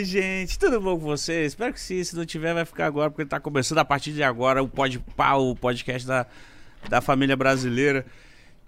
Oi, 0.00 0.04
gente, 0.06 0.58
tudo 0.58 0.80
bom 0.80 0.98
com 0.98 1.04
vocês? 1.04 1.48
Espero 1.48 1.74
que 1.74 1.80
sim. 1.80 2.02
Se 2.02 2.16
não 2.16 2.24
tiver, 2.24 2.54
vai 2.54 2.64
ficar 2.64 2.86
agora, 2.86 3.10
porque 3.10 3.26
tá 3.26 3.38
começando 3.38 3.80
a 3.80 3.84
partir 3.84 4.14
de 4.14 4.22
agora 4.22 4.62
o 4.62 4.66
Pod 4.66 4.98
Pau, 5.14 5.50
o 5.50 5.54
podcast 5.54 6.08
da, 6.08 6.24
da 6.88 7.02
família 7.02 7.36
brasileira. 7.36 8.06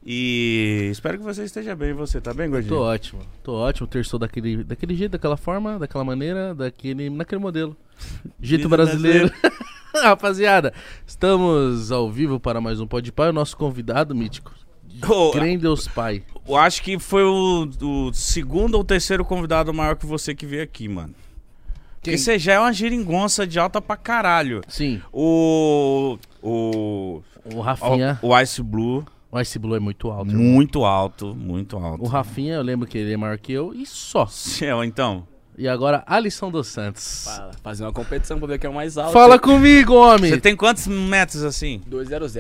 E 0.05 0.91
espero 0.93 1.17
que 1.17 1.25
você 1.25 1.45
esteja 1.45 1.75
bem. 1.75 1.95
Você 1.95 2.21
tá 2.21 2.35
bem, 2.35 2.51
Gordinho? 2.51 2.75
Tô 2.75 2.83
ótimo, 2.83 3.23
tô 3.43 3.55
ótimo. 3.55 3.87
Terçou 3.87 4.19
daquele, 4.19 4.63
daquele 4.63 4.95
jeito, 4.95 5.13
daquela 5.13 5.39
forma, 5.39 5.79
daquela 5.79 6.05
maneira, 6.05 6.55
daquele, 6.55 7.09
naquele 7.09 7.41
modelo. 7.41 7.75
Jeito 8.39 8.61
Jeito 8.61 8.69
brasileiro. 8.69 9.33
Rapaziada, 10.03 10.75
estamos 11.07 11.91
ao 11.91 12.11
vivo 12.11 12.39
para 12.39 12.61
mais 12.61 12.79
um 12.79 12.87
Pod 12.87 13.11
Pai. 13.11 13.31
O 13.31 13.33
nosso 13.33 13.57
convidado 13.57 14.15
mítico, 14.15 14.53
Ô, 15.09 15.33
Grendeus 15.33 15.89
Pai. 15.89 16.25
eu 16.47 16.57
acho 16.57 16.83
que 16.83 16.99
foi 16.99 17.25
o, 17.25 17.71
o 17.81 18.13
segundo 18.13 18.75
ou 18.75 18.85
terceiro 18.85 19.25
convidado 19.25 19.73
maior 19.73 19.97
que 19.97 20.05
você 20.05 20.35
que 20.35 20.45
veio 20.45 20.63
aqui, 20.63 20.87
mano. 20.89 21.15
Porque 22.03 22.19
você 22.19 22.37
já 22.37 22.55
é 22.55 22.59
uma 22.59 22.73
geringonça 22.73 23.47
de 23.47 23.61
alta 23.61 23.81
pra 23.81 23.97
caralho. 23.97 24.61
Sim, 24.67 25.01
O. 25.13 26.19
O. 26.43 27.23
o 27.55 27.61
Rafinha. 27.61 28.19
O, 28.21 28.29
o 28.31 28.41
Ice 28.41 28.61
Blue, 28.61 29.05
O 29.31 29.41
Ice 29.41 29.57
Blue 29.57 29.77
é 29.77 29.79
muito 29.79 30.11
alto. 30.11 30.29
irmão. 30.29 30.45
muito 30.45 30.85
alto, 30.85 31.33
muito 31.33 31.77
alto. 31.77 32.03
O 32.03 32.09
Rafinha, 32.09 32.55
eu 32.55 32.63
lembro 32.63 32.89
que 32.89 32.99
ele 32.99 33.13
é 33.13 33.17
maior 33.17 33.39
que 33.39 33.53
eu 33.53 33.73
e 33.73 33.87
só. 33.87 34.27
Céu, 34.31 34.83
então. 34.83 35.29
E 35.57 35.69
agora, 35.69 36.03
Alisson 36.07 36.51
dos 36.51 36.67
Santos. 36.67 37.25
Fala, 37.25 37.53
fazer 37.63 37.85
uma 37.85 37.93
competição 37.93 38.39
pra 38.39 38.49
ver 38.49 38.59
quem 38.59 38.67
é 38.67 38.71
o 38.71 38.75
mais 38.75 38.99
alto. 38.99 39.13
Fala 39.13 39.39
comigo, 39.39 39.95
homem! 39.95 40.31
Você 40.31 40.41
tem 40.41 40.57
quantos 40.57 40.89
metros 40.89 41.45
assim? 41.45 41.81
200. 41.87 42.35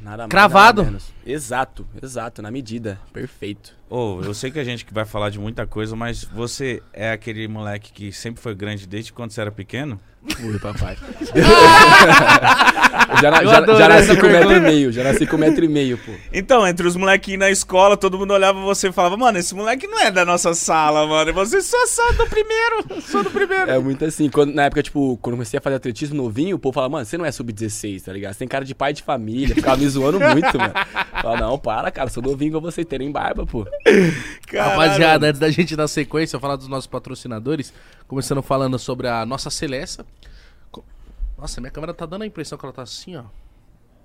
Nada 0.00 0.18
mais. 0.18 0.30
Cravado? 0.30 0.82
nada 0.82 0.90
menos. 0.92 1.12
Exato, 1.26 1.84
exato, 2.00 2.40
na 2.42 2.50
medida. 2.50 3.00
Perfeito. 3.12 3.74
Ô, 3.90 4.20
eu 4.22 4.32
sei 4.32 4.52
que 4.52 4.58
a 4.60 4.64
gente 4.64 4.84
que 4.84 4.94
vai 4.94 5.04
falar 5.04 5.30
de 5.30 5.38
muita 5.40 5.66
coisa, 5.66 5.96
mas 5.96 6.22
você 6.22 6.80
é 6.92 7.10
aquele 7.10 7.48
moleque 7.48 7.92
que 7.92 8.12
sempre 8.12 8.40
foi 8.40 8.54
grande 8.54 8.86
desde 8.86 9.12
quando 9.12 9.32
você 9.32 9.40
era 9.40 9.50
pequeno? 9.50 9.98
Ui, 10.44 10.58
papai. 10.60 10.96
já, 13.22 13.30
na- 13.30 13.44
já, 13.44 13.66
já 13.78 13.88
nasci 13.88 14.16
com 14.16 14.26
um 14.26 14.30
metro 14.30 14.52
e 14.52 14.60
meio, 14.60 14.92
já 14.92 15.02
nasci 15.02 15.26
com 15.26 15.36
um 15.36 15.38
metro 15.38 15.64
e 15.64 15.68
meio, 15.68 15.96
pô. 15.98 16.12
Então, 16.32 16.66
entre 16.68 16.86
os 16.86 16.94
molequinhos 16.94 17.40
na 17.40 17.50
escola, 17.50 17.96
todo 17.96 18.18
mundo 18.18 18.32
olhava 18.32 18.60
você 18.60 18.88
e 18.88 18.92
falava, 18.92 19.16
mano, 19.16 19.38
esse 19.38 19.54
moleque 19.54 19.86
não 19.86 19.98
é 19.98 20.10
da 20.10 20.24
nossa 20.24 20.52
sala, 20.54 21.06
mano. 21.06 21.32
Você 21.32 21.62
só 21.62 21.86
sai 21.86 22.12
do 22.14 22.26
primeiro, 22.26 23.00
só 23.00 23.22
do 23.22 23.30
primeiro. 23.30 23.70
É 23.70 23.78
muito 23.78 24.04
assim, 24.04 24.28
quando, 24.28 24.54
na 24.54 24.64
época, 24.64 24.82
tipo, 24.82 25.16
quando 25.22 25.34
eu 25.34 25.38
comecei 25.38 25.58
a 25.58 25.60
fazer 25.60 25.76
atletismo 25.76 26.16
novinho, 26.16 26.56
o 26.56 26.58
povo 26.58 26.74
falava, 26.74 26.92
mano, 26.92 27.04
você 27.06 27.16
não 27.16 27.24
é 27.24 27.32
sub-16, 27.32 28.02
tá 28.02 28.12
ligado? 28.12 28.34
Você 28.34 28.40
tem 28.40 28.48
cara 28.48 28.64
de 28.64 28.74
pai 28.74 28.92
de 28.92 29.02
família, 29.02 29.54
ficava 29.54 29.76
me 29.78 29.88
zoando 29.88 30.20
muito, 30.20 30.58
mano. 30.58 30.74
Falava, 31.22 31.40
não, 31.40 31.58
para, 31.58 31.90
cara, 31.90 32.10
sou 32.10 32.22
novinho 32.22 32.48
igual 32.50 32.62
você, 32.62 32.84
terem 32.84 33.10
barba, 33.10 33.46
pô. 33.46 33.66
Caralho. 34.46 34.70
Rapaziada, 34.70 35.26
antes 35.28 35.38
da 35.40 35.50
gente 35.50 35.74
dar 35.76 35.88
sequência, 35.88 36.38
falar 36.38 36.56
dos 36.56 36.68
nossos 36.68 36.86
patrocinadores, 36.86 37.72
começando 38.06 38.42
falando 38.42 38.78
sobre 38.78 39.08
a 39.08 39.24
nossa 39.24 39.48
Celesta. 39.50 40.04
Co- 40.70 40.84
Nossa, 41.38 41.60
minha 41.60 41.70
câmera 41.70 41.94
tá 41.94 42.04
dando 42.06 42.22
a 42.22 42.26
impressão 42.26 42.58
que 42.58 42.64
ela 42.64 42.72
tá 42.72 42.82
assim, 42.82 43.16
ó. 43.16 43.24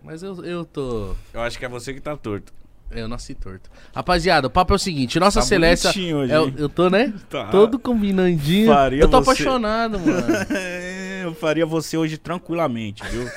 Mas 0.03 0.21
eu, 0.23 0.43
eu 0.45 0.65
tô. 0.65 1.15
Eu 1.33 1.41
acho 1.41 1.57
que 1.57 1.65
é 1.65 1.69
você 1.69 1.93
que 1.93 1.99
tá 1.99 2.15
torto. 2.15 2.53
Eu 2.91 3.07
nasci 3.07 3.33
torto. 3.33 3.67
Rapaziada, 3.95 4.45
o 4.47 4.49
papo 4.51 4.73
é 4.73 4.75
o 4.75 4.79
seguinte: 4.79 5.19
nossa 5.19 5.39
Tá 5.39 5.45
Celeste. 5.45 6.13
hoje, 6.13 6.31
é 6.31 6.37
hein? 6.37 6.53
eu 6.57 6.69
tô, 6.69 6.87
né? 6.89 7.11
Tá. 7.29 7.47
Todo 7.47 7.79
combinandinho. 7.79 8.67
Faria 8.71 9.01
eu 9.01 9.09
tô 9.09 9.17
você- 9.23 9.31
apaixonado, 9.31 9.99
mano. 9.99 10.27
eu 11.25 11.33
faria 11.33 11.65
você 11.65 11.97
hoje 11.97 12.17
tranquilamente, 12.19 13.03
viu? 13.07 13.27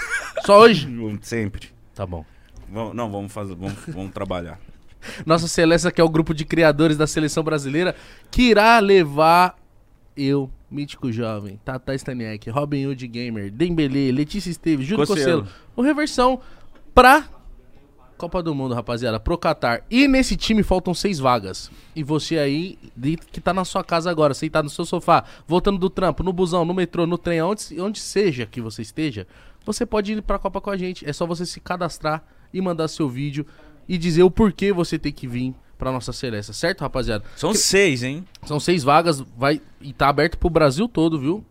Só 0.44 0.60
hoje? 0.60 0.86
Sempre. 1.22 1.70
Tá 1.94 2.04
bom. 2.06 2.24
Vamos- 2.70 2.94
não, 2.94 3.10
vamos 3.10 3.32
fazer, 3.32 3.54
vamos, 3.54 3.74
vamos 3.88 4.12
trabalhar. 4.12 4.60
Nossa 5.24 5.48
Celeste, 5.48 5.90
que 5.90 6.00
é 6.00 6.04
o 6.04 6.08
grupo 6.08 6.34
de 6.34 6.44
criadores 6.44 6.96
da 6.96 7.06
seleção 7.06 7.42
brasileira, 7.42 7.94
que 8.30 8.42
irá 8.42 8.78
levar 8.78 9.56
eu, 10.16 10.50
Mítico 10.70 11.10
Jovem, 11.12 11.58
Tata 11.64 11.94
Staniek, 11.94 12.50
Robin 12.50 12.86
Hood 12.86 13.06
Gamer, 13.06 13.50
Dembele, 13.50 14.12
Letícia 14.12 14.50
Esteves, 14.50 14.86
Júlio 14.86 15.06
Cosselo. 15.06 15.46
O 15.76 15.82
Reversão 15.82 16.40
pra 16.92 17.24
Copa 18.18 18.42
do 18.42 18.52
Mundo, 18.52 18.74
rapaziada, 18.74 19.20
pro 19.20 19.38
Qatar. 19.38 19.84
E 19.88 20.08
nesse 20.08 20.36
time 20.36 20.64
faltam 20.64 20.92
seis 20.92 21.20
vagas. 21.20 21.70
E 21.94 22.02
você 22.02 22.36
aí, 22.36 22.76
que 23.30 23.40
tá 23.40 23.54
na 23.54 23.64
sua 23.64 23.84
casa 23.84 24.10
agora, 24.10 24.34
sentado 24.34 24.64
no 24.64 24.70
seu 24.70 24.84
sofá, 24.84 25.24
voltando 25.46 25.78
do 25.78 25.88
trampo, 25.88 26.24
no 26.24 26.32
busão, 26.32 26.64
no 26.64 26.74
metrô, 26.74 27.06
no 27.06 27.16
trem, 27.16 27.40
onde, 27.40 27.80
onde 27.80 28.00
seja 28.00 28.44
que 28.44 28.60
você 28.60 28.82
esteja, 28.82 29.24
você 29.64 29.86
pode 29.86 30.12
ir 30.12 30.22
pra 30.22 30.38
Copa 30.38 30.60
com 30.60 30.68
a 30.68 30.76
gente. 30.76 31.08
É 31.08 31.12
só 31.12 31.24
você 31.24 31.46
se 31.46 31.60
cadastrar 31.60 32.24
e 32.52 32.60
mandar 32.60 32.88
seu 32.88 33.08
vídeo 33.08 33.46
e 33.88 33.96
dizer 33.96 34.22
o 34.22 34.30
porquê 34.30 34.72
você 34.72 34.98
tem 34.98 35.12
que 35.12 35.26
vir 35.26 35.54
pra 35.78 35.92
nossa 35.92 36.12
seleção, 36.12 36.52
certo, 36.52 36.80
rapaziada? 36.80 37.24
São 37.36 37.54
seis, 37.54 38.02
hein? 38.02 38.24
São 38.44 38.58
seis 38.58 38.82
vagas, 38.82 39.20
vai 39.36 39.60
e 39.80 39.92
tá 39.92 40.08
aberto 40.08 40.36
pro 40.36 40.50
Brasil 40.50 40.88
todo, 40.88 41.18
viu? 41.18 41.44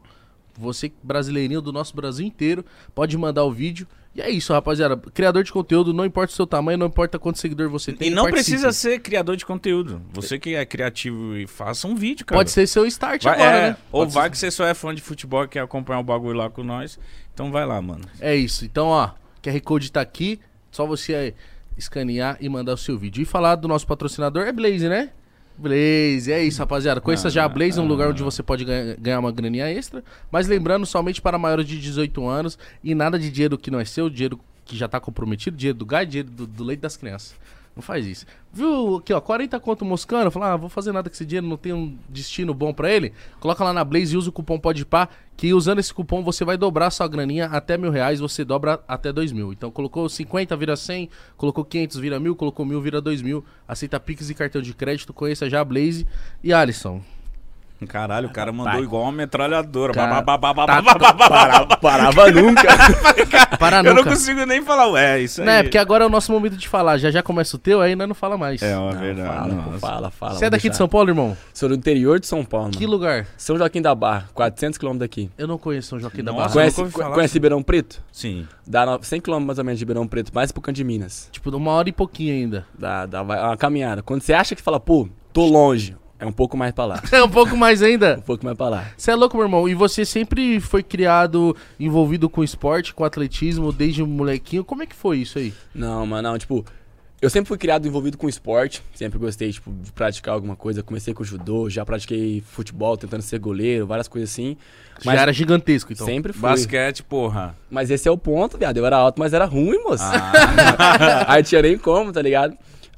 Você, 0.60 0.92
brasileirinho 1.04 1.62
do 1.62 1.72
nosso 1.72 1.96
Brasil 1.96 2.26
inteiro, 2.26 2.66
pode 2.94 3.16
mandar 3.18 3.44
o 3.44 3.52
vídeo. 3.52 3.88
E 4.16 4.22
é 4.22 4.30
isso, 4.32 4.52
rapaziada. 4.52 4.98
Criador 4.98 5.44
de 5.44 5.52
conteúdo, 5.54 5.94
não 5.94 6.04
importa 6.04 6.34
o 6.34 6.36
seu 6.36 6.48
tamanho, 6.48 6.76
não 6.80 6.88
importa 6.88 7.20
quanto 7.20 7.38
seguidor 7.38 7.70
você 7.70 7.94
tem. 7.94 8.08
E 8.08 8.12
não 8.12 8.26
precisa 8.26 8.72
ser 8.72 9.00
criador 9.00 9.36
de 9.36 9.46
conteúdo. 9.46 10.02
Você 10.14 10.40
que 10.40 10.56
é 10.56 10.66
criativo 10.66 11.38
e 11.38 11.46
faça 11.46 11.88
um 11.88 11.96
vídeo, 11.96 12.26
cara. 12.26 12.40
Pode 12.40 12.50
ser 12.50 12.66
seu 12.66 12.88
start 12.88 13.24
Vai, 13.24 13.36
agora, 13.36 13.58
é, 13.58 13.70
né? 13.70 13.78
Ou 13.92 14.02
Pode 14.02 14.14
vai 14.16 14.24
ser- 14.24 14.30
que 14.32 14.38
você 14.40 14.50
só 14.52 14.66
é 14.66 14.74
fã 14.74 14.96
de 14.96 15.04
futebol 15.04 15.44
e 15.44 15.48
quer 15.48 15.60
acompanhar 15.60 16.00
o 16.00 16.04
bagulho 16.04 16.36
lá 16.36 16.50
com 16.50 16.64
nós. 16.64 17.00
Então 17.32 17.52
vai 17.52 17.64
lá, 17.64 17.80
mano. 17.80 18.06
É 18.20 18.36
isso. 18.36 18.66
Então, 18.66 18.88
ó, 18.88 19.12
QR 19.44 19.62
Code 19.62 19.92
tá 19.92 20.02
aqui. 20.02 20.40
Só 20.72 20.88
você 20.88 21.14
aí 21.14 21.34
escanear 21.78 22.38
e 22.42 22.50
mandar 22.50 22.74
o 22.74 22.78
seu 22.78 22.98
vídeo. 22.98 23.22
E 23.22 23.26
falar 23.26 23.56
do 23.56 23.68
nosso 23.68 23.86
patrocinador 23.88 24.44
é 24.44 24.52
Blaze, 24.52 24.88
né? 24.90 25.10
Blaze, 25.58 26.32
é 26.32 26.44
isso, 26.44 26.60
rapaziada. 26.60 27.02
Conheça 27.02 27.30
já 27.30 27.44
a 27.44 27.50
Blaze, 27.50 27.80
um 27.80 27.86
lugar 27.88 28.10
onde 28.10 28.22
você 28.22 28.44
pode 28.44 28.64
ganha- 28.64 28.96
ganhar 29.00 29.20
uma 29.20 29.32
graninha 29.32 29.68
extra. 29.72 30.04
Mas 30.32 30.48
lembrando, 30.48 30.86
somente 30.86 31.22
para 31.22 31.38
maiores 31.38 31.66
de 31.68 31.80
18 31.80 32.28
anos 32.28 32.60
e 32.84 32.94
nada 32.94 33.18
de 33.18 33.30
dinheiro 33.32 33.58
que 33.58 33.72
não 33.72 33.80
é 33.80 33.86
seu, 33.86 34.10
dinheiro 34.10 34.40
que 34.66 34.76
já 34.78 34.88
tá 34.88 35.00
comprometido, 35.00 35.58
dinheiro 35.58 35.78
do 35.80 35.86
gás, 35.86 36.08
dinheiro 36.08 36.30
do, 36.30 36.46
do 36.46 36.64
leite 36.64 36.82
das 36.82 36.96
crianças. 36.98 37.36
Não 37.78 37.82
faz 37.84 38.08
isso. 38.08 38.26
Viu 38.52 38.96
aqui, 38.96 39.14
ó, 39.14 39.22
40 39.22 39.60
conto 39.60 39.86
moscando, 39.86 40.32
fala, 40.32 40.54
ah, 40.54 40.58
vou 40.58 40.68
fazer 40.68 40.92
nada 40.92 41.12
com 41.12 41.14
esse 41.14 41.24
dinheiro, 41.24 41.46
não 41.46 41.58
tem 41.58 41.74
um 41.74 41.96
destino 42.10 42.52
bom 42.52 42.74
pra 42.74 42.92
ele. 42.92 43.14
Coloca 43.40 43.64
lá 43.64 43.72
na 43.72 43.84
Blaze 43.84 44.16
e 44.16 44.18
usa 44.18 44.30
o 44.30 44.32
cupom 44.32 44.58
PODPA, 44.58 45.08
que 45.38 45.54
usando 45.54 45.78
esse 45.78 45.94
cupom 45.94 46.24
você 46.24 46.44
vai 46.44 46.58
dobrar 46.58 46.90
sua 46.90 47.08
graninha 47.08 47.46
até 47.46 47.78
mil 47.78 47.92
reais, 47.92 48.20
você 48.20 48.44
dobra 48.44 48.84
até 48.88 49.14
dois 49.14 49.32
mil. 49.32 49.54
Então 49.54 49.70
colocou 49.70 50.10
50, 50.10 50.58
vira 50.58 50.76
100, 50.76 51.08
colocou 51.38 51.64
500, 51.64 51.98
vira 51.98 52.20
mil, 52.20 52.36
colocou 52.36 52.66
mil, 52.66 52.82
vira 52.82 53.00
dois 53.00 53.22
mil. 53.22 53.46
Aceita 53.68 54.00
Pix 54.00 54.28
e 54.32 54.34
cartão 54.34 54.60
de 54.60 54.74
crédito, 54.74 55.14
conheça 55.14 55.48
já 55.48 55.62
a 55.62 55.64
Blaze. 55.64 56.08
E 56.44 56.52
Alisson, 56.52 57.04
Caralho, 57.88 58.28
o 58.28 58.32
cara 58.32 58.52
mandou 58.52 58.74
Pai. 58.74 58.82
igual 58.82 59.04
uma 59.04 59.12
metralhadora. 59.12 59.94
Cara, 59.94 60.22
Ba, 60.22 60.38
ba, 60.38 60.54
ba, 60.54 60.54
ba, 60.54 60.66
tá- 60.66 60.82
ba, 60.82 60.94
ba, 60.94 61.00
ba, 61.00 61.14
ba, 61.14 61.14
ba. 61.14 61.30
Parava, 61.30 61.78
parava 61.78 62.32
nunca. 62.32 62.68
para 63.60 63.78
Eu 63.80 63.84
não 63.84 63.96
nunca. 63.96 64.10
consigo 64.12 64.46
nem 64.46 64.62
falar. 64.64 64.88
Ué, 64.90 65.22
isso 65.22 65.42
aí. 65.42 65.46
Não, 65.48 65.54
é 65.54 65.64
porque 65.64 65.78
agora 65.78 66.04
é 66.04 66.08
o 66.08 66.10
nosso 66.10 66.32
momento 66.32 66.58
de 66.58 66.68
falar. 66.68 66.98
Já 66.98 67.12
já 67.12 67.22
começa 67.22 67.56
o 67.56 67.60
teu, 67.60 67.82
aí 67.82 67.96
nós 67.96 68.08
não 68.08 68.16
fala 68.16 68.38
mais. 68.38 68.62
É, 68.62 68.78
uma 68.78 68.94
Não, 68.94 69.00
verdade. 69.00 69.28
fala, 69.30 69.54
nossa. 69.54 69.80
fala, 69.80 70.12
fala. 70.12 70.34
Você 70.36 70.46
é 70.46 70.50
daqui 70.50 70.64
de 70.64 70.70
deixar. 70.70 70.78
São 70.78 70.88
Paulo, 70.90 71.10
irmão? 71.10 71.38
Sou 71.54 71.70
do 71.70 71.76
interior 71.76 72.20
de 72.20 72.28
São 72.28 72.44
Paulo, 72.44 72.72
Que 72.72 72.80
mano. 72.82 72.92
lugar? 72.92 73.28
São 73.38 73.58
Joaquim 73.58 73.82
da 73.82 73.94
Barra, 73.94 74.28
400 74.34 74.78
km 74.78 74.98
daqui. 74.98 75.30
Eu 75.38 75.48
não 75.48 75.58
conheço 75.58 75.90
São 75.90 76.00
Joaquim 76.00 76.24
da 76.24 76.32
Nossa, 76.32 76.44
Barra. 76.44 76.54
Conhe- 76.54 76.64
Conhece, 76.72 76.82
nunca 76.82 76.98
falar 77.04 77.14
conhece 77.14 77.28
disso. 77.30 77.36
Ribeirão 77.36 77.64
Preto? 77.64 78.02
Sim. 78.12 78.48
Dá 78.66 78.86
no- 78.86 79.04
100 79.04 79.22
km 79.22 79.40
mais 79.40 79.60
ou 79.60 79.66
menos 79.66 79.78
de 79.80 79.84
Ribeirão 79.86 80.08
Preto, 80.08 80.32
mais 80.34 80.52
pro 80.52 80.62
canto 80.62 80.76
de 80.76 80.84
Minas. 80.84 81.30
Tipo, 81.32 81.56
uma 81.56 81.72
hora 81.72 81.90
e 81.90 81.92
pouquinho 81.92 82.34
ainda. 82.34 82.66
Dá, 82.78 83.06
dá 83.06 83.22
vai- 83.24 83.38
é 83.40 83.44
uma 83.44 83.58
caminhada. 83.58 84.02
Quando 84.02 84.22
você 84.22 84.34
acha 84.34 84.56
que 84.56 84.62
fala, 84.62 84.80
pô, 84.80 85.08
tô 85.32 85.46
longe, 85.46 85.96
é 86.20 86.26
um 86.26 86.32
pouco 86.32 86.58
mais 86.58 86.74
pra 86.74 86.86
lá. 86.86 87.04
É 87.12 87.24
um 87.24 87.30
pouco 87.30 87.56
mais 87.56 87.82
ainda. 87.82 88.18
Um 88.18 88.22
pouco 88.22 88.46
mais 88.46 88.58
pra 88.58 88.70
lá. 88.70 88.88
Você 88.98 89.12
é 89.12 89.16
louco, 89.16 89.36
meu 89.38 89.46
irmão. 89.46 89.68
E 89.68 89.74
você 89.74 90.06
sempre 90.06 90.60
foi 90.60 90.84
criado, 90.84 91.56
envolvido 91.80 92.30
com 92.30 92.44
esporte, 92.44 92.94
com 92.94 93.04
atletismo, 93.04 93.72
desde 93.72 94.04
molequinho. 94.04 94.64
Como 94.64 94.84
é 94.84 94.86
que 94.86 94.96
foi 94.96 95.20
isso 95.20 95.40
aí? 95.40 95.54
Não, 95.74 96.06
mas 96.06 96.24
não, 96.24 96.38
tipo, 96.38 96.66
eu 97.20 97.30
sempre 97.32 97.48
fui 97.48 97.58
criado 97.58 97.88
envolvido 97.88 98.16
com 98.16 98.30
esporte, 98.30 98.84
sempre 98.94 99.18
gostei, 99.18 99.52
tipo, 99.52 99.72
de 99.72 99.92
praticar 99.92 100.36
alguma 100.36 100.56
coisa. 100.56 100.84
Comecei 100.84 101.14
com 101.16 101.24
judô, 101.24 101.68
já 101.68 101.84
pratiquei 101.84 102.44
futebol, 102.46 102.96
tentando 102.96 103.22
ser 103.22 103.40
goleiro, 103.40 103.88
várias 103.88 104.08
coisas 104.08 104.30
assim. 104.30 104.56
Já 105.02 105.14
era 105.14 105.34
gigantesco, 105.34 105.92
então. 105.92 106.06
sempre 106.06 106.32
fui. 106.32 106.42
Basquete, 106.42 107.02
porra. 107.04 107.56
Mas 107.72 107.90
esse 107.90 108.08
é 108.08 108.12
o 108.12 108.18
ponto, 108.18 108.58
viado. 108.58 108.78
Eu 108.78 108.86
era 108.86 108.98
alto, 108.98 109.20
mas 109.20 109.34
era 109.34 109.46
ruim, 109.46 109.80
moço. 109.84 110.04
Ah. 110.04 111.26
Aí 111.34 111.42
tinha 111.42 111.62
nem 111.62 111.78
como, 111.78 112.12
tá 112.12 112.22
ligado? 112.22 112.56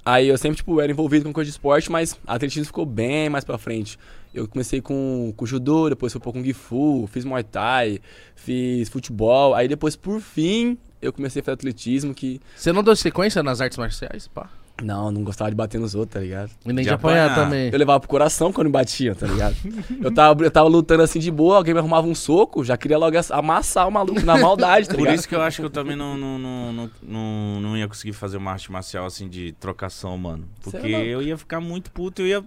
Aí 0.10 0.28
eu 0.28 0.38
sempre, 0.40 0.58
tipo, 0.58 0.82
era 0.82 0.92
envolvido 0.92 1.24
com 1.24 1.32
coisa 1.32 1.46
de 1.46 1.52
esporte, 1.52 1.92
mas 1.92 2.20
atletismo 2.26 2.66
ficou 2.66 2.84
bem 2.84 3.30
mais 3.30 3.44
pra 3.44 3.60
frente. 3.60 4.00
Eu 4.34 4.48
comecei 4.48 4.82
com, 4.82 5.32
com 5.38 5.46
judô, 5.46 5.88
depois 5.88 6.12
fui 6.12 6.20
pouco 6.20 6.40
com 6.40 6.44
Gifu, 6.44 7.08
fiz 7.12 7.24
Muay 7.24 7.44
Thai, 7.44 8.00
fiz 8.36 8.90
futebol. 8.90 9.54
Aí 9.54 9.68
depois, 9.68 9.96
por 9.96 10.20
fim, 10.20 10.80
eu 11.00 11.14
comecei 11.14 11.42
a 11.42 11.46
fazer 11.46 11.54
atletismo, 11.54 12.12
que 12.16 12.42
Você 12.56 12.74
não 12.74 12.82
deu 12.84 12.96
sequência 12.96 13.44
nas 13.44 13.62
artes 13.62 13.78
marciais? 13.78 14.28
Pá. 14.28 14.50
Não, 14.82 15.12
não 15.12 15.24
gostava 15.24 15.50
de 15.50 15.56
bater 15.56 15.80
nos 15.80 15.96
outros, 15.96 16.14
tá 16.14 16.20
ligado? 16.20 16.52
E 16.66 16.68
nem 16.74 16.78
De 16.78 16.84
de 16.84 16.90
apanhar 16.94 17.26
apanhar. 17.32 17.44
também. 17.46 17.70
Eu 17.72 17.78
levava 17.80 18.00
pro 18.00 18.10
coração 18.10 18.52
quando 18.54 18.68
me 18.68 18.74
batiam, 18.74 19.14
tá 19.16 19.28
ligado? 19.28 19.56
eu, 20.02 20.14
tava, 20.14 20.44
eu 20.44 20.52
tava 20.52 20.68
lutando 20.70 21.04
assim 21.04 21.20
de 21.20 21.30
boa, 21.32 21.58
alguém 21.58 21.74
me 21.74 21.80
arrumava 21.80 22.08
um 22.08 22.16
soco, 22.16 22.64
já 22.64 22.78
queria 22.78 22.98
logo 22.98 23.18
ass- 23.18 23.32
amassar 23.32 23.88
o 23.88 23.92
maluco 23.92 24.22
na 24.22 24.38
maldade, 24.38 24.88
tá 24.88 24.94
Por 24.96 25.02
ligado? 25.02 25.16
isso 25.16 25.28
que 25.28 25.36
eu 25.36 25.42
acho 25.42 25.58
que 25.62 25.66
eu 25.66 25.70
também 25.70 25.96
não, 25.96 26.18
não, 26.18 26.40
não, 26.40 26.90
não, 27.04 27.62
não, 27.62 27.78
ia 27.78 27.88
conseguir 27.88 28.14
fazer 28.14 28.38
uma 28.38 28.52
arte 28.52 28.72
marcial 28.72 29.06
assim 29.06 29.28
de 29.28 29.52
trocação, 29.54 30.18
mano. 30.18 30.46
Porque 30.62 30.78
é 30.78 30.82
louco. 30.82 31.06
eu 31.06 31.22
ia 31.22 31.38
ficar 31.38 31.60
muito 31.60 31.92
puto, 31.92 32.22
eu 32.22 32.28
ia. 32.28 32.44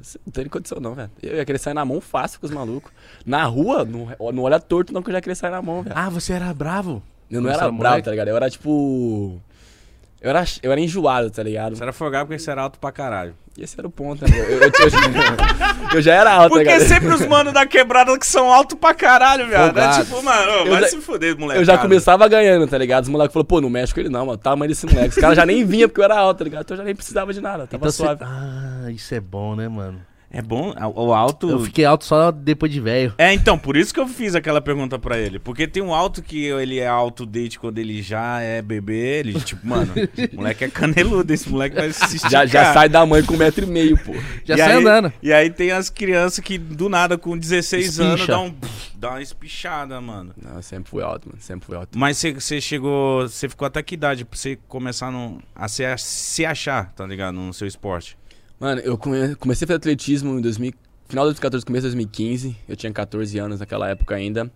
Você 0.00 0.18
Não 0.24 0.32
tem 0.32 0.46
condição 0.46 0.78
não, 0.80 0.94
velho. 0.94 1.10
Eu 1.22 1.36
ia 1.36 1.44
querer 1.44 1.58
sair 1.58 1.74
na 1.74 1.84
mão 1.84 2.00
fácil 2.00 2.38
com 2.40 2.46
os 2.46 2.52
malucos. 2.52 2.92
Na 3.24 3.44
rua, 3.44 3.84
não, 3.84 4.08
não 4.32 4.42
olha 4.42 4.60
torto 4.60 4.92
não 4.92 5.02
que 5.02 5.10
eu 5.10 5.14
já 5.14 5.20
queria 5.20 5.34
sair 5.34 5.50
na 5.50 5.62
mão, 5.62 5.82
velho. 5.82 5.94
Ah, 5.96 6.08
você 6.10 6.32
era 6.32 6.52
bravo? 6.52 7.02
eu 7.30 7.40
não 7.40 7.48
era 7.50 7.58
era 7.58 7.66
bravo, 7.72 7.76
moleque? 7.88 8.04
tá 8.04 8.10
ligado? 8.12 8.28
Eu 8.28 8.36
era 8.36 8.48
tipo... 8.50 9.40
Eu 10.26 10.30
era, 10.30 10.44
eu 10.60 10.72
era 10.72 10.80
enjoado, 10.80 11.30
tá 11.30 11.40
ligado? 11.40 11.76
Você 11.76 11.82
era 11.84 11.92
folgado 11.92 12.26
porque 12.26 12.40
você 12.40 12.50
era 12.50 12.60
alto 12.62 12.80
pra 12.80 12.90
caralho. 12.90 13.36
E 13.56 13.62
esse 13.62 13.78
era 13.78 13.86
o 13.86 13.90
ponto, 13.92 14.28
né? 14.28 14.36
Eu, 14.36 14.44
eu, 14.44 14.60
eu, 14.60 14.70
eu 15.94 16.02
já 16.02 16.14
era 16.14 16.32
alto, 16.32 16.42
tá 16.42 16.48
Porque 16.56 16.64
ligado? 16.64 16.88
sempre 16.88 17.08
os 17.14 17.24
manos 17.26 17.52
da 17.52 17.64
quebrada 17.64 18.18
que 18.18 18.26
são 18.26 18.52
altos 18.52 18.76
pra 18.76 18.92
caralho, 18.92 19.46
viado. 19.46 19.78
É 19.78 20.02
tipo, 20.02 20.20
mano, 20.24 20.68
vai 20.68 20.80
já- 20.80 20.88
se 20.88 21.00
fuder, 21.00 21.38
moleque. 21.38 21.60
Eu 21.60 21.64
já 21.64 21.78
começava 21.78 22.26
ganhando, 22.26 22.66
tá 22.66 22.76
ligado? 22.76 23.04
Os 23.04 23.08
moleques 23.08 23.32
falaram, 23.32 23.46
pô, 23.46 23.60
não 23.60 23.70
mexe 23.70 23.94
com 23.94 24.00
ele 24.00 24.08
não, 24.08 24.26
mano. 24.26 24.36
Tamanho 24.36 24.68
desse 24.68 24.84
moleque. 24.84 25.10
Os 25.10 25.14
caras 25.14 25.36
já 25.36 25.46
nem 25.46 25.64
vinham 25.64 25.88
porque 25.88 26.00
eu 26.00 26.04
era 26.04 26.18
alto, 26.18 26.38
tá 26.38 26.44
ligado? 26.44 26.62
Então 26.62 26.74
eu 26.74 26.78
já 26.78 26.84
nem 26.84 26.94
precisava 26.96 27.32
de 27.32 27.40
nada. 27.40 27.68
Tava 27.68 27.76
Então 27.76 27.92
suave. 27.92 28.24
Ah, 28.24 28.90
isso 28.90 29.14
é 29.14 29.20
bom, 29.20 29.54
né, 29.54 29.68
mano? 29.68 30.00
É 30.36 30.42
bom, 30.42 30.74
o 30.94 31.14
alto. 31.14 31.48
Eu 31.48 31.60
fiquei 31.60 31.84
alto 31.86 32.04
só 32.04 32.30
depois 32.30 32.70
de 32.70 32.78
velho. 32.80 33.14
É, 33.16 33.32
então, 33.32 33.58
por 33.58 33.76
isso 33.76 33.94
que 33.94 33.98
eu 33.98 34.06
fiz 34.06 34.34
aquela 34.34 34.60
pergunta 34.60 34.98
pra 34.98 35.16
ele. 35.18 35.38
Porque 35.38 35.66
tem 35.66 35.82
um 35.82 35.94
alto 35.94 36.22
que 36.22 36.44
ele 36.44 36.78
é 36.78 36.86
alto 36.86 37.24
desde 37.24 37.58
quando 37.58 37.78
ele 37.78 38.02
já 38.02 38.40
é 38.40 38.60
bebê. 38.60 39.20
Ele, 39.20 39.40
tipo, 39.40 39.66
mano, 39.66 39.92
o 40.32 40.36
moleque 40.36 40.64
é 40.64 40.68
caneludo, 40.68 41.32
esse 41.32 41.48
moleque 41.48 41.76
vai 41.76 41.90
se 41.92 42.04
esticar. 42.04 42.30
Já, 42.30 42.46
já 42.46 42.74
sai 42.74 42.88
da 42.88 43.06
mãe 43.06 43.22
com 43.22 43.32
um 43.34 43.38
metro 43.38 43.64
e 43.64 43.68
meio, 43.68 43.96
pô. 43.96 44.12
Já 44.44 44.54
E 44.54 44.58
sai 44.58 44.72
aí- 44.72 44.78
andando. 44.78 45.12
E 45.22 45.32
aí 45.32 45.48
tem 45.48 45.70
as 45.70 45.88
crianças 45.88 46.40
que 46.40 46.58
do 46.58 46.88
nada, 46.88 47.16
com 47.16 47.36
16 47.38 47.98
anos, 47.98 48.20
Espicha. 48.20 48.32
dá, 48.32 48.40
um, 48.40 48.54
dá 48.94 49.10
uma 49.10 49.22
espichada, 49.22 50.00
mano. 50.02 50.34
Não, 50.36 50.56
eu 50.56 50.62
sempre 50.62 50.90
fui 50.90 51.02
alto, 51.02 51.28
mano. 51.28 51.40
Sempre 51.40 51.66
fui 51.66 51.76
alto. 51.76 51.98
Mas 51.98 52.18
você- 52.18 52.60
chegou. 52.60 53.22
Você 53.28 53.48
ficou 53.48 53.64
até 53.66 53.82
que 53.82 53.94
idade 53.94 54.24
pra 54.24 54.36
você 54.38 54.58
começar 54.68 55.10
no- 55.10 55.40
a 55.54 55.66
se, 55.68 55.84
a 55.84 55.96
se 55.96 56.44
achar, 56.44 56.92
tá 56.94 57.06
ligado? 57.06 57.34
No 57.34 57.54
seu 57.54 57.66
esporte? 57.66 58.18
Mano, 58.58 58.80
eu 58.80 58.96
come- 58.96 59.34
comecei 59.36 59.64
a 59.64 59.68
fazer 59.68 59.76
atletismo 59.76 60.38
em 60.38 60.40
2000, 60.40 60.72
final 61.08 61.24
de 61.24 61.28
2014, 61.32 61.64
começo 61.64 61.82
de 61.82 61.88
2015. 61.94 62.56
Eu 62.68 62.76
tinha 62.76 62.92
14 62.92 63.38
anos 63.38 63.60
naquela 63.60 63.88
época 63.88 64.14
ainda. 64.14 64.50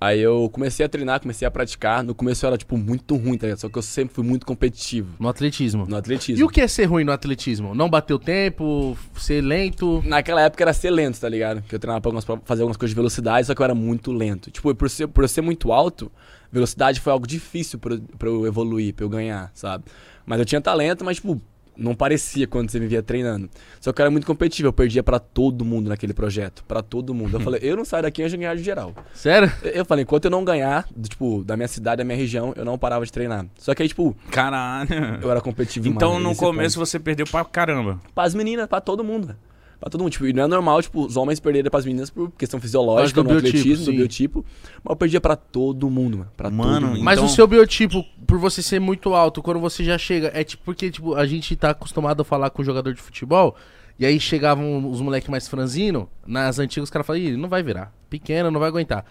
Aí 0.00 0.18
eu 0.18 0.48
comecei 0.50 0.84
a 0.84 0.88
treinar, 0.88 1.20
comecei 1.20 1.46
a 1.46 1.50
praticar. 1.50 2.02
No 2.02 2.12
começo 2.12 2.44
eu 2.44 2.48
era, 2.48 2.58
tipo, 2.58 2.76
muito 2.76 3.14
ruim, 3.14 3.38
tá 3.38 3.46
ligado? 3.46 3.60
Só 3.60 3.68
que 3.68 3.78
eu 3.78 3.82
sempre 3.82 4.12
fui 4.12 4.24
muito 4.24 4.44
competitivo 4.44 5.14
No 5.20 5.28
atletismo. 5.28 5.86
no 5.86 5.94
E 5.94 5.98
atletismo. 5.98 6.44
o 6.44 6.48
que 6.48 6.60
é 6.60 6.66
ser 6.66 6.86
ruim 6.86 7.04
no 7.04 7.12
atletismo? 7.12 7.72
Não 7.72 7.88
bater 7.88 8.12
o 8.14 8.18
tempo, 8.18 8.98
ser 9.16 9.40
lento? 9.42 10.02
Naquela 10.04 10.40
época 10.40 10.64
era 10.64 10.72
ser 10.72 10.90
lento, 10.90 11.20
tá 11.20 11.28
ligado? 11.28 11.62
Que 11.62 11.74
eu 11.76 11.78
treinava 11.78 12.00
pra, 12.00 12.08
algumas- 12.08 12.24
pra 12.24 12.36
fazer 12.44 12.62
algumas 12.62 12.76
coisas 12.76 12.90
de 12.90 12.96
velocidade, 12.96 13.46
só 13.46 13.54
que 13.54 13.60
eu 13.60 13.64
era 13.64 13.76
muito 13.76 14.10
lento. 14.10 14.50
Tipo, 14.50 14.74
por 14.74 14.90
ser, 14.90 15.06
por 15.06 15.22
eu 15.22 15.28
ser 15.28 15.40
muito 15.42 15.70
alto, 15.70 16.10
velocidade 16.50 16.98
foi 17.00 17.12
algo 17.12 17.26
difícil 17.26 17.78
pra, 17.78 17.96
pra 18.18 18.28
eu 18.28 18.44
evoluir, 18.44 18.94
pra 18.94 19.04
eu 19.04 19.08
ganhar, 19.08 19.52
sabe? 19.54 19.84
Mas 20.26 20.40
eu 20.40 20.44
tinha 20.44 20.60
talento, 20.60 21.04
mas, 21.04 21.18
tipo, 21.18 21.40
não 21.76 21.94
parecia 21.94 22.46
quando 22.46 22.70
você 22.70 22.78
me 22.78 22.86
via 22.86 23.02
treinando. 23.02 23.48
Só 23.80 23.92
que 23.92 24.00
eu 24.00 24.04
era 24.04 24.10
muito 24.10 24.26
competitivo, 24.26 24.68
eu 24.68 24.72
perdia 24.72 25.02
pra 25.02 25.18
todo 25.18 25.64
mundo 25.64 25.88
naquele 25.88 26.12
projeto. 26.12 26.62
Pra 26.68 26.82
todo 26.82 27.14
mundo. 27.14 27.36
Eu 27.36 27.40
falei, 27.44 27.60
eu 27.62 27.76
não 27.76 27.84
saio 27.84 28.02
daqui 28.02 28.22
antes 28.22 28.32
de 28.32 28.38
ganhar 28.38 28.54
de 28.54 28.62
geral. 28.62 28.94
Sério? 29.14 29.50
Eu- 29.62 29.84
falei, 29.84 30.02
enquanto 30.02 30.26
eu 30.26 30.30
não 30.30 30.44
ganhar, 30.44 30.86
tipo, 31.08 31.42
da 31.44 31.56
minha 31.56 31.68
cidade, 31.68 31.98
da 31.98 32.04
minha 32.04 32.16
região, 32.16 32.52
eu 32.56 32.64
não 32.64 32.78
parava 32.78 33.04
de 33.04 33.12
treinar. 33.12 33.46
Só 33.58 33.74
que 33.74 33.82
aí, 33.82 33.88
tipo, 33.88 34.16
Caralho. 34.30 34.88
eu 35.22 35.30
era 35.30 35.40
competitivo 35.40 35.88
Então 35.88 36.18
no 36.20 36.28
nesse 36.30 36.40
começo 36.40 36.76
ponto. 36.78 36.86
você 36.86 36.98
perdeu 36.98 37.26
pra 37.26 37.44
caramba. 37.44 38.00
Pras 38.14 38.34
meninas, 38.34 38.66
pra 38.66 38.80
todo 38.80 39.02
mundo. 39.04 39.34
Pra 39.82 39.90
todo 39.90 40.00
mundo. 40.02 40.12
Tipo, 40.12 40.28
e 40.28 40.32
não 40.32 40.44
é 40.44 40.46
normal, 40.46 40.80
tipo, 40.80 41.04
os 41.04 41.16
homens 41.16 41.40
perderem 41.40 41.68
pras 41.68 41.84
meninas 41.84 42.08
por 42.08 42.30
questão 42.38 42.60
fisiológica, 42.60 43.20
do 43.20 43.24
no 43.24 43.30
biotipo, 43.30 43.48
atletismo, 43.58 43.84
sim. 43.84 43.90
do 43.90 43.96
biotipo. 43.96 44.44
Mas 44.84 44.90
eu 44.90 44.96
perdia 44.96 45.20
pra 45.20 45.34
todo 45.34 45.90
mundo, 45.90 46.18
mano. 46.18 46.30
Pra 46.36 46.48
Mano, 46.50 46.72
todo 46.86 46.90
mundo. 46.90 47.02
Mas 47.04 47.18
Então- 47.18 47.26
o 47.28 47.28
seu 47.28 47.48
biotipo, 47.48 48.04
por 48.24 48.38
você 48.38 48.62
ser 48.62 48.78
muito 48.78 49.12
alto, 49.12 49.42
quando 49.42 49.58
você 49.58 49.82
já 49.82 49.98
chega, 49.98 50.30
é 50.32 50.44
tipo 50.44 50.62
porque 50.64 50.88
tipo, 50.88 51.16
a 51.16 51.26
gente 51.26 51.56
tá 51.56 51.70
acostumado 51.70 52.22
a 52.22 52.24
falar 52.24 52.50
com 52.50 52.62
jogador 52.62 52.94
de 52.94 53.02
futebol, 53.02 53.56
e 53.98 54.06
aí 54.06 54.20
chegavam 54.20 54.88
os 54.88 55.00
moleques 55.00 55.28
mais 55.28 55.48
franzino, 55.48 56.08
nas 56.24 56.60
antigas 56.60 56.84
os 56.86 56.90
caras 56.90 57.04
falavam, 57.04 57.26
"Ih, 57.26 57.36
não 57.36 57.48
vai 57.48 57.64
virar, 57.64 57.92
pequeno, 58.08 58.52
não 58.52 58.60
vai 58.60 58.68
aguentar. 58.68 59.04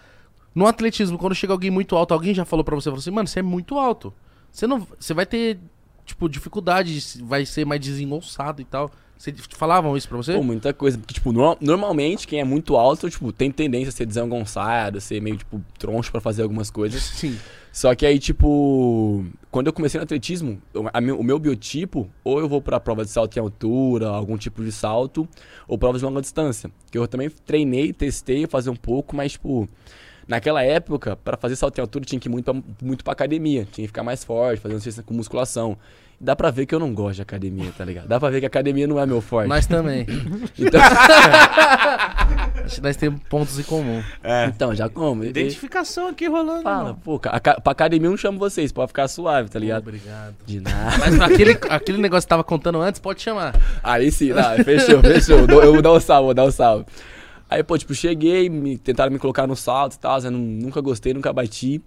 No 0.54 0.66
atletismo, 0.66 1.18
quando 1.18 1.34
chega 1.34 1.52
alguém 1.52 1.70
muito 1.70 1.94
alto, 1.96 2.14
alguém 2.14 2.32
já 2.34 2.46
falou 2.46 2.64
pra 2.64 2.74
você, 2.74 2.84
falou 2.84 2.98
assim, 2.98 3.10
mano, 3.10 3.28
você 3.28 3.40
é 3.40 3.42
muito 3.42 3.78
alto. 3.78 4.10
Você 4.50 4.66
não, 4.66 4.86
você 4.98 5.12
vai 5.12 5.26
ter 5.26 5.58
tipo 6.06 6.30
dificuldade, 6.30 6.98
vai 7.22 7.44
ser 7.44 7.66
mais 7.66 7.78
desengonçado 7.80 8.62
e 8.62 8.64
tal. 8.64 8.90
Você 9.22 9.32
falavam 9.56 9.96
isso 9.96 10.08
pra 10.08 10.16
você? 10.16 10.34
Pô, 10.34 10.42
muita 10.42 10.74
coisa. 10.74 10.98
Porque, 10.98 11.14
tipo, 11.14 11.30
no- 11.32 11.56
normalmente, 11.60 12.26
quem 12.26 12.40
é 12.40 12.44
muito 12.44 12.74
alto, 12.74 13.08
tipo, 13.08 13.32
tem 13.32 13.52
tendência 13.52 13.90
a 13.90 13.92
ser 13.92 14.04
desengonçado, 14.04 15.00
ser 15.00 15.22
meio, 15.22 15.36
tipo, 15.36 15.62
troncho 15.78 16.10
pra 16.10 16.20
fazer 16.20 16.42
algumas 16.42 16.70
coisas. 16.70 17.00
Sim. 17.00 17.38
Só 17.72 17.94
que 17.94 18.04
aí, 18.04 18.18
tipo, 18.18 19.24
quando 19.48 19.68
eu 19.68 19.72
comecei 19.72 19.96
no 19.98 20.02
atletismo, 20.02 20.60
eu- 20.74 20.84
meu- 21.00 21.20
o 21.20 21.22
meu 21.22 21.38
biotipo, 21.38 22.10
ou 22.24 22.40
eu 22.40 22.48
vou 22.48 22.60
pra 22.60 22.80
prova 22.80 23.04
de 23.04 23.10
salto 23.12 23.36
em 23.36 23.40
altura, 23.40 24.08
algum 24.08 24.36
tipo 24.36 24.62
de 24.64 24.72
salto, 24.72 25.28
ou 25.68 25.78
provas 25.78 26.00
de 26.00 26.04
longa 26.04 26.20
distância. 26.20 26.68
Que 26.90 26.98
eu 26.98 27.06
também 27.06 27.30
treinei, 27.46 27.92
testei, 27.92 28.44
fazer 28.48 28.70
um 28.70 28.76
pouco, 28.76 29.14
mas, 29.14 29.32
tipo, 29.32 29.68
naquela 30.26 30.64
época, 30.64 31.14
pra 31.14 31.36
fazer 31.36 31.54
salto 31.54 31.78
em 31.78 31.80
altura, 31.80 32.04
tinha 32.04 32.18
que 32.18 32.28
ir 32.28 32.30
muito 32.30 32.44
pra, 32.52 32.62
muito 32.82 33.04
pra 33.04 33.12
academia, 33.12 33.66
tinha 33.70 33.84
que 33.84 33.88
ficar 33.88 34.02
mais 34.02 34.24
forte, 34.24 34.60
fazer 34.60 35.02
com 35.04 35.14
musculação. 35.14 35.78
Dá 36.24 36.36
pra 36.36 36.52
ver 36.52 36.66
que 36.66 36.74
eu 36.74 36.78
não 36.78 36.94
gosto 36.94 37.16
de 37.16 37.22
academia, 37.22 37.72
tá 37.76 37.84
ligado? 37.84 38.06
Dá 38.06 38.20
pra 38.20 38.30
ver 38.30 38.38
que 38.38 38.46
a 38.46 38.48
academia 38.48 38.86
não 38.86 39.00
é 39.00 39.04
meu 39.04 39.20
forte. 39.20 39.48
Nós 39.48 39.66
também. 39.66 40.06
Então, 40.56 40.80
Acho 42.64 42.76
que 42.76 42.80
nós 42.82 42.96
temos 42.96 43.20
pontos 43.28 43.58
em 43.58 43.62
comum. 43.64 44.00
É. 44.22 44.46
então, 44.46 44.72
já 44.74 44.88
como? 44.88 45.24
Identificação 45.24 46.08
aqui 46.08 46.28
rolando. 46.28 46.62
Fala, 46.62 46.84
mano. 46.84 47.00
pô, 47.02 47.20
aca- 47.24 47.60
pra 47.60 47.72
academia 47.72 48.06
eu 48.06 48.10
não 48.12 48.16
chamo 48.16 48.38
vocês, 48.38 48.70
pode 48.70 48.88
ficar 48.88 49.08
suave, 49.08 49.48
tá 49.50 49.58
ligado? 49.58 49.82
Obrigado. 49.82 50.34
De 50.46 50.60
nada. 50.60 50.96
Mas 50.98 51.20
aquele, 51.20 51.58
aquele 51.68 51.98
negócio 51.98 52.26
que 52.26 52.28
tava 52.30 52.44
contando 52.44 52.80
antes, 52.80 53.00
pode 53.00 53.20
chamar. 53.20 53.54
Aí 53.82 54.12
sim, 54.12 54.30
não, 54.30 54.64
fechou, 54.64 55.00
fechou. 55.00 55.38
Eu 55.60 55.72
vou 55.72 55.82
dar 55.82 55.92
um 55.92 56.00
salve, 56.00 56.26
vou 56.26 56.34
dar 56.34 56.44
um 56.44 56.50
salve. 56.52 56.84
Aí, 57.50 57.62
pô, 57.64 57.76
tipo, 57.76 57.94
cheguei, 57.94 58.48
me, 58.48 58.78
tentaram 58.78 59.10
me 59.12 59.18
colocar 59.18 59.46
no 59.46 59.56
salto 59.56 59.94
e 59.94 59.98
tal, 59.98 60.20
nunca 60.30 60.80
gostei, 60.80 61.12
nunca 61.12 61.32
bati. 61.32 61.82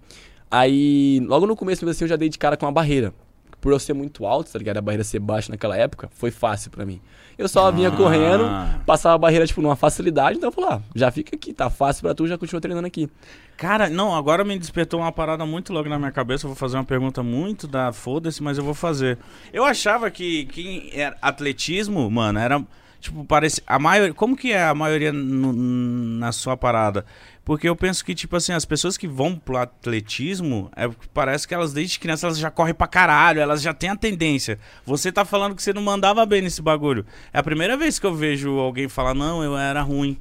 Aí, 0.50 1.20
logo 1.26 1.46
no 1.46 1.56
começo, 1.56 1.88
assim, 1.88 2.04
eu 2.04 2.08
já 2.08 2.16
dei 2.16 2.28
de 2.28 2.38
cara 2.38 2.56
com 2.56 2.66
uma 2.66 2.72
barreira. 2.72 3.12
Por 3.60 3.72
eu 3.72 3.78
ser 3.78 3.94
muito 3.94 4.24
alto, 4.26 4.52
tá 4.52 4.58
ligado? 4.58 4.76
A 4.76 4.80
barreira 4.82 5.02
ser 5.02 5.18
baixa 5.18 5.50
naquela 5.50 5.76
época, 5.76 6.08
foi 6.14 6.30
fácil 6.30 6.70
pra 6.70 6.84
mim. 6.86 7.00
Eu 7.36 7.48
só 7.48 7.70
vinha 7.70 7.88
Ah. 7.88 7.92
correndo, 7.96 8.44
passava 8.86 9.14
a 9.14 9.18
barreira, 9.18 9.46
tipo, 9.46 9.60
numa 9.60 9.76
facilidade, 9.76 10.36
então 10.38 10.48
eu 10.48 10.52
falei, 10.52 10.70
ah, 10.70 10.80
já 10.94 11.10
fica 11.10 11.34
aqui, 11.36 11.52
tá 11.52 11.68
fácil 11.68 12.02
pra 12.02 12.14
tu, 12.14 12.26
já 12.26 12.38
continua 12.38 12.60
treinando 12.60 12.86
aqui. 12.86 13.10
Cara, 13.56 13.88
não, 13.90 14.14
agora 14.14 14.44
me 14.44 14.58
despertou 14.58 15.00
uma 15.00 15.10
parada 15.12 15.44
muito 15.44 15.72
logo 15.72 15.88
na 15.88 15.98
minha 15.98 16.12
cabeça. 16.12 16.44
Eu 16.46 16.50
vou 16.50 16.56
fazer 16.56 16.76
uma 16.76 16.84
pergunta 16.84 17.22
muito 17.22 17.66
da 17.66 17.92
foda-se, 17.92 18.42
mas 18.42 18.56
eu 18.58 18.64
vou 18.64 18.74
fazer. 18.74 19.18
Eu 19.52 19.64
achava 19.64 20.10
que 20.10 20.44
quem 20.46 20.90
era 20.92 21.16
atletismo, 21.20 22.08
mano, 22.10 22.38
era. 22.38 22.62
Tipo, 23.00 23.24
parece. 23.24 23.62
A 23.66 23.78
maioria. 23.78 24.12
Como 24.14 24.36
que 24.36 24.52
é 24.52 24.64
a 24.64 24.74
maioria 24.74 25.12
no- 25.12 25.52
na 25.52 26.32
sua 26.32 26.56
parada? 26.56 27.04
Porque 27.46 27.68
eu 27.68 27.76
penso 27.76 28.04
que, 28.04 28.12
tipo 28.12 28.34
assim, 28.36 28.52
as 28.52 28.64
pessoas 28.64 28.96
que 28.98 29.06
vão 29.06 29.36
pro 29.36 29.56
atletismo, 29.56 30.68
é, 30.76 30.88
parece 31.14 31.46
que 31.46 31.54
elas 31.54 31.72
desde 31.72 31.98
criança 31.98 32.26
elas 32.26 32.38
já 32.38 32.50
correm 32.50 32.74
pra 32.74 32.86
caralho, 32.88 33.40
elas 33.40 33.62
já 33.62 33.72
têm 33.72 33.88
a 33.88 33.96
tendência. 33.96 34.58
Você 34.84 35.10
tá 35.12 35.24
falando 35.24 35.54
que 35.54 35.62
você 35.62 35.72
não 35.72 35.80
mandava 35.80 36.26
bem 36.26 36.42
nesse 36.42 36.60
bagulho. 36.60 37.06
É 37.32 37.38
a 37.38 37.42
primeira 37.42 37.76
vez 37.76 37.98
que 38.00 38.04
eu 38.06 38.14
vejo 38.14 38.58
alguém 38.58 38.88
falar, 38.88 39.14
não, 39.14 39.42
eu 39.44 39.56
era 39.56 39.80
ruim. 39.80 40.18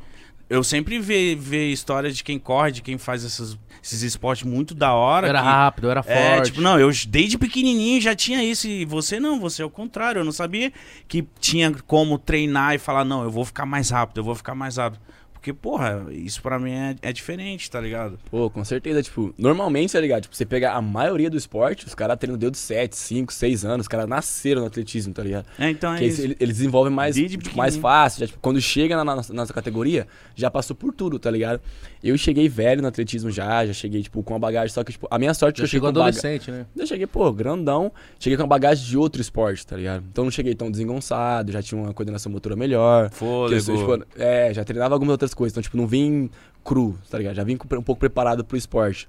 Eu 0.47 0.63
sempre 0.63 0.99
ve, 0.99 1.33
ve 1.33 1.71
histórias 1.71 2.15
de 2.15 2.23
quem 2.23 2.37
corre, 2.37 2.71
de 2.71 2.83
quem 2.83 2.99
faz 2.99 3.25
essas- 3.25 3.57
esses 3.83 4.03
esportes 4.03 4.45
muito 4.45 4.75
da 4.75 4.93
hora. 4.93 5.25
Eu 5.25 5.29
era 5.31 5.39
que- 5.39 5.45
rápido, 5.45 5.87
eu 5.87 5.91
era 5.91 6.03
é, 6.05 6.35
forte. 6.35 6.45
tipo, 6.51 6.61
não, 6.61 6.79
eu 6.79 6.91
desde 7.07 7.39
pequenininho 7.39 7.99
já 7.99 8.13
tinha 8.15 8.43
isso 8.43 8.67
e 8.67 8.85
você 8.85 9.19
não, 9.19 9.39
você 9.39 9.63
é 9.63 9.65
o 9.65 9.69
contrário. 9.71 10.19
Eu 10.19 10.25
não 10.25 10.31
sabia 10.31 10.71
que 11.07 11.23
tinha 11.39 11.71
como 11.87 12.19
treinar 12.19 12.75
e 12.75 12.77
falar, 12.77 13.03
não, 13.03 13.23
eu 13.23 13.31
vou 13.31 13.43
ficar 13.43 13.65
mais 13.65 13.89
rápido, 13.89 14.19
eu 14.19 14.23
vou 14.23 14.35
ficar 14.35 14.53
mais 14.53 14.77
rápido. 14.77 15.01
Porque, 15.45 15.53
porra, 15.53 16.07
isso 16.09 16.41
pra 16.41 16.57
mim 16.57 16.71
é, 16.71 16.95
é 17.03 17.13
diferente, 17.13 17.69
tá 17.69 17.79
ligado? 17.79 18.17
Pô, 18.31 18.49
com 18.49 18.65
certeza, 18.65 19.03
tipo, 19.03 19.31
normalmente, 19.37 19.93
tá 19.93 19.99
ligado? 20.01 20.23
Tipo, 20.23 20.35
você 20.35 20.43
pega 20.43 20.71
a 20.71 20.81
maioria 20.81 21.29
do 21.29 21.37
esporte, 21.37 21.85
os 21.85 21.93
caras 21.93 22.17
treinam 22.17 22.35
desde 22.35 22.57
7, 22.57 22.95
5, 22.97 23.31
6 23.31 23.63
anos, 23.63 23.83
os 23.83 23.87
caras 23.87 24.07
nasceram 24.09 24.61
no 24.61 24.67
atletismo, 24.67 25.13
tá 25.13 25.21
ligado? 25.21 25.45
É, 25.59 25.69
então 25.69 25.91
é 25.91 25.97
Porque 25.97 26.07
isso. 26.07 26.21
eles, 26.23 26.37
eles 26.39 26.57
desenvolvem 26.57 26.91
mais, 26.91 27.15
tipo, 27.15 27.55
mais 27.55 27.77
fácil, 27.77 28.21
já, 28.21 28.25
tipo, 28.25 28.39
quando 28.41 28.59
chega 28.59 28.95
na, 28.97 29.05
na, 29.05 29.15
na 29.17 29.23
nossa 29.33 29.53
categoria, 29.53 30.07
já 30.33 30.49
passou 30.49 30.75
por 30.75 30.91
tudo, 30.91 31.19
tá 31.19 31.29
ligado? 31.29 31.61
Eu 32.03 32.17
cheguei 32.17 32.49
velho 32.49 32.81
no 32.81 32.87
atletismo 32.87 33.29
já, 33.29 33.63
já 33.67 33.73
cheguei, 33.73 34.01
tipo, 34.01 34.23
com 34.23 34.33
uma 34.33 34.39
bagagem, 34.39 34.73
só 34.73 34.83
que, 34.83 34.93
tipo, 34.93 35.07
a 35.11 35.19
minha 35.19 35.35
sorte 35.35 35.61
é 35.61 35.63
Já 35.63 35.69
que 35.69 35.75
eu 35.75 35.79
chegou 35.79 35.89
cheguei 35.89 36.01
com 36.01 36.05
baga- 36.07 36.17
adolescente, 36.17 36.49
né? 36.49 36.65
Eu 36.75 36.87
cheguei, 36.87 37.05
pô, 37.05 37.31
grandão, 37.31 37.91
cheguei 38.19 38.35
com 38.35 38.41
uma 38.41 38.49
bagagem 38.49 38.83
de 38.83 38.97
outro 38.97 39.21
esporte, 39.21 39.63
tá 39.67 39.77
ligado? 39.77 40.03
Então 40.11 40.23
não 40.23 40.31
cheguei 40.31 40.55
tão 40.55 40.71
desengonçado, 40.71 41.51
já 41.51 41.61
tinha 41.61 41.79
uma 41.79 41.93
coordenação 41.93 42.31
motora 42.31 42.55
melhor. 42.55 43.11
eu 43.51 43.61
sou, 43.61 43.77
tipo, 43.77 44.05
é, 44.17 44.51
já 44.51 44.63
treinava 44.63 44.95
algumas 44.95 45.11
outras 45.11 45.34
coisas, 45.35 45.53
então, 45.53 45.61
tipo, 45.61 45.77
não 45.77 45.85
vim 45.85 46.29
cru, 46.63 46.97
tá 47.09 47.17
ligado? 47.17 47.35
Já 47.35 47.43
vim 47.43 47.53
um 47.53 47.81
pouco 47.83 47.99
preparado 47.99 48.43
pro 48.43 48.57
esporte. 48.57 49.07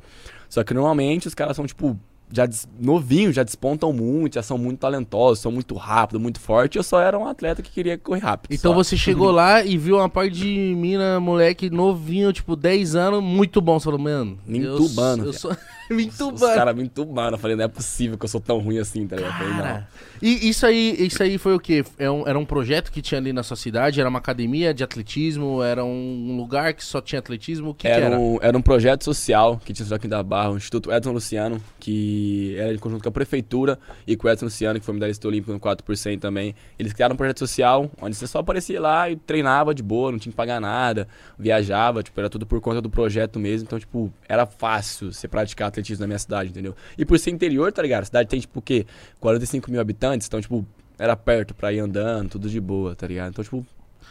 Só 0.48 0.62
que 0.62 0.74
normalmente 0.74 1.26
os 1.26 1.34
caras 1.34 1.56
são, 1.56 1.66
tipo, 1.66 1.98
já 2.30 2.48
novinhos, 2.78 3.34
já 3.34 3.42
despontam 3.42 3.92
muito, 3.92 4.34
já 4.34 4.42
são 4.42 4.58
muito 4.58 4.78
talentosos, 4.80 5.38
são 5.38 5.52
muito 5.52 5.74
rápidos, 5.74 6.20
muito 6.20 6.40
fortes. 6.40 6.76
Eu 6.76 6.82
só 6.82 7.00
era 7.00 7.18
um 7.18 7.26
atleta 7.26 7.62
que 7.62 7.70
queria 7.70 7.96
correr 7.96 8.20
rápido. 8.20 8.52
Então 8.52 8.72
só. 8.72 8.76
você 8.76 8.96
chegou 8.96 9.30
lá 9.32 9.64
e 9.64 9.78
viu 9.78 9.96
uma 9.96 10.08
parte 10.08 10.32
de 10.36 10.74
mina, 10.76 11.20
moleque 11.20 11.70
novinho, 11.70 12.32
tipo, 12.32 12.56
10 12.56 12.94
anos, 12.96 13.22
muito 13.22 13.60
bom. 13.60 13.78
Você 13.78 13.84
falou, 13.84 14.00
mano. 14.00 14.38
Me 14.46 14.60
eu 14.60 14.74
entubando, 14.74 15.24
Eu 15.24 15.30
viado. 15.30 15.40
sou. 15.40 15.56
Me 15.94 16.06
Os 16.08 16.14
entubando. 16.14 16.54
caras 16.54 16.74
me 16.74 16.82
entubaram. 16.84 17.36
Eu 17.36 17.38
falei, 17.38 17.56
não 17.56 17.64
é 17.64 17.68
possível 17.68 18.18
que 18.18 18.24
eu 18.24 18.28
sou 18.28 18.40
tão 18.40 18.58
ruim 18.58 18.78
assim, 18.78 19.06
tá 19.06 19.16
ligado? 19.16 19.38
Falei, 19.38 19.52
não. 19.54 19.86
E 20.22 20.48
isso 20.48 20.66
aí, 20.66 20.96
isso 20.98 21.22
aí 21.22 21.38
foi 21.38 21.54
o 21.54 21.60
quê? 21.60 21.84
É 21.98 22.10
um- 22.10 22.26
era 22.26 22.38
um 22.38 22.44
projeto 22.44 22.90
que 22.90 23.00
tinha 23.02 23.18
ali 23.20 23.32
na 23.32 23.42
sua 23.42 23.56
cidade? 23.56 24.00
Era 24.00 24.08
uma 24.08 24.18
academia 24.18 24.72
de 24.74 24.82
atletismo? 24.82 25.62
Era 25.62 25.84
um 25.84 26.36
lugar 26.36 26.72
que 26.74 26.84
só 26.84 27.00
tinha 27.00 27.18
atletismo? 27.18 27.70
O 27.70 27.74
que, 27.74 27.82
que 27.82 27.88
era, 27.88 28.06
era? 28.06 28.18
um, 28.18 28.38
era 28.42 28.56
um 28.58 28.62
projeto 28.62 29.04
social 29.04 29.60
que 29.64 29.72
tinha 29.72 29.86
aqui 29.94 30.08
da 30.08 30.22
Barra, 30.22 30.50
o 30.50 30.56
Instituto 30.56 30.90
Edson 30.92 31.12
Luciano, 31.12 31.62
que 31.78 32.56
era 32.58 32.72
em 32.74 32.78
conjunto 32.78 33.02
com 33.02 33.08
a 33.08 33.12
prefeitura 33.12 33.78
e 34.06 34.16
com 34.16 34.26
o 34.26 34.30
Edson 34.30 34.46
Luciano, 34.46 34.80
que 34.80 34.84
foi 34.86 34.94
medalhista 34.94 35.28
olímpico 35.28 35.52
no 35.52 35.60
4% 35.60 36.18
também. 36.18 36.54
Eles 36.78 36.92
criaram 36.92 37.14
um 37.14 37.16
projeto 37.16 37.38
social 37.38 37.90
onde 38.00 38.16
você 38.16 38.26
só 38.26 38.38
aparecia 38.40 38.80
lá 38.80 39.08
e 39.10 39.16
treinava 39.16 39.74
de 39.74 39.82
boa, 39.82 40.10
não 40.10 40.18
tinha 40.18 40.32
que 40.32 40.36
pagar 40.36 40.60
nada, 40.60 41.06
viajava, 41.38 42.02
tipo, 42.02 42.18
era 42.18 42.28
tudo 42.30 42.46
por 42.46 42.60
conta 42.60 42.80
do 42.80 42.90
projeto 42.90 43.38
mesmo. 43.38 43.66
Então, 43.66 43.78
tipo, 43.78 44.12
era 44.28 44.46
fácil 44.46 45.12
você 45.12 45.28
praticar 45.28 45.70
atletismo 45.80 46.02
na 46.02 46.06
minha 46.06 46.18
cidade, 46.18 46.50
entendeu? 46.50 46.74
E 46.98 47.04
por 47.04 47.18
ser 47.18 47.30
interior, 47.30 47.70
tá 47.72 47.82
ligado? 47.82 48.02
A 48.02 48.06
cidade 48.06 48.28
tem, 48.28 48.40
tipo, 48.40 48.58
o 48.58 48.62
quê? 48.62 48.86
45 49.20 49.70
mil 49.70 49.80
habitantes, 49.80 50.26
então, 50.26 50.40
tipo, 50.40 50.66
era 50.98 51.14
perto 51.16 51.54
pra 51.54 51.72
ir 51.72 51.78
andando, 51.80 52.30
tudo 52.30 52.48
de 52.48 52.60
boa, 52.60 52.94
tá 52.94 53.06
ligado? 53.06 53.30
Então, 53.30 53.44
tipo, 53.44 53.64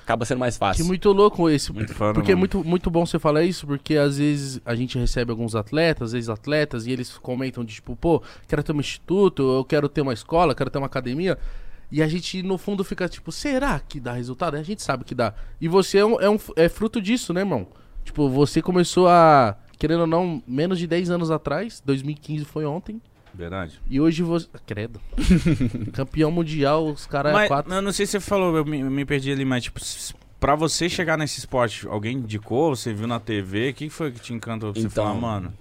acaba 0.03 0.23
sendo 0.25 0.37
mais 0.39 0.55
Que 0.55 0.59
fácil. 0.59 0.85
muito 0.85 1.11
louco 1.11 1.49
esse. 1.49 1.73
Muito 1.73 1.93
fã, 1.93 2.13
Porque 2.13 2.31
é 2.31 2.35
mano. 2.35 2.39
muito, 2.41 2.63
muito 2.63 2.89
bom 2.91 3.05
você 3.05 3.17
falar 3.17 3.43
isso, 3.43 3.65
porque 3.65 3.95
às 3.97 4.17
vezes 4.19 4.61
a 4.63 4.75
gente 4.75 4.97
recebe 4.99 5.31
alguns 5.31 5.55
atletas, 5.55 6.13
ex-atletas, 6.13 6.85
e 6.85 6.91
eles 6.91 7.17
comentam 7.17 7.63
de 7.65 7.73
tipo, 7.75 7.95
pô, 7.95 8.21
quero 8.47 8.61
ter 8.61 8.71
um 8.71 8.79
instituto, 8.79 9.41
eu 9.57 9.65
quero 9.65 9.89
ter 9.89 10.01
uma 10.01 10.13
escola, 10.13 10.53
quero 10.53 10.69
ter 10.69 10.77
uma 10.77 10.85
academia. 10.87 11.37
E 11.91 12.01
a 12.03 12.07
gente, 12.07 12.41
no 12.43 12.57
fundo, 12.57 12.83
fica 12.83 13.07
tipo, 13.07 13.31
será 13.31 13.79
que 13.79 13.99
dá 13.99 14.11
resultado? 14.13 14.55
A 14.55 14.63
gente 14.63 14.81
sabe 14.83 15.03
que 15.03 15.15
dá. 15.15 15.33
E 15.61 15.67
você 15.67 15.99
é, 15.99 16.05
um, 16.05 16.19
é, 16.19 16.29
um- 16.29 16.39
é 16.55 16.67
fruto 16.69 17.01
disso, 17.01 17.31
né, 17.33 17.41
irmão? 17.41 17.67
Tipo, 18.03 18.29
você 18.29 18.61
começou 18.61 19.07
a, 19.07 19.55
querendo 19.77 20.01
ou 20.01 20.07
não, 20.07 20.41
menos 20.47 20.79
de 20.79 20.87
10 20.87 21.09
anos 21.09 21.31
atrás, 21.31 21.81
2015 21.85 22.45
foi 22.45 22.65
ontem, 22.65 23.01
Verdade. 23.33 23.79
e 23.89 23.99
hoje 23.99 24.23
você. 24.23 24.47
Credo. 24.65 24.99
Campeão 25.93 26.31
mundial, 26.31 26.87
os 26.87 27.05
caras 27.05 27.35
é 27.37 27.47
quatro. 27.47 27.73
eu 27.73 27.81
não 27.81 27.91
sei 27.91 28.05
se 28.05 28.13
você 28.13 28.19
falou, 28.19 28.55
eu 28.55 28.65
me, 28.65 28.83
me 28.83 29.05
perdi 29.05 29.31
ali, 29.31 29.43
mas 29.45 29.63
tipo, 29.63 29.79
pra 30.39 30.55
você 30.55 30.87
chegar 30.89 31.17
nesse 31.17 31.39
esporte, 31.39 31.87
alguém 31.87 32.17
indicou, 32.17 32.75
você 32.75 32.93
viu 32.93 33.07
na 33.07 33.19
TV, 33.19 33.69
o 33.69 33.73
que 33.73 33.89
foi 33.89 34.11
que 34.11 34.19
te 34.19 34.33
encantou 34.33 34.71
pra 34.71 34.81
você 34.81 34.87
Então, 34.87 35.05
falar, 35.05 35.19
mano? 35.19 35.53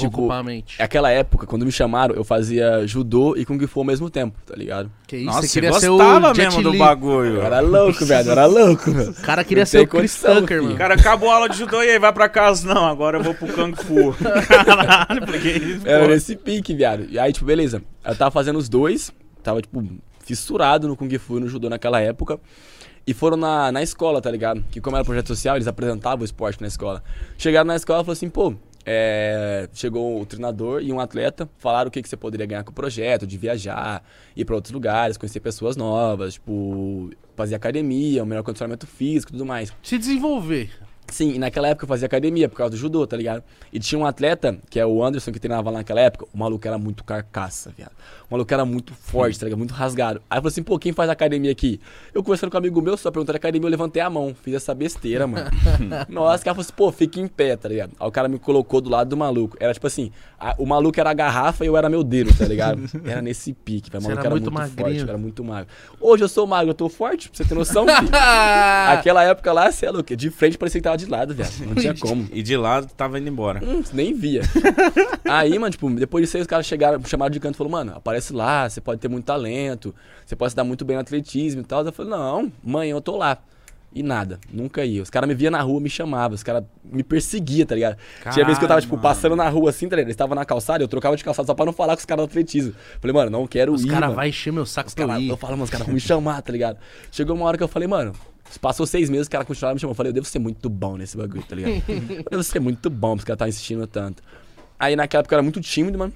Tipo, 0.00 0.18
ocupar 0.20 0.40
a 0.40 0.42
mente. 0.42 0.80
Aquela 0.80 1.10
época, 1.10 1.46
quando 1.46 1.64
me 1.64 1.72
chamaram, 1.72 2.14
eu 2.14 2.24
fazia 2.24 2.86
judô 2.86 3.36
e 3.36 3.44
kung 3.44 3.58
fu 3.66 3.80
ao 3.80 3.84
mesmo 3.86 4.08
tempo, 4.10 4.36
tá 4.46 4.54
ligado? 4.56 4.90
Que 5.06 5.16
isso, 5.16 5.26
Nossa, 5.26 5.42
você 5.42 5.48
você 5.48 5.54
queria 5.60 5.72
ser 5.74 5.88
gostava 5.88 6.30
o 6.30 6.34
Jet 6.34 6.46
mesmo 6.56 6.62
do 6.72 6.78
bagulho. 6.78 7.36
Eu 7.36 7.42
era 7.44 7.60
louco, 7.60 8.04
velho, 8.04 8.26
eu 8.28 8.32
era 8.32 8.46
louco, 8.50 8.90
velho. 8.90 9.10
O 9.10 9.22
cara 9.22 9.44
queria 9.44 9.62
Não 9.62 9.66
ser 9.66 9.78
tem 9.78 9.86
o 9.86 9.88
Chris 9.88 10.16
condição, 10.20 10.40
Tucker, 10.42 10.48
filho. 10.58 10.62
mano. 10.64 10.74
O 10.74 10.78
cara 10.78 10.94
acabou 10.94 11.30
a 11.30 11.34
aula 11.34 11.48
de 11.48 11.56
judô 11.58 11.82
e 11.82 11.90
aí 11.90 11.98
vai 11.98 12.12
pra 12.12 12.28
casa. 12.28 12.72
Não, 12.72 12.86
agora 12.86 13.18
eu 13.18 13.22
vou 13.22 13.34
pro 13.34 13.48
Kung 13.52 13.74
Fu. 13.74 14.14
Caralho, 14.48 15.26
porque 15.26 15.48
isso, 15.48 15.86
Era 15.88 16.04
pô. 16.04 16.10
nesse 16.10 16.36
pique, 16.36 16.74
viado. 16.74 17.06
E 17.10 17.18
aí, 17.18 17.32
tipo, 17.32 17.44
beleza. 17.46 17.82
Eu 18.04 18.14
tava 18.16 18.30
fazendo 18.30 18.58
os 18.58 18.68
dois, 18.68 19.12
tava, 19.42 19.60
tipo, 19.62 19.84
fissurado 20.24 20.86
no 20.88 20.96
kung 20.96 21.08
fu 21.18 21.38
e 21.38 21.40
no 21.40 21.48
judô 21.48 21.68
naquela 21.68 22.00
época. 22.00 22.38
E 23.06 23.14
foram 23.14 23.36
na, 23.36 23.72
na 23.72 23.82
escola, 23.82 24.20
tá 24.20 24.30
ligado? 24.30 24.62
Que 24.70 24.80
como 24.80 24.94
era 24.94 25.04
projeto 25.04 25.28
social, 25.28 25.56
eles 25.56 25.66
apresentavam 25.66 26.20
o 26.20 26.24
esporte 26.24 26.60
na 26.60 26.68
escola. 26.68 27.02
Chegaram 27.38 27.66
na 27.66 27.74
escola 27.74 28.00
e 28.02 28.04
falaram 28.04 28.12
assim, 28.12 28.28
pô, 28.28 28.54
é, 28.84 29.68
chegou 29.72 30.20
o 30.20 30.26
treinador 30.26 30.82
e 30.82 30.92
um 30.92 31.00
atleta, 31.00 31.48
falaram 31.58 31.88
o 31.88 31.90
que, 31.90 32.02
que 32.02 32.08
você 32.08 32.16
poderia 32.16 32.46
ganhar 32.46 32.64
com 32.64 32.70
o 32.70 32.74
projeto, 32.74 33.26
de 33.26 33.36
viajar, 33.36 34.02
ir 34.34 34.44
pra 34.44 34.54
outros 34.54 34.72
lugares, 34.72 35.16
conhecer 35.16 35.40
pessoas 35.40 35.76
novas, 35.76 36.34
tipo, 36.34 37.10
fazer 37.36 37.54
academia, 37.54 38.22
um 38.22 38.26
melhor 38.26 38.42
condicionamento 38.42 38.86
físico 38.86 39.32
e 39.32 39.34
tudo 39.34 39.46
mais. 39.46 39.72
Se 39.82 39.98
desenvolver. 39.98 40.70
Sim, 41.10 41.32
e 41.34 41.38
naquela 41.38 41.68
época 41.68 41.84
eu 41.84 41.88
fazia 41.88 42.06
academia 42.06 42.48
por 42.48 42.56
causa 42.56 42.70
do 42.70 42.76
judô, 42.76 43.06
tá 43.06 43.16
ligado? 43.16 43.42
E 43.72 43.78
tinha 43.78 43.98
um 43.98 44.06
atleta, 44.06 44.56
que 44.68 44.78
é 44.78 44.86
o 44.86 45.02
Anderson, 45.04 45.32
que 45.32 45.38
treinava 45.40 45.70
lá 45.70 45.78
naquela 45.78 46.00
época. 46.00 46.26
O 46.32 46.38
maluco 46.38 46.66
era 46.66 46.78
muito 46.78 47.02
carcaça, 47.04 47.72
viado. 47.76 47.92
O 48.28 48.34
maluco 48.34 48.52
era 48.54 48.64
muito 48.64 48.94
forte, 48.94 49.38
tá 49.38 49.46
ligado? 49.46 49.58
Muito 49.58 49.74
rasgado. 49.74 50.22
Aí 50.30 50.38
eu 50.38 50.42
falei 50.42 50.52
assim, 50.52 50.62
pô, 50.62 50.78
quem 50.78 50.92
faz 50.92 51.10
academia 51.10 51.50
aqui? 51.50 51.80
Eu 52.14 52.22
conversando 52.22 52.50
com 52.50 52.56
um 52.56 52.60
amigo 52.60 52.80
meu, 52.80 52.96
só 52.96 53.10
perguntando 53.10 53.36
academia, 53.36 53.66
eu 53.66 53.70
levantei 53.70 54.00
a 54.00 54.08
mão. 54.08 54.34
Fiz 54.40 54.54
essa 54.54 54.72
besteira, 54.74 55.26
mano. 55.26 55.50
Nossa, 56.08 56.42
o 56.42 56.44
cara 56.44 56.54
falou 56.54 56.60
assim, 56.60 56.72
pô, 56.76 56.92
fica 56.92 57.18
em 57.20 57.26
pé, 57.26 57.56
tá 57.56 57.68
ligado? 57.68 57.90
Aí 57.98 58.06
o 58.06 58.10
cara 58.12 58.28
me 58.28 58.38
colocou 58.38 58.80
do 58.80 58.88
lado 58.88 59.08
do 59.10 59.16
maluco. 59.16 59.56
Era 59.58 59.74
tipo 59.74 59.86
assim, 59.86 60.12
a- 60.38 60.54
o 60.58 60.64
maluco 60.66 60.98
era 61.00 61.10
a 61.10 61.14
garrafa 61.14 61.64
e 61.64 61.68
eu 61.68 61.76
era 61.76 61.88
meu 61.88 62.04
dedo, 62.04 62.32
tá 62.36 62.44
ligado? 62.46 62.80
Era 63.04 63.20
nesse 63.20 63.52
pique, 63.52 63.90
velho. 63.90 64.00
O 64.00 64.04
maluco 64.04 64.20
era 64.20 64.28
era, 64.28 64.30
muito 64.30 64.44
muito, 64.52 64.54
magrinho. 64.54 64.98
forte, 64.98 65.08
era 65.10 65.18
muito 65.18 65.44
magro. 65.44 65.66
Hoje 66.00 66.22
eu 66.24 66.28
sou 66.28 66.46
magro, 66.46 66.70
eu 66.70 66.74
tô 66.74 66.88
forte, 66.88 67.28
pra 67.28 67.36
você 67.36 67.44
ter 67.44 67.54
noção, 67.54 67.84
filho. 67.86 68.08
Aquela 68.88 69.24
época 69.24 69.52
lá, 69.52 69.70
você 69.70 69.86
é 69.86 69.90
louco. 69.90 70.14
De 70.14 70.30
frente 70.30 70.56
parecia 70.58 70.80
que 70.80 70.84
tava 70.84 70.96
de 71.00 71.06
lado, 71.10 71.34
velho. 71.34 71.50
Não 71.66 71.74
tinha 71.74 71.94
como. 71.96 72.28
E 72.32 72.42
de 72.42 72.56
lado 72.56 72.88
tava 72.96 73.18
indo 73.18 73.28
embora. 73.28 73.60
Hum, 73.64 73.82
nem 73.92 74.14
via. 74.14 74.42
aí, 75.28 75.58
mano, 75.58 75.70
tipo, 75.70 75.90
depois 75.90 76.24
disso 76.24 76.36
aí 76.36 76.40
os 76.40 76.46
caras 76.46 76.66
chegaram, 76.66 76.98
me 76.98 77.06
chamaram 77.08 77.30
de 77.30 77.40
canto 77.40 77.54
e 77.54 77.58
falaram, 77.58 77.72
mano, 77.72 77.92
aparece 77.96 78.32
lá, 78.32 78.68
você 78.68 78.80
pode 78.80 79.00
ter 79.00 79.08
muito 79.08 79.24
talento, 79.24 79.94
você 80.24 80.36
pode 80.36 80.50
se 80.52 80.56
dar 80.56 80.64
muito 80.64 80.84
bem 80.84 80.96
no 80.96 81.00
atletismo 81.02 81.60
e 81.62 81.64
tal. 81.64 81.84
Eu 81.84 81.92
falei, 81.92 82.10
não, 82.10 82.52
mãe, 82.62 82.90
eu 82.90 83.00
tô 83.00 83.16
lá. 83.16 83.38
E 83.92 84.04
nada, 84.04 84.38
nunca 84.52 84.84
ia. 84.84 85.02
Os 85.02 85.10
caras 85.10 85.26
me 85.28 85.34
via 85.34 85.50
na 85.50 85.60
rua, 85.60 85.80
me 85.80 85.90
chamavam, 85.90 86.36
os 86.36 86.44
caras 86.44 86.62
me 86.84 87.02
perseguiam, 87.02 87.66
tá 87.66 87.74
ligado? 87.74 87.96
Tinha 88.32 88.44
vezes 88.44 88.56
que 88.56 88.64
eu 88.64 88.68
tava, 88.68 88.80
Caralho, 88.80 88.82
tipo, 88.82 88.94
mano. 88.94 89.02
passando 89.02 89.34
na 89.34 89.48
rua 89.48 89.70
assim, 89.70 89.88
tá 89.88 89.96
ligado? 89.96 90.06
Eles 90.06 90.14
estavam 90.14 90.36
na 90.36 90.44
calçada, 90.44 90.84
eu 90.84 90.86
trocava 90.86 91.16
de 91.16 91.24
calçada 91.24 91.44
só 91.46 91.54
pra 91.54 91.64
não 91.66 91.72
falar 91.72 91.96
com 91.96 91.98
os 91.98 92.04
caras 92.06 92.24
do 92.24 92.30
atletismo. 92.30 92.72
Falei, 93.00 93.12
mano, 93.12 93.30
não 93.30 93.48
quero 93.48 93.72
Os 93.72 93.82
ir, 93.82 93.88
caras 93.88 94.02
mano. 94.02 94.14
vão 94.14 94.24
encher 94.24 94.52
meu 94.52 94.64
saco 94.64 94.86
Os 94.90 94.94
pra 94.94 95.02
eu 95.02 95.08
cara, 95.08 95.20
ir. 95.20 95.28
eu 95.28 95.36
falo, 95.36 95.54
mano, 95.54 95.64
os 95.64 95.70
caras 95.70 95.86
vão 95.88 95.94
me 95.94 96.00
chamar, 96.00 96.40
tá 96.40 96.52
ligado? 96.52 96.78
Chegou 97.10 97.34
uma 97.34 97.44
hora 97.46 97.56
que 97.58 97.64
eu 97.64 97.68
falei, 97.68 97.88
mano, 97.88 98.12
passou 98.58 98.86
seis 98.86 99.08
meses, 99.08 99.22
os 99.26 99.28
caras 99.28 99.46
continuaram 99.46 99.74
me 99.74 99.80
chamando. 99.80 99.92
Eu 99.92 99.96
falei, 99.96 100.10
eu 100.10 100.14
devo 100.14 100.26
ser 100.26 100.38
muito 100.38 100.68
bom 100.68 100.96
nesse 100.96 101.16
bagulho, 101.16 101.42
tá 101.42 101.54
ligado? 101.54 101.82
eu 101.88 102.24
devo 102.30 102.42
ser 102.42 102.60
muito 102.60 102.88
bom, 102.90 103.14
os 103.14 103.24
caras 103.24 103.38
tá 103.38 103.48
insistindo 103.48 103.86
tanto. 103.86 104.22
Aí 104.78 104.96
naquela 104.96 105.20
época 105.20 105.34
eu 105.34 105.36
era 105.36 105.42
muito 105.42 105.60
tímido, 105.60 105.98
mano. 105.98 106.12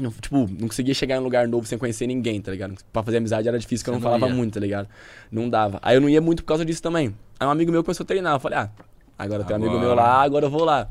Não, 0.00 0.10
tipo, 0.10 0.48
não 0.58 0.68
conseguia 0.68 0.94
chegar 0.94 1.16
em 1.16 1.18
um 1.20 1.22
lugar 1.22 1.46
novo 1.46 1.66
sem 1.66 1.76
conhecer 1.76 2.06
ninguém, 2.06 2.40
tá 2.40 2.50
ligado? 2.50 2.74
Pra 2.92 3.02
fazer 3.02 3.18
amizade 3.18 3.46
era 3.46 3.58
difícil, 3.58 3.84
porque 3.84 3.90
eu 3.90 3.94
não 3.94 4.00
não 4.00 4.18
falava 4.18 4.32
ia. 4.32 4.34
muito, 4.36 4.54
tá 4.54 4.60
ligado? 4.60 4.88
Não 5.30 5.48
dava. 5.50 5.78
Aí 5.82 5.96
eu 5.96 6.00
não 6.00 6.08
ia 6.08 6.20
muito 6.20 6.42
por 6.42 6.48
causa 6.48 6.64
disso 6.64 6.82
também. 6.82 7.14
Aí 7.38 7.46
um 7.46 7.50
amigo 7.50 7.70
meu 7.70 7.84
começou 7.84 8.04
a 8.04 8.06
treinar. 8.06 8.34
Eu 8.34 8.40
falei, 8.40 8.58
ah, 8.58 8.70
agora 9.18 9.44
tem 9.44 9.52
um 9.54 9.56
amigo 9.58 9.72
Agora. 9.72 9.86
meu 9.86 9.94
lá, 9.94 10.22
agora 10.22 10.46
eu 10.46 10.50
vou 10.50 10.64
lá. 10.64 10.88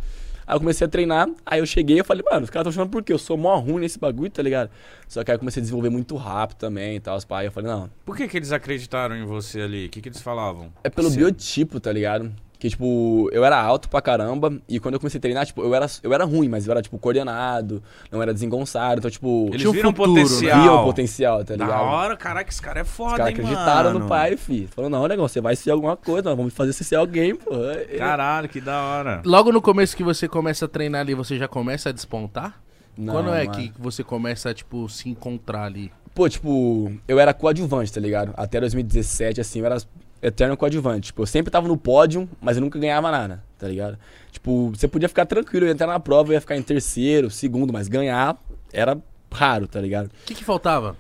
Aí 0.51 0.55
eu 0.55 0.59
comecei 0.59 0.85
a 0.85 0.89
treinar, 0.89 1.29
aí 1.45 1.61
eu 1.61 1.65
cheguei 1.65 2.01
e 2.01 2.03
falei, 2.03 2.21
mano, 2.29 2.43
os 2.43 2.49
caras 2.49 2.67
estão 2.67 2.73
chamando 2.73 2.91
por 2.91 3.01
quê? 3.01 3.13
Eu 3.13 3.17
sou 3.17 3.37
mó 3.37 3.55
ruim 3.55 3.79
nesse 3.79 3.97
bagulho, 3.97 4.29
tá 4.29 4.43
ligado? 4.43 4.69
Só 5.07 5.23
que 5.23 5.31
aí 5.31 5.35
eu 5.35 5.39
comecei 5.39 5.61
a 5.61 5.63
desenvolver 5.63 5.89
muito 5.89 6.17
rápido 6.17 6.57
também 6.57 6.97
e 6.97 6.99
tal, 6.99 7.15
os 7.15 7.23
pais. 7.23 7.45
Eu 7.45 7.53
falei, 7.53 7.71
não, 7.71 7.89
Por 8.03 8.17
que, 8.17 8.27
que 8.27 8.35
eles 8.35 8.51
acreditaram 8.51 9.15
em 9.15 9.23
você 9.23 9.61
ali? 9.61 9.85
O 9.85 9.89
que, 9.89 10.01
que 10.01 10.09
eles 10.09 10.19
falavam? 10.19 10.73
é 10.83 10.89
pelo 10.89 11.09
Sim. 11.09 11.19
biotipo, 11.19 11.79
tá 11.79 11.89
ligado? 11.89 12.29
Que, 12.61 12.69
tipo, 12.69 13.27
eu 13.33 13.43
era 13.43 13.59
alto 13.59 13.89
pra 13.89 13.99
caramba 14.03 14.53
e 14.69 14.79
quando 14.79 14.93
eu 14.93 14.99
comecei 14.99 15.17
a 15.17 15.21
treinar, 15.21 15.47
tipo, 15.47 15.63
eu 15.63 15.73
era, 15.73 15.87
eu 16.03 16.13
era 16.13 16.23
ruim, 16.25 16.47
mas 16.47 16.67
eu 16.67 16.71
era, 16.71 16.79
tipo, 16.79 16.95
coordenado, 16.99 17.81
não 18.11 18.21
era 18.21 18.31
desengonçado, 18.31 18.99
então, 18.99 19.09
tipo, 19.09 19.47
Eles 19.47 19.61
Tinha 19.61 19.71
um 19.71 19.73
viram 19.73 19.89
futuro, 19.89 20.13
né? 20.13 20.21
potencial. 20.21 20.61
viam 20.61 20.75
o 20.75 20.83
potencial, 20.83 21.43
tá 21.43 21.55
Da 21.55 21.65
ligado? 21.65 21.81
hora, 21.83 22.15
caraca, 22.15 22.51
esse 22.51 22.61
cara 22.61 22.81
é 22.81 22.83
Os 22.83 22.89
foda, 22.89 23.17
caras 23.17 23.33
hein, 23.33 23.39
acreditaram 23.39 23.93
mano? 23.93 23.99
no 24.01 24.07
pai, 24.07 24.37
fi. 24.37 24.67
Falou, 24.67 24.91
não, 24.91 25.07
negão, 25.07 25.27
você 25.27 25.41
vai 25.41 25.55
ser 25.55 25.71
alguma 25.71 25.97
coisa, 25.97 26.29
nós 26.29 26.37
vamos 26.37 26.53
fazer 26.53 26.71
você 26.71 26.83
ser 26.83 26.97
alguém, 26.97 27.35
pô. 27.35 27.49
Caralho, 27.97 28.47
que 28.47 28.61
da 28.61 28.79
hora. 28.79 29.21
Logo 29.25 29.51
no 29.51 29.59
começo 29.59 29.97
que 29.97 30.03
você 30.03 30.27
começa 30.27 30.65
a 30.65 30.67
treinar 30.67 31.01
ali, 31.01 31.15
você 31.15 31.39
já 31.39 31.47
começa 31.47 31.89
a 31.89 31.91
despontar? 31.91 32.61
Não, 32.95 33.11
Quando 33.11 33.33
é 33.33 33.45
mano. 33.45 33.57
que 33.57 33.73
você 33.79 34.03
começa 34.03 34.51
a, 34.51 34.53
tipo, 34.53 34.87
se 34.87 35.09
encontrar 35.09 35.63
ali? 35.63 35.91
Pô, 36.13 36.29
tipo, 36.29 36.91
eu 37.07 37.19
era 37.19 37.33
coadjuvante, 37.33 37.91
tá 37.91 37.99
ligado? 37.99 38.33
Até 38.37 38.59
2017, 38.59 39.41
assim, 39.41 39.61
eu 39.61 39.65
era 39.65 39.77
eterno 40.21 40.55
coadjuvante. 40.55 41.07
Tipo, 41.07 41.23
eu 41.23 41.25
sempre 41.25 41.51
tava 41.51 41.67
no 41.67 41.77
pódio, 41.77 42.29
mas 42.39 42.57
eu 42.57 42.61
nunca 42.61 42.77
ganhava 42.77 43.09
nada, 43.11 43.43
tá 43.57 43.67
ligado? 43.67 43.97
Tipo, 44.31 44.69
você 44.69 44.87
podia 44.87 45.09
ficar 45.09 45.25
tranquilo, 45.25 45.65
eu 45.65 45.67
ia 45.69 45.73
entrar 45.73 45.87
na 45.87 45.99
prova, 45.99 46.29
eu 46.29 46.33
ia 46.33 46.41
ficar 46.41 46.55
em 46.55 46.61
terceiro, 46.61 47.29
segundo, 47.29 47.73
mas 47.73 47.87
ganhar 47.87 48.37
era 48.71 48.97
raro, 49.31 49.67
tá 49.67 49.79
ligado? 49.79 50.07
O 50.07 50.25
que 50.25 50.35
que 50.35 50.43
faltava? 50.43 50.95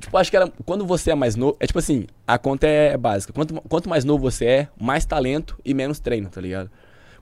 Tipo, 0.00 0.18
acho 0.18 0.30
que 0.30 0.36
era. 0.36 0.52
Quando 0.64 0.84
você 0.84 1.12
é 1.12 1.14
mais 1.14 1.36
novo. 1.36 1.56
É 1.60 1.66
tipo 1.66 1.78
assim, 1.78 2.06
a 2.26 2.36
conta 2.36 2.66
é 2.66 2.96
básica. 2.96 3.32
Quanto, 3.32 3.54
quanto 3.62 3.88
mais 3.88 4.04
novo 4.04 4.22
você 4.22 4.44
é, 4.44 4.68
mais 4.78 5.04
talento 5.04 5.58
e 5.64 5.72
menos 5.72 6.00
treino, 6.00 6.28
tá 6.28 6.40
ligado? 6.40 6.70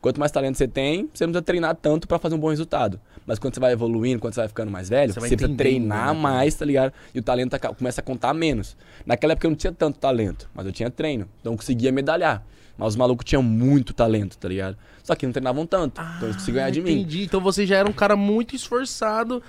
Quanto 0.02 0.18
mais 0.18 0.32
talento 0.32 0.58
você 0.58 0.66
tem, 0.66 1.08
você 1.14 1.24
não 1.24 1.32
precisa 1.32 1.42
treinar 1.42 1.76
tanto 1.76 2.08
pra 2.08 2.18
fazer 2.18 2.34
um 2.34 2.38
bom 2.38 2.50
resultado. 2.50 3.00
Mas 3.24 3.38
quando 3.38 3.54
você 3.54 3.60
vai 3.60 3.72
evoluindo, 3.72 4.20
quando 4.20 4.34
você 4.34 4.40
vai 4.40 4.48
ficando 4.48 4.68
mais 4.70 4.88
velho, 4.88 5.12
Você 5.12 5.14
você, 5.14 5.20
vai 5.20 5.30
precisa 5.30 5.56
treinar 5.56 6.12
né? 6.12 6.20
mais, 6.20 6.54
tá 6.56 6.64
ligado? 6.64 6.92
E 7.14 7.20
o 7.20 7.22
talento 7.22 7.56
começa 7.78 8.00
a 8.00 8.04
contar 8.04 8.34
menos. 8.34 8.76
Naquela 9.06 9.32
época 9.34 9.46
eu 9.46 9.50
não 9.50 9.56
tinha 9.56 9.72
tanto 9.72 10.00
talento, 10.00 10.50
mas 10.52 10.66
eu 10.66 10.72
tinha 10.72 10.90
treino. 10.90 11.28
Então 11.40 11.52
eu 11.52 11.56
conseguia 11.56 11.92
medalhar. 11.92 12.44
Mas 12.76 12.88
os 12.88 12.96
malucos 12.96 13.24
tinham 13.24 13.44
muito 13.44 13.94
talento, 13.94 14.36
tá 14.36 14.48
ligado? 14.48 14.76
Só 15.04 15.14
que 15.14 15.24
não 15.24 15.32
treinavam 15.32 15.64
tanto. 15.66 16.00
então 16.16 16.26
eles 16.28 16.36
conseguiam 16.36 16.56
ganhar 16.62 16.70
de 16.70 16.80
mim. 16.82 16.90
Ah, 16.90 16.92
Entendi. 16.94 17.22
Então 17.22 17.40
você 17.40 17.64
já 17.64 17.76
era 17.76 17.88
um 17.88 17.92
cara 17.92 18.16
muito 18.16 18.56
esforçado. 18.56 19.40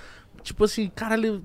Tipo 0.44 0.62
assim, 0.64 0.88
caralho. 0.94 1.42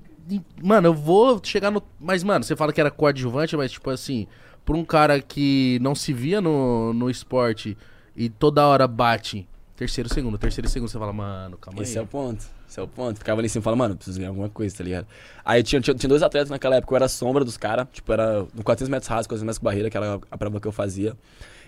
Mano, 0.62 0.86
eu 0.86 0.94
vou 0.94 1.40
chegar 1.42 1.72
no. 1.72 1.82
Mas, 1.98 2.22
mano, 2.22 2.44
você 2.44 2.54
fala 2.54 2.72
que 2.72 2.80
era 2.80 2.92
coadjuvante, 2.92 3.56
mas, 3.56 3.72
tipo 3.72 3.90
assim, 3.90 4.28
pra 4.64 4.76
um 4.76 4.84
cara 4.84 5.20
que 5.20 5.78
não 5.82 5.96
se 5.96 6.12
via 6.12 6.40
no, 6.40 6.92
no 6.92 7.10
esporte 7.10 7.76
e 8.16 8.28
toda 8.28 8.66
hora 8.66 8.86
bate, 8.86 9.48
Terceiro, 9.80 10.12
segundo, 10.12 10.36
terceiro 10.36 10.68
e 10.68 10.70
segundo. 10.70 10.90
Você 10.90 10.98
fala, 10.98 11.10
mano, 11.10 11.56
calma 11.56 11.82
Esse 11.82 11.92
aí. 11.92 11.98
é 12.00 12.02
o 12.02 12.06
ponto. 12.06 12.44
Esse 12.68 12.78
é 12.78 12.82
o 12.82 12.86
ponto. 12.86 13.16
Ficava 13.16 13.40
ali 13.40 13.46
em 13.46 13.48
cima 13.48 13.62
e 13.62 13.64
falava, 13.64 13.78
mano, 13.78 13.96
preciso 13.96 14.18
ganhar 14.18 14.28
alguma 14.28 14.50
coisa, 14.50 14.76
tá 14.76 14.84
ligado? 14.84 15.06
Aí 15.42 15.62
tinha, 15.62 15.80
tinha, 15.80 15.94
tinha 15.94 16.06
dois 16.06 16.22
atletas 16.22 16.50
naquela 16.50 16.76
época, 16.76 16.92
eu 16.92 16.96
era 16.96 17.06
a 17.06 17.08
sombra 17.08 17.46
dos 17.46 17.56
caras, 17.56 17.86
tipo, 17.90 18.12
era 18.12 18.40
no 18.54 18.62
400 18.62 18.90
metros 18.90 19.08
rasos, 19.08 19.26
400 19.26 19.42
metros 19.42 19.58
com 19.58 19.64
barreira, 19.64 19.88
que 19.88 19.96
era 19.96 20.20
a 20.30 20.36
prova 20.36 20.60
que 20.60 20.68
eu 20.68 20.72
fazia. 20.72 21.16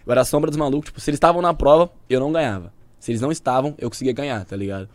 Eu 0.05 0.13
era 0.13 0.21
a 0.21 0.25
sombra 0.27 0.51
dos 0.51 0.59
malucos, 0.59 0.91
tipo, 0.91 1.01
se 1.01 1.09
eles 1.09 1.17
estavam 1.17 1.41
na 1.41 1.55
prova, 1.55 1.91
eu 2.07 2.21
não 2.21 2.31
ganhava. 2.31 2.71
Se 3.01 3.13
eles 3.13 3.23
não 3.23 3.33
estavam, 3.33 3.75
eu 3.79 3.89
conseguia 3.89 4.13
ganhar, 4.13 4.45
tá 4.45 4.57
ligado? 4.57 4.91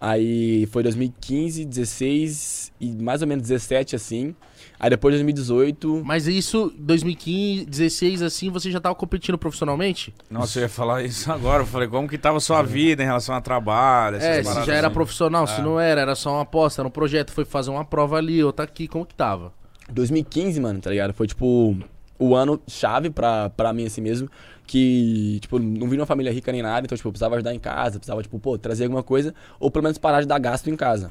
Aí 0.00 0.66
foi 0.72 0.82
2015, 0.82 1.64
16 1.64 2.72
e 2.80 2.90
mais 2.90 3.22
ou 3.22 3.28
menos 3.28 3.46
17, 3.46 3.94
assim. 3.94 4.34
Aí 4.80 4.88
depois 4.90 5.12
de 5.12 5.18
2018, 5.18 6.02
Mas 6.04 6.28
isso, 6.28 6.72
2015, 6.78 7.64
16, 7.66 8.22
assim, 8.22 8.48
você 8.48 8.70
já 8.70 8.80
tava 8.80 8.94
competindo 8.94 9.36
profissionalmente? 9.36 10.14
Nossa, 10.30 10.58
eu 10.58 10.62
ia 10.62 10.68
falar 10.68 11.02
isso 11.02 11.30
agora. 11.32 11.62
Eu 11.62 11.66
falei, 11.66 11.88
como 11.88 12.08
que 12.08 12.16
tava 12.16 12.36
a 12.36 12.40
sua 12.40 12.62
vida 12.62 13.02
em 13.02 13.06
relação 13.06 13.34
a 13.34 13.40
trabalho? 13.40 14.16
essas 14.18 14.46
é, 14.56 14.60
se 14.60 14.66
já 14.66 14.74
era 14.74 14.86
assim? 14.86 14.94
profissional, 14.94 15.46
se 15.46 15.60
É. 15.60 15.62
não 15.62 15.80
era, 15.80 16.00
era 16.02 16.14
só 16.14 16.32
uma 16.34 16.42
aposta, 16.42 16.80
era 16.80 16.88
um 16.88 16.92
projeto, 16.92 17.32
foi 17.32 17.44
fazer 17.44 17.70
uma 17.70 17.84
prova 17.84 18.16
ali, 18.16 18.42
outra 18.44 18.64
aqui, 18.64 18.86
como 18.86 19.04
que 19.04 19.14
tava? 19.14 19.52
2015, 19.90 20.60
mano, 20.60 20.80
tá 20.80 20.90
ligado? 20.90 21.12
Foi 21.12 21.26
tipo 21.26 21.76
o 22.18 22.34
ano 22.34 22.60
chave 22.66 23.10
pra, 23.10 23.50
pra 23.50 23.72
mim 23.72 23.86
assim 23.86 24.00
mesmo. 24.00 24.28
Que, 24.66 25.38
tipo, 25.40 25.58
não 25.58 25.86
vim 25.88 25.94
de 25.96 26.00
uma 26.00 26.06
família 26.06 26.30
rica 26.30 26.52
nem 26.52 26.60
nada, 26.60 26.84
então, 26.84 26.94
tipo, 26.94 27.08
eu 27.08 27.12
precisava 27.12 27.36
ajudar 27.36 27.54
em 27.54 27.58
casa, 27.58 27.98
precisava, 27.98 28.22
tipo, 28.22 28.38
pô, 28.38 28.58
trazer 28.58 28.84
alguma 28.84 29.02
coisa, 29.02 29.34
ou 29.58 29.70
pelo 29.70 29.82
menos 29.82 29.96
parar 29.96 30.20
de 30.20 30.26
dar 30.26 30.38
gasto 30.38 30.68
em 30.68 30.76
casa. 30.76 31.10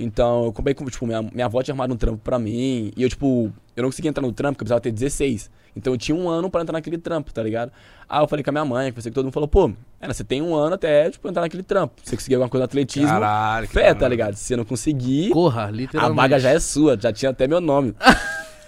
Então, 0.00 0.44
eu 0.44 0.52
comprei, 0.52 0.72
tipo, 0.74 1.06
minha, 1.06 1.22
minha 1.22 1.46
avó 1.46 1.60
tinha 1.60 1.72
arrumado 1.72 1.92
um 1.92 1.96
trampo 1.96 2.18
pra 2.22 2.38
mim, 2.38 2.92
e 2.96 3.02
eu, 3.02 3.08
tipo, 3.08 3.52
eu 3.74 3.82
não 3.82 3.88
conseguia 3.90 4.08
entrar 4.08 4.22
no 4.22 4.32
trampo, 4.32 4.54
porque 4.54 4.62
eu 4.62 4.66
precisava 4.66 4.80
ter 4.80 4.92
16. 4.92 5.50
Então, 5.76 5.92
eu 5.92 5.98
tinha 5.98 6.16
um 6.16 6.28
ano 6.28 6.48
pra 6.48 6.62
entrar 6.62 6.74
naquele 6.74 6.98
trampo, 6.98 7.32
tá 7.32 7.42
ligado? 7.42 7.72
Aí 8.08 8.22
eu 8.22 8.28
falei 8.28 8.44
com 8.44 8.50
a 8.50 8.52
minha 8.52 8.64
mãe, 8.64 8.92
que 8.92 9.10
todo 9.10 9.24
mundo 9.24 9.32
falou, 9.32 9.48
pô, 9.48 9.72
era, 10.00 10.14
você 10.14 10.22
tem 10.22 10.40
um 10.40 10.54
ano 10.54 10.76
até, 10.76 11.10
tipo, 11.10 11.28
entrar 11.28 11.42
naquele 11.42 11.64
trampo. 11.64 11.94
Se 12.02 12.10
você 12.10 12.16
conseguir 12.16 12.36
alguma 12.36 12.48
coisa 12.48 12.62
no 12.62 12.64
atletismo, 12.66 13.08
Caralho, 13.08 13.66
que 13.66 13.72
fé, 13.74 13.80
caralho. 13.80 13.98
tá 14.00 14.08
ligado? 14.08 14.34
Se 14.34 14.44
você 14.44 14.56
não 14.56 14.64
conseguir, 14.64 15.30
Corra, 15.30 15.70
a 15.96 16.08
vaga 16.10 16.38
já 16.38 16.50
é 16.50 16.60
sua, 16.60 16.96
já 16.98 17.12
tinha 17.12 17.30
até 17.32 17.48
meu 17.48 17.60
nome. 17.60 17.94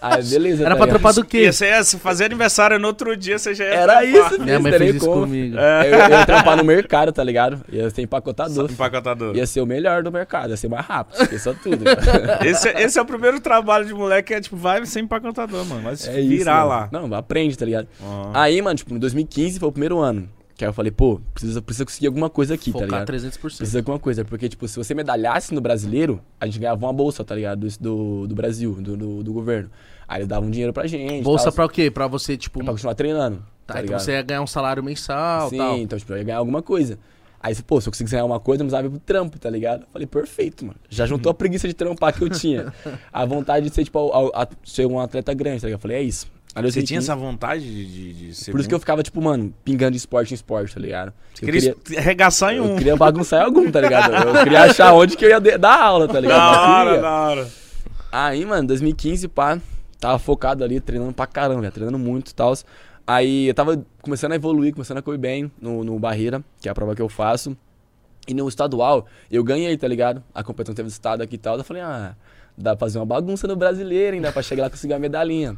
Aí, 0.03 0.23
beleza. 0.25 0.65
Era 0.65 0.75
tá 0.75 0.77
pra 0.79 0.87
trampar 0.87 1.13
do 1.15 1.25
quê? 1.25 1.43
Ia 1.43 1.53
ser, 1.53 1.85
se 1.85 1.99
fazer 1.99 2.25
aniversário 2.25 2.79
no 2.79 2.87
outro 2.89 3.17
dia, 3.17 3.39
você 3.39 3.55
já 3.55 3.65
ia 3.65 3.71
Era 3.75 3.99
trampar. 4.01 4.33
isso, 4.33 4.41
Minha 4.43 4.59
mãe 4.61 4.73
fez 4.73 4.97
isso 4.97 5.05
como. 5.07 5.21
comigo. 5.23 5.57
Eu, 5.59 5.63
eu 5.99 6.09
ia 6.11 6.27
trampar 6.27 6.57
no 6.57 6.65
mercado, 6.65 7.13
tá 7.13 7.23
ligado? 7.23 7.61
Ia 7.71 7.91
ser 7.91 8.03
empacotador. 8.03 8.71
Empacotador. 8.71 9.37
Ia 9.37 9.47
ser 9.47 9.61
o 9.61 9.67
melhor 9.67 10.03
do 10.03 10.11
mercado, 10.11 10.51
ia 10.51 10.57
ser 10.57 10.69
mais 10.69 10.87
rápido, 10.87 11.21
esqueça 11.23 11.55
tudo. 11.63 11.85
Esse, 12.45 12.69
é- 12.69 12.83
esse 12.83 12.99
é 12.99 13.03
o 13.03 13.05
primeiro 13.07 13.41
trabalho 13.41 13.85
de 13.85 13.93
moleque, 13.95 14.33
é 14.33 14.41
tipo, 14.41 14.57
vai 14.57 14.85
ser 14.87 15.01
empacotador, 15.01 15.65
mano. 15.67 15.83
Vai 15.83 15.97
se 15.97 16.09
É 16.09 16.19
isso, 16.21 16.29
virar 16.31 16.67
mano. 16.67 16.69
lá. 16.69 16.89
Não, 16.91 17.15
aprende, 17.15 17.57
tá 17.59 17.65
ligado? 17.65 17.87
Ó. 18.03 18.31
Aí, 18.35 18.61
mano, 18.63 18.77
tipo, 18.77 18.95
em 18.95 18.99
2015 18.99 19.59
foi 19.59 19.69
o 19.69 19.73
primeiro 19.73 19.99
ano. 19.99 20.29
Que 20.61 20.65
aí 20.67 20.69
eu 20.69 20.75
falei, 20.75 20.93
pô, 20.93 21.19
precisa, 21.33 21.63
precisa 21.63 21.87
conseguir 21.87 22.07
alguma 22.09 22.29
coisa 22.29 22.53
aqui, 22.53 22.71
tá 22.71 22.81
Focar 22.81 23.01
ligado? 23.01 23.09
300%. 23.15 23.41
Precisa 23.41 23.71
de 23.71 23.79
alguma 23.79 23.99
coisa, 23.99 24.27
porque, 24.27 24.47
tipo, 24.47 24.69
se 24.69 24.77
você 24.77 24.93
medalhasse 24.95 25.55
no 25.55 25.61
brasileiro, 25.63 26.21
a 26.39 26.45
gente 26.45 26.59
ganhava 26.59 26.85
uma 26.85 26.93
bolsa, 26.93 27.25
tá 27.25 27.35
ligado? 27.35 27.61
Do, 27.67 27.79
do, 27.81 28.27
do 28.27 28.35
Brasil, 28.35 28.75
do, 28.75 28.95
do, 28.95 29.23
do 29.23 29.33
governo. 29.33 29.71
Aí 30.07 30.19
eles 30.19 30.29
davam 30.29 30.51
dinheiro 30.51 30.71
pra 30.71 30.87
gente. 30.87 31.25
Bolsa 31.25 31.45
tal, 31.45 31.53
pra 31.55 31.65
o 31.65 31.69
quê? 31.71 31.91
Pra 31.91 32.07
você, 32.07 32.37
tipo... 32.37 32.63
pra 32.63 32.73
continuar 32.75 32.95
treinando. 32.95 33.39
Tá, 33.67 33.73
Tá, 33.73 33.73
então 33.79 33.83
ligado? 33.85 34.01
você 34.01 34.13
ia 34.13 34.21
ganhar 34.23 34.43
um 34.43 34.47
salário 34.47 34.85
mensal 34.85 35.49
Sim, 35.49 35.57
tal. 35.57 35.79
então, 35.79 35.99
tipo, 35.99 36.13
eu 36.13 36.19
ia 36.19 36.25
ganhar 36.25 36.37
alguma 36.39 36.61
coisa. 36.61 36.99
Aí 37.43 37.55
você, 37.55 37.63
pô, 37.63 37.81
se 37.81 37.89
eu 37.89 37.93
conseguisse 37.93 38.15
ganhar 38.15 38.27
uma 38.27 38.39
coisa, 38.39 38.63
eu 38.63 38.67
precisava 38.67 38.87
ir 38.87 38.91
pro 38.91 38.99
trampo, 38.99 39.39
tá 39.39 39.49
ligado? 39.49 39.85
Eu 39.85 39.89
falei, 39.91 40.07
perfeito, 40.07 40.63
mano. 40.67 40.77
Já 40.91 41.07
juntou 41.07 41.31
a 41.31 41.33
preguiça 41.35 41.67
de 41.67 41.73
trampar 41.73 42.13
que 42.13 42.23
eu 42.23 42.29
tinha. 42.29 42.71
A 43.11 43.25
vontade 43.25 43.67
de 43.67 43.75
ser, 43.75 43.83
tipo, 43.85 43.99
ao- 43.99 44.27
a- 44.39 44.47
ser 44.63 44.85
um 44.85 45.01
atleta 45.01 45.33
grande, 45.33 45.63
tá 45.63 45.69
ligado? 45.69 45.79
Eu 45.79 45.81
falei, 45.81 45.97
é 45.97 46.03
isso. 46.03 46.27
Aí, 46.55 46.63
Você 46.63 46.81
2015, 46.81 46.87
tinha 46.87 46.99
essa 46.99 47.15
vontade 47.15 47.63
de, 47.63 48.13
de, 48.13 48.35
ser. 48.35 48.51
Por 48.51 48.59
isso 48.59 48.69
que 48.69 48.75
eu 48.75 48.81
ficava, 48.81 49.03
tipo, 49.03 49.23
mano, 49.23 49.55
pingando 49.65 49.93
de 49.93 49.99
esporte 49.99 50.33
em 50.33 50.35
esporte, 50.35 50.75
tá 50.75 50.81
ligado? 50.81 51.13
Você 51.33 51.45
Eu 51.45 51.47
queria, 51.47 51.75
queria, 51.75 52.01
arregaçar 52.01 52.53
em 52.53 52.57
eu 52.57 52.65
um. 52.65 52.77
queria 52.77 52.97
bagunçar 52.97 53.41
em 53.41 53.45
algum, 53.45 53.71
tá 53.71 53.81
ligado? 53.81 54.13
Eu 54.27 54.43
queria 54.43 54.63
achar 54.65 54.93
onde 54.93 55.17
que 55.17 55.25
eu 55.25 55.31
ia 55.31 55.41
dar 55.59 55.81
aula, 55.81 56.09
tá 56.09 56.19
ligado? 56.19 56.39
Da 56.39 56.63
Eu 56.65 56.71
hora, 56.71 57.01
da 57.01 57.21
hora. 57.21 57.49
Aí, 58.11 58.45
mano, 58.45 58.67
2015, 58.67 59.29
pá, 59.29 59.61
tava 60.01 60.19
focado 60.19 60.65
ali, 60.65 60.81
treinando 60.81 61.13
pra 61.13 61.27
caramba, 61.27 61.61
velho, 61.61 61.73
treinando 61.73 61.99
muito 61.99 62.31
e 62.31 62.35
tal. 62.35 62.53
Aí 63.07 63.49
eu 63.49 63.55
tava 63.55 63.85
começando 64.03 64.33
a 64.33 64.37
evoluir, 64.37 64.73
começando 64.73 64.99
a 64.99 65.03
correr 65.03 65.19
bem 65.19 65.51
no, 65.61 65.85
no 65.85 65.99
Barreira, 65.99 66.43
que 66.61 66.69
é 66.69 66.73
a 66.73 66.75
prova 66.75 66.95
que 66.95 67.03
eu 67.03 67.09
faço. 67.09 67.57
E 68.27 68.35
no 68.35 68.49
estadual, 68.49 69.07
eu 69.31 69.43
ganhei, 69.43 69.77
tá 69.77 69.89
ligado? 69.89 70.23
A 70.35 70.43
competição 70.43 70.75
teve 70.75 70.89
estado 70.89 71.23
aqui 71.23 71.37
e 71.37 71.39
tal. 71.39 71.57
Eu 71.57 71.65
falei, 71.65 71.83
ah, 71.83 72.15
dá 72.57 72.77
pra 72.77 72.87
fazer 72.87 72.99
uma 72.99 73.07
bagunça 73.07 73.49
no 73.49 73.57
brasileiro, 73.57 74.17
hein? 74.17 74.23
Dá 74.23 74.31
pra 74.31 74.43
chegar 74.43 74.65
lá 74.65 74.67
e 74.69 74.71
conseguir 74.71 74.95
a 74.95 74.99
medalhinha. 74.99 75.57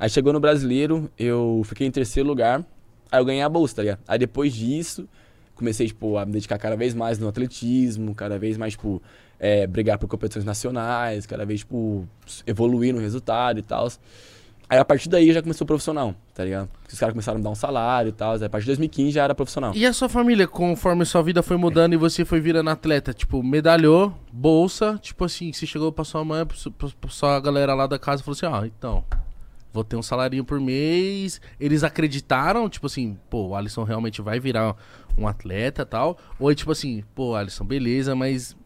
Aí 0.00 0.08
chegou 0.10 0.32
no 0.32 0.40
brasileiro, 0.40 1.08
eu 1.18 1.62
fiquei 1.66 1.86
em 1.86 1.90
terceiro 1.90 2.26
lugar. 2.28 2.64
Aí 3.12 3.20
eu 3.20 3.24
ganhei 3.24 3.42
a 3.42 3.48
bolsa, 3.48 3.76
tá 3.76 3.82
ligado? 3.82 4.00
Aí 4.08 4.18
depois 4.18 4.52
disso, 4.54 5.06
comecei, 5.54 5.86
tipo, 5.86 6.16
a 6.16 6.24
me 6.24 6.32
dedicar 6.32 6.58
cada 6.58 6.74
vez 6.74 6.94
mais 6.94 7.18
no 7.18 7.28
atletismo, 7.28 8.14
cada 8.14 8.38
vez 8.38 8.56
mais, 8.56 8.72
tipo, 8.72 9.02
é, 9.38 9.66
brigar 9.66 9.98
por 9.98 10.08
competições 10.08 10.44
nacionais, 10.44 11.26
cada 11.26 11.44
vez, 11.44 11.60
tipo, 11.60 12.08
evoluir 12.46 12.94
no 12.94 13.00
resultado 13.00 13.58
e 13.58 13.62
tal. 13.62 13.88
Aí 14.70 14.78
a 14.78 14.84
partir 14.84 15.08
daí 15.08 15.32
já 15.32 15.42
começou 15.42 15.66
profissional, 15.66 16.14
tá 16.32 16.44
ligado? 16.44 16.68
Os 16.90 16.96
caras 16.98 17.12
começaram 17.12 17.36
a 17.36 17.38
me 17.38 17.44
dar 17.44 17.50
um 17.50 17.54
salário 17.56 18.10
e 18.10 18.12
tal. 18.12 18.34
Aí 18.34 18.44
a 18.44 18.48
partir 18.48 18.66
de 18.66 18.70
2015 18.70 19.10
já 19.10 19.24
era 19.24 19.34
profissional. 19.34 19.72
E 19.74 19.84
a 19.84 19.92
sua 19.92 20.08
família, 20.08 20.46
conforme 20.46 21.04
sua 21.04 21.22
vida 21.22 21.42
foi 21.42 21.56
mudando 21.56 21.92
e 21.92 21.96
você 21.96 22.24
foi 22.24 22.40
virando 22.40 22.70
atleta, 22.70 23.12
tipo, 23.12 23.42
medalhou, 23.42 24.14
bolsa, 24.32 24.96
tipo 25.02 25.24
assim, 25.24 25.52
você 25.52 25.66
chegou 25.66 25.90
pra 25.90 26.04
sua 26.04 26.24
mãe, 26.24 26.46
pra 26.46 26.56
su- 26.56 26.70
pra 26.70 26.88
pra 27.00 27.10
sua 27.10 27.40
galera 27.40 27.74
lá 27.74 27.88
da 27.88 27.98
casa 27.98 28.22
e 28.22 28.24
falou 28.24 28.36
assim, 28.36 28.46
ó, 28.46 28.64
então, 28.64 29.04
vou 29.72 29.84
ter 29.84 29.96
um 29.96 30.02
salarinho 30.02 30.44
por 30.44 30.60
mês. 30.60 31.40
Eles 31.58 31.84
acreditaram, 31.84 32.68
tipo 32.68 32.86
assim, 32.86 33.16
pô, 33.28 33.48
o 33.48 33.54
Alisson 33.54 33.84
realmente 33.84 34.20
vai 34.20 34.40
virar 34.40 34.76
um 35.16 35.26
atleta 35.26 35.84
tal. 35.86 36.18
Ou 36.38 36.50
é 36.50 36.54
tipo 36.54 36.72
assim, 36.72 37.04
pô, 37.14 37.34
Alisson, 37.34 37.64
beleza, 37.64 38.14
mas 38.14 38.56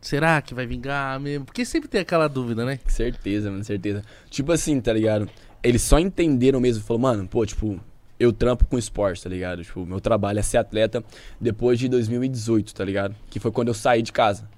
será 0.00 0.40
que 0.40 0.54
vai 0.54 0.66
vingar 0.66 1.18
mesmo? 1.20 1.44
Porque 1.44 1.64
sempre 1.64 1.88
tem 1.88 2.00
aquela 2.00 2.28
dúvida, 2.28 2.64
né? 2.64 2.78
Certeza, 2.86 3.50
mano, 3.50 3.64
certeza. 3.64 4.02
Tipo 4.30 4.52
assim, 4.52 4.80
tá 4.80 4.92
ligado? 4.92 5.28
Eles 5.62 5.82
só 5.82 5.98
entenderam 5.98 6.60
mesmo, 6.60 6.84
falou, 6.84 7.02
mano, 7.02 7.26
pô, 7.26 7.44
tipo, 7.44 7.80
eu 8.18 8.32
trampo 8.32 8.66
com 8.66 8.78
esporte, 8.78 9.22
tá 9.22 9.28
ligado? 9.28 9.64
Tipo, 9.64 9.84
meu 9.86 10.00
trabalho 10.00 10.38
é 10.38 10.42
ser 10.42 10.58
atleta 10.58 11.04
depois 11.40 11.78
de 11.78 11.88
2018, 11.88 12.74
tá 12.74 12.84
ligado? 12.84 13.14
Que 13.30 13.38
foi 13.40 13.50
quando 13.50 13.68
eu 13.68 13.74
saí 13.74 14.02
de 14.02 14.12
casa. 14.12 14.48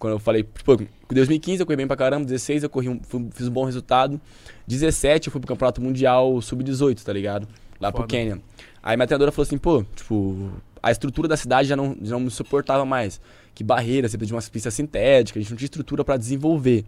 Quando 0.00 0.14
eu 0.14 0.18
falei, 0.18 0.42
tipo, 0.42 0.82
em 0.82 1.14
2015 1.14 1.60
eu 1.60 1.66
corri 1.66 1.76
bem 1.76 1.86
pra 1.86 1.94
caramba, 1.94 2.24
16 2.24 2.62
eu 2.62 2.70
corri 2.70 2.88
um, 2.88 2.98
fiz 3.32 3.46
um 3.46 3.50
bom 3.50 3.64
resultado, 3.66 4.18
17 4.66 5.28
eu 5.28 5.30
fui 5.30 5.38
pro 5.38 5.46
Campeonato 5.46 5.78
Mundial 5.82 6.40
Sub-18, 6.40 7.02
tá 7.02 7.12
ligado? 7.12 7.46
Lá 7.78 7.92
pro 7.92 8.00
Foda. 8.00 8.08
Quênia. 8.08 8.40
Aí 8.82 8.96
minha 8.96 9.06
treinadora 9.06 9.30
falou 9.30 9.42
assim, 9.42 9.58
pô, 9.58 9.84
tipo, 9.94 10.52
a 10.82 10.90
estrutura 10.90 11.28
da 11.28 11.36
cidade 11.36 11.68
já 11.68 11.76
não, 11.76 11.94
já 12.00 12.12
não 12.14 12.20
me 12.20 12.30
suportava 12.30 12.82
mais. 12.86 13.20
Que 13.54 13.62
barreira, 13.62 14.08
você 14.08 14.16
precisa 14.16 14.38
de 14.38 14.46
uma 14.46 14.50
pista 14.50 14.70
sintética, 14.70 15.38
a 15.38 15.42
gente 15.42 15.50
não 15.50 15.58
tinha 15.58 15.66
estrutura 15.66 16.02
pra 16.02 16.16
desenvolver. 16.16 16.86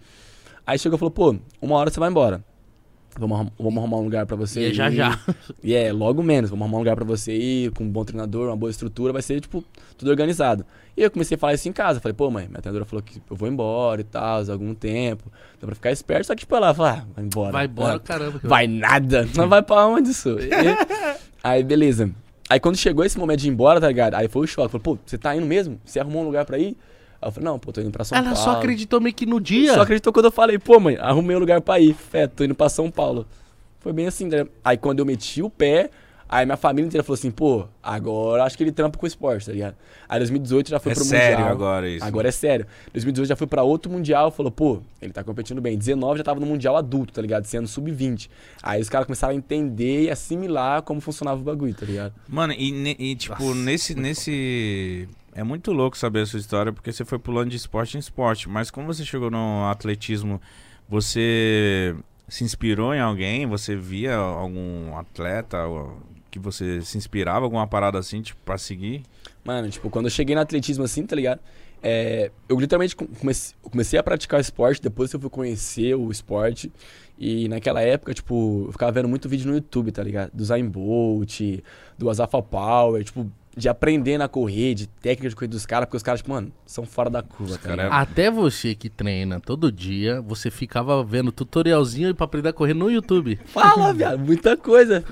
Aí 0.66 0.79
chegou 0.79 0.96
e 0.96 0.98
falou, 0.98 1.11
pô, 1.11 1.37
uma 1.61 1.77
hora 1.77 1.90
você 1.90 2.01
vai 2.01 2.09
embora. 2.09 2.42
Vamos 3.18 3.48
vamos 3.59 3.79
arrumar 3.79 3.96
um 3.98 4.05
lugar 4.05 4.25
pra 4.27 4.37
você 4.37 4.61
E 4.61 4.70
é 4.70 4.75
já 4.75 4.90
já. 4.90 5.18
E 5.62 5.75
é, 5.75 5.92
logo 5.92 6.22
menos. 6.22 6.51
Vamos 6.51 6.62
arrumar 6.64 6.77
um 6.79 6.81
lugar 6.81 6.96
pra 6.96 7.05
você 7.05 7.33
ir, 7.37 7.70
com 7.72 7.85
um 7.85 7.88
bom 7.90 8.05
treinador, 8.05 8.48
uma 8.48 8.57
boa 8.57 8.70
estrutura, 8.70 9.12
vai 9.12 9.22
ser, 9.22 9.40
tipo, 9.40 9.62
tudo 9.98 10.11
organizado. 10.11 10.64
E 10.96 11.03
eu 11.03 11.11
comecei 11.11 11.35
a 11.35 11.38
falar 11.38 11.55
isso 11.55 11.68
em 11.68 11.72
casa. 11.72 12.01
Falei, 12.01 12.14
pô, 12.14 12.31
mãe, 12.31 12.46
minha 12.48 12.61
treinadora 12.61 12.85
falou 12.85 13.03
que 13.03 13.20
eu 13.31 13.37
vou 13.37 13.48
embora 13.48 14.01
e 14.01 14.05
tal, 14.05 14.42
há 14.42 14.53
algum 14.53 14.75
tempo. 14.75 15.31
Dá 15.61 15.66
pra 15.66 15.75
ficar 15.75 15.90
esperto, 15.92 16.27
só 16.27 16.35
que, 16.35 16.40
tipo, 16.40 16.55
ela 16.57 16.72
fala, 16.75 16.90
ah, 17.01 17.05
vai 17.14 17.25
embora. 17.25 17.53
Vai 17.53 17.64
embora, 17.66 17.94
Ah, 17.96 18.01
caramba. 18.01 18.38
que 18.38 18.46
Vai 18.46 18.66
nada. 18.66 19.29
Não 19.37 19.48
vai 19.48 19.62
pra 19.62 19.87
onde 19.87 20.11
isso? 20.11 20.31
E- 20.40 20.51
aí, 21.44 21.62
beleza. 21.62 22.11
Aí 22.48 22.61
quando 22.61 22.77
chegou 22.77 23.05
esse 23.05 23.18
momento 23.18 23.40
de 23.40 23.48
ir 23.48 23.51
embora, 23.51 23.81
tá 23.81 23.88
ligado? 23.88 24.14
Aí 24.14 24.29
foi 24.29 24.42
o 24.44 24.46
choque. 24.46 24.72
Falei, 24.72 24.83
pô, 24.83 24.98
você 25.07 25.16
tá 25.16 25.35
indo 25.35 25.46
mesmo? 25.46 25.79
Você 25.85 25.98
arrumou 26.01 26.22
um 26.22 26.27
lugar 26.27 26.44
pra 26.44 26.59
ir? 26.59 26.77
Aí 27.22 27.28
eu 27.28 27.32
falei, 27.32 27.44
não, 27.48 27.58
pô, 27.58 27.72
tô 27.72 27.80
indo 27.80 27.92
pra 27.92 28.04
São 28.04 28.18
Ela 28.18 28.32
Paulo. 28.32 28.40
só 28.44 28.50
acreditou 28.58 29.00
meio 29.00 29.14
que 29.14 29.24
no 29.24 29.40
dia. 29.40 29.74
Só 29.74 29.82
acreditou 29.82 30.12
quando 30.12 30.26
eu 30.26 30.32
falei, 30.32 30.58
pô, 30.58 30.80
mãe, 30.80 30.96
arrumei 30.98 31.37
um 31.37 31.38
lugar 31.38 31.61
pra 31.61 31.78
ir. 31.78 31.94
Fé, 31.94 32.26
tô 32.26 32.42
indo 32.42 32.54
pra 32.54 32.68
São 32.68 32.90
Paulo. 32.90 33.26
Foi 33.80 33.92
bem 33.92 34.06
assim, 34.08 34.26
né? 34.26 34.44
Aí 34.64 34.76
quando 34.76 34.98
eu 34.98 35.06
meti 35.06 35.40
o 35.42 35.48
pé, 35.50 35.90
aí 36.28 36.44
minha 36.46 36.56
família 36.56 36.87
inteira 36.87 37.02
falou 37.04 37.14
assim, 37.14 37.30
pô, 37.30 37.64
agora 37.82 38.44
acho 38.44 38.56
que 38.56 38.62
ele 38.64 38.72
trampa 38.72 38.96
com 38.98 39.06
esporte, 39.06 39.46
tá 39.46 39.52
ligado? 39.52 39.74
Aí 40.08 40.18
2018 40.18 40.70
já 40.70 40.78
foi 40.80 40.92
É 40.92 40.94
pro 40.94 41.04
sério 41.04 41.38
Mundial. 41.38 41.52
agora 41.52 41.88
isso. 41.88 42.04
Agora 42.04 42.28
é 42.28 42.30
sério. 42.32 42.66
2018 42.92 43.28
já 43.28 43.37
foi 43.37 43.46
pra 43.46 43.62
outro 43.62 43.90
Mundial, 43.90 44.30
falou, 44.30 44.50
pô, 44.52 44.80
ele 45.00 45.12
tá 45.12 45.22
competindo 45.24 45.61
bem. 45.61 45.76
19 45.78 46.18
já 46.18 46.24
tava 46.24 46.38
no 46.40 46.46
Mundial 46.46 46.76
adulto, 46.76 47.12
tá 47.12 47.22
ligado? 47.22 47.44
Sendo 47.44 47.66
sub-20. 47.68 48.28
Aí 48.62 48.80
os 48.80 48.88
caras 48.88 49.06
começaram 49.06 49.32
a 49.32 49.37
entender 49.37 50.02
e 50.04 50.11
assimilar 50.11 50.82
como 50.82 51.00
funcionava 51.00 51.40
o 51.40 51.44
bagulho, 51.44 51.74
tá 51.74 51.87
ligado? 51.87 52.14
Mano, 52.28 52.52
e, 52.52 52.96
e, 52.98 53.14
tipo, 53.16 53.54
nesse, 53.54 53.94
nesse. 53.94 55.08
É 55.35 55.42
muito 55.42 55.73
louco 55.73 55.97
saber 55.97 56.21
a 56.21 56.27
sua 56.27 56.38
história, 56.38 56.73
porque 56.73 56.92
você 56.92 57.05
foi 57.05 57.18
pulando 57.18 57.51
de 57.51 57.57
esporte 57.57 57.97
em 57.97 58.01
esporte. 58.01 58.49
Mas 58.49 58.71
como 58.71 58.87
você 58.87 59.05
chegou 59.05 59.31
no 59.31 59.64
atletismo, 59.66 60.40
você 60.88 61.95
se 62.29 62.45
inspirou 62.45 62.95
em 62.95 63.01
alguém? 63.01 63.47
Você 63.47 63.75
via 63.75 64.14
algum 64.14 64.97
atleta 64.97 65.59
que 66.31 66.38
você 66.38 66.81
se 66.83 66.97
inspirava, 66.99 67.45
alguma 67.47 67.66
parada 67.66 67.99
assim, 67.99 68.21
tipo, 68.23 68.40
pra 68.45 68.57
seguir? 68.59 69.03
Mano, 69.45 69.68
tipo, 69.71 69.88
quando 69.90 70.07
eu 70.07 70.11
cheguei 70.11 70.35
no 70.35 70.40
atletismo 70.40 70.85
assim, 70.85 71.05
tá 71.07 71.16
ligado? 71.16 71.40
É, 71.83 72.31
eu 72.49 72.59
literalmente 72.61 72.95
com- 72.95 73.07
comecei, 73.07 73.57
comecei 73.62 73.99
a 73.99 74.03
praticar 74.03 74.40
esporte 74.40 74.81
depois 74.81 75.11
que 75.11 75.16
eu 75.16 75.21
fui 75.21 75.31
conhecer 75.31 75.95
o 75.95 76.11
esporte. 76.11 76.71
E 77.18 77.49
naquela 77.49 77.83
época, 77.83 78.14
tipo, 78.14 78.64
eu 78.68 78.73
ficava 78.73 78.92
vendo 78.92 79.09
muito 79.09 79.29
vídeo 79.29 79.49
no 79.49 79.55
YouTube, 79.55 79.92
tá 79.92 80.03
ligado? 80.03 80.31
Do 80.33 80.45
Zayn 80.45 80.68
Bolt, 80.68 81.40
do 81.99 82.09
Azafa 82.09 82.40
Power, 82.42 83.03
tipo, 83.05 83.31
de 83.54 83.68
aprender 83.68 84.16
na 84.16 84.28
correr, 84.28 84.74
de 84.74 84.86
técnica 84.86 85.28
de 85.28 85.34
correr 85.36 85.48
dos 85.48 85.66
caras, 85.66 85.84
porque 85.86 85.96
os 85.98 86.02
caras, 86.02 86.20
tipo, 86.20 86.30
mano, 86.30 86.50
são 86.64 86.86
fora 86.86 87.10
da 87.10 87.22
curva, 87.22 87.54
tá 87.58 87.68
cara 87.68 87.82
ligado? 87.84 87.92
Até 88.00 88.30
você 88.30 88.74
que 88.74 88.88
treina 88.88 89.38
todo 89.40 89.70
dia, 89.70 90.22
você 90.22 90.50
ficava 90.50 91.04
vendo 91.04 91.30
tutorialzinho 91.30 92.14
pra 92.14 92.24
aprender 92.24 92.48
a 92.48 92.52
correr 92.52 92.72
no 92.72 92.90
YouTube. 92.90 93.38
Fala, 93.46 93.92
viado, 93.92 94.18
muita 94.18 94.56
coisa. 94.56 95.04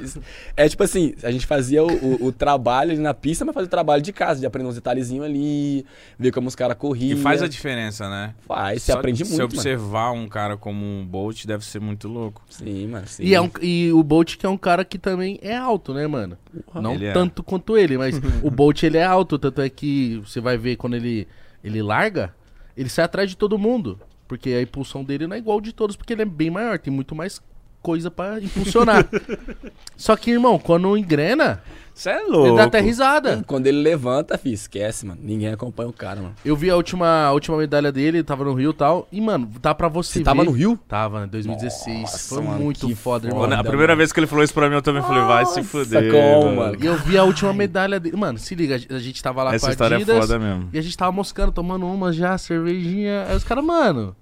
É 0.57 0.66
tipo 0.68 0.83
assim, 0.83 1.14
a 1.22 1.31
gente 1.31 1.44
fazia 1.46 1.85
o, 1.85 1.92
o- 1.92 2.24
o 2.29 2.33
trabalho 2.33 2.92
ali 2.92 3.00
na 3.00 3.12
pista, 3.12 3.44
mas 3.44 3.53
fazia 3.55 3.66
o 3.66 3.70
trabalho 3.70 4.00
de 4.03 4.12
casa, 4.12 4.40
de 4.40 4.46
aprender 4.46 4.68
uns 4.68 4.74
detalhezinhos 4.76 5.24
ali, 5.26 5.85
ver 6.18 6.33
como 6.33 6.48
os 6.48 6.55
caras 6.55 6.76
E 6.76 6.81
corriam. 6.81 7.18
faz 7.18 7.42
a 7.42 7.48
diferença, 7.48 8.09
né? 8.09 8.35
Faz, 8.46 8.83
você 8.83 8.92
Só 8.92 8.98
aprende 8.98 9.18
de 9.18 9.24
muito, 9.24 9.35
Se 9.35 9.38
mano. 9.40 9.44
observar 9.59 10.12
um 10.12 10.26
cara 10.26 10.57
como 10.57 10.83
um 10.85 11.07
Bolt 11.07 11.44
deve 11.44 11.64
ser 11.64 11.81
muito 11.81 12.09
louco. 12.09 12.42
Sim, 12.48 12.87
mano, 12.88 13.07
sim. 13.07 13.22
E, 13.24 13.35
é 13.35 13.40
um- 13.40 13.50
e 13.61 13.92
o 13.92 14.03
Bolt 14.03 14.37
que 14.37 14.46
é 14.46 14.48
um 14.48 14.57
cara 14.57 14.83
que 14.85 14.98
também 14.98 15.38
é 15.42 15.55
alto, 15.57 15.92
né, 15.92 16.07
mano? 16.07 16.38
Não 16.74 16.94
Ele 16.94 17.07
é. 17.07 17.12
tanto 17.12 17.42
quanto 17.42 17.76
ele, 17.76 17.98
mas 17.98 18.18
o 18.43 18.51
Bolt 18.51 18.83
ele 18.83 18.99
é 18.99 19.05
alto, 19.05 19.38
tanto 19.38 19.61
é 19.61 19.69
que 19.69 20.16
você 20.19 20.40
vai 20.40 20.57
ver 20.57 20.77
quando 20.77 20.95
ele, 20.95 21.27
ele 21.62 21.83
larga, 21.83 22.35
ele 22.77 22.88
sai 22.88 23.05
atrás 23.05 23.29
de 23.29 23.37
todo 23.37 23.59
mundo. 23.59 23.99
Porque 24.29 24.51
a 24.51 24.62
impulsão 24.62 25.03
dele 25.03 25.27
não 25.27 25.35
é 25.35 25.38
igual 25.38 25.61
de 25.61 25.73
todos, 25.73 25.97
porque 25.97 26.12
ele 26.12 26.23
é 26.23 26.27
bem 26.27 26.51
maior, 26.51 26.79
tem 26.79 26.93
muito 26.93 27.14
mais 27.16 27.40
coisa 27.83 28.11
pra 28.11 28.40
impulsionar. 28.40 29.09
Só 29.97 30.16
que, 30.16 30.31
irmão, 30.31 30.59
quando 30.59 30.97
engrena, 30.97 31.62
Você 31.94 32.11
é 32.11 32.20
louco. 32.22 32.48
ele 32.48 32.57
dá 32.57 32.64
até 32.64 32.81
risada. 32.81 33.44
Quando 33.46 33.66
ele 33.66 33.83
levanta, 33.83 34.38
fi, 34.38 34.53
esquece, 34.53 35.05
mano. 35.05 35.20
Ninguém 35.22 35.48
acompanha 35.53 35.88
o 35.88 35.92
cara, 35.92 36.20
mano. 36.22 36.35
Eu 36.44 36.57
vi 36.57 36.70
a 36.70 36.76
última, 36.76 37.24
a 37.26 37.33
última 37.33 37.57
medalha 37.59 37.92
dele, 37.92 38.22
tava 38.22 38.42
no 38.44 38.55
Rio 38.55 38.70
e 38.70 38.74
tal. 38.74 39.07
E, 39.12 39.20
mano, 39.20 39.50
dá 39.61 39.74
pra 39.74 39.88
você, 39.88 40.12
Você 40.14 40.18
ver. 40.20 40.24
tava 40.24 40.42
no 40.44 40.50
Rio? 40.50 40.79
Tava, 40.88 41.24
em 41.24 41.29
2016. 41.29 42.00
Nossa, 42.00 42.35
Foi 42.37 42.42
mano, 42.42 42.59
muito 42.64 42.87
que 42.87 42.94
foda, 42.94 43.26
irmão. 43.29 43.42
Quando- 43.42 43.53
a 43.53 43.62
primeira 43.62 43.92
mano. 43.92 43.98
vez 43.98 44.12
que 44.12 44.20
ele 44.20 44.26
falou 44.26 44.42
isso 44.44 44.55
pra 44.55 44.68
mim, 44.68 44.76
eu 44.76 44.83
também 44.83 45.03
falei, 45.03 45.22
vai 45.24 45.44
se 45.44 45.57
Nossa, 45.59 45.64
fuder. 45.68 46.11
como, 46.11 46.44
mano. 46.46 46.57
mano? 46.57 46.76
E 46.83 46.87
eu 46.87 46.96
vi 46.96 47.18
a 47.18 47.24
última 47.24 47.53
medalha 47.53 48.00
dele. 48.00 48.16
Mano, 48.16 48.38
se 48.38 48.55
liga, 48.55 48.76
a 48.76 48.98
gente 48.98 49.22
tava 49.22 49.42
lá 49.42 49.55
Essa 49.55 49.66
com 49.66 49.70
a 49.70 49.72
história 49.72 49.96
Adidas. 49.98 50.16
é 50.16 50.20
foda 50.20 50.38
mesmo. 50.38 50.70
E 50.72 50.79
a 50.79 50.83
gente 50.83 50.96
tava 50.96 51.12
moscando, 51.12 51.53
tomando 51.53 51.87
uma 51.87 52.12
já, 52.12 52.38
cervejinha. 52.38 53.26
Aí 53.29 53.37
os 53.37 53.44
caras, 53.44 53.64
mano, 53.64 54.16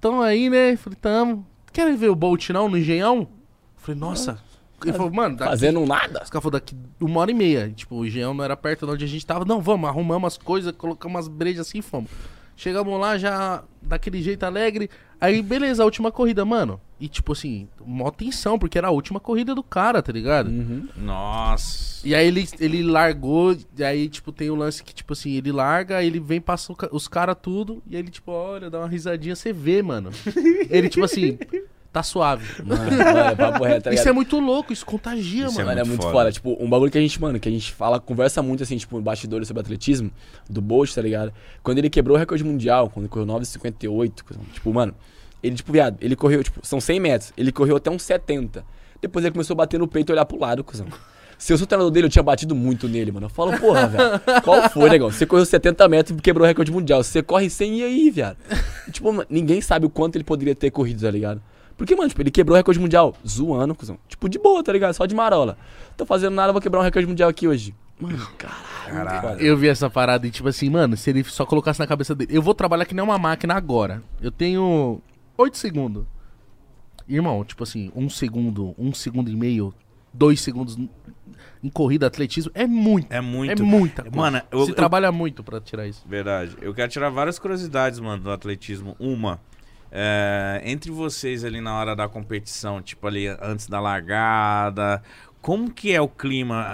tamo 0.00 0.22
aí, 0.22 0.50
né? 0.50 0.76
Falei, 0.76 0.98
tamo. 1.00 1.46
Querem 1.72 1.96
ver 1.96 2.08
o 2.08 2.14
Bolt 2.14 2.50
não, 2.50 2.68
no 2.68 2.76
Engenhão? 2.78 3.28
Falei, 3.76 4.00
nossa. 4.00 4.38
Ele 4.88 4.96
falou, 4.96 5.12
mano, 5.12 5.36
daqui... 5.36 5.50
Fazendo 5.50 5.84
nada. 5.86 6.22
Os 6.22 6.30
caras 6.30 6.42
falaram, 6.42 6.50
daqui 6.50 6.76
uma 7.00 7.20
hora 7.20 7.30
e 7.30 7.34
meia. 7.34 7.72
Tipo, 7.74 7.96
o 7.96 8.06
Engenhão 8.06 8.34
não 8.34 8.44
era 8.44 8.56
perto 8.56 8.86
de 8.86 8.92
onde 8.92 9.04
a 9.04 9.08
gente 9.08 9.24
tava. 9.24 9.44
Não, 9.44 9.60
vamos, 9.60 9.88
arrumamos 9.88 10.34
as 10.34 10.38
coisas, 10.38 10.72
colocamos 10.76 11.14
umas 11.14 11.28
brejas 11.28 11.66
assim 11.66 11.78
e 11.78 11.82
fomos. 11.82 12.10
Chegamos 12.56 12.98
lá 13.00 13.18
já 13.18 13.64
daquele 13.82 14.22
jeito 14.22 14.44
alegre. 14.44 14.88
Aí, 15.20 15.42
beleza, 15.42 15.82
a 15.82 15.86
última 15.86 16.12
corrida, 16.12 16.44
mano. 16.44 16.80
E 17.00 17.08
tipo 17.08 17.32
assim, 17.32 17.68
mó 17.84 18.10
tensão, 18.10 18.58
porque 18.58 18.78
era 18.78 18.88
a 18.88 18.92
última 18.92 19.18
corrida 19.18 19.54
do 19.54 19.62
cara, 19.62 20.00
tá 20.00 20.12
ligado? 20.12 20.48
Uhum. 20.48 20.88
Nossa. 20.96 22.06
E 22.06 22.14
aí 22.14 22.26
ele, 22.26 22.46
ele 22.60 22.82
largou, 22.82 23.56
e 23.76 23.82
aí, 23.82 24.08
tipo, 24.08 24.30
tem 24.30 24.50
o 24.50 24.54
lance 24.54 24.84
que, 24.84 24.94
tipo 24.94 25.12
assim, 25.12 25.32
ele 25.32 25.50
larga, 25.50 26.02
ele 26.02 26.20
vem, 26.20 26.40
passa 26.40 26.72
os 26.92 27.08
caras 27.08 27.36
tudo, 27.40 27.82
e 27.86 27.96
aí 27.96 28.02
ele, 28.02 28.10
tipo, 28.10 28.30
olha, 28.30 28.70
dá 28.70 28.78
uma 28.78 28.88
risadinha, 28.88 29.34
você 29.34 29.52
vê, 29.52 29.82
mano. 29.82 30.10
ele, 30.70 30.88
tipo 30.88 31.04
assim, 31.04 31.38
tá 31.94 32.02
suave. 32.02 32.44
Mano, 32.64 32.90
mano, 32.90 33.18
é 33.18 33.34
papo 33.36 33.64
reto, 33.64 33.84
tá 33.84 33.92
isso 33.92 34.08
é 34.08 34.12
muito 34.12 34.38
louco, 34.40 34.72
isso 34.72 34.84
contagia, 34.84 35.46
Isso 35.46 35.60
é 35.60 35.64
mano. 35.64 35.68
Mano, 35.68 35.80
é 35.80 35.84
muito 35.84 35.88
muito 35.88 36.02
foda. 36.02 36.12
foda. 36.12 36.32
Tipo, 36.32 36.56
um 36.60 36.68
bagulho 36.68 36.90
que 36.90 36.98
a 36.98 37.00
gente, 37.00 37.20
mano, 37.20 37.38
que 37.38 37.48
a 37.48 37.52
gente 37.52 37.72
fala, 37.72 38.00
conversa 38.00 38.42
muito 38.42 38.64
assim, 38.64 38.76
tipo, 38.76 38.98
em 38.98 39.02
bastidores 39.02 39.46
sobre 39.46 39.60
atletismo, 39.60 40.10
do 40.50 40.60
Bolt, 40.60 40.92
tá 40.92 41.00
ligado? 41.00 41.32
Quando 41.62 41.78
ele 41.78 41.88
quebrou 41.88 42.16
o 42.16 42.18
recorde 42.18 42.42
mundial, 42.42 42.90
quando 42.90 43.04
ele 43.04 43.10
correu 43.10 43.26
9,58, 43.26 44.12
tipo, 44.52 44.72
mano, 44.72 44.94
ele, 45.42 45.54
tipo, 45.54 45.72
viado, 45.72 45.96
ele 46.00 46.16
correu, 46.16 46.42
tipo, 46.42 46.66
são 46.66 46.80
100 46.80 47.00
metros, 47.00 47.32
ele 47.36 47.52
correu 47.52 47.76
até 47.76 47.90
uns 47.90 48.02
70. 48.02 48.64
Depois 49.00 49.24
ele 49.24 49.32
começou 49.32 49.54
a 49.54 49.58
bater 49.58 49.78
no 49.78 49.86
peito 49.86 50.10
e 50.10 50.12
olhar 50.12 50.24
pro 50.24 50.38
lado, 50.38 50.64
cuzão. 50.64 50.86
Se 51.38 51.52
eu 51.52 51.58
sou 51.58 51.64
o 51.64 51.68
treinador 51.68 51.90
dele, 51.90 52.06
eu 52.06 52.10
tinha 52.10 52.22
batido 52.22 52.54
muito 52.54 52.88
nele, 52.88 53.12
mano. 53.12 53.26
Eu 53.26 53.30
falo, 53.30 53.56
porra, 53.58 53.86
velho, 53.86 54.20
qual 54.42 54.70
foi, 54.70 54.88
negão? 54.88 55.10
Você 55.10 55.26
correu 55.26 55.44
70 55.44 55.86
metros 55.88 56.18
e 56.18 56.22
quebrou 56.22 56.44
o 56.44 56.48
recorde 56.48 56.72
mundial. 56.72 57.02
Você 57.02 57.22
corre 57.22 57.50
100 57.50 57.80
e 57.80 57.84
aí, 57.84 58.10
viado? 58.10 58.36
E, 58.88 58.90
tipo, 58.90 59.12
mano, 59.12 59.26
ninguém 59.28 59.60
sabe 59.60 59.84
o 59.84 59.90
quanto 59.90 60.16
ele 60.16 60.24
poderia 60.24 60.54
ter 60.54 60.70
corrido, 60.70 61.02
tá 61.02 61.10
ligado? 61.10 61.42
Porque, 61.76 61.94
mano, 61.96 62.08
tipo, 62.08 62.22
ele 62.22 62.30
quebrou 62.30 62.54
o 62.54 62.56
recorde 62.56 62.78
mundial 62.80 63.14
zoando, 63.26 63.74
cuzão. 63.74 63.98
Tipo, 64.08 64.28
de 64.28 64.38
boa, 64.38 64.62
tá 64.62 64.72
ligado? 64.72 64.94
Só 64.94 65.06
de 65.06 65.14
marola. 65.14 65.58
Tô 65.96 66.06
fazendo 66.06 66.34
nada, 66.34 66.52
vou 66.52 66.60
quebrar 66.62 66.80
um 66.80 66.84
recorde 66.84 67.06
mundial 67.08 67.28
aqui 67.28 67.48
hoje. 67.48 67.74
Mano, 68.00 68.26
caralho. 68.38 69.20
foda. 69.20 69.42
Eu 69.42 69.56
vi 69.56 69.68
essa 69.68 69.88
parada 69.90 70.26
e, 70.26 70.30
tipo 70.30 70.48
assim, 70.48 70.68
mano, 70.70 70.96
se 70.96 71.10
ele 71.10 71.22
só 71.24 71.44
colocasse 71.46 71.78
na 71.80 71.86
cabeça 71.86 72.14
dele, 72.14 72.36
eu 72.36 72.42
vou 72.42 72.54
trabalhar 72.54 72.84
que 72.84 72.94
nem 72.94 73.04
uma 73.04 73.18
máquina 73.18 73.54
agora. 73.54 74.02
Eu 74.20 74.30
tenho 74.30 75.00
8 75.38 75.56
segundos. 75.56 76.04
Irmão, 77.08 77.44
tipo 77.44 77.62
assim, 77.62 77.90
um 77.94 78.08
segundo, 78.08 78.74
um 78.78 78.92
segundo 78.94 79.30
e 79.30 79.36
meio, 79.36 79.74
dois 80.12 80.40
segundos 80.40 80.76
em 81.62 81.68
corrida, 81.68 82.06
atletismo, 82.06 82.50
é 82.54 82.66
muito. 82.66 83.12
É 83.12 83.20
muito. 83.20 83.62
É 83.62 83.64
muita 83.64 84.02
coisa. 84.02 84.16
Mano, 84.16 84.42
eu- 84.50 84.64
Se 84.64 84.70
eu- 84.70 84.74
trabalha 84.74 85.12
muito 85.12 85.42
pra 85.44 85.60
tirar 85.60 85.86
isso. 85.86 86.02
Verdade. 86.06 86.56
Eu 86.62 86.72
quero 86.74 86.90
tirar 86.90 87.10
várias 87.10 87.38
curiosidades, 87.38 88.00
mano, 88.00 88.22
do 88.22 88.30
atletismo. 88.30 88.96
Uma, 88.98 89.38
é, 89.94 90.60
entre 90.64 90.90
vocês 90.90 91.44
ali 91.44 91.60
na 91.60 91.78
hora 91.78 91.94
da 91.94 92.08
competição, 92.08 92.82
tipo 92.82 93.06
ali 93.06 93.28
antes 93.40 93.68
da 93.68 93.78
largada, 93.80 95.00
como 95.40 95.70
que 95.70 95.92
é 95.92 96.00
o 96.00 96.08
clima? 96.08 96.66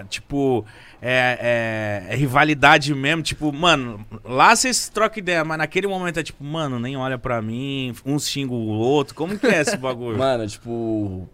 É, 0.00 0.04
tipo, 0.04 0.64
é, 1.00 2.04
é- 2.10 2.14
é 2.14 2.16
rivalidade 2.16 2.94
mesmo? 2.94 3.22
Tipo, 3.22 3.50
mano, 3.52 4.06
lá 4.22 4.54
vocês 4.54 4.88
trocam 4.90 5.18
ideia, 5.18 5.44
mas 5.44 5.56
naquele 5.58 5.86
momento 5.86 6.20
é 6.20 6.22
tipo, 6.22 6.44
mano, 6.44 6.78
nem 6.78 6.94
olha 6.96 7.18
pra 7.18 7.40
mim, 7.42 7.94
um 8.04 8.18
xinga 8.18 8.52
o 8.52 8.66
outro. 8.68 9.14
Como 9.14 9.38
que 9.38 9.46
é 9.46 9.60
esse 9.62 9.76
bagulho? 9.76 10.18
Mano, 10.18 10.46
tipo. 10.46 11.28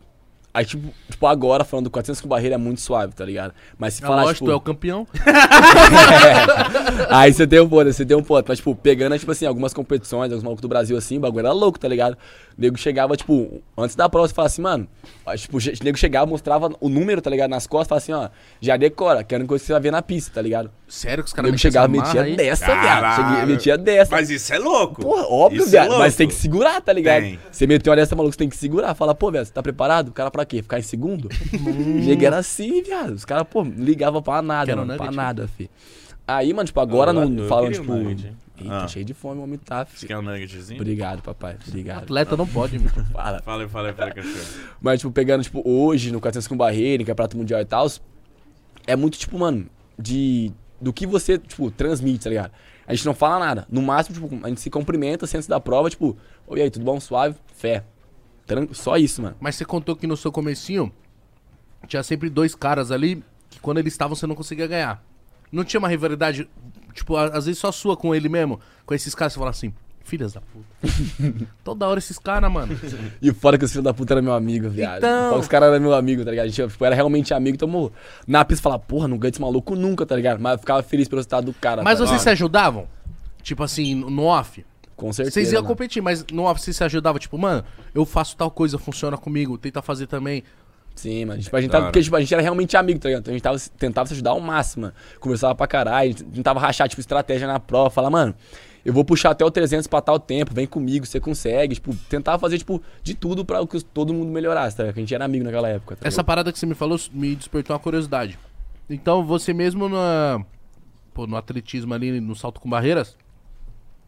Aí, 0.54 0.64
tipo, 0.64 0.94
tipo, 1.10 1.26
agora, 1.26 1.64
falando 1.64 1.86
do 1.86 1.90
400 1.90 2.20
com 2.20 2.28
barreira 2.28 2.54
é 2.54 2.58
muito 2.58 2.80
suave, 2.80 3.12
tá 3.12 3.24
ligado? 3.24 3.52
Mas 3.76 3.94
se 3.94 4.04
É 4.04 4.06
falar, 4.06 4.22
lógico, 4.22 4.34
tipo. 4.34 4.46
tu 4.46 4.52
é 4.52 4.54
o 4.54 4.60
campeão. 4.60 5.04
Aí 7.10 7.32
você 7.32 7.44
tem 7.44 7.60
um 7.60 7.68
ponto, 7.68 7.92
você 7.92 8.06
tem 8.06 8.16
um 8.16 8.22
ponto. 8.22 8.46
Mas, 8.48 8.58
tipo, 8.58 8.72
pegando, 8.76 9.18
tipo 9.18 9.32
assim, 9.32 9.46
algumas 9.46 9.74
competições, 9.74 10.30
alguns 10.30 10.44
malucos 10.44 10.62
do 10.62 10.68
Brasil, 10.68 10.96
assim, 10.96 11.16
o 11.16 11.20
bagulho 11.20 11.40
era 11.46 11.52
louco, 11.52 11.76
tá 11.76 11.88
ligado? 11.88 12.14
O 12.56 12.60
nego 12.60 12.78
chegava, 12.78 13.16
tipo, 13.16 13.60
antes 13.76 13.96
da 13.96 14.08
prova, 14.08 14.28
você 14.28 14.34
falava 14.34 14.46
assim, 14.46 14.62
mano. 14.62 14.86
aí, 15.26 15.36
tipo, 15.36 15.58
o 15.58 15.84
nego 15.84 15.98
chegava, 15.98 16.26
mostrava 16.26 16.70
o 16.80 16.88
número, 16.88 17.20
tá 17.20 17.30
ligado? 17.30 17.50
Nas 17.50 17.66
costas, 17.66 17.88
falava 17.88 18.28
assim, 18.28 18.34
ó, 18.34 18.38
já 18.60 18.76
decora, 18.76 19.24
que 19.24 19.34
era 19.34 19.42
uma 19.42 19.48
coisa 19.48 19.60
que 19.60 19.66
você 19.66 19.72
vai 19.72 19.82
ver 19.82 19.90
na 19.90 20.02
pista, 20.02 20.30
tá 20.34 20.40
ligado? 20.40 20.70
Sério 20.86 21.24
que 21.24 21.28
os 21.28 21.32
caras 21.32 21.50
nego 21.50 21.56
metem 21.56 21.70
chegava, 21.70 21.86
essa 21.86 21.96
marra 21.96 22.14
metia 22.14 22.22
aí? 22.22 22.36
dessa, 22.36 22.66
viado. 22.80 23.16
Cheguei- 23.16 23.46
Metia 23.54 23.78
dessa. 23.78 24.10
Mas 24.14 24.30
isso 24.30 24.52
é 24.52 24.58
louco. 24.58 25.00
Porra, 25.02 25.22
óbvio, 25.26 25.58
Isso 25.60 25.68
é 25.68 25.70
viado. 25.70 25.88
mas 25.90 25.98
louco. 25.98 26.16
tem 26.16 26.28
que 26.28 26.34
segurar, 26.34 26.80
tá 26.82 26.92
ligado? 26.92 27.22
Tem. 27.22 27.38
Você 27.50 27.66
meteu 27.66 27.90
uma 27.90 27.96
dessa, 27.96 28.14
maluco, 28.14 28.32
você 28.34 28.38
tem 28.38 28.48
que 28.48 28.56
segurar. 28.56 28.94
Fala, 28.94 29.14
pô, 29.14 29.30
velho, 29.30 29.44
você 29.46 29.52
tá 29.52 29.62
preparado? 29.62 30.08
O 30.08 30.12
cara 30.12 30.30
pra 30.30 30.44
quê? 30.44 30.62
Ficar 30.62 30.78
em 30.78 30.82
segundo? 30.82 31.28
Chega 32.04 32.26
era 32.26 32.38
assim, 32.38 32.82
viado. 32.82 33.10
Os 33.14 33.24
caras, 33.24 33.46
pô, 33.50 33.62
ligavam 33.62 34.22
pra 34.22 34.42
nada, 34.42 34.66
Quero 34.66 34.78
mano. 34.78 34.94
Pra 34.96 35.06
nugget, 35.06 35.16
nada, 35.16 35.48
fi. 35.48 35.70
Aí, 36.26 36.52
mano, 36.52 36.66
tipo, 36.66 36.80
agora 36.80 37.10
Eu- 37.10 37.28
não 37.28 37.42
eu 37.42 37.48
falam, 37.48 37.64
queria 37.64 37.80
tipo. 37.80 37.92
um 37.92 38.02
nugget? 38.02 38.32
Eita, 38.56 38.84
Ah. 38.84 38.86
cheio 38.88 39.04
de 39.04 39.12
fome, 39.14 39.40
o 39.40 39.42
homem 39.44 39.58
tá, 39.58 39.84
Você 39.92 40.06
quer 40.06 40.16
um 40.16 40.22
nuggetzinho? 40.22 40.80
Obrigado, 40.80 41.22
papai. 41.22 41.56
Obrigado. 41.66 42.04
Atleta 42.04 42.36
não 42.36 42.46
pode, 42.46 42.78
mano. 42.78 42.92
Fala. 43.12 43.42
Falei, 43.42 43.66
falei, 43.68 43.92
falei, 43.94 44.14
cachorro. 44.14 44.44
Mas, 44.80 45.00
tipo, 45.00 45.10
pegando, 45.10 45.42
tipo, 45.42 45.60
hoje, 45.68 46.12
no 46.12 46.20
400 46.20 46.46
com 46.46 46.56
barreira, 46.56 47.02
em 47.02 47.06
campeonato 47.06 47.36
mundial 47.36 47.60
e 47.60 47.64
tal, 47.64 47.90
é 48.86 48.94
muito, 48.94 49.18
tipo, 49.18 49.38
mano, 49.38 49.66
de. 49.98 50.52
Do 50.80 50.92
que 50.92 51.06
você, 51.06 51.38
tipo, 51.38 51.70
transmite, 51.70 52.24
tá 52.24 52.30
ligado? 52.30 52.52
A 52.86 52.94
gente 52.94 53.06
não 53.06 53.14
fala 53.14 53.38
nada. 53.38 53.66
No 53.70 53.80
máximo, 53.80 54.14
tipo, 54.28 54.44
a 54.46 54.48
gente 54.48 54.60
se 54.60 54.68
cumprimenta 54.70 55.24
antes 55.24 55.46
da 55.46 55.58
prova, 55.60 55.88
tipo, 55.88 56.16
oi 56.46 56.60
aí, 56.62 56.70
tudo 56.70 56.84
bom? 56.84 57.00
Suave? 57.00 57.36
Fé. 57.54 57.84
Tran- 58.46 58.68
Só 58.72 58.96
isso, 58.98 59.22
mano. 59.22 59.36
Mas 59.40 59.54
você 59.56 59.64
contou 59.64 59.96
que 59.96 60.06
no 60.06 60.16
seu 60.16 60.30
comecinho 60.30 60.92
tinha 61.86 62.02
sempre 62.02 62.28
dois 62.28 62.54
caras 62.54 62.90
ali 62.90 63.22
que 63.48 63.60
quando 63.60 63.78
eles 63.78 63.92
estavam 63.94 64.14
você 64.16 64.26
não 64.26 64.34
conseguia 64.34 64.66
ganhar. 64.66 65.02
Não 65.52 65.64
tinha 65.64 65.78
uma 65.78 65.88
rivalidade, 65.88 66.48
tipo, 66.92 67.16
às 67.16 67.46
vezes 67.46 67.58
só 67.58 67.70
sua 67.70 67.96
com 67.96 68.14
ele 68.14 68.28
mesmo, 68.28 68.58
com 68.84 68.92
esses 68.94 69.14
caras, 69.14 69.32
você 69.32 69.38
fala 69.38 69.50
assim, 69.50 69.72
filhas 70.04 70.32
da 70.34 70.40
puta. 70.40 71.46
Toda 71.64 71.88
hora 71.88 71.98
esses 71.98 72.18
caras, 72.18 72.50
mano. 72.52 72.78
E 73.20 73.32
fora 73.32 73.58
que 73.58 73.64
os 73.64 73.70
filhos 73.72 73.84
da 73.84 73.92
puta 73.92 74.14
eram 74.14 74.22
meu 74.22 74.32
amigo, 74.34 74.68
viado. 74.68 74.98
Então. 74.98 75.22
Fora 75.24 75.34
que 75.34 75.40
os 75.40 75.48
caras 75.48 75.68
eram 75.72 75.80
meu 75.80 75.94
amigo, 75.94 76.24
tá 76.24 76.30
ligado? 76.30 76.44
A 76.44 76.48
gente 76.48 76.68
tipo, 76.70 76.84
era 76.84 76.94
realmente 76.94 77.34
amigo, 77.34 77.56
então, 77.56 77.66
mo- 77.66 77.90
na 78.26 78.44
pista 78.44 78.62
falava, 78.62 78.82
porra, 78.82 79.08
não 79.08 79.18
ganha 79.18 79.30
desse 79.32 79.40
maluco 79.40 79.74
nunca, 79.74 80.06
tá 80.06 80.14
ligado? 80.14 80.40
Mas 80.40 80.52
eu 80.52 80.58
ficava 80.58 80.82
feliz 80.82 81.08
pelo 81.08 81.18
resultado 81.18 81.46
do 81.46 81.52
cara. 81.54 81.82
Mas 81.82 81.98
tá 81.98 82.06
vocês 82.06 82.20
se 82.22 82.30
ajudavam? 82.30 82.86
Tipo 83.42 83.62
assim, 83.62 83.94
no 83.94 84.24
off? 84.24 84.64
Com 84.96 85.12
certeza. 85.12 85.34
Vocês 85.34 85.52
iam 85.52 85.62
mano. 85.62 85.74
competir, 85.74 86.00
mas 86.02 86.24
no 86.32 86.44
off 86.44 86.60
vocês 86.60 86.76
se 86.76 86.84
ajudavam, 86.84 87.18
tipo, 87.18 87.36
mano, 87.36 87.64
eu 87.94 88.04
faço 88.04 88.36
tal 88.36 88.50
coisa, 88.50 88.78
funciona 88.78 89.16
comigo, 89.18 89.58
tenta 89.58 89.82
fazer 89.82 90.06
também. 90.06 90.42
Sim, 90.94 91.24
mano. 91.24 91.42
Tipo, 91.42 91.56
a 91.56 91.60
gente 91.60 91.70
tava, 91.72 91.86
porque 91.86 92.00
tipo, 92.00 92.14
a 92.14 92.20
gente 92.20 92.32
era 92.32 92.40
realmente 92.42 92.76
amigo, 92.76 93.00
tá 93.00 93.08
ligado? 93.08 93.22
Então 93.22 93.32
a 93.32 93.34
gente 93.34 93.42
tava, 93.42 93.58
tentava 93.76 94.06
se 94.06 94.14
ajudar 94.14 94.30
ao 94.30 94.40
máximo, 94.40 94.82
mano. 94.82 94.94
Conversava 95.18 95.52
pra 95.54 95.66
caralho, 95.66 96.14
tentava 96.14 96.60
rachar, 96.60 96.88
tipo, 96.88 97.00
estratégia 97.00 97.48
na 97.48 97.58
prova. 97.58 97.90
Falar, 97.90 98.10
mano, 98.10 98.32
eu 98.84 98.92
vou 98.92 99.04
puxar 99.04 99.30
até 99.30 99.44
o 99.44 99.50
300 99.50 99.86
pra 99.86 100.00
tal 100.00 100.18
tempo, 100.18 100.54
vem 100.54 100.66
comigo, 100.66 101.06
você 101.06 101.18
consegue. 101.18 101.74
Tipo, 101.74 101.94
tentava 102.08 102.38
fazer, 102.38 102.58
tipo, 102.58 102.82
de 103.02 103.14
tudo 103.14 103.44
pra 103.44 103.66
que 103.66 103.82
todo 103.82 104.12
mundo 104.12 104.30
melhorasse, 104.30 104.76
tá? 104.76 104.84
Porque 104.84 105.00
a 105.00 105.02
gente 105.02 105.14
era 105.14 105.24
amigo 105.24 105.44
naquela 105.44 105.68
época, 105.68 105.96
tá 105.96 106.06
Essa 106.06 106.22
parada 106.22 106.52
que 106.52 106.58
você 106.58 106.66
me 106.66 106.74
falou 106.74 106.98
me 107.12 107.34
despertou 107.34 107.74
uma 107.74 107.80
curiosidade. 107.80 108.38
Então, 108.88 109.24
você 109.24 109.54
mesmo 109.54 109.88
na, 109.88 110.44
pô, 111.14 111.26
no 111.26 111.36
atletismo 111.36 111.94
ali, 111.94 112.20
no 112.20 112.36
salto 112.36 112.60
com 112.60 112.68
barreiras, 112.68 113.16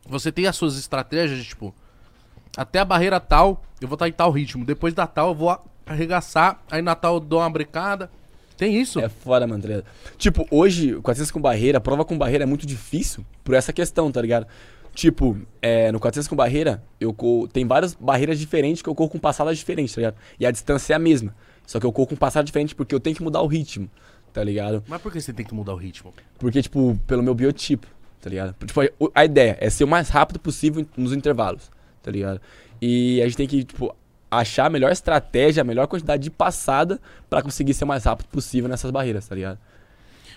você 0.07 0.31
tem 0.31 0.47
as 0.47 0.57
suas 0.57 0.79
estratégias, 0.79 1.39
de, 1.39 1.45
tipo, 1.47 1.75
até 2.57 2.79
a 2.79 2.85
barreira 2.85 3.19
tal, 3.19 3.63
eu 3.81 3.89
vou 3.89 3.95
estar 3.97 4.09
em 4.09 4.13
tal 4.13 4.31
ritmo. 4.31 4.65
Depois 4.65 4.93
da 4.95 5.07
tal, 5.07 5.29
eu 5.29 5.35
vou 5.35 5.59
arregaçar. 5.87 6.61
Aí 6.71 6.83
na 6.83 6.95
tal 6.95 7.15
eu 7.15 7.21
dou 7.21 7.41
uma 7.41 7.51
brecada. 7.51 8.11
Tem 8.57 8.81
isso? 8.81 8.99
É 9.01 9.09
foda, 9.09 9.47
mano, 9.47 9.63
tá 9.63 9.69
ligado? 9.69 9.85
Tipo, 10.17 10.47
hoje, 10.51 10.95
400 11.03 11.31
com 11.31 11.41
barreira, 11.41 11.81
prova 11.81 12.05
com 12.05 12.17
barreira 12.17 12.45
é 12.45 12.47
muito 12.47 12.67
difícil 12.67 13.25
por 13.45 13.55
essa 13.55 13.73
questão, 13.73 14.11
tá 14.11 14.21
ligado? 14.21 14.47
Tipo, 14.95 15.37
é, 15.61 15.93
no 15.93 16.01
400 16.01 16.27
com 16.27 16.35
barreira, 16.35 16.83
eu 16.99 17.13
corro, 17.13 17.47
tem 17.47 17.67
várias 17.67 17.95
barreiras 17.95 18.39
diferentes 18.39 18.81
que 18.81 18.89
eu 18.89 18.95
corro 18.95 19.11
com 19.11 19.19
passadas 19.19 19.59
diferentes, 19.59 19.95
tá 19.95 20.01
ligado? 20.01 20.17
E 20.41 20.47
a 20.47 20.51
distância 20.51 20.95
é 20.95 20.97
a 20.97 20.99
mesma. 20.99 21.35
Só 21.67 21.79
que 21.79 21.85
eu 21.85 21.93
corro 21.93 22.09
com 22.09 22.17
passada 22.17 22.45
diferente 22.45 22.75
porque 22.75 22.95
eu 22.95 23.01
tenho 23.01 23.15
que 23.15 23.23
mudar 23.23 23.43
o 23.43 23.47
ritmo, 23.47 23.91
tá 24.33 24.43
ligado? 24.43 24.83
Mas 24.89 25.03
por 25.03 25.13
que 25.13 25.21
você 25.21 25.35
tem 25.35 25.45
que 25.45 25.55
mudar 25.55 25.75
o 25.75 25.77
ritmo? 25.77 26.15
Porque, 26.39 26.63
tipo, 26.63 26.99
pelo 27.07 27.23
meu 27.23 27.35
biotipo, 27.35 27.87
tá 28.23 28.31
ligado? 28.31 28.55
Tipo, 28.65 28.81
a 29.15 29.25
ideia 29.25 29.59
é 29.61 29.69
ser 29.69 29.85
o 29.85 29.89
mais 29.89 30.09
rápido 30.09 30.39
possível 30.39 30.87
nos 30.97 31.13
intervalos, 31.13 31.71
tá 32.03 32.11
ligado? 32.11 32.41
E 32.81 33.21
a 33.21 33.25
gente 33.25 33.37
tem 33.37 33.47
que, 33.47 33.65
tipo, 33.65 33.95
achar 34.31 34.67
a 34.67 34.71
melhor 34.71 34.91
estratégia, 34.93 35.61
a 35.61 35.65
melhor 35.65 35.87
quantidade 35.87 36.23
de 36.23 36.31
passada 36.31 37.01
pra 37.31 37.43
conseguir 37.43 37.75
ser 37.75 37.85
o 37.85 37.87
mais 37.87 38.05
rápido 38.05 38.27
possível 38.29 38.69
nessas 38.69 38.91
barreiras, 38.91 39.27
tá 39.29 39.35
ligado? 39.35 39.59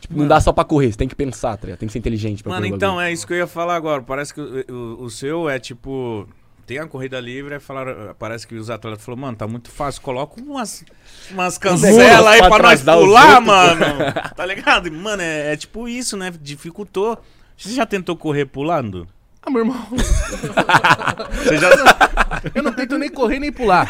Tipo, 0.01 0.17
não 0.17 0.27
dá 0.27 0.39
só 0.39 0.53
pra 0.53 0.63
correr, 0.63 0.91
você 0.91 0.97
tem 0.97 1.07
que 1.07 1.15
pensar, 1.15 1.57
tá 1.57 1.65
ligado? 1.65 1.79
Tem 1.79 1.87
que 1.87 1.93
ser 1.93 1.99
inteligente 1.99 2.41
pra 2.41 2.53
Mano, 2.53 2.65
então, 2.67 2.91
bagulho. 2.95 3.07
é 3.07 3.11
isso 3.11 3.27
que 3.27 3.33
eu 3.33 3.37
ia 3.37 3.47
falar 3.47 3.75
agora. 3.75 4.01
Parece 4.01 4.33
que 4.33 4.39
o, 4.39 4.63
o- 4.73 5.03
o 5.03 5.09
seu 5.09 5.49
é 5.49 5.59
tipo. 5.59 6.27
Tem 6.65 6.77
a 6.77 6.85
corrida 6.87 7.19
livre, 7.19 7.55
aí 7.55 7.59
falaram, 7.59 8.15
parece 8.19 8.45
que 8.47 8.53
os 8.53 8.69
atletas 8.69 9.03
falaram, 9.03 9.21
mano, 9.23 9.35
tá 9.37 9.47
muito 9.47 9.71
fácil, 9.71 10.01
coloca 10.03 10.39
umas, 10.39 10.85
umas 11.31 11.57
cancelas 11.57 12.27
aí 12.27 12.39
pra 12.47 12.59
nós 12.59 12.83
pular, 12.83 13.41
mano. 13.41 13.83
Tá 14.37 14.45
ligado? 14.45 14.91
Mano, 14.91 15.21
é, 15.23 15.53
é 15.53 15.57
tipo 15.57 15.87
isso, 15.89 16.15
né? 16.15 16.31
Dificultou. 16.39 17.17
Você 17.57 17.73
já 17.73 17.87
tentou 17.87 18.15
correr 18.15 18.45
pulando? 18.45 19.07
Ah, 19.41 19.49
meu 19.49 19.59
irmão, 19.61 19.77
Você 21.33 21.57
já. 21.57 21.69
eu 22.53 22.61
não 22.61 22.73
tento 22.73 22.97
nem 22.97 23.09
correr 23.09 23.39
nem 23.39 23.51
pular. 23.51 23.87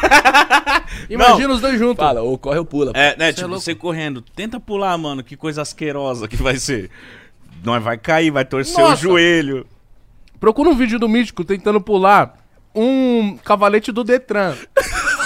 Imagina 1.10 1.52
os 1.52 1.60
dois 1.60 1.78
juntos. 1.78 1.96
Fala, 2.04 2.22
ou 2.22 2.38
corre 2.38 2.58
ou 2.58 2.64
pula. 2.64 2.92
É, 2.94 3.16
né? 3.16 3.24
Você 3.26 3.30
é 3.30 3.32
tipo, 3.32 3.48
louco. 3.48 3.62
você 3.64 3.74
correndo. 3.74 4.22
Tenta 4.34 4.60
pular, 4.60 4.96
mano. 4.96 5.22
Que 5.24 5.36
coisa 5.36 5.62
asquerosa 5.62 6.28
que 6.28 6.36
vai 6.36 6.56
ser. 6.56 6.90
Nós 7.64 7.82
vai 7.82 7.98
cair, 7.98 8.30
vai 8.30 8.44
torcer 8.44 8.78
Nossa. 8.78 8.94
o 8.94 8.96
joelho. 8.96 9.66
Procura 10.38 10.70
um 10.70 10.74
vídeo 10.74 10.98
do 10.98 11.08
Mítico 11.08 11.44
tentando 11.44 11.80
pular 11.80 12.38
um 12.74 13.36
cavalete 13.44 13.90
do 13.92 14.04
Detran. 14.04 14.54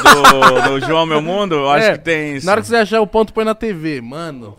Do, 0.02 0.80
do 0.80 0.86
João 0.86 1.06
Meu 1.06 1.22
Mundo, 1.22 1.54
eu 1.54 1.70
acho 1.70 1.86
É, 1.86 1.92
que 1.98 2.04
tem 2.04 2.36
isso. 2.36 2.46
Na 2.46 2.52
hora 2.52 2.60
que 2.62 2.66
você 2.66 2.76
achar 2.76 3.00
o 3.00 3.06
ponto, 3.06 3.32
põe 3.32 3.44
na 3.44 3.54
TV. 3.54 4.00
Mano, 4.00 4.56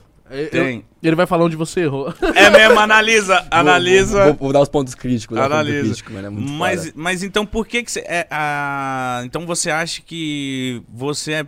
Tem. 0.52 0.78
eu- 0.78 0.84
ele 1.04 1.15
vai 1.15 1.26
falar 1.26 1.45
onde 1.45 1.56
você 1.56 1.82
errou. 1.82 2.13
É 2.36 2.50
mesmo, 2.50 2.80
analisa, 2.80 3.45
analisa. 3.52 4.17
Vou, 4.17 4.26
vou- 4.34 4.36
vou 4.45 4.54
dar 4.54 4.62
os 4.62 4.69
pontos 4.69 4.95
críticos. 4.95 5.38
Pontos 5.38 5.52
Analisa. 5.52 5.84
críticos, 5.84 6.13
mano, 6.13 6.28
é 6.28 6.30
muito 6.30 6.52
mas, 6.52 6.91
mas 6.95 7.24
então 7.24 7.45
por 7.45 7.65
que 7.67 7.84
que 7.84 7.91
você. 7.91 8.00
É, 8.02 8.28
a... 8.30 9.21
Então 9.26 9.45
você 9.45 9.69
acha 9.71 10.02
que 10.02 10.82
você 10.89 11.34
é. 11.34 11.45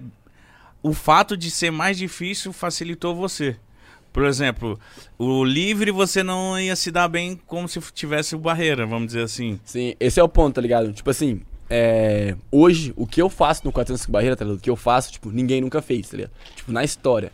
O 0.83 0.93
fato 0.93 1.35
de 1.35 1.49
ser 1.51 1.71
mais 1.71 1.97
difícil 1.97 2.53
facilitou 2.53 3.15
você. 3.15 3.55
Por 4.13 4.23
exemplo, 4.25 4.79
o 5.17 5.43
livre 5.43 5.91
você 5.91 6.23
não 6.23 6.59
ia 6.59 6.75
se 6.75 6.89
dar 6.89 7.07
bem 7.07 7.39
como 7.45 7.67
se 7.67 7.79
tivesse 7.93 8.35
o 8.35 8.39
barreira, 8.39 8.85
vamos 8.85 9.07
dizer 9.07 9.23
assim. 9.23 9.59
Sim, 9.65 9.93
esse 9.99 10.19
é 10.19 10.23
o 10.23 10.29
ponto, 10.29 10.55
tá 10.55 10.61
ligado? 10.61 10.91
Tipo 10.93 11.09
assim, 11.09 11.41
é, 11.69 12.35
hoje, 12.51 12.93
o 12.95 13.05
que 13.05 13.21
eu 13.21 13.29
faço 13.29 13.61
no 13.65 13.71
400 13.71 14.05
com 14.05 14.11
barreira, 14.11 14.35
tá 14.35 14.45
ligado? 14.45 14.57
O 14.57 14.61
que 14.61 14.69
eu 14.69 14.75
faço, 14.75 15.11
tipo, 15.11 15.29
ninguém 15.31 15.61
nunca 15.61 15.81
fez, 15.81 16.09
tá 16.09 16.17
ligado? 16.17 16.31
Tipo, 16.55 16.71
na 16.71 16.83
história. 16.83 17.31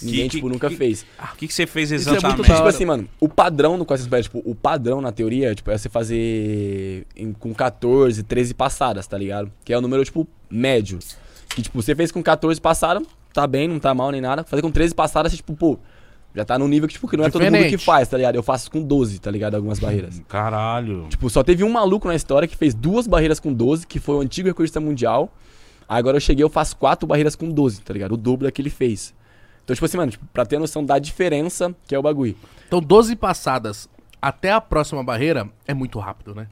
Ninguém, 0.00 0.28
que- 0.28 0.36
tipo, 0.36 0.48
nunca 0.48 0.68
que- 0.70 0.76
fez. 0.76 1.04
O 1.32 1.36
que, 1.36 1.46
que 1.46 1.52
você 1.52 1.66
fez 1.66 1.90
Isso 1.90 2.08
é 2.08 2.12
muito 2.12 2.24
exatamente? 2.26 2.54
Tipo 2.56 2.68
assim, 2.68 2.84
mano, 2.86 3.08
o 3.20 3.28
padrão 3.28 3.76
no 3.76 3.84
400 3.84 4.06
com 4.06 4.10
barreira, 4.10 4.28
tipo, 4.28 4.42
o 4.50 4.54
padrão 4.54 5.00
na 5.02 5.12
teoria, 5.12 5.54
tipo, 5.54 5.70
é 5.70 5.76
você 5.76 5.88
fazer 5.88 7.06
em- 7.14 7.32
com 7.32 7.52
14, 7.54 8.22
13 8.22 8.54
passadas, 8.54 9.06
tá 9.06 9.18
ligado? 9.18 9.52
Que 9.64 9.72
é 9.72 9.78
o 9.78 9.80
número, 9.80 10.04
tipo, 10.04 10.26
médio. 10.50 10.98
Que, 11.50 11.62
tipo, 11.62 11.80
você 11.82 11.94
fez 11.94 12.10
com 12.10 12.22
14 12.22 12.60
passadas, 12.60 13.02
tá 13.32 13.46
bem, 13.46 13.68
não 13.68 13.78
tá 13.78 13.94
mal 13.94 14.10
nem 14.10 14.20
nada. 14.20 14.44
Fazer 14.44 14.62
com 14.62 14.70
13 14.70 14.94
passadas, 14.94 15.32
você, 15.32 15.36
tipo, 15.36 15.54
pô, 15.54 15.78
já 16.36 16.44
tá 16.44 16.58
num 16.58 16.68
nível 16.68 16.86
que, 16.86 16.92
tipo, 16.94 17.08
que 17.08 17.16
não 17.16 17.24
é 17.24 17.30
todo 17.30 17.42
mundo 17.42 17.66
que 17.68 17.78
faz, 17.78 18.06
tá 18.08 18.16
ligado? 18.18 18.34
Eu 18.36 18.42
faço 18.42 18.70
com 18.70 18.82
12, 18.82 19.18
tá 19.18 19.30
ligado? 19.30 19.54
Algumas 19.54 19.78
barreiras. 19.78 20.22
Caralho. 20.28 21.06
Tipo, 21.08 21.30
só 21.30 21.42
teve 21.42 21.64
um 21.64 21.70
maluco 21.70 22.06
na 22.06 22.14
história 22.14 22.46
que 22.46 22.54
fez 22.56 22.74
duas 22.74 23.06
barreiras 23.06 23.40
com 23.40 23.52
12, 23.52 23.86
que 23.86 23.98
foi 23.98 24.16
o 24.16 24.20
antigo 24.20 24.46
recordista 24.46 24.78
mundial. 24.78 25.32
Agora 25.88 26.16
eu 26.16 26.20
cheguei, 26.20 26.44
eu 26.44 26.50
faço 26.50 26.76
quatro 26.76 27.06
barreiras 27.06 27.34
com 27.34 27.48
12, 27.48 27.80
tá 27.80 27.92
ligado? 27.94 28.12
O 28.12 28.16
dobro 28.18 28.44
da 28.46 28.52
que 28.52 28.60
ele 28.60 28.68
fez. 28.70 29.14
Então, 29.64 29.74
tipo 29.74 29.86
assim, 29.86 29.96
mano, 29.96 30.10
tipo, 30.12 30.26
pra 30.32 30.44
ter 30.44 30.58
noção 30.58 30.84
da 30.84 30.98
diferença 30.98 31.74
que 31.88 31.94
é 31.94 31.98
o 31.98 32.02
bagulho. 32.02 32.36
Então, 32.66 32.80
12 32.80 33.16
passadas 33.16 33.88
até 34.20 34.52
a 34.52 34.60
próxima 34.60 35.02
barreira 35.02 35.48
é 35.66 35.72
muito 35.72 35.98
rápido, 35.98 36.34
né? 36.34 36.48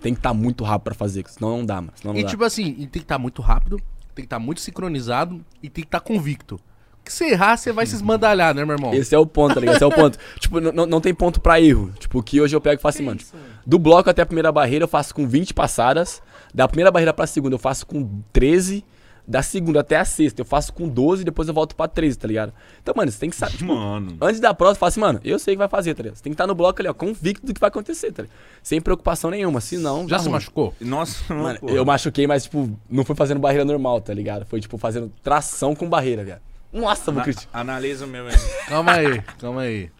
Tem 0.00 0.12
que 0.14 0.18
estar 0.18 0.34
muito 0.34 0.64
rápido 0.64 0.84
pra 0.84 0.94
fazer, 0.94 1.24
senão 1.28 1.58
não 1.58 1.64
dá, 1.64 1.76
mano. 1.76 1.92
Senão 1.94 2.12
não 2.12 2.20
E 2.20 2.24
dá. 2.24 2.28
tipo 2.28 2.42
assim, 2.42 2.66
e 2.76 2.86
tem 2.86 2.88
que 2.88 2.98
estar 3.00 3.18
muito 3.18 3.40
rápido, 3.40 3.76
tem 4.14 4.22
que 4.22 4.26
estar 4.26 4.38
muito 4.40 4.60
sincronizado 4.60 5.40
e 5.62 5.68
tem 5.70 5.82
que 5.84 5.88
estar 5.88 6.00
convicto. 6.00 6.58
Porque 7.02 7.10
se 7.10 7.24
errar, 7.24 7.56
você 7.56 7.72
vai 7.72 7.84
se 7.84 7.94
esmandalhar, 7.96 8.54
né, 8.54 8.64
meu 8.64 8.76
irmão? 8.76 8.94
Esse 8.94 9.14
é 9.14 9.18
o 9.18 9.26
ponto, 9.26 9.54
tá 9.54 9.60
ligado? 9.60 9.74
Esse 9.74 9.84
é 9.84 9.86
o 9.86 9.90
ponto. 9.90 10.18
tipo, 10.38 10.60
não- 10.60 10.72
não, 10.72 10.86
não 10.86 11.00
tem 11.00 11.12
ponto 11.12 11.40
pra 11.40 11.60
erro. 11.60 11.92
Tipo, 11.98 12.22
que 12.22 12.40
hoje 12.40 12.54
eu 12.54 12.60
pego 12.60 12.78
e 12.78 12.82
faço 12.82 12.98
assim, 12.98 13.04
mano. 13.06 13.18
tipo, 13.18 13.36
do 13.66 13.78
bloco 13.78 14.08
até 14.08 14.22
a 14.22 14.26
primeira 14.26 14.52
barreira 14.52 14.84
eu 14.84 14.88
faço 14.88 15.14
com 15.14 15.26
20 15.26 15.52
passadas. 15.52 16.22
Da 16.54 16.68
primeira 16.68 16.90
barreira 16.90 17.12
pra 17.12 17.26
segunda 17.26 17.54
eu 17.56 17.58
faço 17.58 17.84
com 17.86 18.20
13. 18.32 18.84
Da 19.26 19.40
segunda 19.40 19.80
até 19.80 19.96
a 19.96 20.04
sexta 20.04 20.40
eu 20.42 20.44
faço 20.44 20.72
com 20.72 20.88
12 20.88 21.22
depois 21.24 21.46
eu 21.46 21.54
volto 21.54 21.76
pra 21.76 21.86
13, 21.86 22.18
tá 22.18 22.26
ligado? 22.26 22.52
Então, 22.82 22.92
mano, 22.96 23.10
você 23.10 23.18
tem 23.20 23.30
que 23.30 23.36
saber. 23.36 23.56
Tipo, 23.56 23.72
Mano. 23.74 24.16
Antes 24.20 24.40
da 24.40 24.52
prova, 24.52 24.74
você 24.74 24.80
fala 24.80 24.88
assim, 24.88 25.00
mano, 25.00 25.20
eu 25.24 25.38
sei 25.38 25.54
o 25.54 25.56
que 25.56 25.58
vai 25.58 25.68
fazer, 25.68 25.94
tá 25.94 26.02
ligado? 26.02 26.16
Você 26.16 26.22
tem 26.24 26.32
que 26.32 26.34
estar 26.34 26.46
no 26.46 26.54
bloco 26.56 26.80
ali, 26.82 26.88
ó, 26.88 26.92
convicto 26.94 27.46
do 27.46 27.54
que 27.54 27.60
vai 27.60 27.68
acontecer, 27.68 28.10
tá 28.12 28.22
ligado? 28.22 28.36
Sem 28.64 28.80
preocupação 28.80 29.30
nenhuma, 29.30 29.60
senão. 29.60 30.08
Já 30.08 30.18
se 30.18 30.24
ruim. 30.24 30.32
machucou? 30.34 30.74
Nossa, 30.80 31.32
Mano, 31.34 31.58
pô. 31.60 31.68
eu 31.70 31.84
machuquei, 31.84 32.26
mas, 32.26 32.44
tipo, 32.44 32.68
não 32.90 33.04
foi 33.04 33.14
fazendo 33.14 33.38
barreira 33.40 33.64
normal, 33.64 34.00
tá 34.00 34.12
ligado? 34.12 34.44
Foi, 34.46 34.60
tipo, 34.60 34.76
fazendo 34.76 35.10
tração 35.22 35.72
com 35.74 35.88
barreira, 35.88 36.24
velho. 36.24 36.40
Nossa, 36.72 37.12
vou 37.12 37.22
criticar. 37.22 37.60
Analisa 37.60 38.04
o 38.06 38.08
meu. 38.08 38.26
Calma 38.68 38.92
aí, 38.92 39.20
calma 39.38 39.62
aí. 39.62 39.90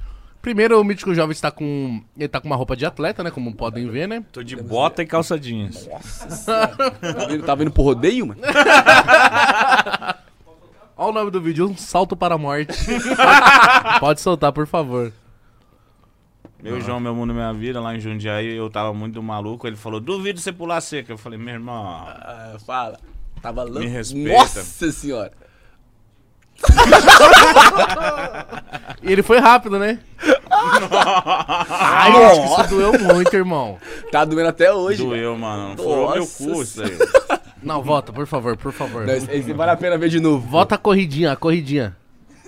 Primeiro, 0.41 0.81
o 0.81 0.85
Mítico 0.85 1.15
Jovem 1.15 1.33
está 1.33 1.51
com. 1.53 2.03
Ele 2.17 2.29
tá 2.29 2.41
com 2.41 2.47
uma 2.49 2.57
roupa 2.57 2.75
de 2.75 2.85
atleta, 2.85 3.23
né? 3.23 3.31
Como 3.31 3.55
podem 3.55 3.89
ver, 3.89 4.09
né? 4.09 4.25
Tô 4.33 4.43
de 4.43 4.57
bota 4.57 5.03
e 5.03 5.07
calça 5.07 5.39
jeans. 5.39 5.87
Tá 6.45 7.27
vindo, 7.29 7.45
tá 7.47 7.55
vindo 7.55 7.71
pro 7.71 7.83
rodeio, 7.85 8.27
mano? 8.27 8.41
Olha 10.97 11.11
o 11.11 11.13
nome 11.13 11.31
do 11.31 11.41
vídeo, 11.41 11.69
um 11.69 11.77
salto 11.77 12.17
para 12.17 12.35
a 12.35 12.39
morte. 12.39 12.77
Pode 14.01 14.21
soltar, 14.21 14.53
por 14.53 14.67
favor. 14.67 15.13
Eu, 16.63 16.81
João, 16.81 17.01
meu 17.01 17.15
mundo, 17.15 17.35
minha 17.35 17.53
vida, 17.53 17.81
lá 17.81 17.95
em 17.95 18.01
Jundiaí, 18.01 18.55
eu 18.57 18.71
tava 18.71 18.93
muito 18.95 19.21
maluco. 19.23 19.67
Ele 19.67 19.75
falou, 19.77 19.99
duvido 20.01 20.41
você 20.41 20.53
pular 20.53 20.81
seca. 20.81 21.13
Eu 21.13 21.19
falei, 21.19 21.39
meu 21.39 21.55
irmão, 21.55 21.85
Ah, 21.85 22.57
fala. 22.65 22.99
Tava 23.41 23.65
louco. 23.65 23.81
Me 23.81 23.87
respeita. 23.87 24.33
Nossa 24.39 24.93
senhora. 24.93 25.33
E 29.03 29.13
ele 29.13 29.23
foi 29.23 29.39
rápido, 29.39 29.79
né? 29.79 29.99
Ai, 31.69 32.13
isso 32.45 32.69
doeu 32.69 32.93
muito, 32.99 33.35
irmão. 33.35 33.79
Tá 34.11 34.25
doendo 34.25 34.49
até 34.49 34.73
hoje. 34.73 35.03
doeu, 35.05 35.37
mano. 35.37 35.77
Furou 35.77 36.13
meu 36.15 36.27
cu 36.27 36.63
isso 36.63 36.83
aí. 36.83 36.97
Não, 37.63 37.83
volta, 37.83 38.13
por 38.13 38.27
favor, 38.27 38.57
por 38.57 38.73
favor. 38.73 39.07
Não, 39.07 39.15
esse, 39.15 39.31
esse 39.31 39.53
vale 39.53 39.71
a 39.73 39.77
pena 39.77 39.97
ver 39.99 40.09
de 40.09 40.21
novo. 40.21 40.47
Volta 40.49 40.75
a 40.75 40.79
corridinha, 40.79 41.33
a 41.33 41.37
corridinha. 41.37 41.97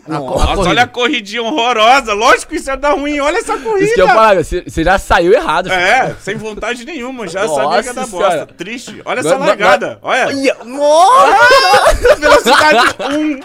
A, 0.06 0.08
co- 0.08 0.12
a 0.14 0.18
Nossa, 0.18 0.46
corrida. 0.46 0.68
olha 0.70 0.82
a 0.82 0.86
corridinha 0.86 1.42
horrorosa. 1.42 2.12
Lógico 2.12 2.50
que 2.50 2.56
isso 2.58 2.68
ia 2.68 2.76
dar 2.76 2.92
ruim. 2.92 3.20
Olha 3.20 3.38
essa 3.38 3.56
corrida. 3.56 3.84
Isso 3.86 3.94
que 3.94 4.02
eu 4.02 4.08
falo, 4.08 4.44
você 4.44 4.84
já 4.84 4.98
saiu 4.98 5.32
errado. 5.32 5.70
filho. 5.70 5.80
É, 5.80 6.14
sem 6.20 6.36
vontade 6.36 6.84
nenhuma. 6.84 7.26
Já 7.26 7.46
Nossa 7.46 7.54
sabia 7.62 7.80
que 7.82 7.88
ia 7.88 7.94
dar 7.94 8.06
bosta. 8.06 8.46
Triste. 8.46 9.00
Olha 9.04 9.22
Não- 9.22 9.30
essa 9.30 9.38
não- 9.40 9.46
largada. 9.46 9.98
Olha. 10.02 10.26
Olha, 10.26 10.56
Nossa! 10.64 12.16
Velocidade 12.16 12.78
1. 13.16 13.40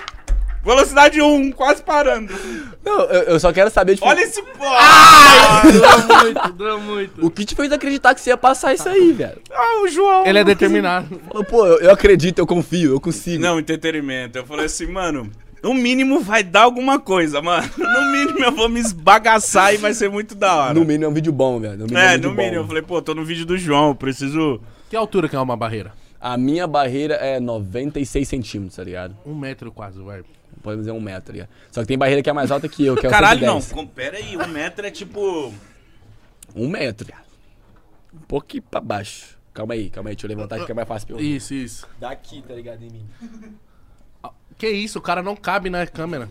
Velocidade 0.64 1.22
1. 1.22 1.52
Quase 1.54 1.82
parando. 1.82 2.34
Não, 2.84 3.02
eu, 3.02 3.22
eu 3.24 3.40
só 3.40 3.52
quero 3.52 3.70
saber, 3.70 3.96
tipo, 3.96 4.08
Olha 4.08 4.22
esse 4.22 4.42
pô. 4.42 4.66
Doeu 5.72 6.24
muito, 6.24 6.54
doeu 6.54 6.80
muito. 6.82 7.26
o 7.26 7.32
que 7.32 7.46
te 7.46 7.56
fez 7.56 7.72
acreditar 7.72 8.14
que 8.14 8.22
você 8.22 8.30
ia 8.30 8.38
passar 8.38 8.74
isso 8.74 8.88
aí, 8.88 9.12
velho? 9.12 9.42
Ah, 9.52 9.82
o 9.84 9.88
João. 9.88 10.26
Ele 10.26 10.40
é 10.40 10.44
determinado. 10.44 11.08
Pô, 11.50 11.66
eu, 11.66 11.80
eu 11.80 11.92
acredito, 11.92 12.40
eu 12.40 12.48
confio, 12.48 12.92
eu 12.92 13.00
consigo. 13.00 13.42
Não, 13.42 13.60
entretenimento. 13.60 14.38
Eu 14.38 14.46
falei 14.46 14.66
assim, 14.66 14.88
mano. 14.88 15.30
No 15.62 15.74
mínimo 15.74 16.22
vai 16.22 16.42
dar 16.42 16.62
alguma 16.62 17.00
coisa, 17.00 17.42
mano. 17.42 17.70
No 17.78 18.12
mínimo 18.12 18.40
eu 18.40 18.52
vou 18.52 18.70
me 18.70 18.80
esbagaçar 18.80 19.74
e 19.74 19.78
vai 19.78 19.94
ser 19.94 20.10
muito 20.10 20.34
da 20.34 20.56
hora. 20.56 20.74
No 20.74 20.86
mínimo 20.86 21.06
é 21.06 21.08
um 21.10 21.14
vídeo 21.14 21.34
bom, 21.34 21.60
velho. 21.60 21.78
No 21.78 21.84
mínimo 21.86 22.00
é, 22.00 22.08
um 22.08 22.12
vídeo 22.14 22.30
no 22.30 22.36
bom. 22.36 22.42
mínimo. 22.42 22.62
Eu 22.62 22.68
falei, 22.68 22.82
pô, 22.82 23.02
tô 23.02 23.14
no 23.14 23.26
vídeo 23.26 23.46
do 23.46 23.58
João, 23.58 23.94
preciso. 23.94 24.62
Que 24.90 24.96
altura 24.96 25.28
que 25.28 25.36
é 25.36 25.40
uma 25.40 25.58
barreira? 25.58 25.94
A 26.22 26.38
minha 26.38 26.66
barreira 26.66 27.16
é 27.16 27.40
96 27.42 28.28
centímetros, 28.28 28.76
tá 28.78 28.84
ligado? 28.84 29.18
Um 29.26 29.36
metro 29.36 29.70
quase, 29.72 30.00
vai. 30.02 30.22
Podemos 30.62 30.86
dizer 30.86 30.92
um 30.92 31.02
metro, 31.02 31.28
tá 31.28 31.32
ligado? 31.34 31.50
Só 31.72 31.82
que 31.82 31.88
tem 31.88 31.98
barreira 31.98 32.22
que 32.22 32.30
é 32.30 32.34
mais 32.34 32.52
alta 32.52 32.68
que 32.68 32.86
eu, 32.86 32.96
que 32.96 33.06
é 33.06 33.10
o 33.10 33.12
Caralho, 33.12 33.40
não. 33.46 33.62
110. 33.62 33.72
Com- 33.74 33.88
Pera 33.88 34.18
aí, 34.18 34.36
um 34.38 34.48
metro 34.48 34.86
é 34.86 34.92
tipo. 34.92 35.54
Um 36.56 36.68
metro. 36.68 37.08
Um 38.14 38.20
pouquinho 38.20 38.64
pra 38.64 38.82
baixo. 38.82 39.38
Calma 39.54 39.74
aí, 39.74 39.90
calma 39.90 40.10
aí, 40.10 40.16
deixa 40.16 40.26
eu 40.26 40.30
levantar 40.30 40.56
aqui 40.58 40.66
que 40.66 40.72
é 40.72 40.76
mais 40.76 40.88
fácil 40.88 41.08
pra 41.08 41.16
eu... 41.18 41.22
Isso, 41.22 41.54
isso. 41.54 41.88
Daqui, 42.00 42.42
tá 42.42 42.54
ligado, 42.54 42.82
em 42.84 42.90
mim. 42.90 43.06
Que 44.58 44.70
isso, 44.70 45.00
o 45.00 45.02
cara 45.02 45.22
não 45.24 45.36
cabe 45.36 45.70
na 45.70 45.86
câmera. 45.88 46.30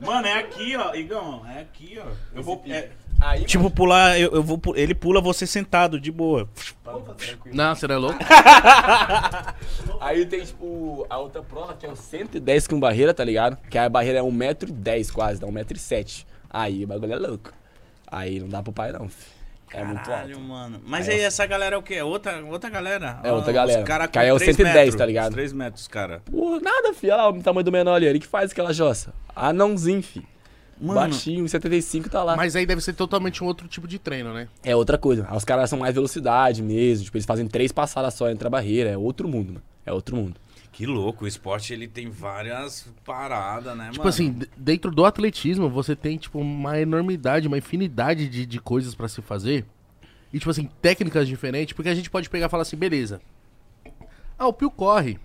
Mano, 0.00 0.26
é 0.26 0.34
aqui, 0.34 0.76
ó. 0.76 0.94
Igão, 0.94 1.46
é 1.46 1.60
aqui, 1.60 1.98
ó. 1.98 2.06
Eu 2.34 2.42
vou. 2.42 2.62
é, 2.66 2.90
Aí, 3.20 3.44
tipo, 3.44 3.70
pular, 3.70 4.18
eu, 4.18 4.30
eu 4.32 4.42
vou. 4.42 4.60
Ele 4.74 4.94
pula 4.94 5.20
você 5.20 5.46
sentado, 5.46 5.98
de 5.98 6.12
boa. 6.12 6.48
Não, 7.52 7.74
você 7.74 7.86
não 7.88 7.94
é 7.94 7.98
louco? 7.98 8.18
Aí 10.00 10.26
tem, 10.26 10.44
tipo, 10.44 11.06
a 11.08 11.18
outra 11.18 11.42
prova 11.42 11.74
que 11.74 11.86
é 11.86 11.90
o 11.90 11.96
110 11.96 12.66
com 12.66 12.78
barreira, 12.78 13.12
tá 13.14 13.24
ligado? 13.24 13.56
Que 13.70 13.78
a 13.78 13.88
barreira 13.88 14.18
é 14.18 14.22
1,10m 14.22 15.12
quase, 15.12 15.40
dá 15.40 15.46
1,07m. 15.46 16.24
Aí 16.50 16.84
o 16.84 16.86
bagulho 16.86 17.12
é 17.14 17.16
louco. 17.18 17.52
Aí 18.06 18.38
não 18.38 18.48
dá 18.48 18.62
pro 18.62 18.72
pai 18.72 18.92
não, 18.92 19.08
filho. 19.08 19.36
É 19.72 19.82
muito 19.84 20.04
Caralho, 20.04 20.36
alto. 20.36 20.46
mano. 20.46 20.80
Mas 20.86 21.08
Aí 21.08 21.16
aí 21.16 21.20
eu- 21.22 21.26
essa 21.26 21.44
galera 21.44 21.74
é 21.74 21.78
o 21.78 21.82
quê? 21.82 21.94
É 21.94 22.04
outra, 22.04 22.42
outra 22.44 22.70
galera? 22.70 23.18
É 23.24 23.32
outra 23.32 23.50
Ah, 23.50 23.54
galera. 23.54 23.80
Os 23.80 23.84
cara 23.84 24.04
é 24.04 24.32
o 24.32 24.36
3 24.38 24.54
110, 24.56 24.74
metros, 24.76 24.94
tá 24.94 25.06
ligado? 25.06 25.32
3 25.32 25.52
metros, 25.52 25.88
cara. 25.88 26.22
Porra, 26.30 26.60
nada, 26.60 26.94
filho. 26.94 27.12
Olha 27.14 27.22
lá 27.22 27.28
o 27.30 27.42
tamanho 27.42 27.64
do 27.64 27.72
menor 27.72 27.94
ali. 27.94 28.06
Ele 28.06 28.20
que 28.20 28.26
faz 28.28 28.52
aquela 28.52 28.72
jossa. 28.72 29.12
Anãozinho, 29.34 30.02
filho. 30.02 30.26
Mano, 30.80 31.00
Baixinho, 31.00 31.48
75 31.48 32.08
tá 32.10 32.22
lá. 32.22 32.36
Mas 32.36 32.54
aí 32.54 32.66
deve 32.66 32.80
ser 32.82 32.92
totalmente 32.92 33.42
um 33.42 33.46
outro 33.46 33.66
tipo 33.66 33.88
de 33.88 33.98
treino, 33.98 34.34
né? 34.34 34.46
É 34.62 34.76
outra 34.76 34.98
coisa. 34.98 35.26
Os 35.34 35.44
caras 35.44 35.70
são 35.70 35.78
mais 35.78 35.94
velocidade 35.94 36.62
mesmo. 36.62 37.04
Tipo, 37.06 37.16
eles 37.16 37.24
fazem 37.26 37.46
três 37.48 37.72
passadas 37.72 38.12
só 38.14 38.28
entre 38.30 38.46
a 38.46 38.50
barreira. 38.50 38.90
É 38.90 38.96
outro 38.98 39.26
mundo, 39.28 39.54
mano. 39.54 39.62
É 39.86 39.92
outro 39.92 40.14
mundo. 40.16 40.36
que 40.72 40.84
louco. 40.84 41.24
O 41.24 41.28
esporte, 41.28 41.72
ele 41.72 41.88
tem 41.88 42.10
várias 42.10 42.86
paradas, 43.04 43.74
né, 43.76 43.86
Tipo 43.86 43.98
mano? 44.00 44.08
assim, 44.10 44.32
d- 44.32 44.48
dentro 44.56 44.90
do 44.90 45.06
atletismo, 45.06 45.70
você 45.70 45.96
tem, 45.96 46.18
tipo, 46.18 46.38
uma 46.38 46.78
enormidade, 46.78 47.48
uma 47.48 47.56
infinidade 47.56 48.28
de, 48.28 48.44
de 48.44 48.60
coisas 48.60 48.94
pra 48.94 49.08
se 49.08 49.22
fazer. 49.22 49.64
E, 50.32 50.38
tipo 50.38 50.50
assim, 50.50 50.68
técnicas 50.82 51.26
diferentes, 51.26 51.72
porque 51.72 51.88
a 51.88 51.94
gente 51.94 52.10
pode 52.10 52.28
pegar 52.28 52.46
e 52.46 52.50
falar 52.50 52.62
assim, 52.62 52.76
beleza. 52.76 53.20
Ah, 54.38 54.46
o 54.46 54.52
Pio 54.52 54.70
corre 54.70 55.18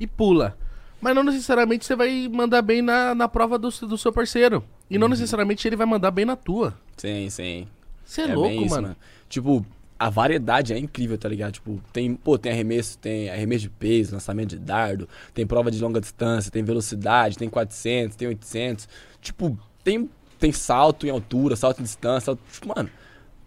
e 0.00 0.06
pula. 0.08 0.58
Mas 1.02 1.16
não 1.16 1.24
necessariamente 1.24 1.84
você 1.84 1.96
vai 1.96 2.28
mandar 2.32 2.62
bem 2.62 2.80
na, 2.80 3.12
na 3.12 3.28
prova 3.28 3.58
do, 3.58 3.68
do 3.68 3.98
seu 3.98 4.12
parceiro. 4.12 4.64
E 4.88 4.96
não 4.96 5.08
necessariamente 5.08 5.66
ele 5.66 5.74
vai 5.74 5.84
mandar 5.84 6.12
bem 6.12 6.24
na 6.24 6.36
tua. 6.36 6.78
Sim, 6.96 7.28
sim. 7.28 7.66
Você 8.04 8.22
é, 8.22 8.34
louco, 8.34 8.48
bem 8.48 8.64
isso, 8.64 8.74
mano. 8.74 8.96
Tipo, 9.28 9.66
a 9.98 10.08
variedade 10.08 10.72
é 10.72 10.78
incrível, 10.78 11.18
tá 11.18 11.28
ligado? 11.28 11.54
Tipo, 11.54 11.80
tem, 11.92 12.14
pô, 12.14 12.38
tem 12.38 12.52
arremesso, 12.52 12.96
tem 12.98 13.28
arremesso 13.28 13.62
de 13.62 13.70
peso, 13.70 14.14
lançamento 14.14 14.50
de 14.50 14.58
dardo, 14.58 15.08
tem 15.34 15.44
prova 15.44 15.72
de 15.72 15.80
longa 15.82 16.00
distância, 16.00 16.52
tem 16.52 16.62
velocidade, 16.62 17.36
tem 17.36 17.50
400, 17.50 18.16
tem 18.16 18.28
800. 18.28 18.88
Tipo, 19.20 19.58
tem, 19.82 20.08
tem 20.38 20.52
salto 20.52 21.04
em 21.04 21.10
altura, 21.10 21.56
salto 21.56 21.80
em 21.80 21.82
distância, 21.82 22.26
salto, 22.26 22.40
tipo, 22.52 22.68
mano, 22.68 22.88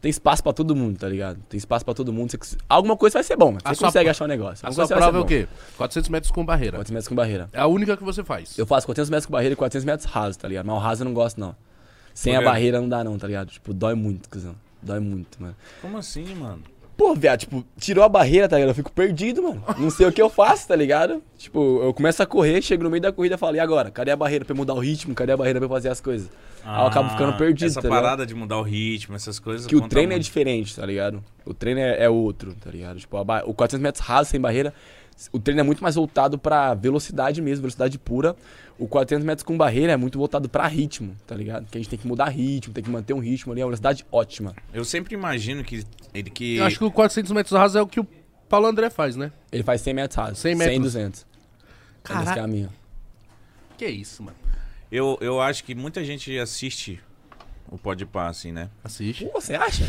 tem 0.06 0.10
espaço 0.12 0.44
pra 0.44 0.54
todo 0.54 0.76
mundo, 0.76 1.00
tá 1.00 1.10
ligado? 1.10 1.40
Tem 1.50 1.58
espaço 1.58 1.84
pra 1.84 1.96
todo 1.96 2.14
mundo. 2.14 2.30
Você 2.30 2.56
alguma 2.70 2.96
coisa 2.96 3.14
vai 3.16 3.24
ser 3.24 3.36
bom, 3.36 3.48
mano. 3.48 3.58
A 3.64 3.70
Você 3.70 3.80
sua 3.80 3.88
consegue 3.88 4.04
pro- 4.06 4.12
achar 4.12 4.26
um 4.26 4.28
negócio. 4.28 4.64
A 4.64 4.70
Alguma 4.70 4.86
sua 4.86 4.96
coisa 4.96 5.12
vai 5.12 5.12
prova 5.12 5.18
é 5.18 5.22
o 5.26 5.26
quê? 5.26 5.48
400 5.78 6.10
metros 6.10 6.32
com 6.32 6.46
barreira. 6.46 6.74
400 6.78 6.92
metros 6.92 7.08
com 7.08 7.16
barreira. 7.16 7.50
É 7.52 7.60
a 7.60 7.66
única 7.66 7.98
que 7.98 8.04
você 8.04 8.24
faz. 8.24 8.56
Eu 8.56 8.68
faço 8.68 8.86
400 8.86 9.10
metros 9.10 9.26
com 9.26 9.32
barreira 9.32 9.54
e 9.54 9.56
400 9.56 9.84
metros 9.84 10.08
raso, 10.08 10.38
tá 10.38 10.48
ligado? 10.48 10.68
Mas 10.68 10.76
o 10.76 10.80
raso 10.80 11.02
eu 11.02 11.06
não 11.06 11.14
gosto, 11.16 11.40
não. 11.40 11.56
Sem 12.14 12.36
a 12.36 12.42
barreira 12.44 12.80
não 12.80 12.88
dá, 12.88 13.04
não, 13.04 13.18
tá 13.18 13.26
ligado? 13.26 13.50
Tipo, 13.50 13.74
dói 13.74 13.96
muito, 13.96 14.30
cuzão. 14.30 14.54
Dói 14.80 15.00
muito, 15.00 15.42
mano. 15.42 15.56
Como 15.82 15.98
assim, 15.98 16.36
mano? 16.36 16.62
Pô, 16.98 17.14
viado, 17.14 17.40
tipo, 17.42 17.64
tirou 17.78 18.04
a 18.04 18.10
barreira, 18.10 18.48
tá 18.48 18.56
ligado? 18.56 18.70
Eu 18.70 18.76
fico 18.76 18.92
perdido, 18.92 19.44
mano. 19.44 19.62
Não 19.78 19.90
sei 19.90 20.08
o 20.08 20.12
que 20.12 20.22
eu 20.22 20.30
faço, 20.30 20.68
tá 20.68 20.76
ligado? 20.76 21.22
Tipo, 21.38 21.82
eu 21.84 21.94
começo 21.94 22.24
a 22.24 22.26
correr, 22.26 22.62
chego 22.62 22.84
no 22.84 22.90
meio 22.90 23.02
da 23.02 23.12
corrida 23.12 23.36
e 23.36 23.38
falo, 23.38 23.56
e 23.58 23.60
agora? 23.60 23.92
Cadê 23.92 24.12
a 24.12 24.16
barreira 24.16 24.46
pra 24.46 24.54
eu 24.54 24.58
mudar 24.58 24.74
o 24.74 24.80
ritmo? 24.80 25.14
Cadê 25.14 25.34
a 25.34 25.38
barreira 25.38 25.60
pra 25.60 25.66
eu 25.66 25.70
fazer 25.70 25.90
as 25.90 26.00
coisas? 26.00 26.30
Aí 26.64 26.82
eu 26.82 26.88
acabo 26.88 27.10
ficando 27.10 27.34
perdido, 27.38 27.66
Ah, 27.68 27.72
Essa 27.72 27.82
tá 27.82 27.90
parada 27.90 28.26
de 28.26 28.34
mudar 28.34 28.58
o 28.58 28.64
ritmo, 28.64 29.16
essas 29.16 29.38
coisas. 29.40 29.68
Que 29.68 29.76
o 29.76 29.88
treino 29.88 30.14
é 30.14 30.16
muito. 30.16 30.24
diferente, 30.24 30.76
tá 30.76 30.86
ligado? 30.86 31.22
O 31.46 31.54
treino 31.54 31.80
é, 31.82 32.04
é 32.06 32.10
outro, 32.10 32.56
tá 32.56 32.72
ligado? 32.72 32.98
Tipo, 32.98 33.24
ba- 33.24 33.44
o 33.46 33.54
400 33.54 33.84
metros 33.84 34.04
raso, 34.06 34.30
sem 34.30 34.40
barreira, 34.40 34.74
o 35.32 35.40
treino 35.40 35.62
é 35.62 35.64
muito 35.64 35.82
mais 35.82 35.96
voltado 35.96 36.38
pra 36.38 36.74
velocidade 36.74 37.42
mesmo, 37.42 37.62
velocidade 37.62 37.98
pura. 37.98 38.36
O 38.78 38.88
400 38.88 39.26
metros 39.26 39.44
com 39.44 39.58
barreira 39.58 39.94
é 39.94 39.98
muito 39.98 40.18
voltado 40.18 40.50
pra 40.50 40.68
ritmo, 40.68 41.16
tá 41.26 41.34
ligado? 41.34 41.66
Que 41.68 41.78
a 41.78 41.82
gente 41.82 41.90
tem 41.90 41.98
que 41.98 42.06
mudar 42.06 42.26
ritmo, 42.26 42.74
tem 42.74 42.84
que 42.84 42.90
manter 42.90 43.14
um 43.14 43.20
ritmo 43.20 43.54
ali, 43.54 43.62
é 43.62 43.64
uma 43.64 43.70
velocidade 43.70 44.06
ótima. 44.12 44.54
Eu 44.74 44.84
sempre 44.84 45.16
imagino 45.16 45.64
que 45.64 45.86
ele 46.14 46.30
que. 46.30 46.58
Eu 46.58 46.66
acho 46.66 46.78
que 46.78 46.84
o 46.84 46.92
400 46.92 47.32
metros 47.32 47.58
raso 47.58 47.78
é 47.78 47.82
o 47.82 47.88
que 47.88 48.00
o 48.00 48.08
Paulo 48.50 48.68
André 48.68 48.90
faz, 48.90 49.16
né? 49.16 49.32
Ele 49.52 49.64
faz 49.64 49.82
100 49.82 49.94
metros 49.94 50.18
rasos. 50.18 50.40
100 50.40 50.58
100 50.58 50.68
metros. 50.68 50.82
200. 50.82 51.26
Caraca. 52.04 52.32
Esse 52.32 52.40
caminho. 52.40 52.70
Que 53.78 53.88
isso, 53.88 54.22
mano. 54.22 54.38
Eu, 54.92 55.18
eu 55.22 55.42
acho 55.42 55.64
que 55.64 55.74
muita 55.74 56.04
gente 56.04 56.38
assiste 56.38 57.02
o 57.70 57.78
Pode 57.78 58.06
Pá, 58.06 58.28
assim, 58.28 58.52
né? 58.52 58.70
Assiste. 58.84 59.26
Pô, 59.26 59.42
Você 59.42 59.56
acha? 59.56 59.84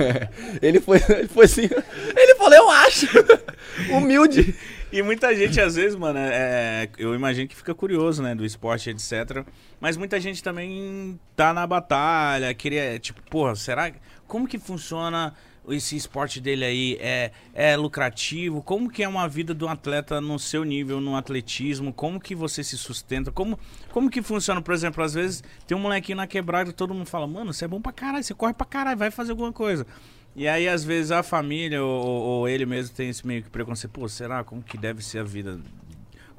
ele 0.62 0.80
foi, 0.80 0.98
ele 1.08 1.28
foi 1.28 1.44
assim. 1.44 1.68
Ele 2.16 2.34
falou, 2.36 2.54
eu 2.54 2.70
acho. 2.70 3.06
Humilde. 3.92 4.54
E 4.92 5.02
muita 5.02 5.34
gente, 5.36 5.60
às 5.60 5.76
vezes, 5.76 5.94
mano, 5.94 6.18
é, 6.18 6.88
eu 6.98 7.14
imagino 7.14 7.46
que 7.46 7.54
fica 7.54 7.72
curioso, 7.74 8.22
né, 8.22 8.34
do 8.34 8.44
esporte, 8.44 8.90
etc. 8.90 9.44
Mas 9.80 9.96
muita 9.96 10.18
gente 10.18 10.42
também 10.42 11.18
tá 11.36 11.54
na 11.54 11.66
batalha, 11.66 12.52
queria, 12.54 12.98
tipo, 12.98 13.22
porra, 13.30 13.54
será. 13.54 13.92
Como 14.26 14.48
que 14.48 14.58
funciona 14.58 15.34
esse 15.72 15.96
esporte 15.96 16.40
dele 16.40 16.64
aí? 16.64 16.98
É, 17.00 17.30
é 17.54 17.76
lucrativo? 17.76 18.62
Como 18.62 18.90
que 18.90 19.02
é 19.02 19.08
uma 19.08 19.28
vida 19.28 19.54
de 19.54 19.64
um 19.64 19.68
atleta 19.68 20.20
no 20.20 20.38
seu 20.38 20.64
nível, 20.64 21.00
no 21.00 21.16
atletismo? 21.16 21.92
Como 21.92 22.20
que 22.20 22.34
você 22.34 22.64
se 22.64 22.76
sustenta? 22.76 23.30
Como, 23.30 23.58
como 23.90 24.10
que 24.10 24.22
funciona? 24.22 24.60
Por 24.60 24.74
exemplo, 24.74 25.02
às 25.04 25.14
vezes 25.14 25.44
tem 25.66 25.76
um 25.76 25.80
molequinho 25.80 26.16
na 26.16 26.26
quebrada 26.26 26.72
todo 26.72 26.94
mundo 26.94 27.06
fala, 27.06 27.26
mano, 27.26 27.52
você 27.52 27.66
é 27.66 27.68
bom 27.68 27.80
pra 27.80 27.92
caralho, 27.92 28.24
você 28.24 28.34
corre 28.34 28.54
pra 28.54 28.66
caralho, 28.66 28.98
vai 28.98 29.10
fazer 29.10 29.32
alguma 29.32 29.52
coisa. 29.52 29.86
E 30.34 30.48
aí, 30.48 30.68
às 30.68 30.84
vezes, 30.84 31.10
a 31.10 31.22
família 31.22 31.82
ou, 31.82 32.22
ou 32.22 32.48
ele 32.48 32.64
mesmo 32.64 32.94
tem 32.94 33.08
esse 33.08 33.26
meio 33.26 33.42
que 33.42 33.50
preconceito. 33.50 33.92
Pô, 33.92 34.08
será? 34.08 34.44
Como 34.44 34.62
que 34.62 34.78
deve 34.78 35.04
ser 35.04 35.18
a 35.18 35.24
vida? 35.24 35.60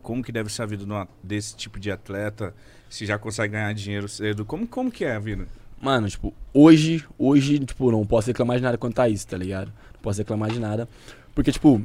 Como 0.02 0.24
que 0.24 0.32
deve 0.32 0.52
ser 0.52 0.64
a 0.64 0.66
vida 0.66 1.08
desse 1.22 1.56
tipo 1.56 1.80
de 1.80 1.92
atleta? 1.92 2.56
Se 2.90 3.06
já 3.06 3.20
consegue 3.20 3.54
ganhar 3.54 3.74
dinheiro 3.74 4.08
cedo? 4.08 4.46
Como, 4.46 4.68
como 4.68 4.92
que 4.92 5.06
é 5.06 5.16
a 5.16 5.20
vida? 5.20 5.48
Mano, 5.82 6.08
tipo, 6.10 6.34
hoje, 6.54 7.04
hoje, 7.18 7.60
tipo, 7.60 7.92
não 7.92 8.06
posso 8.06 8.28
reclamar 8.28 8.58
de 8.58 8.64
nada 8.64 8.78
quanto 8.78 9.00
a 9.00 9.10
isso, 9.10 9.28
tá 9.28 9.38
ligado? 9.38 9.68
Não 9.68 10.02
posso 10.02 10.20
reclamar 10.20 10.52
de 10.52 10.60
nada. 10.60 10.88
Porque, 11.34 11.52
tipo, 11.52 11.82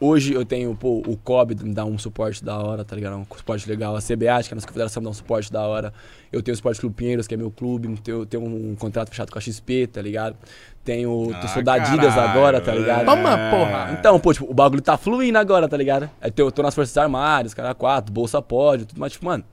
hoje 0.00 0.32
eu 0.32 0.44
tenho, 0.44 0.74
pô, 0.74 1.02
o 1.06 1.16
COB 1.16 1.54
me 1.62 1.72
dá 1.72 1.84
um 1.84 1.96
suporte 1.96 2.44
da 2.44 2.58
hora, 2.58 2.84
tá 2.84 2.96
ligado? 2.96 3.16
Um 3.16 3.26
suporte 3.36 3.68
legal. 3.68 3.94
A 3.94 4.00
CBA, 4.00 4.16
que 4.16 4.24
é 4.26 4.52
a 4.52 4.54
nossa 4.54 4.66
confederação, 4.66 5.00
me 5.00 5.04
dá 5.04 5.10
um 5.10 5.14
suporte 5.14 5.52
da 5.52 5.62
hora. 5.62 5.92
Eu 6.32 6.42
tenho 6.42 6.54
o 6.54 6.56
Esporte 6.56 6.80
Clube 6.80 6.96
Pinheiros, 6.96 7.26
que 7.28 7.34
é 7.34 7.36
meu 7.36 7.50
clube. 7.50 7.88
Tenho, 8.00 8.26
tenho 8.26 8.42
um 8.44 8.74
contrato 8.74 9.10
fechado 9.10 9.30
com 9.30 9.38
a 9.38 9.40
XP, 9.40 9.86
tá 9.86 10.02
ligado? 10.02 10.36
Tenho, 10.84 11.30
Ah, 11.34 11.48
sou 11.48 11.62
da 11.62 11.74
Adidas 11.74 12.14
caralho, 12.14 12.30
agora, 12.30 12.60
tá 12.60 12.74
ligado? 12.74 13.02
é. 13.02 13.04
Toma, 13.04 13.30
porra. 13.50 13.96
Então, 13.98 14.18
pô, 14.18 14.32
tipo, 14.32 14.50
o 14.50 14.54
bagulho 14.54 14.82
tá 14.82 14.96
fluindo 14.96 15.38
agora, 15.38 15.68
tá 15.68 15.76
ligado? 15.76 16.10
É, 16.20 16.32
Eu 16.36 16.50
tô 16.50 16.62
nas 16.62 16.74
Forças 16.74 16.96
Armadas, 16.96 17.54
cara, 17.54 17.74
quatro, 17.74 18.12
Bolsa 18.12 18.40
Pódio, 18.42 18.86
tudo 18.86 18.98
mais, 18.98 19.12
tipo, 19.12 19.24
mano, 19.24 19.44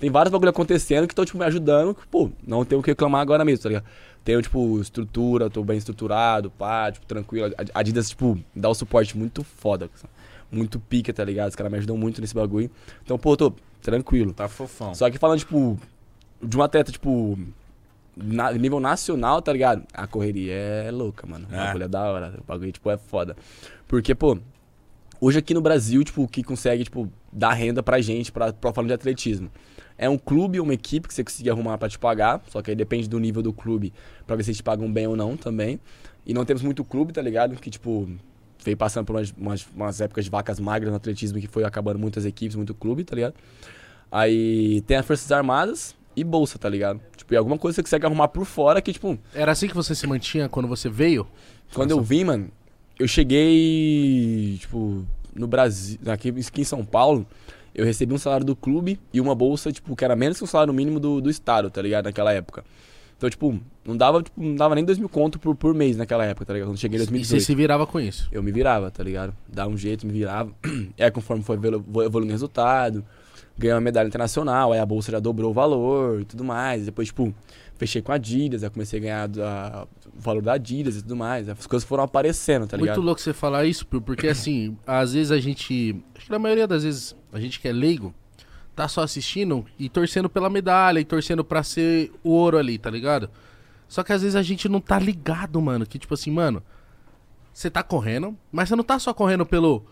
tem 0.00 0.10
vários 0.10 0.32
bagulho 0.32 0.50
acontecendo 0.50 1.06
que 1.06 1.12
estão, 1.12 1.24
tipo, 1.24 1.38
me 1.38 1.44
ajudando, 1.44 1.94
que, 1.94 2.06
pô, 2.08 2.30
não 2.46 2.64
tenho 2.64 2.80
o 2.80 2.82
que 2.84 2.90
reclamar 2.90 3.20
agora 3.20 3.44
mesmo, 3.44 3.62
tá 3.62 3.68
ligado? 3.68 3.84
Tenho, 4.24 4.42
tipo, 4.42 4.80
estrutura, 4.80 5.48
tô 5.48 5.62
bem 5.62 5.78
estruturado, 5.78 6.50
pá, 6.50 6.90
tipo, 6.90 7.06
tranquilo. 7.06 7.54
A 7.74 7.78
Adidas, 7.80 8.08
tipo, 8.10 8.38
dá 8.56 8.68
um 8.68 8.74
suporte 8.74 9.16
muito 9.16 9.44
foda, 9.44 9.88
muito 10.50 10.80
pica, 10.80 11.12
tá 11.12 11.24
ligado? 11.24 11.50
Os 11.50 11.54
caras 11.56 11.70
me 11.70 11.78
ajudam 11.78 11.96
muito 11.96 12.20
nesse 12.20 12.34
bagulho. 12.34 12.70
Então, 13.04 13.18
pô, 13.18 13.36
tô 13.36 13.52
tranquilo. 13.80 14.32
Tá 14.34 14.48
fofão. 14.48 14.94
Só 14.94 15.08
que 15.10 15.18
falando, 15.18 15.38
tipo, 15.38 15.78
de 16.42 16.56
um 16.56 16.62
atleta, 16.62 16.90
tipo, 16.92 17.38
na- 18.16 18.52
nível 18.52 18.80
nacional, 18.80 19.40
tá 19.40 19.52
ligado? 19.52 19.84
A 19.94 20.06
correria 20.06 20.52
é 20.52 20.90
louca, 20.90 21.26
mano. 21.26 21.46
O 21.50 21.54
É. 21.54 21.66
bagulho 21.66 21.84
é 21.84 21.88
da 21.88 22.02
hora. 22.02 22.34
O 22.38 22.44
bagulho, 22.44 22.72
tipo, 22.72 22.90
é 22.90 22.98
foda. 22.98 23.36
Porque, 23.88 24.14
pô, 24.14 24.38
hoje 25.20 25.38
aqui 25.38 25.54
no 25.54 25.60
Brasil, 25.62 26.02
tipo, 26.04 26.22
o 26.22 26.28
que 26.28 26.42
consegue, 26.42 26.84
tipo, 26.84 27.10
dar 27.32 27.52
renda 27.52 27.82
pra 27.82 28.00
gente, 28.00 28.30
pra, 28.32 28.52
pra 28.52 28.72
falando 28.72 28.88
de 28.88 28.94
atletismo. 28.94 29.50
É 30.02 30.08
um 30.08 30.16
clube, 30.16 30.58
uma 30.58 30.72
equipe 30.72 31.06
que 31.06 31.12
você 31.12 31.22
conseguir 31.22 31.50
arrumar 31.50 31.76
pra 31.76 31.86
te 31.86 31.98
pagar. 31.98 32.42
Só 32.48 32.62
que 32.62 32.70
aí 32.70 32.74
depende 32.74 33.06
do 33.06 33.20
nível 33.20 33.42
do 33.42 33.52
clube 33.52 33.92
pra 34.26 34.34
ver 34.34 34.42
se 34.42 34.48
eles 34.48 34.56
te 34.56 34.62
pagam 34.62 34.90
bem 34.90 35.06
ou 35.06 35.14
não 35.14 35.36
também. 35.36 35.78
E 36.24 36.32
não 36.32 36.42
temos 36.42 36.62
muito 36.62 36.82
clube, 36.82 37.12
tá 37.12 37.20
ligado? 37.20 37.54
Que, 37.56 37.68
tipo, 37.68 38.08
veio 38.64 38.78
passando 38.78 39.04
por 39.04 39.16
umas, 39.16 39.34
umas, 39.36 39.68
umas 39.76 40.00
épocas 40.00 40.24
de 40.24 40.30
vacas 40.30 40.58
magras 40.58 40.90
no 40.90 40.96
atletismo 40.96 41.38
que 41.38 41.46
foi 41.46 41.64
acabando 41.64 41.98
muitas 41.98 42.24
equipes, 42.24 42.56
muito 42.56 42.72
clube, 42.72 43.04
tá 43.04 43.14
ligado? 43.14 43.34
Aí 44.10 44.80
tem 44.86 44.96
as 44.96 45.04
Forças 45.04 45.30
Armadas 45.30 45.94
e 46.16 46.24
Bolsa, 46.24 46.58
tá 46.58 46.68
ligado? 46.70 46.98
Tipo, 47.14 47.34
e 47.34 47.36
alguma 47.36 47.58
coisa 47.58 47.74
que 47.74 47.88
você 47.88 47.94
consegue 47.94 48.06
arrumar 48.06 48.28
por 48.28 48.46
fora 48.46 48.80
que, 48.80 48.94
tipo, 48.94 49.18
Era 49.34 49.52
assim 49.52 49.68
que 49.68 49.74
você 49.74 49.94
se 49.94 50.06
mantinha 50.06 50.48
quando 50.48 50.66
você 50.66 50.88
veio? 50.88 51.26
quando 51.74 51.90
eu 51.90 52.00
vim, 52.00 52.24
mano, 52.24 52.50
eu 52.98 53.06
cheguei, 53.06 54.56
tipo, 54.58 55.04
no 55.34 55.46
Brasil, 55.46 55.98
aqui, 56.06 56.30
aqui 56.30 56.62
em 56.62 56.64
São 56.64 56.84
Paulo, 56.84 57.26
eu 57.74 57.84
recebi 57.84 58.12
um 58.14 58.18
salário 58.18 58.44
do 58.44 58.56
clube 58.56 58.98
e 59.12 59.20
uma 59.20 59.34
bolsa, 59.34 59.70
tipo, 59.72 59.94
que 59.94 60.04
era 60.04 60.16
menos 60.16 60.38
que 60.38 60.44
o 60.44 60.46
salário 60.46 60.72
mínimo 60.72 60.98
do, 61.00 61.20
do 61.20 61.30
estado, 61.30 61.70
tá 61.70 61.80
ligado? 61.80 62.04
Naquela 62.06 62.32
época. 62.32 62.64
Então, 63.16 63.28
tipo, 63.28 63.60
não 63.84 63.96
dava, 63.96 64.22
tipo, 64.22 64.40
não 64.42 64.54
dava 64.54 64.74
nem 64.74 64.82
dois 64.84 64.98
mil 64.98 65.08
conto 65.08 65.38
por, 65.38 65.54
por 65.54 65.74
mês 65.74 65.96
naquela 65.96 66.24
época, 66.24 66.46
tá 66.46 66.54
ligado? 66.54 66.68
Quando 66.68 66.78
cheguei 66.78 66.98
em 66.98 67.02
E 67.02 67.04
você 67.04 67.10
2018. 67.10 67.44
se 67.44 67.54
virava 67.54 67.86
com 67.86 68.00
isso? 68.00 68.28
Eu 68.32 68.42
me 68.42 68.50
virava, 68.50 68.90
tá 68.90 69.02
ligado? 69.04 69.34
Dava 69.46 69.68
um 69.70 69.76
jeito, 69.76 70.06
me 70.06 70.12
virava. 70.12 70.50
Aí, 70.98 71.10
conforme 71.12 71.42
foi 71.42 71.56
evoluindo 71.56 72.30
o 72.30 72.34
resultado, 72.34 73.04
ganhei 73.60 73.74
uma 73.74 73.80
medalha 73.80 74.06
internacional, 74.08 74.72
aí 74.72 74.78
a 74.78 74.86
bolsa 74.86 75.12
já 75.12 75.20
dobrou 75.20 75.50
o 75.50 75.54
valor 75.54 76.20
e 76.20 76.24
tudo 76.24 76.42
mais. 76.44 76.86
Depois, 76.86 77.08
tipo, 77.08 77.34
fechei 77.76 78.02
com 78.02 78.12
a 78.12 78.16
Adidas, 78.16 78.62
aí 78.64 78.70
comecei 78.70 78.98
a 78.98 79.02
ganhar 79.02 79.28
da- 79.28 79.86
o 80.16 80.20
valor 80.20 80.42
da 80.42 80.54
Adidas 80.54 80.96
e 80.96 81.02
tudo 81.02 81.16
mais. 81.16 81.48
As 81.48 81.66
coisas 81.66 81.86
foram 81.88 82.04
aparecendo, 82.04 82.66
tá 82.66 82.76
ligado? 82.76 82.96
Muito 82.96 83.06
louco 83.06 83.20
você 83.20 83.32
falar 83.32 83.64
isso, 83.64 83.86
porque 83.86 84.26
assim, 84.28 84.76
às 84.86 85.12
vezes 85.12 85.30
a 85.30 85.38
gente. 85.38 85.96
Acho 86.16 86.26
que 86.26 86.32
na 86.32 86.38
maioria 86.38 86.66
das 86.66 86.82
vezes 86.84 87.14
a 87.32 87.38
gente 87.40 87.60
que 87.60 87.68
é 87.68 87.72
leigo, 87.72 88.12
tá 88.74 88.88
só 88.88 89.02
assistindo 89.02 89.64
e 89.78 89.88
torcendo 89.88 90.28
pela 90.28 90.48
medalha 90.50 90.98
e 91.00 91.04
torcendo 91.04 91.44
pra 91.44 91.62
ser 91.62 92.10
o 92.24 92.30
ouro 92.30 92.56
ali, 92.58 92.78
tá 92.78 92.90
ligado? 92.90 93.30
Só 93.88 94.02
que 94.02 94.12
às 94.12 94.22
vezes 94.22 94.36
a 94.36 94.42
gente 94.42 94.68
não 94.68 94.80
tá 94.80 94.98
ligado, 94.98 95.60
mano. 95.60 95.84
Que 95.86 95.98
tipo 95.98 96.14
assim, 96.14 96.30
mano, 96.30 96.62
você 97.52 97.68
tá 97.70 97.82
correndo, 97.82 98.36
mas 98.52 98.68
você 98.68 98.76
não 98.76 98.84
tá 98.84 98.98
só 98.98 99.12
correndo 99.12 99.44
pelo. 99.44 99.84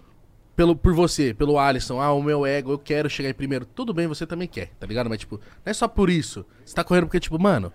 Pelo, 0.59 0.75
por 0.75 0.93
você, 0.93 1.33
pelo 1.33 1.57
Alisson, 1.57 2.01
ah, 2.01 2.13
o 2.13 2.21
meu 2.21 2.45
ego, 2.45 2.73
eu 2.73 2.79
quero 2.81 3.09
chegar 3.09 3.31
em 3.31 3.33
primeiro. 3.33 3.65
Tudo 3.65 3.95
bem, 3.95 4.09
você 4.09 4.27
também 4.27 4.49
quer, 4.49 4.73
tá 4.81 4.89
ligado? 4.89 5.09
Mas, 5.09 5.21
tipo, 5.21 5.37
não 5.37 5.71
é 5.71 5.73
só 5.73 5.87
por 5.87 6.11
isso. 6.11 6.45
Você 6.65 6.75
tá 6.75 6.83
correndo 6.83 7.05
porque, 7.05 7.21
tipo, 7.21 7.39
mano, 7.39 7.73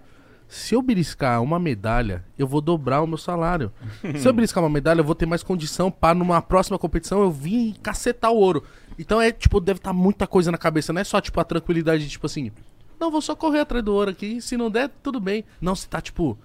se 0.50 0.76
eu 0.76 0.82
beliscar 0.82 1.42
uma 1.42 1.58
medalha, 1.58 2.26
eu 2.38 2.46
vou 2.46 2.60
dobrar 2.60 3.02
o 3.02 3.08
meu 3.08 3.18
salário. 3.18 3.72
se 4.20 4.28
eu 4.28 4.34
beliscar 4.34 4.62
uma 4.62 4.70
medalha, 4.70 5.00
eu 5.00 5.06
vou 5.06 5.16
ter 5.16 5.26
mais 5.26 5.42
condição 5.42 5.90
pra 5.90 6.14
numa 6.14 6.42
próxima 6.42 6.78
competição 6.78 7.22
eu 7.22 7.32
vir 7.32 7.76
cacetar 7.82 8.34
o 8.34 8.36
ouro. 8.36 8.66
Então 9.00 9.22
é, 9.22 9.32
tipo, 9.32 9.62
deve 9.62 9.80
estar 9.80 9.94
muita 9.94 10.28
coisa 10.28 10.52
na 10.52 10.58
cabeça. 10.58 10.92
Não 10.92 11.00
é 11.00 11.06
só, 11.06 11.22
tipo, 11.22 11.40
a 11.40 11.46
tranquilidade 11.46 12.04
de, 12.04 12.10
tipo 12.10 12.26
assim, 12.26 12.52
não, 13.00 13.10
vou 13.10 13.22
só 13.22 13.34
correr 13.34 13.62
atrás 13.62 13.82
do 13.82 13.94
ouro 13.94 14.12
aqui. 14.12 14.42
Se 14.42 14.58
não 14.58 14.70
der, 14.70 14.90
tudo 15.02 15.22
bem. 15.22 15.46
Não, 15.62 15.74
você 15.74 15.88
tá, 15.88 16.02
tipo, 16.02 16.38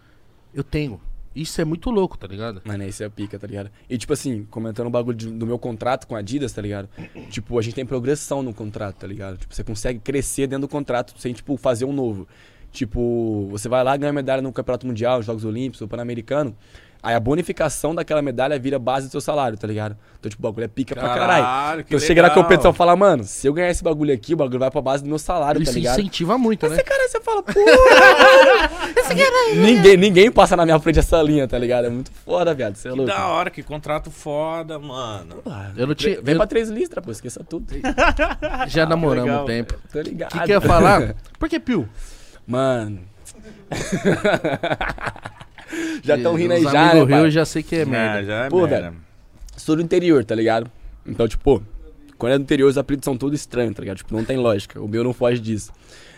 eu 0.55 0.62
tenho. 0.62 1.01
Isso 1.41 1.61
é 1.61 1.64
muito 1.64 1.91
louco, 1.91 2.16
tá 2.18 2.26
ligado? 2.26 2.61
Mano, 2.64 2.84
esse 2.84 3.03
é 3.03 3.07
a 3.07 3.11
pica, 3.11 3.39
tá 3.39 3.47
ligado? 3.47 3.70
E 3.89 3.97
tipo 3.97 4.12
assim, 4.12 4.45
comentando 4.51 4.86
o 4.86 4.91
bagulho 4.91 5.16
de- 5.16 5.30
do 5.30 5.47
meu 5.47 5.59
contrato 5.59 6.07
com 6.07 6.16
a 6.16 6.18
Adidas, 6.18 6.53
tá 6.53 6.61
ligado? 6.62 6.89
Tipo, 7.30 7.59
a 7.59 7.62
gente 7.62 7.74
tem 7.74 7.86
progressão 7.86 8.43
no 8.43 8.53
contrato, 8.53 8.97
tá 8.97 9.07
ligado? 9.07 9.39
Tipo, 9.39 9.55
você 9.55 9.62
consegue 9.62 9.99
crescer 10.01 10.47
dentro 10.47 10.66
do 10.66 10.70
contrato 10.70 11.14
sem, 11.18 11.32
tipo, 11.32 11.57
fazer 11.57 11.84
um 11.84 11.93
novo. 11.93 12.26
Tipo, 12.72 13.47
você 13.51 13.68
vai 13.68 13.82
lá 13.82 13.97
ganhar 13.97 14.12
medalha 14.12 14.43
no 14.43 14.53
Campeonato 14.53 14.86
Mundial, 14.86 15.22
Jogos 15.22 15.45
Olímpicos, 15.45 15.80
ou 15.80 15.89
Pan-Americano. 15.89 16.55
Aí 17.01 17.14
a 17.14 17.20
bonificação 17.20 17.94
daquela 17.94 18.20
medalha 18.20 18.59
vira 18.59 18.76
base 18.78 19.07
do 19.07 19.11
seu 19.12 19.20
salário, 19.20 19.57
tá 19.57 19.66
ligado? 19.68 19.96
Então, 20.18 20.28
tipo, 20.28 20.42
o 20.44 20.51
bagulho 20.51 20.64
é 20.64 20.68
pica 20.68 20.96
pra 20.96 21.09
caralho. 21.09 21.44
Caralho, 21.44 21.84
que 21.84 21.94
Então 21.94 22.05
chega 22.07 22.22
na 22.22 22.30
competição 22.30 22.72
e 22.72 22.74
fala, 22.74 22.96
mano, 22.96 23.22
se 23.22 23.46
eu 23.46 23.53
ganhar 23.53 23.70
esse 23.70 23.84
bagulho 23.84 24.12
aqui, 24.12 24.34
o 24.34 24.36
bagulho 24.36 24.59
vai 24.59 24.68
pra 24.70 24.80
base 24.82 25.05
do 25.05 25.09
meu 25.09 25.18
salário, 25.18 25.62
Isso 25.62 25.70
tá 25.72 25.78
ligado? 25.78 26.01
incentiva 26.01 26.36
muito, 26.36 26.68
né? 26.68 26.74
Esse 26.74 26.82
cara, 26.84 27.09
você 27.09 27.20
fala, 27.20 27.42
pô. 27.42 27.53
ninguém, 29.55 29.96
ninguém 29.96 30.30
passa 30.30 30.57
na 30.57 30.64
minha 30.64 30.78
frente 30.80 30.99
essa 30.99 31.22
linha, 31.22 31.46
tá 31.46 31.57
ligado? 31.57 31.84
É 31.86 31.90
muito 31.90 32.11
foda, 32.24 32.53
viado. 32.53 32.74
Você 32.74 32.88
é 32.88 32.90
Que 32.90 32.96
louco. 32.96 33.12
da 33.12 33.26
hora, 33.28 33.49
que 33.51 33.62
contrato 33.62 34.11
foda, 34.11 34.76
mano. 34.80 35.36
Ah, 35.46 35.70
Eu 35.76 35.86
não 35.86 35.94
tinha- 35.94 36.20
Vem 36.20 36.34
eu- 36.34 36.38
pra 36.38 36.49
três 36.49 36.68
listras, 36.68 37.05
pô, 37.05 37.12
esqueça 37.12 37.44
tudo. 37.49 37.64
Já 38.66 38.86
namoramos 38.86 39.28
legal, 39.30 39.44
um 39.44 39.46
tempo. 39.46 39.74
Tô 39.92 39.99
O 40.01 40.03
ligado. 40.03 40.30
que, 40.32 40.38
que 40.40 40.51
eu 40.53 40.57
ia 40.57 40.61
falar? 40.61 41.14
Por 41.38 41.49
que 41.49 41.61
Pio? 41.61 41.88
Mano. 42.44 42.99
já 46.03 46.16
estão 46.16 46.35
rindo 46.35 46.55
aí 46.55 46.62
já, 46.62 46.95
né, 46.95 47.05
Rio 47.05 47.16
eu 47.16 47.31
já 47.31 47.45
sei 47.45 47.62
que 47.62 47.77
é 47.77 47.85
merda. 47.85 48.21
É, 48.21 48.25
já 48.25 48.45
é 48.47 48.49
Pô, 48.49 48.61
merda. 48.66 48.81
velho. 48.91 48.97
Sou 49.57 49.77
do 49.77 49.83
interior, 49.83 50.25
tá 50.25 50.35
ligado? 50.35 50.71
Então, 51.07 51.27
tipo, 51.27 51.43
pô, 51.43 51.62
quando 52.16 52.33
é 52.33 52.39
do 52.39 52.43
interior, 52.43 52.69
os 52.69 52.79
apelidos 52.79 53.05
são 53.05 53.16
todos 53.16 53.39
estranhos, 53.41 53.75
tá 53.75 53.81
ligado? 53.81 53.99
Tipo, 53.99 54.14
não 54.14 54.25
tem 54.25 54.37
lógica. 54.37 54.81
O 54.81 54.89
meu 54.89 55.03
não 55.05 55.12
foge 55.12 55.41
disso. 55.41 55.73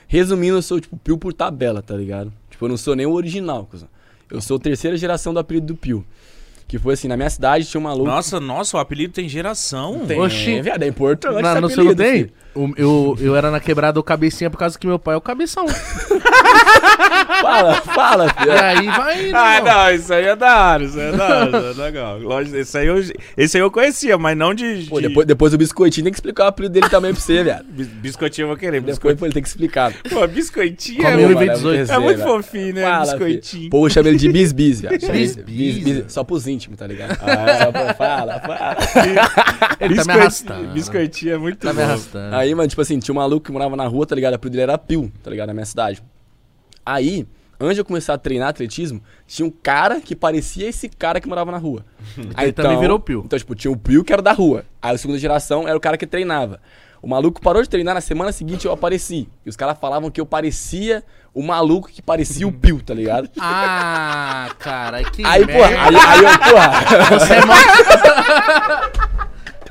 Resumindo, 0.06 0.56
eu 0.56 0.62
sou, 0.62 0.80
tipo, 0.80 0.96
Pio 0.96 1.16
por 1.16 1.32
tabela, 1.32 1.82
tá 1.82 1.94
ligado? 1.94 2.32
Tipo, 2.50 2.64
eu 2.64 2.68
não 2.68 2.76
sou 2.76 2.96
nem 2.96 3.06
o 3.06 3.12
original, 3.12 3.66
cuzão. 3.66 3.88
Eu 4.30 4.40
sou 4.40 4.56
a 4.56 4.60
terceira 4.60 4.96
geração 4.96 5.32
do 5.32 5.38
apelido 5.40 5.68
do 5.68 5.76
Pio. 5.76 6.04
Que 6.66 6.78
foi 6.78 6.94
assim, 6.94 7.08
na 7.08 7.16
minha 7.16 7.28
cidade 7.30 7.64
tinha 7.64 7.80
um 7.80 7.84
maluco. 7.84 8.06
Nossa, 8.06 8.38
nossa, 8.38 8.76
o 8.76 8.80
apelido 8.80 9.12
tem 9.12 9.28
geração. 9.28 10.06
tem, 10.06 10.20
Oxi. 10.20 10.60
viado, 10.62 10.82
é 10.84 10.86
importante. 10.86 11.42
Na, 11.42 11.52
esse 11.52 11.60
no 11.60 11.68
seu 11.68 11.84
não 11.84 11.92
apelido, 11.92 12.02
tem? 12.02 12.12
filho. 12.24 12.32
O- 12.54 12.72
eu, 12.76 13.16
eu 13.20 13.36
era 13.36 13.50
na 13.50 13.60
quebrada 13.60 13.92
do 13.94 14.02
cabecinha 14.02 14.50
por 14.50 14.58
causa 14.58 14.78
que 14.78 14.86
meu 14.86 14.98
pai 14.98 15.14
é 15.14 15.18
o 15.18 15.20
cabeção. 15.20 15.66
Fala, 17.40 17.74
fala, 17.82 18.28
filho. 18.34 18.50
e 18.52 18.58
aí 18.58 18.86
vai 18.86 19.28
indo, 19.28 19.36
Ah, 19.36 19.56
irmão. 19.56 19.74
não, 19.74 19.90
isso 19.94 20.12
aí 20.12 20.24
é 20.26 20.36
da 20.36 20.66
hora, 20.72 20.84
isso 20.84 20.98
aí 21.00 21.06
é 21.06 21.12
da 21.16 21.24
hora, 21.24 21.58
isso 21.72 21.80
é 21.80 21.84
legal. 21.84 22.18
Lógico, 22.18 22.56
esse 22.56 22.78
aí 22.78 22.86
eu, 22.86 22.98
esse 23.36 23.56
aí 23.56 23.62
eu 23.62 23.70
conhecia, 23.70 24.18
mas 24.18 24.36
não 24.36 24.52
de. 24.54 24.86
Pô, 24.88 25.00
de- 25.00 25.08
depois, 25.08 25.26
depois 25.26 25.54
o 25.54 25.58
biscoitinho 25.58 26.04
tem 26.04 26.12
que 26.12 26.16
explicar 26.18 26.44
o 26.44 26.46
apelido 26.48 26.74
dele 26.74 26.88
também 26.88 27.12
pra 27.12 27.20
você, 27.20 27.42
viado. 27.42 27.64
Bis- 27.68 27.86
Biscoitinho 27.88 28.44
eu 28.44 28.48
vou 28.48 28.56
querer, 28.56 28.72
Depois 28.80 28.96
biscoitinho. 28.96 29.18
pô, 29.18 29.26
ele 29.26 29.32
tem 29.34 29.42
que 29.42 29.48
explicar. 29.48 29.92
Pô, 30.10 30.26
biscoitinho 30.26 31.02
Come 31.02 31.10
é, 31.10 31.16
um 31.16 31.20
e 31.20 31.24
muito- 31.26 31.38
vem 31.38 31.46
Mano, 31.48 31.58
18. 31.58 31.78
muito 31.78 31.92
é 31.92 31.98
muito 31.98 32.18
velho. 32.18 32.30
fofinho, 32.30 32.74
né? 32.74 32.82
Fala, 32.82 33.00
biscoitinho. 33.04 33.42
filho. 33.42 33.66
O 33.66 33.70
povo 33.70 33.90
chama 33.90 34.08
ele 34.08 34.18
de 34.18 34.28
bis-bis, 34.32 34.80
viado. 34.80 35.00
Chama 35.00 35.14
ele 35.16 35.26
de 35.26 35.42
Bis-bis. 35.42 35.84
bis-bis, 35.84 36.12
Só 36.12 36.24
pros 36.24 36.46
íntimos, 36.46 36.78
tá 36.78 36.86
ligado? 36.86 37.16
Só 37.18 37.72
pra- 37.72 37.94
fala, 37.94 38.40
fala. 38.40 38.76
Ele 39.00 39.14
tá 39.14 39.78
me 39.78 39.88
Biscoitinho- 39.88 40.20
arrastando. 40.20 40.68
Biscoitinho 40.72 41.34
é 41.34 41.38
muito 41.38 41.58
Tá 41.58 41.72
me 41.72 41.78
bom. 41.78 41.84
arrastando. 41.84 42.34
Aí, 42.40 42.54
mano, 42.54 42.68
tipo 42.68 42.80
assim, 42.80 42.98
tinha 42.98 43.12
um 43.12 43.18
maluco 43.18 43.44
que 43.44 43.52
morava 43.52 43.76
na 43.76 43.86
rua, 43.86 44.06
tá 44.06 44.14
ligado? 44.14 44.32
O 44.32 44.36
apelido 44.36 44.52
dele 44.56 44.62
era 44.62 44.78
Pio, 44.78 45.12
tá 45.22 45.30
ligado? 45.30 45.48
Na 45.48 45.52
minha 45.52 45.66
cidade. 45.66 46.02
Aí, 46.86 47.26
antes 47.60 47.74
de 47.74 47.80
eu 47.82 47.84
começar 47.84 48.14
a 48.14 48.18
treinar 48.18 48.48
atletismo, 48.48 49.02
tinha 49.26 49.44
um 49.46 49.50
cara 49.50 50.00
que 50.00 50.16
parecia 50.16 50.66
esse 50.66 50.88
cara 50.88 51.20
que 51.20 51.28
morava 51.28 51.52
na 51.52 51.58
rua. 51.58 51.84
Aí, 52.34 52.46
Ele 52.48 52.52
também 52.52 52.80
virou 52.80 52.98
Pio. 52.98 53.22
Então, 53.26 53.38
tipo, 53.38 53.54
tinha 53.54 53.70
o 53.70 53.76
Pio 53.76 54.02
que 54.02 54.10
era 54.12 54.22
da 54.22 54.32
rua. 54.32 54.64
Aí, 54.80 54.94
a 54.94 54.98
segunda 54.98 55.18
geração 55.18 55.68
era 55.68 55.76
o 55.76 55.80
cara 55.80 55.98
que 55.98 56.06
treinava. 56.06 56.60
O 57.02 57.08
maluco 57.08 57.40
parou 57.42 57.62
de 57.62 57.68
treinar, 57.68 57.94
na 57.94 58.00
semana 58.00 58.32
seguinte 58.32 58.64
eu 58.66 58.72
apareci. 58.72 59.28
E 59.44 59.48
os 59.50 59.56
caras 59.56 59.78
falavam 59.78 60.10
que 60.10 60.20
eu 60.20 60.24
parecia 60.24 61.04
o 61.34 61.42
maluco 61.42 61.88
que 61.88 62.00
parecia 62.00 62.48
o 62.48 62.52
Pio, 62.52 62.80
tá 62.82 62.94
ligado? 62.94 63.28
Ah, 63.40 64.50
cara, 64.58 65.04
que 65.04 65.22
Aí, 65.24 65.44
merda. 65.44 65.52
porra, 65.52 65.82
aí, 65.84 65.96
aí 65.96 66.24
eu, 66.24 66.38
porra. 66.38 67.18
Você 67.18 67.34
é 67.34 67.44
mó... 67.44 67.54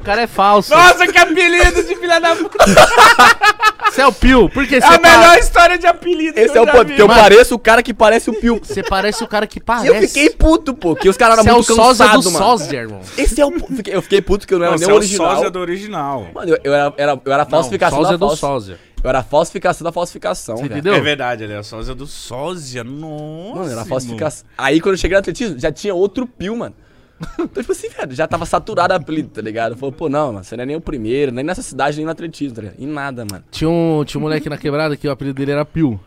o 0.09 0.11
cara 0.11 0.21
é 0.23 0.27
falso. 0.27 0.71
Nossa, 0.73 1.05
que 1.07 1.17
apelido 1.17 1.83
de 1.83 1.95
filha 1.95 2.19
da 2.19 2.35
puta! 2.35 2.57
Você 3.91 4.01
é 4.01 4.07
o 4.07 4.11
Pio. 4.13 4.49
Por 4.49 4.67
que 4.67 4.75
É 4.75 4.81
você 4.81 4.87
a 4.87 4.99
pa- 4.99 5.17
melhor 5.17 5.37
história 5.39 5.77
de 5.77 5.87
apelido 5.87 6.33
que 6.33 6.39
Esse 6.39 6.55
é 6.57 6.61
o 6.61 6.65
ponto, 6.65 6.85
porque 6.85 7.01
eu 7.01 7.07
Mano. 7.07 7.19
pareço 7.21 7.55
o 7.55 7.59
cara 7.59 7.81
que 7.81 7.91
parece 7.93 8.29
o 8.29 8.33
Pio. 8.39 8.59
Você 8.63 8.83
parece 8.83 9.23
o 9.23 9.27
cara 9.27 9.47
que 9.47 9.57
E 9.57 9.61
parece. 9.61 9.87
eu 9.87 10.01
fiquei 10.07 10.29
puto, 10.29 10.73
pô, 10.75 10.95
que 10.95 11.09
os 11.09 11.17
caras 11.17 11.37
Você 11.37 11.41
é 11.41 11.49
eram 11.49 11.53
o 11.55 11.57
muito 11.63 11.75
sósia 11.75 12.05
do 12.05 12.09
cansados, 12.11 12.31
mano. 12.33 12.45
sósia, 12.45 12.77
irmão. 12.77 13.01
Esse 13.17 13.41
é 13.41 13.45
o. 13.45 13.51
Eu 13.87 14.01
fiquei 14.03 14.21
puto 14.21 14.47
que 14.47 14.53
eu 14.53 14.59
não 14.59 14.67
era 14.67 14.77
Você 14.77 14.85
nem 14.85 14.91
é 14.91 14.93
o 14.93 14.95
o 14.95 14.99
original. 14.99 15.31
sósia 15.35 15.49
do 15.49 15.59
original. 15.59 16.27
Mano, 16.33 16.51
eu, 16.51 16.59
eu 16.63 16.73
era, 16.73 16.93
era- 16.97 17.21
eu 17.25 17.33
era 17.33 17.45
falsificação 17.45 17.97
sósia 17.99 18.17
da 18.17 18.25
do 18.27 18.35
sósia. 18.35 18.79
Eu 19.03 19.09
era 19.09 19.23
falsificação 19.23 19.83
da 19.85 19.91
falsificação, 19.91 20.57
Você 20.57 20.65
entendeu? 20.65 20.93
É 20.93 20.99
verdade, 20.99 21.43
ele 21.45 21.53
é 21.53 21.59
o 21.59 21.63
sósia 21.63 21.95
do 21.95 22.05
sósia. 22.05 22.83
Nossa. 22.83 23.59
Mano, 23.59 23.71
era 23.71 23.85
falsificação. 23.85 24.45
Aí 24.57 24.79
quando 24.79 24.93
eu 24.95 24.99
cheguei 24.99 25.15
no 25.15 25.19
atletismo, 25.19 25.57
já 25.57 25.71
tinha 25.71 25.95
outro 25.95 26.27
pio, 26.27 26.55
mano. 26.55 26.75
Então, 27.39 27.47
tipo 27.63 27.71
assim, 27.71 27.89
velho, 27.89 28.13
já 28.15 28.27
tava 28.27 28.45
saturado 28.45 28.93
a 28.93 28.95
apelido, 28.97 29.29
tá 29.29 29.41
ligado? 29.41 29.75
Falou, 29.75 29.91
pô, 29.91 30.07
não, 30.09 30.31
mano, 30.33 30.43
você 30.43 30.55
não 30.55 30.63
é 30.63 30.65
nem 30.65 30.75
o 30.75 30.81
primeiro, 30.81 31.31
nem 31.31 31.43
nessa 31.43 31.61
cidade, 31.61 31.97
nem 31.97 32.05
no 32.05 32.11
atletismo, 32.11 32.55
tá 32.55 32.61
ligado? 32.61 32.79
Em 32.79 32.87
nada, 32.87 33.25
mano. 33.29 33.43
Tinha 33.51 33.69
um, 33.69 34.03
tinha 34.05 34.19
um 34.19 34.21
moleque 34.23 34.49
na 34.49 34.57
quebrada 34.57 34.95
que 34.95 35.07
o 35.07 35.11
apelido 35.11 35.35
dele 35.37 35.51
era 35.51 35.65
Pio. 35.65 35.99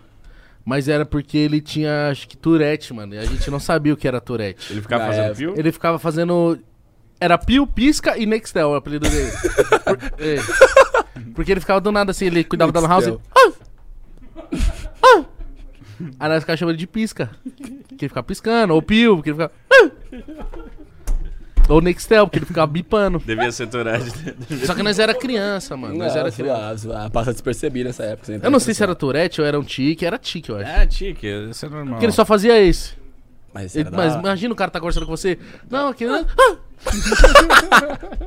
Mas 0.64 0.88
era 0.88 1.04
porque 1.04 1.36
ele 1.36 1.60
tinha, 1.60 2.08
acho 2.10 2.26
que, 2.28 2.36
Tourette, 2.36 2.94
mano. 2.94 3.14
E 3.14 3.18
a 3.18 3.24
gente 3.24 3.50
não 3.50 3.58
sabia 3.58 3.92
o 3.92 3.96
que 3.96 4.06
era 4.08 4.20
Tourette. 4.20 4.72
Ele 4.72 4.80
ficava 4.80 5.02
Na 5.02 5.08
fazendo 5.10 5.24
época. 5.24 5.36
fio? 5.38 5.54
Ele 5.56 5.72
ficava 5.72 5.98
fazendo. 5.98 6.58
Era 7.20 7.36
Pio, 7.36 7.66
Pisca 7.66 8.16
e 8.16 8.24
Nextel, 8.26 8.68
o 8.70 8.74
apelido 8.76 9.08
dele. 9.08 9.30
Por- 9.84 9.98
é. 10.24 10.36
Porque 11.34 11.50
ele 11.52 11.60
ficava 11.60 11.80
do 11.80 11.90
nada 11.92 12.12
assim, 12.12 12.26
ele 12.26 12.44
cuidava 12.44 12.70
da 12.72 12.80
lan 12.80 12.88
house. 12.88 13.06
e- 13.06 13.10
Nextel. 13.10 13.22
Ah! 13.34 13.52
Ah! 15.02 15.24
Aí 16.20 16.28
nós 16.28 16.40
ficava 16.40 16.56
chamando 16.56 16.74
ele 16.74 16.78
de 16.78 16.86
Pisca. 16.86 17.30
Que 17.88 18.04
ele 18.04 18.08
ficava 18.08 18.22
piscando. 18.24 18.72
Ou 18.74 18.80
Pio, 18.80 19.16
porque 19.16 19.30
ele 19.30 19.36
ficava. 19.36 19.52
Ah! 19.72 19.90
Ou 21.72 21.80
Nextel, 21.80 22.26
porque 22.26 22.38
ele 22.38 22.46
ficava 22.46 22.66
bipando. 22.66 23.18
Devia 23.24 23.50
ser 23.50 23.66
Tourette. 23.66 24.12
Só 24.66 24.74
que 24.74 24.82
nós 24.82 24.98
era 24.98 25.14
criança, 25.14 25.76
mano. 25.76 25.96
Nós 25.96 26.12
Não, 26.14 26.20
era 26.20 26.30
criança. 26.30 26.76
zoar, 26.76 27.10
passa 27.10 27.32
despercebido 27.32 27.86
nessa 27.88 28.04
época. 28.04 28.40
Eu 28.42 28.50
não 28.50 28.60
sei 28.60 28.74
se 28.74 28.82
era 28.82 28.94
Tourette 28.94 29.40
ou 29.40 29.46
era 29.46 29.58
um 29.58 29.64
tique, 29.64 30.04
era 30.04 30.18
tique, 30.18 30.50
eu 30.50 30.58
acho. 30.58 30.70
É, 30.70 30.86
tique, 30.86 31.26
isso 31.50 31.64
é 31.64 31.68
normal. 31.68 31.94
Porque 31.94 32.06
ele 32.06 32.12
só 32.12 32.24
fazia 32.24 32.60
esse. 32.60 33.01
Mas, 33.54 33.76
Ele- 33.76 33.90
mas 33.90 34.14
da- 34.14 34.18
imagina 34.20 34.52
o 34.52 34.56
cara 34.56 34.70
tá 34.70 34.80
conversando 34.80 35.04
com 35.06 35.14
você. 35.16 35.38
Não, 35.70 35.88
aqui. 35.88 36.04
Ah! 36.06 36.24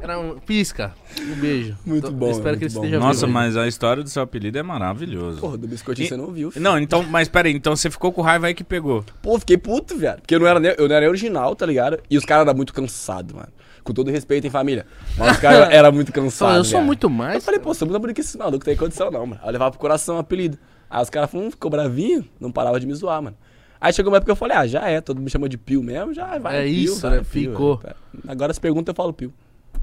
Era 0.02 0.20
um 0.20 0.40
pisca. 0.40 0.94
Um 1.20 1.36
beijo. 1.36 1.76
Muito 1.86 2.08
Tô- 2.08 2.14
bom, 2.14 2.30
Espero 2.32 2.58
que 2.58 2.66
ele 2.66 2.74
muito 2.74 2.74
bom. 2.76 2.86
esteja 2.86 3.00
Nossa, 3.00 3.22
vivo. 3.26 3.32
mas 3.34 3.58
a 3.58 3.68
história 3.68 4.04
do 4.04 4.10
seu 4.10 4.22
apelido 4.22 4.58
é 4.58 4.64
maravilhoso. 4.64 5.40
Porra, 5.40 5.58
do 5.58 5.68
biscoitinho 5.68 6.06
E- 6.06 6.10
você 6.10 6.18
não 6.18 6.28
viu. 6.32 6.52
filho. 6.52 6.64
Não, 6.64 6.78
então, 6.80 7.04
mas 7.04 7.28
peraí, 7.28 7.54
então 7.54 7.76
você 7.76 7.90
ficou 7.90 8.12
com 8.12 8.22
raiva 8.22 8.48
aí 8.48 8.54
que 8.54 8.64
pegou. 8.64 9.04
Pô, 9.22 9.38
fiquei 9.40 9.58
puto, 9.58 9.98
velho. 9.98 10.20
Porque 10.22 10.36
eu 10.36 10.40
não 10.40 10.48
era 10.48 10.60
nem, 10.60 10.74
eu 10.78 10.88
não 10.88 10.96
era 10.96 11.08
original, 11.08 11.56
tá 11.56 11.66
ligado? 11.66 12.00
E 12.10 12.18
os 12.18 12.24
caras 12.26 12.46
eram 12.48 12.56
muito 12.56 12.74
cansados, 12.74 13.34
mano. 13.34 13.50
Com 13.84 13.94
todo 13.94 14.10
respeito, 14.10 14.46
hein, 14.46 14.52
família. 14.52 14.86
Mas 15.18 15.34
os 15.34 15.38
caras 15.38 15.70
eram 15.72 15.92
muito 15.92 16.12
cansados. 16.12 16.58
eu 16.58 16.64
sou 16.64 16.72
viado. 16.80 16.86
muito 16.86 17.08
Aí 17.08 17.14
eu 17.14 17.18
mais. 17.18 17.46
falei, 17.46 17.60
pô, 17.60 17.74
sou 17.74 17.88
muito 17.88 18.00
bonito 18.00 18.16
que 18.16 18.22
esse 18.22 18.38
maluco, 18.38 18.64
tem 18.64 18.76
condição 18.76 19.12
não, 19.12 19.26
mano. 19.26 19.42
Aí 19.44 19.50
eu 19.50 19.54
levava 19.54 19.72
pro 19.72 19.80
coração 19.80 20.16
o 20.16 20.20
apelido. 20.20 20.58
Aí 20.90 21.02
os 21.02 21.10
caras 21.10 21.30
falaram, 21.30 21.50
hum, 21.50 21.52
ficou 21.52 21.70
bravinho, 21.70 22.24
não 22.40 22.52
parava 22.52 22.80
de 22.80 22.86
me 22.88 22.94
zoar, 22.94 23.22
mano. 23.22 23.36
Aí 23.80 23.94
chegou 23.94 24.12
uma 24.12 24.18
época 24.18 24.28
que 24.28 24.32
eu 24.32 24.36
falei, 24.36 24.58
ah, 24.58 24.66
já 24.68 24.88
é, 24.88 25.00
todo 25.02 25.18
mundo 25.18 25.26
me 25.26 25.30
chamou 25.32 25.48
de 25.48 25.58
Pio 25.58 25.84
mesmo, 25.84 26.14
já 26.14 26.38
vai. 26.38 26.62
É 26.62 26.64
Pio, 26.64 26.74
isso, 26.84 27.02
vai, 27.02 27.12
né? 27.18 27.26
Pio, 27.30 27.52
Ficou. 27.52 27.82
é. 27.84 27.94
Agora 28.28 28.52
as 28.52 28.60
perguntas 28.60 28.92
eu 28.94 28.96
falo 28.96 29.14
Pio. 29.14 29.34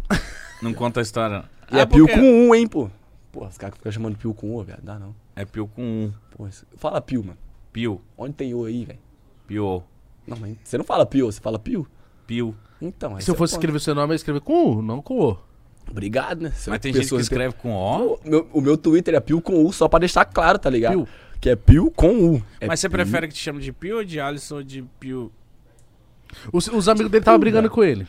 Não 0.62 0.72
conta 0.72 1.00
a 1.00 1.02
história. 1.02 1.44
E 1.70 1.76
é 1.78 1.82
Ah, 1.82 1.86
Pio 1.86 2.06
porque- 2.06 2.20
com 2.20 2.48
um, 2.48 2.54
hein, 2.54 2.66
pô. 2.66 2.90
Pô, 3.30 3.46
os 3.46 3.56
caras 3.56 3.76
ficam 3.76 3.90
chamando 3.90 4.16
Pio 4.16 4.34
com 4.34 4.54
O, 4.54 4.62
velho, 4.62 4.78
dá 4.82 4.98
não. 4.98 5.14
É 5.34 5.44
Pio 5.44 5.66
com 5.66 5.82
um. 5.82 6.12
Pô, 6.36 6.46
isso- 6.46 6.66
fala 6.76 7.00
Pio, 7.00 7.22
mano. 7.24 7.38
Pio. 7.72 8.00
Onde 8.16 8.34
tem 8.34 8.54
O 8.54 8.64
aí, 8.64 8.84
velho? 8.84 8.98
Pio. 9.46 9.82
Não, 10.26 10.36
mas 10.36 10.56
você 10.62 10.76
não 10.76 10.84
fala 10.84 11.06
Pio, 11.06 11.30
você 11.32 11.40
fala 11.40 11.58
Pio? 11.58 11.86
Pio. 12.26 12.54
Então, 12.80 13.10
Se 13.20 13.30
eu 13.30 13.34
você 13.34 13.38
fosse 13.38 13.54
escrever 13.54 13.80
seu 13.80 13.94
nome, 13.94 14.08
eu 14.08 14.12
ia 14.12 14.16
escrever 14.16 14.40
com 14.40 14.72
U, 14.78 14.82
não 14.82 15.00
com 15.00 15.18
O. 15.18 15.38
Obrigado, 15.90 16.42
né? 16.42 16.50
Você 16.54 16.68
é 16.68 16.72
Mas 16.72 16.80
tem 16.80 16.92
gente 16.92 17.08
que 17.08 17.16
escreve 17.16 17.54
com 17.54 17.72
O. 17.72 18.14
O 18.14 18.20
meu, 18.28 18.48
o 18.52 18.60
meu 18.60 18.76
Twitter 18.76 19.14
é 19.14 19.20
Pio 19.20 19.40
com 19.40 19.64
U, 19.64 19.72
só 19.72 19.88
pra 19.88 19.98
deixar 19.98 20.24
claro, 20.24 20.58
tá 20.58 20.68
ligado? 20.68 20.92
Pio. 20.92 21.08
Que 21.42 21.50
é 21.50 21.56
Pio 21.56 21.90
com 21.90 22.14
U. 22.36 22.42
É 22.60 22.68
Mas 22.68 22.78
você 22.78 22.88
Pio. 22.88 22.96
prefere 22.98 23.26
que 23.26 23.34
te 23.34 23.40
chame 23.40 23.60
de 23.60 23.72
Pio 23.72 23.96
ou 23.96 24.04
de 24.04 24.20
Alisson 24.20 24.54
ou 24.56 24.62
de 24.62 24.84
Pio? 25.00 25.30
Os, 26.52 26.68
os 26.68 26.88
amigos 26.88 27.10
dele 27.10 27.20
estavam 27.20 27.40
brigando 27.40 27.68
com 27.68 27.82
ele. 27.82 28.06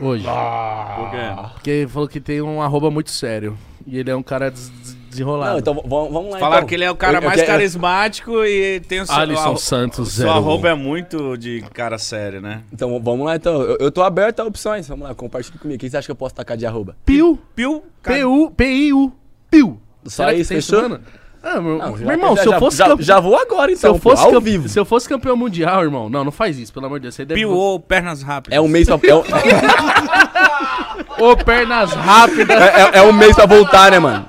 Hoje. 0.00 0.24
Por 0.24 1.10
quê? 1.10 1.52
Porque 1.52 1.70
ele 1.70 1.88
falou 1.88 2.08
que 2.08 2.20
tem 2.20 2.42
um 2.42 2.60
arroba 2.60 2.90
muito 2.90 3.10
sério. 3.10 3.56
E 3.86 3.98
ele 3.98 4.10
é 4.10 4.16
um 4.16 4.22
cara 4.22 4.50
des- 4.50 4.68
des- 4.70 4.94
desenrolado. 5.10 5.52
Não, 5.52 5.58
então 5.60 5.74
vamos, 5.86 6.32
lá. 6.32 6.38
Falaram 6.40 6.56
então. 6.62 6.68
que 6.68 6.74
ele 6.74 6.82
é 6.84 6.90
o 6.90 6.96
cara 6.96 7.18
Eu- 7.18 7.22
eu 7.22 7.28
mais 7.28 7.36
quero- 7.40 7.52
carismático 7.52 8.44
e 8.44 8.80
tem 8.80 9.00
o 9.02 9.06
seu. 9.06 9.14
Alisson 9.14 9.56
Santos, 9.56 10.12
Seu 10.12 10.28
arroba 10.30 10.70
é 10.70 10.74
muito 10.74 11.36
de 11.36 11.60
cara 11.72 11.98
sério, 11.98 12.40
né? 12.40 12.64
Então 12.72 12.98
vamos 13.00 13.24
lá, 13.26 13.36
então. 13.36 13.60
Eu, 13.62 13.76
eu 13.78 13.92
tô 13.92 14.02
aberto 14.02 14.40
a 14.40 14.44
opções. 14.44 14.88
Vamos 14.88 15.06
lá, 15.06 15.14
compartilha 15.14 15.56
comigo. 15.58 15.78
Quem 15.78 15.88
você 15.88 15.98
acha 15.98 16.06
que 16.06 16.10
eu 16.12 16.16
posso 16.16 16.34
tacar 16.34 16.56
de 16.56 16.66
arroba? 16.66 16.96
Piu. 17.06 17.38
Piu. 17.54 17.84
P-U. 18.02 18.50
P-I-U. 18.50 19.12
Piu. 19.50 19.80
Só 20.04 20.10
Será 20.24 20.34
que 20.34 20.40
isso, 20.40 20.48
tem 20.48 20.60
fechou? 20.60 20.98
Ah, 21.46 21.60
meu, 21.60 21.76
Não, 21.78 21.92
meu 21.96 22.10
irmão, 22.10 22.34
já, 22.36 22.42
se 22.42 22.48
eu 22.48 22.58
fosse 22.58 22.76
já, 22.78 22.86
campe- 22.88 23.02
já 23.02 23.20
vou 23.20 23.36
agora, 23.36 23.70
se 23.70 23.78
então. 23.78 23.92
eu 23.94 23.98
fosse 24.00 24.22
pô, 24.22 24.28
ao 24.28 24.34
campe- 24.34 24.50
vivo. 24.50 24.68
Se 24.68 24.78
eu 24.78 24.84
fosse 24.84 25.06
campeão 25.08 25.36
mundial, 25.36 25.82
irmão. 25.82 26.08
Não, 26.08 26.24
não 26.24 26.32
faz 26.32 26.58
isso, 26.58 26.72
pelo 26.72 26.86
amor 26.86 26.98
de 26.98 27.02
Deus. 27.02 27.14
Você 27.14 27.24
deve... 27.24 27.38
Piu 27.40 27.50
ou 27.50 27.78
pernas 27.78 28.22
rápidas. 28.22 28.56
É 28.56 28.60
um 28.60 28.66
mês 28.68 28.86
pra. 28.88 28.98
É 29.06 29.14
um, 29.14 29.22
Ô, 31.30 31.36
pernas 31.36 31.92
rápidas. 31.92 32.56
é, 32.60 32.80
é- 32.80 32.98
é 32.98 33.02
um 33.02 33.12
mês 33.12 33.34
pra 33.36 33.46
voltar, 33.46 33.90
né, 33.90 33.98
mano? 33.98 34.26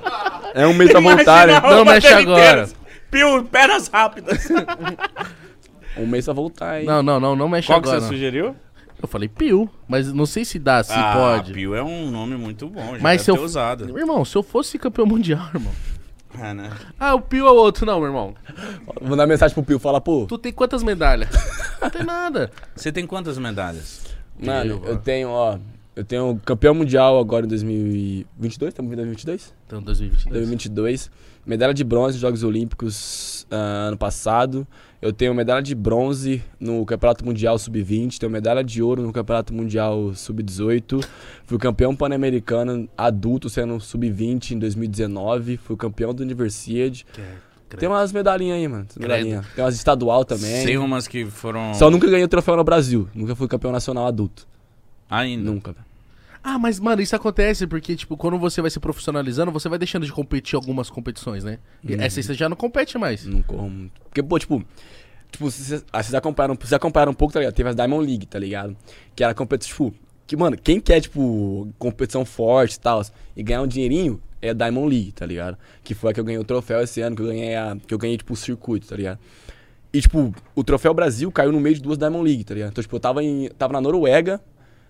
É 0.54 0.66
um 0.66 0.74
mês 0.74 0.90
pra 0.90 1.00
voltar, 1.00 1.46
né? 1.46 1.60
Não 1.60 1.84
mexe 1.84 2.06
agora. 2.08 2.68
Piu, 3.10 3.44
pernas 3.44 3.88
rápidas. 3.88 4.48
Um 5.98 6.06
mês 6.06 6.26
pra 6.26 6.34
voltar, 6.34 6.78
hein? 6.80 6.86
Não, 6.86 7.02
não, 7.02 7.18
não, 7.18 7.34
não 7.34 7.48
mexe 7.48 7.68
Qual 7.68 7.80
que 7.80 7.88
agora. 7.88 8.00
você 8.02 8.06
não. 8.06 8.12
sugeriu? 8.12 8.54
Eu 9.00 9.08
falei 9.08 9.28
Piu, 9.30 9.66
mas 9.88 10.12
não 10.12 10.26
sei 10.26 10.44
se 10.44 10.58
dá, 10.58 10.82
se 10.84 10.92
ah, 10.92 11.12
pode. 11.16 11.54
Piu 11.54 11.74
é 11.74 11.82
um 11.82 12.10
nome 12.10 12.36
muito 12.36 12.68
bom, 12.68 12.82
já 12.96 12.98
Mas 13.00 13.12
deve 13.12 13.24
se 13.24 13.30
eu- 13.30 13.42
usado. 13.42 13.98
Irmão, 13.98 14.22
se 14.22 14.36
eu 14.36 14.42
fosse 14.42 14.78
campeão 14.78 15.06
mundial, 15.06 15.40
irmão. 15.54 15.72
É, 16.40 16.54
né? 16.54 16.70
Ah, 16.98 17.14
o 17.14 17.20
Pio 17.20 17.46
é 17.46 17.50
o 17.50 17.54
outro. 17.54 17.86
Não, 17.86 17.98
meu 17.98 18.08
irmão. 18.08 18.34
Vou 19.00 19.10
mandar 19.10 19.26
mensagem 19.26 19.54
pro 19.54 19.62
Pio, 19.62 19.78
fala, 19.78 20.00
pô. 20.00 20.26
Tu 20.26 20.38
tem 20.38 20.52
quantas 20.52 20.82
medalhas? 20.82 21.28
não 21.80 21.90
tem 21.90 22.04
nada. 22.04 22.50
Você 22.74 22.90
tem 22.92 23.06
quantas 23.06 23.38
medalhas? 23.38 24.02
Mano, 24.38 24.82
Eu, 24.84 24.92
eu 24.92 24.96
tenho, 24.98 25.28
ó. 25.28 25.58
Eu 25.94 26.04
tenho 26.04 26.38
campeão 26.44 26.74
mundial 26.74 27.18
agora 27.18 27.46
em 27.46 27.48
2022, 27.48 28.68
estamos 28.68 28.92
em 28.92 28.96
2022? 28.96 29.54
Então, 29.66 29.82
2022. 29.82 30.32
2022. 30.32 31.10
Medalha 31.46 31.72
de 31.72 31.82
bronze 31.82 32.12
nos 32.12 32.20
Jogos 32.20 32.42
Olímpicos 32.42 33.35
ah, 33.50 33.86
ano 33.88 33.96
passado. 33.96 34.66
Eu 35.00 35.12
tenho 35.12 35.34
medalha 35.34 35.62
de 35.62 35.74
bronze 35.74 36.42
no 36.58 36.84
Campeonato 36.84 37.24
Mundial 37.24 37.58
Sub-20. 37.58 38.18
Tenho 38.18 38.32
medalha 38.32 38.64
de 38.64 38.82
ouro 38.82 39.02
no 39.02 39.12
Campeonato 39.12 39.52
Mundial 39.52 40.14
Sub-18. 40.14 41.04
Fui 41.44 41.58
campeão 41.58 41.94
pan-americano 41.94 42.88
adulto 42.96 43.48
sendo 43.48 43.78
Sub-20 43.78 44.52
em 44.52 44.58
2019. 44.58 45.58
Fui 45.58 45.76
campeão 45.76 46.14
do 46.14 46.22
Universiade. 46.22 47.06
Tem 47.68 47.88
umas 47.88 48.12
medalhinhas 48.12 48.56
aí, 48.56 48.68
mano. 48.68 48.86
Credo. 48.86 49.02
Medalhinha. 49.02 49.44
Tem 49.54 49.64
umas 49.64 49.74
estadual 49.74 50.24
também. 50.24 50.64
Tem 50.64 50.78
umas 50.78 51.06
que 51.06 51.26
foram. 51.26 51.74
Só 51.74 51.90
nunca 51.90 52.08
ganhei 52.08 52.24
o 52.24 52.28
troféu 52.28 52.56
no 52.56 52.64
Brasil. 52.64 53.08
Nunca 53.14 53.34
fui 53.34 53.48
campeão 53.48 53.72
nacional 53.72 54.06
adulto. 54.06 54.46
Ainda. 55.10 55.50
Nunca, 55.50 55.72
velho. 55.72 55.84
Ah, 56.48 56.60
mas, 56.60 56.78
mano, 56.78 57.02
isso 57.02 57.16
acontece 57.16 57.66
porque, 57.66 57.96
tipo, 57.96 58.16
quando 58.16 58.38
você 58.38 58.60
vai 58.62 58.70
se 58.70 58.78
profissionalizando, 58.78 59.50
você 59.50 59.68
vai 59.68 59.80
deixando 59.80 60.06
de 60.06 60.12
competir 60.12 60.54
algumas 60.54 60.88
competições, 60.88 61.42
né? 61.42 61.58
E 61.82 61.92
Uhum. 61.96 62.00
essa 62.00 62.20
aí 62.20 62.22
você 62.22 62.34
já 62.34 62.48
não 62.48 62.56
compete 62.56 62.96
mais. 62.96 63.26
Não 63.26 63.42
corro. 63.42 63.90
Porque, 64.04 64.22
pô, 64.22 64.38
tipo. 64.38 64.64
Tipo, 65.32 65.50
vocês, 65.50 65.84
ah, 65.92 66.00
vocês 66.00 66.14
acompanharam, 66.14 66.54
vocês 66.54 66.72
acompanharam 66.72 67.10
um 67.10 67.14
pouco, 67.16 67.34
tá 67.34 67.40
ligado? 67.40 67.52
Teve 67.52 67.68
as 67.70 67.74
Diamond 67.74 68.06
League, 68.06 68.26
tá 68.26 68.38
ligado? 68.38 68.76
Que 69.16 69.24
era 69.24 69.34
competição, 69.34 69.90
tipo. 69.90 69.98
Que, 70.24 70.36
mano, 70.36 70.56
quem 70.56 70.78
quer, 70.80 71.00
tipo, 71.00 71.68
competição 71.80 72.24
forte 72.24 72.74
e 72.74 72.80
tal, 72.80 73.02
e 73.36 73.42
ganhar 73.42 73.62
um 73.62 73.66
dinheirinho, 73.66 74.22
é 74.40 74.50
a 74.50 74.52
Diamond 74.52 74.88
League, 74.88 75.10
tá 75.10 75.26
ligado? 75.26 75.58
Que 75.82 75.94
foi 75.94 76.12
a 76.12 76.14
que 76.14 76.20
eu 76.20 76.24
ganhei 76.24 76.38
o 76.38 76.44
troféu 76.44 76.80
esse 76.80 77.00
ano, 77.00 77.16
que 77.16 77.22
eu 77.22 77.26
ganhei, 77.26 77.56
a, 77.56 77.76
que 77.84 77.92
eu 77.92 77.98
ganhei, 77.98 78.16
tipo, 78.16 78.32
o 78.34 78.36
circuito, 78.36 78.86
tá 78.86 78.94
ligado? 78.94 79.18
E, 79.92 80.00
tipo, 80.00 80.32
o 80.54 80.62
troféu 80.62 80.94
Brasil 80.94 81.30
caiu 81.32 81.50
no 81.50 81.58
meio 81.60 81.74
de 81.74 81.82
duas 81.82 81.98
Diamond 81.98 82.24
League, 82.24 82.44
tá 82.44 82.54
ligado? 82.54 82.70
Então, 82.70 82.82
tipo, 82.82 82.94
eu 82.94 83.00
tava, 83.00 83.22
em, 83.24 83.48
tava 83.58 83.72
na 83.72 83.80
Noruega, 83.80 84.40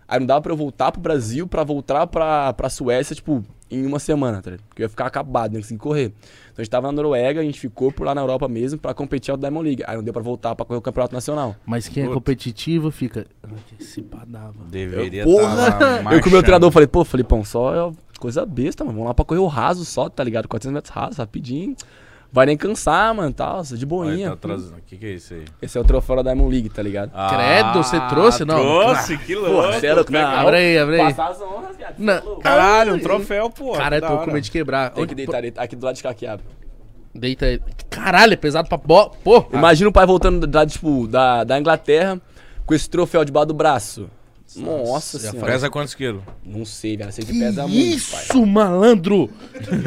aí 0.09 0.19
não 0.21 0.27
dava 0.27 0.41
pra 0.41 0.53
eu 0.53 0.57
voltar 0.57 0.93
pro 0.93 1.01
Brasil, 1.01 1.47
pra 1.47 1.65
voltar 1.65 2.07
pra, 2.07 2.53
pra 2.53 2.69
Suécia, 2.69 3.15
tipo, 3.15 3.45
em 3.71 3.85
uma 3.85 3.99
semana, 3.99 4.41
tá 4.41 4.51
ligado? 4.51 4.67
Porque 4.69 4.83
eu 4.83 4.85
ia 4.85 4.89
ficar 4.89 5.07
acabado, 5.07 5.53
né? 5.55 5.63
Sem 5.63 5.77
correr. 5.77 6.07
Então 6.07 6.59
a 6.59 6.63
gente 6.63 6.71
tava 6.71 6.87
na 6.87 6.93
Noruega, 6.93 7.41
a 7.41 7.45
gente 7.45 7.59
ficou 7.59 7.91
por 7.91 8.07
lá 8.07 8.15
na 8.15 8.21
Europa 8.21 8.47
mesmo 8.49 8.79
pra 8.79 8.95
competir 8.95 9.31
ao 9.33 9.37
Diamond 9.37 9.67
League. 9.67 9.83
Aí 9.87 9.97
não 9.97 10.03
deu 10.05 10.13
pra 10.13 10.23
voltar 10.23 10.55
pra 10.55 10.65
correr 10.65 10.79
o 10.79 10.83
Campeonato 10.83 11.15
Nacional. 11.15 11.57
Mas 11.67 11.89
quem 11.89 12.05
é 12.05 12.09
competitivo 12.09 12.91
fica. 12.91 13.27
"Ah, 13.43 13.49
Esse 13.81 14.03
pá 14.03 14.23
dava. 14.27 14.55
Deveria 14.71 15.25
Porra! 15.25 15.73
tá 15.73 16.15
eu 16.15 16.21
com 16.23 16.29
o 16.29 16.33
meu 16.33 16.43
treinador 16.43 16.71
falei, 16.71 16.87
pô, 16.87 17.05
Felipão, 17.05 17.45
só 17.45 17.75
é 17.91 17.93
coisa 18.21 18.47
besta, 18.47 18.85
mano. 18.85 18.97
Vamos 18.99 19.09
lá 19.09 19.15
pra 19.15 19.25
correr 19.25 19.41
o 19.41 19.47
raso 19.47 19.85
só, 19.85 20.09
tá 20.09 20.23
ligado? 20.23 20.47
400 20.49 20.73
metros 20.75 20.95
raso, 20.95 21.19
rapidinho. 21.19 21.75
Vai 22.33 22.47
nem 22.47 22.57
cansar, 22.57 23.15
mano, 23.15 23.33
tal, 23.33 23.63
de 23.63 23.87
boinha. 23.87 24.31
Tá 24.31 24.37
trazendo. 24.37 24.77
O 24.77 24.83
que, 24.87 24.97
que 24.97 25.07
é 25.07 25.11
isso 25.11 25.35
aí? 25.35 25.45
Esse 25.63 25.79
é 25.79 25.81
o 25.81 25.85
troféu 25.85 26.17
da 26.17 26.23
Diamond 26.23 26.53
League, 26.53 26.69
tá 26.69 26.83
ligado? 26.83 27.11
Credo, 27.11 27.83
você 27.83 28.01
trouxe? 28.09 28.45
Não. 28.45 28.57
Trouxe, 28.57 29.17
que 29.19 29.35
louco. 29.35 29.73
cê 29.81 29.87
é 29.87 29.95
louco, 29.95 30.13
não. 30.13 30.21
Abre 30.21 30.57
aí, 30.57 30.79
abre 30.79 31.01
aí. 31.01 31.15
Passar 31.15 31.31
as 31.31 31.41
honras, 31.41 31.77
viado. 31.77 31.95
Não. 31.99 32.15
É. 32.15 32.41
Caralho, 32.43 32.95
um 32.95 32.99
troféu, 32.99 33.49
pô. 33.49 33.73
Cara, 33.73 33.97
eu 33.97 34.01
da 34.01 34.09
tô 34.09 34.15
hora. 34.15 34.25
com 34.27 34.33
medo 34.33 34.45
de 34.45 34.51
quebrar. 34.51 34.91
Tem 34.91 35.07
que 35.07 35.15
deitar 35.15 35.43
ele 35.43 35.55
aqui 35.57 35.77
do 35.77 35.87
lado 35.87 35.97
de 35.97 36.03
cá 36.03 36.13
que 36.13 36.27
abre. 36.27 36.45
Deita 37.15 37.47
aí. 37.47 37.61
Caralho, 37.89 38.35
é 38.35 38.37
pesado 38.37 38.69
pra 38.69 38.77
bo... 38.77 39.11
Pô. 39.25 39.47
Imagina 39.53 39.89
o 39.89 39.93
pai 39.93 40.05
voltando 40.05 40.47
da, 40.47 40.67
tipo, 40.67 41.07
da, 41.07 41.45
da 41.45 41.59
Inglaterra 41.59 42.21
com 42.67 42.75
esse 42.75 42.91
troféu 42.91 43.25
debaixo 43.25 43.47
do 43.47 43.55
braço. 43.55 44.11
Nossa 44.55 45.19
já 45.19 45.31
senhora. 45.33 45.53
Pesa 45.53 45.69
quantos 45.69 45.95
quilos? 45.95 46.23
Não 46.45 46.65
sei, 46.65 46.97
velho. 46.97 47.11
Sei 47.13 47.25
que 47.25 47.33
Que 47.33 47.39
pesa 47.41 47.67
muito, 47.67 48.11
pai. 48.11 48.23
isso, 48.25 48.47
malandro? 48.47 49.31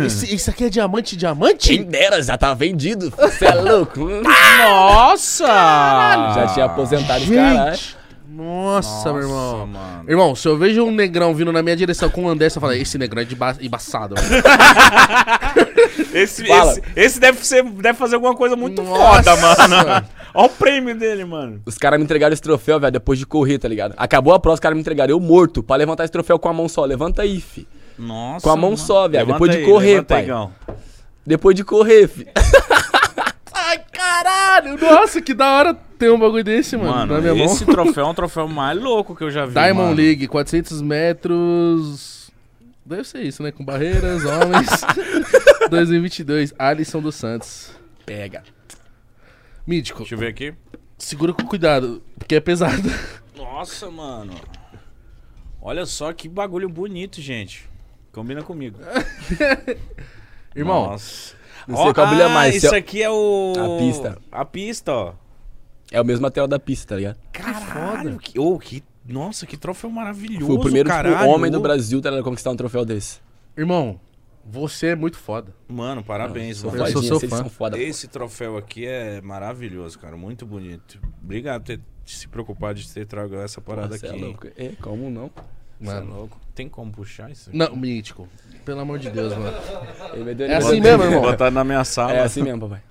Esse, 0.06 0.36
isso 0.36 0.50
aqui 0.50 0.66
é 0.66 0.70
diamante, 0.70 1.16
diamante? 1.16 1.70
Quem 1.70 1.84
dera, 1.84 2.22
já 2.22 2.38
tá 2.38 2.54
vendido. 2.54 3.10
Você 3.18 3.46
é 3.46 3.54
louco. 3.56 4.10
Nossa! 4.10 5.46
já 5.48 6.52
tinha 6.54 6.66
aposentado 6.66 7.24
esse 7.24 7.34
caralho. 7.34 7.76
Gente. 7.76 7.99
Nossa, 8.44 9.12
meu 9.14 9.22
irmão. 9.24 9.68
mano. 9.68 10.06
Irmão, 10.10 10.36
se 10.36 10.48
eu 10.48 10.58
vejo 10.58 10.84
um 10.84 10.92
negrão 10.92 11.34
vindo 11.36 11.52
na 11.52 11.62
minha 11.62 11.76
direção 11.76 12.10
com 12.10 12.24
um 12.24 12.30
Andessa, 12.30 12.58
eu 12.58 12.62
falo, 12.62 12.74
esse 12.74 12.98
negrão 12.98 13.22
é 13.22 13.26
de 13.26 13.36
ba- 13.36 13.56
embaçado. 13.62 14.16
velho." 14.16 14.44
Esse, 16.14 16.46
Fala. 16.48 16.72
esse, 16.72 16.82
esse 16.96 17.20
deve, 17.20 17.46
ser, 17.46 17.64
deve 17.64 17.98
fazer 17.98 18.16
alguma 18.16 18.36
coisa 18.36 18.56
muito 18.56 18.82
Nossa. 18.82 19.24
foda, 19.36 19.36
mano. 19.38 20.08
Olha 20.34 20.46
o 20.46 20.50
prêmio 20.50 20.98
dele, 20.98 21.24
mano. 21.24 21.62
Os 21.66 21.78
caras 21.78 22.00
me 22.00 22.04
entregaram 22.04 22.34
esse 22.34 22.42
troféu, 22.42 22.80
velho, 22.80 22.92
depois 22.92 23.20
de 23.20 23.26
correr, 23.28 23.60
tá 23.60 23.68
ligado? 23.68 23.94
Acabou 23.96 24.34
a 24.34 24.40
prova, 24.40 24.56
os 24.56 24.60
caras 24.60 24.76
me 24.76 24.82
entregaram. 24.82 25.12
Eu 25.12 25.20
morto, 25.20 25.62
pra 25.62 25.76
levantar 25.76 26.06
esse 26.06 26.12
troféu 26.12 26.40
com 26.40 26.50
a 26.50 26.54
mão 26.54 26.68
só. 26.68 26.84
Levanta 26.84 27.22
aí, 27.22 27.40
fi. 27.40 27.68
Nossa. 27.98 28.44
Com 28.44 28.50
a 28.50 28.56
mão 28.56 28.72
mano. 28.72 28.78
só, 28.78 29.08
velho, 29.08 29.28
Levanta 29.28 29.34
depois 29.34 29.52
de 29.52 29.66
correr, 29.72 29.88
levanta 30.02 30.16
pai. 30.16 30.78
Depois 31.26 31.56
de 31.56 31.64
correr, 31.64 32.08
fi. 32.08 32.28
Ai, 33.54 33.80
caralho! 33.92 34.78
Nossa, 34.80 35.22
que 35.22 35.34
da 35.34 35.58
hora 35.58 35.78
ter 36.00 36.12
um 36.12 36.18
bagulho 36.20 36.44
desse, 36.44 36.76
mano, 36.78 36.90
Mano, 36.92 37.22
na 37.22 37.34
minha 37.34 37.46
esse 37.46 37.66
mão. 37.66 37.76
troféu 37.76 38.06
é 38.06 38.10
um 38.10 38.14
troféu 38.14 38.48
mais 38.48 38.80
louco 38.82 39.16
que 39.16 39.24
eu 39.24 39.30
já 39.30 39.46
vi. 39.46 39.54
Diamond 39.54 39.90
mano. 39.90 39.96
League, 39.96 40.28
400 40.28 40.82
metros... 40.82 42.20
Deve 42.86 43.04
ser 43.04 43.22
isso, 43.22 43.44
né? 43.44 43.52
Com 43.52 43.64
barreiras, 43.64 44.24
homens. 44.26 44.68
2022, 45.70 46.56
Alisson 46.58 47.00
dos 47.02 47.14
Santos. 47.14 47.72
Pega. 48.04 48.42
Mítico, 49.68 50.00
Deixa 50.00 50.16
eu 50.16 50.20
ver 50.20 50.28
aqui. 50.30 50.54
segura 50.98 51.32
com 51.32 51.46
cuidado, 51.46 52.02
porque 52.18 52.34
é 52.34 52.40
pesado. 52.40 52.90
Nossa, 53.38 53.92
mano. 53.92 54.34
Olha 55.62 55.86
só 55.86 56.12
que 56.14 56.28
bagulho 56.28 56.68
bonito, 56.68 57.22
gente. 57.22 57.70
Combina 58.12 58.42
comigo. 58.42 58.80
Irmão, 60.56 60.88
Nossa. 60.88 61.36
Não 61.68 61.84
sei 61.84 61.94
qual 61.94 62.08
brilha 62.08 62.30
mais, 62.30 62.56
Isso 62.56 62.74
é- 62.74 62.78
aqui 62.80 63.04
é 63.04 63.10
o. 63.12 63.54
A 63.56 63.78
pista. 63.80 64.18
A 64.32 64.46
pista, 64.46 64.92
ó. 64.92 65.14
É 65.92 66.00
o 66.00 66.06
mesmo 66.06 66.22
material 66.22 66.48
da 66.48 66.60
pista, 66.60 66.90
tá 66.90 66.96
ligado? 66.96 67.18
Caralho, 67.32 68.18
que, 68.20 68.40
oh, 68.40 68.60
que, 68.60 68.84
nossa, 69.08 69.46
que 69.46 69.58
troféu 69.58 69.90
maravilhoso, 69.90 70.46
Fui 70.46 70.56
o 70.56 70.60
primeiro 70.60 70.90
tipo, 70.90 71.26
homem 71.26 71.50
do 71.50 71.60
Brasil 71.60 72.02
tá 72.02 72.10
ligado, 72.10 72.22
a 72.22 72.30
conquistar 72.30 72.52
um 72.52 72.56
troféu 72.56 72.86
desse. 72.86 73.20
irmão, 73.58 74.00
você 74.46 74.88
é 74.88 74.96
muito 74.96 75.18
foda. 75.18 75.54
Mano, 75.68 76.04
parabéns, 76.04 76.64
mano. 76.64 76.78
Eu 76.78 76.88
sou 76.92 77.04
seu 77.04 77.20
fã. 77.20 77.38
são 77.38 77.50
foda. 77.50 77.78
pô. 77.78 77.84
Esse 77.84 78.08
troféu 78.08 78.58
aqui 78.58 78.86
é 78.86 79.22
maravilhoso, 79.22 79.98
cara. 80.00 80.16
Muito 80.18 80.46
bonito. 80.46 81.00
Obrigado 81.24 81.62
por 81.62 81.68
ter 81.68 81.82
se 82.06 82.28
preocupado 82.28 82.80
de 82.80 82.92
ter 82.92 83.06
trago 83.06 83.36
essa 83.36 83.62
parada 83.62 83.90
Nossa, 83.90 84.08
é 84.08 84.10
aqui. 84.10 84.18
hein? 84.18 84.24
louco. 84.26 84.48
É, 84.58 84.72
como 84.82 85.10
não? 85.10 85.28
Cê 85.28 85.42
é 85.82 85.86
Mano. 85.86 86.16
louco. 86.16 86.40
Tem 86.56 86.68
como 86.68 86.92
puxar 86.92 87.32
isso 87.32 87.50
aqui? 87.50 87.58
Não, 87.58 87.76
mítico. 87.76 88.28
Pelo 88.66 88.82
amor 88.82 89.00
de 89.00 89.10
Deus, 89.10 89.34
mano. 89.36 89.56
É 90.48 90.56
assim 90.56 90.82
mesmo, 90.82 91.04
irmão. 91.04 91.22
Botar 91.22 91.52
na 91.52 91.64
minha 91.64 91.84
sala. 91.84 92.14
É 92.14 92.22
assim 92.22 92.42
mesmo, 92.42 92.62
papai. 92.62 92.82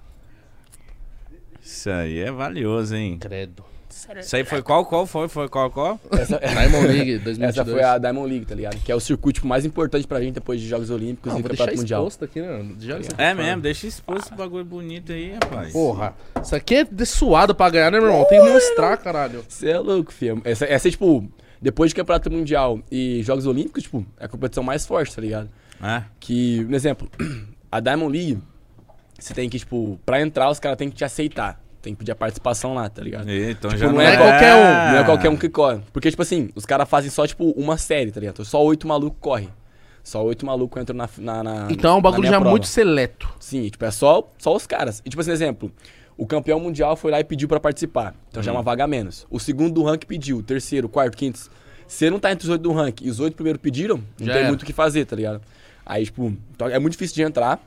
Isso 1.71 1.91
aí 1.91 2.21
é 2.21 2.31
valioso, 2.33 2.97
hein? 2.97 3.19
Credo. 3.21 3.63
Isso 4.21 4.37
aí 4.37 4.45
foi 4.45 4.63
qual? 4.63 4.87
Qual 4.87 5.07
foi? 5.07 5.29
Foi 5.29 5.49
qual? 5.49 5.71
Qual? 5.71 6.01
Essa, 6.13 6.39
Diamond 6.39 6.87
League 6.87 7.19
2022. 7.25 7.41
essa 7.43 7.65
foi 7.65 7.83
a 7.83 7.99
Diamond 7.99 8.29
League, 8.31 8.47
tá 8.47 8.55
ligado? 8.55 8.79
Que 8.83 8.91
é 8.93 8.95
o 8.95 9.01
circuito 9.01 9.37
tipo, 9.37 9.47
mais 9.49 9.65
importante 9.67 10.07
pra 10.07 10.21
gente 10.21 10.35
depois 10.35 10.61
de 10.61 10.69
Jogos 10.69 10.89
Olímpicos 10.89 11.33
Não, 11.33 11.41
e 11.41 11.43
Campeonato 11.43 11.77
Mundial. 11.77 12.01
exposto 12.03 12.25
aqui, 12.25 12.41
né? 12.41 12.65
Que 12.79 12.87
você 12.87 13.09
É 13.19 13.29
tá 13.29 13.35
mesmo, 13.35 13.63
deixa 13.63 13.87
exposto 13.87 14.27
esse 14.29 14.35
bagulho 14.35 14.65
bonito 14.65 15.13
aí, 15.13 15.33
rapaz. 15.33 15.73
Porra, 15.73 16.15
isso 16.43 16.55
aqui 16.55 16.77
é 16.77 16.85
de 16.85 17.05
suado 17.07 17.55
pra 17.55 17.69
ganhar, 17.71 17.91
né, 17.91 17.99
meu 17.99 18.09
irmão? 18.09 18.25
Tem 18.29 18.41
que 18.41 18.51
mostrar, 18.51 18.97
caralho. 18.99 19.45
Você 19.49 19.69
é 19.71 19.79
louco, 19.79 20.13
filho. 20.13 20.41
Essa, 20.45 20.65
essa 20.67 20.89
é, 20.89 20.91
tipo, 20.91 21.29
depois 21.61 21.91
de 21.91 21.95
Campeonato 21.97 22.31
Mundial 22.31 22.81
e 22.91 23.23
Jogos 23.25 23.47
Olímpicos, 23.47 23.83
tipo, 23.83 24.07
é 24.19 24.25
a 24.27 24.29
competição 24.29 24.63
mais 24.63 24.87
forte, 24.87 25.15
tá 25.15 25.21
ligado? 25.21 25.51
É? 25.83 26.03
Que, 26.21 26.67
um 26.71 26.75
exemplo, 26.75 27.11
a 27.73 27.81
Diamond 27.81 28.13
League, 28.17 28.39
você 29.19 29.35
tem 29.35 29.49
que, 29.49 29.59
tipo, 29.59 29.99
pra 30.07 30.21
entrar, 30.21 30.51
os 30.51 30.59
caras 30.61 30.79
têm 30.79 30.89
que 30.89 30.97
te 30.97 31.05
aceitar, 31.05 31.61
tem 31.83 31.93
que 31.93 31.99
pedir 31.99 32.13
a 32.13 32.17
participação 32.17 32.75
lá, 32.75 32.89
tá 32.89 33.03
ligado? 33.03 33.29
E, 33.29 33.51
Então 33.51 33.71
Tipo, 33.71 33.81
já 33.81 33.93
não 33.93 34.01
é 34.01 34.17
qualquer 34.17 34.55
um, 34.55 34.93
não 34.93 34.99
é 34.99 35.05
qualquer 35.05 35.29
um 35.31 35.37
que 35.37 35.49
corre. 35.49 35.81
Porque, 35.93 36.11
tipo 36.11 36.23
assim, 36.23 36.51
os 36.55 36.65
caras 36.65 36.89
fazem 36.89 37.11
só, 37.11 37.27
tipo, 37.27 37.51
uma 37.53 37.77
série, 37.77 38.11
tá 38.13 38.21
ligado? 38.21 38.45
Só 38.45 38.63
oito 38.65 38.87
malucos 38.87 39.19
correm. 39.21 39.49
Só 40.05 40.25
oito 40.25 40.47
malucos 40.47 40.81
entram 40.81 40.97
na, 40.97 41.09
na, 41.19 41.43
na 41.43 41.67
Então 41.71 41.95
é 41.97 41.99
um 41.99 42.01
bagulho 42.03 42.29
já 42.29 42.37
prova. 42.39 42.51
muito 42.51 42.67
seleto. 42.67 43.29
Sim, 43.39 43.69
tipo, 43.69 43.85
é 43.85 43.91
só, 43.91 44.27
só 44.39 44.55
os 44.55 44.67
caras. 44.67 45.03
E, 45.05 45.11
tipo 45.11 45.21
assim, 45.21 45.33
exemplo, 45.33 45.71
o 46.17 46.27
campeão 46.27 46.59
mundial 46.59 46.97
foi 46.97 47.11
lá 47.11 47.21
e 47.21 47.25
pediu 47.25 47.47
pra 47.49 47.61
participar. 47.61 48.15
Então 48.31 48.43
já 48.43 48.51
é 48.51 48.55
uma 48.55 48.63
vaga 48.63 48.85
a 48.85 48.87
menos. 48.87 49.27
O 49.31 49.39
segundo 49.39 49.75
do 49.75 49.83
ranking 49.83 50.07
pediu, 50.07 50.39
o 50.39 50.43
terceiro, 50.43 50.87
o 50.87 50.91
quarto, 50.91 51.15
o 51.15 51.17
quinto. 51.19 51.39
Se 51.87 52.09
não 52.11 52.19
tá 52.19 52.33
entre 52.33 52.45
os 52.45 52.51
oito 52.51 52.63
do 52.63 52.73
ranking 52.73 53.05
e 53.07 53.11
os 53.11 53.21
oito 53.21 53.35
primeiro 53.35 53.59
pediram, 53.59 53.97
não 54.19 54.27
Já 54.27 54.33
tem 54.33 54.41
era. 54.43 54.49
muito 54.49 54.63
o 54.63 54.67
que 54.67 54.73
fazer, 54.73 55.05
tá 55.05 55.15
ligado? 55.17 55.41
Aí, 55.85 56.05
tipo, 56.05 56.33
então 56.55 56.69
é 56.69 56.79
muito 56.79 56.93
difícil 56.93 57.15
de 57.17 57.23
entrar. 57.23 57.61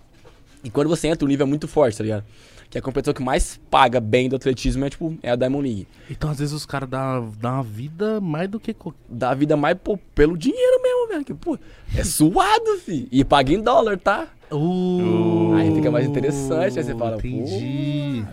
E 0.64 0.70
quando 0.70 0.88
você 0.88 1.07
entra, 1.07 1.26
o 1.26 1.28
nível 1.28 1.45
é 1.45 1.49
muito 1.49 1.68
forte, 1.68 1.97
tá 1.97 2.03
ligado? 2.03 2.24
Que 2.70 2.78
a 2.78 2.82
competição 2.82 3.14
que 3.14 3.22
mais 3.22 3.59
paga 3.70 3.99
bem 3.99 4.30
do 4.30 4.36
atletismo 4.38 4.86
é, 4.86 4.89
tipo, 4.89 5.18
é 5.22 5.32
a 5.32 5.36
Diamond 5.36 5.68
League. 5.68 5.88
Então 6.09 6.30
às 6.30 6.39
vezes 6.39 6.53
os 6.53 6.66
caras 6.66 6.88
dão 6.89 7.34
dá 7.38 7.53
uma 7.55 7.64
vida 7.64 8.22
mais 8.22 8.49
do 8.49 8.59
que. 8.59 8.74
Dá 9.09 9.32
a 9.32 9.36
vida 9.36 9.57
mais 9.57 9.78
pô, 9.84 9.97
pelo 10.16 10.38
dinheiro 10.38 10.82
mesmo, 10.82 11.07
velho. 11.09 11.26
Que, 11.26 11.34
pô, 11.34 11.59
é 11.95 12.03
suado, 12.03 12.78
fi. 12.86 13.09
E 13.12 13.26
paga 13.26 13.51
em 13.51 13.62
dólar, 13.62 13.97
tá? 13.97 14.30
Uh, 14.49 15.53
Aí 15.55 15.74
fica 15.76 15.91
mais 15.91 16.05
interessante, 16.05 16.78
aí 16.80 16.84
você 16.86 16.95
fala, 16.95 17.18
pô. 17.18 17.28
Entendi. 17.28 18.26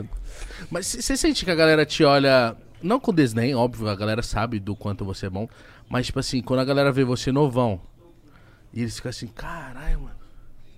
Mas 0.70 0.86
você 0.86 1.16
sente 1.16 1.44
que 1.44 1.50
a 1.50 1.54
galera 1.54 1.84
te 1.84 2.04
olha. 2.04 2.56
Não 2.80 3.00
com 3.00 3.12
desdém, 3.12 3.56
óbvio, 3.56 3.88
a 3.88 3.96
galera 3.96 4.22
sabe 4.22 4.60
do 4.60 4.76
quanto 4.76 5.04
você 5.04 5.26
é 5.26 5.30
bom. 5.30 5.48
Mas, 5.88 6.06
tipo 6.06 6.20
assim, 6.20 6.40
quando 6.40 6.60
a 6.60 6.64
galera 6.64 6.92
vê 6.92 7.02
você 7.02 7.32
novão, 7.32 7.80
e 8.72 8.82
eles 8.82 8.96
ficam 8.96 9.10
assim, 9.10 9.26
caralho, 9.26 10.02
mano. 10.02 10.17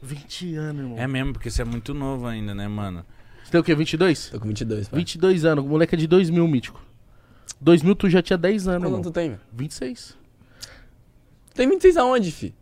20 0.03 0.55
anos, 0.57 0.83
irmão. 0.83 0.99
É 0.99 1.07
mesmo, 1.07 1.33
porque 1.33 1.51
você 1.51 1.63
é 1.63 1.65
muito 1.65 1.93
novo 1.95 2.27
ainda, 2.27 2.55
né, 2.55 2.67
mano? 2.69 3.05
Você 3.45 3.51
tem 3.53 3.61
o 3.61 3.65
quê? 3.65 3.75
22? 3.75 4.31
Tô 4.31 4.41
com 4.41 4.49
22, 4.49 4.89
pai. 4.89 4.99
22 5.01 5.45
anos. 5.45 5.65
O 5.65 5.69
moleque 5.69 5.95
é 5.95 5.99
de 5.99 6.07
2000, 6.07 6.47
mítico. 6.49 6.81
2000 7.61 7.95
tu 7.97 8.09
já 8.09 8.23
tinha 8.23 8.39
10 8.39 8.69
anos, 8.69 8.91
Quanto 8.91 9.03
tu 9.05 9.11
tem, 9.11 9.31
velho? 9.31 9.41
26. 9.53 10.17
Tem 11.55 11.69
26 11.69 11.97
aonde, 11.99 12.31
fi? 12.31 12.55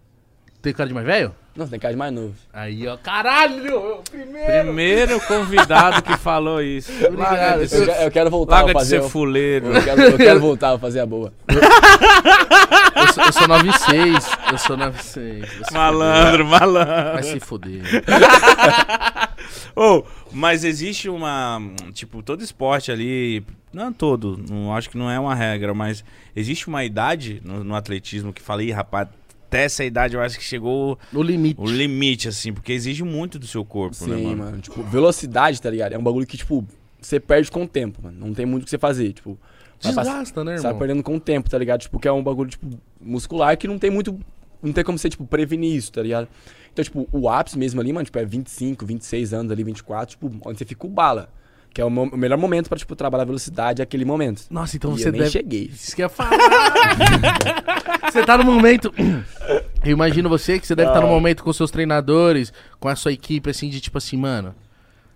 Tem 0.60 0.72
cara 0.72 0.88
de 0.88 0.94
mais 0.94 1.06
velho? 1.06 1.34
Não, 1.54 1.66
você 1.66 1.70
tem 1.72 1.80
cara 1.80 1.92
de 1.94 1.98
mais 1.98 2.12
novo. 2.12 2.34
Aí, 2.52 2.86
ó. 2.86 2.96
Caralho! 2.96 4.00
Primeiro! 4.10 4.62
Primeiro 4.64 5.20
convidado 5.26 6.02
que 6.02 6.16
falou 6.16 6.60
isso. 6.62 6.90
Obrigado. 7.06 7.58
De 7.58 7.62
Eu, 7.74 7.84
ser, 7.84 8.02
eu 8.04 8.10
quero 8.10 8.30
voltar 8.30 8.56
larga 8.56 8.70
a 8.70 8.72
de 8.74 8.78
fazer. 8.78 9.00
ser 9.00 9.06
o- 9.06 9.08
fuleiro. 9.08 9.66
Eu 9.66 9.82
quero, 9.84 10.02
eu 10.02 10.16
quero 10.16 10.40
voltar 10.40 10.72
a 10.74 10.78
fazer 10.78 11.00
a 11.00 11.06
boa. 11.06 11.32
Eu 13.00 13.12
sou, 13.12 13.24
eu 13.24 13.32
sou 13.32 13.48
96. 13.48 14.30
Eu 14.52 14.58
sou 14.58 14.76
96. 14.76 15.40
Vai 15.40 15.64
se 15.64 15.72
Malandro, 15.74 16.44
fuder. 16.44 16.60
malandro. 16.60 17.12
Vai 17.14 17.22
se 17.22 17.40
fuder. 17.40 17.82
Ô, 19.74 20.04
mas 20.32 20.64
existe 20.64 21.08
uma. 21.08 21.60
Tipo, 21.92 22.22
todo 22.22 22.42
esporte 22.42 22.90
ali. 22.90 23.44
Não 23.72 23.92
todo, 23.92 24.42
não 24.48 24.74
acho 24.74 24.88
que 24.88 24.96
não 24.96 25.10
é 25.10 25.20
uma 25.20 25.34
regra, 25.34 25.74
mas 25.74 26.02
existe 26.34 26.68
uma 26.68 26.84
idade 26.84 27.40
no, 27.44 27.62
no 27.62 27.74
atletismo 27.74 28.32
que 28.32 28.40
fala, 28.40 28.62
ih, 28.62 28.70
rapaz, 28.70 29.08
até 29.46 29.64
essa 29.64 29.84
idade 29.84 30.14
eu 30.16 30.22
acho 30.22 30.38
que 30.38 30.44
chegou 30.44 30.98
O 31.12 31.22
limite. 31.22 31.60
o 31.60 31.66
limite, 31.66 32.28
assim, 32.28 32.50
porque 32.50 32.72
exige 32.72 33.04
muito 33.04 33.38
do 33.38 33.46
seu 33.46 33.66
corpo, 33.66 33.94
né, 34.06 34.16
Sim, 34.16 34.24
mano? 34.24 34.36
mano. 34.44 34.58
Tipo, 34.62 34.82
velocidade, 34.82 35.60
tá 35.60 35.68
ligado? 35.68 35.92
É 35.92 35.98
um 35.98 36.02
bagulho 36.02 36.26
que, 36.26 36.38
tipo, 36.38 36.66
você 36.98 37.20
perde 37.20 37.50
com 37.50 37.64
o 37.64 37.68
tempo, 37.68 38.00
mano. 38.02 38.16
Não 38.18 38.32
tem 38.32 38.46
muito 38.46 38.62
o 38.62 38.64
que 38.64 38.70
você 38.70 38.78
fazer. 38.78 39.12
Tipo, 39.12 39.38
Desgasta, 39.80 40.44
né, 40.44 40.56
Você 40.56 40.62
vai 40.62 40.70
irmão? 40.70 40.78
perdendo 40.78 41.02
com 41.02 41.16
o 41.16 41.20
tempo, 41.20 41.48
tá 41.48 41.58
ligado? 41.58 41.80
Tipo, 41.80 41.98
que 41.98 42.08
é 42.08 42.12
um 42.12 42.22
bagulho, 42.22 42.50
tipo, 42.50 42.66
muscular 43.00 43.56
que 43.56 43.68
não 43.68 43.78
tem 43.78 43.90
muito. 43.90 44.18
Não 44.62 44.72
tem 44.72 44.82
como 44.82 44.98
você, 44.98 45.08
tipo, 45.08 45.24
prevenir 45.26 45.74
isso, 45.76 45.92
tá 45.92 46.02
ligado? 46.02 46.26
Então, 46.72 46.84
tipo, 46.84 47.08
o 47.12 47.28
ápice 47.28 47.56
mesmo 47.58 47.80
ali, 47.80 47.92
mano, 47.92 48.04
tipo, 48.04 48.18
é 48.18 48.24
25, 48.24 48.84
26 48.84 49.32
anos 49.32 49.52
ali, 49.52 49.62
24, 49.64 50.10
tipo, 50.10 50.32
onde 50.44 50.58
você 50.58 50.64
fica 50.64 50.86
o 50.86 50.90
bala. 50.90 51.28
Que 51.72 51.80
é 51.80 51.84
o, 51.84 51.88
o 51.88 52.16
melhor 52.16 52.38
momento 52.38 52.68
pra, 52.68 52.78
tipo, 52.78 52.96
trabalhar 52.96 53.24
velocidade 53.24 53.82
é 53.82 53.84
aquele 53.84 54.04
momento. 54.04 54.42
Nossa, 54.50 54.76
então 54.76 54.94
E 54.94 54.98
você 54.98 55.08
eu 55.08 55.12
nem 55.12 55.20
deve. 55.20 55.30
cheguei. 55.32 55.64
Isso 55.72 55.94
que 55.94 56.02
eu 56.02 56.06
ia 56.06 56.08
falar. 56.08 56.30
você 58.10 58.24
tá 58.24 58.38
no 58.38 58.44
momento. 58.44 58.92
Eu 59.84 59.92
imagino 59.92 60.28
você 60.28 60.58
que 60.58 60.66
você 60.66 60.74
deve 60.74 60.90
estar 60.90 61.00
no 61.00 61.06
momento 61.06 61.42
com 61.42 61.52
seus 61.52 61.70
treinadores, 61.70 62.52
com 62.80 62.88
a 62.88 62.96
sua 62.96 63.12
equipe, 63.12 63.48
assim, 63.48 63.70
de 63.70 63.80
tipo 63.80 63.96
assim, 63.96 64.16
mano, 64.16 64.54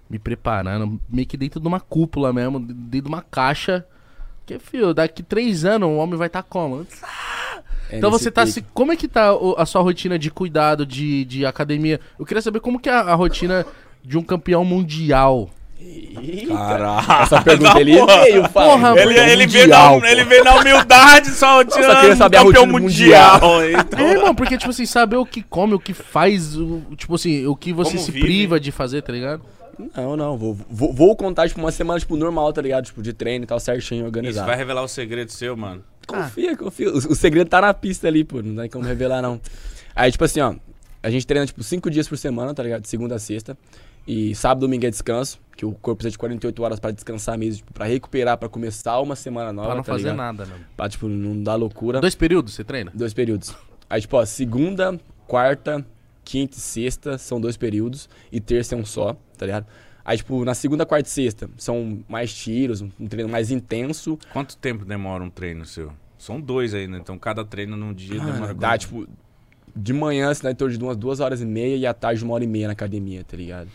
me 0.08 0.18
preparando, 0.18 1.00
meio 1.10 1.26
que 1.26 1.36
dentro 1.36 1.60
de 1.60 1.66
uma 1.66 1.80
cúpula 1.80 2.32
mesmo, 2.32 2.60
dentro 2.60 3.02
de 3.02 3.08
uma 3.08 3.22
caixa. 3.22 3.84
Porque, 4.52 4.58
filho, 4.58 4.94
daqui 4.94 5.22
três 5.22 5.64
anos 5.64 5.88
o 5.88 5.96
homem 5.96 6.16
vai 6.16 6.26
estar 6.26 6.42
como? 6.42 6.86
É 7.90 7.98
Então 7.98 8.10
você 8.10 8.30
tá 8.30 8.46
se. 8.46 8.62
Como 8.74 8.92
é 8.92 8.96
que 8.96 9.08
tá 9.08 9.30
a 9.56 9.66
sua 9.66 9.82
rotina 9.82 10.18
de 10.18 10.30
cuidado, 10.30 10.84
de, 10.84 11.24
de 11.24 11.46
academia? 11.46 12.00
Eu 12.18 12.26
queria 12.26 12.42
saber 12.42 12.60
como 12.60 12.80
que 12.80 12.88
é 12.88 12.92
a, 12.92 13.00
a 13.00 13.14
rotina 13.14 13.64
de 14.04 14.18
um 14.18 14.22
campeão 14.22 14.64
mundial. 14.64 15.50
Eita, 15.80 16.54
Caralho. 16.54 17.22
Essa 17.22 17.42
pergunta 17.42 17.80
ele 17.80 17.92
veio, 17.94 18.48
pai. 18.48 18.68
Porra, 18.68 18.90
Ele, 18.90 19.14
Campeão 19.14 19.26
ele, 19.26 19.46
veio 19.46 19.64
mundial, 19.64 20.00
na, 20.00 20.10
ele 20.10 20.24
veio 20.24 20.44
na 20.44 20.54
humildade 20.54 21.30
só 21.30 21.64
tirando 21.64 21.92
só 21.92 22.00
queria 22.00 22.16
saber 22.16 22.36
campeão 22.36 22.62
rotina 22.62 22.80
mundial. 22.80 23.40
Então, 23.64 23.98
É, 23.98 24.12
irmão, 24.12 24.34
porque, 24.34 24.56
tipo 24.56 24.70
assim, 24.70 24.86
saber 24.86 25.16
o 25.16 25.26
que 25.26 25.42
come, 25.42 25.74
o 25.74 25.80
que 25.80 25.92
faz, 25.92 26.56
o, 26.56 26.82
tipo 26.96 27.16
assim, 27.16 27.46
o 27.46 27.56
que 27.56 27.72
você 27.72 27.92
Como 27.92 28.04
se 28.04 28.12
vive. 28.12 28.24
priva 28.26 28.60
de 28.60 28.70
fazer, 28.70 29.02
tá 29.02 29.12
ligado? 29.12 29.42
Não, 29.96 30.16
não, 30.16 30.36
vou, 30.36 30.54
vou, 30.68 30.92
vou 30.92 31.16
contar, 31.16 31.48
tipo, 31.48 31.60
uma 31.60 31.72
semana, 31.72 31.98
tipo, 32.00 32.16
normal, 32.16 32.52
tá 32.52 32.60
ligado? 32.62 32.84
Tipo, 32.84 33.02
de 33.02 33.12
treino 33.12 33.44
e 33.44 33.46
tal, 33.46 33.58
certinho, 33.60 33.98
Isso 34.00 34.06
organizado. 34.06 34.46
vai 34.46 34.56
revelar 34.56 34.82
o 34.82 34.88
segredo 34.88 35.30
seu, 35.30 35.56
mano. 35.56 35.82
Confia, 36.06 36.56
confia. 36.56 36.90
O, 36.90 36.96
o 36.96 37.14
segredo 37.14 37.48
tá 37.48 37.60
na 37.60 37.72
pista 37.72 38.08
ali, 38.08 38.24
pô. 38.24 38.42
Não 38.42 38.62
tem 38.62 38.70
como 38.70 38.84
revelar, 38.84 39.22
não. 39.22 39.40
Aí, 39.94 40.10
tipo 40.10 40.24
assim, 40.24 40.40
ó. 40.40 40.54
A 41.02 41.10
gente 41.10 41.26
treina, 41.26 41.44
tipo, 41.46 41.62
cinco 41.62 41.90
dias 41.90 42.06
por 42.08 42.16
semana, 42.16 42.54
tá 42.54 42.62
ligado? 42.62 42.82
De 42.82 42.88
segunda 42.88 43.16
a 43.16 43.18
sexta. 43.18 43.56
E 44.06 44.34
sábado, 44.34 44.60
domingo 44.60 44.86
é 44.86 44.90
descanso. 44.90 45.40
Que 45.56 45.64
o 45.66 45.72
corpo 45.72 45.98
precisa 45.98 46.12
de 46.12 46.18
48 46.18 46.62
horas 46.62 46.80
pra 46.80 46.90
descansar 46.90 47.36
mesmo. 47.38 47.58
Tipo, 47.58 47.72
pra 47.72 47.84
recuperar, 47.86 48.36
pra 48.38 48.48
começar 48.48 49.00
uma 49.00 49.14
semana 49.16 49.52
nova, 49.52 49.68
Pra 49.68 49.76
não 49.76 49.82
tá 49.82 49.92
fazer 49.92 50.10
ligado? 50.10 50.16
nada, 50.16 50.46
não. 50.46 50.56
Pra, 50.76 50.88
tipo, 50.88 51.08
não 51.08 51.42
dar 51.42 51.54
loucura. 51.56 52.00
Dois 52.00 52.14
períodos 52.14 52.54
você 52.54 52.62
treina? 52.64 52.90
Dois 52.94 53.12
períodos. 53.12 53.54
Aí, 53.90 54.00
tipo, 54.00 54.16
ó, 54.16 54.24
segunda, 54.24 54.98
quarta, 55.26 55.84
quinta 56.24 56.56
e 56.56 56.60
sexta 56.60 57.18
são 57.18 57.40
dois 57.40 57.56
períodos. 57.56 58.08
E 58.30 58.40
terça 58.40 58.74
é 58.74 58.78
um 58.78 58.84
só, 58.84 59.16
tá 59.42 59.46
ligado? 59.46 59.66
Aí, 60.04 60.16
tipo, 60.16 60.44
na 60.44 60.54
segunda, 60.54 60.84
quarta 60.84 61.08
e 61.08 61.12
sexta 61.12 61.48
são 61.56 62.02
mais 62.08 62.32
tiros, 62.32 62.80
um 62.80 63.06
treino 63.08 63.28
mais 63.28 63.50
intenso. 63.50 64.18
Quanto 64.32 64.56
tempo 64.56 64.84
demora 64.84 65.22
um 65.22 65.30
treino 65.30 65.64
seu? 65.64 65.92
São 66.18 66.40
dois 66.40 66.74
ainda, 66.74 66.96
então 66.98 67.18
cada 67.18 67.44
treino 67.44 67.76
num 67.76 67.92
dia 67.92 68.18
Mano, 68.18 68.32
demora 68.32 68.54
dá, 68.54 68.78
tipo, 68.78 69.08
de 69.74 69.92
manhã 69.92 70.32
você 70.32 70.42
dá 70.42 70.50
em 70.50 70.54
torno 70.54 70.76
de 70.76 70.82
umas 70.82 70.96
duas 70.96 71.20
horas 71.20 71.40
e 71.40 71.46
meia 71.46 71.76
e 71.76 71.86
à 71.86 71.92
tarde 71.92 72.24
uma 72.24 72.34
hora 72.34 72.44
e 72.44 72.46
meia 72.46 72.68
na 72.68 72.72
academia, 72.72 73.24
tá 73.24 73.36
ligado? 73.36 73.68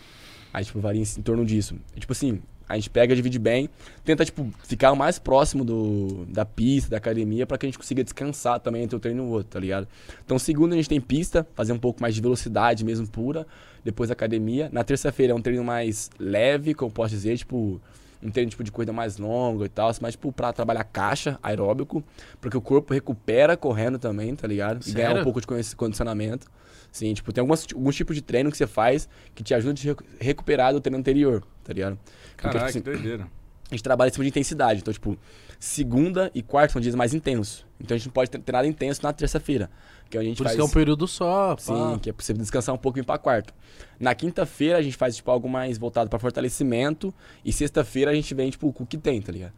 Aí, 0.52 0.64
tipo, 0.64 0.80
varia 0.80 1.02
em, 1.02 1.04
em 1.18 1.22
torno 1.22 1.44
disso. 1.44 1.76
E, 1.94 2.00
tipo 2.00 2.12
assim, 2.12 2.40
a 2.68 2.74
gente 2.76 2.90
pega, 2.90 3.16
divide 3.16 3.38
bem, 3.38 3.68
tenta, 4.04 4.24
tipo, 4.24 4.50
ficar 4.64 4.92
o 4.92 4.96
mais 4.96 5.18
próximo 5.18 5.64
do, 5.64 6.26
da 6.28 6.44
pista, 6.44 6.90
da 6.90 6.96
academia, 6.98 7.46
pra 7.46 7.56
que 7.56 7.66
a 7.66 7.68
gente 7.68 7.78
consiga 7.78 8.04
descansar 8.04 8.60
também 8.60 8.82
entre 8.82 8.94
um 8.94 8.98
treino 8.98 9.22
e 9.22 9.26
o 9.26 9.30
outro, 9.30 9.48
tá 9.52 9.60
ligado? 9.60 9.88
Então, 10.24 10.38
segunda 10.38 10.74
a 10.74 10.76
gente 10.76 10.88
tem 10.88 11.00
pista, 11.00 11.46
fazer 11.54 11.72
um 11.72 11.78
pouco 11.78 12.02
mais 12.02 12.14
de 12.14 12.20
velocidade 12.20 12.84
mesmo 12.84 13.08
pura, 13.08 13.46
depois 13.82 14.10
academia. 14.10 14.68
Na 14.70 14.84
terça-feira 14.84 15.32
é 15.32 15.36
um 15.36 15.40
treino 15.40 15.64
mais 15.64 16.10
leve, 16.18 16.74
como 16.74 16.90
posso 16.90 17.10
dizer, 17.10 17.38
tipo, 17.38 17.80
um 18.22 18.30
treino 18.30 18.50
tipo 18.50 18.64
de 18.64 18.70
corrida 18.70 18.92
mais 18.92 19.16
longa 19.16 19.64
e 19.64 19.68
tal, 19.68 19.90
mas 20.00 20.12
tipo 20.12 20.32
pra 20.32 20.52
trabalhar 20.52 20.84
caixa, 20.84 21.38
aeróbico, 21.42 22.02
porque 22.40 22.56
o 22.56 22.60
corpo 22.60 22.92
recupera 22.92 23.56
correndo 23.56 23.98
também, 23.98 24.34
tá 24.34 24.46
ligado? 24.46 24.86
E 24.86 24.92
ganhar 24.92 25.16
um 25.16 25.24
pouco 25.24 25.40
de 25.40 25.46
condicionamento. 25.76 26.46
Sim, 26.90 27.12
tipo, 27.14 27.32
tem 27.32 27.40
algumas, 27.42 27.66
alguns 27.72 27.94
tipos 27.94 28.16
de 28.16 28.22
treino 28.22 28.50
que 28.50 28.56
você 28.56 28.66
faz 28.66 29.08
que 29.34 29.42
te 29.44 29.54
ajudam 29.54 29.72
a 29.72 29.74
te 29.76 29.86
recu- 29.86 30.04
recuperar 30.20 30.72
do 30.72 30.80
treino 30.80 30.98
anterior, 30.98 31.44
tá 31.62 31.72
ligado? 31.72 31.98
Porque, 32.36 32.48
tipo, 32.48 32.58
que 32.58 32.64
assim, 32.70 32.80
doideira. 32.80 33.24
a 33.70 33.74
gente 33.74 33.82
trabalha 33.82 34.08
em 34.08 34.12
cima 34.12 34.24
de 34.24 34.30
intensidade. 34.30 34.80
Então, 34.80 34.92
tipo, 34.92 35.16
segunda 35.60 36.30
e 36.34 36.42
quarta 36.42 36.72
são 36.72 36.80
dias 36.80 36.94
mais 36.94 37.12
intensos. 37.14 37.66
Então 37.80 37.94
a 37.94 37.98
gente 37.98 38.06
não 38.06 38.12
pode 38.12 38.30
ter 38.30 38.52
nada 38.52 38.66
intenso 38.66 39.00
na 39.02 39.12
terça-feira. 39.12 39.70
Que 40.08 40.16
é 40.16 40.20
a 40.20 40.24
gente 40.24 40.38
Por 40.38 40.44
faz. 40.44 40.56
isso 40.56 40.56
que 40.56 40.62
é 40.62 40.70
um 40.70 40.72
período 40.82 41.06
só, 41.06 41.54
pá. 41.54 41.60
Sim, 41.62 41.98
que 42.00 42.08
é 42.08 42.12
possível 42.12 42.40
descansar 42.40 42.74
um 42.74 42.78
pouco 42.78 42.98
e 42.98 43.02
ir 43.02 43.04
pra 43.04 43.18
quarto. 43.18 43.52
Na 44.00 44.14
quinta-feira 44.14 44.78
a 44.78 44.82
gente 44.82 44.96
faz, 44.96 45.14
tipo, 45.16 45.30
algo 45.30 45.48
mais 45.48 45.76
voltado 45.76 46.08
pra 46.08 46.18
fortalecimento. 46.18 47.12
E 47.44 47.52
sexta-feira 47.52 48.10
a 48.10 48.14
gente 48.14 48.32
vem, 48.34 48.48
tipo, 48.50 48.72
com 48.72 48.84
o 48.84 48.86
que 48.86 48.96
tem, 48.96 49.20
tá 49.20 49.30
ligado? 49.30 49.52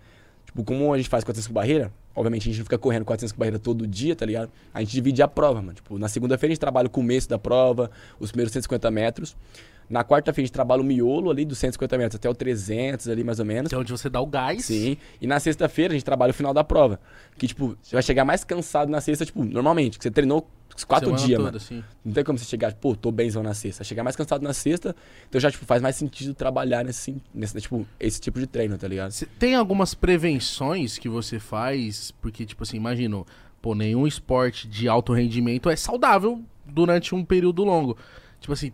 Tipo, 0.46 0.64
como 0.64 0.92
a 0.92 0.96
gente 0.96 1.08
faz 1.08 1.22
400 1.22 1.46
com 1.46 1.54
barreira, 1.54 1.92
obviamente 2.14 2.42
a 2.42 2.44
gente 2.46 2.58
não 2.58 2.64
fica 2.64 2.78
correndo 2.78 3.04
400 3.04 3.32
com 3.32 3.38
barreira 3.38 3.58
todo 3.58 3.86
dia, 3.86 4.14
tá 4.16 4.26
ligado? 4.26 4.50
A 4.72 4.80
gente 4.80 4.92
divide 4.92 5.22
a 5.22 5.28
prova, 5.28 5.60
mano. 5.60 5.74
Tipo, 5.74 5.98
na 5.98 6.08
segunda-feira 6.08 6.52
a 6.52 6.54
gente 6.54 6.60
trabalha 6.60 6.86
o 6.86 6.90
começo 6.90 7.28
da 7.28 7.38
prova, 7.38 7.90
os 8.18 8.30
primeiros 8.30 8.52
150 8.52 8.90
metros. 8.90 9.36
Na 9.90 10.04
quarta-feira 10.04 10.44
a 10.44 10.46
gente 10.46 10.52
trabalha 10.52 10.80
o 10.80 10.84
miolo 10.84 11.30
ali 11.30 11.44
dos 11.44 11.58
150 11.58 11.98
metros 11.98 12.14
até 12.14 12.30
o 12.30 12.34
300 12.34 13.08
ali, 13.08 13.24
mais 13.24 13.40
ou 13.40 13.44
menos. 13.44 13.68
Que 13.68 13.74
é 13.74 13.78
onde 13.78 13.90
você 13.90 14.08
dá 14.08 14.20
o 14.20 14.26
gás. 14.26 14.66
Sim. 14.66 14.96
E 15.20 15.26
na 15.26 15.40
sexta-feira 15.40 15.92
a 15.92 15.96
gente 15.96 16.04
trabalha 16.04 16.30
o 16.30 16.34
final 16.34 16.54
da 16.54 16.62
prova. 16.62 17.00
Que, 17.36 17.48
tipo, 17.48 17.76
você 17.82 17.96
vai 17.96 18.02
chegar 18.02 18.24
mais 18.24 18.44
cansado 18.44 18.88
na 18.88 19.00
sexta, 19.00 19.26
tipo, 19.26 19.44
normalmente, 19.44 19.98
que 19.98 20.04
você 20.04 20.10
treinou 20.10 20.48
quatro 20.86 21.08
Semana 21.08 21.26
dias, 21.26 21.36
toda, 21.38 21.48
mano. 21.48 21.56
assim. 21.56 21.84
Não 22.04 22.12
tem 22.12 22.22
como 22.24 22.38
você 22.38 22.44
chegar, 22.44 22.72
pô, 22.74 22.94
tô 22.94 23.10
benzão 23.10 23.42
na 23.42 23.52
sexta. 23.52 23.82
Chegar 23.82 24.04
mais 24.04 24.14
cansado 24.14 24.42
na 24.42 24.52
sexta, 24.52 24.94
então 25.28 25.40
já, 25.40 25.50
tipo, 25.50 25.66
faz 25.66 25.82
mais 25.82 25.96
sentido 25.96 26.32
trabalhar 26.34 26.84
nesse, 26.84 27.16
nesse 27.34 27.60
tipo, 27.60 27.84
esse 27.98 28.20
tipo 28.20 28.38
de 28.38 28.46
treino, 28.46 28.78
tá 28.78 28.86
ligado? 28.86 29.12
Tem 29.38 29.56
algumas 29.56 29.92
prevenções 29.92 30.98
que 30.98 31.08
você 31.08 31.38
faz, 31.40 32.12
porque, 32.22 32.46
tipo 32.46 32.62
assim, 32.62 32.76
imagino, 32.76 33.26
pô, 33.60 33.74
nenhum 33.74 34.06
esporte 34.06 34.68
de 34.68 34.88
alto 34.88 35.12
rendimento 35.12 35.68
é 35.68 35.74
saudável 35.74 36.40
durante 36.64 37.14
um 37.14 37.24
período 37.24 37.64
longo. 37.64 37.96
Tipo 38.40 38.52
assim, 38.54 38.72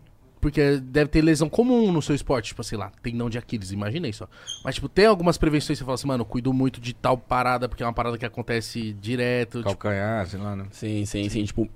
Porque 0.51 0.77
deve 0.79 1.11
ter 1.11 1.23
lesão 1.23 1.49
comum 1.49 1.91
no 1.91 2.01
seu 2.01 2.15
esporte, 2.15 2.47
tipo, 2.49 2.63
sei 2.63 2.79
lá, 2.79 2.93
tendão 3.03 3.29
de 3.29 3.37
Aquiles, 3.37 3.73
imaginei 3.73 4.13
só. 4.13 4.29
Mas, 4.65 4.77
tipo, 4.77 4.89
tem 4.89 5.07
algumas 5.07 5.37
prevenções 5.37 5.77
que 5.77 5.83
você 5.83 5.85
fala 5.85 5.95
assim, 5.97 6.07
mano, 6.07 6.25
cuido 6.25 6.53
muito 6.53 6.81
de 6.81 6.95
tal 6.95 7.19
parada, 7.19 7.69
porque 7.69 7.83
é 7.83 7.87
uma 7.87 7.93
parada 7.93 8.17
que 8.17 8.25
acontece 8.25 8.93
direto. 8.93 9.59
Tipo, 9.59 9.71
Calcanhar, 9.71 10.27
sei 10.29 10.39
lá, 10.39 10.55
né? 10.55 10.67
Sim, 10.71 11.05
sim, 11.05 11.29
sim. 11.29 11.45
Tipo, 11.45 11.69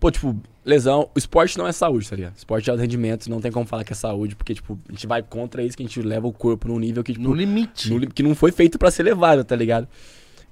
pô, 0.00 0.10
tipo, 0.10 0.34
lesão. 0.64 1.10
O 1.14 1.18
esporte 1.18 1.58
não 1.58 1.66
é 1.66 1.72
saúde, 1.72 2.08
tá 2.08 2.16
ligado? 2.16 2.34
Esporte 2.36 2.64
de 2.64 2.70
alto 2.70 2.80
rendimento, 2.80 3.28
não 3.28 3.40
tem 3.42 3.52
como 3.52 3.66
falar 3.66 3.84
que 3.84 3.92
é 3.92 3.96
saúde, 3.96 4.34
porque, 4.34 4.54
tipo, 4.54 4.78
a 4.88 4.92
gente 4.92 5.06
vai 5.06 5.22
contra 5.22 5.62
isso, 5.62 5.76
que 5.76 5.82
a 5.82 5.86
gente 5.86 6.00
leva 6.00 6.26
o 6.26 6.32
corpo 6.32 6.68
num 6.68 6.78
nível 6.78 7.04
que, 7.04 7.12
tipo, 7.12 7.22
no 7.24 7.34
limite. 7.34 7.90
no 7.90 7.98
li- 7.98 8.06
que 8.06 8.22
não 8.22 8.34
foi 8.34 8.50
feito 8.52 8.78
pra 8.78 8.90
ser 8.90 9.02
levado, 9.02 9.44
tá 9.44 9.54
ligado? 9.54 9.86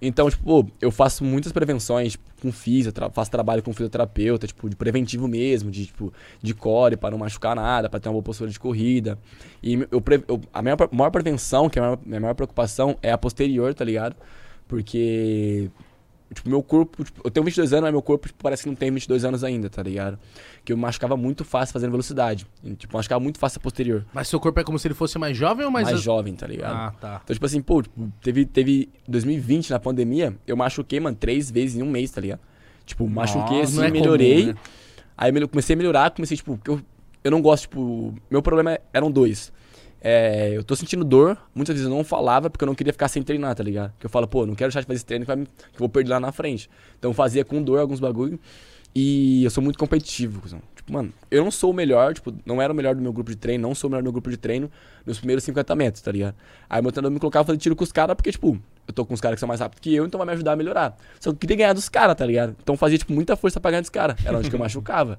Então, 0.04 0.28
tipo, 0.28 0.68
eu 0.80 0.90
faço 0.90 1.22
muitas 1.22 1.52
prevenções 1.52 2.12
tipo, 2.12 2.24
com 2.42 2.50
físio, 2.50 2.92
faço 3.12 3.30
trabalho 3.30 3.62
com 3.62 3.72
fisioterapeuta, 3.72 4.48
tipo, 4.48 4.68
de 4.68 4.74
preventivo 4.74 5.28
mesmo, 5.28 5.70
de, 5.70 5.86
tipo, 5.86 6.12
de 6.42 6.52
core, 6.52 6.96
pra 6.96 7.08
não 7.12 7.18
machucar 7.18 7.54
nada, 7.54 7.88
pra 7.88 8.00
ter 8.00 8.08
uma 8.08 8.14
boa 8.14 8.22
postura 8.24 8.50
de 8.50 8.58
corrida. 8.58 9.16
E 9.62 9.74
eu, 9.74 10.02
eu- 10.26 10.40
a 10.52 10.60
minha 10.60 10.76
maior 10.90 11.10
prevenção, 11.10 11.70
que 11.70 11.78
é 11.78 11.82
a 11.82 11.96
minha 12.04 12.18
maior 12.20 12.34
preocupação, 12.34 12.98
é 13.00 13.12
a 13.12 13.16
posterior, 13.18 13.72
tá 13.74 13.84
ligado? 13.84 14.16
Porque, 14.66 15.70
tipo, 16.32 16.48
meu 16.48 16.62
corpo, 16.62 17.04
tipo, 17.04 17.20
eu 17.24 17.30
tenho 17.30 17.44
22 17.44 17.72
anos, 17.72 17.82
mas 17.84 17.92
meu 17.92 18.02
corpo, 18.02 18.28
tipo, 18.28 18.42
parece 18.42 18.62
que 18.62 18.68
não 18.68 18.76
tem 18.76 18.90
22 18.90 19.24
anos 19.24 19.44
ainda, 19.44 19.68
tá 19.68 19.82
ligado? 19.82 20.18
Que 20.64 20.72
eu 20.72 20.76
machucava 20.76 21.16
muito 21.16 21.44
fácil 21.44 21.72
fazendo 21.72 21.90
velocidade. 21.90 22.46
E, 22.62 22.74
tipo, 22.74 22.96
machucava 22.96 23.20
muito 23.20 23.38
fácil 23.38 23.58
a 23.58 23.62
posterior. 23.62 24.04
Mas 24.12 24.28
seu 24.28 24.40
corpo 24.40 24.60
é 24.60 24.64
como 24.64 24.78
se 24.78 24.86
ele 24.86 24.94
fosse 24.94 25.18
mais 25.18 25.36
jovem 25.36 25.64
ou 25.64 25.70
mais... 25.70 25.88
mais 25.88 26.00
jovem, 26.00 26.34
tá 26.34 26.46
ligado? 26.46 26.74
Ah, 26.74 26.94
tá. 27.00 27.20
Então, 27.24 27.34
tipo 27.34 27.46
assim, 27.46 27.60
pô, 27.60 27.82
tipo, 27.82 28.12
teve, 28.22 28.44
teve 28.46 28.88
2020, 29.08 29.70
na 29.70 29.78
pandemia, 29.78 30.36
eu 30.46 30.56
machuquei, 30.56 31.00
mano, 31.00 31.16
três 31.16 31.50
vezes 31.50 31.76
em 31.76 31.82
um 31.82 31.90
mês, 31.90 32.10
tá 32.10 32.20
ligado? 32.20 32.40
Tipo, 32.84 33.08
machuquei 33.08 33.58
Nossa, 33.58 33.72
assim, 33.72 33.80
é 33.80 33.88
comum, 33.88 34.00
melhorei. 34.00 34.46
né? 34.46 34.54
Aí 35.16 35.32
eu 35.34 35.48
comecei 35.48 35.74
a 35.74 35.76
melhorar, 35.76 36.10
comecei, 36.10 36.36
tipo, 36.36 36.58
eu, 36.66 36.80
eu 37.22 37.30
não 37.30 37.40
gosto, 37.40 37.62
tipo, 37.62 38.14
meu 38.30 38.42
problema 38.42 38.78
eram 38.92 39.10
dois. 39.10 39.52
É, 40.04 40.50
eu 40.56 40.64
tô 40.64 40.74
sentindo 40.74 41.04
dor, 41.04 41.38
muitas 41.54 41.74
vezes 41.76 41.88
eu 41.88 41.94
não 41.96 42.02
falava 42.02 42.50
porque 42.50 42.64
eu 42.64 42.66
não 42.66 42.74
queria 42.74 42.92
ficar 42.92 43.06
sem 43.06 43.22
treinar, 43.22 43.54
tá 43.54 43.62
ligado? 43.62 43.92
Porque 43.92 44.06
eu 44.06 44.10
falo, 44.10 44.26
pô, 44.26 44.44
não 44.44 44.54
quero 44.56 44.68
deixar 44.68 44.80
de 44.80 44.86
fazer 44.86 44.96
esse 44.96 45.04
treino 45.06 45.24
que, 45.24 45.36
me- 45.36 45.46
que 45.46 45.52
eu 45.76 45.78
vou 45.78 45.88
perder 45.88 46.10
lá 46.10 46.18
na 46.18 46.32
frente. 46.32 46.68
Então 46.98 47.10
eu 47.10 47.14
fazia 47.14 47.44
com 47.44 47.62
dor 47.62 47.78
alguns 47.78 48.00
bagulho. 48.00 48.38
E 48.94 49.42
eu 49.44 49.50
sou 49.50 49.62
muito 49.64 49.78
competitivo, 49.78 50.40
cuzão. 50.42 50.60
Tipo, 50.76 50.92
mano, 50.92 51.10
eu 51.30 51.42
não 51.42 51.50
sou 51.50 51.70
o 51.70 51.72
melhor, 51.74 52.12
tipo, 52.12 52.34
não 52.44 52.60
era 52.60 52.70
o 52.70 52.76
melhor 52.76 52.94
do 52.94 53.00
meu 53.00 53.10
grupo 53.12 53.30
de 53.30 53.36
treino, 53.36 53.62
não 53.66 53.74
sou 53.74 53.88
o 53.88 53.90
melhor 53.90 54.02
do 54.02 54.04
meu 54.04 54.12
grupo 54.12 54.28
de 54.28 54.36
treino 54.36 54.70
nos 55.06 55.18
primeiros 55.18 55.44
50 55.44 55.74
metros, 55.76 56.02
tá 56.02 56.12
ligado? 56.12 56.34
Aí 56.68 56.82
meu 56.82 56.90
treinador 56.92 57.10
me 57.10 57.18
colocava 57.18 57.46
fazer 57.46 57.56
tiro 57.58 57.74
com 57.74 57.84
os 57.84 57.92
caras, 57.92 58.14
porque, 58.14 58.30
tipo, 58.30 58.60
eu 58.86 58.92
tô 58.92 59.06
com 59.06 59.14
os 59.14 59.20
caras 59.20 59.36
que 59.36 59.40
são 59.40 59.46
mais 59.46 59.60
rápidos 59.60 59.80
que 59.80 59.94
eu, 59.94 60.04
então 60.04 60.18
vai 60.18 60.26
me 60.26 60.32
ajudar 60.34 60.52
a 60.52 60.56
melhorar. 60.56 60.94
Só 61.20 61.30
que 61.30 61.36
eu 61.36 61.38
queria 61.38 61.56
ganhar 61.56 61.72
dos 61.72 61.88
caras, 61.88 62.14
tá 62.16 62.26
ligado? 62.26 62.54
Então 62.62 62.76
fazia, 62.76 62.98
tipo, 62.98 63.14
muita 63.14 63.34
força 63.34 63.58
pra 63.60 63.70
ganhar 63.70 63.80
dos 63.80 63.88
caras. 63.88 64.16
Era 64.26 64.36
onde 64.36 64.50
que 64.50 64.56
eu 64.56 64.60
machucava. 64.60 65.18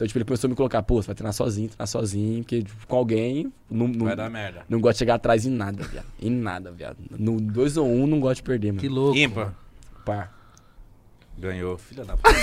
Então, 0.00 0.08
tipo, 0.08 0.16
ele 0.16 0.24
começou 0.24 0.48
a 0.48 0.50
me 0.50 0.56
colocar, 0.56 0.82
pô, 0.82 1.02
você 1.02 1.08
vai 1.08 1.14
treinar 1.14 1.34
sozinho, 1.34 1.68
treinar 1.68 1.86
sozinho, 1.86 2.42
porque 2.42 2.62
tipo, 2.62 2.86
com 2.86 2.96
alguém, 2.96 3.52
não, 3.70 3.86
não, 3.86 4.06
Vai 4.06 4.16
dar 4.16 4.30
merda. 4.30 4.62
não 4.66 4.80
gosto 4.80 4.94
de 4.94 4.98
chegar 5.00 5.16
atrás 5.16 5.44
em 5.44 5.50
nada, 5.50 5.84
viado. 5.84 6.06
Em 6.22 6.30
nada, 6.30 6.72
viado. 6.72 6.96
No 7.18 7.38
2 7.38 7.76
ou 7.76 7.86
1, 7.86 8.02
um, 8.02 8.06
não 8.06 8.18
gosto 8.18 8.36
de 8.36 8.42
perder, 8.44 8.68
mano. 8.68 8.80
Que 8.80 8.88
louco. 8.88 9.18
Ímpar. 9.18 9.54
Pá. 10.02 10.30
Ganhou, 11.40 11.78
filha 11.78 12.04
da 12.04 12.16
puta. 12.18 12.34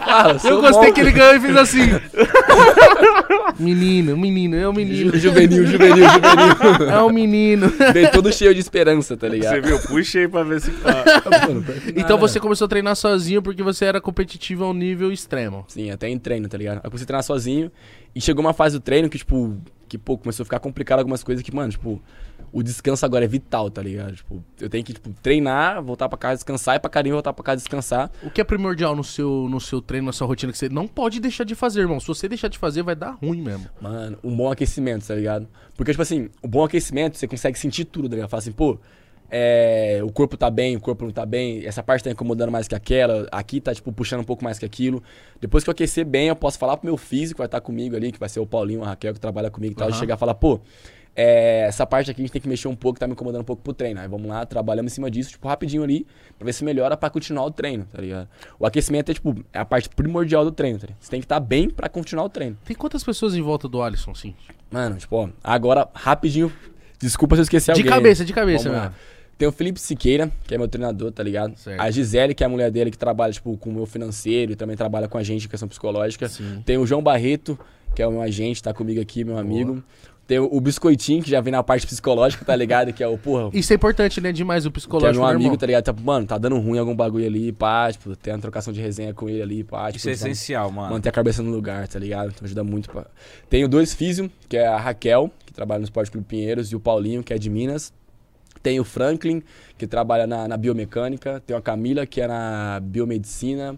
Fala, 0.00 0.40
Eu 0.42 0.60
gostei 0.62 0.88
bom. 0.88 0.92
que 0.94 1.00
ele 1.02 1.12
ganhou 1.12 1.34
e 1.36 1.40
fez 1.40 1.54
assim. 1.56 1.80
menino, 3.60 4.16
menino, 4.16 4.56
é 4.56 4.66
o 4.66 4.72
menino. 4.72 5.12
Ju- 5.12 5.18
Juvenil, 5.18 5.66
juvenil, 5.66 5.96
juvenil. 6.08 6.88
É 6.90 7.02
o 7.02 7.10
menino. 7.10 7.68
Vem 7.92 8.10
todo 8.10 8.32
cheio 8.32 8.54
de 8.54 8.60
esperança, 8.60 9.16
tá 9.16 9.26
Você 9.28 9.34
ligado? 9.34 9.62
viu? 9.62 9.78
Puxa 9.80 10.18
aí 10.20 10.28
pra 10.28 10.42
ver 10.42 10.60
se 10.62 10.72
Então 11.94 12.16
você 12.18 12.40
começou 12.40 12.64
a 12.64 12.68
treinar 12.68 12.96
sozinho 12.96 13.42
porque 13.42 13.62
você 13.62 13.84
era 13.84 14.00
competitivo 14.00 14.64
a 14.64 14.70
um 14.70 14.74
nível 14.74 15.12
extremo. 15.12 15.64
Sim, 15.68 15.90
até 15.90 16.08
em 16.08 16.18
treino, 16.18 16.48
tá 16.48 16.56
ligado? 16.56 16.76
Aí 16.78 16.82
eu 16.84 16.90
comecei 16.90 17.04
a 17.04 17.06
treinar 17.06 17.22
sozinho. 17.22 17.70
E 18.14 18.20
chegou 18.20 18.42
uma 18.44 18.54
fase 18.54 18.78
do 18.78 18.80
treino 18.80 19.08
que, 19.08 19.18
tipo, 19.18 19.56
que, 19.88 19.96
pô, 19.98 20.16
começou 20.18 20.42
a 20.42 20.46
ficar 20.46 20.58
complicado 20.58 20.98
algumas 21.00 21.22
coisas 21.22 21.44
que, 21.44 21.54
mano, 21.54 21.70
tipo, 21.70 22.02
o 22.52 22.62
descanso 22.62 23.04
agora 23.06 23.24
é 23.24 23.28
vital, 23.28 23.70
tá 23.70 23.82
ligado? 23.82 24.16
Tipo, 24.16 24.44
eu 24.60 24.68
tenho 24.68 24.84
que, 24.84 24.92
tipo, 24.92 25.10
treinar, 25.22 25.82
voltar 25.82 26.08
pra 26.08 26.18
casa 26.18 26.36
descansar, 26.36 26.76
e 26.76 26.78
pra 26.78 26.90
carinho 26.90 27.14
voltar 27.14 27.32
pra 27.32 27.44
casa 27.44 27.58
descansar. 27.58 28.10
O 28.22 28.30
que 28.30 28.40
é 28.40 28.44
primordial 28.44 28.96
no 28.96 29.04
seu, 29.04 29.46
no 29.48 29.60
seu 29.60 29.80
treino, 29.80 30.06
na 30.06 30.12
sua 30.12 30.26
rotina, 30.26 30.52
que 30.52 30.58
você 30.58 30.68
não 30.68 30.86
pode 30.88 31.20
deixar 31.20 31.44
de 31.44 31.54
fazer, 31.54 31.80
irmão. 31.80 32.00
Se 32.00 32.08
você 32.08 32.28
deixar 32.28 32.48
de 32.48 32.58
fazer, 32.58 32.82
vai 32.82 32.94
dar 32.94 33.12
ruim 33.12 33.40
mesmo. 33.40 33.66
Mano, 33.80 34.18
um 34.24 34.34
bom 34.34 34.50
aquecimento, 34.50 35.06
tá 35.06 35.14
ligado? 35.14 35.48
Porque, 35.76 35.92
tipo 35.92 36.02
assim, 36.02 36.28
o 36.42 36.48
bom 36.48 36.64
aquecimento, 36.64 37.16
você 37.16 37.26
consegue 37.28 37.58
sentir 37.58 37.84
tudo, 37.84 38.08
tá 38.08 38.14
ligado? 38.14 38.28
Fala 38.28 38.40
assim, 38.40 38.52
pô, 38.52 38.78
é, 39.30 40.00
o 40.02 40.10
corpo 40.10 40.36
tá 40.36 40.50
bem, 40.50 40.76
o 40.76 40.80
corpo 40.80 41.04
não 41.04 41.12
tá 41.12 41.24
bem, 41.24 41.64
essa 41.64 41.82
parte 41.82 42.02
tá 42.02 42.10
incomodando 42.10 42.50
mais 42.50 42.66
que 42.66 42.74
aquela, 42.74 43.28
aqui 43.30 43.60
tá, 43.60 43.72
tipo, 43.72 43.92
puxando 43.92 44.20
um 44.20 44.24
pouco 44.24 44.42
mais 44.42 44.58
que 44.58 44.64
aquilo. 44.64 45.02
Depois 45.40 45.62
que 45.62 45.70
eu 45.70 45.72
aquecer 45.72 46.04
bem, 46.04 46.28
eu 46.28 46.36
posso 46.36 46.58
falar 46.58 46.76
pro 46.76 46.86
meu 46.86 46.96
físico, 46.96 47.38
vai 47.38 47.46
estar 47.46 47.60
comigo 47.60 47.94
ali, 47.94 48.10
que 48.10 48.18
vai 48.18 48.28
ser 48.28 48.40
o 48.40 48.46
Paulinho, 48.46 48.82
a 48.82 48.88
Raquel, 48.88 49.14
que 49.14 49.20
trabalha 49.20 49.50
comigo 49.50 49.72
e 49.72 49.76
tal, 49.76 49.88
e 49.88 49.92
Aham. 49.92 50.00
chegar 50.00 50.16
e 50.16 50.18
falar, 50.18 50.34
pô, 50.34 50.60
é, 51.14 51.62
essa 51.66 51.86
parte 51.86 52.10
aqui 52.10 52.20
a 52.20 52.24
gente 52.24 52.32
tem 52.32 52.40
que 52.40 52.48
mexer 52.48 52.68
um 52.68 52.74
pouco, 52.76 52.98
tá 52.98 53.06
me 53.06 53.12
incomodando 53.12 53.42
um 53.42 53.44
pouco 53.44 53.62
pro 53.62 53.72
treino. 53.72 54.00
Aí 54.00 54.08
vamos 54.08 54.28
lá, 54.28 54.44
trabalhamos 54.46 54.92
em 54.92 54.94
cima 54.94 55.10
disso, 55.10 55.30
tipo, 55.30 55.46
rapidinho 55.48 55.82
ali, 55.82 56.06
pra 56.38 56.44
ver 56.46 56.52
se 56.52 56.64
melhora 56.64 56.96
pra 56.96 57.10
continuar 57.10 57.44
o 57.44 57.50
treino, 57.50 57.86
tá 57.92 58.00
ligado? 58.00 58.28
O 58.58 58.66
aquecimento 58.66 59.10
é, 59.10 59.14
tipo, 59.14 59.34
é 59.52 59.58
a 59.58 59.64
parte 59.64 59.88
primordial 59.88 60.44
do 60.44 60.52
treino, 60.52 60.78
tá 60.78 60.86
ligado? 60.86 60.98
Você 61.02 61.10
tem 61.10 61.20
que 61.20 61.24
estar 61.26 61.40
bem 61.40 61.68
pra 61.68 61.88
continuar 61.88 62.24
o 62.24 62.28
treino. 62.28 62.56
Tem 62.64 62.76
quantas 62.76 63.02
pessoas 63.04 63.34
em 63.34 63.42
volta 63.42 63.68
do 63.68 63.82
Alisson, 63.82 64.14
sim? 64.14 64.34
Mano, 64.70 64.96
tipo, 64.96 65.16
ó, 65.16 65.28
agora, 65.42 65.88
rapidinho, 65.94 66.52
desculpa 66.98 67.34
se 67.36 67.40
eu 67.40 67.42
esqueci 67.44 67.66
De 67.66 67.80
alguém. 67.80 67.86
cabeça, 67.86 68.24
de 68.24 68.32
cabeça, 68.32 68.64
Vamos 68.64 68.78
lá. 68.78 68.84
mano. 68.84 68.96
Tem 69.36 69.48
o 69.48 69.52
Felipe 69.52 69.80
Siqueira, 69.80 70.30
que 70.46 70.54
é 70.54 70.58
meu 70.58 70.68
treinador, 70.68 71.10
tá 71.12 71.22
ligado? 71.22 71.56
Certo. 71.56 71.80
A 71.80 71.90
Gisele, 71.90 72.34
que 72.34 72.42
é 72.44 72.46
a 72.46 72.48
mulher 72.50 72.70
dele, 72.70 72.90
que 72.90 72.98
trabalha, 72.98 73.32
tipo, 73.32 73.56
com 73.56 73.70
o 73.70 73.72
meu 73.72 73.86
financeiro 73.86 74.52
e 74.52 74.54
também 74.54 74.76
trabalha 74.76 75.08
com 75.08 75.16
a 75.16 75.22
gente 75.22 75.46
em 75.46 75.48
questão 75.48 75.66
psicológica. 75.66 76.28
Sim. 76.28 76.62
Tem 76.66 76.76
o 76.76 76.86
João 76.86 77.02
Barreto, 77.02 77.58
que 77.94 78.02
é 78.02 78.06
o 78.06 78.10
meu 78.12 78.20
agente, 78.20 78.62
tá 78.62 78.74
comigo 78.74 79.00
aqui, 79.00 79.24
meu 79.24 79.38
amigo. 79.38 79.82
Tem 80.30 80.38
o, 80.38 80.48
o 80.48 80.60
Biscoitinho, 80.60 81.24
que 81.24 81.28
já 81.28 81.40
vem 81.40 81.50
na 81.50 81.60
parte 81.60 81.84
psicológica, 81.84 82.44
tá 82.44 82.54
ligado? 82.54 82.92
Que 82.92 83.02
é 83.02 83.08
o, 83.08 83.18
porra, 83.18 83.50
Isso 83.52 83.72
é 83.72 83.74
importante, 83.74 84.20
né? 84.20 84.30
Demais 84.30 84.64
o 84.64 84.70
que 84.70 84.76
é 84.76 84.78
psicológico, 84.78 85.14
meu 85.14 85.24
né, 85.24 85.34
amigo, 85.34 85.46
irmão? 85.46 85.56
tá 85.56 85.66
ligado? 85.66 85.82
Tá, 85.82 85.92
mano, 85.92 86.24
tá 86.24 86.38
dando 86.38 86.56
ruim 86.56 86.78
algum 86.78 86.94
bagulho 86.94 87.26
ali, 87.26 87.50
pá, 87.50 87.90
tipo, 87.90 88.14
tem 88.14 88.32
uma 88.32 88.38
trocação 88.38 88.72
de 88.72 88.80
resenha 88.80 89.12
com 89.12 89.28
ele 89.28 89.42
ali, 89.42 89.64
pá. 89.64 89.90
Isso 89.90 90.08
é 90.08 90.12
tipo, 90.12 90.24
essencial, 90.24 90.70
mano. 90.70 90.94
manter 90.94 91.08
a 91.08 91.12
cabeça 91.12 91.42
no 91.42 91.50
lugar, 91.50 91.88
tá 91.88 91.98
ligado? 91.98 92.28
Então 92.28 92.46
ajuda 92.46 92.62
muito. 92.62 92.88
Pra... 92.88 93.06
Tenho 93.48 93.66
dois 93.66 93.92
físio, 93.92 94.30
que 94.48 94.56
é 94.56 94.68
a 94.68 94.76
Raquel, 94.76 95.32
que 95.44 95.52
trabalha 95.52 95.80
no 95.80 95.84
Esporte 95.84 96.12
Clube 96.12 96.24
Pinheiros, 96.28 96.70
e 96.70 96.76
o 96.76 96.80
Paulinho, 96.80 97.24
que 97.24 97.34
é 97.34 97.36
de 97.36 97.50
Minas. 97.50 97.92
Tem 98.62 98.78
o 98.78 98.84
Franklin, 98.84 99.42
que 99.76 99.84
trabalha 99.84 100.28
na, 100.28 100.46
na 100.46 100.56
biomecânica. 100.56 101.42
Tem 101.44 101.56
a 101.56 101.60
Camila, 101.60 102.06
que 102.06 102.20
é 102.20 102.28
na 102.28 102.78
biomedicina. 102.80 103.76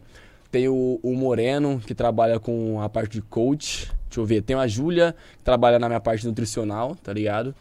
Tem 0.52 0.68
o, 0.68 1.00
o 1.02 1.16
Moreno, 1.16 1.80
que 1.80 1.94
trabalha 1.94 2.38
com 2.38 2.78
a 2.82 2.88
parte 2.88 3.12
de 3.12 3.22
coach. 3.22 3.90
Deixa 4.06 4.20
eu 4.20 4.26
ver. 4.26 4.42
Tem 4.42 4.54
a 4.54 4.66
Júlia, 4.66 5.16
que 5.38 5.42
trabalha 5.42 5.78
na 5.78 5.88
minha 5.88 6.00
parte 6.00 6.26
nutricional, 6.26 6.94
tá 6.94 7.10
ligado? 7.10 7.54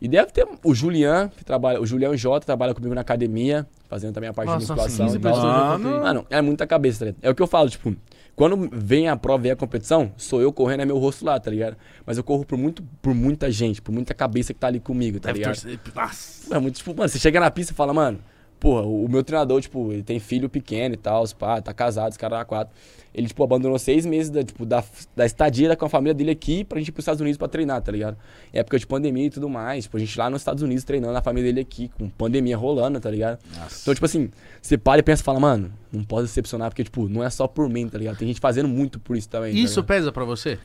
E 0.00 0.06
deve 0.06 0.30
ter 0.30 0.46
o 0.64 0.72
Julian, 0.72 1.28
que 1.36 1.44
trabalha. 1.44 1.80
O 1.80 1.84
Julian 1.84 2.16
J 2.16 2.46
trabalha 2.46 2.72
comigo 2.72 2.94
na 2.94 3.00
academia, 3.00 3.66
fazendo 3.88 4.14
também 4.14 4.30
a 4.30 4.32
parte 4.32 4.48
Nossa, 4.48 4.64
de 4.64 4.70
musculação. 4.70 5.06
15 5.06 5.16
e 5.18 5.20
tal. 5.20 5.36
Mano. 5.36 6.00
Mano, 6.00 6.26
é 6.30 6.40
muita 6.40 6.68
cabeça, 6.68 7.00
tá 7.00 7.04
ligado? 7.06 7.24
É 7.24 7.28
o 7.28 7.34
que 7.34 7.42
eu 7.42 7.48
falo, 7.48 7.68
tipo, 7.68 7.94
quando 8.36 8.70
vem 8.72 9.08
a 9.08 9.16
prova 9.16 9.48
e 9.48 9.50
a 9.50 9.56
competição, 9.56 10.12
sou 10.16 10.40
eu 10.40 10.52
correndo, 10.52 10.80
é 10.80 10.84
meu 10.86 10.98
rosto 10.98 11.24
lá, 11.24 11.38
tá 11.38 11.50
ligado? 11.50 11.76
Mas 12.06 12.16
eu 12.16 12.22
corro 12.22 12.46
por, 12.46 12.56
muito, 12.56 12.82
por 13.02 13.12
muita 13.12 13.50
gente, 13.50 13.82
por 13.82 13.92
muita 13.92 14.14
cabeça 14.14 14.54
que 14.54 14.60
tá 14.60 14.68
ali 14.68 14.78
comigo, 14.78 15.18
tá 15.18 15.32
ligado? 15.32 15.60
Nossa. 15.94 16.54
É 16.54 16.58
muito, 16.58 16.76
tipo, 16.76 16.94
mano, 16.94 17.08
você 17.08 17.18
chega 17.18 17.40
na 17.40 17.50
pista 17.50 17.72
e 17.72 17.76
fala, 17.76 17.92
mano, 17.92 18.20
porra, 18.60 18.82
o, 18.82 19.06
o 19.06 19.08
meu 19.08 19.24
treinador, 19.24 19.60
tipo, 19.60 19.90
ele 19.92 20.02
tem 20.02 20.20
filho 20.20 20.48
pequeno 20.48 20.94
e 20.94 20.98
tal, 20.98 21.22
os 21.22 21.32
pá, 21.32 21.60
tá 21.60 21.72
casado, 21.72 22.12
os 22.12 22.16
caras 22.18 22.44
quatro. 22.44 22.72
Ele, 23.12 23.26
tipo, 23.26 23.42
abandonou 23.42 23.76
seis 23.76 24.06
meses 24.06 24.30
da, 24.30 24.44
tipo, 24.44 24.64
da, 24.64 24.84
da 25.16 25.26
estadia 25.26 25.74
com 25.74 25.84
a 25.84 25.88
família 25.88 26.14
dele 26.14 26.30
aqui 26.30 26.62
pra 26.62 26.78
gente 26.78 26.88
ir 26.88 26.92
pros 26.92 27.02
Estados 27.02 27.20
Unidos 27.20 27.36
pra 27.36 27.48
treinar, 27.48 27.82
tá 27.82 27.90
ligado? 27.90 28.16
Em 28.54 28.58
época 28.58 28.78
de 28.78 28.86
pandemia 28.86 29.26
e 29.26 29.30
tudo 29.30 29.48
mais, 29.48 29.84
tipo, 29.84 29.96
a 29.96 30.00
gente 30.00 30.16
lá 30.16 30.30
nos 30.30 30.42
Estados 30.42 30.62
Unidos 30.62 30.84
treinando, 30.84 31.16
a 31.18 31.22
família 31.22 31.50
dele 31.52 31.60
aqui, 31.62 31.88
com 31.98 32.08
pandemia 32.08 32.56
rolando, 32.56 33.00
tá 33.00 33.10
ligado? 33.10 33.40
Então, 33.82 33.92
tipo 33.94 34.06
assim, 34.06 34.30
você 34.62 34.78
para 34.78 35.00
e 35.00 35.02
pensa 35.02 35.22
e 35.22 35.24
fala, 35.24 35.40
mano, 35.40 35.72
não 35.90 36.04
pode 36.04 36.28
decepcionar, 36.28 36.70
porque, 36.70 36.84
tipo, 36.84 37.08
não 37.08 37.24
é 37.24 37.30
só 37.30 37.48
por 37.48 37.68
mim, 37.68 37.88
tá 37.88 37.98
ligado? 37.98 38.16
Tem 38.16 38.28
gente 38.28 38.40
fazendo 38.40 38.68
muito 38.68 39.00
por 39.00 39.16
isso 39.16 39.28
também. 39.28 39.54
tá 39.54 39.58
Isso 39.58 39.80
ligado? 39.80 39.86
pesa 39.88 40.12
pra 40.12 40.24
você? 40.24 40.58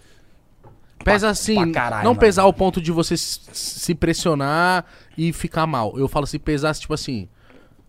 Pesa 1.03 1.29
assim, 1.29 1.55
pra 1.55 1.71
caralho, 1.71 2.03
não 2.03 2.11
mano. 2.11 2.19
pesar 2.19 2.43
ao 2.43 2.53
ponto 2.53 2.81
de 2.81 2.91
você 2.91 3.15
se 3.17 3.93
pressionar 3.93 4.85
e 5.17 5.31
ficar 5.33 5.67
mal. 5.67 5.97
Eu 5.99 6.07
falo 6.07 6.25
se 6.25 6.39
pesasse, 6.39 6.81
tipo 6.81 6.93
assim, 6.93 7.27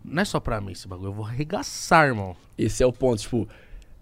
não 0.07 0.23
é 0.23 0.25
só 0.25 0.39
pra 0.39 0.61
mim 0.61 0.73
esse 0.73 0.87
bagulho, 0.87 1.09
eu 1.09 1.13
vou 1.13 1.27
arregaçar, 1.27 2.07
irmão. 2.07 2.37
Esse 2.57 2.83
é 2.83 2.87
o 2.87 2.93
ponto, 2.93 3.21
tipo. 3.21 3.49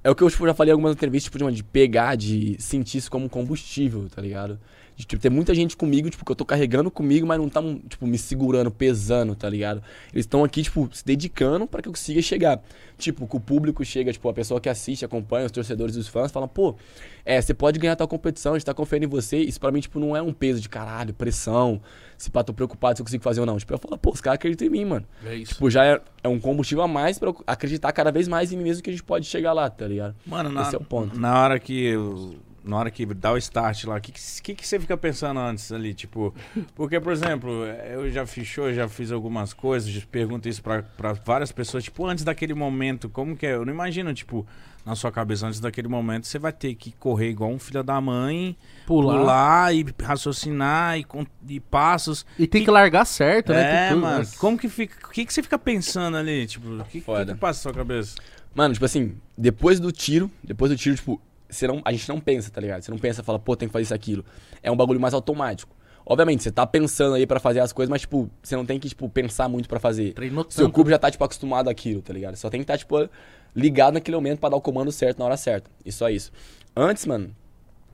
É 0.02 0.10
o 0.10 0.14
que 0.14 0.22
eu 0.22 0.30
tipo, 0.30 0.46
já 0.46 0.52
falei 0.52 0.70
em 0.70 0.74
algumas 0.74 0.92
entrevistas, 0.92 1.32
tipo, 1.32 1.50
de, 1.50 1.56
de 1.56 1.64
pegar, 1.64 2.14
de 2.14 2.60
sentir 2.60 2.98
isso 2.98 3.10
como 3.10 3.28
combustível, 3.28 4.06
tá 4.14 4.20
ligado? 4.20 4.60
De 4.96 5.04
tipo, 5.04 5.20
ter 5.20 5.28
muita 5.30 5.52
gente 5.54 5.76
comigo, 5.76 6.08
tipo, 6.08 6.24
que 6.24 6.30
eu 6.30 6.36
tô 6.36 6.44
carregando 6.44 6.88
comigo, 6.88 7.26
mas 7.26 7.38
não 7.40 7.48
tá, 7.48 7.60
tipo, 7.88 8.06
me 8.06 8.16
segurando, 8.16 8.70
pesando, 8.70 9.34
tá 9.34 9.48
ligado? 9.50 9.82
Eles 10.12 10.24
estão 10.24 10.44
aqui, 10.44 10.62
tipo, 10.62 10.88
se 10.92 11.04
dedicando 11.04 11.66
pra 11.66 11.82
que 11.82 11.88
eu 11.88 11.92
consiga 11.92 12.22
chegar. 12.22 12.62
Tipo, 12.96 13.26
que 13.26 13.36
o 13.36 13.40
público 13.40 13.84
chega, 13.84 14.12
tipo, 14.12 14.28
a 14.28 14.32
pessoa 14.32 14.60
que 14.60 14.68
assiste, 14.68 15.04
acompanha, 15.04 15.46
os 15.46 15.52
torcedores 15.52 15.96
e 15.96 15.98
os 15.98 16.06
fãs, 16.06 16.30
falam, 16.30 16.48
pô, 16.48 16.76
é, 17.24 17.40
você 17.42 17.52
pode 17.52 17.78
ganhar 17.80 17.96
tal 17.96 18.06
competição, 18.06 18.52
a 18.54 18.58
gente 18.58 18.64
tá 18.66 18.72
confiando 18.72 19.04
em 19.04 19.08
você. 19.08 19.38
Isso 19.38 19.58
pra 19.58 19.72
mim, 19.72 19.80
tipo, 19.80 19.98
não 19.98 20.16
é 20.16 20.22
um 20.22 20.32
peso 20.32 20.60
de 20.60 20.68
caralho, 20.68 21.12
pressão, 21.12 21.80
se 22.16 22.30
pá, 22.30 22.44
tô 22.44 22.54
preocupado 22.54 22.96
se 22.96 23.02
eu 23.02 23.04
consigo 23.04 23.24
fazer 23.24 23.40
ou 23.40 23.46
não. 23.46 23.58
Tipo, 23.58 23.74
eu 23.74 23.78
falo, 23.78 23.98
pô, 23.98 24.12
os 24.12 24.20
caras 24.20 24.36
acreditam 24.36 24.68
em 24.68 24.70
mim, 24.70 24.84
mano. 24.84 25.04
É 25.26 25.34
isso. 25.34 25.54
Tipo, 25.54 25.68
já 25.70 25.84
é, 25.84 26.00
é 26.22 26.28
um 26.28 26.38
combustível 26.38 26.84
a 26.84 26.88
mais 26.88 27.18
pra 27.18 27.30
eu 27.30 27.42
acreditar 27.48 27.90
cada 27.90 28.12
vez 28.12 28.28
mais 28.28 28.52
em 28.52 28.56
mim 28.56 28.62
mesmo 28.62 28.80
que 28.80 28.90
a 28.90 28.92
gente 28.92 29.02
pode 29.02 29.26
chegar 29.26 29.52
lá, 29.52 29.68
tá 29.68 29.88
ligado? 29.88 30.14
Mano, 30.24 30.50
na, 30.50 30.62
Esse 30.62 30.76
é 30.76 30.78
o 30.78 30.84
ponto. 30.84 31.18
na 31.18 31.42
hora 31.42 31.58
que 31.58 31.86
eu- 31.86 32.36
na 32.64 32.76
hora 32.78 32.90
que 32.90 33.04
dá 33.06 33.32
o 33.32 33.36
start 33.36 33.84
lá, 33.84 33.96
o 33.96 34.00
que, 34.00 34.12
que, 34.42 34.54
que 34.54 34.66
você 34.66 34.80
fica 34.80 34.96
pensando 34.96 35.38
antes 35.38 35.70
ali? 35.70 35.92
Tipo, 35.92 36.34
porque, 36.74 36.98
por 36.98 37.12
exemplo, 37.12 37.50
eu 37.66 38.10
já 38.10 38.26
fiz 38.26 38.46
show, 38.46 38.72
já 38.72 38.88
fiz 38.88 39.12
algumas 39.12 39.52
coisas, 39.52 39.92
pergunto 40.06 40.48
isso 40.48 40.62
pra, 40.62 40.82
pra 40.82 41.12
várias 41.12 41.52
pessoas, 41.52 41.84
tipo, 41.84 42.06
antes 42.06 42.24
daquele 42.24 42.54
momento, 42.54 43.08
como 43.10 43.36
que 43.36 43.46
é? 43.46 43.54
Eu 43.54 43.66
não 43.66 43.72
imagino, 43.72 44.14
tipo, 44.14 44.46
na 44.84 44.94
sua 44.94 45.12
cabeça, 45.12 45.46
antes 45.46 45.60
daquele 45.60 45.88
momento, 45.88 46.26
você 46.26 46.38
vai 46.38 46.52
ter 46.52 46.74
que 46.74 46.92
correr 46.92 47.28
igual 47.30 47.50
um 47.50 47.58
filho 47.58 47.82
da 47.82 48.00
mãe, 48.00 48.56
Pular. 48.86 49.18
pular 49.18 49.74
e 49.74 49.84
raciocinar 50.02 50.98
e, 50.98 51.06
e 51.48 51.60
passos. 51.60 52.24
E 52.38 52.46
tem 52.46 52.64
que 52.64 52.70
largar 52.70 53.04
certo, 53.04 53.52
né? 53.52 53.60
É, 53.62 53.80
Tem 53.80 53.88
tudo, 53.94 54.00
mano, 54.02 54.18
né? 54.24 54.30
como 54.38 54.58
que 54.58 54.68
fica, 54.68 55.06
o 55.06 55.10
que, 55.10 55.24
que 55.24 55.32
você 55.32 55.42
fica 55.42 55.58
pensando 55.58 56.16
ali? 56.16 56.46
Tipo, 56.46 56.68
o 56.80 56.84
que, 56.84 56.90
que, 56.92 57.00
Foda. 57.02 57.34
que 57.34 57.38
passa 57.40 57.58
na 57.60 57.62
sua 57.62 57.72
cabeça? 57.74 58.14
Mano, 58.54 58.72
tipo 58.72 58.84
assim, 58.86 59.16
depois 59.36 59.80
do 59.80 59.90
tiro, 59.90 60.30
depois 60.42 60.70
do 60.70 60.76
tiro, 60.76 60.94
tipo, 60.96 61.20
você 61.54 61.66
não, 61.66 61.80
a 61.84 61.92
gente 61.92 62.08
não 62.08 62.20
pensa, 62.20 62.50
tá 62.50 62.60
ligado? 62.60 62.82
Você 62.82 62.90
não 62.90 62.98
pensa, 62.98 63.22
fala, 63.22 63.38
pô, 63.38 63.56
tem 63.56 63.68
que 63.68 63.72
fazer 63.72 63.84
isso, 63.84 63.94
aquilo. 63.94 64.24
É 64.62 64.70
um 64.70 64.76
bagulho 64.76 65.00
mais 65.00 65.14
automático. 65.14 65.74
Obviamente, 66.06 66.42
você 66.42 66.52
tá 66.52 66.66
pensando 66.66 67.14
aí 67.14 67.26
pra 67.26 67.40
fazer 67.40 67.60
as 67.60 67.72
coisas, 67.72 67.88
mas, 67.88 68.02
tipo, 68.02 68.30
você 68.42 68.54
não 68.54 68.66
tem 68.66 68.78
que, 68.78 68.88
tipo, 68.88 69.08
pensar 69.08 69.48
muito 69.48 69.68
pra 69.68 69.80
fazer. 69.80 70.12
Treinou 70.12 70.44
Seu 70.50 70.70
corpo 70.70 70.90
já 70.90 70.98
tá, 70.98 71.10
tipo, 71.10 71.24
acostumado 71.24 71.70
àquilo, 71.70 72.02
tá 72.02 72.12
ligado? 72.12 72.36
Só 72.36 72.50
tem 72.50 72.60
que 72.60 72.64
estar, 72.64 72.76
tipo, 72.76 73.08
ligado 73.56 73.94
naquele 73.94 74.16
momento 74.16 74.38
pra 74.38 74.50
dar 74.50 74.56
o 74.56 74.60
comando 74.60 74.92
certo 74.92 75.18
na 75.18 75.24
hora 75.24 75.36
certa. 75.36 75.70
E 75.84 75.90
só 75.90 76.10
isso. 76.10 76.30
Antes, 76.76 77.06
mano, 77.06 77.34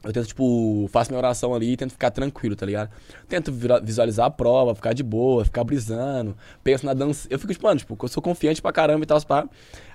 eu 0.03 0.13
tento, 0.13 0.29
tipo, 0.29 0.89
faço 0.91 1.11
minha 1.11 1.19
oração 1.19 1.55
ali 1.55 1.73
e 1.73 1.77
tento 1.77 1.93
ficar 1.93 2.11
tranquilo, 2.11 2.57
tá 2.57 2.65
ligado? 2.65 2.91
Tento 3.29 3.53
visualizar 3.83 4.27
a 4.27 4.31
prova, 4.31 4.75
ficar 4.75 4.95
de 4.95 5.03
boa, 5.03 5.45
ficar 5.45 5.63
brisando, 5.63 6.35
penso 6.65 6.87
na 6.87 6.95
dança. 6.95 7.29
Eu 7.31 7.39
fico, 7.39 7.53
tipo, 7.53 7.67
mano, 7.67 7.79
tipo, 7.79 7.99
eu 8.01 8.09
sou 8.09 8.23
confiante 8.23 8.63
pra 8.63 8.73
caramba 8.73 9.05
e 9.05 9.07
tal, 9.07 9.21
pá. 9.27 9.47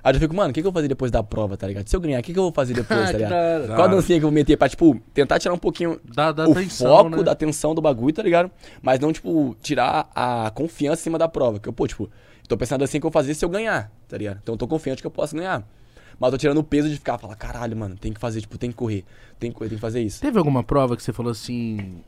Aí 0.04 0.14
eu 0.14 0.20
fico, 0.20 0.34
mano, 0.34 0.50
o 0.50 0.52
que, 0.52 0.60
que 0.62 0.66
eu 0.66 0.70
vou 0.70 0.78
fazer 0.78 0.86
depois 0.88 1.10
da 1.10 1.24
prova, 1.24 1.56
tá 1.56 1.66
ligado? 1.66 1.88
Se 1.88 1.96
eu 1.96 2.00
ganhar, 2.00 2.20
o 2.20 2.22
que, 2.22 2.32
que 2.32 2.38
eu 2.38 2.44
vou 2.44 2.52
fazer 2.52 2.74
depois, 2.74 3.10
tá 3.10 3.18
ligado? 3.18 3.66
da. 3.66 3.74
Qual 3.74 3.88
a 3.88 3.90
dancinha 3.90 4.18
que 4.18 4.24
eu 4.24 4.28
vou 4.28 4.34
meter 4.34 4.56
pra, 4.56 4.68
tipo, 4.68 5.00
tentar 5.12 5.40
tirar 5.40 5.54
um 5.54 5.58
pouquinho 5.58 6.00
Dá, 6.04 6.30
dá 6.30 6.48
o 6.48 6.52
atenção, 6.52 6.86
foco 6.88 7.16
né? 7.16 7.22
da 7.24 7.32
atenção 7.32 7.74
do 7.74 7.82
bagulho, 7.82 8.14
tá 8.14 8.22
ligado? 8.22 8.48
Mas 8.80 9.00
não, 9.00 9.12
tipo, 9.12 9.56
tirar 9.60 10.08
a 10.14 10.52
confiança 10.54 11.00
em 11.00 11.04
cima 11.04 11.18
da 11.18 11.26
prova. 11.26 11.58
Que 11.58 11.68
eu, 11.68 11.72
pô, 11.72 11.84
tipo, 11.88 12.08
tô 12.46 12.56
pensando 12.56 12.84
assim 12.84 13.00
que 13.00 13.06
eu 13.06 13.10
vou 13.10 13.12
fazer 13.20 13.34
se 13.34 13.44
eu 13.44 13.48
ganhar, 13.48 13.90
tá 14.06 14.16
ligado? 14.16 14.38
Então 14.40 14.54
eu 14.54 14.58
tô 14.58 14.68
confiante 14.68 15.02
que 15.02 15.06
eu 15.06 15.10
posso 15.10 15.34
ganhar. 15.34 15.66
Mas 16.18 16.28
eu 16.28 16.32
tô 16.32 16.38
tirando 16.38 16.58
o 16.58 16.64
peso 16.64 16.88
de 16.88 16.94
ficar, 16.96 17.18
falar, 17.18 17.36
caralho, 17.36 17.76
mano, 17.76 17.96
tem 17.96 18.12
que 18.12 18.20
fazer, 18.20 18.40
tipo, 18.40 18.56
tem 18.56 18.70
que 18.70 18.76
correr, 18.76 19.04
tem 19.38 19.50
que 19.50 19.56
correr, 19.56 19.68
tem 19.68 19.76
que 19.76 19.82
fazer 19.82 20.00
isso. 20.00 20.20
Teve 20.20 20.38
alguma 20.38 20.62
prova 20.64 20.96
que 20.96 21.02
você 21.02 21.12
falou 21.12 21.30
assim... 21.32 22.00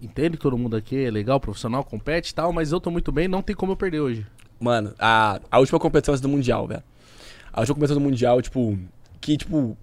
Entende 0.00 0.36
que 0.36 0.42
todo 0.42 0.58
mundo 0.58 0.74
aqui 0.76 1.04
é 1.04 1.10
legal, 1.10 1.38
profissional, 1.38 1.84
compete 1.84 2.30
e 2.30 2.34
tal, 2.34 2.52
mas 2.52 2.72
eu 2.72 2.80
tô 2.80 2.90
muito 2.90 3.12
bem, 3.12 3.28
não 3.28 3.40
tem 3.40 3.54
como 3.54 3.70
eu 3.70 3.76
perder 3.76 4.00
hoje. 4.00 4.26
Mano, 4.58 4.92
a, 4.98 5.40
a 5.48 5.58
última 5.60 5.78
competição 5.78 6.16
do 6.16 6.28
Mundial, 6.28 6.66
velho. 6.66 6.82
A 7.52 7.60
última 7.60 7.76
competição 7.76 8.00
do 8.00 8.02
Mundial, 8.02 8.42
tipo, 8.42 8.76
que, 9.20 9.36
tipo, 9.36 9.76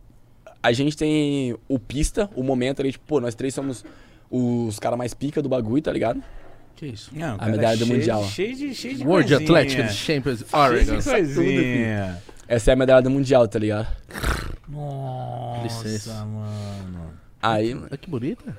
a 0.62 0.74
gente 0.74 0.98
tem 0.98 1.56
o 1.70 1.80
pista, 1.80 2.30
o 2.36 2.44
momento 2.44 2.82
ali, 2.82 2.92
tipo, 2.92 3.06
pô, 3.08 3.22
nós 3.22 3.34
três 3.34 3.54
somos 3.54 3.86
os 4.30 4.78
caras 4.78 4.98
mais 4.98 5.14
pica 5.14 5.42
do 5.42 5.48
bagulho, 5.48 5.82
tá 5.82 5.92
ligado? 5.94 6.22
Que 6.76 6.88
isso? 6.88 7.12
Não, 7.14 7.38
A 7.40 7.46
medalha 7.48 7.78
do 7.78 7.86
cheio, 7.86 7.98
Mundial. 7.98 8.24
Cheio 8.26 8.56
de, 8.56 8.76
cheio 8.76 8.98
de 8.98 9.04
World 9.06 9.30
coisinha. 9.36 9.60
Athletic 9.60 9.90
Champions 9.94 10.40
Cheio 10.40 10.84
de 10.86 10.92
Oregon. 10.92 11.02
coisinha. 11.02 12.22
Essa 12.50 12.72
é 12.72 12.74
a 12.74 12.76
medalha 12.76 13.02
do 13.04 13.10
Mundial, 13.12 13.48
tá 13.48 13.60
ligado? 13.60 13.88
Nossa, 14.68 15.62
Licença. 15.64 16.26
mano. 16.26 17.14
Aí, 17.42 17.76
mano, 17.76 17.88
Ah, 17.92 17.98
que 17.98 18.10
bonita. 18.10 18.58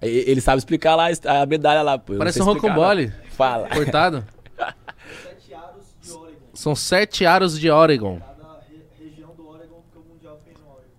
ele 0.00 0.40
sabe 0.40 0.58
explicar 0.58 0.94
lá 0.94 1.06
a 1.24 1.44
medalha 1.44 1.82
lá, 1.82 1.98
pô. 1.98 2.12
Eu 2.12 2.14
não 2.14 2.18
Parece 2.20 2.38
sei 2.38 2.46
um 2.46 2.52
explicar, 2.52 2.68
rocambole. 2.74 3.06
não. 3.08 3.30
Fala. 3.32 3.68
Cortado. 3.68 4.24
sete 4.56 5.54
aros 5.54 5.84
de 6.00 6.12
Oregon. 6.12 6.36
São 6.54 6.74
sete 6.76 7.26
aros 7.26 7.58
de 7.58 7.68
Oregon. 7.70 8.20
Cada 8.20 8.60
re- 8.68 9.04
região 9.04 9.34
do 9.34 9.48
Oregon, 9.48 9.82
porque 9.82 9.98
o 9.98 10.12
Mundial 10.12 10.40
foi 10.44 10.52
no 10.54 10.70
Oregon. 10.70 10.90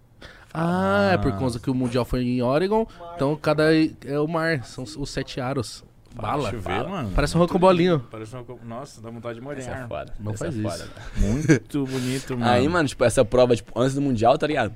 Ah, 0.54 1.12
é 1.14 1.18
por 1.18 1.32
causa 1.40 1.60
que 1.62 1.70
o 1.70 1.74
Mundial 1.74 2.04
foi 2.06 2.24
em 2.24 2.42
Oregon. 2.42 2.86
Então 3.16 3.36
cada 3.38 3.64
é 4.06 4.20
o 4.20 4.28
mar, 4.28 4.66
são 4.66 4.84
os 4.84 5.10
sete 5.10 5.40
aros. 5.40 5.82
Bala. 6.22 6.52
Deixa 6.52 6.56
eu 6.56 6.62
ver, 6.62 6.90
mano. 6.90 7.12
Parece 7.16 7.38
um 7.38 7.40
rocambolinho. 7.40 8.00
Parece 8.12 8.36
uma... 8.36 8.44
co- 8.44 8.60
Nossa, 8.66 9.02
dá 9.02 9.10
vontade 9.10 9.40
de 9.40 9.48
Essa 9.60 9.72
é 9.72 9.88
foda. 9.88 10.14
Não 10.20 10.32
essa 10.34 10.46
faz 10.46 10.56
é 10.56 10.60
isso. 10.60 10.70
foda. 10.70 10.90
Muito 11.18 11.86
bonito, 11.86 12.38
mano. 12.38 12.52
Aí, 12.52 12.68
mano, 12.68 12.88
tipo, 12.88 13.04
essa 13.04 13.24
prova, 13.24 13.56
tipo, 13.56 13.72
antes 13.80 13.96
do 13.96 14.02
Mundial, 14.02 14.38
tá 14.38 14.48
ligado? 14.48 14.74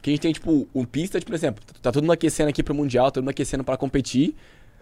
Que 0.00 0.10
a 0.10 0.12
gente 0.12 0.20
tem, 0.22 0.32
tipo, 0.32 0.68
um 0.74 0.84
pista, 0.84 1.18
tipo, 1.18 1.30
por 1.30 1.36
exemplo, 1.36 1.62
tá 1.80 1.92
todo 1.92 2.02
mundo 2.02 2.12
aquecendo 2.12 2.50
aqui 2.50 2.62
pro 2.62 2.74
Mundial, 2.74 3.10
todo 3.10 3.22
mundo 3.22 3.30
aquecendo 3.30 3.62
pra 3.64 3.76
competir. 3.76 4.34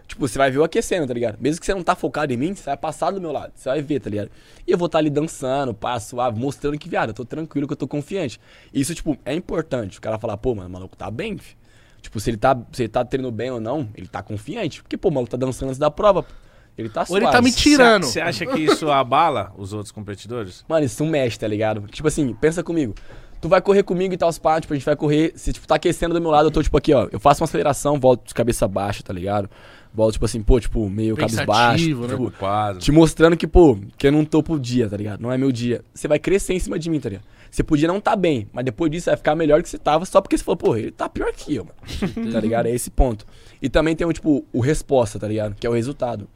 Tipo, 0.07 0.27
você 0.27 0.37
vai 0.37 0.51
ver 0.51 0.57
eu 0.57 0.63
aquecendo, 0.65 1.07
tá 1.07 1.13
ligado? 1.13 1.37
Mesmo 1.39 1.59
que 1.61 1.65
você 1.65 1.73
não 1.73 1.83
tá 1.83 1.95
focado 1.95 2.33
em 2.33 2.37
mim, 2.37 2.53
você 2.53 2.63
vai 2.63 2.75
passar 2.75 3.11
do 3.11 3.21
meu 3.21 3.31
lado, 3.31 3.53
você 3.55 3.69
vai 3.69 3.81
ver, 3.81 4.01
tá 4.01 4.09
ligado? 4.09 4.29
E 4.67 4.71
eu 4.71 4.77
vou 4.77 4.87
estar 4.87 4.97
ali 4.97 5.09
dançando, 5.09 5.73
passo, 5.73 6.09
suave, 6.09 6.37
mostrando 6.37 6.77
que, 6.77 6.89
viado, 6.89 7.09
eu 7.09 7.13
tô 7.13 7.23
tranquilo, 7.23 7.65
que 7.65 7.71
eu 7.73 7.77
tô 7.77 7.87
confiante. 7.87 8.37
Isso, 8.73 8.93
tipo, 8.93 9.17
é 9.23 9.33
importante. 9.33 9.99
O 9.99 10.01
cara 10.01 10.19
falar, 10.19 10.35
pô, 10.35 10.53
mano, 10.53 10.67
o 10.67 10.71
maluco 10.71 10.97
tá 10.97 11.09
bem, 11.09 11.37
fi. 11.37 11.55
Tipo, 12.01 12.19
se 12.19 12.29
ele 12.29 12.37
tá, 12.37 12.57
se 12.71 12.83
ele 12.83 12.89
tá 12.89 13.05
treinando 13.05 13.31
bem 13.33 13.51
ou 13.51 13.59
não, 13.59 13.87
ele 13.95 14.07
tá 14.07 14.21
confiante. 14.23 14.81
Porque, 14.81 14.97
pô, 14.97 15.09
o 15.09 15.11
maluco 15.11 15.31
tá 15.31 15.37
dançando 15.37 15.69
antes 15.69 15.79
da 15.79 15.91
prova, 15.91 16.23
pô. 16.23 16.29
Ele 16.77 16.89
tá 16.89 17.01
Ou 17.01 17.05
suave. 17.07 17.25
ele 17.25 17.31
tá 17.31 17.41
me 17.41 17.51
tirando. 17.51 18.03
Você 18.05 18.21
acha 18.21 18.45
que 18.45 18.59
isso 18.59 18.89
abala 18.89 19.53
os 19.57 19.73
outros 19.73 19.91
competidores? 19.91 20.63
Mano, 20.67 20.85
isso 20.85 21.05
mexe, 21.05 21.37
tá 21.37 21.47
ligado? 21.47 21.81
Tipo 21.87 22.07
assim, 22.07 22.33
pensa 22.33 22.63
comigo. 22.63 22.95
Tu 23.41 23.49
vai 23.49 23.59
correr 23.61 23.83
comigo 23.83 24.13
e 24.13 24.17
tal, 24.17 24.29
os 24.29 24.37
pá, 24.37 24.61
tipo, 24.61 24.73
a 24.73 24.77
gente 24.77 24.85
vai 24.85 24.95
correr. 24.95 25.33
Se, 25.35 25.51
tipo, 25.51 25.67
tá 25.67 25.75
aquecendo 25.75 26.13
do 26.13 26.21
meu 26.21 26.29
lado, 26.31 26.47
eu 26.47 26.51
tô, 26.51 26.61
tipo, 26.61 26.77
aqui, 26.77 26.93
ó. 26.93 27.07
Eu 27.11 27.19
faço 27.19 27.41
uma 27.41 27.45
aceleração, 27.45 27.99
volto 27.99 28.27
de 28.27 28.33
cabeça 28.33 28.67
baixa, 28.67 29.03
tá 29.03 29.11
ligado? 29.11 29.49
Volto, 29.93 30.13
tipo 30.13 30.25
assim, 30.25 30.41
pô, 30.41 30.59
tipo, 30.59 30.87
meio 30.89 31.15
cabisbaixo. 31.17 31.83
né? 32.01 32.07
Tipo, 32.13 32.79
te 32.79 32.91
mostrando 32.91 33.35
que, 33.35 33.47
pô, 33.47 33.77
que 33.97 34.07
eu 34.07 34.11
não 34.11 34.23
tô 34.23 34.41
pro 34.41 34.59
dia, 34.59 34.87
tá 34.87 34.95
ligado? 34.95 35.19
Não 35.21 35.31
é 35.31 35.37
meu 35.37 35.51
dia. 35.51 35.81
Você 35.93 36.07
vai 36.07 36.19
crescer 36.19 36.53
em 36.53 36.59
cima 36.59 36.79
de 36.79 36.89
mim, 36.89 36.99
tá 36.99 37.09
ligado? 37.09 37.25
Você 37.51 37.63
podia 37.63 37.85
não 37.85 37.99
tá 37.99 38.15
bem, 38.15 38.47
mas 38.53 38.63
depois 38.63 38.89
disso 38.89 39.07
vai 39.07 39.17
ficar 39.17 39.35
melhor 39.35 39.61
que 39.61 39.67
você 39.67 39.77
tava 39.77 40.05
só 40.05 40.21
porque 40.21 40.37
você 40.37 40.43
falou, 40.43 40.55
pô, 40.55 40.77
ele 40.77 40.89
tá 40.89 41.09
pior 41.09 41.33
que 41.33 41.53
eu, 41.53 41.65
mano. 41.65 41.77
tá 42.31 42.39
ligado? 42.39 42.67
É 42.67 42.71
esse 42.71 42.89
ponto. 42.89 43.25
E 43.61 43.69
também 43.69 43.93
tem 43.93 44.07
o, 44.07 44.13
tipo, 44.13 44.45
o 44.53 44.61
resposta, 44.61 45.19
tá 45.19 45.27
ligado? 45.27 45.53
Que 45.55 45.67
é 45.67 45.69
o 45.69 45.73
resultado. 45.73 46.29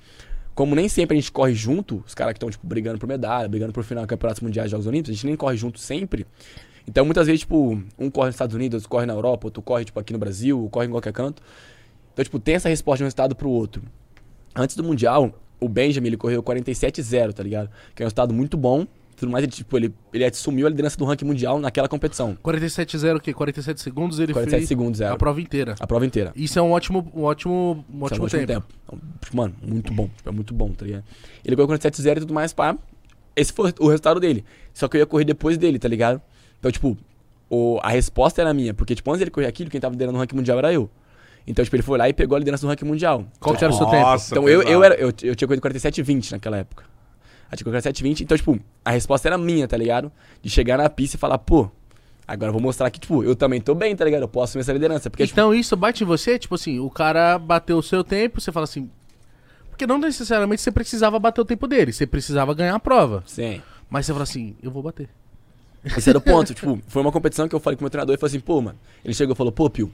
Como 0.53 0.75
nem 0.75 0.89
sempre 0.89 1.17
a 1.17 1.19
gente 1.19 1.31
corre 1.31 1.53
junto, 1.53 2.03
os 2.05 2.13
caras 2.13 2.33
que 2.33 2.37
estão, 2.37 2.49
tipo, 2.49 2.67
brigando 2.67 2.99
por 2.99 3.07
medalha, 3.07 3.47
brigando 3.47 3.71
por 3.71 3.83
final 3.85 4.03
do 4.03 4.07
Campeonatos 4.07 4.41
Mundiais 4.41 4.67
de 4.67 4.71
Jogos 4.71 4.87
Olímpicos, 4.87 5.11
a 5.11 5.13
gente 5.13 5.25
nem 5.25 5.37
corre 5.37 5.55
junto 5.55 5.79
sempre. 5.79 6.27
Então, 6.87 7.05
muitas 7.05 7.27
vezes, 7.27 7.41
tipo, 7.41 7.81
um 7.97 8.09
corre 8.09 8.27
nos 8.27 8.35
Estados 8.35 8.53
Unidos, 8.53 8.75
outro 8.75 8.89
corre 8.89 9.05
na 9.05 9.13
Europa, 9.13 9.47
outro 9.47 9.61
corre, 9.61 9.85
tipo, 9.85 9.99
aqui 9.99 10.11
no 10.11 10.19
Brasil, 10.19 10.59
ou 10.59 10.69
corre 10.69 10.87
em 10.87 10.91
qualquer 10.91 11.13
canto. 11.13 11.41
Então, 12.13 12.23
tipo, 12.23 12.39
tem 12.39 12.55
essa 12.55 12.69
resposta 12.69 12.97
de 12.97 13.03
um 13.03 13.07
resultado 13.07 13.35
pro 13.35 13.49
outro. 13.49 13.81
Antes 14.53 14.75
do 14.75 14.83
Mundial, 14.83 15.33
o 15.59 15.67
Benjamin, 15.67 16.07
ele 16.07 16.17
correu 16.17 16.43
47-0, 16.43 17.33
tá 17.33 17.43
ligado? 17.43 17.69
Que 17.93 18.03
é 18.03 18.05
um 18.05 18.07
resultado 18.07 18.33
muito 18.33 18.55
bom. 18.57 18.85
Tudo 19.15 19.31
mais, 19.31 19.43
ele, 19.43 19.51
tipo, 19.51 19.77
ele, 19.77 19.93
ele 20.13 20.25
assumiu 20.25 20.67
a 20.67 20.69
liderança 20.69 20.97
do 20.97 21.05
ranking 21.05 21.25
mundial 21.25 21.57
naquela 21.59 21.87
competição. 21.87 22.37
47,0 22.43 23.15
o 23.15 23.19
quê? 23.19 23.33
47 23.33 23.79
segundos 23.79 24.19
ele 24.19 24.33
47 24.33 24.59
fez 24.59 24.67
segundos, 24.67 24.99
é. 24.99 25.07
a 25.07 25.15
prova 25.15 25.39
inteira. 25.39 25.75
A 25.79 25.87
prova 25.87 26.05
inteira. 26.05 26.33
Isso 26.35 26.59
é 26.59 26.61
um 26.61 26.71
ótimo, 26.71 27.09
um 27.15 27.23
ótimo, 27.23 27.85
um 27.89 28.05
Isso 28.05 28.15
é 28.15 28.17
ótimo, 28.21 28.25
um 28.25 28.45
tempo. 28.45 28.67
Então, 28.83 28.99
tipo, 29.21 29.37
mano, 29.37 29.55
muito 29.61 29.93
bom. 29.93 30.09
Tipo, 30.17 30.29
é 30.29 30.31
muito 30.31 30.53
bom, 30.53 30.71
tá 30.71 30.85
ligado? 30.85 31.03
Ele 31.45 31.55
correu 31.55 31.77
47-0 31.77 32.17
e 32.17 32.19
tudo 32.21 32.33
mais, 32.33 32.51
pá. 32.51 32.77
Esse 33.35 33.53
foi 33.53 33.73
o 33.79 33.87
resultado 33.87 34.19
dele. 34.19 34.43
Só 34.73 34.87
que 34.87 34.97
eu 34.97 34.99
ia 34.99 35.05
correr 35.05 35.25
depois 35.25 35.57
dele, 35.57 35.79
tá 35.79 35.87
ligado? 35.87 36.21
Então, 36.59 36.71
tipo, 36.71 36.97
o, 37.49 37.79
a 37.81 37.89
resposta 37.89 38.41
era 38.41 38.53
minha. 38.53 38.73
Porque, 38.73 38.95
tipo, 38.95 39.09
antes 39.11 39.19
dele 39.19 39.31
correr 39.31 39.47
aquilo, 39.47 39.69
quem 39.69 39.79
tava 39.79 39.93
liderando 39.93 40.13
no 40.13 40.19
ranking 40.19 40.35
mundial 40.35 40.57
era 40.57 40.73
eu. 40.73 40.89
Então, 41.47 41.63
tipo, 41.63 41.75
ele 41.75 41.83
foi 41.83 41.97
lá 41.97 42.09
e 42.09 42.13
pegou 42.13 42.35
a 42.35 42.39
liderança 42.39 42.65
do 42.65 42.69
ranking 42.69 42.85
mundial. 42.85 43.25
Qual 43.39 43.55
que 43.55 43.63
era 43.63 43.71
o 43.71 43.77
seu 43.77 43.85
tempo? 43.87 44.09
Então 44.27 44.49
eu, 44.49 44.63
eu, 44.63 44.83
era, 44.83 44.95
eu, 44.95 45.13
eu 45.21 45.35
tinha 45.35 45.47
corrido 45.47 45.61
47,20 45.61 46.31
naquela 46.31 46.57
época. 46.57 46.83
Corrido 47.63 47.81
47,20. 47.81 48.21
Então, 48.21 48.37
tipo, 48.37 48.59
a 48.83 48.91
resposta 48.91 49.27
era 49.27 49.37
minha, 49.37 49.67
tá 49.67 49.77
ligado? 49.77 50.11
De 50.41 50.49
chegar 50.49 50.77
na 50.77 50.89
pista 50.89 51.15
e 51.15 51.19
falar, 51.19 51.37
pô, 51.37 51.69
agora 52.27 52.49
eu 52.49 52.53
vou 52.53 52.61
mostrar 52.61 52.89
que, 52.89 52.99
tipo, 52.99 53.23
eu 53.23 53.35
também 53.35 53.61
tô 53.61 53.73
bem, 53.73 53.95
tá 53.95 54.03
ligado? 54.05 54.21
Eu 54.23 54.27
posso 54.27 54.51
assumir 54.51 54.61
essa 54.61 54.73
liderança. 54.73 55.09
Porque, 55.09 55.25
tipo, 55.25 55.39
Então 55.39 55.53
isso 55.53 55.75
bate 55.75 56.03
em 56.03 56.07
você? 56.07 56.37
Tipo 56.37 56.55
assim, 56.55 56.79
o 56.79 56.89
cara 56.89 57.37
bateu 57.37 57.77
o 57.77 57.83
seu 57.83 58.03
tempo, 58.03 58.41
você 58.41 58.51
fala 58.51 58.63
assim... 58.63 58.89
Porque 59.69 59.85
não 59.85 59.97
necessariamente 59.97 60.61
você 60.61 60.71
precisava 60.71 61.19
bater 61.19 61.41
o 61.41 61.45
tempo 61.45 61.67
dele, 61.67 61.91
você 61.91 62.07
precisava 62.07 62.53
ganhar 62.53 62.75
a 62.75 62.79
prova. 62.79 63.23
sim. 63.25 63.61
Mas 63.89 64.05
você 64.05 64.13
fala 64.13 64.23
assim, 64.23 64.55
eu 64.63 64.71
vou 64.71 64.81
bater. 64.81 65.07
Esse 65.85 66.09
era 66.09 66.17
o 66.17 66.21
ponto. 66.21 66.51
tipo, 66.55 66.79
foi 66.87 67.01
uma 67.01 67.11
competição 67.11 67.47
que 67.47 67.53
eu 67.53 67.59
falei 67.59 67.77
com 67.77 67.81
o 67.81 67.85
meu 67.85 67.89
treinador 67.89 68.15
e 68.15 68.17
falei 68.17 68.35
assim, 68.35 68.39
pô, 68.39 68.59
mano. 68.61 68.77
Ele 69.03 69.13
chegou 69.13 69.33
e 69.33 69.37
falou, 69.37 69.51
pô, 69.51 69.69
Pio, 69.69 69.91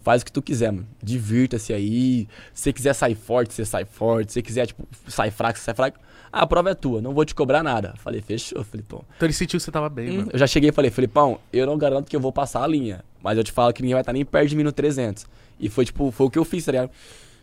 faz 0.00 0.22
o 0.22 0.24
que 0.24 0.30
tu 0.32 0.40
quiser, 0.40 0.70
mano. 0.70 0.86
Divirta-se 1.02 1.72
aí. 1.72 2.28
Se 2.54 2.62
você 2.62 2.72
quiser 2.72 2.92
sair 2.94 3.16
forte, 3.16 3.52
você 3.52 3.64
sai 3.64 3.84
forte. 3.84 4.30
Se 4.30 4.34
você 4.34 4.42
quiser, 4.42 4.66
tipo, 4.66 4.86
sair 5.08 5.32
fraco, 5.32 5.58
você 5.58 5.64
sai 5.64 5.74
fraco. 5.74 5.98
Ah, 6.32 6.42
a 6.42 6.46
prova 6.46 6.70
é 6.70 6.74
tua, 6.74 7.02
não 7.02 7.12
vou 7.12 7.24
te 7.26 7.34
cobrar 7.34 7.62
nada. 7.62 7.92
Falei, 7.98 8.22
fechou, 8.22 8.64
Felipão. 8.64 9.04
Então 9.16 9.26
ele 9.26 9.34
sentiu 9.34 9.58
que 9.58 9.64
você 9.64 9.70
tava 9.70 9.88
bem, 9.90 10.10
Hum, 10.10 10.16
mano. 10.18 10.30
eu 10.32 10.38
já 10.38 10.46
cheguei 10.46 10.70
e 10.70 10.72
falei, 10.72 10.90
Felipão, 10.90 11.38
eu 11.52 11.66
não 11.66 11.76
garanto 11.76 12.08
que 12.08 12.16
eu 12.16 12.20
vou 12.20 12.32
passar 12.32 12.62
a 12.62 12.66
linha. 12.66 13.04
Mas 13.22 13.36
eu 13.36 13.44
te 13.44 13.52
falo 13.52 13.72
que 13.72 13.82
ninguém 13.82 13.94
vai 13.94 14.00
estar 14.02 14.12
nem 14.14 14.24
perto 14.24 14.48
de 14.48 14.56
mim 14.56 14.62
no 14.62 14.72
300. 14.72 15.26
E 15.60 15.68
foi, 15.68 15.84
tipo, 15.84 16.10
foi 16.10 16.26
o 16.26 16.30
que 16.30 16.38
eu 16.38 16.44
fiz, 16.44 16.64
tá 16.64 16.72
ligado? 16.72 16.90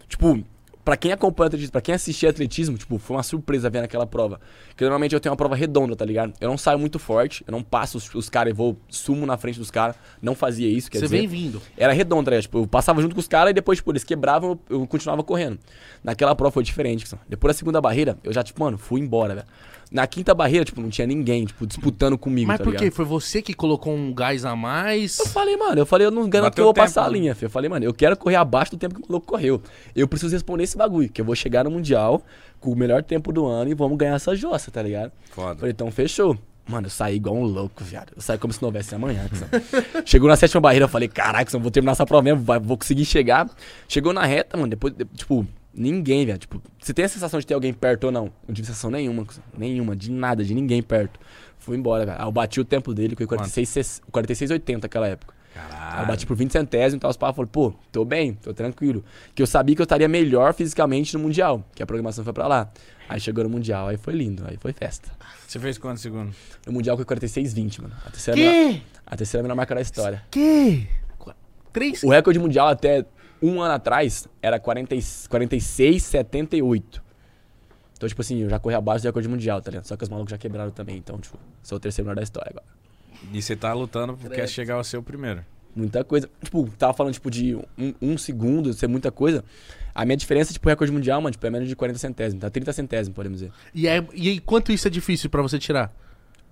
Tipo, 0.07 0.43
pra 0.89 0.97
quem 0.97 1.11
acompanha 1.11 1.47
atletismo, 1.47 1.71
pra 1.71 1.81
quem 1.81 1.93
assistia 1.93 2.31
atletismo, 2.31 2.75
tipo, 2.75 2.97
foi 2.97 3.15
uma 3.15 3.21
surpresa 3.21 3.69
ver 3.69 3.81
naquela 3.81 4.07
prova. 4.07 4.41
Porque 4.69 4.83
normalmente 4.83 5.13
eu 5.13 5.19
tenho 5.19 5.31
uma 5.31 5.37
prova 5.37 5.55
redonda, 5.55 5.95
tá 5.95 6.03
ligado? 6.03 6.33
Eu 6.41 6.49
não 6.49 6.57
saio 6.57 6.79
muito 6.79 6.97
forte, 6.97 7.43
eu 7.45 7.51
não 7.51 7.61
passo 7.61 7.99
os, 7.99 8.15
os 8.15 8.27
caras 8.27 8.51
e 8.51 8.55
vou, 8.55 8.75
sumo 8.89 9.23
na 9.23 9.37
frente 9.37 9.59
dos 9.59 9.69
caras. 9.69 9.95
Não 10.19 10.33
fazia 10.33 10.67
isso, 10.67 10.89
quer 10.89 10.97
Você 10.97 11.05
dizer... 11.05 11.17
vem 11.17 11.27
vindo. 11.27 11.61
Era 11.77 11.93
redonda, 11.93 12.31
né? 12.31 12.41
Tipo, 12.41 12.57
eu 12.57 12.67
passava 12.67 12.99
junto 13.03 13.13
com 13.13 13.19
os 13.19 13.27
caras 13.27 13.51
e 13.51 13.53
depois, 13.53 13.77
tipo, 13.77 13.91
eles 13.91 14.03
quebravam, 14.03 14.59
eu 14.67 14.79
eu 14.79 14.87
continuava 14.87 15.23
correndo. 15.23 15.59
Naquela 16.03 16.33
prova 16.33 16.51
foi 16.51 16.63
diferente. 16.63 17.05
Depois 17.27 17.55
da 17.55 17.59
segunda 17.59 17.79
barreira, 17.79 18.17
eu 18.23 18.33
já, 18.33 18.41
tipo, 18.41 18.63
mano, 18.63 18.77
fui 18.77 18.99
embora, 18.99 19.35
velho. 19.35 19.47
Na 19.91 20.05
quinta 20.05 20.35
barreira, 20.35 20.63
tipo, 20.63 20.79
não 20.79 20.89
tinha 20.89 21.07
ninguém, 21.07 21.45
tipo, 21.45 21.65
disputando 21.65 22.15
comigo, 22.15 22.47
Mas 22.47 22.59
tá 22.59 22.63
por 22.63 22.75
quê? 22.75 22.91
Foi 22.91 23.03
você 23.05 23.41
que 23.41 23.55
colocou 23.55 23.91
um 23.91 24.13
gás 24.13 24.45
a 24.45 24.55
mais? 24.55 25.17
Eu 25.17 25.25
falei, 25.25 25.57
mano, 25.57 25.79
eu 25.81 25.85
falei, 25.85 26.05
eu 26.05 26.11
não 26.11 26.29
garanto 26.29 26.51
Bateu 26.51 26.55
que 26.55 26.61
eu 26.61 26.65
vou 26.65 26.71
o 26.71 26.73
tempo, 26.75 26.85
passar 26.85 27.05
a 27.05 27.09
linha, 27.09 27.33
filho. 27.33 27.47
Eu 27.47 27.49
falei, 27.49 27.69
mano, 27.69 27.85
eu 27.85 27.93
quero 27.93 28.15
correr 28.15 28.35
abaixo 28.35 28.71
do 28.71 28.77
tempo 28.77 28.93
que 28.93 29.01
o 29.01 29.05
maluco 29.09 29.25
correu. 29.25 29.59
Eu 29.95 30.07
preciso 30.07 30.31
responder 30.31 30.63
esse 30.63 30.77
bagulho, 30.77 31.09
que 31.09 31.19
eu 31.19 31.25
vou 31.25 31.33
chegar 31.35 31.63
no 31.63 31.71
Mundial 31.71 32.21
com 32.59 32.71
o 32.71 32.75
melhor 32.75 33.01
tempo 33.03 33.31
do 33.33 33.47
ano 33.47 33.71
e 33.71 33.73
vamos 33.73 33.97
ganhar 33.97 34.13
essa 34.15 34.35
jossa, 34.35 34.69
tá 34.69 34.81
ligado? 34.83 35.11
Foda. 35.31 35.55
Falei, 35.59 35.71
então 35.71 35.89
fechou. 35.89 36.37
Mano, 36.67 36.85
eu 36.85 36.91
saí 36.91 37.15
igual 37.15 37.35
um 37.35 37.41
louco, 37.45 37.83
viado. 37.83 38.11
Eu 38.15 38.21
saí 38.21 38.37
como 38.37 38.53
se 38.53 38.61
não 38.61 38.67
houvesse 38.67 38.93
amanhã. 38.93 39.27
Chegou 40.05 40.29
na 40.29 40.35
sétima 40.35 40.61
barreira, 40.61 40.85
eu 40.85 40.89
falei, 40.89 41.07
caraca, 41.07 41.57
vou 41.57 41.71
terminar 41.71 41.93
essa 41.93 42.05
prova 42.05 42.21
mesmo, 42.21 42.43
vou 42.61 42.77
conseguir 42.77 43.05
chegar. 43.05 43.49
Chegou 43.87 44.13
na 44.13 44.23
reta, 44.23 44.55
mano, 44.55 44.69
depois, 44.69 44.93
de- 44.93 45.05
tipo, 45.15 45.47
ninguém, 45.73 46.25
velho. 46.25 46.37
Tipo, 46.37 46.61
você 46.79 46.93
tem 46.93 47.05
a 47.05 47.09
sensação 47.09 47.39
de 47.39 47.45
ter 47.47 47.53
alguém 47.53 47.73
perto 47.73 48.05
ou 48.05 48.11
não? 48.11 48.31
Não 48.47 48.53
tive 48.55 48.67
sensação 48.67 48.89
nenhuma, 48.89 49.25
nenhuma, 49.57 49.95
de 49.95 50.11
nada, 50.11 50.43
de 50.43 50.53
ninguém 50.53 50.81
perto. 50.81 51.19
Fui 51.57 51.77
embora, 51.77 52.05
velho. 52.05 52.17
Aí 52.19 52.25
eu 52.27 52.31
bati 52.31 52.59
o 52.59 52.65
tempo 52.65 52.93
dele, 52.93 53.15
que 53.15 53.25
foi 53.25 53.27
46, 53.27 54.01
46,80 54.11 54.83
naquela 54.83 55.07
época. 55.07 55.33
Aí 55.55 55.61
eu 55.63 55.69
Caralho. 55.69 56.07
bati 56.07 56.25
por 56.25 56.37
20 56.37 56.51
centésimos 56.51 56.93
e 56.93 56.99
tal. 56.99 57.09
Os 57.09 57.17
pais 57.17 57.35
falaram, 57.35 57.51
pô, 57.51 57.73
tô 57.91 58.05
bem, 58.05 58.33
tô 58.35 58.53
tranquilo. 58.53 59.03
Que 59.35 59.41
eu 59.41 59.47
sabia 59.47 59.75
que 59.75 59.81
eu 59.81 59.83
estaria 59.83 60.07
melhor 60.07 60.53
fisicamente 60.53 61.13
no 61.15 61.19
Mundial, 61.23 61.63
que 61.75 61.83
a 61.83 61.85
programação 61.85 62.23
foi 62.23 62.33
pra 62.33 62.47
lá. 62.47 62.71
Aí 63.09 63.19
chegou 63.19 63.43
no 63.43 63.49
Mundial, 63.49 63.87
aí 63.87 63.97
foi 63.97 64.13
lindo, 64.13 64.43
aí 64.47 64.55
foi 64.57 64.71
festa. 64.71 65.09
Você 65.47 65.59
fez 65.59 65.77
quantos 65.79 66.01
segundos? 66.03 66.35
No 66.65 66.71
Mundial 66.73 66.95
foi 66.95 67.03
46,20, 67.05 67.81
mano. 67.81 67.95
A 68.05 68.09
terceira, 68.11 68.39
melhor, 68.39 68.53
Que? 68.73 68.81
a 69.05 69.17
terceira 69.17 69.41
melhor 69.43 69.55
marca 69.55 69.73
da 69.75 69.81
história. 69.81 70.23
Que? 70.29 70.87
Qu- 71.17 71.33
Três? 71.73 72.03
O 72.03 72.09
recorde 72.09 72.37
mundial 72.39 72.67
até 72.67 73.03
um 73.41 73.61
ano 73.61 73.73
atrás 73.73 74.27
era 74.41 74.59
40, 74.59 74.95
e- 74.95 74.99
46,78. 74.99 77.01
Então, 77.97 78.07
tipo 78.07 78.21
assim, 78.21 78.39
eu 78.39 78.49
já 78.49 78.59
corri 78.59 78.75
abaixo 78.75 79.03
do 79.03 79.07
recorde 79.07 79.27
mundial, 79.27 79.61
tá 79.61 79.71
ligado? 79.71 79.85
Só 79.85 79.97
que 79.97 80.03
os 80.03 80.09
malucos 80.09 80.31
já 80.31 80.37
quebraram 80.37 80.71
também. 80.71 80.97
Então, 80.97 81.17
tipo, 81.19 81.37
sou 81.61 81.77
o 81.77 81.79
terceiro 81.79 82.05
melhor 82.07 82.15
da 82.15 82.23
história 82.23 82.49
agora. 82.49 82.65
E 83.33 83.41
você 83.41 83.55
tá 83.55 83.73
lutando 83.73 84.15
porque 84.15 84.35
quer 84.35 84.47
chegar 84.47 84.75
ao 84.75 84.83
seu 84.83 85.03
primeiro. 85.03 85.43
Muita 85.75 86.03
coisa. 86.03 86.29
Tipo, 86.41 86.69
tava 86.77 86.93
falando, 86.93 87.13
tipo, 87.13 87.29
de 87.29 87.55
um, 87.77 87.93
um 88.01 88.17
segundo, 88.17 88.73
ser 88.73 88.87
muita 88.87 89.11
coisa. 89.11 89.43
A 89.93 90.05
minha 90.05 90.15
diferença, 90.15 90.53
tipo, 90.53 90.69
recorde 90.69 90.91
mundial, 90.93 91.19
mano, 91.21 91.31
tipo, 91.31 91.45
é 91.45 91.49
menos 91.49 91.67
de 91.67 91.75
40 91.75 91.99
centésimos. 91.99 92.41
Tá 92.41 92.49
30 92.49 92.71
centésimos, 92.71 93.15
podemos 93.15 93.39
dizer. 93.39 93.51
E, 93.75 93.87
é, 93.87 94.03
e 94.13 94.29
aí, 94.29 94.39
quanto 94.39 94.71
isso 94.71 94.87
é 94.87 94.91
difícil 94.91 95.29
pra 95.29 95.41
você 95.41 95.59
tirar? 95.59 95.93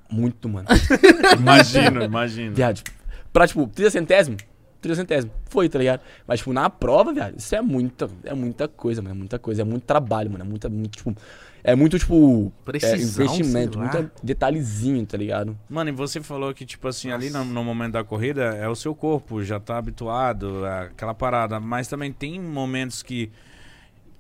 Muito, 0.10 0.50
mano. 0.50 0.68
Imagino, 1.40 2.04
imagino. 2.04 2.56
viado. 2.56 2.76
tipo, 2.78 2.92
Pra, 3.32 3.48
tipo, 3.48 3.68
30 3.68 3.92
centésimos, 3.92 4.44
30 4.88 4.96
centésimos. 4.96 5.36
Foi, 5.46 5.68
tá 5.70 5.78
ligado? 5.80 6.02
Mas, 6.26 6.40
tipo, 6.40 6.54
na 6.54 6.70
prova, 6.70 7.14
viado, 7.14 7.38
isso 7.38 7.56
é 7.56 7.62
muita, 7.62 8.10
é 8.24 8.34
muita 8.34 8.68
coisa, 8.68 9.02
mano. 9.02 9.16
É 9.16 9.18
muita 9.18 9.40
coisa. 9.40 9.62
É 9.62 9.66
muito 9.66 9.84
trabalho, 9.84 10.32
mano. 10.32 10.44
É 10.44 10.48
muita, 10.48 10.70
muito, 10.70 10.98
tipo. 10.98 11.16
É 11.64 11.76
muito, 11.76 12.00
tipo. 12.00 12.52
é, 12.62 12.66
Precisão, 12.66 13.26
investimento, 13.26 13.78
sei 13.78 13.88
lá. 13.88 13.94
muito 13.94 14.12
detalhezinho, 14.24 15.06
tá 15.06 15.18
ligado? 15.18 15.58
Mano, 15.70 15.90
e 15.90 15.94
você 15.94 16.22
falou 16.22 16.54
que, 16.54 16.66
tipo 16.66 16.88
assim, 16.88 17.12
ali 17.12 17.30
no, 17.30 17.44
no 17.44 17.64
momento 17.64 17.94
da 17.94 18.04
corrida, 18.04 18.44
é 18.56 18.68
o 18.68 18.76
seu 18.76 18.96
corpo, 18.96 19.44
já 19.44 19.60
tá 19.60 19.78
habituado 19.78 20.66
àquela 20.66 21.14
parada. 21.14 21.60
Mas 21.60 21.88
também 21.88 22.12
tem 22.12 22.40
momentos 22.40 23.04
que 23.04 23.30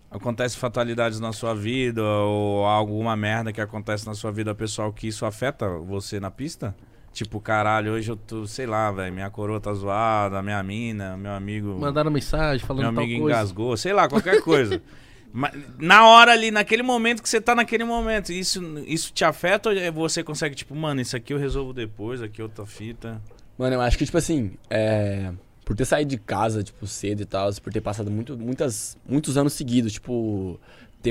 acontecem 0.10 0.60
fatalidades 0.60 1.20
na 1.20 1.32
sua 1.34 1.54
vida, 1.54 2.04
ou 2.04 2.66
alguma 2.66 3.16
merda 3.16 3.52
que 3.54 3.62
acontece 3.62 4.06
na 4.06 4.14
sua 4.14 4.32
vida 4.32 4.54
pessoal 4.56 4.92
que 4.92 5.08
isso 5.08 5.26
afeta 5.26 5.68
você 5.70 6.20
na 6.20 6.32
pista? 6.32 6.76
Tipo, 7.18 7.40
caralho, 7.42 7.94
hoje 7.94 8.12
eu 8.12 8.16
tô, 8.16 8.46
sei 8.46 8.68
lá, 8.68 8.92
velho, 8.92 9.12
minha 9.12 9.28
coroa 9.32 9.60
tá 9.60 9.74
zoada, 9.74 10.40
minha 10.44 10.62
mina, 10.62 11.18
meu 11.18 11.32
amigo. 11.32 11.76
Mandaram 11.80 12.12
mensagem 12.12 12.64
falando 12.64 12.92
meu 12.94 13.04
amigo 13.04 13.22
coisa. 13.24 13.40
engasgou, 13.40 13.76
sei 13.76 13.92
lá, 13.92 14.08
qualquer 14.08 14.40
coisa. 14.44 14.80
Mas 15.34 15.52
na 15.80 16.08
hora 16.08 16.32
ali, 16.32 16.52
naquele 16.52 16.84
momento 16.84 17.24
que 17.24 17.28
você 17.28 17.42
tá 17.42 17.56
naquele 17.56 17.84
momento, 17.84 18.32
isso, 18.32 18.62
isso 18.86 19.12
te 19.12 19.26
afeta 19.26 19.70
ou 19.70 19.76
é- 19.76 19.90
você 19.90 20.24
consegue, 20.24 20.54
tipo, 20.54 20.76
mano, 20.76 21.02
isso 21.02 21.18
aqui 21.18 21.34
eu 21.34 21.40
resolvo 21.40 21.74
depois, 21.74 22.22
aqui 22.22 22.40
outra 22.40 22.68
fita. 22.68 23.20
Mano, 23.58 23.74
eu 23.74 23.82
acho 23.82 23.98
que, 23.98 24.06
tipo 24.06 24.18
assim, 24.20 24.52
é. 24.70 25.32
Por 25.66 25.76
ter 25.76 25.86
saído 25.86 26.12
de 26.12 26.18
casa, 26.20 26.62
tipo, 26.64 26.86
cedo 26.86 27.24
e 27.24 27.26
tal, 27.26 27.52
por 27.56 27.74
ter 27.74 27.82
passado 27.82 28.12
muito, 28.12 28.38
muitas, 28.38 28.96
muitos 29.10 29.38
anos 29.38 29.54
seguidos, 29.54 29.94
tipo, 29.94 30.60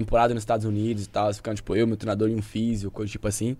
temporada 0.00 0.34
nos 0.34 0.42
Estados 0.42 0.66
Unidos 0.66 1.04
e 1.04 1.08
tal, 1.08 1.32
ficando, 1.32 1.56
tipo, 1.56 1.74
eu, 1.74 1.86
meu 1.86 1.96
treinador 1.96 2.28
e 2.28 2.34
um 2.34 2.42
físico, 2.42 2.90
coisa 2.90 3.10
tipo 3.10 3.26
assim. 3.26 3.56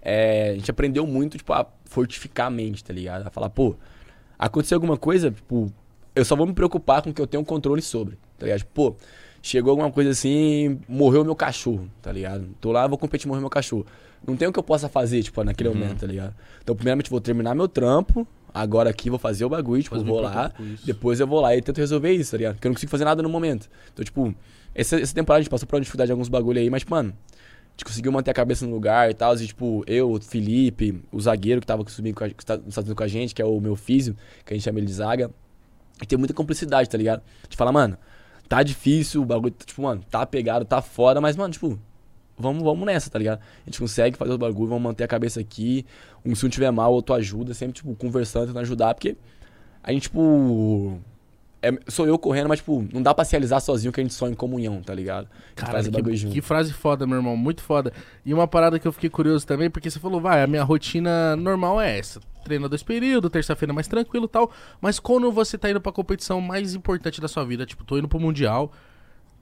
É, 0.00 0.50
a 0.50 0.54
gente 0.54 0.70
aprendeu 0.70 1.06
muito, 1.06 1.36
tipo, 1.36 1.52
a 1.52 1.66
fortificar 1.84 2.46
a 2.46 2.50
mente, 2.50 2.82
tá 2.82 2.92
ligado? 2.92 3.26
A 3.26 3.30
falar, 3.30 3.50
pô, 3.50 3.74
aconteceu 4.38 4.76
alguma 4.76 4.96
coisa, 4.96 5.30
tipo, 5.30 5.72
eu 6.14 6.24
só 6.24 6.36
vou 6.36 6.46
me 6.46 6.52
preocupar 6.52 7.02
com 7.02 7.10
o 7.10 7.14
que 7.14 7.20
eu 7.20 7.26
tenho 7.26 7.44
controle 7.44 7.82
sobre, 7.82 8.16
tá 8.38 8.46
ligado? 8.46 8.58
Tipo, 8.60 8.70
pô, 8.72 8.96
chegou 9.42 9.70
alguma 9.70 9.90
coisa 9.90 10.10
assim, 10.10 10.78
morreu 10.88 11.24
meu 11.24 11.34
cachorro, 11.34 11.88
tá 12.00 12.12
ligado? 12.12 12.46
Tô 12.60 12.70
lá, 12.72 12.86
vou 12.86 12.96
competir, 12.96 13.26
morreu 13.26 13.40
meu 13.40 13.50
cachorro. 13.50 13.86
Não 14.26 14.36
tem 14.36 14.46
o 14.46 14.52
que 14.52 14.58
eu 14.58 14.62
possa 14.62 14.88
fazer, 14.88 15.22
tipo, 15.22 15.42
naquele 15.42 15.70
momento, 15.70 16.00
tá 16.00 16.06
ligado? 16.06 16.34
Então, 16.62 16.74
primeiramente, 16.74 17.10
vou 17.10 17.20
terminar 17.20 17.54
meu 17.54 17.66
trampo, 17.66 18.26
agora 18.52 18.90
aqui 18.90 19.10
vou 19.10 19.18
fazer 19.18 19.44
o 19.44 19.48
bagulho, 19.48 19.82
tipo, 19.82 20.02
vou 20.02 20.20
lá, 20.20 20.52
isso. 20.58 20.86
depois 20.86 21.20
eu 21.20 21.26
vou 21.26 21.40
lá 21.40 21.56
e 21.56 21.62
tento 21.62 21.78
resolver 21.78 22.12
isso, 22.12 22.32
tá 22.32 22.36
ligado? 22.36 22.54
Porque 22.54 22.66
eu 22.66 22.70
não 22.70 22.74
consigo 22.74 22.90
fazer 22.90 23.04
nada 23.04 23.22
no 23.22 23.28
momento. 23.28 23.68
Então, 23.92 24.04
tipo, 24.04 24.34
essa, 24.74 25.00
essa 25.00 25.14
temporada 25.14 25.40
a 25.40 25.42
gente 25.42 25.50
passou 25.50 25.66
por 25.66 25.76
uma 25.76 25.80
dificuldade 25.80 26.08
de 26.08 26.12
alguns 26.12 26.28
bagulho 26.28 26.58
aí, 26.58 26.70
mas, 26.70 26.84
mano, 26.84 27.12
a 27.12 27.70
gente 27.72 27.84
conseguiu 27.84 28.12
manter 28.12 28.30
a 28.30 28.34
cabeça 28.34 28.66
no 28.66 28.72
lugar 28.72 29.10
e 29.10 29.14
tal. 29.14 29.34
E, 29.34 29.46
tipo, 29.46 29.82
eu, 29.86 30.12
o 30.12 30.20
Felipe, 30.20 31.02
o 31.10 31.20
zagueiro 31.20 31.60
que 31.60 31.66
tava 31.66 31.84
subindo 31.88 32.14
com 32.14 32.24
a, 32.24 32.28
que 32.28 32.44
tá, 32.44 32.54
Unidos 32.54 32.94
com 32.94 33.02
a 33.02 33.08
gente, 33.08 33.34
que 33.34 33.42
é 33.42 33.44
o 33.44 33.60
meu 33.60 33.76
físio, 33.76 34.16
que 34.44 34.52
a 34.52 34.56
gente 34.56 34.64
chama 34.64 34.78
ele 34.78 34.86
de 34.86 34.92
zaga. 34.92 35.30
E 36.02 36.06
tem 36.06 36.18
muita 36.18 36.34
cumplicidade, 36.34 36.88
tá 36.88 36.98
ligado? 36.98 37.22
De 37.48 37.56
falar, 37.56 37.72
mano, 37.72 37.96
tá 38.48 38.62
difícil, 38.62 39.22
o 39.22 39.24
bagulho, 39.24 39.54
tipo, 39.64 39.82
mano, 39.82 40.02
tá 40.10 40.24
pegado, 40.26 40.64
tá 40.64 40.82
foda, 40.82 41.20
mas, 41.20 41.36
mano, 41.36 41.52
tipo, 41.52 41.78
vamos, 42.40 42.62
vamos 42.62 42.86
nessa, 42.86 43.10
tá 43.10 43.18
ligado? 43.18 43.38
A 43.40 43.70
gente 43.70 43.78
consegue 43.78 44.16
fazer 44.16 44.32
o 44.32 44.38
bagulho, 44.38 44.68
vamos 44.68 44.82
manter 44.82 45.04
a 45.04 45.08
cabeça 45.08 45.40
aqui. 45.40 45.84
Um, 46.24 46.34
se 46.34 46.44
um 46.44 46.48
tiver 46.48 46.70
mal, 46.70 46.92
outro 46.92 47.14
ajuda, 47.14 47.54
sempre, 47.54 47.74
tipo, 47.74 47.94
conversando, 47.94 48.46
tentando 48.46 48.60
ajudar, 48.62 48.94
porque 48.94 49.16
a 49.82 49.92
gente, 49.92 50.02
tipo. 50.02 50.98
é- 51.62 51.78
sou 51.88 52.06
eu 52.06 52.18
correndo, 52.18 52.48
mas, 52.48 52.58
tipo, 52.60 52.86
não 52.92 53.02
dá 53.02 53.14
pra 53.14 53.24
se 53.24 53.32
realizar 53.32 53.60
sozinho 53.60 53.92
que 53.92 54.00
a 54.00 54.02
gente 54.02 54.14
sonha 54.14 54.32
em 54.32 54.36
comunhão, 54.36 54.80
tá 54.82 54.94
ligado? 54.94 55.28
Cara, 55.54 55.72
que, 56.02 56.02
que 56.32 56.40
frase 56.40 56.72
foda, 56.72 57.06
meu 57.06 57.16
irmão. 57.18 57.36
Muito 57.36 57.62
foda. 57.62 57.92
E 58.24 58.32
uma 58.32 58.48
parada 58.48 58.78
que 58.78 58.88
eu 58.88 58.92
fiquei 58.92 59.10
curioso 59.10 59.46
também, 59.46 59.68
porque 59.70 59.90
você 59.90 59.98
falou, 60.00 60.20
vai, 60.20 60.42
a 60.42 60.46
minha 60.46 60.62
rotina 60.62 61.36
normal 61.36 61.80
é 61.80 61.98
essa. 61.98 62.20
Treina 62.44 62.66
dois 62.68 62.82
períodos, 62.82 63.30
terça-feira 63.30 63.72
mais 63.74 63.86
tranquilo 63.86 64.24
e 64.24 64.28
tal. 64.28 64.50
Mas 64.80 64.98
quando 64.98 65.30
você 65.30 65.58
tá 65.58 65.70
indo 65.70 65.80
pra 65.80 65.92
competição 65.92 66.40
mais 66.40 66.74
importante 66.74 67.20
da 67.20 67.28
sua 67.28 67.44
vida, 67.44 67.66
tipo, 67.66 67.84
tô 67.84 67.98
indo 67.98 68.08
pro 68.08 68.18
Mundial. 68.18 68.72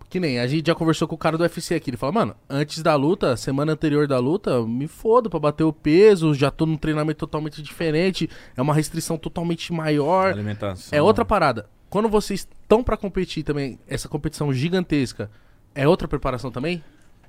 Que 0.09 0.18
nem, 0.18 0.38
a 0.38 0.46
gente 0.46 0.66
já 0.66 0.74
conversou 0.74 1.06
com 1.06 1.14
o 1.14 1.18
cara 1.18 1.36
do 1.36 1.42
UFC 1.42 1.74
aqui. 1.74 1.90
Ele 1.90 1.96
fala, 1.98 2.12
mano, 2.12 2.34
antes 2.48 2.82
da 2.82 2.94
luta, 2.94 3.36
semana 3.36 3.72
anterior 3.72 4.06
da 4.09 4.18
luta, 4.18 4.62
me 4.62 4.86
fodo 4.86 5.28
pra 5.28 5.38
bater 5.38 5.64
o 5.64 5.72
peso, 5.72 6.32
já 6.32 6.50
tô 6.50 6.64
num 6.64 6.78
treinamento 6.78 7.18
totalmente 7.18 7.61
diferente, 7.62 8.28
é 8.56 8.62
uma 8.62 8.72
restrição 8.74 9.18
totalmente 9.18 9.70
maior. 9.72 10.32
Alimentação. 10.32 10.96
É 10.98 11.02
outra 11.02 11.24
parada. 11.26 11.68
Quando 11.90 12.09
vocês 12.09 12.40
estão 12.62 12.82
pra 12.82 12.96
competir 12.96 13.42
também, 13.42 13.78
essa 13.86 14.09
competição 14.09 14.52
gigantesca, 14.52 15.30
é 15.74 15.86
outra 15.86 16.09
preparação 16.09 16.50
também? 16.50 16.82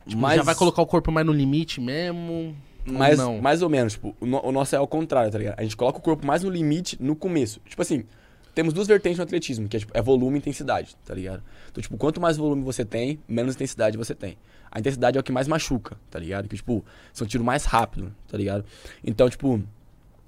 Tipo, 0.07 0.21
Mas- 0.21 0.37
já 0.37 0.43
vai 0.43 0.55
colocar 0.55 0.81
o 0.81 0.85
corpo 0.87 1.11
mais 1.11 1.25
no 1.27 1.33
limite 1.33 1.81
mesmo? 1.81 2.55
Ou 2.87 2.93
Mais, 2.93 3.17
não? 3.17 3.39
mais 3.41 3.61
ou 3.61 3.69
menos, 3.69 3.93
tipo, 3.93 4.15
o, 4.21 4.25
no- 4.25 4.41
o 4.45 4.51
nosso 4.53 4.73
é 4.73 4.77
ao 4.77 4.87
contrário, 4.87 5.29
tá 5.31 5.37
ligado? 5.37 5.59
A 5.59 5.63
gente 5.63 5.75
coloca 5.75 5.99
o 5.99 6.01
corpo 6.01 6.25
mais 6.25 6.43
no 6.43 6.49
limite 6.49 6.97
no 6.99 7.13
começo. 7.15 7.59
Tipo 7.67 7.81
assim, 7.81 8.05
temos 8.55 8.73
duas 8.73 8.87
vertentes 8.87 9.17
no 9.17 9.23
atletismo, 9.23 9.67
que 9.67 9.77
é, 9.77 9.79
tipo, 9.79 9.91
é 9.95 10.01
volume 10.01 10.35
e 10.35 10.39
intensidade, 10.39 10.95
tá 11.05 11.13
ligado? 11.13 11.41
Então, 11.71 11.81
tipo, 11.81 11.97
quanto 11.97 12.19
mais 12.19 12.37
volume 12.37 12.63
você 12.63 12.83
tem, 12.83 13.19
menos 13.27 13.55
intensidade 13.55 13.97
você 13.97 14.13
tem. 14.15 14.37
A 14.71 14.79
intensidade 14.79 15.17
é 15.17 15.19
o 15.19 15.23
que 15.23 15.31
mais 15.31 15.47
machuca, 15.47 15.97
tá 16.11 16.19
ligado? 16.19 16.47
Que, 16.47 16.55
tipo, 16.55 16.83
são 17.13 17.25
tiros 17.25 17.45
mais 17.45 17.65
rápido, 17.65 18.13
tá 18.27 18.37
ligado? 18.37 18.63
Então, 19.03 19.29
tipo, 19.29 19.61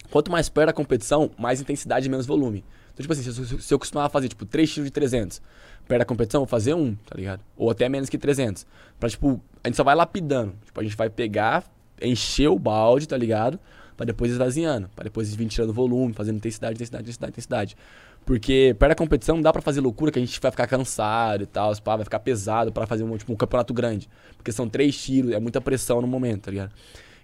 quanto 0.10 0.32
mais 0.32 0.50
perto 0.50 0.68
da 0.68 0.74
competição, 0.74 1.30
mais 1.38 1.62
intensidade 1.62 2.08
e 2.08 2.10
menos 2.10 2.26
volume. 2.26 2.64
Então, 2.94 3.04
tipo 3.04 3.14
assim, 3.14 3.24
se, 3.32 3.54
eu- 3.54 3.60
se 3.60 3.74
eu 3.74 3.80
costumava 3.80 4.10
fazer, 4.10 4.28
tipo, 4.30 4.46
três 4.46 4.72
tiros 4.72 4.88
de 4.88 4.92
300, 4.92 5.42
perto 5.88 6.00
da 6.00 6.06
competição, 6.06 6.42
vou 6.42 6.48
fazer 6.48 6.74
um, 6.74 6.96
tá 6.96 7.16
ligado? 7.16 7.42
Ou 7.56 7.70
até 7.70 7.88
menos 7.88 8.10
que 8.10 8.18
300. 8.18 8.66
Pra, 9.00 9.10
tipo, 9.10 9.42
a 9.64 9.68
gente 9.68 9.78
só 9.78 9.84
vai 9.84 9.96
lapidando. 9.96 10.54
Tipo, 10.66 10.80
a 10.80 10.84
gente 10.84 10.96
vai 10.98 11.10
pegar, 11.10 11.64
encher 12.02 12.48
o 12.50 12.58
balde, 12.60 13.08
tá 13.08 13.18
ligado? 13.18 13.60
Pra 13.96 14.06
depois 14.06 14.32
esvaziando. 14.32 14.90
Pra 14.96 15.04
depois 15.04 15.34
vir 15.36 15.48
tirando 15.48 15.72
volume, 15.72 16.14
fazendo 16.14 16.38
intensidade, 16.38 16.74
intensidade, 16.76 17.04
intensidade, 17.04 17.32
intensidade. 17.32 17.78
Porque 18.26 18.76
perto 18.78 18.90
da 18.92 18.96
competição 18.96 19.36
não 19.36 19.42
dá 19.42 19.52
pra 19.52 19.62
fazer 19.62 19.82
loucura 19.82 20.12
que 20.12 20.20
a 20.20 20.22
gente 20.24 20.40
vai 20.40 20.52
ficar 20.52 20.68
cansado 20.68 21.44
e 21.44 21.46
tal, 21.48 21.76
pá, 21.82 21.96
vai 21.96 22.04
ficar 22.04 22.20
pesado 22.20 22.72
pra 22.72 22.86
fazer 22.86 23.04
um, 23.04 23.18
tipo, 23.18 23.34
um 23.34 23.36
campeonato 23.36 23.74
grande. 23.74 24.08
Porque 24.38 24.52
são 24.52 24.70
três 24.70 24.96
tiros, 25.02 25.32
é 25.32 25.40
muita 25.40 25.60
pressão 25.60 26.02
no 26.02 26.08
momento, 26.08 26.44
tá 26.44 26.52
ligado? 26.52 26.72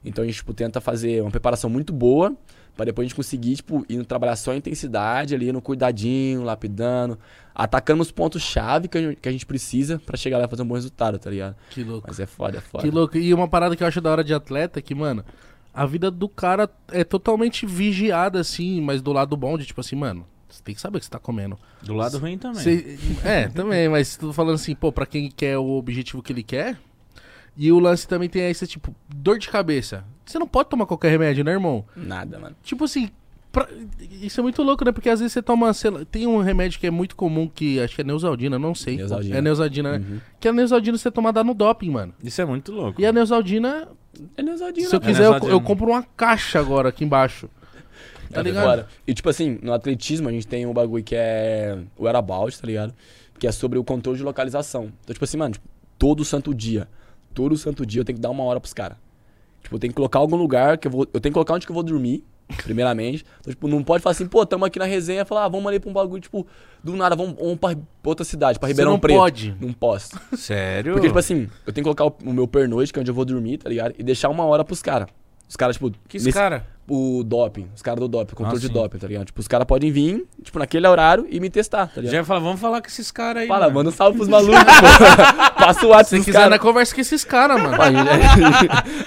Então 0.04 0.24
a 0.24 0.28
gente 0.28 0.38
tipo, 0.38 0.54
tenta 0.54 0.82
fazer 0.82 1.22
uma 1.22 1.32
preparação 1.32 1.70
muito 1.70 1.94
boa 1.94 2.36
pra 2.76 2.86
depois 2.86 3.06
a 3.06 3.08
gente 3.08 3.16
conseguir, 3.16 3.56
tipo, 3.56 3.84
ir 3.90 4.06
trabalhar 4.06 4.36
só 4.36 4.52
a 4.52 4.56
intensidade 4.56 5.34
ali, 5.34 5.52
no 5.52 5.60
cuidadinho, 5.62 6.44
lapidando, 6.44 7.18
atacando 7.54 8.04
os 8.04 8.12
pontos-chave 8.12 8.88
que, 8.88 8.98
a 8.98 9.02
gente- 9.02 9.16
que 9.16 9.28
a 9.28 9.32
gente 9.32 9.46
precisa 9.48 10.00
pra 10.06 10.16
chegar 10.16 10.38
lá 10.38 10.46
e 10.46 10.48
fazer 10.48 10.62
um 10.62 10.68
bom 10.68 10.76
resultado, 10.76 11.18
tá 11.18 11.30
ligado? 11.30 11.56
Que 11.72 11.84
louco. 11.84 12.06
Mas 12.08 12.20
é 12.20 12.28
foda, 12.28 12.60
é 12.60 12.62
foda. 12.62 12.84
Que 12.84 12.92
louco. 12.92 13.18
E 13.18 13.34
uma 13.34 13.48
parada 13.48 13.76
que 13.76 13.82
eu 13.84 13.88
acho 13.88 14.00
da 14.00 14.12
hora 14.12 14.24
de 14.24 14.32
atleta 14.34 14.78
é 14.78 14.82
que, 14.82 14.94
mano, 14.94 15.26
a 15.74 15.86
vida 15.88 16.12
do 16.12 16.30
cara 16.30 16.70
é 16.92 17.04
totalmente 17.04 17.66
vigiada, 17.66 18.40
assim, 18.40 18.80
mas 18.80 19.02
do 19.02 19.12
lado 19.12 19.36
bom 19.36 19.58
de, 19.58 19.66
tipo 19.66 19.82
assim, 19.82 19.96
mano, 19.96 20.24
você 20.58 20.64
tem 20.64 20.76
que 20.76 20.82
saber 20.82 20.98
o 20.98 21.00
que 21.00 21.06
você 21.06 21.12
tá 21.12 21.20
comendo. 21.20 21.58
Do 21.82 21.94
lado 21.94 22.18
ruim 22.18 22.38
também. 22.38 22.62
Cê- 22.64 22.98
é, 23.24 23.48
também, 23.48 23.88
mas 23.90 24.18
tô 24.18 24.32
falando 24.34 24.56
assim, 24.56 24.76
pô, 24.76 24.92
pra 24.92 25.06
quem 25.06 25.30
quer 25.32 25.58
o 25.58 25.70
objetivo 25.78 26.22
que 26.22 26.32
ele 26.34 26.44
quer, 26.44 26.78
E 27.60 27.72
o 27.72 27.80
lance 27.80 28.08
também 28.08 28.30
tem 28.30 28.48
esse, 28.52 28.68
tipo, 28.68 28.94
dor 29.10 29.40
de 29.40 29.50
cabeça. 29.50 30.06
Você 30.24 30.38
não 30.38 30.48
pode 30.48 30.70
tomar 30.70 30.86
qualquer 30.86 31.10
remédio, 31.10 31.44
né, 31.44 31.54
irmão? 31.54 31.84
Nada, 31.96 32.38
mano. 32.38 32.56
Tipo 32.62 32.84
assim, 32.84 33.10
pra- 33.52 33.68
isso 34.22 34.40
é 34.40 34.44
muito 34.44 34.62
louco, 34.62 34.86
né? 34.86 34.92
Porque 34.92 35.10
às 35.10 35.20
vezes 35.20 35.34
você 35.34 35.42
toma, 35.42 35.74
sei 35.74 35.90
lá, 35.90 36.06
tem 36.06 36.28
um 36.28 36.40
remédio 36.40 36.80
que 36.80 36.86
é 36.86 36.92
muito 36.92 37.16
comum, 37.16 37.48
que 37.48 37.80
acho 37.80 37.96
que 37.96 38.02
é 38.02 38.04
Neusaldina, 38.04 38.60
não 38.60 38.76
sei. 38.76 38.98
Neosaldina. 38.98 39.38
É 39.38 39.42
Neusaldina, 39.42 39.98
né? 39.98 40.06
Uhum. 40.08 40.20
Que 40.40 40.48
a 40.48 40.54
Neusaldina 40.54 40.98
você 41.00 41.10
toma 41.10 41.34
dá 41.34 41.44
no 41.44 41.56
doping, 41.56 41.90
mano. 41.90 42.14
Isso 42.24 42.40
é 42.40 42.46
muito 42.46 42.72
louco. 42.72 43.02
E 43.02 43.06
a 43.08 43.12
Neusaldina, 43.12 43.88
É 44.38 44.44
Neusaldina, 44.44 44.88
se 44.90 44.96
eu 44.96 45.00
mano. 45.00 45.12
quiser, 45.12 45.24
eu, 45.26 45.32
Neusaldina. 45.32 45.54
eu 45.54 45.62
compro 45.62 45.88
uma 45.88 46.04
caixa 46.04 46.60
agora 46.60 46.90
aqui 46.90 47.04
embaixo. 47.04 47.50
Tá 48.32 48.42
É 48.42 48.44
ligado? 48.44 48.86
E 49.06 49.14
tipo 49.14 49.30
assim, 49.30 49.60
no 49.62 49.74
atletismo 49.74 50.30
a 50.30 50.32
gente 50.32 50.48
tem 50.48 50.66
um 50.66 50.74
bagulho 50.74 51.04
que 51.04 51.16
é 51.16 51.78
o 51.98 52.04
Whereabouts, 52.04 52.60
tá 52.60 52.68
ligado? 52.68 52.94
Que 53.40 53.48
é 53.48 53.52
sobre 53.52 53.78
o 53.78 53.84
controle 53.84 54.18
de 54.18 54.24
localização. 54.24 54.92
Então, 55.04 55.14
tipo 55.14 55.24
assim, 55.24 55.38
mano, 55.38 55.54
tipo, 55.54 55.68
todo 55.98 56.24
santo 56.26 56.54
dia, 56.54 56.88
todo 57.34 57.56
santo 57.58 57.86
dia 57.86 58.02
eu 58.02 58.06
tenho 58.06 58.18
que 58.18 58.22
dar 58.22 58.30
uma 58.30 58.44
hora 58.44 58.60
pros 58.60 58.74
caras. 58.74 58.98
Tipo, 59.62 59.76
eu 59.76 59.80
tenho 59.80 59.92
que 59.92 59.96
colocar 59.96 60.20
algum 60.20 60.36
lugar 60.36 60.78
que 60.78 60.88
eu 60.88 60.92
vou. 60.92 61.02
Eu 61.14 61.20
tenho 61.20 61.32
que 61.32 61.34
colocar 61.34 61.54
onde 61.54 61.66
que 61.66 61.72
eu 61.72 61.74
vou 61.76 61.84
dormir, 61.84 62.24
primeiramente. 62.64 63.26
Então, 63.40 63.52
tipo, 63.52 63.68
não 63.68 63.84
pode 63.84 64.02
falar 64.02 64.12
assim, 64.12 64.26
pô, 64.28 64.46
tamo 64.46 64.66
aqui 64.66 64.80
na 64.80 64.86
resenha 64.86 65.22
e 65.22 65.26
falar, 65.26 65.46
ah, 65.46 65.50
vamos 65.50 65.68
ali 65.68 65.80
pra 65.80 65.90
um 65.90 65.94
bagulho, 65.94 66.22
tipo, 66.22 66.48
do 66.84 66.96
nada, 66.96 67.16
vamos, 67.16 67.36
vamos 67.36 67.58
pra 67.58 67.76
outra 68.06 68.24
cidade, 68.26 68.58
pra 68.60 68.68
Você 68.68 68.74
Ribeirão 68.74 68.94
não 68.94 69.00
Preto. 69.00 69.18
pode. 69.18 69.56
Não 69.60 69.74
posso. 69.74 70.18
Sério? 70.38 70.94
Porque, 70.94 71.08
tipo 71.08 71.20
assim, 71.20 71.50
eu 71.66 71.74
tenho 71.74 71.84
que 71.88 71.96
colocar 71.96 72.06
o, 72.06 72.30
o 72.30 72.34
meu 72.34 72.48
pernoite, 72.48 72.94
que 72.94 73.00
é 73.00 73.02
onde 73.02 73.12
eu 73.12 73.16
vou 73.16 73.26
dormir, 73.26 73.58
tá 73.58 73.70
ligado? 73.70 73.94
E 73.98 74.04
deixar 74.04 74.30
uma 74.30 74.46
hora 74.46 74.64
pros 74.64 74.82
caras. 74.82 75.08
Os 75.48 75.56
caras, 75.56 75.76
tipo, 75.78 75.92
que 76.08 76.18
nesse- 76.18 76.32
cara? 76.34 76.66
o 76.90 77.22
doping, 77.22 77.68
os 77.76 77.82
caras 77.82 78.00
do 78.00 78.08
doping, 78.08 78.34
controle 78.34 78.58
Ah, 78.58 78.62
de 78.62 78.70
doping, 78.70 78.98
tá 78.98 79.08
ligado? 79.08 79.26
Tipo, 79.26 79.42
os 79.42 79.48
caras 79.48 79.68
podem 79.68 79.92
vir, 79.92 80.26
tipo, 80.42 80.58
naquele 80.58 80.88
horário 80.88 81.28
e 81.30 81.38
me 81.40 81.50
testar, 81.50 81.88
tá 81.88 81.96
ligado? 82.00 82.12
Já 82.14 82.18
ia 82.20 82.24
falar, 82.24 82.40
vamos 82.40 82.62
falar 82.62 82.82
com 82.82 82.88
esses 82.88 83.12
caras 83.12 83.42
aí. 83.44 83.48
Fala, 83.48 83.62
mano. 83.66 83.76
manda 83.76 83.90
um 83.90 83.94
salve 83.94 84.16
pros 84.18 84.30
malucos, 84.30 84.58
pô. 84.64 84.64
Passa 85.60 85.86
o 85.86 85.90
WhatsApp 85.90 86.20
Se 86.22 86.26
quiser, 86.26 86.34
caras. 86.40 86.50
na 86.50 86.60
conversa 86.60 86.96
com 86.96 87.02
esses 87.02 87.24
caras, 87.26 87.62
mano. 87.62 87.76
A 87.82 87.92
gente, 87.92 88.06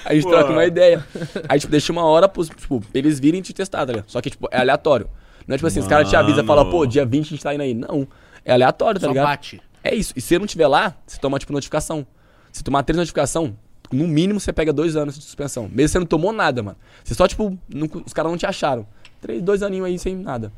a 0.05 0.13
gente 0.13 0.23
Pô. 0.23 0.29
troca 0.29 0.51
uma 0.51 0.65
ideia. 0.65 1.03
Aí, 1.49 1.59
tipo, 1.59 1.71
deixa 1.71 1.91
uma 1.91 2.03
hora 2.05 2.27
pros, 2.27 2.49
tipo, 2.49 2.83
eles 2.93 3.19
virem 3.19 3.41
te 3.41 3.51
testar, 3.53 3.79
tá 3.85 3.93
ligado? 3.93 4.09
Só 4.09 4.21
que, 4.21 4.29
tipo, 4.29 4.47
é 4.51 4.59
aleatório. 4.59 5.09
Não 5.47 5.55
é 5.55 5.57
tipo 5.57 5.65
assim, 5.67 5.79
os 5.79 5.87
caras 5.87 6.07
te 6.07 6.15
avisam 6.15 6.43
e 6.43 6.47
falam, 6.47 6.69
pô, 6.69 6.85
dia 6.85 7.03
20 7.05 7.25
a 7.25 7.29
gente 7.29 7.43
tá 7.43 7.53
indo 7.53 7.61
aí. 7.63 7.73
Não. 7.73 8.07
É 8.45 8.53
aleatório, 8.53 8.99
tá 8.99 9.05
Só 9.07 9.11
ligado? 9.11 9.25
bate. 9.25 9.59
É 9.83 9.95
isso. 9.95 10.13
E 10.15 10.21
se 10.21 10.35
eu 10.35 10.39
não 10.39 10.45
tiver 10.45 10.67
lá, 10.67 10.93
você 11.05 11.19
toma, 11.19 11.39
tipo, 11.39 11.51
notificação. 11.51 12.05
Se 12.51 12.63
tomar 12.63 12.83
três 12.83 12.97
notificação, 12.97 13.55
no 13.91 14.07
mínimo 14.07 14.39
você 14.39 14.51
pega 14.53 14.71
dois 14.73 14.95
anos 14.95 15.17
de 15.17 15.23
suspensão. 15.23 15.69
Mesmo 15.71 15.89
você 15.89 15.99
não 15.99 16.05
tomou 16.05 16.31
nada, 16.31 16.61
mano. 16.63 16.77
Você 17.03 17.13
só, 17.13 17.27
tipo, 17.27 17.57
não- 17.73 17.89
os 18.05 18.13
caras 18.13 18.31
não 18.31 18.37
te 18.37 18.45
acharam. 18.45 18.85
Três, 19.19 19.41
dois 19.41 19.61
aninhos 19.63 19.85
aí 19.87 19.99
sem 19.99 20.15
nada. 20.15 20.51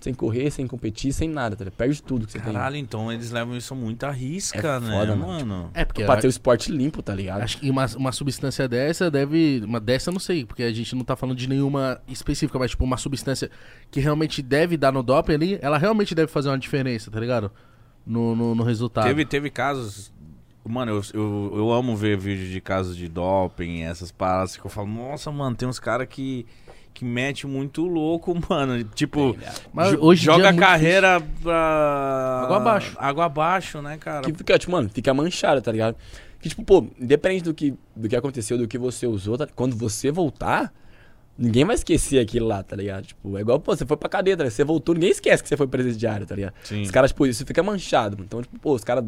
Sem 0.00 0.14
correr, 0.14 0.50
sem 0.50 0.66
competir, 0.66 1.12
sem 1.12 1.28
nada, 1.28 1.54
tá 1.54 1.62
ligado? 1.62 1.76
Perde 1.76 2.02
tudo 2.02 2.24
que 2.26 2.32
você 2.32 2.38
Caralho, 2.38 2.76
então 2.76 3.12
eles 3.12 3.30
levam 3.30 3.54
isso 3.54 3.74
muito 3.74 4.02
à 4.04 4.10
risca, 4.10 4.58
É 4.58 4.80
né, 4.80 4.90
foda, 4.98 5.14
mano. 5.14 5.44
mano? 5.46 5.70
É, 5.74 5.84
porque 5.84 6.00
tem. 6.00 6.06
Pra 6.06 6.16
ter 6.18 6.26
o 6.26 6.30
esporte 6.30 6.72
limpo, 6.72 7.02
tá 7.02 7.14
ligado? 7.14 7.42
Acho 7.42 7.58
que 7.58 7.68
uma, 7.68 7.84
uma 7.96 8.10
substância 8.10 8.66
dessa 8.66 9.10
deve. 9.10 9.60
Uma 9.62 9.78
dessa 9.78 10.08
eu 10.08 10.12
não 10.12 10.20
sei, 10.20 10.46
porque 10.46 10.62
a 10.62 10.72
gente 10.72 10.96
não 10.96 11.04
tá 11.04 11.14
falando 11.16 11.36
de 11.36 11.46
nenhuma 11.46 12.00
específica, 12.08 12.58
mas 12.58 12.70
tipo, 12.70 12.82
uma 12.82 12.96
substância 12.96 13.50
que 13.90 14.00
realmente 14.00 14.40
deve 14.40 14.78
dar 14.78 14.90
no 14.90 15.02
doping 15.02 15.34
ali, 15.34 15.58
ela 15.60 15.76
realmente 15.76 16.14
deve 16.14 16.32
fazer 16.32 16.48
uma 16.48 16.58
diferença, 16.58 17.10
tá 17.10 17.20
ligado? 17.20 17.52
No, 18.06 18.34
no, 18.34 18.54
no 18.54 18.62
resultado. 18.64 19.04
Teve, 19.04 19.26
teve 19.26 19.50
casos. 19.50 20.10
Mano, 20.64 20.92
eu, 20.92 21.02
eu, 21.14 21.52
eu 21.56 21.72
amo 21.72 21.96
ver 21.96 22.16
vídeo 22.18 22.48
de 22.48 22.60
casos 22.60 22.96
de 22.96 23.08
doping, 23.08 23.82
essas 23.82 24.12
paradas 24.12 24.56
que 24.56 24.64
eu 24.64 24.70
falo, 24.70 24.88
nossa, 24.88 25.30
mano, 25.32 25.56
tem 25.56 25.66
uns 25.68 25.78
caras 25.80 26.06
que, 26.08 26.46
que 26.92 27.04
mete 27.04 27.46
muito 27.46 27.86
louco, 27.86 28.36
mano. 28.48 28.84
Tipo, 28.84 29.36
Mas 29.72 29.90
jo- 29.92 29.98
hoje 30.02 30.24
joga 30.24 30.44
é 30.44 30.48
a 30.48 30.52
muito 30.52 30.60
carreira 30.64 31.20
pra. 31.42 32.42
Água 32.44 32.56
abaixo. 32.58 32.96
Água 32.98 33.24
abaixo, 33.24 33.82
né, 33.82 33.96
cara? 33.98 34.22
Que 34.22 34.32
fica, 34.34 34.58
tipo, 34.58 34.70
mano, 34.72 34.88
fica 34.88 35.12
manchado, 35.14 35.60
tá 35.62 35.72
ligado? 35.72 35.96
Que, 36.40 36.48
tipo, 36.48 36.62
pô, 36.62 36.86
independente 36.98 37.44
do 37.44 37.54
que, 37.54 37.74
do 37.96 38.08
que 38.08 38.16
aconteceu, 38.16 38.56
do 38.56 38.68
que 38.68 38.78
você 38.78 39.06
usou, 39.06 39.36
tá? 39.36 39.46
quando 39.54 39.74
você 39.76 40.10
voltar, 40.10 40.72
ninguém 41.36 41.64
vai 41.64 41.74
esquecer 41.74 42.18
aquilo 42.18 42.46
lá, 42.46 42.62
tá 42.62 42.76
ligado? 42.76 43.06
Tipo, 43.06 43.36
é 43.36 43.40
igual, 43.40 43.58
pô, 43.60 43.74
você 43.74 43.84
foi 43.84 43.96
pra 43.96 44.08
cadeia, 44.08 44.36
tá 44.36 44.44
ligado? 44.44 44.54
Você 44.54 44.64
voltou, 44.64 44.94
ninguém 44.94 45.10
esquece 45.10 45.42
que 45.42 45.48
você 45.48 45.56
foi 45.56 45.66
presidiário, 45.66 46.26
tá 46.26 46.34
ligado? 46.34 46.54
Sim. 46.64 46.82
Os 46.82 46.90
caras, 46.90 47.10
tipo, 47.10 47.26
isso 47.26 47.44
fica 47.46 47.62
manchado. 47.62 48.16
mano. 48.16 48.26
Então, 48.26 48.42
tipo, 48.42 48.58
pô, 48.58 48.74
os 48.74 48.84
caras. 48.84 49.04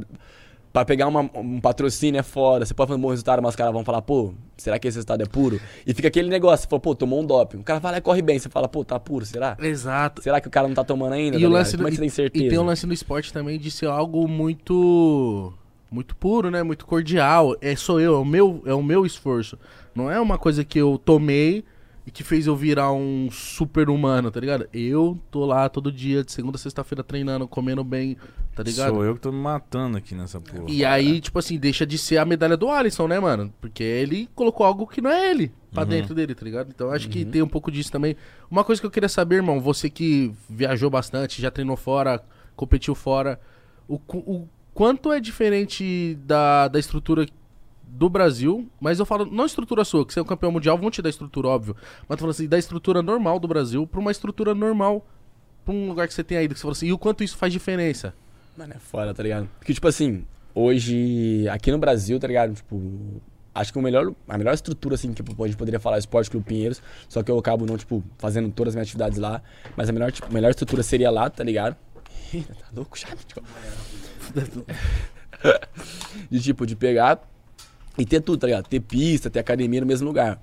Pra 0.73 0.85
pegar 0.87 1.07
uma- 1.07 1.29
um 1.35 1.61
patrocínio 1.61 2.19
é 2.19 2.23
fora, 2.23 2.65
você 2.65 2.73
pode 2.73 2.89
fazer 2.89 2.99
um 2.99 3.03
bom 3.03 3.11
resultado, 3.11 3.43
mas 3.43 3.51
os 3.51 3.57
caras 3.57 3.73
vão 3.75 3.85
falar, 3.85 4.01
pô, 4.01 4.33
será 4.57 4.79
que 4.79 4.89
esse 4.89 4.97
resultado 4.97 5.23
é 5.23 5.27
puro? 5.27 5.61
E 5.87 5.93
fica 5.93 6.09
aquele 6.09 6.31
negócio, 6.31 6.63
você 6.65 6.69
fala, 6.71 6.81
pô, 6.81 6.95
tomou 6.95 7.21
um 7.21 7.27
doping. 7.27 7.59
O 7.59 7.63
cara 7.63 7.99
e 7.99 8.01
corre 8.01 8.23
bem, 8.23 8.39
você 8.39 8.49
fala, 8.49 8.67
pô, 8.69 8.83
tá 8.83 8.99
puro, 8.99 9.27
será? 9.27 9.55
Exato. 9.61 10.23
Será 10.23 10.41
que 10.41 10.49
o 10.49 10.51
cara 10.51 10.67
não 10.67 10.75
tá 10.75 10.83
tomando 10.83 11.13
ainda? 11.13 11.37
E 11.37 11.43
tá 11.43 11.47
o 11.47 11.51
lance 11.51 11.75
é 11.75 11.77
que 11.77 11.83
no- 11.85 11.91
você 11.91 11.99
tem 11.99 12.09
certeza? 12.09 12.45
E 12.47 12.49
tem 12.49 12.59
o 12.59 12.63
lance 12.63 12.87
no 12.87 12.93
esporte 12.95 13.31
também 13.33 13.59
de 13.59 13.71
ser 13.71 13.87
algo 13.87 14.27
muito 14.27 15.53
muito 15.91 16.17
puro, 16.17 16.51
né? 16.51 16.63
Muito 16.63 16.87
cordial. 16.87 17.55
É 17.61 17.77
sou 17.77 18.01
eu, 18.01 18.15
é 18.15 18.19
o 18.19 18.25
meu, 18.25 18.63
é 18.65 18.73
o 18.73 18.83
meu 18.83 19.05
esforço. 19.05 19.59
Não 19.95 20.11
é 20.11 20.19
uma 20.19 20.39
coisa 20.39 20.65
que 20.65 20.79
eu 20.79 20.99
tomei 21.05 21.63
e 22.07 22.11
que 22.11 22.25
fez 22.25 22.47
eu 22.47 22.57
virar 22.57 22.93
um 22.93 23.31
super 23.31 23.89
humano, 23.89 24.31
tá 24.31 24.41
ligado? 24.41 24.69
Eu 24.73 25.19
tô 25.31 25.47
lá 25.47 25.69
todo 25.69 25.93
dia, 25.93 26.25
de 26.25 26.33
segunda 26.33 26.57
a 26.57 26.59
sexta-feira 26.59 27.05
treinando, 27.05 27.47
comendo 27.47 27.85
bem, 27.85 28.17
tá 28.55 28.63
ligado? 28.63 28.95
Sou 28.95 29.05
eu 29.05 29.15
que 29.15 29.21
tô 29.21 29.31
me 29.31 29.39
matando 29.39 29.97
aqui 29.99 30.15
nessa 30.15 30.41
porra. 30.41 30.65
E 30.69 30.85
aí, 30.85 31.21
tipo 31.21 31.39
assim, 31.39 31.57
deixa 31.57 31.87
de 31.87 31.97
ser 31.97 32.19
a 32.19 32.25
medalha 32.25 32.57
do 32.57 32.69
Alisson, 32.69 33.07
né, 33.07 33.21
mano? 33.21 33.53
Porque 33.61 33.85
ele 33.85 34.29
colocou 34.35 34.67
algo 34.67 34.87
que 34.87 35.01
não 35.01 35.11
é 35.11 35.31
ele 35.31 35.53
pra 35.73 35.85
dentro 35.85 36.15
dele, 36.15 36.35
tá 36.35 36.45
ligado? 36.45 36.69
Então 36.75 36.91
acho 36.91 37.09
que 37.09 37.25
tem 37.25 37.41
um 37.41 37.49
pouco 37.49 37.71
disso 37.71 37.91
também. 37.91 38.17
Uma 38.51 38.65
coisa 38.65 38.81
que 38.81 38.87
eu 38.87 38.91
queria 38.91 39.09
saber, 39.09 39.37
irmão, 39.37 39.61
você 39.61 39.89
que 39.89 40.35
viajou 40.51 40.91
bastante, 40.91 41.41
já 41.41 41.51
treinou 41.51 41.77
fora, 41.77 42.23
competiu 42.57 42.95
fora, 42.95 43.41
o, 43.89 44.01
o 44.09 44.49
quanto 44.75 45.13
é 45.13 45.21
diferente 45.21 46.19
da, 46.25 46.69
da 46.69 46.79
estrutura 46.79 47.27
do 47.95 48.09
Brasil, 48.09 48.67
mas 48.81 48.99
eu 48.99 49.05
falo, 49.05 49.27
não 49.27 49.45
estrutura 49.45 49.85
sua, 49.85 50.07
que 50.07 50.15
você 50.15 50.19
é 50.19 50.23
um 50.23 50.27
campeão 50.27 50.51
mundial, 50.51 50.79
vão 50.79 50.91
te 50.91 51.03
dar 51.03 51.11
estrutura, 51.11 51.49
óbvio. 51.49 51.77
Mas 52.09 52.17
tô 52.17 52.23
falando 52.23 52.31
assim, 52.31 52.49
da 52.49 52.59
estrutura 52.59 53.03
normal 53.03 53.39
do 53.39 53.47
Brasil 53.47 53.87
pra 53.87 54.01
uma 54.01 54.11
estrutura 54.11 54.55
normal 54.55 55.07
pra 55.63 55.75
um 55.75 55.89
lugar 55.89 56.09
que 56.09 56.15
você 56.15 56.25
tem 56.25 56.39
aí, 56.39 56.49
que 56.49 56.55
você 56.55 56.63
fala 56.63 56.73
assim, 56.73 56.87
e 56.87 56.93
o 56.93 56.99
quanto 56.99 57.23
isso 57.23 57.37
faz 57.37 57.53
diferença? 57.53 58.15
Mano, 58.57 58.73
é 58.75 58.79
foda, 58.79 59.13
tá 59.13 59.23
ligado? 59.23 59.47
Porque, 59.59 59.75
tipo 59.75 59.87
assim, 59.87 60.25
hoje, 60.55 61.47
aqui 61.51 61.71
no 61.71 61.77
Brasil, 61.77 62.19
tá 62.19 62.27
ligado? 62.27 62.55
Tipo, 62.55 63.21
acho 63.55 63.71
que 63.71 63.79
o 63.79 63.83
melhor, 63.83 64.15
a 64.27 64.39
melhor 64.39 64.55
estrutura, 64.55 64.95
assim, 64.95 65.13
que 65.13 65.23
a 65.23 65.47
gente 65.47 65.57
poderia 65.57 65.79
falar 65.79 65.97
é 65.97 65.99
o 65.99 66.01
Esporte 66.01 66.31
Clube 66.31 66.47
Pinheiros, 66.47 66.83
só 67.11 67.23
que 67.23 67.31
eu 67.31 67.39
acabo 67.39 67.67
não, 67.67 67.77
tipo, 67.77 68.03
fazendo 68.17 68.51
todas 68.51 68.71
as 68.71 68.77
minhas 68.77 68.89
atividades 68.89 69.19
lá, 69.19 69.43
mas 69.77 69.91
a 69.91 69.93
melhor, 69.93 70.11
tipo, 70.11 70.33
melhor 70.33 70.49
estrutura 70.49 70.83
seria 70.83 71.11
lá, 71.11 71.29
tá 71.29 71.45
ligado? 71.45 71.77
Ih, 72.33 72.41
tá 72.49 72.67
louco, 72.75 72.99
chato, 72.99 73.23
tipo. 73.27 73.43
de, 76.31 76.41
tipo, 76.41 76.67
de 76.67 76.75
pegar 76.75 77.21
e 77.99 78.05
ter 78.07 78.21
tudo, 78.21 78.41
tá 78.41 78.47
ligado? 78.47 78.67
Ter 78.69 78.81
pista, 78.81 79.29
ter 79.31 79.39
academia 79.41 79.81
no 79.81 79.87
mesmo 79.87 80.07
lugar. 80.07 80.41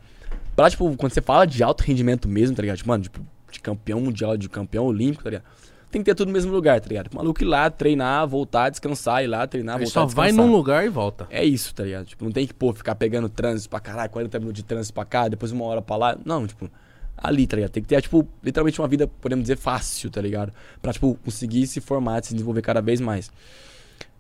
Pra, 0.55 0.69
tipo, 0.69 0.95
quando 0.97 1.13
você 1.13 1.21
fala 1.21 1.45
de 1.45 1.63
alto 1.63 1.81
rendimento 1.83 2.27
mesmo, 2.27 2.55
tá 2.55 2.61
ligado? 2.61 2.77
Tipo, 2.77 2.89
mano, 2.89 3.03
tipo, 3.03 3.21
de 3.51 3.59
campeão 3.59 3.99
mundial, 4.01 4.37
de 4.37 4.49
campeão 4.49 4.85
olímpico, 4.85 5.23
tá 5.23 5.29
ligado? 5.29 5.45
Tem 5.89 6.01
que 6.01 6.05
ter 6.05 6.13
tudo 6.13 6.27
no 6.27 6.33
mesmo 6.33 6.51
lugar, 6.51 6.79
tá 6.79 6.87
ligado? 6.87 7.05
Tipo, 7.05 7.17
maluco 7.17 7.41
ir 7.41 7.45
lá, 7.45 7.67
treinar, 7.69 8.27
voltar, 8.27 8.69
descansar, 8.69 9.23
ir 9.23 9.27
lá, 9.27 9.47
treinar, 9.47 9.77
Ele 9.77 9.85
voltar, 9.85 10.01
só 10.01 10.05
vai 10.05 10.27
descansar. 10.27 10.51
num 10.51 10.55
lugar 10.55 10.85
e 10.85 10.89
volta. 10.89 11.25
É 11.31 11.43
isso, 11.43 11.73
tá 11.73 11.83
ligado? 11.83 12.05
Tipo, 12.05 12.25
não 12.25 12.31
tem 12.31 12.45
que, 12.45 12.53
pô, 12.53 12.71
ficar 12.73 12.93
pegando 12.93 13.27
trânsito 13.27 13.69
pra 13.69 13.79
caralho, 13.79 14.09
40 14.11 14.37
minutos 14.39 14.61
de 14.61 14.65
trânsito 14.65 14.93
pra 14.93 15.03
cá, 15.05 15.27
depois 15.27 15.51
uma 15.51 15.65
hora 15.65 15.81
pra 15.81 15.95
lá. 15.95 16.17
Não, 16.23 16.45
tipo, 16.45 16.69
ali, 17.17 17.47
tá 17.47 17.55
ligado? 17.55 17.71
Tem 17.71 17.81
que 17.81 17.89
ter, 17.89 17.99
tipo, 18.03 18.27
literalmente 18.43 18.79
uma 18.79 18.87
vida, 18.87 19.07
podemos 19.07 19.41
dizer, 19.43 19.57
fácil, 19.57 20.11
tá 20.11 20.21
ligado? 20.21 20.53
Pra, 20.79 20.93
tipo, 20.93 21.17
conseguir 21.25 21.65
se 21.65 21.81
formar, 21.81 22.23
se 22.23 22.33
desenvolver 22.33 22.61
cada 22.61 22.81
vez 22.81 23.01
mais. 23.01 23.31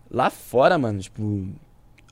Lá 0.09 0.31
fora, 0.31 0.75
mano, 0.77 0.99
tipo, 0.99 1.49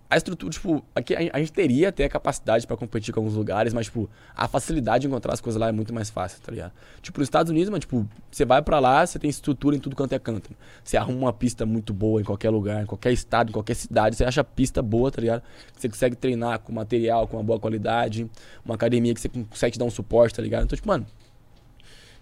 a 0.09 0.15
estrutura, 0.15 0.51
tipo, 0.51 0.85
aqui 0.95 1.13
a, 1.13 1.39
gente 1.39 1.51
teria 1.51 1.89
até 1.89 2.05
a 2.05 2.09
capacidade 2.09 2.65
pra 2.65 2.77
competir 2.77 3.13
com 3.13 3.19
alguns 3.19 3.35
lugares, 3.35 3.73
mas, 3.73 3.87
tipo, 3.87 4.09
a 4.33 4.47
facilidade 4.47 5.01
de 5.01 5.07
encontrar 5.07 5.33
as 5.33 5.41
coisas 5.41 5.59
lá 5.59 5.67
é 5.67 5.71
muito 5.71 5.93
mais 5.93 6.09
fácil, 6.09 6.41
tá 6.41 6.49
ligado? 6.49 6.71
Tipo, 7.01 7.19
nos 7.19 7.25
Estados 7.25 7.49
Unidos, 7.49 7.69
mano, 7.69 7.81
tipo, 7.81 8.07
você 8.31 8.45
vai 8.45 8.61
pra 8.61 8.79
lá, 8.79 9.05
você 9.05 9.19
tem 9.19 9.29
estrutura 9.29 9.75
em 9.75 9.79
tudo 9.79 9.97
quanto 9.97 10.13
é 10.13 10.19
canto. 10.19 10.51
Você 10.81 10.95
arruma 10.95 11.19
uma 11.19 11.33
pista 11.33 11.65
muito 11.65 11.93
boa 11.93 12.21
em 12.21 12.23
qualquer 12.23 12.49
lugar, 12.49 12.83
em 12.83 12.85
qualquer 12.85 13.11
estado, 13.11 13.49
em 13.49 13.51
qualquer 13.53 13.75
cidade, 13.75 14.15
você 14.15 14.23
acha 14.23 14.43
pista 14.45 14.81
boa, 14.81 15.11
tá 15.11 15.19
ligado? 15.19 15.43
Você 15.75 15.89
consegue 15.89 16.15
treinar 16.15 16.59
com 16.59 16.71
material, 16.71 17.27
com 17.27 17.35
uma 17.35 17.43
boa 17.43 17.59
qualidade, 17.59 18.29
uma 18.63 18.75
academia 18.75 19.13
que 19.13 19.19
você 19.19 19.27
consegue 19.27 19.73
te 19.73 19.79
dar 19.79 19.85
um 19.85 19.91
suporte, 19.91 20.35
tá 20.35 20.41
ligado? 20.41 20.63
Então, 20.63 20.75
tipo, 20.75 20.87
mano, 20.87 21.05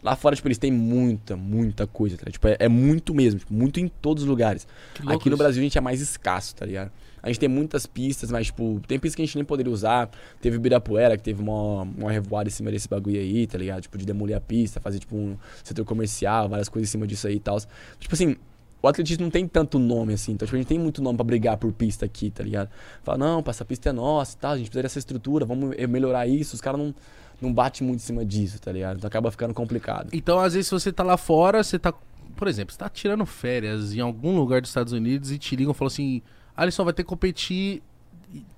Lá 0.06 0.16
fora, 0.16 0.36
tipo, 0.36 0.48
eles 0.48 0.60
têm 0.60 0.72
muita, 0.72 1.36
muita 1.36 1.88
coisa, 1.88 2.16
tá 2.16 2.26
ligado? 2.26 2.34
Tipo, 2.34 2.48
é, 2.50 2.58
é 2.60 2.70
muito 2.70 3.12
mesmo, 3.12 3.40
tipo, 3.40 3.52
muito 3.52 3.80
em 3.80 3.88
todos 3.88 4.22
os 4.22 4.30
lugares. 4.30 4.68
Aqui 5.08 5.32
no. 5.32 5.36
Brasil 5.36 5.60
a 5.60 5.64
gente 5.64 5.80
é 5.80 5.82
mais 5.82 6.00
escasso, 6.00 6.56
tá 6.56 6.64
ligado? 6.64 6.92
A 7.26 7.30
gente 7.30 7.40
tem 7.40 7.50
muitas 7.50 7.88
pistas, 7.88 8.30
mas, 8.30 8.46
tipo, 8.46 8.80
tem 8.88 9.00
pistas 9.00 9.16
que 9.16 9.24
a 9.24 9.26
gente 9.26 9.36
nem 9.36 9.44
poderia 9.44 9.74
usar. 9.74 10.12
Teve 10.40 10.58
o 10.58 10.60
Ibirapuera, 10.60 11.18
que 11.18 11.24
teve 11.24 11.42
uma, 11.42 11.82
uma 11.82 12.12
revoada 12.12 12.48
em 12.48 12.52
cima 12.52 12.70
desse 12.70 12.88
bagulho 12.88 13.20
aí, 13.20 13.48
tá 13.48 13.58
ligado? 13.58 13.82
Tipo, 13.82 13.98
de 13.98 14.06
demolir 14.06 14.38
a 14.38 14.40
pista, 14.40 14.80
fazer, 14.80 15.00
tipo, 15.00 15.16
um 15.16 15.36
setor 15.64 15.84
comercial, 15.84 16.48
várias 16.48 16.70
coisas 16.70 16.88
em 16.88 16.92
cima 16.92 17.08
disso 17.08 17.26
aí 17.28 17.38
e 17.38 17.40
tal. 17.40 17.58
Tipo 18.00 18.14
assim, 18.14 18.36
o 18.80 18.88
atletismo 18.88 19.24
não 19.24 19.32
tem 19.32 19.48
tanto 19.48 19.80
nome 19.80 20.14
assim, 20.14 20.34
então, 20.34 20.46
tipo, 20.46 20.56
a 20.56 20.60
gente 20.60 20.68
tem 20.68 20.78
muito 20.78 21.02
nome 21.02 21.18
pra 21.18 21.24
brigar 21.24 21.58
por 21.58 21.74
pista 21.74 22.06
aqui, 22.06 22.30
tá 22.30 22.44
ligado? 22.44 22.70
Fala, 23.04 23.18
não, 23.18 23.44
essa 23.48 23.66
pista 23.66 23.90
é 23.90 23.92
nossa 23.92 24.36
e 24.36 24.40
tal, 24.40 24.52
a 24.52 24.58
gente 24.58 24.68
precisa 24.68 24.84
dessa 24.84 25.00
estrutura, 25.00 25.44
vamos 25.44 25.76
melhorar 25.90 26.28
isso. 26.28 26.54
Os 26.54 26.62
caras 26.62 26.80
não, 26.80 26.94
não 27.42 27.52
batem 27.52 27.88
muito 27.88 28.02
em 28.02 28.04
cima 28.04 28.24
disso, 28.24 28.62
tá 28.62 28.72
ligado? 28.72 28.98
Então 28.98 29.08
acaba 29.08 29.32
ficando 29.32 29.56
complicado. 29.56 30.10
Então, 30.14 30.40
às 30.40 30.54
vezes, 30.54 30.68
se 30.68 30.72
você 30.72 30.94
tá 30.94 31.02
lá 31.02 31.18
fora, 31.18 31.64
você 31.64 31.80
tá. 31.80 31.92
Por 32.36 32.48
exemplo, 32.48 32.74
você 32.74 32.78
tá 32.78 32.88
tirando 32.88 33.26
férias 33.26 33.96
em 33.96 34.02
algum 34.02 34.36
lugar 34.36 34.62
dos 34.62 34.70
Estados 34.70 34.94
Unidos 34.94 35.32
e 35.32 35.40
te 35.40 35.56
ligam 35.56 35.72
e 35.72 35.76
falam 35.76 35.88
assim: 35.88 36.22
Alisson 36.56 36.84
vai 36.84 36.94
ter 36.94 37.04
que 37.04 37.10
competir 37.10 37.82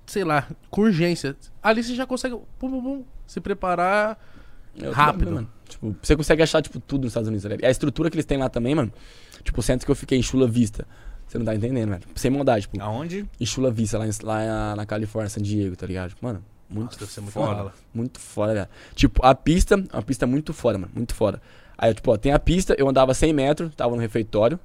sei 0.06 0.24
lá, 0.24 0.48
com 0.70 0.82
urgência. 0.82 1.36
Ali 1.62 1.82
você 1.82 1.94
já 1.94 2.06
consegue 2.06 2.34
pum, 2.58 2.70
pum, 2.70 2.82
pum, 2.82 3.04
se 3.26 3.40
preparar. 3.40 4.18
É 4.80 4.88
Rápido. 4.90 5.32
mano. 5.32 5.50
Tipo, 5.68 5.94
você 6.02 6.16
consegue 6.16 6.42
achar, 6.42 6.62
tipo, 6.62 6.80
tudo 6.80 7.02
nos 7.02 7.10
Estados 7.10 7.28
Unidos? 7.28 7.44
E 7.60 7.66
a 7.66 7.70
estrutura 7.70 8.08
que 8.10 8.16
eles 8.16 8.24
têm 8.24 8.38
lá 8.38 8.48
também, 8.48 8.74
mano. 8.74 8.92
Tipo, 9.42 9.60
o 9.60 9.62
centro 9.62 9.84
que 9.84 9.90
eu 9.90 9.96
fiquei 9.96 10.18
em 10.18 10.22
Chula 10.22 10.48
Vista. 10.48 10.86
Você 11.26 11.36
não 11.36 11.44
tá 11.44 11.54
entendendo, 11.54 11.90
velho. 11.90 12.02
Sem 12.14 12.30
maldade, 12.30 12.62
tipo, 12.62 12.80
Aonde? 12.80 13.28
em 13.38 13.44
Chula 13.46 13.70
Vista, 13.70 13.98
lá, 13.98 14.06
em- 14.06 14.10
lá 14.22 14.74
na 14.76 14.86
Califórnia, 14.86 15.28
San 15.28 15.42
Diego, 15.42 15.76
tá 15.76 15.86
ligado? 15.86 16.10
Tipo, 16.10 16.24
Mano, 16.24 16.42
muito 16.70 16.86
Nossa, 16.92 17.00
deve 17.00 17.12
ser 17.12 17.20
muito 17.20 17.32
foda. 17.34 17.72
Muito 17.92 18.18
foda, 18.18 18.54
velho. 18.54 18.68
Tipo, 18.94 19.24
a 19.26 19.34
pista, 19.34 19.76
uma 19.76 20.02
pista 20.02 20.26
muito 20.26 20.54
foda, 20.54 20.78
mano. 20.78 20.92
Muito 20.94 21.14
foda. 21.14 21.42
Aí, 21.76 21.92
tipo, 21.92 22.10
ó, 22.10 22.16
tem 22.16 22.32
a 22.32 22.38
pista, 22.38 22.74
eu 22.78 22.88
andava 22.88 23.12
100 23.12 23.32
metros, 23.34 23.74
tava 23.74 23.94
no 23.94 24.00
refeitório. 24.00 24.58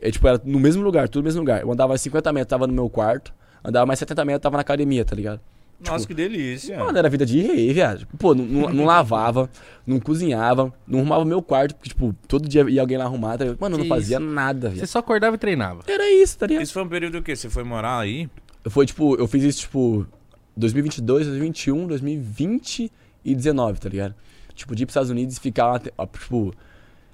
E, 0.00 0.10
tipo, 0.12 0.26
era 0.28 0.40
no 0.44 0.60
mesmo 0.60 0.82
lugar, 0.82 1.08
tudo 1.08 1.22
no 1.22 1.24
mesmo 1.24 1.40
lugar. 1.40 1.62
Eu 1.62 1.72
andava 1.72 1.96
50 1.98 2.32
metros, 2.32 2.48
tava 2.50 2.66
no 2.66 2.72
meu 2.72 2.88
quarto. 2.88 3.32
Andava 3.64 3.84
mais 3.86 3.98
70 3.98 4.24
metros, 4.24 4.42
tava 4.42 4.56
na 4.56 4.60
academia, 4.60 5.04
tá 5.04 5.14
ligado? 5.16 5.40
Nossa, 5.84 6.06
que 6.06 6.14
delícia. 6.14 6.76
Mano, 6.78 6.98
era 6.98 7.08
vida 7.08 7.24
de 7.24 7.40
rei, 7.40 7.72
viado. 7.72 8.00
Tipo, 8.00 8.16
Pô, 8.16 8.34
não, 8.34 8.44
não- 8.44 8.68
não 8.72 8.84
lavava, 8.84 9.48
não 9.86 10.00
cozinhava, 10.00 10.72
não 10.86 10.98
arrumava 11.00 11.24
meu 11.24 11.40
quarto, 11.40 11.74
porque, 11.76 11.88
tipo, 11.90 12.12
todo 12.26 12.48
dia 12.48 12.68
ia 12.68 12.80
alguém 12.80 12.96
lá 12.98 13.04
arrumar, 13.04 13.38
tá 13.38 13.44
ligado? 13.44 13.60
Mano, 13.60 13.74
eu 13.74 13.78
não 13.78 13.84
Que 13.84 13.88
fazia 13.88 14.16
isso? 14.18 14.26
nada, 14.26 14.70
Você 14.70 14.74
viado. 14.74 14.86
só 14.88 14.98
acordava 14.98 15.36
e 15.36 15.38
treinava. 15.38 15.82
Era 15.86 16.10
isso, 16.10 16.36
tá 16.36 16.46
ligado? 16.48 16.62
Isso 16.64 16.72
foi 16.72 16.82
um 16.82 16.88
período 16.88 17.12
do 17.18 17.22
quê? 17.22 17.36
Você 17.36 17.48
foi 17.48 17.62
morar 17.62 18.00
aí? 18.00 18.28
Foi, 18.68 18.86
tipo, 18.86 19.14
eu 19.16 19.28
fiz 19.28 19.44
isso, 19.44 19.60
tipo, 19.60 20.04
2022, 20.56 21.26
2021, 21.26 21.86
2020 21.86 22.90
e 23.24 23.34
19, 23.34 23.78
tá 23.80 23.88
ligado? 23.88 24.14
Tipo, 24.54 24.74
de 24.74 24.82
ir 24.82 24.86
pros 24.86 24.92
Estados 24.94 25.10
Unidos 25.10 25.36
e 25.36 25.40
ficar, 25.40 25.80
tipo... 25.80 26.52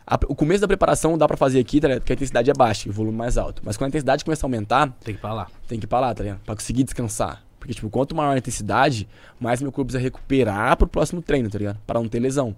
a- 0.06 0.18
o 0.28 0.35
começo 0.35 0.60
da 0.60 0.66
preparação 0.68 1.16
dá 1.16 1.26
pra 1.26 1.36
fazer 1.36 1.59
aqui, 1.60 1.81
tá 1.81 1.89
ligado? 1.89 2.01
Porque 2.02 2.12
a 2.12 2.16
intensidade 2.16 2.51
é 2.51 2.55
baixa 2.55 2.89
e 2.89 2.90
o 2.90 2.94
volume 2.94 3.16
mais 3.16 3.36
alto. 3.39 3.62
Mas 3.64 3.76
quando 3.76 3.86
a 3.86 3.89
intensidade 3.89 4.24
começa 4.24 4.44
a 4.44 4.47
aumentar, 4.47 4.86
Tem 5.05 5.14
que 5.14 5.18
ir 5.18 5.20
pra 5.20 5.32
lá. 5.32 5.48
tem 5.66 5.78
que 5.78 5.85
ir 5.86 5.89
pra 5.89 6.01
lá, 6.01 6.14
tá 6.14 6.22
ligado? 6.22 6.40
Pra 6.44 6.55
conseguir 6.55 6.85
descansar. 6.85 7.43
Porque, 7.59 7.72
tipo, 7.72 7.89
quanto 7.89 8.14
maior 8.14 8.32
a 8.35 8.39
intensidade, 8.39 9.09
mais 9.40 9.62
meu 9.62 9.72
corpo 9.72 9.86
precisa 9.86 10.02
recuperar 10.02 10.76
pro 10.76 10.86
próximo 10.86 11.22
treino, 11.22 11.48
tá 11.48 11.59
ligado? 11.59 11.78
Pra 11.86 11.98
não 11.98 12.09
ter 12.09 12.20
lesão. 12.20 12.55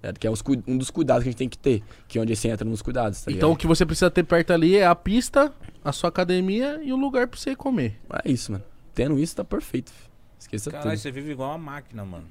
tá? 0.00 0.12
Que 0.12 0.26
é 0.26 0.30
os 0.30 0.42
um 0.66 0.76
dos 0.76 0.90
cuidados 0.90 1.22
que 1.22 1.28
a 1.28 1.30
gente 1.30 1.38
tem 1.38 1.48
que 1.48 1.56
ter. 1.56 1.80
Que 2.08 2.18
é 2.18 2.20
onde 2.20 2.34
você 2.34 2.48
entra 2.48 2.68
nos 2.68 2.82
cuidados, 2.82 3.22
tá 3.22 3.30
então 3.30 3.52
o 3.52 3.56
que 3.56 3.68
você 3.68 3.86
precisa 3.86 4.10
ter 4.10 4.24
perto 4.24 4.52
ali 4.52 4.76
é 4.76 4.84
a 4.84 4.96
pista, 4.96 5.52
a 5.84 5.92
sua 5.92 6.08
academia 6.08 6.80
e 6.82 6.92
o 6.92 6.96
lugar 6.96 7.28
pra 7.28 7.38
você 7.38 7.54
comer. 7.54 8.00
É 8.24 8.28
isso, 8.32 8.50
mano. 8.50 8.64
Tendo 8.92 9.16
isso, 9.16 9.36
tá 9.36 9.44
perfeito. 9.44 9.92
filho. 9.92 10.10
Esqueça 10.40 10.72
Caralho, 10.72 10.90
tudo. 10.90 10.98
você 11.00 11.12
vive 11.12 11.30
igual 11.30 11.50
uma 11.50 11.58
máquina, 11.58 12.04
mano. 12.04 12.24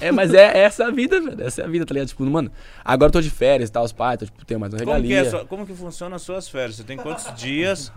É, 0.00 0.12
mas 0.12 0.32
é 0.34 0.58
essa 0.58 0.86
a 0.86 0.90
vida, 0.90 1.20
velho. 1.20 1.42
Essa 1.42 1.62
é 1.62 1.64
a 1.64 1.68
vida, 1.68 1.84
tá 1.86 1.94
ligado? 1.94 2.08
Tipo, 2.08 2.24
mano, 2.24 2.50
agora 2.84 3.08
eu 3.08 3.12
tô 3.12 3.20
de 3.20 3.30
férias 3.30 3.68
e 3.68 3.72
tal, 3.72 3.84
os 3.84 3.92
pais, 3.92 4.18
tô, 4.18 4.24
tipo, 4.26 4.44
tenho 4.44 4.60
mais 4.60 4.72
uma 4.72 4.78
Como 4.80 4.90
que, 5.02 5.08
regalia. 5.08 5.18
é 5.18 5.26
a 5.26 5.30
sua- 5.30 5.44
como 5.46 5.66
que 5.66 5.74
funciona 5.74 6.16
as 6.16 6.22
suas 6.22 6.48
férias? 6.48 6.76
Você 6.76 6.84
tem 6.84 6.96
quantos 6.96 7.32
dias? 7.34 7.90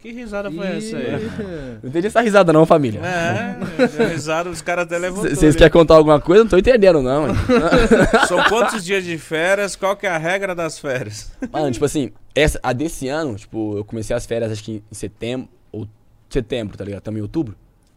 Que 0.00 0.10
risada 0.10 0.50
foi 0.50 0.66
essa 0.66 0.96
aí? 0.96 1.14
Ih, 1.14 1.78
Não 1.80 1.90
entendi 1.90 2.08
essa 2.08 2.20
risada 2.20 2.52
não, 2.52 2.66
família. 2.66 3.00
É, 3.00 4.02
a 4.04 4.08
risada, 4.08 4.50
os 4.50 4.60
caras 4.60 4.84
até 4.86 4.98
levantou. 4.98 5.30
C- 5.30 5.36
Vocês 5.36 5.54
querem 5.54 5.70
contar 5.70 5.94
alguma 5.94 6.20
coisa? 6.20 6.42
Não 6.42 6.50
tô 6.50 6.58
entendendo, 6.58 7.00
não. 7.00 7.22
mano. 7.28 7.34
São 8.26 8.42
quantos 8.48 8.84
dias 8.84 9.04
de 9.04 9.16
férias? 9.16 9.76
Qual 9.76 9.94
que 9.96 10.04
é 10.04 10.10
a 10.10 10.18
regra 10.18 10.56
das 10.56 10.76
férias? 10.76 11.30
Mano, 11.52 11.70
tipo 11.70 11.84
assim, 11.84 12.10
essa, 12.34 12.58
a 12.64 12.72
desse 12.72 13.06
ano, 13.06 13.36
tipo, 13.36 13.76
eu 13.76 13.84
comecei 13.84 14.14
as 14.16 14.26
férias 14.26 14.50
acho 14.50 14.64
que 14.64 14.82
em 14.90 14.94
setembro, 14.94 15.48
ou 15.70 15.86
setembro, 16.28 16.76
tá 16.76 16.84
ligado? 16.84 16.98
Estamos 16.98 17.18
em 17.20 17.22
outubro. 17.22 17.54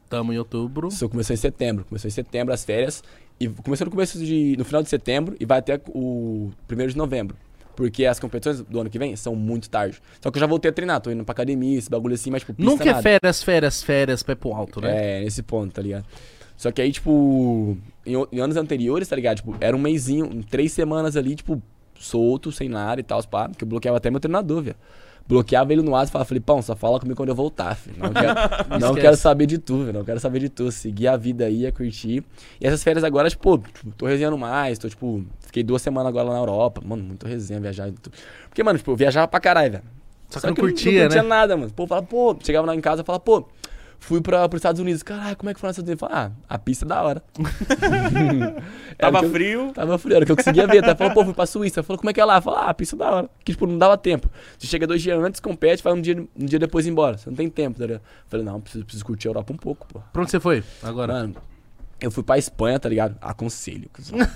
Tamo 0.07 0.31
em 0.31 0.37
outubro. 0.37 0.89
Isso 0.89 1.09
começou 1.09 1.33
em 1.33 1.37
setembro. 1.37 1.85
Começou 1.89 2.07
em 2.07 2.11
setembro 2.11 2.53
as 2.53 2.63
férias. 2.63 3.03
E 3.39 3.47
começou 3.47 3.85
no 3.85 3.91
começo 3.91 4.17
de. 4.17 4.55
no 4.57 4.63
final 4.63 4.81
de 4.81 4.89
setembro 4.89 5.35
e 5.39 5.45
vai 5.45 5.59
até 5.59 5.79
o 5.89 6.51
primeiro 6.67 6.91
de 6.91 6.97
novembro. 6.97 7.35
Porque 7.75 8.05
as 8.05 8.19
competições 8.19 8.61
do 8.61 8.79
ano 8.79 8.89
que 8.89 8.97
vem 8.97 9.15
são 9.17 9.35
muito 9.35 9.69
tarde. 9.69 10.01
Só 10.21 10.31
que 10.31 10.37
eu 10.37 10.39
já 10.39 10.47
voltei 10.47 10.69
a 10.69 10.73
treinar, 10.73 11.01
tô 11.01 11.11
indo 11.11 11.25
pra 11.25 11.33
academia, 11.33 11.77
esse 11.77 11.89
bagulho 11.89 12.15
assim, 12.15 12.31
mas 12.31 12.41
tipo, 12.41 12.53
pista 12.53 12.71
Nunca 12.71 12.83
é 12.85 12.91
nada. 12.93 13.01
férias, 13.03 13.43
férias, 13.43 13.83
férias, 13.83 14.23
pé 14.23 14.33
pro 14.33 14.53
alto, 14.53 14.79
né? 14.79 15.19
É, 15.19 15.23
nesse 15.23 15.43
ponto, 15.43 15.73
tá 15.73 15.81
ligado? 15.81 16.05
Só 16.55 16.71
que 16.71 16.81
aí, 16.81 16.89
tipo, 16.89 17.77
em, 18.05 18.13
em 18.31 18.39
anos 18.39 18.55
anteriores, 18.55 19.09
tá 19.09 19.15
ligado? 19.17 19.37
Tipo, 19.37 19.57
era 19.59 19.75
um 19.75 19.79
mêsinho, 19.79 20.41
três 20.49 20.71
semanas 20.71 21.17
ali, 21.17 21.35
tipo, 21.35 21.61
solto, 21.99 22.49
sem 22.49 22.69
nada 22.69 23.01
e 23.01 23.03
tal, 23.03 23.21
pá, 23.25 23.49
que 23.49 23.65
eu 23.65 23.67
bloqueava 23.67 23.97
até 23.97 24.09
meu 24.09 24.21
treinador, 24.21 24.61
velho. 24.61 24.77
Bloqueava 25.27 25.73
ele 25.73 25.81
no 25.81 25.95
ar 25.95 26.05
e 26.05 26.09
falava, 26.09 26.27
Filipão, 26.27 26.61
só 26.61 26.75
fala 26.75 26.99
comigo 26.99 27.17
quando 27.17 27.29
eu 27.29 27.35
voltar, 27.35 27.75
filho. 27.75 27.97
Não 27.97 28.13
quero, 28.13 28.35
não 28.79 28.93
quero 28.93 29.15
saber 29.17 29.47
de 29.47 29.57
tu. 29.57 29.73
Não 29.91 30.03
quero 30.03 30.19
saber 30.19 30.39
de 30.39 30.49
tu. 30.49 30.71
Seguir 30.71 31.07
a 31.07 31.17
vida 31.17 31.45
aí, 31.45 31.65
a 31.65 31.71
curtir. 31.71 32.23
E 32.61 32.67
essas 32.67 32.83
férias 32.83 33.03
agora, 33.03 33.27
tipo, 33.27 33.57
tipo, 33.57 33.91
tô 33.97 34.05
resenhando 34.05 34.37
mais, 34.37 34.77
tô, 34.77 34.87
tipo, 34.87 35.25
fiquei 35.39 35.63
duas 35.63 35.81
semanas 35.81 36.09
agora 36.09 36.25
lá 36.25 36.33
na 36.33 36.39
Europa. 36.39 36.81
Mano, 36.85 37.03
muito 37.03 37.25
resenha, 37.25 37.59
viajar. 37.59 37.91
tudo. 37.91 38.11
Porque, 38.47 38.61
mano, 38.61 38.77
tipo, 38.77 38.91
eu 38.91 38.95
viajava 38.95 39.27
pra 39.27 39.39
caralho, 39.39 39.71
velho. 39.71 39.83
Só 40.29 40.39
que 40.39 40.45
não 40.45 40.53
eu 40.53 40.55
curtia, 40.57 40.91
não 40.91 41.01
curtia 41.03 41.23
né? 41.23 41.27
nada, 41.27 41.57
mano. 41.57 41.71
Pô, 41.71 41.87
fala, 41.87 42.03
pô, 42.03 42.35
chegava 42.43 42.67
lá 42.67 42.75
em 42.75 42.81
casa 42.81 43.01
e 43.01 43.05
falava, 43.05 43.23
pô, 43.23 43.47
fui 43.99 44.21
pra, 44.21 44.47
pros 44.49 44.59
Estados 44.59 44.79
Unidos. 44.81 45.03
Caralho, 45.03 45.35
como 45.35 45.49
é 45.49 45.53
que 45.53 45.59
foi 45.59 45.67
nos 45.67 45.77
Estados 45.77 45.89
Unidos? 45.89 46.01
Eu 46.01 46.07
falava, 46.09 46.33
ah, 46.49 46.55
a 46.55 46.57
pista 46.59 46.85
é 46.85 46.87
da 46.87 47.01
hora. 47.03 47.23
Tava 48.97 49.23
eu- 49.23 49.31
frio? 49.31 49.71
Tava 49.73 49.97
frio, 49.97 50.15
era 50.15 50.23
o 50.23 50.25
que 50.25 50.31
eu 50.31 50.35
conseguia 50.35 50.67
ver. 50.67 50.79
Até 50.83 50.95
falou, 50.95 51.13
pô, 51.13 51.25
fui 51.25 51.33
pra 51.33 51.45
Suíça. 51.45 51.83
Falou, 51.83 51.97
como 51.99 52.09
é 52.09 52.13
que 52.13 52.21
é 52.21 52.25
lá? 52.25 52.39
Falou, 52.41 52.59
ah, 52.59 52.69
a 52.69 52.73
pista 52.73 52.95
é 52.95 52.99
da 52.99 53.11
hora. 53.11 53.29
Que, 53.43 53.51
tipo, 53.51 53.65
não 53.67 53.77
dava 53.77 53.97
tempo. 53.97 54.29
Você 54.57 54.67
chega 54.67 54.85
dois 54.87 55.01
dias 55.01 55.21
antes, 55.21 55.39
compete, 55.39 55.83
vai 55.83 55.93
um 55.93 56.01
dia, 56.01 56.15
um 56.35 56.45
dia 56.45 56.59
depois 56.59 56.87
embora. 56.87 57.17
Você 57.17 57.29
não 57.29 57.35
tem 57.37 57.49
tempo, 57.49 57.79
tá 57.79 57.85
ligado? 57.85 58.01
Falei, 58.27 58.45
não, 58.45 58.59
preciso, 58.61 58.85
preciso 58.85 59.05
curtir 59.05 59.27
a 59.27 59.31
Europa 59.31 59.53
um 59.53 59.57
pouco, 59.57 59.87
pô. 59.87 60.01
Pra 60.13 60.21
onde 60.21 60.31
você 60.31 60.39
foi? 60.39 60.63
Agora. 60.83 61.13
Mano, 61.13 61.35
eu 61.99 62.11
fui 62.11 62.23
pra 62.23 62.37
Espanha, 62.37 62.79
tá 62.79 62.87
ligado? 62.89 63.15
Aconselho. 63.21 63.89
Aconselho. 63.93 64.27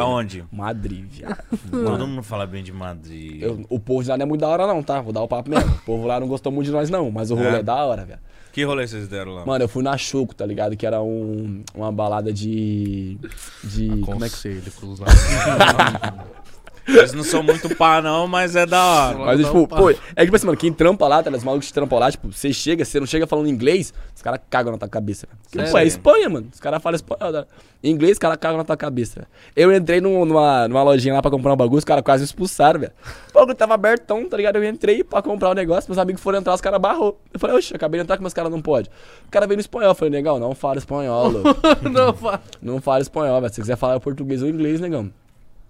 Aonde? 0.00 0.44
Madrid, 0.52 1.04
viado. 1.10 1.42
Todo 1.70 2.06
mundo 2.06 2.22
fala 2.22 2.46
bem 2.46 2.62
de 2.62 2.72
Madrid. 2.72 3.42
Eu- 3.42 3.64
o 3.68 3.78
povo 3.80 4.02
de 4.02 4.10
lá 4.10 4.16
não 4.16 4.24
é 4.24 4.26
muito 4.26 4.40
da 4.40 4.48
hora, 4.48 4.66
não, 4.66 4.82
tá? 4.82 5.00
Vou 5.00 5.12
dar 5.12 5.22
o 5.22 5.28
papo 5.28 5.48
mesmo. 5.50 5.70
O 5.70 5.78
povo 5.80 6.06
lá 6.06 6.20
não 6.20 6.28
gostou 6.28 6.52
muito 6.52 6.66
de 6.66 6.72
nós, 6.72 6.90
não. 6.90 7.10
Mas 7.10 7.30
o 7.30 7.34
rolê 7.34 7.48
É? 7.48 7.58
é, 7.60 7.62
da 7.62 7.74
hora, 7.84 8.04
velho. 8.04 8.20
Que 8.52 8.64
rolê 8.64 8.86
vocês 8.86 9.06
deram 9.06 9.32
lá? 9.32 9.46
Mano, 9.46 9.64
eu 9.64 9.68
fui 9.68 9.82
na 9.82 9.96
Choco, 9.96 10.34
tá 10.34 10.44
ligado? 10.44 10.76
Que 10.76 10.84
era 10.84 11.00
um, 11.00 11.62
uma 11.74 11.92
balada 11.92 12.32
de. 12.32 13.16
De. 13.62 13.88
Como 14.00 14.24
é 14.24 14.28
que. 14.28 14.34
Conselho, 14.34 14.72
cruzado. 14.72 15.10
Eles 16.98 17.12
não 17.12 17.22
são 17.24 17.42
muito 17.42 17.74
pá, 17.76 18.00
não, 18.02 18.26
mas 18.26 18.56
é 18.56 18.66
da 18.66 18.82
hora. 18.84 19.18
Mas, 19.18 19.38
tipo, 19.46 19.58
um 19.58 19.66
pô, 19.66 19.90
é 19.90 19.94
que, 19.94 20.24
tipo 20.24 20.36
assim, 20.36 20.46
mano, 20.46 20.58
quem 20.58 20.72
trampa 20.72 21.06
lá, 21.08 21.22
tá? 21.22 21.30
Os 21.30 21.44
malucos 21.44 21.68
que 21.68 21.72
trampam 21.74 21.98
lá, 21.98 22.10
tipo, 22.10 22.32
você 22.32 22.52
chega, 22.52 22.84
você 22.84 22.98
não 23.00 23.06
chega 23.06 23.26
falando 23.26 23.48
inglês, 23.48 23.92
os 24.14 24.22
caras 24.22 24.40
cagam 24.50 24.72
na 24.72 24.78
tua 24.78 24.88
cabeça, 24.88 25.26
Sério? 25.52 25.70
Pô, 25.70 25.78
é 25.78 25.84
Espanha, 25.86 26.28
mano. 26.28 26.48
Os 26.52 26.60
caras 26.60 26.82
falam 26.82 26.96
espanhol, 26.96 27.32
tá? 27.32 27.46
Em 27.82 27.90
inglês, 27.90 28.12
os 28.12 28.18
caras 28.18 28.36
cagam 28.38 28.58
na 28.58 28.64
tua 28.64 28.76
cabeça, 28.76 29.20
velho. 29.20 29.28
Eu 29.56 29.74
entrei 29.74 30.00
num- 30.00 30.24
numa, 30.24 30.68
numa 30.68 30.82
lojinha 30.82 31.14
lá 31.14 31.22
pra 31.22 31.30
comprar 31.30 31.52
um 31.52 31.56
bagulho, 31.56 31.78
os 31.78 31.84
caras 31.84 32.04
quase 32.04 32.20
me 32.22 32.26
expulsaram, 32.26 32.80
velho. 32.80 32.92
O 33.30 33.32
bagulho 33.34 33.54
tava 33.54 33.74
abertão, 33.74 34.28
tá 34.28 34.36
ligado? 34.36 34.56
Eu 34.56 34.64
entrei 34.64 35.02
pra 35.02 35.22
comprar 35.22 35.50
o 35.50 35.54
negócio, 35.54 35.88
meus 35.90 35.98
amigos 35.98 36.20
foram 36.22 36.38
entrar, 36.40 36.52
os 36.54 36.60
caras 36.60 36.78
barrou. 36.80 37.18
Eu 37.32 37.40
falei, 37.40 37.56
oxe, 37.56 37.74
acabei 37.74 37.98
de 37.98 38.02
entrar, 38.04 38.16
que 38.16 38.22
meus 38.22 38.34
caras 38.34 38.50
não 38.50 38.60
podem. 38.60 38.90
O 39.26 39.30
cara 39.30 39.46
veio 39.46 39.56
no 39.56 39.60
espanhol, 39.62 39.90
eu 39.90 39.94
falei, 39.94 40.10
negão, 40.12 40.38
não 40.38 40.54
fala 40.54 40.76
espanhol, 40.78 41.28
louco. 41.30 41.48
não, 41.90 42.12
fa... 42.12 42.40
Não 42.60 42.80
fala 42.82 43.00
espanhol, 43.00 43.40
velho. 43.40 43.48
Se 43.50 43.56
você 43.56 43.60
quiser 43.62 43.76
falar 43.76 43.98
português 44.00 44.42
ou 44.42 44.48
inglês, 44.48 44.78
negão. 44.80 45.10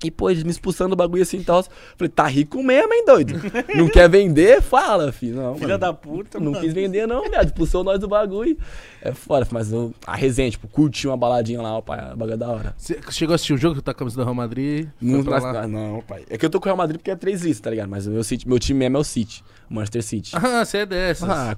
E, 0.02 0.10
pô, 0.10 0.30
eles 0.30 0.42
me 0.44 0.50
expulsando 0.50 0.90
do 0.90 0.96
bagulho 0.96 1.22
assim 1.22 1.38
e 1.38 1.44
tal. 1.44 1.62
Falei, 1.62 2.08
tá 2.08 2.26
rico 2.26 2.62
mesmo, 2.62 2.92
hein, 2.92 3.04
doido? 3.04 3.34
Não 3.74 3.86
quer 3.88 4.08
vender? 4.08 4.62
Fala, 4.62 5.12
filho. 5.12 5.36
Não, 5.36 5.54
Filha 5.56 5.68
mano. 5.68 5.78
da 5.78 5.92
puta, 5.92 6.40
Não 6.40 6.52
mano. 6.52 6.64
quis 6.64 6.72
vender, 6.72 7.06
não, 7.06 7.22
viado. 7.28 7.46
Expulsou 7.46 7.84
nós 7.84 7.98
do 7.98 8.08
bagulho. 8.08 8.56
É 9.02 9.12
foda, 9.12 9.46
mas 9.50 9.70
eu, 9.72 9.92
a 10.06 10.16
resenha, 10.16 10.50
tipo, 10.50 10.66
curti 10.68 11.06
uma 11.06 11.16
baladinha 11.16 11.60
lá, 11.60 11.76
ó, 11.76 11.80
pai. 11.82 11.98
A 12.00 12.16
bagulho 12.16 12.32
é 12.32 12.36
da 12.36 12.48
hora. 12.48 12.74
Você 12.78 12.98
chegou 13.10 13.32
a 13.32 13.36
assistir 13.36 13.52
o 13.52 13.58
jogo 13.58 13.76
que 13.76 13.82
tá 13.82 13.92
com 13.92 13.98
a 13.98 14.00
camisa 14.00 14.16
do 14.16 14.22
Real 14.24 14.34
Madrid? 14.34 14.88
Não, 15.00 15.22
pra 15.22 15.66
não, 15.68 16.00
pai. 16.06 16.24
É 16.30 16.38
que 16.38 16.46
eu 16.46 16.50
tô 16.50 16.58
com 16.58 16.64
o 16.64 16.68
Real 16.68 16.76
Madrid 16.78 16.98
porque 16.98 17.10
é 17.10 17.16
três 17.16 17.42
listas, 17.42 17.60
tá 17.60 17.68
ligado? 17.70 17.88
Mas 17.90 18.06
o 18.06 18.10
meu, 18.10 18.24
City, 18.24 18.48
meu 18.48 18.58
time 18.58 18.78
mesmo 18.78 18.96
é 18.96 19.00
o 19.00 19.04
City. 19.04 19.44
O 19.70 19.74
Manchester 19.74 20.02
City. 20.02 20.30
Ah, 20.34 20.64
você 20.64 20.78
é 20.78 20.86
dessas. 20.86 21.28
Ah, 21.28 21.56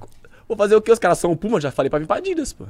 vou 0.48 0.56
fazer 0.56 0.74
o 0.74 0.82
quê? 0.82 0.90
Os 0.90 0.98
caras 0.98 1.18
são 1.18 1.30
o 1.30 1.36
Puma, 1.36 1.60
já 1.60 1.70
falei 1.70 1.88
pra 1.88 1.98
vir 2.00 2.06
pra 2.06 2.16
Adidas, 2.16 2.52
pô. 2.52 2.64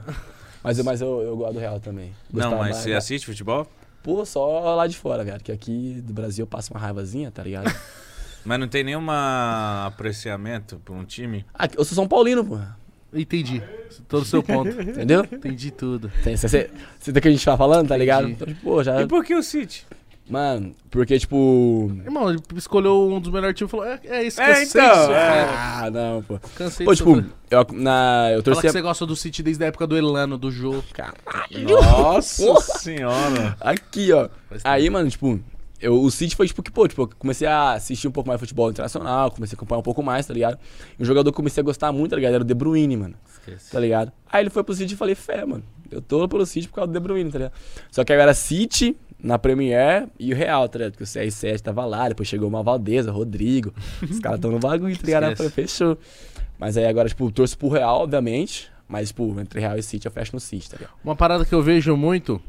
Mas, 0.62 0.78
eu- 0.78 0.84
mas 0.84 1.00
eu, 1.00 1.20
eu 1.22 1.36
gosto 1.36 1.54
do 1.54 1.58
Real 1.58 1.80
também. 1.80 2.12
Não, 2.32 2.40
Gostava 2.42 2.56
mas 2.56 2.70
mais- 2.70 2.76
você 2.76 2.92
assiste 2.92 3.26
futebol? 3.26 3.66
Pô, 4.02 4.24
só 4.24 4.74
lá 4.74 4.86
de 4.86 4.96
fora, 4.96 5.24
cara. 5.24 5.38
Que 5.38 5.52
aqui 5.52 6.02
do 6.04 6.12
Brasil 6.12 6.42
eu 6.42 6.46
passo 6.46 6.72
uma 6.72 6.80
raivazinha, 6.80 7.30
tá 7.30 7.42
ligado? 7.42 7.72
Mas 8.44 8.58
não 8.58 8.66
tem 8.66 8.82
nenhum 8.82 9.06
apreciamento 9.08 10.80
por 10.84 10.96
um 10.96 11.04
time? 11.04 11.46
Ah, 11.54 11.68
eu 11.76 11.84
sou 11.84 11.94
São 11.94 12.08
Paulino, 12.08 12.44
pô. 12.44 12.58
Entendi. 13.14 13.62
Todo 14.08 14.22
o 14.22 14.26
seu 14.26 14.42
ponto. 14.42 14.70
Entendeu? 14.70 15.24
Entendi 15.30 15.70
tudo. 15.70 16.10
Você 16.24 16.36
você 16.98 17.20
que 17.20 17.28
a 17.28 17.30
gente 17.30 17.44
tá 17.44 17.56
falando, 17.56 17.88
tá 17.88 17.96
ligado? 17.96 18.28
Entendi. 18.28 18.34
Então, 18.34 18.48
tipo, 18.48 18.62
pô, 18.62 18.82
já. 18.82 19.02
E 19.02 19.06
por 19.06 19.24
que 19.24 19.34
o 19.34 19.42
City? 19.42 19.86
Mano, 20.28 20.74
porque, 20.90 21.18
tipo. 21.18 21.90
Irmão, 22.04 22.30
ele 22.30 22.40
escolheu 22.56 23.08
um 23.12 23.20
dos 23.20 23.32
melhores 23.32 23.56
times 23.56 23.68
e 23.68 23.76
falou: 23.76 23.86
É, 23.86 24.00
é 24.04 24.24
isso, 24.24 24.40
É, 24.40 24.46
cansei 24.46 24.64
então, 24.80 25.12
é. 25.12 25.40
Ah, 25.50 25.90
não, 25.92 26.22
pô. 26.22 26.38
Cansei 26.54 26.86
Pô, 26.86 26.94
tipo, 26.94 27.24
eu, 27.50 27.66
na, 27.72 28.28
eu 28.30 28.34
Fala 28.34 28.42
torcia. 28.42 28.62
que 28.62 28.72
você 28.72 28.80
gosta 28.80 29.04
do 29.04 29.16
City 29.16 29.42
desde 29.42 29.64
a 29.64 29.66
época 29.66 29.86
do 29.86 29.96
Elano, 29.96 30.38
do 30.38 30.50
jogo. 30.50 30.84
Nossa 31.68 32.44
Porra. 32.44 32.60
senhora. 32.60 33.56
Aqui, 33.60 34.12
ó. 34.12 34.28
Aí, 34.64 34.88
mano, 34.88 35.10
tipo, 35.10 35.40
eu, 35.80 36.00
o 36.00 36.10
City 36.10 36.36
foi 36.36 36.46
tipo 36.46 36.62
que, 36.62 36.70
pô, 36.70 36.86
tipo, 36.86 37.02
eu 37.02 37.10
comecei 37.18 37.46
a 37.46 37.72
assistir 37.72 38.06
um 38.06 38.12
pouco 38.12 38.28
mais 38.28 38.38
futebol 38.40 38.70
internacional, 38.70 39.30
comecei 39.32 39.54
a 39.54 39.58
acompanhar 39.58 39.80
um 39.80 39.82
pouco 39.82 40.02
mais, 40.02 40.24
tá 40.26 40.32
ligado? 40.32 40.56
E 40.98 41.02
um 41.02 41.04
jogador 41.04 41.30
que 41.30 41.34
eu 41.34 41.36
comecei 41.36 41.60
a 41.60 41.64
gostar 41.64 41.90
muito, 41.92 42.10
tá 42.10 42.16
ligado? 42.16 42.34
Era 42.34 42.42
o 42.42 42.46
De 42.46 42.54
Bruyne, 42.54 42.96
mano. 42.96 43.14
Tá 43.72 43.80
ligado? 43.80 44.12
Aí 44.30 44.42
ele 44.44 44.50
foi 44.50 44.62
pro 44.62 44.72
City 44.74 44.94
e 44.94 44.96
falei, 44.96 45.16
fé, 45.16 45.44
mano. 45.44 45.64
Eu 45.90 46.00
tô 46.00 46.26
pelo 46.28 46.46
City 46.46 46.68
por 46.68 46.76
causa 46.76 46.90
do 46.90 46.94
De 46.94 47.00
Bruyne, 47.00 47.30
tá 47.30 47.38
ligado? 47.38 47.52
Só 47.90 48.04
que 48.04 48.12
aí 48.12 48.18
era 48.20 48.32
City 48.32 48.96
na 49.22 49.38
Premier 49.38 50.08
e 50.18 50.32
o 50.32 50.36
Real, 50.36 50.68
tá 50.68 50.78
ligado? 50.78 50.92
Porque 50.92 51.04
o 51.04 51.06
CR7 51.06 51.60
tava 51.60 51.84
lá, 51.84 52.08
depois 52.08 52.28
chegou 52.28 52.48
uma 52.48 52.62
Valdeza, 52.62 53.12
Rodrigo. 53.12 53.72
Os 54.02 54.18
caras 54.18 54.40
tão 54.40 54.50
no 54.50 54.58
bagulho, 54.58 54.96
tá 54.96 55.06
ligado? 55.06 55.32
Esquece. 55.32 55.50
fechou. 55.50 55.96
Mas 56.58 56.76
aí 56.76 56.86
agora, 56.86 57.08
tipo, 57.08 57.30
torço 57.30 57.56
pro 57.56 57.68
Real, 57.68 58.02
obviamente. 58.02 58.70
Mas, 58.88 59.08
tipo, 59.08 59.38
entre 59.40 59.60
Real 59.60 59.78
e 59.78 59.82
City, 59.82 60.06
eu 60.06 60.12
fecho 60.12 60.34
no 60.34 60.40
City, 60.40 60.68
tá 60.68 60.76
ligado? 60.76 60.94
Uma 61.02 61.16
parada 61.16 61.44
que 61.44 61.54
eu 61.54 61.62
vejo 61.62 61.96
muito, 61.96 62.42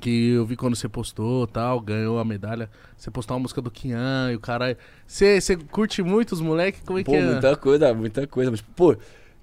que 0.00 0.30
eu 0.32 0.44
vi 0.44 0.56
quando 0.56 0.76
você 0.76 0.88
postou 0.88 1.46
tal, 1.46 1.80
ganhou 1.80 2.18
a 2.18 2.24
medalha, 2.24 2.68
você 2.96 3.10
postou 3.10 3.36
uma 3.36 3.42
música 3.42 3.62
do 3.62 3.70
Kian 3.70 4.30
e 4.32 4.36
o 4.36 4.40
cara. 4.40 4.76
Você, 5.06 5.56
curte 5.70 6.02
muito 6.02 6.32
os 6.32 6.40
moleques? 6.40 6.82
Como 6.84 6.98
é 6.98 7.04
Pô, 7.04 7.12
que 7.12 7.16
é? 7.16 7.22
muita 7.24 7.56
coisa, 7.56 7.94
muita 7.94 8.26
coisa. 8.26 8.50
Mas, 8.50 8.60
tipo, 8.60 8.72
pô, 8.74 8.96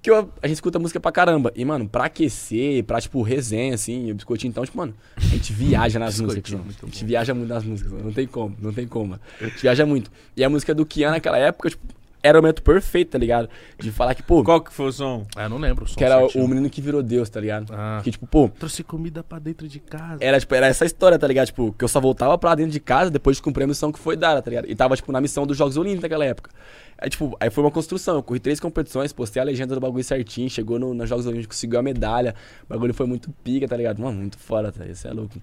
que 0.04 0.10
eu- 0.10 0.30
a 0.42 0.46
gente 0.46 0.56
escuta 0.56 0.78
música 0.78 1.00
pra 1.00 1.10
caramba. 1.10 1.50
E, 1.56 1.64
mano, 1.64 1.88
pra 1.88 2.04
aquecer, 2.04 2.84
pra, 2.84 3.00
tipo, 3.00 3.22
resenha, 3.22 3.74
assim, 3.74 4.10
o 4.10 4.14
biscoitinho, 4.14 4.50
então, 4.50 4.62
tipo, 4.62 4.76
mano, 4.76 4.94
a 5.16 5.20
gente 5.20 5.50
viaja 5.50 5.98
nas 5.98 6.20
músicas. 6.20 6.52
Mano. 6.52 6.66
A 6.82 6.86
gente 6.86 7.04
viaja 7.06 7.32
muito 7.32 7.48
nas 7.48 7.64
músicas, 7.64 7.90
mano. 7.90 8.04
não 8.04 8.12
tem 8.12 8.26
como, 8.26 8.54
não 8.60 8.70
tem 8.70 8.86
como. 8.86 9.06
mano. 9.12 9.22
A 9.40 9.44
gente 9.44 9.62
viaja 9.62 9.86
muito. 9.86 10.10
E 10.36 10.44
a 10.44 10.50
música 10.50 10.74
do 10.74 10.84
Kian 10.84 11.10
naquela 11.10 11.38
época, 11.38 11.70
tipo, 11.70 11.82
era 12.24 12.38
o 12.38 12.42
momento 12.42 12.62
perfeito, 12.62 13.10
tá 13.10 13.18
ligado? 13.18 13.48
De 13.78 13.92
falar 13.92 14.14
que, 14.14 14.22
pô, 14.22 14.42
Qual 14.42 14.60
que 14.62 14.72
foi 14.72 14.86
o 14.86 14.92
som? 14.92 15.26
Ah, 15.36 15.42
eu 15.44 15.48
não 15.50 15.58
lembro. 15.58 15.84
o 15.84 15.86
som 15.86 15.94
que 15.94 16.02
era 16.02 16.18
certinho. 16.20 16.44
o 16.44 16.48
menino 16.48 16.70
que 16.70 16.80
virou 16.80 17.02
Deus, 17.02 17.28
tá 17.28 17.38
ligado? 17.38 17.70
Ah. 17.72 18.00
Que, 18.02 18.10
tipo, 18.10 18.26
pô, 18.26 18.48
Trouxe 18.48 18.82
comida 18.82 19.22
pra 19.22 19.38
dentro 19.38 19.68
de 19.68 19.78
casa. 19.78 20.16
era, 20.20 20.40
tipo, 20.40 20.54
era 20.54 20.66
essa 20.66 20.86
história, 20.86 21.18
tá 21.18 21.26
ligado? 21.28 21.46
Tipo, 21.46 21.72
que 21.78 21.84
eu 21.84 21.88
só 21.88 22.00
voltava 22.00 22.36
pra 22.38 22.54
dentro 22.54 22.72
de 22.72 22.80
casa 22.80 23.10
depois 23.10 23.36
de 23.36 23.42
cumprir 23.42 23.64
a 23.64 23.66
missão 23.66 23.92
que 23.92 23.98
foi 23.98 24.16
dada, 24.16 24.40
tá 24.40 24.48
ligado? 24.50 24.70
E 24.70 24.74
tava, 24.74 24.96
tipo, 24.96 25.12
na 25.12 25.20
missão 25.20 25.46
dos 25.46 25.56
Jogos 25.58 25.76
Olímpicos 25.76 26.02
naquela 26.02 26.24
época. 26.24 26.50
Aí, 26.96 27.10
tipo, 27.10 27.36
aí 27.38 27.50
foi 27.50 27.62
uma 27.62 27.70
construção. 27.70 28.14
Eu 28.16 28.22
corri 28.22 28.40
três 28.40 28.58
competições, 28.58 29.12
postei 29.12 29.42
a 29.42 29.44
legenda 29.44 29.74
do 29.74 29.80
bagulho 29.80 30.02
certinho, 30.02 30.48
chegou 30.48 30.78
no, 30.78 30.94
nos 30.94 31.08
Jogos 31.08 31.26
Olímpicos, 31.26 31.56
conseguiu 31.56 31.78
a 31.78 31.82
medalha. 31.82 32.34
O 32.64 32.68
bagulho 32.72 32.94
foi 32.94 33.04
muito 33.06 33.30
pica, 33.44 33.68
tá 33.68 33.76
ligado? 33.76 34.00
Mano, 34.00 34.18
muito 34.20 34.38
foda, 34.38 34.72
tá? 34.72 34.86
Isso 34.86 35.06
é 35.06 35.12
louco. 35.12 35.34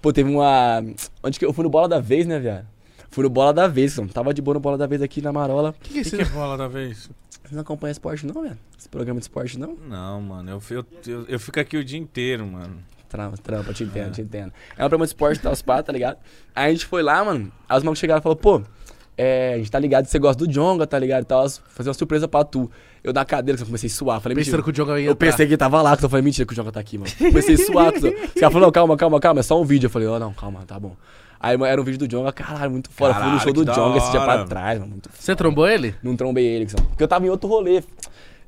Pô, 0.00 0.10
teve 0.12 0.30
uma. 0.30 0.82
Onde 1.22 1.38
que 1.38 1.44
eu 1.44 1.52
fui 1.52 1.64
no 1.64 1.68
bola 1.68 1.86
da 1.88 2.00
vez, 2.00 2.26
né, 2.26 2.38
viado? 2.38 2.64
Fui 3.10 3.24
no 3.24 3.30
bola 3.30 3.52
da 3.52 3.66
vez, 3.66 3.96
mano. 3.98 4.10
Tava 4.12 4.32
de 4.32 4.40
boa 4.40 4.54
no 4.54 4.60
bola 4.60 4.78
da 4.78 4.86
vez 4.86 5.02
aqui 5.02 5.20
na 5.20 5.32
Marola. 5.32 5.74
que, 5.80 5.90
que 5.90 5.98
é 5.98 6.00
O 6.00 6.04
que, 6.04 6.08
esse? 6.08 6.16
que 6.16 6.22
é 6.22 6.24
bola 6.26 6.56
da 6.56 6.68
vez? 6.68 7.10
Você 7.44 7.54
não 7.54 7.62
acompanha 7.62 7.90
esporte, 7.92 8.24
não, 8.26 8.42
velho? 8.42 8.56
Esse 8.78 8.88
programa 8.88 9.18
de 9.18 9.24
esporte, 9.24 9.58
não? 9.58 9.76
Não, 9.88 10.20
mano, 10.20 10.50
eu, 10.50 10.62
eu, 10.70 10.84
eu, 11.06 11.24
eu 11.28 11.40
fico 11.40 11.58
aqui 11.58 11.76
o 11.76 11.84
dia 11.84 11.98
inteiro, 11.98 12.46
mano. 12.46 12.76
Trampa, 13.08 13.36
trampa, 13.38 13.72
te 13.72 13.82
entendo, 13.82 14.12
te 14.12 14.20
entendo. 14.22 14.52
É 14.76 14.84
um 14.84 14.88
programa 14.88 15.04
de 15.04 15.10
esporte, 15.10 15.40
tá, 15.40 15.50
os 15.50 15.60
pá, 15.60 15.82
tá 15.82 15.92
ligado? 15.92 16.18
Aí 16.54 16.70
a 16.70 16.72
gente 16.72 16.86
foi 16.86 17.02
lá, 17.02 17.24
mano. 17.24 17.50
Aí 17.68 17.76
os 17.76 17.82
malucos 17.82 17.98
chegaram 17.98 18.20
e 18.20 18.22
falaram, 18.22 18.40
pô, 18.40 18.62
é, 19.18 19.54
a 19.54 19.58
gente 19.58 19.68
tá 19.70 19.80
ligado 19.80 20.04
que 20.04 20.12
você 20.12 20.18
gosta 20.20 20.46
do 20.46 20.50
Jonga, 20.52 20.86
tá 20.86 20.96
ligado? 20.96 21.24
Tal, 21.24 21.48
fazer 21.50 21.88
uma 21.88 21.94
surpresa 21.94 22.28
pra 22.28 22.44
tu. 22.44 22.70
Eu 23.02 23.12
na 23.12 23.24
cadeira, 23.24 23.56
que 23.56 23.62
eu 23.62 23.66
comecei 23.66 23.88
a 23.88 23.92
suar. 23.92 24.20
Falei, 24.20 24.36
Pensando 24.36 24.52
mentira. 24.58 24.62
que 24.62 24.70
o 24.70 24.72
Diogo 24.72 24.90
ia 24.92 25.06
Eu 25.06 25.12
entrar. 25.12 25.16
pensei 25.16 25.46
que 25.46 25.52
ele 25.54 25.56
tava 25.58 25.82
lá, 25.82 25.96
que 25.96 26.04
eu 26.04 26.08
falei, 26.08 26.22
mentira 26.22 26.46
que 26.46 26.52
o 26.52 26.56
Jonga 26.56 26.70
tá 26.70 26.78
aqui, 26.78 26.98
mano. 26.98 27.10
Comecei 27.18 27.56
a 27.56 27.58
suar. 27.58 27.92
Os 27.94 28.00
caras 28.00 28.34
falaram, 28.40 28.60
não, 28.60 28.70
calma, 28.70 28.96
calma, 28.96 29.18
calma, 29.18 29.40
é 29.40 29.42
só 29.42 29.60
um 29.60 29.64
vídeo. 29.64 29.86
Eu 29.86 29.90
falei, 29.90 30.06
ó, 30.06 30.20
não, 30.20 30.32
calma, 30.32 30.60
tá 30.64 30.78
bom. 30.78 30.94
Aí 31.42 31.56
era 31.62 31.80
um 31.80 31.84
vídeo 31.84 31.98
do 31.98 32.06
Jonga, 32.06 32.30
caralho, 32.32 32.70
muito 32.70 32.90
foda. 32.90 33.14
Fui 33.14 33.22
no 33.22 33.28
Caralho, 33.30 33.40
show 33.42 33.52
do 33.54 33.64
Jonga 33.64 33.96
esse 33.96 34.10
dia 34.10 34.20
pra 34.20 34.44
trás, 34.44 34.78
mano, 34.78 34.90
muito 34.90 35.08
Você 35.12 35.34
trombou 35.34 35.66
ele? 35.66 35.94
não 36.02 36.14
trombei 36.14 36.44
ele, 36.46 36.66
porque 36.66 37.02
eu 37.02 37.08
tava 37.08 37.26
em 37.26 37.30
outro 37.30 37.48
rolê. 37.48 37.82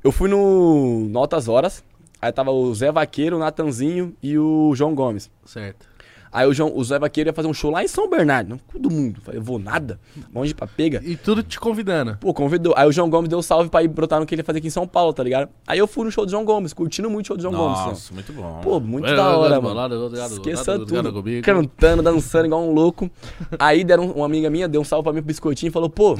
Eu 0.03 0.11
fui 0.11 0.29
no, 0.29 1.07
no 1.09 1.17
Altas 1.19 1.47
Horas, 1.47 1.83
aí 2.21 2.31
tava 2.31 2.51
o 2.51 2.73
Zé 2.75 2.91
Vaqueiro, 2.91 3.37
o 3.37 3.39
Natanzinho 3.39 4.13
e 4.21 4.37
o 4.37 4.73
João 4.75 4.93
Gomes. 4.93 5.31
Certo. 5.43 5.87
Aí 6.33 6.47
o, 6.47 6.53
João, 6.53 6.75
o 6.75 6.83
Zé 6.83 6.97
Vaqueiro 6.97 7.29
ia 7.29 7.33
fazer 7.33 7.47
um 7.47 7.53
show 7.53 7.69
lá 7.69 7.83
em 7.83 7.87
São 7.87 8.09
Bernardo, 8.09 8.49
no 8.49 8.57
cu 8.57 8.79
do 8.79 8.89
mundo. 8.89 9.21
Falei, 9.21 9.39
eu 9.39 9.43
vou 9.43 9.59
nada, 9.59 9.99
longe 10.33 10.51
pra 10.53 10.65
pega. 10.65 10.99
E 11.05 11.15
tudo 11.15 11.43
te 11.43 11.59
convidando. 11.59 12.17
Pô, 12.19 12.33
convidou. 12.33 12.73
Aí 12.75 12.87
o 12.87 12.91
João 12.91 13.07
Gomes 13.09 13.29
deu 13.29 13.37
um 13.37 13.41
salve 13.43 13.69
pra 13.69 13.83
ir 13.83 13.87
brotar 13.87 14.19
no 14.19 14.25
que 14.25 14.33
ele 14.33 14.41
ia 14.41 14.43
fazer 14.45 14.57
aqui 14.57 14.67
em 14.67 14.71
São 14.71 14.87
Paulo, 14.87 15.13
tá 15.13 15.21
ligado? 15.23 15.47
Aí 15.67 15.77
eu 15.77 15.85
fui 15.87 16.03
no 16.03 16.11
show 16.11 16.25
do 16.25 16.31
João 16.31 16.43
Gomes, 16.43 16.73
curtindo 16.73 17.07
muito 17.09 17.25
o 17.25 17.27
show 17.27 17.37
do 17.37 17.43
João 17.43 17.53
Gomes. 17.53 17.77
cuzão. 17.77 17.89
Nossa, 17.91 18.13
muito 18.15 18.33
bom. 18.33 18.61
Pô, 18.63 18.79
muito 18.79 19.07
Eu- 19.07 19.15
da 19.15 19.37
hora, 19.37 19.55
eu- 19.55 19.61
mano. 19.61 19.75
Esqueça 20.25 20.79
tudo. 20.79 20.85
Cantando, 21.43 22.01
dançando 22.01 22.45
igual 22.47 22.63
um 22.63 22.73
louco. 22.73 23.09
Aí 23.59 23.83
deram 23.83 24.09
uma 24.11 24.25
amiga 24.25 24.49
minha, 24.49 24.67
deu 24.67 24.81
um 24.81 24.83
salve 24.83 25.03
pra 25.03 25.13
mim 25.13 25.19
pro 25.19 25.27
biscoitinho 25.27 25.69
e 25.69 25.71
falou, 25.71 25.89
pô, 25.89 26.17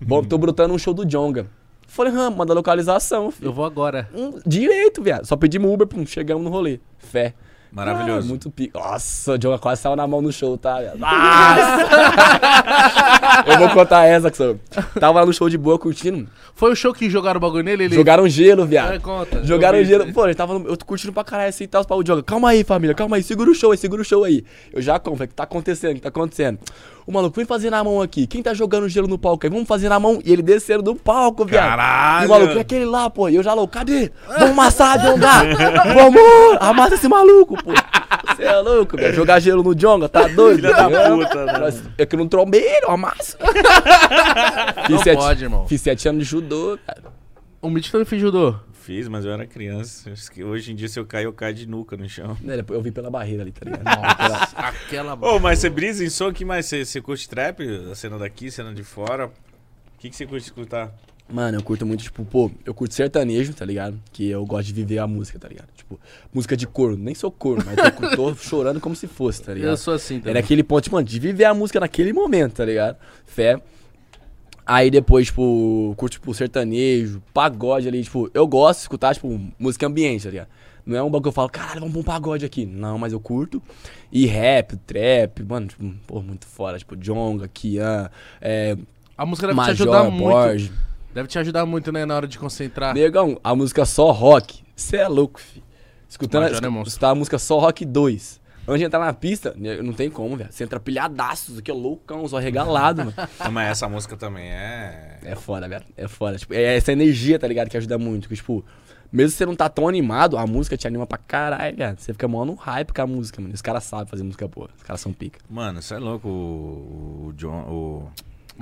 bom, 0.00 0.22
tô 0.22 0.38
brotando 0.38 0.72
um 0.72 0.78
show 0.78 0.94
do 0.94 1.04
Jonga. 1.04 1.46
Falei, 1.88 2.12
ah, 2.16 2.30
manda 2.30 2.52
localização, 2.52 3.30
filho. 3.30 3.48
Eu 3.48 3.52
vou 3.52 3.64
agora. 3.64 4.08
Um, 4.14 4.38
direito, 4.46 5.02
viado. 5.02 5.24
Só 5.24 5.36
pedimos 5.36 5.72
Uber, 5.72 5.86
pum, 5.86 6.04
chegamos 6.04 6.44
no 6.44 6.50
rolê. 6.50 6.78
Fé. 6.98 7.34
Maravilhoso. 7.72 8.26
Ah, 8.26 8.28
muito 8.28 8.50
pico. 8.50 8.78
Nossa, 8.78 9.32
o 9.32 9.38
Jonga 9.38 9.58
quase 9.58 9.82
saiu 9.82 9.96
na 9.96 10.06
mão 10.06 10.22
no 10.22 10.32
show, 10.32 10.56
tá, 10.56 10.80
viado? 10.80 10.98
Eu 13.46 13.58
vou 13.58 13.70
contar 13.70 14.04
essa, 14.06 14.30
que 14.30 14.36
sou. 14.36 14.58
Tava 14.98 15.20
lá 15.20 15.26
no 15.26 15.32
show 15.32 15.48
de 15.48 15.58
boa, 15.58 15.78
curtindo. 15.78 16.28
Foi 16.54 16.72
o 16.72 16.76
show 16.76 16.92
que 16.92 17.08
jogaram 17.10 17.38
o 17.38 17.40
bagulho 17.40 17.64
nele? 17.64 17.84
Ele... 17.84 17.94
Jogaram 17.94 18.28
gelo, 18.28 18.64
viado. 18.66 18.94
É, 18.94 18.98
conta. 18.98 19.44
Jogaram 19.44 19.82
gelo. 19.84 20.04
isso. 20.04 20.12
Pô, 20.14 20.24
a 20.24 20.28
gente 20.28 20.36
tava 20.36 20.58
no- 20.58 20.68
eu 20.68 20.76
tô 20.76 20.84
curtindo 20.86 21.12
pra 21.12 21.24
caralho 21.24 21.48
assim 21.50 21.64
e 21.64 21.66
tal. 21.66 21.84
O 21.88 22.02
Diogo, 22.02 22.22
calma 22.22 22.50
aí, 22.50 22.64
família, 22.64 22.94
calma 22.94 23.16
aí, 23.16 23.22
segura 23.22 23.50
o 23.50 23.54
show 23.54 23.72
aí, 23.72 23.78
segura 23.78 24.02
o 24.02 24.04
show 24.04 24.24
aí. 24.24 24.44
Eu 24.72 24.80
já 24.80 24.98
como, 24.98 25.16
o 25.16 25.28
que 25.28 25.34
tá 25.34 25.42
acontecendo, 25.44 25.92
o 25.92 25.94
que 25.96 26.00
tá 26.00 26.08
acontecendo? 26.08 26.58
O 27.06 27.12
maluco, 27.12 27.36
vem 27.36 27.44
fazer 27.46 27.70
na 27.70 27.84
mão 27.84 28.02
aqui. 28.02 28.26
Quem 28.26 28.42
tá 28.42 28.52
jogando 28.52 28.88
gelo 28.88 29.06
no 29.06 29.16
palco 29.16 29.46
aí? 29.46 29.50
Vamos 29.50 29.68
fazer 29.68 29.88
na 29.88 30.00
mão. 30.00 30.20
E 30.24 30.32
ele 30.32 30.42
descendo 30.42 30.82
do 30.82 30.94
palco, 30.96 31.44
viado. 31.44 31.68
Caralho! 31.68 32.24
E 32.24 32.26
o 32.26 32.30
maluco, 32.30 32.58
é 32.58 32.60
aquele 32.62 32.84
lá, 32.84 33.08
pô. 33.08 33.28
E 33.28 33.36
eu 33.36 33.44
já 33.44 33.54
louco, 33.54 33.72
cadê? 33.72 34.10
Vamos 34.26 34.50
amassar, 34.50 34.98
Jonga. 35.00 35.28
Vamos, 35.94 36.20
amassa 36.60 36.94
esse 36.96 37.08
maluco, 37.08 37.56
pô. 37.62 37.70
Você 38.34 38.42
é 38.42 38.56
louco, 38.58 38.96
velho. 38.96 39.14
Jogar 39.14 39.38
gelo 39.38 39.62
no 39.62 39.72
Jonga, 39.72 40.08
tá 40.08 40.26
doido? 40.26 40.56
Filha 40.68 40.74
da 40.74 41.10
puta, 41.10 41.74
É 41.96 42.04
que 42.04 42.16
eu 42.16 42.18
não 42.18 42.26
trombei 42.26 42.60
ele, 42.62 42.86
eu 42.86 42.90
amasso. 42.90 43.36
Não 44.90 44.98
Fiz 44.98 45.00
sete- 45.02 45.16
pode, 45.18 45.44
irmão. 45.44 45.66
Fiz 45.68 45.80
sete 45.80 46.08
anos 46.08 46.24
de 46.24 46.28
judô, 46.30 46.78
cara. 46.86 47.02
O 47.62 47.70
Mitch 47.70 47.90
também 47.90 48.04
fez 48.04 48.20
judô. 48.20 48.54
Fiz, 48.86 49.08
mas 49.08 49.24
eu 49.24 49.32
era 49.32 49.44
criança. 49.44 50.12
Hoje 50.44 50.70
em 50.70 50.76
dia, 50.76 50.88
se 50.88 50.96
eu 50.96 51.04
cair, 51.04 51.24
eu 51.24 51.32
caio 51.32 51.52
de 51.52 51.66
nuca 51.68 51.96
no 51.96 52.08
chão. 52.08 52.36
Né, 52.40 52.64
Eu 52.70 52.80
vi 52.80 52.92
pela 52.92 53.10
barreira 53.10 53.42
ali, 53.42 53.50
tá 53.50 53.64
ligado? 53.64 53.82
Pela- 54.16 54.42
Aquela... 54.54 55.14
Ô, 55.14 55.40
mas 55.40 55.58
você 55.58 55.68
brisa 55.68 56.04
em 56.04 56.08
som, 56.08 56.32
que 56.32 56.44
mais? 56.44 56.66
Você, 56.66 56.84
você 56.84 57.00
curte 57.00 57.28
trap? 57.28 57.60
A 57.90 57.94
cena 57.96 58.16
daqui, 58.16 58.48
cena 58.48 58.72
de 58.72 58.84
fora? 58.84 59.26
O 59.26 59.30
que, 59.98 60.08
que 60.08 60.14
você 60.14 60.24
curte 60.24 60.44
escutar? 60.46 60.94
Mano, 61.28 61.58
eu 61.58 61.62
curto 61.64 61.84
muito, 61.84 62.04
tipo, 62.04 62.24
pô, 62.24 62.48
eu 62.64 62.72
curto 62.72 62.94
sertanejo, 62.94 63.52
tá 63.52 63.64
ligado? 63.64 63.98
Que 64.12 64.28
eu 64.30 64.46
gosto 64.46 64.68
de 64.68 64.72
viver 64.72 64.98
a 64.98 65.06
música, 65.08 65.36
tá 65.40 65.48
ligado? 65.48 65.66
Tipo, 65.76 65.98
música 66.32 66.56
de 66.56 66.68
corno. 66.68 66.96
Nem 66.96 67.16
sou 67.16 67.32
corno, 67.32 67.64
mas 67.66 67.76
tô, 68.14 68.14
tô 68.14 68.36
chorando 68.36 68.78
como 68.80 68.94
se 68.94 69.08
fosse, 69.08 69.42
tá 69.42 69.52
ligado? 69.52 69.70
Eu 69.70 69.76
sou 69.76 69.94
assim 69.94 70.18
É 70.18 70.20
também. 70.20 70.34
naquele 70.34 70.62
ponto, 70.62 70.84
tipo, 70.84 70.94
mano, 70.94 71.04
de 71.08 71.18
viver 71.18 71.44
a 71.46 71.52
música 71.52 71.80
naquele 71.80 72.12
momento, 72.12 72.52
tá 72.54 72.64
ligado? 72.64 72.96
Fé. 73.26 73.60
Aí 74.66 74.90
depois, 74.90 75.26
tipo, 75.26 75.94
curto, 75.96 76.14
tipo, 76.14 76.34
sertanejo, 76.34 77.22
pagode 77.32 77.86
ali, 77.86 78.02
tipo, 78.02 78.28
eu 78.34 78.46
gosto 78.48 78.78
de 78.78 78.82
escutar, 78.82 79.14
tipo, 79.14 79.40
música 79.58 79.86
ambiente, 79.86 80.24
tá 80.24 80.30
ligado? 80.30 80.48
Não 80.84 80.96
é 80.96 81.02
um 81.02 81.06
bagulho 81.06 81.22
que 81.22 81.28
eu 81.28 81.32
falo, 81.32 81.48
caralho, 81.48 81.80
vamos 81.80 81.92
pra 81.92 82.00
um 82.00 82.04
pagode 82.04 82.44
aqui. 82.44 82.66
Não, 82.66 82.98
mas 82.98 83.12
eu 83.12 83.20
curto. 83.20 83.62
E 84.10 84.26
rap, 84.26 84.76
trap, 84.78 85.42
mano, 85.42 85.66
tipo, 85.68 85.84
pô, 86.06 86.20
muito 86.20 86.46
fora. 86.46 86.78
Tipo, 86.78 86.96
Jonga, 86.96 87.48
Kian, 87.48 88.10
é, 88.40 88.76
A 89.16 89.24
música 89.24 89.46
deve 89.48 89.58
te 89.58 89.66
Major, 89.66 89.72
ajudar 89.72 90.10
muito. 90.10 90.32
Borges. 90.32 90.72
Deve 91.14 91.28
te 91.28 91.38
ajudar 91.38 91.66
muito, 91.66 91.90
né, 91.90 92.04
na 92.04 92.14
hora 92.14 92.28
de 92.28 92.38
concentrar. 92.38 92.94
Negão, 92.94 93.40
a 93.42 93.54
música 93.54 93.84
só 93.84 94.10
rock, 94.10 94.62
cê 94.74 94.98
é 94.98 95.08
louco, 95.08 95.40
fi. 95.40 95.62
Escutando, 96.08 96.42
Major 96.42 96.64
é 96.64 96.82
escutar 96.82 97.10
a 97.10 97.14
música 97.14 97.38
só 97.38 97.58
rock 97.58 97.84
2. 97.84 98.40
Antes 98.68 98.80
de 98.80 98.84
entrar 98.84 98.98
na 98.98 99.12
pista, 99.12 99.54
né, 99.56 99.80
não 99.80 99.92
tem 99.92 100.10
como, 100.10 100.36
velho. 100.36 100.50
Você 100.52 100.64
entra 100.64 100.80
pilhadaço, 100.80 101.58
aqui 101.58 101.70
é 101.70 101.74
loucão, 101.74 102.26
só 102.26 102.38
regalado, 102.38 103.04
mano. 103.04 103.14
Não, 103.38 103.52
mas 103.52 103.70
essa 103.70 103.88
música 103.88 104.16
também 104.16 104.50
é. 104.50 105.18
É 105.22 105.34
foda, 105.36 105.68
velho. 105.68 105.84
É 105.96 106.08
foda. 106.08 106.36
Tipo, 106.36 106.54
é 106.54 106.76
essa 106.76 106.90
energia, 106.92 107.38
tá 107.38 107.46
ligado? 107.46 107.68
Que 107.68 107.76
ajuda 107.76 107.96
muito. 107.96 108.28
Que, 108.28 108.34
tipo, 108.34 108.64
mesmo 109.12 109.30
se 109.30 109.36
você 109.36 109.46
não 109.46 109.54
tá 109.54 109.68
tão 109.68 109.86
animado, 109.88 110.36
a 110.36 110.46
música 110.46 110.76
te 110.76 110.86
anima 110.86 111.06
pra 111.06 111.18
caralho, 111.18 111.76
velho. 111.76 111.96
Você 111.98 112.12
fica 112.12 112.26
mó 112.26 112.44
no 112.44 112.54
hype 112.54 112.92
com 112.92 113.02
a 113.02 113.06
música, 113.06 113.40
mano. 113.40 113.54
Os 113.54 113.62
caras 113.62 113.84
sabem 113.84 114.06
fazer 114.06 114.24
música 114.24 114.48
boa. 114.48 114.68
Os 114.76 114.82
caras 114.82 115.00
são 115.00 115.12
pica. 115.12 115.38
Mano, 115.48 115.80
você 115.80 115.94
é 115.94 115.98
louco. 115.98 116.28
O, 116.28 117.28
o 117.28 117.32
John. 117.34 117.62
O. 117.68 118.08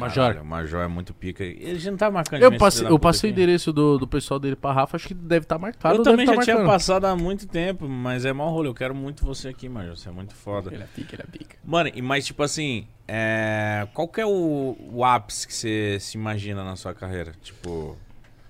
Major. 0.00 0.14
Caralho, 0.14 0.42
o 0.42 0.44
Major 0.44 0.80
é 0.82 0.88
muito 0.88 1.14
pica. 1.14 1.44
Ele 1.44 1.78
já 1.78 1.90
não 1.90 1.98
tá 1.98 2.10
marcando 2.10 2.42
Eu 2.42 2.56
passei, 2.56 2.86
eu 2.86 2.98
passei 2.98 3.30
o 3.30 3.32
endereço 3.32 3.72
do, 3.72 3.98
do 3.98 4.06
pessoal 4.06 4.40
dele 4.40 4.56
pra 4.56 4.72
Rafa, 4.72 4.96
acho 4.96 5.08
que 5.08 5.14
deve 5.14 5.44
estar 5.44 5.58
marcado. 5.58 5.98
Eu 5.98 6.02
também 6.02 6.26
tá 6.26 6.34
já 6.34 6.42
tinha 6.42 6.64
passado 6.64 7.04
há 7.04 7.16
muito 7.16 7.46
tempo, 7.46 7.88
mas 7.88 8.24
é 8.24 8.32
mau 8.32 8.50
rolê. 8.50 8.68
Eu 8.68 8.74
quero 8.74 8.94
muito 8.94 9.24
você 9.24 9.48
aqui, 9.48 9.68
Major. 9.68 9.96
Você 9.96 10.08
é 10.08 10.12
muito 10.12 10.34
foda. 10.34 10.72
Ele 10.72 10.82
é 10.82 10.86
pica, 10.86 11.14
ele 11.14 11.22
é 11.22 11.26
pica. 11.26 11.56
Mano, 11.64 11.90
e- 11.94 12.02
mas 12.02 12.26
tipo 12.26 12.42
assim, 12.42 12.86
é... 13.06 13.86
qual 13.94 14.08
que 14.08 14.20
é 14.20 14.26
o, 14.26 14.76
o 14.92 15.04
ápice 15.04 15.46
que 15.46 15.54
você 15.54 15.98
se 16.00 16.16
imagina 16.16 16.64
na 16.64 16.76
sua 16.76 16.94
carreira? 16.94 17.32
Tipo, 17.42 17.96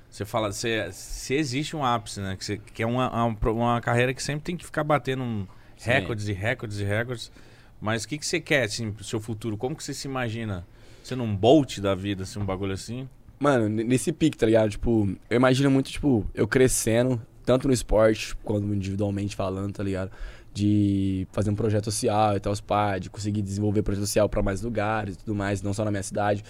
você 0.08 0.24
fala, 0.24 0.52
você, 0.52 0.88
se 0.92 1.34
existe 1.34 1.74
um 1.74 1.84
ápice, 1.84 2.20
né? 2.20 2.36
Que, 2.36 2.44
você, 2.44 2.56
que 2.56 2.82
é 2.82 2.86
uma, 2.86 3.10
uma, 3.10 3.50
uma 3.50 3.80
carreira 3.80 4.14
que 4.14 4.22
sempre 4.22 4.44
tem 4.44 4.56
que 4.56 4.64
ficar 4.64 4.84
batendo 4.84 5.22
um 5.22 5.46
recordes 5.82 6.28
e 6.28 6.32
recordes 6.32 6.78
e 6.78 6.84
recordes. 6.84 7.32
Mas 7.80 8.04
o 8.04 8.08
que, 8.08 8.16
que 8.16 8.26
você 8.26 8.40
quer, 8.40 8.62
assim, 8.62 8.92
pro 8.92 9.04
seu 9.04 9.20
futuro? 9.20 9.56
Como 9.56 9.76
que 9.76 9.84
você 9.84 9.92
se 9.92 10.06
imagina? 10.08 10.64
Sendo 11.04 11.22
um 11.22 11.36
bolt 11.36 11.80
da 11.80 11.94
vida, 11.94 12.22
assim, 12.22 12.38
um 12.38 12.46
bagulho 12.46 12.72
assim? 12.72 13.06
Mano, 13.38 13.68
nesse 13.68 14.10
pique, 14.10 14.38
tá 14.38 14.46
ligado? 14.46 14.70
Tipo, 14.70 15.06
eu 15.28 15.36
imagino 15.36 15.70
muito, 15.70 15.90
tipo, 15.90 16.26
eu 16.34 16.48
crescendo, 16.48 17.20
tanto 17.44 17.68
no 17.68 17.74
esporte 17.74 18.34
quanto 18.36 18.66
individualmente 18.72 19.36
falando, 19.36 19.70
tá 19.74 19.82
ligado? 19.82 20.10
De 20.54 21.28
fazer 21.30 21.50
um 21.50 21.54
projeto 21.54 21.84
social 21.84 22.34
e 22.36 22.40
tal, 22.40 22.54
os 22.54 22.62
pais, 22.62 23.02
de 23.02 23.10
conseguir 23.10 23.42
desenvolver 23.42 23.82
projeto 23.82 24.06
social 24.06 24.30
pra 24.30 24.42
mais 24.42 24.62
lugares 24.62 25.16
e 25.16 25.18
tudo 25.18 25.34
mais, 25.34 25.60
não 25.60 25.74
só 25.74 25.84
na 25.84 25.90
minha 25.90 26.02
cidade. 26.02 26.42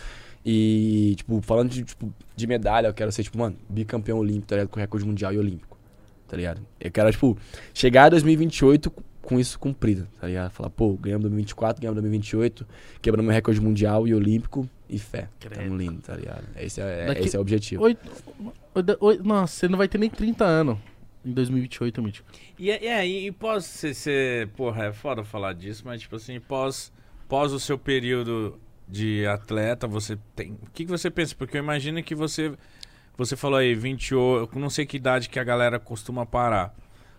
E, 0.46 1.14
tipo, 1.16 1.40
falando 1.42 1.70
de, 1.70 1.82
tipo, 1.82 2.14
de 2.36 2.46
medalha, 2.46 2.86
eu 2.86 2.94
quero 2.94 3.10
ser, 3.10 3.24
tipo, 3.24 3.36
mano, 3.36 3.56
bicampeão 3.68 4.18
olímpico, 4.18 4.46
tá 4.46 4.54
ligado? 4.54 4.68
Com 4.68 4.78
recorde 4.78 5.04
mundial 5.04 5.32
e 5.32 5.38
olímpico, 5.38 5.76
tá 6.28 6.36
ligado? 6.36 6.64
Eu 6.78 6.92
quero, 6.92 7.10
tipo, 7.10 7.36
chegar 7.72 8.04
a 8.04 8.08
2028 8.10 8.92
com 9.24 9.40
isso 9.40 9.58
cumprido, 9.58 10.06
tá 10.20 10.26
ligado? 10.26 10.50
Falar, 10.50 10.70
pô, 10.70 10.92
ganhamos 10.94 11.22
2024, 11.22 11.80
ganhamos 11.80 11.96
2028, 12.02 12.66
quebramos 13.02 13.26
meu 13.26 13.34
recorde 13.34 13.60
mundial 13.60 14.06
e 14.06 14.14
olímpico 14.14 14.68
e 14.88 14.98
fé. 14.98 15.28
Credo. 15.40 15.56
Tamo 15.62 15.76
lindo, 15.76 16.00
tá 16.02 16.14
ligado? 16.14 16.44
Esse 16.56 16.80
é, 16.80 17.06
Daqui- 17.06 17.22
esse 17.22 17.36
é 17.36 17.38
o 17.38 17.42
objetivo. 17.42 17.82
Oito, 17.82 18.00
oito- 18.74 18.96
oito- 19.00 19.24
nossa, 19.24 19.54
você 19.54 19.68
não 19.68 19.78
vai 19.78 19.88
ter 19.88 19.98
nem 19.98 20.10
30 20.10 20.44
anos. 20.44 20.78
em 21.24 21.32
2028, 21.32 22.02
Mítico. 22.02 22.28
E, 22.58 22.66
e 22.66 22.88
aí, 22.88 23.26
e 23.28 23.32
pós 23.32 23.64
você 23.64 23.94
ser. 23.94 24.48
Porra, 24.48 24.84
é 24.86 24.92
foda 24.92 25.24
falar 25.24 25.54
disso, 25.54 25.82
mas 25.86 26.02
tipo 26.02 26.16
assim, 26.16 26.38
pós, 26.38 26.92
pós 27.26 27.50
o 27.52 27.58
seu 27.58 27.78
período 27.78 28.58
de 28.86 29.24
atleta, 29.26 29.86
você 29.86 30.18
tem. 30.36 30.52
O 30.52 30.70
que, 30.70 30.84
que 30.84 30.90
você 30.90 31.10
pensa? 31.10 31.34
Porque 31.34 31.56
eu 31.56 31.62
imagino 31.62 32.02
que 32.02 32.14
você. 32.14 32.52
Você 33.16 33.36
falou 33.36 33.58
aí, 33.58 33.74
28. 33.74 34.54
Eu 34.54 34.60
não 34.60 34.68
sei 34.68 34.84
que 34.84 34.98
idade 34.98 35.30
que 35.30 35.38
a 35.38 35.44
galera 35.44 35.78
costuma 35.78 36.26
parar. 36.26 36.74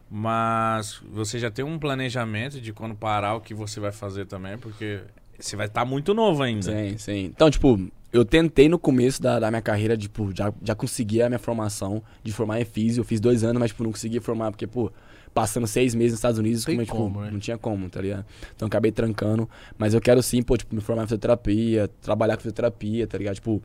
Mas 0.10 1.02
você 1.11 1.40
já 1.40 1.49
tem 1.49 1.65
um 1.65 1.80
planejamento 1.80 2.61
de 2.61 2.72
quando 2.72 2.95
parar 2.95 3.36
o 3.36 3.41
que 3.41 3.53
você 3.53 3.80
vai 3.80 3.91
fazer 3.91 4.26
também, 4.26 4.57
porque 4.57 5.02
você 5.40 5.56
vai 5.56 5.68
estar 5.68 5.84
muito 5.84 6.14
novo 6.14 6.44
ainda. 6.44 6.72
Sim, 6.72 6.98
sim. 6.98 7.26
Então, 7.26 7.49
tipo, 7.49 7.80
eu 8.14 8.23
tentei 8.23 8.69
no 8.69 8.80
começo 8.80 9.22
da, 9.22 9.40
da 9.40 9.49
minha 9.49 9.61
carreira, 9.61 9.98
tipo, 9.98 10.32
já, 10.36 10.53
já 10.64 10.76
consegui 10.76 11.22
a 11.22 11.30
minha 11.30 11.40
formação 11.40 12.02
de 12.23 12.32
formar 12.32 12.61
em 12.61 12.65
físio. 12.65 13.02
Eu 13.02 13.06
fiz 13.06 13.19
dois 13.19 13.44
anos, 13.44 13.60
mas, 13.60 13.72
tipo, 13.72 13.84
não 13.84 13.91
consegui 13.91 14.19
formar, 14.19 14.52
porque, 14.52 14.68
pô, 14.68 14.91
passando 15.34 15.68
seis 15.68 15.94
meses 15.94 16.14
nos 16.14 16.19
Estados 16.19 16.40
Unidos, 16.40 16.64
como, 16.64 16.82
é, 16.82 16.86
tipo, 16.86 16.98
como, 16.98 17.22
né? 17.22 17.30
não 17.32 17.40
tinha 17.40 17.57
como, 17.57 17.90
tá 17.90 18.02
ligado? 18.02 18.26
Então, 18.56 18.68
acabei 18.68 18.91
trancando. 18.91 19.49
Mas 19.77 19.94
eu 19.94 19.99
quero 19.99 20.22
sim, 20.23 20.41
pô, 20.41 20.56
tipo, 20.56 20.73
me 20.73 20.82
formar 20.82 21.03
em 21.03 21.07
fisioterapia, 21.07 21.90
trabalhar 22.02 22.36
com 22.38 22.44
fisioterapia, 22.44 23.06
tá 23.07 23.18
ligado? 23.18 23.36
Tipo, 23.36 23.61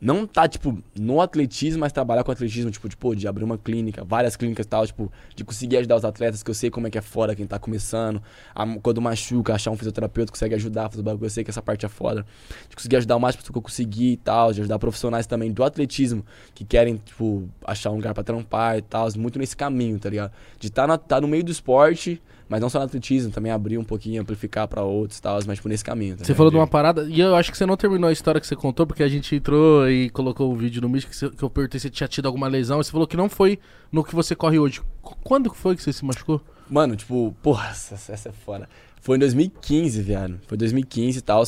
não 0.00 0.26
tá, 0.26 0.48
tipo, 0.48 0.78
no 0.98 1.20
atletismo, 1.20 1.80
mas 1.80 1.92
trabalhar 1.92 2.24
com 2.24 2.32
atletismo, 2.32 2.70
tipo, 2.70 2.88
de, 2.88 3.20
de 3.20 3.28
abrir 3.28 3.44
uma 3.44 3.58
clínica, 3.58 4.02
várias 4.04 4.34
clínicas 4.36 4.64
e 4.64 4.68
tal, 4.68 4.86
tipo, 4.86 5.12
de 5.34 5.44
conseguir 5.44 5.76
ajudar 5.78 5.96
os 5.96 6.04
atletas, 6.04 6.42
que 6.42 6.50
eu 6.50 6.54
sei 6.54 6.70
como 6.70 6.86
é 6.86 6.90
que 6.90 6.96
é 6.98 7.02
foda 7.02 7.34
quem 7.34 7.46
tá 7.46 7.58
começando, 7.58 8.22
a- 8.54 8.66
quando 8.82 9.00
machuca, 9.02 9.54
achar 9.54 9.70
um 9.70 9.76
fisioterapeuta 9.76 10.32
que 10.32 10.38
consegue 10.38 10.54
ajudar, 10.54 10.88
fazer 10.88 11.02
bagulho, 11.02 11.26
eu 11.26 11.30
sei 11.30 11.44
que 11.44 11.50
essa 11.50 11.60
parte 11.60 11.84
é 11.84 11.88
foda, 11.88 12.24
de 12.68 12.76
conseguir 12.76 12.96
ajudar 12.96 13.16
o 13.16 13.20
máximo 13.20 13.44
que 13.44 13.50
eu 13.50 13.62
conseguir 13.62 14.12
e 14.12 14.16
tal, 14.16 14.52
de 14.52 14.60
ajudar 14.60 14.78
profissionais 14.78 15.26
também 15.26 15.52
do 15.52 15.62
atletismo, 15.62 16.24
que 16.54 16.64
querem, 16.64 16.96
tipo, 16.96 17.48
achar 17.64 17.90
um 17.90 17.96
lugar 17.96 18.14
pra 18.14 18.22
trampar 18.24 18.78
e 18.78 18.82
tal, 18.82 19.08
muito 19.16 19.38
nesse 19.38 19.56
caminho, 19.56 19.98
tá 19.98 20.08
ligado? 20.08 20.32
De 20.58 20.68
estar 20.68 20.86
tá, 20.86 20.96
tá 20.96 21.20
no 21.20 21.28
meio 21.28 21.44
do 21.44 21.50
esporte, 21.50 22.20
mas 22.50 22.60
não 22.60 22.68
só 22.68 22.80
no 22.80 22.84
atletismo, 22.84 23.30
também 23.32 23.50
abrir 23.52 23.78
um 23.78 23.84
pouquinho, 23.84 24.20
amplificar 24.20 24.66
pra 24.68 24.82
outros 24.82 25.18
e 25.18 25.22
tal, 25.22 25.38
mas, 25.46 25.56
tipo, 25.56 25.68
nesse 25.68 25.84
caminho, 25.84 26.16
tá 26.16 26.24
Você 26.24 26.34
falou 26.34 26.50
de 26.50 26.56
uma 26.58 26.66
parada, 26.66 27.06
e 27.08 27.20
eu 27.20 27.34
acho 27.36 27.50
que 27.52 27.56
você 27.56 27.64
não 27.64 27.76
terminou 27.76 28.08
a 28.10 28.12
história 28.12 28.40
que 28.40 28.46
você 28.46 28.56
contou, 28.56 28.86
porque 28.86 29.02
a 29.04 29.08
gente 29.08 29.34
entrou 29.36 29.88
e 29.88 30.10
colocou 30.10 30.52
o 30.52 30.56
vídeo 30.56 30.82
no 30.82 30.88
Mítico, 30.88 31.12
que, 31.12 31.16
você- 31.16 31.30
que 31.30 31.42
eu 31.42 31.48
perguntei 31.48 31.78
se 31.78 31.84
você 31.84 31.90
tinha 31.90 32.08
tido 32.08 32.26
alguma 32.26 32.48
lesão, 32.48 32.80
e 32.80 32.84
você 32.84 32.90
falou 32.90 33.06
que 33.06 33.16
não 33.16 33.28
foi 33.28 33.58
no 33.92 34.02
que 34.04 34.14
você 34.14 34.34
corre 34.34 34.58
hoje. 34.58 34.82
Qu- 35.00 35.16
Quando 35.22 35.48
que 35.50 35.56
foi 35.56 35.76
que 35.76 35.82
você 35.82 35.92
se 35.92 36.04
machucou? 36.04 36.40
Mano, 36.68 36.96
tipo, 36.96 37.34
porra, 37.42 37.68
essa, 37.72 37.94
essa 38.12 38.28
é 38.28 38.32
foda. 38.32 38.68
Foi 39.00 39.16
em 39.16 39.20
2015, 39.20 40.02
viado. 40.02 40.38
Foi 40.48 40.58
2015 40.58 41.18
e 41.18 41.22
tal. 41.22 41.42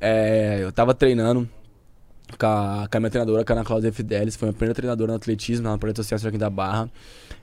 É, 0.00 0.58
eu 0.62 0.72
tava 0.72 0.94
treinando 0.94 1.48
com 2.36 2.46
a, 2.46 2.88
com 2.90 2.96
a 2.96 3.00
minha 3.00 3.10
treinadora, 3.10 3.44
com 3.44 3.52
a 3.52 3.56
Ana 3.56 3.64
Cláudia 3.64 3.92
Fidelis. 3.92 4.36
Foi 4.36 4.46
a 4.46 4.50
minha 4.50 4.56
primeira 4.56 4.74
treinadora 4.74 5.12
no 5.12 5.16
atletismo, 5.16 5.66
lá 5.66 5.72
no 5.72 5.78
Projeto 5.78 5.98
Social 6.02 6.28
aqui 6.28 6.38
da 6.38 6.50
Barra. 6.50 6.90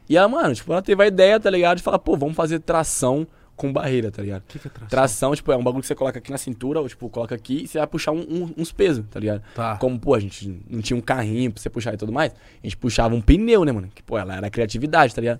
E 0.09 0.17
ela, 0.17 0.27
mano, 0.27 0.53
tipo, 0.53 0.71
ela 0.71 0.81
teve 0.81 1.01
a 1.03 1.07
ideia, 1.07 1.39
tá 1.39 1.49
ligado? 1.49 1.77
De 1.77 1.83
falar, 1.83 1.99
pô, 1.99 2.15
vamos 2.15 2.35
fazer 2.35 2.59
tração 2.59 3.25
com 3.55 3.71
barreira, 3.71 4.11
tá 4.11 4.21
ligado? 4.21 4.41
O 4.41 4.45
que, 4.47 4.59
que 4.59 4.67
é 4.67 4.69
tração? 4.69 4.87
Tração, 4.89 5.35
tipo, 5.35 5.51
é 5.51 5.55
um 5.55 5.63
bagulho 5.63 5.81
que 5.81 5.87
você 5.87 5.95
coloca 5.95 6.19
aqui 6.19 6.29
na 6.29 6.37
cintura, 6.37 6.81
ou 6.81 6.89
tipo, 6.89 7.09
coloca 7.09 7.33
aqui 7.33 7.63
e 7.63 7.67
você 7.67 7.77
vai 7.77 7.87
puxar 7.87 8.11
um- 8.11 8.19
um- 8.19 8.53
uns 8.57 8.71
pesos, 8.71 9.05
tá 9.09 9.17
ligado? 9.19 9.41
Tá. 9.55 9.77
Como, 9.77 9.97
pô, 9.97 10.13
a 10.13 10.19
gente 10.19 10.61
não 10.69 10.81
tinha 10.81 10.97
um 10.97 11.01
carrinho 11.01 11.51
pra 11.53 11.61
você 11.61 11.69
puxar 11.69 11.93
e 11.93 11.97
tudo 11.97 12.11
mais, 12.11 12.31
a 12.33 12.35
gente 12.67 12.75
puxava 12.75 13.15
um 13.15 13.21
pneu, 13.21 13.63
né, 13.63 13.71
mano? 13.71 13.89
Que, 13.95 14.03
pô, 14.03 14.17
ela 14.17 14.35
era 14.35 14.49
criatividade, 14.49 15.15
tá 15.15 15.21
ligado? 15.21 15.39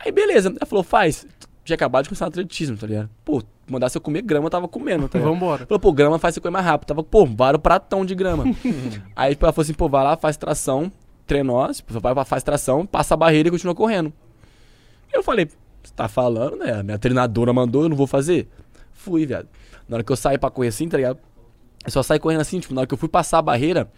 Aí, 0.00 0.10
beleza, 0.10 0.48
ela 0.48 0.66
falou, 0.66 0.82
faz. 0.82 1.26
Tinha 1.64 1.74
acabado 1.74 2.04
de 2.04 2.08
começar 2.08 2.24
no 2.24 2.30
atletismo, 2.30 2.76
tá 2.76 2.86
ligado? 2.86 3.08
Pô, 3.24 3.42
mandasse 3.68 3.96
eu 3.96 4.00
comer 4.00 4.22
grama, 4.22 4.46
eu 4.46 4.50
tava 4.50 4.66
comendo, 4.66 5.08
tá 5.08 5.18
ligado? 5.18 5.32
Vambora. 5.32 5.66
Falou, 5.66 5.78
pô, 5.78 5.92
grama 5.92 6.18
faz 6.18 6.34
você 6.34 6.40
comer 6.40 6.52
mais 6.52 6.64
rápido. 6.64 6.88
Tava, 6.88 7.02
pô, 7.04 7.24
vários 7.24 7.62
pratão 7.62 8.04
de 8.04 8.14
grama. 8.14 8.44
Aí 9.14 9.34
tipo, 9.34 9.44
ela 9.44 9.52
falou 9.52 9.62
assim, 9.62 9.74
pô, 9.74 9.88
vai 9.88 10.02
lá, 10.02 10.16
faz 10.16 10.36
tração, 10.36 10.90
treinou, 11.26 11.72
tipo, 11.72 11.98
vai 12.00 12.14
lá, 12.14 12.24
faz 12.24 12.42
tração, 12.42 12.84
passa 12.84 13.14
a 13.14 13.16
barreira 13.16 13.48
e 13.48 13.50
continua 13.52 13.74
correndo. 13.74 14.12
Eu 15.12 15.22
falei, 15.22 15.48
você 15.82 15.92
tá 15.94 16.08
falando, 16.08 16.56
né? 16.56 16.72
A 16.72 16.82
minha 16.82 16.98
treinadora 16.98 17.52
mandou, 17.52 17.84
eu 17.84 17.88
não 17.88 17.96
vou 17.96 18.06
fazer. 18.06 18.48
Fui, 18.92 19.26
viado. 19.26 19.48
Na 19.88 19.96
hora 19.96 20.04
que 20.04 20.12
eu 20.12 20.16
saí 20.16 20.38
pra 20.38 20.50
correr 20.50 20.68
assim, 20.68 20.88
tá 20.88 20.96
ligado? 20.96 21.18
Eu 21.84 21.90
só 21.90 22.02
saí 22.02 22.18
correndo 22.18 22.40
assim, 22.40 22.60
tipo, 22.60 22.72
na 22.74 22.82
hora 22.82 22.86
que 22.86 22.94
eu 22.94 22.98
fui 22.98 23.08
passar 23.08 23.38
a 23.38 23.42
barreira, 23.42 23.90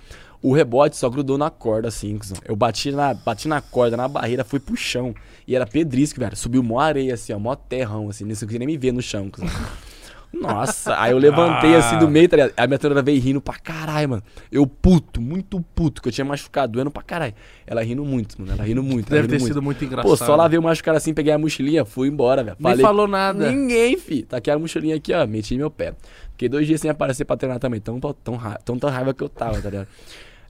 o 0.43 0.53
rebote 0.53 0.97
só 0.97 1.09
grudou 1.09 1.39
na 1.39 1.51
corda, 1.51 1.89
assim. 1.89 2.19
Eu 2.45 2.55
bati 2.57 2.91
na, 2.93 3.15
bati 3.15 3.49
na 3.49 3.61
corda, 3.61 3.97
na 3.97 4.07
barreira, 4.09 4.45
fui 4.45 4.61
pro 4.61 4.77
chão. 4.77 5.15
E 5.47 5.55
era 5.55 5.67
pedrisco, 5.67 6.21
velho. 6.21 6.37
Subiu 6.37 6.63
mó 6.63 6.79
areia, 6.81 7.15
assim, 7.15 7.33
ó, 7.33 7.39
mó 7.39 7.55
terrão, 7.55 8.09
assim. 8.09 8.25
Não 8.25 8.31
conseguia 8.31 8.59
nem 8.59 8.67
me 8.69 8.77
ver 8.77 8.93
no 8.93 9.03
chão, 9.03 9.29
cuzão. 9.31 9.49
Nossa, 10.33 11.01
aí 11.01 11.13
eu 11.13 11.19
levantei 11.19 11.77
assim 11.77 11.97
do 11.97 12.09
meio, 12.09 12.29
tá 12.29 12.37
ligado? 12.37 12.53
A 12.57 12.67
minha 12.67 12.77
treinadora 12.77 13.05
veio 13.05 13.21
rindo 13.23 13.41
pra 13.41 13.55
caralho, 13.55 14.09
mano. 14.09 14.23
Eu 14.51 14.67
puto, 14.67 15.21
muito 15.21 15.61
puto, 15.77 16.03
que 16.03 16.09
eu 16.09 16.13
tinha 16.13 16.25
machucado, 16.25 16.73
doendo 16.73 16.91
pra 16.91 17.05
caralho. 17.05 17.35
Ela 17.65 17.85
rindo 17.85 18.05
muito, 18.05 18.41
mano. 18.41 18.53
Ela 18.53 18.65
rindo 18.65 18.83
muito. 18.83 19.09
Deve 19.09 19.29
ter 19.29 19.37
rindo 19.37 19.47
sido 19.47 19.63
muito 19.63 19.85
engraçado. 19.85 20.11
Pô, 20.11 20.17
só 20.17 20.35
lavei 20.35 20.59
o 20.59 20.63
machucado 20.63 20.97
assim, 20.97 21.15
peguei 21.15 21.33
a 21.33 21.39
mochilinha, 21.39 21.85
fui 21.85 22.09
embora, 22.09 22.43
velho. 22.43 22.57
Nem 22.59 22.79
falou 22.79 23.07
nada. 23.07 23.49
Ninguém, 23.53 23.97
fi. 23.97 24.25
Tá 24.25 24.39
aqui 24.39 24.51
a 24.51 24.59
mochilinha 24.59 24.97
aqui, 24.97 25.13
ó. 25.15 25.25
Meti 25.25 25.57
meu 25.57 25.71
pé. 25.71 25.95
Fiquei 26.33 26.49
dois 26.49 26.67
dias 26.67 26.81
sem 26.81 26.91
aparecer 26.91 27.25
pra 27.25 27.37
treinar 27.37 27.61
também. 27.61 27.79
Tão, 27.81 28.01
tão, 28.01 28.35
ra- 28.35 28.59
tanta 28.65 28.91
raiva 28.91 29.15
que 29.15 29.23
eu 29.23 29.29
tava, 29.29 29.61
tá 29.63 29.71
ligado? 29.71 29.87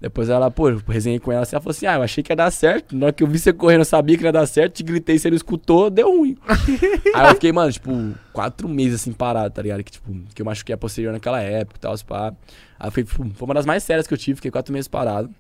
Depois 0.04 0.28
ela, 0.28 0.50
pô, 0.50 0.68
eu 0.68 0.82
resenhei 0.86 1.18
com 1.18 1.32
ela 1.32 1.44
assim, 1.44 1.56
ela 1.56 1.62
falou 1.62 1.70
assim, 1.70 1.86
ah, 1.86 1.94
eu 1.94 2.02
achei 2.02 2.22
que 2.22 2.30
ia 2.30 2.36
dar 2.36 2.50
certo. 2.50 2.94
Na 2.94 3.06
hora 3.06 3.12
que 3.14 3.22
eu 3.22 3.26
vi 3.26 3.38
você 3.38 3.54
correndo, 3.54 3.80
eu 3.80 3.84
sabia 3.86 4.18
que 4.18 4.22
ia 4.22 4.30
dar 4.30 4.44
certo, 4.44 4.74
te 4.74 4.82
gritei, 4.82 5.18
você 5.18 5.30
não 5.30 5.36
escutou, 5.36 5.88
deu 5.88 6.14
ruim. 6.18 6.36
Aí 7.14 7.26
eu 7.28 7.34
fiquei, 7.34 7.50
mano, 7.52 7.72
tipo, 7.72 7.90
quatro 8.30 8.68
meses 8.68 9.00
assim 9.00 9.12
parado, 9.12 9.54
tá 9.54 9.62
ligado? 9.62 9.82
Que, 9.82 9.92
tipo, 9.92 10.12
que 10.34 10.42
eu 10.42 10.44
machuquei 10.44 10.74
a 10.74 10.76
posterior 10.76 11.10
naquela 11.10 11.40
época 11.40 11.78
e 11.78 11.80
tal, 11.80 11.94
pá. 12.06 12.34
Aí 12.78 12.90
foi, 12.90 13.02
tipo, 13.02 13.30
foi 13.34 13.48
uma 13.48 13.54
das 13.54 13.64
mais 13.64 13.82
sérias 13.82 14.06
que 14.06 14.12
eu 14.12 14.18
tive, 14.18 14.36
fiquei 14.36 14.50
quatro 14.50 14.74
meses 14.74 14.88
parado. 14.88 15.30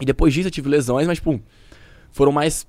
E 0.00 0.04
depois 0.04 0.32
disso 0.32 0.46
eu 0.46 0.52
tive 0.52 0.68
lesões, 0.68 1.08
mas, 1.08 1.18
tipo, 1.18 1.40
foram 2.12 2.30
mais. 2.30 2.68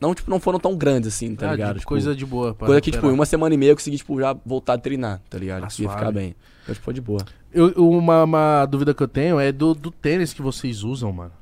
Não, 0.00 0.14
tipo, 0.14 0.30
não 0.30 0.38
foram 0.38 0.60
tão 0.60 0.76
grandes 0.76 1.12
assim, 1.12 1.34
tá 1.34 1.48
Ah, 1.48 1.52
ligado? 1.52 1.72
de 1.74 1.78
Tipo, 1.80 1.88
coisa 1.88 2.14
de 2.14 2.24
boa. 2.24 2.54
Coisa 2.54 2.80
que, 2.80 2.92
tipo, 2.92 3.08
em 3.08 3.12
uma 3.12 3.26
semana 3.26 3.52
e 3.52 3.58
meia 3.58 3.70
eu 3.72 3.76
consegui, 3.76 3.96
tipo, 3.96 4.20
já 4.20 4.32
voltar 4.46 4.74
a 4.74 4.78
treinar, 4.78 5.20
tá 5.28 5.38
ligado? 5.38 5.64
Ah, 5.64 5.68
Ia 5.82 5.90
ficar 5.90 6.12
bem. 6.12 6.36
Então, 6.62 6.72
tipo, 6.72 6.84
foi 6.84 6.94
de 6.94 7.00
boa. 7.00 7.20
Eu- 7.54 7.72
uma, 7.76 8.24
uma 8.24 8.66
dúvida 8.66 8.94
que 8.94 9.02
eu 9.02 9.08
tenho 9.08 9.38
é 9.40 9.50
do, 9.52 9.74
do 9.74 9.90
tênis 9.90 10.32
que 10.32 10.40
vocês 10.42 10.82
usam, 10.82 11.12
mano. 11.12 11.32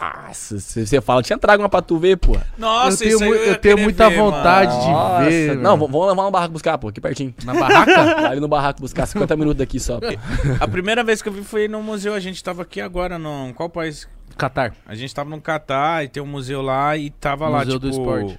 Nossa, 0.00 0.60
se 0.60 0.86
você 0.86 1.00
fala, 1.00 1.22
tinha 1.22 1.36
trago 1.38 1.60
uma 1.62 1.68
pra 1.68 1.82
tu 1.82 1.98
ver, 1.98 2.16
pô. 2.18 2.36
Nossa, 2.56 3.02
eu 3.04 3.08
tenho, 3.08 3.14
isso 3.16 3.24
aí 3.24 3.30
mu- 3.30 3.34
eu, 3.34 3.44
eu 3.46 3.58
tenho 3.58 3.78
muita 3.78 4.08
ver, 4.08 4.16
vontade 4.18 4.70
mano. 4.72 4.84
de 4.84 4.90
Nossa, 4.90 5.24
ver. 5.24 5.56
Não, 5.56 5.76
meu. 5.76 5.88
vamos 5.88 6.06
levar 6.08 6.22
uma 6.22 6.30
barraca 6.30 6.52
buscar, 6.52 6.78
pô, 6.78 6.88
aqui 6.88 7.00
pertinho. 7.00 7.34
Na 7.44 7.52
barraca? 7.54 8.28
Ali 8.30 8.38
no 8.40 8.46
barraco 8.46 8.80
buscar 8.80 9.06
50 9.06 9.34
minutos 9.36 9.58
daqui 9.58 9.80
só, 9.80 9.98
pô. 9.98 10.06
A 10.60 10.68
primeira 10.68 11.02
vez 11.02 11.20
que 11.20 11.28
eu 11.28 11.32
vi 11.32 11.42
foi 11.42 11.66
no 11.66 11.82
museu. 11.82 12.14
A 12.14 12.20
gente 12.20 12.42
tava 12.44 12.62
aqui 12.62 12.80
agora 12.80 13.18
no. 13.18 13.52
Qual 13.54 13.68
país? 13.68 14.08
Catar. 14.36 14.72
A 14.86 14.94
gente 14.94 15.12
tava 15.12 15.30
no 15.30 15.40
Catar 15.40 16.04
e 16.04 16.08
tem 16.08 16.22
um 16.22 16.26
museu 16.26 16.62
lá 16.62 16.96
e 16.96 17.10
tava 17.10 17.48
lá, 17.48 17.58
Museu 17.60 17.72
tipo. 17.74 17.80
do 17.80 17.88
Esporte. 17.90 18.38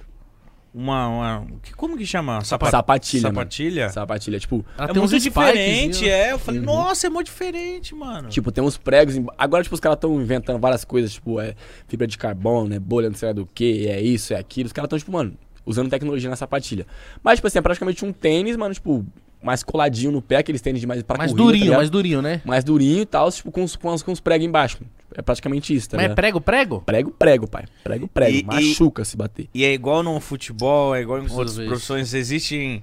Uma. 0.72 1.08
uma 1.08 1.46
que, 1.62 1.74
como 1.74 1.96
que 1.98 2.06
chama? 2.06 2.44
Sapa- 2.44 2.70
Sapatilha, 2.70 3.22
mano. 3.24 3.34
Sapatilha? 3.40 3.88
Sapatilha, 3.88 4.38
tipo, 4.38 4.64
Ela 4.78 4.90
É 4.90 4.92
tem 4.92 5.02
uns 5.02 5.10
muito 5.10 5.22
spikes, 5.22 5.52
diferente, 5.52 5.98
viu? 6.04 6.08
é. 6.12 6.32
Eu 6.32 6.38
falei, 6.38 6.60
Uhum. 6.60 6.66
nossa, 6.66 7.06
é 7.06 7.10
muito 7.10 7.26
diferente, 7.26 7.94
mano. 7.94 8.28
tipo, 8.28 8.52
tem 8.52 8.62
uns 8.62 8.76
pregos. 8.76 9.16
em- 9.16 9.26
Agora, 9.36 9.62
tipo, 9.64 9.74
os 9.74 9.80
caras 9.80 9.96
estão 9.96 10.20
inventando 10.20 10.60
várias 10.60 10.84
coisas, 10.84 11.12
tipo, 11.12 11.40
é 11.40 11.54
fibra 11.88 12.06
de 12.06 12.16
carbono, 12.16 12.68
né? 12.68 12.78
Bolha, 12.78 13.08
não 13.08 13.16
sei 13.16 13.28
lá 13.28 13.32
do 13.34 13.46
que, 13.46 13.88
é 13.88 14.00
isso, 14.00 14.32
é 14.32 14.36
aquilo. 14.38 14.66
Os 14.68 14.72
caras 14.72 14.86
estão, 14.86 14.98
tipo, 14.98 15.10
mano, 15.12 15.32
usando 15.66 15.90
tecnologia 15.90 16.30
na 16.30 16.36
sapatilha. 16.36 16.86
Mas, 17.22 17.36
tipo 17.36 17.48
assim, 17.48 17.58
é 17.58 17.62
praticamente 17.62 18.04
um 18.04 18.12
tênis, 18.12 18.56
mano, 18.56 18.72
tipo, 18.72 19.04
mais 19.42 19.62
coladinho 19.64 20.12
no 20.12 20.22
pé, 20.22 20.36
aqueles 20.36 20.60
tênis 20.60 20.80
de 20.80 20.86
mais 20.86 21.02
pra 21.02 21.18
Mais 21.18 21.30
corrida, 21.32 21.42
tá 21.42 21.46
durinho, 21.48 21.64
ligado? 21.64 21.76
mais 21.78 21.90
durinho, 21.90 22.22
né? 22.22 22.42
mais 22.44 22.62
durinho 22.62 23.00
e 23.02 23.06
tal, 23.06 23.30
tipo, 23.32 23.50
com 23.50 23.64
os, 23.64 23.74
com 23.74 23.88
os, 23.92 24.02
com 24.02 24.12
os 24.12 24.20
pregos 24.20 24.46
embaixo. 24.46 24.78
É 25.14 25.22
praticamente 25.22 25.74
isso, 25.74 25.90
tá 25.90 25.96
Mas 25.96 26.10
é 26.10 26.14
prego, 26.14 26.40
prego? 26.40 26.80
Prego, 26.82 27.10
prego, 27.10 27.46
pai. 27.48 27.64
Prego, 27.82 28.06
prego. 28.08 28.36
E- 28.36 28.40
e- 28.40 28.44
Machuca 28.44 29.04
se 29.04 29.16
bater. 29.16 29.48
E 29.52 29.64
é 29.64 29.72
igual 29.72 30.02
no 30.02 30.18
futebol, 30.20 30.94
é 30.94 31.00
igual 31.02 31.18
em 31.18 31.22
outras 31.30 31.56
profissões. 31.66 32.14
Existem. 32.14 32.82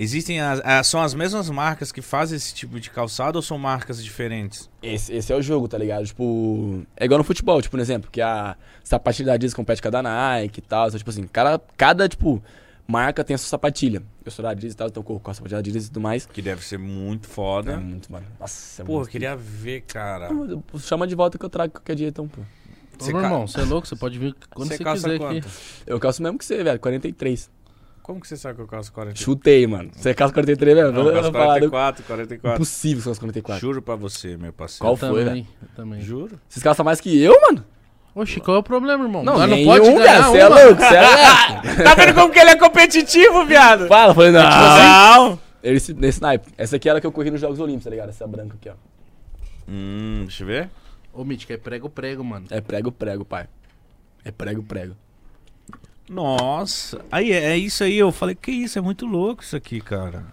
Existem 0.00 0.40
as, 0.40 0.60
as- 0.64 0.86
são 0.86 1.00
as 1.02 1.12
mesmas 1.12 1.50
marcas 1.50 1.90
que 1.90 2.00
fazem 2.00 2.36
esse 2.36 2.54
tipo 2.54 2.78
de 2.78 2.88
calçado 2.88 3.36
ou 3.36 3.42
são 3.42 3.58
marcas 3.58 4.02
diferentes? 4.02 4.70
Esse, 4.80 5.12
esse 5.12 5.32
é 5.32 5.36
o 5.36 5.42
jogo, 5.42 5.66
tá 5.66 5.76
ligado? 5.76 6.06
Tipo, 6.06 6.82
é 6.96 7.04
igual 7.04 7.18
no 7.18 7.24
futebol, 7.24 7.60
tipo, 7.60 7.72
por 7.72 7.80
exemplo, 7.80 8.08
que 8.10 8.20
a 8.20 8.56
sapatilha 8.84 9.26
da 9.26 9.32
Adidas 9.32 9.54
compete 9.54 9.82
com 9.82 9.88
a 9.88 9.90
da 9.90 10.00
Nike 10.02 10.60
e 10.60 10.62
tal. 10.62 10.86
Então, 10.86 10.98
tipo 10.98 11.10
assim, 11.10 11.26
cada, 11.26 11.60
cada, 11.76 12.08
tipo, 12.08 12.40
marca 12.90 13.22
tem 13.22 13.34
a 13.34 13.38
sua 13.38 13.48
sapatilha. 13.48 14.02
Eu 14.24 14.30
sou 14.30 14.42
da 14.42 14.50
Adidas 14.50 14.72
e 14.72 14.76
tal, 14.76 14.88
então 14.88 15.02
com 15.02 15.30
a 15.30 15.34
sapatilha 15.34 15.56
da 15.56 15.58
Adidas 15.60 15.84
e 15.84 15.88
tudo 15.88 16.00
mais. 16.00 16.24
Que 16.26 16.40
deve 16.40 16.64
ser 16.64 16.78
muito 16.78 17.28
É 17.28 17.32
foda. 17.32 17.76
muito, 17.78 18.10
mano. 18.10 18.26
Nossa, 18.40 18.82
é 18.82 18.84
Pô, 18.84 18.92
eu 18.92 18.96
muito 18.98 19.10
queria 19.10 19.36
ver, 19.36 19.82
cara. 19.82 20.32
Não, 20.32 20.62
Chama 20.78 21.06
de 21.06 21.14
volta 21.14 21.38
que 21.38 21.44
eu 21.44 21.50
trago 21.50 21.72
qualquer 21.74 21.94
dia, 21.94 22.08
então, 22.08 22.26
pô. 22.26 22.40
Ô, 22.40 22.44
Você 22.98 23.12
meu 23.12 23.20
ca- 23.20 23.28
irmão, 23.28 23.46
você 23.46 23.60
é 23.60 23.64
louco? 23.64 23.86
Você 23.86 23.94
pode 23.94 24.18
vir 24.18 24.34
quando 24.50 24.68
Você 24.68 24.76
você, 24.78 24.84
calça 24.84 25.02
quiser 25.04 25.18
quanto? 25.18 25.38
aqui. 25.46 25.48
Eu 25.86 26.00
calço 26.00 26.22
mesmo 26.22 26.38
que 26.38 26.44
você, 26.44 26.64
velho. 26.64 26.80
43. 26.80 27.50
Como 28.02 28.20
que 28.22 28.26
você 28.26 28.38
sabe 28.38 28.56
que 28.56 28.62
eu 28.62 28.66
calço 28.66 28.90
44? 28.90 29.22
Chutei, 29.22 29.66
mano. 29.66 29.90
Você 29.94 30.14
calça 30.14 30.32
43 30.32 30.74
mesmo? 30.76 30.92
Não, 30.92 31.00
eu 31.06 31.12
calço 31.12 31.18
Eu 31.28 31.32
vou 31.32 31.32
falar, 31.40 31.46
44, 31.60 32.04
44. 32.04 32.56
Impossível 32.56 32.96
que 32.96 33.02
você 33.02 33.08
calça 33.10 33.20
44. 33.20 33.60
Juro 33.60 33.82
pra 33.82 33.94
você, 33.96 34.36
meu 34.38 34.52
parceiro. 34.52 34.80
Qual 34.80 34.92
Eu 34.94 34.96
foi, 35.14 35.24
também, 35.26 35.46
eu 35.62 35.68
também. 35.76 36.00
Juro. 36.00 36.40
Vocês 36.48 36.62
calçam 36.62 36.84
mais 36.84 37.00
que 37.02 37.20
eu, 37.22 37.38
mano? 37.42 37.62
Oxi, 38.20 38.40
qual 38.40 38.56
é 38.56 38.60
o 38.60 38.62
problema, 38.62 39.04
irmão? 39.04 39.22
Não, 39.22 39.46
não 39.46 39.64
pode 39.64 39.92
ganhar 39.92 40.30
velho. 40.30 40.32
Você 40.32 40.38
é 40.38 40.48
louco, 40.48 40.82
você 40.82 40.96
é 40.96 41.00
louco. 41.06 41.82
Tá 41.84 41.94
vendo 41.94 42.14
como 42.14 42.32
que 42.32 42.38
ele 42.38 42.50
é 42.50 42.56
competitivo, 42.56 43.44
viado? 43.46 43.86
Fala, 43.86 44.14
falei, 44.14 44.30
não. 44.32 44.42
Não! 44.42 45.38
Esse, 45.62 45.92
nesse 45.92 46.20
naipe. 46.20 46.48
Essa 46.56 46.76
aqui 46.76 46.88
era 46.88 46.98
a 46.98 47.00
que 47.00 47.06
eu 47.06 47.12
corri 47.12 47.30
nos 47.30 47.40
Jogos 47.40 47.60
Olímpicos, 47.60 47.84
tá 47.84 47.90
ligado? 47.90 48.08
Essa 48.08 48.26
branca 48.26 48.56
aqui, 48.60 48.68
ó. 48.68 48.74
Hum, 49.68 50.20
deixa 50.22 50.42
eu 50.42 50.46
ver. 50.46 50.70
Ô, 51.12 51.24
Mítica, 51.24 51.54
é 51.54 51.56
prego, 51.56 51.90
prego, 51.90 52.24
mano. 52.24 52.46
É 52.50 52.60
prego, 52.60 52.90
prego, 52.92 53.24
pai. 53.24 53.46
É 54.24 54.30
prego, 54.30 54.62
prego. 54.62 54.94
Nossa. 56.08 57.04
Aí 57.10 57.32
é, 57.32 57.52
é 57.52 57.56
isso 57.56 57.84
aí. 57.84 57.98
Eu 57.98 58.10
falei, 58.10 58.34
que 58.34 58.50
isso? 58.50 58.78
É 58.78 58.82
muito 58.82 59.04
louco 59.04 59.42
isso 59.42 59.56
aqui, 59.56 59.80
cara. 59.80 60.24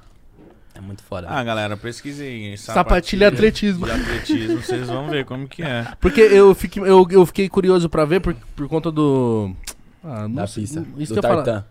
É 0.75 0.81
muito 0.81 1.01
foda. 1.03 1.27
Ah, 1.29 1.41
galera, 1.41 1.77
pesquisem. 1.77 2.55
Sapatilha 2.57 3.29
atletismo. 3.29 3.85
De 3.85 3.91
atletismo, 3.93 4.61
vocês 4.61 4.87
vão 4.87 5.09
ver 5.09 5.23
como 5.23 5.47
que 5.47 5.63
é. 5.63 5.87
Porque 6.01 6.19
eu 6.19 6.53
fiquei, 6.53 6.83
eu, 6.83 7.07
eu 7.09 7.25
fiquei 7.25 7.47
curioso 7.47 7.89
pra 7.89 8.03
ver 8.03 8.19
por, 8.19 8.35
por 8.55 8.67
conta 8.67 8.91
do. 8.91 9.55
Ah, 10.03 10.27
não 10.27 10.35
da 10.35 10.47
sei, 10.47 10.63
pista. 10.63 10.85
Isso 10.97 11.13
do 11.13 11.21
que 11.21 11.25
eu 11.25 11.29
falar. 11.29 11.43
Tartan. 11.43 11.65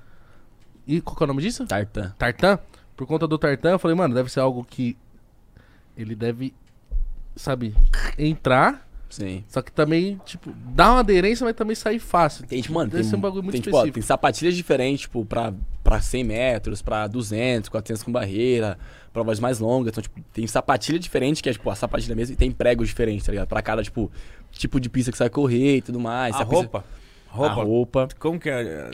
E 0.87 1.01
qual 1.03 1.17
que 1.17 1.23
é 1.23 1.25
o 1.25 1.29
nome 1.29 1.43
disso? 1.43 1.67
Tartan. 1.67 2.15
Tartan. 2.19 2.59
Por 2.97 3.07
conta 3.07 3.27
do 3.27 3.37
Tartan, 3.37 3.73
eu 3.73 3.79
falei, 3.79 3.97
mano, 3.97 4.15
deve 4.15 4.31
ser 4.31 4.41
algo 4.41 4.65
que 4.65 4.97
ele 5.97 6.15
deve, 6.15 6.55
sabe, 7.37 7.75
entrar. 8.19 8.89
Sim. 9.11 9.45
Só 9.49 9.63
que 9.63 9.71
também, 9.71 10.21
tipo, 10.25 10.53
dá 10.75 10.93
uma 10.93 11.01
aderência, 11.01 11.45
mas 11.45 11.55
também 11.55 11.77
sair 11.77 11.99
fácil. 11.99 12.47
Tem, 12.47 12.65
mano, 12.71 12.91
Deve 12.91 13.03
tem, 13.03 13.11
ser 13.11 13.17
um 13.17 13.21
bagulho 13.21 13.43
muito 13.43 13.53
tem, 13.53 13.61
tipo, 13.63 13.77
ó, 13.77 13.81
específico. 13.81 13.95
tem 13.95 14.03
sapatilhas 14.03 14.57
diferentes, 14.57 15.03
tipo, 15.03 15.25
pra, 15.25 15.53
pra 15.85 16.01
100 16.01 16.25
metros, 16.25 16.83
pra 16.83 17.07
200, 17.07 17.69
400 17.69 18.03
com 18.03 18.11
barreira, 18.11 18.77
provas 19.13 19.39
mais 19.39 19.61
longas. 19.61 19.93
Então, 19.93 20.03
tipo, 20.03 20.21
tem 20.33 20.47
sapatilha 20.47 20.99
diferente, 20.99 21.43
que 21.43 21.49
é, 21.49 21.53
tipo, 21.53 21.69
a 21.71 21.75
sapatilha 21.77 22.17
mesmo, 22.17 22.33
e 22.33 22.37
tem 22.37 22.51
pregos 22.51 22.89
diferentes, 22.89 23.25
tá 23.27 23.31
ligado? 23.33 23.47
Pra 23.47 23.63
cada, 23.63 23.83
tipo, 23.83 24.11
tipo 24.51 24.81
de 24.81 24.89
pista 24.89 25.13
que 25.13 25.19
você 25.19 25.25
vai 25.25 25.31
correr 25.31 25.77
e 25.77 25.83
tudo 25.83 26.01
mais. 26.01 26.35
A 26.35 26.39
Se 26.39 26.45
pista- 26.45 26.57
roupa? 26.57 26.85
A 27.31 27.37
Roupa. 27.37 27.63
roupa. 27.63 28.09
Como 28.19 28.41
que 28.41 28.49
é? 28.49 28.91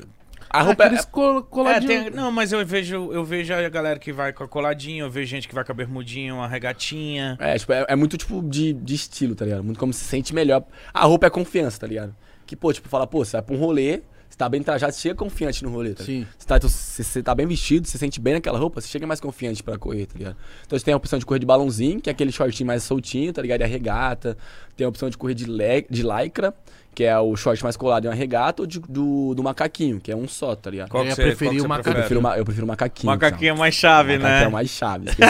A 0.52 0.62
roupa 0.62 0.82
é, 0.82 0.86
Aqueles 0.86 1.04
col 1.04 1.38
É, 1.38 1.42
coladinhos. 1.42 2.04
tem- 2.06 2.10
não, 2.10 2.32
mas 2.32 2.50
eu 2.50 2.66
vejo, 2.66 3.12
eu 3.12 3.24
vejo 3.24 3.54
a 3.54 3.68
galera 3.68 3.98
que 4.00 4.12
vai 4.12 4.32
com 4.32 4.42
a 4.42 4.48
coladinha, 4.48 5.02
eu 5.04 5.10
vejo 5.10 5.30
gente 5.30 5.46
que 5.46 5.54
vai 5.54 5.62
com 5.62 5.70
a 5.70 5.74
bermudinha, 5.74 6.34
uma 6.34 6.48
regatinha. 6.48 7.36
É, 7.38 7.56
tipo, 7.56 7.72
é, 7.72 7.84
é 7.88 7.94
muito, 7.94 8.16
tipo, 8.18 8.42
de, 8.42 8.72
de 8.72 8.94
estilo, 8.96 9.36
tá 9.36 9.44
ligado? 9.44 9.62
Muito 9.62 9.78
como 9.78 9.92
se 9.92 10.02
sente 10.04 10.34
melhor. 10.34 10.64
A 10.92 11.04
roupa 11.04 11.26
é 11.26 11.30
confiança, 11.30 11.78
tá 11.78 11.86
ligado? 11.86 12.16
Que, 12.46 12.56
pô, 12.56 12.72
tipo, 12.72 12.88
fala, 12.88 13.06
pô, 13.06 13.24
você 13.24 13.32
vai 13.36 13.42
pra 13.42 13.54
um 13.54 13.58
rolê, 13.60 14.00
você 14.30 14.36
tá 14.38 14.48
bem 14.48 14.62
trajado, 14.62 14.92
você 14.92 15.00
chega 15.00 15.14
confiante 15.16 15.62
no 15.64 15.70
rolê, 15.70 15.92
tá 15.92 16.04
ligado? 16.04 16.24
Sim. 16.24 16.26
Você 16.38 16.46
tá, 16.46 16.58
você, 16.58 17.02
você 17.04 17.22
tá 17.22 17.34
bem 17.34 17.46
vestido, 17.46 17.86
você 17.86 17.98
sente 17.98 18.20
bem 18.20 18.34
naquela 18.34 18.58
roupa, 18.58 18.80
você 18.80 18.88
chega 18.88 19.06
mais 19.06 19.20
confiante 19.20 19.62
pra 19.62 19.76
correr, 19.76 20.06
tá 20.06 20.14
ligado? 20.16 20.36
Então 20.66 20.78
você 20.78 20.84
tem 20.84 20.94
a 20.94 20.96
opção 20.96 21.18
de 21.18 21.26
correr 21.26 21.40
de 21.40 21.46
balãozinho, 21.46 22.00
que 22.00 22.08
é 22.08 22.12
aquele 22.12 22.30
shortinho 22.32 22.66
mais 22.68 22.82
soltinho, 22.84 23.32
tá 23.32 23.42
ligado? 23.42 23.60
E 23.60 23.64
a 23.64 23.66
regata. 23.66 24.38
Tem 24.76 24.84
a 24.86 24.88
opção 24.88 25.10
de 25.10 25.18
correr 25.18 25.34
de, 25.34 25.44
le 25.44 25.84
de 25.90 26.02
lycra, 26.02 26.54
que 26.94 27.04
é 27.04 27.18
o 27.18 27.36
short 27.36 27.62
mais 27.62 27.76
colado 27.76 28.06
e 28.06 28.08
uma 28.08 28.14
regata, 28.14 28.62
ou 28.62 28.66
de- 28.66 28.80
do, 28.80 29.34
do 29.34 29.42
macaquinho, 29.42 30.00
que 30.00 30.10
é 30.10 30.16
um 30.16 30.26
só, 30.26 30.56
tá 30.56 30.70
ligado? 30.70 30.88
Qual 30.88 31.02
Eu 31.02 31.04
que 31.04 31.10
ia 31.10 31.16
você, 31.16 31.22
preferir 31.22 31.48
qual 31.48 31.52
que 31.52 31.58
o 31.58 31.62
você 31.62 31.68
macaco. 31.68 31.88
Eu 31.88 31.92
prefere? 31.94 32.20
prefiro, 32.20 32.38
eu 32.38 32.44
prefiro 32.44 32.66
macaquinho. 32.66 33.12
Macaquinho 33.12 33.50
é 33.50 33.58
mais 33.58 33.74
chave, 33.74 34.12
Macaquinho 34.16 34.38
né? 34.38 34.44
é 34.44 34.48
o 34.48 34.52
mais 34.52 34.70
chave. 34.70 35.04
tudo. 35.12 35.24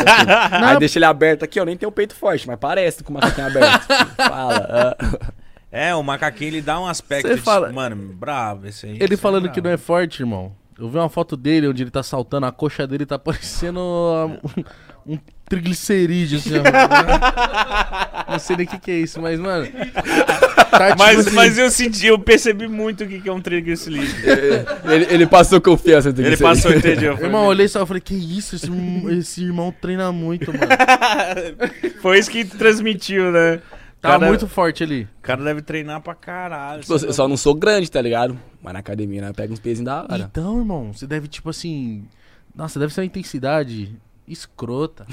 Aí 0.65 0.79
deixa 0.79 0.99
ele 0.99 1.05
aberto 1.07 1.43
aqui, 1.43 1.59
ó. 1.59 1.65
Nem 1.65 1.77
tem 1.77 1.89
o 1.89 1.93
peito 1.93 2.15
forte, 2.15 2.47
mas 2.47 2.59
parece 2.61 3.03
com 3.03 3.11
o 3.13 3.15
macaquinho 3.15 3.47
aberto. 3.49 3.87
Fala. 4.17 4.97
É, 5.73 5.95
o 5.95 6.03
macaquinho 6.03 6.49
ele 6.49 6.61
dá 6.61 6.81
um 6.81 6.87
aspecto 6.87 7.29
Você 7.29 7.37
de, 7.37 7.41
fala- 7.41 7.71
mano, 7.73 7.97
bravo 8.15 8.67
esse 8.67 8.87
aí. 8.87 8.99
Ele 9.01 9.17
falando 9.17 9.47
é 9.47 9.51
que 9.51 9.61
não 9.61 9.71
é 9.71 9.77
forte, 9.77 10.21
irmão. 10.21 10.53
Eu 10.79 10.89
vi 10.89 10.97
uma 10.99 11.09
foto 11.09 11.37
dele 11.37 11.69
onde 11.69 11.83
ele 11.83 11.91
tá 11.91 12.03
saltando, 12.03 12.47
a 12.47 12.53
coxa 12.53 12.87
dele 12.87 13.05
tá 13.07 13.19
parecendo 13.21 13.79
um, 13.79 15.15
um 15.15 15.19
triglicerídeo, 15.49 16.39
assim, 16.39 16.55
ó. 16.59 18.33
Não 18.33 18.39
sei 18.39 18.57
nem 18.57 18.67
o 18.67 18.69
que, 18.69 18.79
que 18.79 18.91
é 18.91 18.99
isso, 18.99 19.21
mas, 19.21 19.39
mano. 19.39 19.67
Tá, 20.71 20.87
tipo 20.91 20.99
Mas, 20.99 21.19
assim, 21.27 21.35
mas 21.35 21.59
eu 21.59 21.71
senti, 21.71 22.07
eu 22.07 22.19
percebi 22.19 22.69
muito 22.69 23.03
o 23.05 23.07
que 23.07 23.21
que 23.21 23.29
é 23.29 23.33
um 23.33 23.41
triglicerido. 23.41 24.07
ele, 24.85 25.07
ele 25.11 25.27
passou 25.27 25.61
confiança. 25.61 26.11
Ele 26.11 26.29
Ele 26.29 26.37
passou, 26.37 26.73
entendeu? 26.73 27.15
Irmão, 27.21 27.47
olhei 27.47 27.67
só 27.69 27.83
e 27.83 27.87
falei, 27.87 28.01
que 28.01 28.15
isso? 28.15 28.55
Esse, 28.57 28.71
esse 29.19 29.43
irmão 29.43 29.75
treina 29.81 30.13
muito, 30.13 30.53
mano. 30.53 30.67
foi 32.01 32.19
isso 32.21 32.31
que 32.31 32.45
transmitiu, 32.45 33.33
né? 33.33 33.61
Tá 34.01 34.13
Cara- 34.13 34.27
muito 34.29 34.49
forte 34.49 34.83
ali. 34.83 35.03
O 35.19 35.23
cara 35.23 35.45
deve 35.45 35.61
treinar 35.61 36.01
pra 36.01 36.15
caralho. 36.15 36.81
Tipo, 36.81 36.95
eu 36.95 37.13
só 37.13 37.29
não 37.29 37.37
sou 37.37 37.55
grande, 37.55 37.91
tá 37.91 38.01
ligado? 38.01 38.39
Mas 38.63 38.73
na 38.73 38.79
academia, 38.79 39.21
né? 39.21 39.29
Eu 39.29 39.35
pego 39.35 39.53
uns 39.53 39.61
pezinhos 39.61 39.85
da 39.85 40.03
hora. 40.03 40.29
Então, 40.31 40.59
irmão, 40.59 40.93
você 40.93 41.07
deve, 41.07 41.29
tipo 41.29 41.51
assim. 41.51 42.07
Nossa, 42.55 42.81
deve 42.81 42.93
ser 42.95 43.03
uma 43.03 43.07
intensidade 43.07 43.95
escrota. 44.33 45.07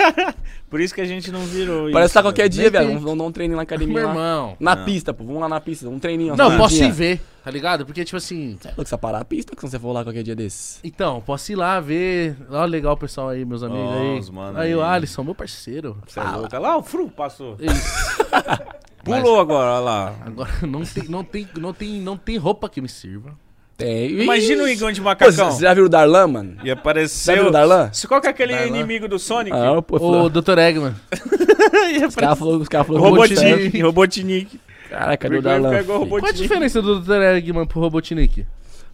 Por 0.70 0.80
isso 0.80 0.94
que 0.94 1.00
a 1.00 1.04
gente 1.04 1.30
não 1.30 1.40
virou 1.40 1.90
Parece 1.92 2.06
isso, 2.06 2.12
que 2.12 2.14
tá 2.14 2.22
qualquer 2.22 2.48
dia, 2.48 2.70
velho. 2.70 2.98
Vamos, 2.98 3.18
dar 3.18 3.24
um 3.24 3.32
treininho 3.32 3.56
na 3.56 3.62
academia 3.62 3.94
Meu 3.94 4.04
lá. 4.06 4.10
irmão. 4.10 4.56
Na 4.58 4.74
Não. 4.74 4.84
pista, 4.84 5.12
pô. 5.12 5.24
Vamos 5.24 5.40
lá 5.40 5.48
na 5.48 5.60
pista. 5.60 5.88
Um 5.88 5.98
treininho. 5.98 6.36
Não, 6.36 6.56
posso 6.56 6.82
ir 6.82 6.90
ver, 6.90 7.20
tá 7.44 7.50
ligado? 7.50 7.86
Porque, 7.86 8.04
tipo 8.04 8.16
assim. 8.16 8.58
Cê 8.60 8.68
é 8.68 8.70
louco, 8.70 8.84
você 8.84 8.90
vai 8.90 9.00
parar 9.00 9.20
a 9.20 9.24
pista 9.24 9.54
quando 9.54 9.70
você 9.70 9.78
for 9.78 9.92
lá 9.92 10.02
qualquer 10.02 10.22
dia 10.22 10.34
desses. 10.34 10.80
Então, 10.82 11.20
posso 11.20 11.52
ir 11.52 11.56
lá 11.56 11.78
ver. 11.80 12.36
Ó, 12.50 12.64
legal 12.64 12.94
o 12.94 12.96
pessoal 12.96 13.28
aí, 13.28 13.44
meus 13.44 13.62
amigos 13.62 13.92
aí. 13.92 14.18
Os 14.18 14.30
mano 14.30 14.58
aí, 14.58 14.74
o 14.74 14.82
aí. 14.82 14.96
Alisson, 14.96 15.22
meu 15.22 15.34
parceiro. 15.34 15.96
Você 16.06 16.18
é 16.18 16.22
louco. 16.24 16.48
Olha 16.50 16.58
lá, 16.58 16.76
o 16.76 16.82
Fru 16.82 17.10
passou. 17.10 17.56
Isso. 17.60 18.24
Pulou 19.04 19.38
agora, 19.38 19.72
olha 19.72 19.80
lá. 19.80 20.14
Agora 20.24 20.50
não 20.66 20.82
tem, 20.82 21.04
não 21.08 21.22
tem, 21.22 21.48
não 21.58 21.72
tem, 21.74 22.00
não 22.00 22.16
tem 22.16 22.36
roupa 22.38 22.68
que 22.68 22.80
me 22.80 22.88
sirva. 22.88 23.38
Tem. 23.76 24.22
Imagina 24.22 24.62
o. 24.64 24.68
Igão 24.68 24.92
de 24.92 25.00
Pô, 25.00 25.04
macacão. 25.06 25.50
Você 25.50 25.62
já 25.62 25.74
viu 25.74 25.84
o 25.86 25.88
Darlan, 25.88 26.26
mano? 26.28 26.50
E 26.50 26.54
Você 26.54 26.58
já 26.58 26.64
viu 26.64 26.72
apareceu. 26.74 27.46
o 27.46 27.50
Darlan? 27.50 27.90
Se 27.92 28.06
qual 28.06 28.20
que 28.20 28.26
é 28.26 28.30
aquele 28.30 28.52
Darlan. 28.52 28.68
inimigo 28.68 29.08
do 29.08 29.18
Sonic? 29.18 29.56
Ah, 29.56 29.82
pô, 29.82 29.96
O 29.96 29.98
falou- 29.98 30.30
Dr. 30.30 30.58
Eggman. 30.58 30.94
os 32.08 32.14
caras 32.14 32.38
falaram 32.38 32.58
os 32.60 32.68
caras 32.68 32.86
falaram 32.86 33.04
Robotnik. 33.04 33.80
Robotnik. 33.82 34.60
Caraca, 34.90 35.16
cadê 35.16 35.38
o 35.38 35.42
Darlan? 35.42 35.80
o? 35.80 35.84
Qual 35.84 35.96
a 35.96 35.98
Robotnik. 36.00 36.34
diferença 36.42 36.80
do 36.80 37.00
Dr. 37.00 37.20
Eggman 37.36 37.66
pro 37.66 37.80
Robotnik? 37.80 38.46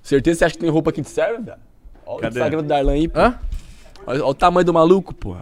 Certeza 0.02 0.34
que 0.34 0.38
você 0.38 0.44
acha 0.46 0.54
que 0.54 0.60
tem 0.60 0.70
roupa 0.70 0.92
que 0.92 1.02
te 1.02 1.10
serve, 1.10 1.42
velho? 1.42 1.58
Olha 2.06 2.16
o 2.16 2.20
Cadê? 2.22 2.38
Instagram 2.38 2.62
do 2.62 2.68
Darlan 2.68 2.92
aí, 2.92 3.06
pô. 3.08 3.20
Hã? 3.20 3.34
Olha, 4.06 4.20
olha 4.20 4.24
o 4.30 4.34
tamanho 4.34 4.64
do 4.64 4.72
maluco, 4.72 5.12
pô. 5.14 5.36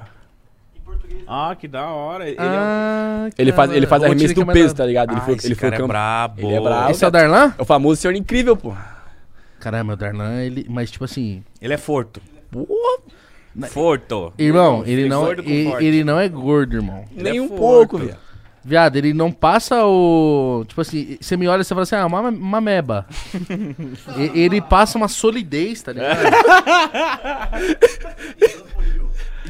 Ah, 1.27 1.55
que 1.59 1.69
da 1.69 1.86
hora. 1.89 2.27
Ele, 2.28 2.36
é 2.39 2.43
um- 2.43 2.47
Ah, 2.47 3.28
Ele 3.39 3.52
faz, 3.52 3.70
ele 3.70 3.86
faz 3.86 4.02
cara. 4.02 4.12
arremesso 4.12 4.35
do 4.35 4.43
é 4.43 4.52
peso, 4.52 4.74
tá 4.74 4.85
ligado? 4.85 5.10
Ele 5.12 5.20
Ah, 5.20 5.24
foi, 5.24 5.35
esse 5.36 5.47
ele 5.47 5.55
foi 5.55 5.60
cara 5.70 5.77
é 5.77 5.78
campo- 5.78 5.89
brabo. 5.89 6.40
Ele 6.40 6.55
é 6.55 6.60
brabo. 6.60 6.90
Esse 6.90 7.05
é 7.05 7.09
o 7.09 7.10
Darlan? 7.10 7.55
É 7.56 7.62
o 7.62 7.65
famoso 7.65 8.01
senhor 8.01 8.15
incrível, 8.15 8.56
pô. 8.56 8.74
Caramba, 9.60 9.94
o 9.94 9.97
Darlan, 9.97 10.40
ele. 10.43 10.66
Mas, 10.68 10.90
tipo 10.90 11.05
assim. 11.05 11.43
Ele 11.60 11.74
é 11.74 11.78
forto. 11.78 12.20
Pô, 12.51 12.66
Forto. 13.70 14.32
Irmão, 14.39 14.85
ele 14.86 15.02
Tem 15.02 15.10
não, 15.10 15.24
gordo 15.24 15.43
com 15.43 15.51
ele, 15.51 15.70
forte. 15.70 15.85
ele 15.85 16.05
não 16.05 16.20
é 16.20 16.28
gordo, 16.28 16.76
irmão. 16.76 17.05
Ele 17.12 17.22
nem 17.30 17.39
é 17.39 17.43
um 17.43 17.48
pouco, 17.48 17.98
velho. 17.98 18.16
Viado, 18.64 18.97
ele 18.97 19.12
não 19.14 19.32
passa 19.32 19.85
o. 19.85 20.64
Tipo 20.68 20.80
assim, 20.82 21.16
você 21.20 21.36
me 21.36 21.48
olha 21.48 21.62
e 21.62 21.64
você 21.64 21.70
fala 21.70 21.82
assim, 21.82 21.97
ah, 21.97 22.06
uma, 22.06 22.20
uma 22.28 22.60
meba. 22.60 23.06
E- 24.16 24.39
ele 24.40 24.60
passa 24.60 24.97
uma 24.98 25.09
solidez, 25.09 25.82
tá 25.82 25.93
ligado? 25.93 26.18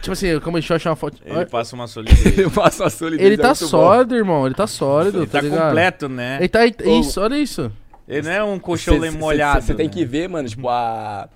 tipo 0.00 0.12
assim, 0.12 0.38
como 0.40 0.56
deixa 0.58 0.72
eu 0.72 0.76
achar 0.76 0.90
uma 0.90 0.96
foto. 0.96 1.18
Ele 1.24 1.46
passa 1.46 1.74
uma 1.74 1.86
solidez. 1.86 2.38
Ele 2.38 2.50
passa 2.50 2.84
uma 2.84 2.90
solidez. 2.90 3.26
Ele 3.26 3.34
é 3.34 3.38
tá 3.38 3.48
bom. 3.48 3.54
sólido, 3.54 4.14
irmão. 4.14 4.46
Ele 4.46 4.54
tá 4.54 4.66
sólido, 4.66 5.18
Ele 5.18 5.26
tá, 5.26 5.38
tá 5.38 5.44
ligado? 5.44 5.66
completo, 5.68 6.08
né? 6.08 6.36
Ele 6.38 6.48
tá. 6.48 6.60
Isso, 6.66 7.20
olha 7.20 7.38
isso. 7.38 7.70
Ele 8.08 8.22
não 8.22 8.30
é 8.32 8.42
um 8.42 8.58
colchão 8.58 8.98
Cê- 9.00 9.10
molhado. 9.10 9.62
Você 9.64 9.74
tem 9.74 9.86
né? 9.86 9.92
que 9.92 10.04
ver, 10.04 10.28
mano, 10.28 10.48
tipo, 10.48 10.68
a. 10.68 11.28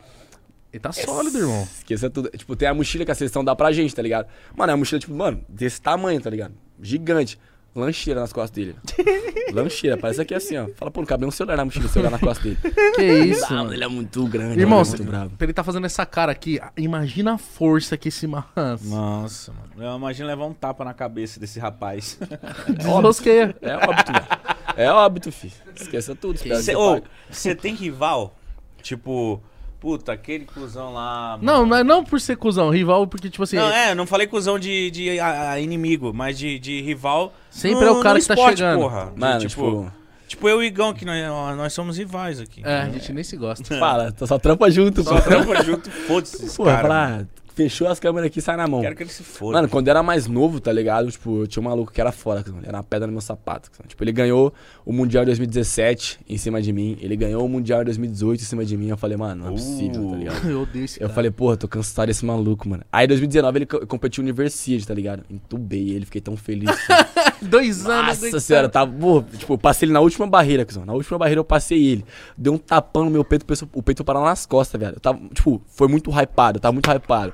Ele 0.72 0.80
tá 0.80 0.90
sólido, 0.90 1.38
irmão. 1.38 1.62
Esqueça 1.64 2.08
tudo. 2.08 2.30
Tipo, 2.30 2.56
tem 2.56 2.66
a 2.66 2.72
mochila 2.72 3.04
que 3.04 3.10
a 3.10 3.14
seleção 3.14 3.44
dá 3.44 3.54
pra 3.54 3.70
gente, 3.72 3.94
tá 3.94 4.00
ligado? 4.00 4.26
Mano, 4.56 4.70
é 4.70 4.74
uma 4.74 4.78
mochila, 4.78 4.98
tipo, 4.98 5.12
mano, 5.14 5.44
desse 5.46 5.80
tamanho, 5.82 6.18
tá 6.20 6.30
ligado? 6.30 6.54
Gigante. 6.80 7.38
Lancheira 7.74 8.20
nas 8.20 8.32
costas 8.32 8.50
dele. 8.50 8.76
Lancheira, 9.52 9.96
parece 9.96 10.20
aqui 10.20 10.34
assim, 10.34 10.56
ó. 10.58 10.68
Fala, 10.76 10.90
pô, 10.90 11.00
não 11.00 11.06
cabe 11.06 11.24
um 11.24 11.30
celular 11.30 11.56
na 11.56 11.64
mochila, 11.64 11.88
celular 11.88 12.10
na 12.10 12.18
costa 12.18 12.42
dele. 12.44 12.58
Que 12.94 13.02
isso, 13.02 13.46
Ah, 13.46 13.56
mano. 13.56 13.72
ele 13.72 13.82
é 13.84 13.88
muito 13.88 14.26
grande, 14.26 14.60
Irmão, 14.60 14.78
mano, 14.80 14.88
é 14.94 14.96
muito 14.98 15.10
bravo. 15.10 15.32
ele 15.40 15.52
tá 15.52 15.64
fazendo 15.64 15.86
essa 15.86 16.04
cara 16.04 16.30
aqui, 16.32 16.60
imagina 16.76 17.34
a 17.34 17.38
força 17.38 17.96
que 17.96 18.08
esse 18.08 18.26
man 18.26 18.44
Nossa, 18.84 19.52
mano. 19.52 19.70
Eu 19.90 19.96
imagino 19.96 20.28
levar 20.28 20.44
um 20.46 20.52
tapa 20.52 20.84
na 20.84 20.92
cabeça 20.92 21.40
desse 21.40 21.58
rapaz. 21.58 22.18
desrosqueia. 22.76 23.56
É 23.62 23.76
óbito, 23.76 24.12
velho. 24.12 24.26
É 24.76 24.90
óbito, 24.90 25.32
filho. 25.32 25.52
Esqueça 25.74 26.14
tudo. 26.14 26.38
Você 26.38 26.74
você 27.30 27.54
tem 27.54 27.74
rival? 27.74 28.36
Tipo, 28.82 29.40
puta, 29.82 30.12
aquele 30.12 30.44
cuzão 30.44 30.92
lá. 30.94 31.36
Não, 31.42 31.66
não 31.66 31.76
é 31.76 31.82
não 31.82 32.04
por 32.04 32.20
ser 32.20 32.36
cuzão, 32.36 32.70
rival, 32.70 33.04
porque, 33.08 33.28
tipo 33.28 33.42
assim, 33.42 33.56
Não, 33.56 33.68
é, 33.68 33.94
não 33.96 34.06
falei 34.06 34.28
cuzão 34.28 34.56
de, 34.56 34.92
de 34.92 35.18
a- 35.18 35.50
a 35.50 35.60
inimigo, 35.60 36.12
mas 36.14 36.38
de, 36.38 36.56
de 36.60 36.80
rival. 36.80 37.34
Sempre 37.50 37.86
é 37.86 37.90
o 37.90 38.00
cara 38.00 38.20
que 38.20 38.26
tá 38.26 38.34
esporte, 38.34 38.58
chegando. 38.58 38.78
Porra. 38.80 39.10
De, 39.12 39.18
Mano, 39.20 39.40
tipo, 39.40 39.48
tipo, 39.48 39.92
tipo, 40.28 40.48
eu 40.48 40.62
e 40.62 40.66
o 40.66 40.68
Igão, 40.68 40.94
que 40.94 41.04
nós, 41.04 41.56
nós 41.56 41.72
somos 41.72 41.98
rivais 41.98 42.38
aqui. 42.38 42.62
é, 42.64 42.82
a 42.82 42.88
gente 42.90 43.12
nem 43.12 43.24
se 43.24 43.36
gosta. 43.36 43.76
fala, 43.78 44.12
tô 44.12 44.24
só 44.24 44.38
trampa 44.38 44.70
junto, 44.70 45.02
Só 45.02 45.16
pô. 45.16 45.20
trampa 45.20 45.64
junto, 45.64 45.90
foda-se 45.90 46.56
Pô, 46.56 46.64
cara. 46.64 47.18
ah, 47.20 47.24
fechou 47.54 47.86
as 47.88 47.98
câmeras 48.00 48.26
aqui 48.26 48.38
e 48.38 48.42
sai 48.42 48.56
na 48.56 48.66
mão. 48.66 48.80
Quero 48.80 48.94
que 48.96 49.02
ele 49.02 49.10
se 49.10 49.22
foda. 49.22 49.52
Mano, 49.58 49.68
quando 49.68 49.86
eu 49.88 49.90
era 49.92 50.02
mais 50.02 50.26
novo, 50.26 50.60
tá 50.60 50.72
ligado? 50.72 51.10
Tipo, 51.10 51.40
eu 51.42 51.46
tinha 51.46 51.60
um 51.60 51.64
maluco 51.68 51.92
que 51.92 52.00
era 52.00 52.10
fora, 52.12 52.44
ele 52.46 52.56
era 52.66 52.76
uma 52.78 52.82
pedra 52.82 53.06
no 53.06 53.12
meu 53.12 53.20
sapato. 53.20 53.70
Tipo, 53.86 54.02
ele 54.04 54.12
ganhou 54.12 54.52
o 54.84 54.92
Mundial 54.92 55.22
em 55.22 55.26
2017 55.26 56.20
em 56.28 56.36
cima 56.38 56.60
de 56.62 56.72
mim. 56.72 56.96
Ele 57.00 57.16
ganhou 57.16 57.44
o 57.44 57.48
Mundial 57.48 57.82
em 57.82 57.84
2018 57.84 58.40
em 58.40 58.44
cima 58.44 58.64
de 58.64 58.76
mim. 58.76 58.88
Eu 58.88 58.96
falei, 58.96 59.16
mano, 59.16 59.44
não 59.44 59.48
é 59.50 59.52
possível, 59.52 60.10
tá 60.10 60.16
ligado? 60.16 60.48
Eu 60.50 60.62
odeio 60.62 60.84
esse 60.84 60.96
Eu 60.98 61.02
cara. 61.02 61.14
falei, 61.14 61.30
porra, 61.30 61.56
tô 61.56 61.68
cansado 61.68 62.06
desse 62.06 62.24
maluco, 62.24 62.68
mano. 62.68 62.82
Aí 62.92 63.04
em 63.04 63.08
2019 63.08 63.58
ele 63.58 63.66
co- 63.66 63.86
competiu 63.86 64.22
Universidade, 64.22 64.86
tá 64.86 64.94
ligado? 64.94 65.22
Entubei 65.30 65.90
ele, 65.90 66.04
fiquei 66.04 66.20
tão 66.20 66.36
feliz. 66.36 66.70
Dois 67.42 67.86
anos. 67.86 68.20
Nossa 68.22 68.40
senhora, 68.40 68.68
tava. 68.68 68.92
Porra, 68.92 69.24
tipo, 69.36 69.54
eu 69.54 69.58
passei 69.58 69.86
ele 69.86 69.92
na 69.92 70.00
última 70.00 70.26
barreira, 70.26 70.64
cuzão. 70.64 70.84
Na 70.84 70.92
última 70.92 71.18
barreira 71.18 71.40
eu 71.40 71.44
passei 71.44 71.82
ele. 71.84 72.04
Deu 72.36 72.52
um 72.54 72.58
tapão 72.58 73.04
no 73.04 73.10
meu 73.10 73.24
peito, 73.24 73.42
o 73.42 73.46
peito- 73.46 73.68
o 73.72 73.82
peito 73.82 74.04
parou 74.04 74.22
nas 74.24 74.46
costas, 74.46 74.80
velho. 74.80 74.94
Eu 74.96 75.00
tava, 75.00 75.18
tipo, 75.34 75.60
foi 75.66 75.88
muito 75.88 76.10
hypado, 76.10 76.58
eu 76.58 76.60
tava 76.60 76.72
muito 76.72 76.88
hypado. 76.90 77.32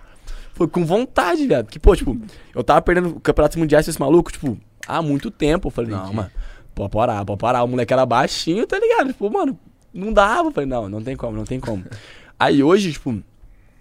Foi 0.58 0.66
com 0.68 0.84
vontade, 0.84 1.46
velho. 1.46 1.64
Porque, 1.64 1.78
pô, 1.78 1.94
tipo, 1.94 2.20
eu 2.54 2.62
tava 2.64 2.82
perdendo 2.82 3.10
o 3.10 3.20
campeonato 3.20 3.58
mundial 3.58 3.82
com 3.82 3.88
esse 3.88 4.00
maluco, 4.00 4.32
tipo, 4.32 4.58
há 4.86 5.00
muito 5.00 5.30
tempo. 5.30 5.68
Eu 5.68 5.70
falei, 5.70 5.90
não, 5.92 6.12
mano, 6.12 6.30
pode 6.74 6.90
parar, 6.90 7.24
pode 7.24 7.38
parar. 7.38 7.62
O 7.62 7.68
moleque 7.68 7.92
era 7.92 8.04
baixinho, 8.04 8.66
tá 8.66 8.76
ligado? 8.78 9.06
Tipo, 9.12 9.30
mano, 9.30 9.56
não 9.94 10.12
dava. 10.12 10.48
Eu 10.48 10.52
falei, 10.52 10.68
não, 10.68 10.88
não 10.88 11.00
tem 11.00 11.14
como, 11.16 11.36
não 11.36 11.44
tem 11.44 11.60
como. 11.60 11.84
Aí 12.38 12.62
hoje, 12.62 12.92
tipo, 12.92 13.16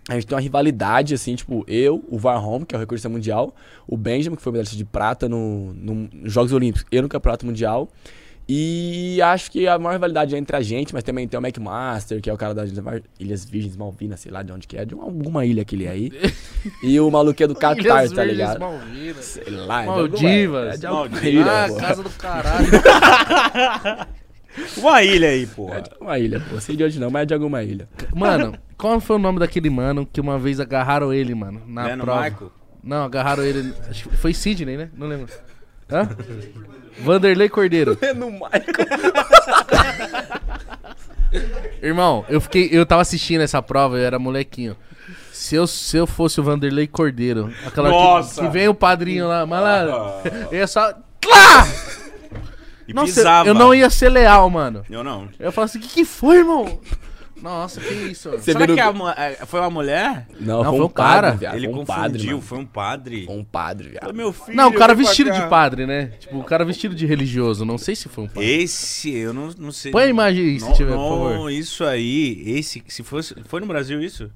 a 0.08 0.14
gente 0.14 0.28
tem 0.28 0.36
uma 0.36 0.41
rivalidade, 0.41 1.14
assim, 1.16 1.36
tipo, 1.36 1.66
eu, 1.68 2.06
o 2.08 2.18
Varholm, 2.18 2.64
que 2.64 2.74
é 2.76 2.78
o 2.78 2.80
recordista 2.80 3.10
mundial, 3.10 3.54
o 3.88 3.98
Benjamin, 3.98 4.36
que 4.38 4.41
foi 4.44 4.52
medalhista 4.52 4.78
de 4.78 4.86
prata 4.86 5.28
no, 5.28 5.74
no- 5.74 6.10
nos 6.14 6.32
Jogos 6.32 6.54
Olímpicos, 6.54 6.86
eu 6.91 7.02
no 7.02 7.10
Campeonato 7.10 7.45
Mundial. 7.45 7.90
E 8.49 9.22
acho 9.22 9.52
que 9.52 9.68
a 9.68 9.78
maior 9.78 9.94
rivalidade 9.94 10.34
é 10.34 10.38
entre 10.38 10.56
a 10.56 10.61
gente, 10.61 10.94
mas 10.94 11.03
também 11.03 11.28
tem 11.28 11.38
o 11.38 11.44
McMaster, 11.45 12.22
que 12.22 12.30
é 12.30 12.34
o 12.34 12.38
cara 12.38 12.53
das 12.53 12.72
Ilhas 13.19 13.44
Virgens 13.44 13.76
Malvinas, 13.76 14.22
sei 14.22 14.32
lá 14.32 14.41
de 14.41 14.53
onde 14.53 14.65
que 14.65 14.78
é, 14.78 14.86
de 14.86 14.95
uma- 14.95 15.03
alguma 15.03 15.45
ilha 15.45 15.65
que 15.65 15.76
ele 15.76 15.86
é 15.86 15.90
aí. 15.90 16.11
e 16.82 16.98
o 16.99 17.11
maluco 17.11 17.44
é 17.44 17.48
do 17.48 17.53
Catar, 17.60 17.78
Ilhas 17.78 18.11
tá 18.11 18.22
Virgens 18.24 18.32
ligado? 18.32 18.60
Malvinas. 18.61 19.26
Sei 19.26 19.49
lá, 19.49 19.82
é 19.82 19.86
de 19.86 19.90
Maldivas. 19.91 20.74
É 20.76 20.78
de 20.78 20.86
alguma 20.88 21.10
Maldivas. 21.10 21.34
ilha, 21.34 21.64
Ah, 21.65 21.68
pô. 21.68 21.76
casa 21.76 22.03
do 22.03 22.10
caralho. 22.11 22.68
Uma 24.78 25.03
ilha 25.03 25.28
aí, 25.30 25.44
É 25.44 25.45
porra. 25.45 25.82
de 25.82 25.91
alguma 25.91 26.18
ilha, 26.18 26.40
pô. 26.40 26.60
Sei 26.60 26.76
de 26.76 26.84
onde 26.84 26.99
não, 26.99 27.11
mas 27.11 27.24
é 27.24 27.26
de 27.28 27.34
alguma 27.36 27.64
ilha. 27.64 27.88
Mano, 28.15 28.57
qual 28.76 28.99
foi 28.99 29.18
o 29.18 29.19
nome 29.19 29.38
daquele 29.40 29.69
mano 29.69 30.03
que 30.11 30.19
uma 30.19 30.40
vez 30.40 30.60
agarraram 30.60 31.14
ele, 31.14 31.36
mano, 31.36 31.61
na 31.68 31.86
Leno 31.86 32.03
prova? 32.03 32.24
Michael? 32.24 32.52
Não, 32.84 33.03
agarraram 33.03 33.44
ele. 33.44 33.72
Acho 33.90 34.10
que 34.10 34.18
foi 34.18 34.34
Sidney, 34.34 34.76
né? 34.78 34.90
Não 34.95 35.06
lembro. 35.07 35.28
Hã? 35.91 36.10
Vanderlei 36.99 37.49
Cordeiro. 37.49 37.98
É 38.02 38.14
no 38.14 38.32
Michael. 38.32 38.61
Irmão, 41.82 42.26
eu 42.30 42.40
fiquei. 42.41 42.69
Eu 42.72 42.86
tava 42.86 43.02
assistindo 43.02 43.41
essa 43.41 43.61
prova, 43.61 43.98
eu 43.98 44.06
era 44.06 44.18
molequinho. 44.18 44.76
Se 45.32 45.56
eu, 45.56 45.68
se 45.68 45.95
eu 45.98 46.07
fosse 46.07 46.40
o 46.40 46.44
Vanderlei 46.44 46.88
Cordeiro, 46.88 47.53
aquela 47.65 47.90
hora 47.90 47.98
que- 47.98 48.03
Nossa! 48.03 48.41
Que, 48.41 48.49
vem 48.49 48.68
o 48.68 48.74
padrinho 48.74 49.28
lá, 49.28 49.45
malandro. 49.45 49.94
Ah. 49.95 50.22
Eu 50.52 50.57
ia 50.60 50.68
só. 50.68 50.94
Tlá! 51.22 51.68
E 52.88 52.94
Nossa, 52.94 53.14
pisava. 53.14 53.48
eu 53.49 53.53
não 53.53 53.74
ia 53.76 53.90
ser 53.90 54.10
leal, 54.10 54.49
mano. 54.49 54.84
Eu 54.90 55.03
não. 55.03 55.28
Eu 55.38 55.45
ia 55.48 55.52
falar 55.52 55.65
assim: 55.65 55.78
o 55.78 55.82
que, 55.82 55.90
que 55.90 56.06
foi, 56.06 56.38
irmão? 56.38 56.80
Nossa, 57.42 57.80
que 57.80 57.94
isso. 57.94 58.32
Você 58.32 58.52
Será 58.54 58.66
viu 58.66 58.76
que 58.76 58.82
no- 58.82 58.90
a 58.90 58.94
mu- 58.94 59.10
é, 59.10 59.36
foi 59.46 59.60
uma 59.60 59.70
mulher? 59.70 60.28
Não, 60.40 60.64
Não, 60.64 60.70
foi 60.72 60.78
foi 60.78 60.86
um 60.86 60.90
cara. 60.90 61.22
padre, 61.28 61.40
viado. 61.40 61.56
Ele 61.56 61.68
foi 61.70 61.80
um 61.80 61.86
padre, 61.86 62.12
confundiu, 62.12 62.30
mano. 62.32 62.42
foi 62.42 62.58
um 62.58 62.66
padre. 62.66 63.26
Foi 63.26 63.36
um 63.38 63.44
padre, 63.44 63.90
viado. 63.90 64.10
Ô, 64.10 64.14
meu 64.14 64.34
filho, 64.34 64.58
Não, 64.58 64.70
o 64.70 64.74
cara 64.74 64.94
vem 64.96 65.04
pra 65.04 65.10
vestido 65.12 65.30
cá. 65.30 65.40
de 65.40 65.50
padre, 65.50 65.86
né? 65.86 66.06
Tipo, 66.20 66.40
o 66.40 66.44
cara 66.44 66.66
vestido 66.66 66.96
de 66.96 67.06
religioso. 67.06 67.64
Não 67.66 67.78
sei 67.78 67.96
se 67.96 68.10
foi 68.10 68.24
um 68.24 68.28
padre. 68.28 68.50
Esse, 68.64 69.14
eu 69.16 69.34
não, 69.34 69.50
não 69.58 69.72
sei. 69.72 69.92
Põe 69.92 70.04
a 70.04 70.08
imagem 70.08 70.44
aí, 70.46 70.60
se 70.60 70.66
Não, 70.66 70.74
tiver, 70.74 70.92
por 70.94 70.98
não, 70.98 71.10
favor. 71.32 71.52
Isso 71.52 71.84
aí, 71.84 72.44
esse, 72.46 72.84
se 72.88 73.04
fosse. 73.04 73.36
Foi 73.46 73.60
no 73.62 73.68
Brasil 73.68 74.02
isso? 74.02 74.32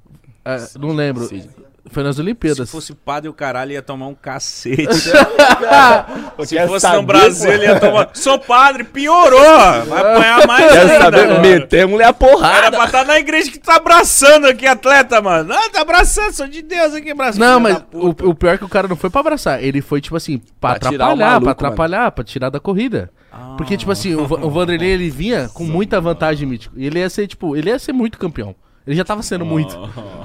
Ah, 0.46 0.58
não 0.80 0.94
lembro. 0.94 1.26
Sim. 1.26 1.48
Foi 1.90 2.04
nas 2.04 2.16
Se 2.16 2.22
Olimpíadas. 2.22 2.70
fosse 2.70 2.94
padre, 2.94 3.28
o 3.28 3.34
caralho 3.34 3.72
ia 3.72 3.82
tomar 3.82 4.08
um 4.08 4.14
cacete. 4.14 4.86
Se 6.46 6.56
Quer 6.56 6.68
fosse 6.68 6.80
saber, 6.82 6.98
no 6.98 7.04
Brasil, 7.04 7.48
pô? 7.50 7.54
ele 7.56 7.64
ia 7.66 7.80
tomar. 7.80 8.10
Sou 8.14 8.40
padre, 8.40 8.84
piorou! 8.84 9.40
Vai 9.88 10.00
apanhar 10.14 10.48
mais 10.48 10.72
Quer 10.72 10.80
ainda. 10.80 11.00
saber? 11.00 11.28
mano. 11.28 11.42
Meter 11.42 11.82
a 11.84 11.88
mulher 11.88 12.04
a 12.06 12.08
Era 12.08 12.14
porrada. 12.14 12.72
pra 12.78 12.86
estar 12.86 13.06
na 13.06 13.18
igreja 13.20 13.52
que 13.52 13.60
tá 13.60 13.76
abraçando 13.76 14.46
aqui, 14.48 14.66
atleta, 14.68 15.22
mano. 15.22 15.54
Ah, 15.54 15.70
tá 15.72 15.82
abraçando, 15.82 16.34
sou 16.34 16.48
de 16.48 16.62
Deus 16.62 16.94
aqui, 16.94 17.12
abraçando. 17.12 17.42
Não, 17.42 17.60
mas 17.60 17.84
o, 17.94 18.10
o 18.30 18.36
pior 18.36 18.54
é 18.54 18.58
que 18.58 18.66
o 18.66 18.70
cara 18.70 18.88
não 18.88 18.96
foi 18.96 19.10
pra 19.10 19.22
abraçar. 19.22 19.64
Ele 19.64 19.82
foi, 19.82 20.00
tipo 20.02 20.16
assim, 20.16 20.38
pra, 20.60 20.76
Pra 20.80 20.90
atrapalhar, 20.90 21.16
maluco, 21.16 21.42
pra 21.44 21.52
atrapalhar, 21.52 22.12
pra 22.12 22.24
tirar 22.24 22.50
da 22.50 22.60
corrida. 22.60 23.10
Ah. 23.32 23.56
Porque, 23.58 23.76
tipo 23.78 23.92
assim, 23.92 24.14
o, 24.16 24.22
o 24.24 24.50
Vanderlei, 24.50 24.90
ele 24.92 25.10
vinha 25.10 25.50
com 25.50 25.64
muita 25.64 26.00
vantagem 26.00 26.48
mítico. 26.48 26.76
E 26.78 26.86
ele 26.86 27.00
ia 27.00 27.10
ser, 27.10 27.28
tipo, 27.28 27.56
ele 27.56 27.70
ia 27.70 27.80
ser 27.80 27.92
muito 27.94 28.18
campeão. 28.20 28.56
Ele 28.86 28.96
já 28.96 29.06
tava 29.06 29.22
sendo 29.22 29.46
muito. 29.46 29.78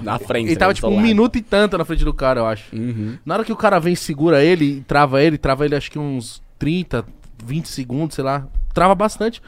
Na 0.02 0.18
frente. 0.18 0.48
Ele 0.48 0.56
tava, 0.56 0.70
né, 0.70 0.74
tipo, 0.74 0.88
do 0.88 0.94
um 0.94 1.00
minuto 1.00 1.36
e 1.36 1.42
tanto 1.42 1.76
na 1.76 1.84
frente 1.84 2.04
do 2.04 2.14
cara, 2.14 2.40
eu 2.40 2.46
acho. 2.46 2.74
Uhum. 2.74 3.18
Na 3.24 3.34
hora 3.34 3.44
que 3.44 3.52
o 3.52 3.56
cara 3.56 3.78
vem, 3.78 3.94
segura 3.94 4.42
ele, 4.42 4.64
e 4.64 4.80
trava 4.82 5.22
ele, 5.22 5.36
trava 5.36 5.64
ele 5.64 5.74
acho 5.74 5.90
que 5.90 5.98
uns 5.98 6.42
30, 6.58 7.04
20 7.44 7.68
segundos, 7.68 8.14
sei 8.14 8.24
lá. 8.24 8.46
Trava 8.72 8.94
bastante. 8.94 9.42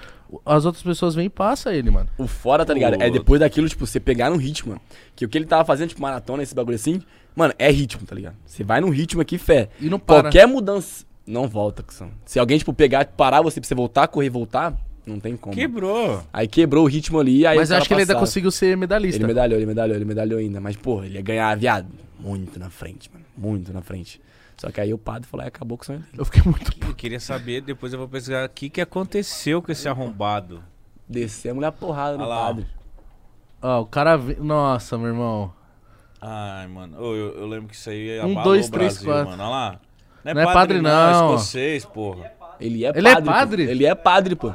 As 0.44 0.66
outras 0.66 0.82
pessoas 0.82 1.14
vêm 1.14 1.26
e 1.26 1.30
passa 1.30 1.74
ele, 1.74 1.90
mano. 1.90 2.08
O 2.18 2.26
fora, 2.26 2.64
tá 2.64 2.74
ligado? 2.74 3.00
É 3.00 3.08
depois 3.08 3.40
daquilo, 3.40 3.68
tipo, 3.68 3.86
você 3.86 3.98
pegar 3.98 4.28
no 4.28 4.36
ritmo, 4.36 4.70
mano. 4.70 4.80
Que 5.16 5.24
o 5.24 5.28
que 5.28 5.38
ele 5.38 5.46
tava 5.46 5.64
fazendo, 5.64 5.88
tipo, 5.88 6.02
maratona, 6.02 6.42
esse 6.42 6.54
bagulho 6.54 6.74
assim, 6.74 7.00
mano, 7.34 7.54
é 7.58 7.70
ritmo, 7.70 8.06
tá 8.06 8.14
ligado? 8.14 8.36
Você 8.44 8.62
vai 8.62 8.80
no 8.80 8.90
ritmo 8.90 9.22
aqui, 9.22 9.38
fé. 9.38 9.70
E 9.80 9.88
não 9.88 9.98
para. 9.98 10.24
Qualquer 10.24 10.46
mudança, 10.46 11.06
não 11.26 11.48
volta, 11.48 11.82
Cusão. 11.82 12.10
Se 12.26 12.38
alguém, 12.38 12.58
tipo, 12.58 12.74
pegar, 12.74 13.06
parar 13.06 13.40
você 13.40 13.58
pra 13.58 13.66
você 13.66 13.74
voltar, 13.74 14.08
correr 14.08 14.26
e 14.26 14.30
voltar, 14.30 14.74
não 15.08 15.18
tem 15.20 15.36
como. 15.36 15.54
Quebrou. 15.54 16.22
Aí 16.32 16.46
quebrou 16.46 16.84
o 16.84 16.86
ritmo 16.88 17.18
ali, 17.18 17.46
aí 17.46 17.56
Mas 17.56 17.70
eu 17.70 17.76
acho 17.78 17.88
que 17.88 17.94
ele 17.94 18.02
ainda 18.02 18.14
conseguiu 18.16 18.50
ser 18.50 18.76
medalhista. 18.76 19.18
Ele 19.18 19.26
medalhou, 19.26 19.58
ele 19.58 19.66
medalhou, 19.66 19.96
ele 19.96 20.04
medalhou 20.04 20.38
ainda. 20.38 20.60
Mas, 20.60 20.76
pô, 20.76 21.02
ele 21.02 21.14
ia 21.14 21.22
ganhar, 21.22 21.56
viado, 21.56 21.88
muito 22.20 22.58
na 22.58 22.70
frente, 22.70 23.10
mano. 23.12 23.24
Muito 23.36 23.72
na 23.72 23.80
frente. 23.82 24.20
Só 24.56 24.70
que 24.70 24.80
aí 24.80 24.92
o 24.92 24.98
padre 24.98 25.28
falou, 25.28 25.42
aí 25.42 25.48
acabou 25.48 25.78
com 25.78 25.82
o 25.84 25.86
sonho 25.86 26.00
dele. 26.00 26.12
Eu 26.18 26.24
fiquei 26.24 26.42
muito. 26.44 26.72
Eu 26.86 26.94
queria 26.94 27.20
saber, 27.20 27.60
depois 27.60 27.92
eu 27.92 27.98
vou 27.98 28.08
pesquisar 28.08 28.44
o 28.44 28.48
que, 28.48 28.68
que 28.68 28.80
aconteceu 28.80 29.62
com 29.62 29.70
esse 29.72 29.88
arrombado. 29.88 30.62
Descer 31.08 31.50
a 31.50 31.54
mulher 31.54 31.70
porrada 31.72 32.16
no 32.16 32.24
Olha 32.24 32.28
lá, 32.28 32.40
ó. 32.40 32.46
padre. 32.46 32.66
Ó, 33.62 33.80
o 33.82 33.86
cara. 33.86 34.16
ve- 34.16 34.36
Nossa, 34.40 34.98
meu 34.98 35.06
irmão. 35.08 35.52
Ai, 36.20 36.66
mano. 36.66 37.00
Ô, 37.00 37.14
eu, 37.14 37.38
eu 37.38 37.46
lembro 37.46 37.68
que 37.68 37.74
isso 37.76 37.88
aí 37.88 38.18
Um, 38.20 38.32
abalou 38.32 38.42
dois, 38.44 38.66
o 38.68 38.70
três, 38.72 38.94
Brasil, 38.94 39.12
quatro. 39.12 39.30
mano. 39.30 39.42
Olha 39.44 39.50
lá. 39.50 39.80
Não 40.34 40.40
é 40.42 40.44
padre, 40.52 40.80
não. 40.82 40.90
É 40.90 41.12
escocês, 41.36 41.84
porra. 41.84 42.32
Ele 42.60 42.84
é 42.84 42.92
Ele 42.94 43.08
é 43.08 43.12
padre. 43.14 43.24
pô. 43.24 43.30
padre? 43.32 43.62
Ele 43.62 43.86
é 43.86 43.94
padre, 43.94 44.34
pô. 44.36 44.52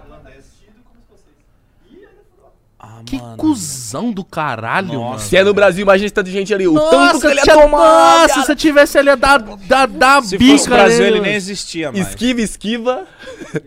Que 3.05 3.17
mano. 3.17 3.37
cuzão 3.37 4.11
do 4.11 4.23
caralho, 4.23 4.93
Nossa. 4.93 5.05
mano. 5.09 5.19
Se 5.19 5.37
é 5.37 5.43
no 5.43 5.53
Brasil, 5.53 5.83
imagina 5.83 6.05
esse 6.05 6.13
tanto 6.13 6.25
de 6.27 6.31
gente 6.31 6.53
ali. 6.53 6.67
O 6.67 6.73
tanto 6.79 7.19
que 7.19 7.27
ele 7.27 7.35
ia 7.35 7.41
tia- 7.43 7.53
tomar. 7.53 7.77
nossa, 7.77 8.33
viado. 8.35 8.45
se 8.45 8.51
eu 8.51 8.55
tivesse 8.55 8.97
ali 8.97 9.09
a 9.09 9.15
dar, 9.15 9.39
dar, 9.39 9.87
dar 9.87 10.23
Se 10.23 10.37
bica 10.37 10.51
fosse 10.53 10.67
o 10.67 10.69
Brasil, 10.71 11.01
ele 11.05 11.11
mano. 11.15 11.23
nem 11.23 11.35
existia 11.35 11.91
mais. 11.91 12.07
Esquiva, 12.07 12.41
esquiva. 12.41 13.03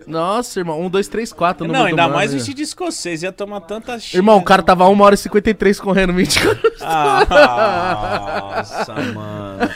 Nossa, 0.07 0.59
irmão, 0.61 0.81
um, 0.81 0.89
dois, 0.91 1.07
três, 1.09 1.33
quatro. 1.33 1.67
no 1.67 1.73
Não, 1.73 1.85
ainda 1.85 2.09
mais 2.09 2.31
né? 2.33 2.39
vestido 2.39 2.57
de 2.57 2.63
escocês. 2.63 3.23
Ia 3.23 3.33
tomar 3.33 3.61
tanta 3.61 3.99
xinga. 3.99 4.17
Irmão, 4.19 4.39
o 4.39 4.43
cara 4.43 4.63
tava 4.63 4.89
1 4.89 5.01
hora 5.01 5.15
e 5.15 5.19
53 5.19 5.79
correndo, 5.81 6.13
mítico. 6.13 6.47
Ah, 6.81 8.55
nossa, 8.57 8.95
mano. 8.95 9.71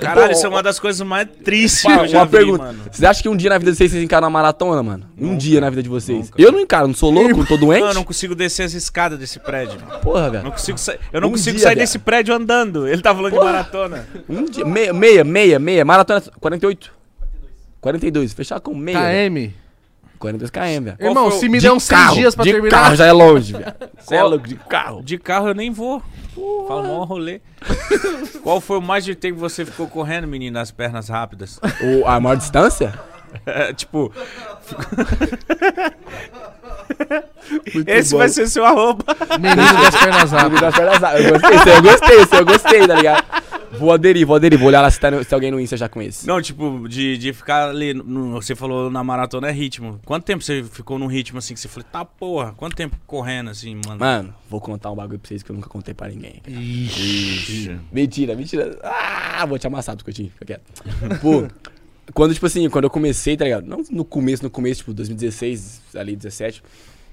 Caralho, 0.00 0.32
isso 0.32 0.46
é 0.46 0.48
uma 0.48 0.62
das 0.62 0.78
coisas 0.78 1.06
mais 1.06 1.28
tristes 1.44 1.82
que 1.82 1.88
Uma, 1.88 2.02
eu 2.02 2.08
já 2.08 2.18
uma 2.18 2.24
vi, 2.26 2.30
pergunta. 2.32 2.64
mano. 2.64 2.80
Vocês 2.90 3.04
acham 3.04 3.22
que 3.22 3.28
um 3.28 3.36
dia 3.36 3.50
na 3.50 3.58
vida 3.58 3.70
de 3.72 3.76
vocês 3.76 3.90
vocês 3.90 4.02
encaram 4.02 4.24
uma 4.26 4.30
maratona, 4.30 4.82
mano? 4.82 5.04
Um 5.18 5.36
dia 5.36 5.60
na 5.60 5.70
vida 5.70 5.82
de 5.82 5.88
vocês. 5.88 6.30
Eu 6.36 6.52
não 6.52 6.60
encaro, 6.60 6.86
não 6.86 6.94
sou 6.94 7.10
louco, 7.10 7.36
não 7.38 7.44
tô 7.44 7.56
doente. 7.56 7.80
Não, 7.80 7.88
eu 7.88 7.94
não 7.94 8.04
consigo 8.04 8.34
descer 8.34 8.62
as 8.64 8.72
escadas 8.74 9.05
desse 9.14 9.38
prédio. 9.38 9.78
Porra, 10.02 10.24
Não 10.24 10.30
velho. 10.32 10.50
consigo 10.52 10.78
sa... 10.78 10.96
Eu 11.12 11.20
não 11.20 11.28
Um 11.28 11.32
consigo 11.32 11.56
dia, 11.58 11.66
sair 11.66 11.76
desse 11.76 11.98
prédio 11.98 12.34
andando. 12.34 12.88
Ele 12.88 13.00
tá 13.02 13.14
falando 13.14 13.32
de 13.32 13.38
maratona. 13.38 14.08
Um 14.28 14.44
dia. 14.46 14.64
Meia, 14.64 14.92
meia, 14.92 15.22
meia, 15.22 15.58
meia. 15.58 15.84
Maratona 15.84 16.22
48. 16.40 16.92
42. 17.80 18.32
Fechar 18.32 18.58
com 18.58 18.74
meia. 18.74 18.98
KM. 18.98 19.54
42 20.18 20.50
km, 20.50 20.60
velho. 20.84 20.96
Irmão, 20.98 21.30
se 21.30 21.46
me 21.46 21.58
De 21.58 21.64
der 21.66 21.72
uns 21.72 21.84
seis 21.84 22.00
carro, 22.00 22.14
dias 22.16 22.34
pra 22.34 22.42
de 22.44 22.50
terminar. 22.52 22.70
carro 22.84 22.96
já 22.96 23.04
é 23.06 23.12
longe, 23.12 23.52
velho. 23.52 23.74
Você 24.00 24.14
é 24.14 24.22
louco, 24.22 24.48
de 24.48 24.54
carro. 24.56 25.02
De 25.02 25.18
carro 25.18 25.48
eu 25.48 25.54
nem 25.54 25.70
vou. 25.70 26.02
Falo 26.66 26.84
mó 26.84 27.04
rolê. 27.04 27.40
Qual 28.42 28.60
foi 28.60 28.78
o 28.78 28.82
mais 28.82 29.04
de 29.04 29.14
tempo 29.14 29.34
que 29.36 29.40
você 29.40 29.64
ficou 29.64 29.86
correndo, 29.88 30.26
menino, 30.26 30.54
nas 30.58 30.70
pernas 30.70 31.08
rápidas? 31.08 31.58
O, 31.82 32.06
a 32.06 32.18
maior 32.20 32.36
distância? 32.36 32.92
É, 33.44 33.70
tipo, 33.74 34.10
esse 37.86 38.12
bom. 38.12 38.18
vai 38.18 38.28
ser 38.28 38.46
seu 38.48 38.64
arroba. 38.64 39.04
Menino 39.40 39.56
das 39.56 39.96
pernas 39.98 40.30
Comigo 40.30 40.56
rápidas. 40.56 40.60
das 40.60 40.74
pernas. 41.00 41.24
Eu 41.24 41.32
gostei, 41.40 41.56
esse 41.56 41.68
eu 41.70 41.82
gostei, 41.82 42.16
esse 42.20 42.36
eu 42.36 42.44
gostei, 42.44 42.86
tá 42.88 42.94
ligado? 42.94 43.24
Vou 43.78 43.92
aderir, 43.92 44.26
vou 44.26 44.36
aderir. 44.36 44.58
Vou 44.58 44.68
olhar 44.68 44.80
lá 44.80 44.90
se, 44.90 44.98
tá 44.98 45.10
no- 45.10 45.22
se 45.22 45.34
alguém 45.34 45.50
no 45.50 45.60
Insta 45.60 45.76
já 45.76 45.88
conhece. 45.88 46.26
Não, 46.26 46.40
tipo, 46.40 46.88
de, 46.88 47.18
de 47.18 47.32
ficar 47.32 47.68
ali. 47.68 47.92
no- 47.92 48.32
você 48.32 48.54
falou 48.54 48.90
na 48.90 49.02
maratona 49.04 49.48
é 49.48 49.52
ritmo. 49.52 50.00
Quanto 50.04 50.24
tempo 50.24 50.42
você 50.42 50.62
ficou 50.64 50.98
num 50.98 51.06
ritmo 51.06 51.38
assim 51.38 51.52
que 51.52 51.60
você 51.60 51.68
falou, 51.68 51.86
tá 51.90 52.04
porra, 52.04 52.54
quanto 52.56 52.74
tempo 52.76 52.96
correndo 53.06 53.50
assim, 53.50 53.78
mano? 53.86 53.98
Mano, 54.00 54.34
vou 54.48 54.60
contar 54.60 54.90
um 54.90 54.94
bagulho 54.96 55.18
pra 55.18 55.28
vocês 55.28 55.42
que 55.42 55.50
eu 55.50 55.54
nunca 55.56 55.68
contei 55.68 55.92
pra 55.92 56.08
ninguém. 56.08 56.40
Ixi. 56.48 57.78
Mentira, 57.92 58.34
mentira. 58.34 58.78
Ah, 58.82 59.44
vou 59.46 59.58
te 59.58 59.66
amassar, 59.66 59.94
Biscoitinho. 59.96 60.30
Fica 60.30 60.44
quieto. 60.46 60.62
Pô, 61.20 61.46
quando, 62.14 62.34
tipo 62.34 62.46
assim, 62.46 62.68
quando 62.70 62.84
eu 62.84 62.90
comecei, 62.90 63.36
tá 63.36 63.44
ligado? 63.44 63.66
Não 63.66 63.82
no 63.90 64.04
começo, 64.04 64.42
no 64.42 64.50
começo, 64.50 64.80
tipo, 64.80 64.94
2016, 64.94 65.82
ali, 65.94 66.16
17. 66.16 66.62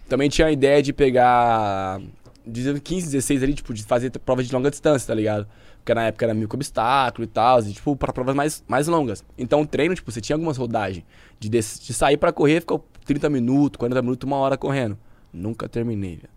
Também 0.07 0.29
tinha 0.29 0.47
a 0.47 0.51
ideia 0.51 0.81
de 0.81 0.93
pegar. 0.93 1.99
De 2.45 2.79
15, 2.79 3.05
16 3.07 3.43
ali, 3.43 3.53
tipo, 3.53 3.73
de 3.73 3.83
fazer 3.83 4.11
provas 4.19 4.45
de 4.47 4.53
longa 4.53 4.69
distância, 4.69 5.07
tá 5.07 5.15
ligado? 5.15 5.47
Porque 5.77 5.93
na 5.93 6.03
época 6.03 6.25
era 6.25 6.33
mil 6.33 6.47
com 6.47 6.57
obstáculo 6.57 7.23
e 7.23 7.27
tal, 7.27 7.61
e, 7.61 7.73
tipo, 7.73 7.95
pra 7.95 8.11
provas 8.11 8.35
mais, 8.35 8.63
mais 8.67 8.87
longas. 8.87 9.23
Então 9.37 9.61
o 9.61 9.67
treino, 9.67 9.95
tipo, 9.95 10.11
você 10.11 10.21
tinha 10.21 10.35
algumas 10.35 10.57
rodagens. 10.57 11.05
De, 11.39 11.49
de 11.49 11.61
sair 11.61 12.17
pra 12.17 12.31
correr, 12.31 12.59
ficou 12.61 12.85
30 13.05 13.29
minutos, 13.29 13.77
40 13.77 14.01
minutos, 14.01 14.27
uma 14.27 14.37
hora 14.37 14.57
correndo. 14.57 14.97
Nunca 15.31 15.67
terminei, 15.67 16.17
velho. 16.17 16.29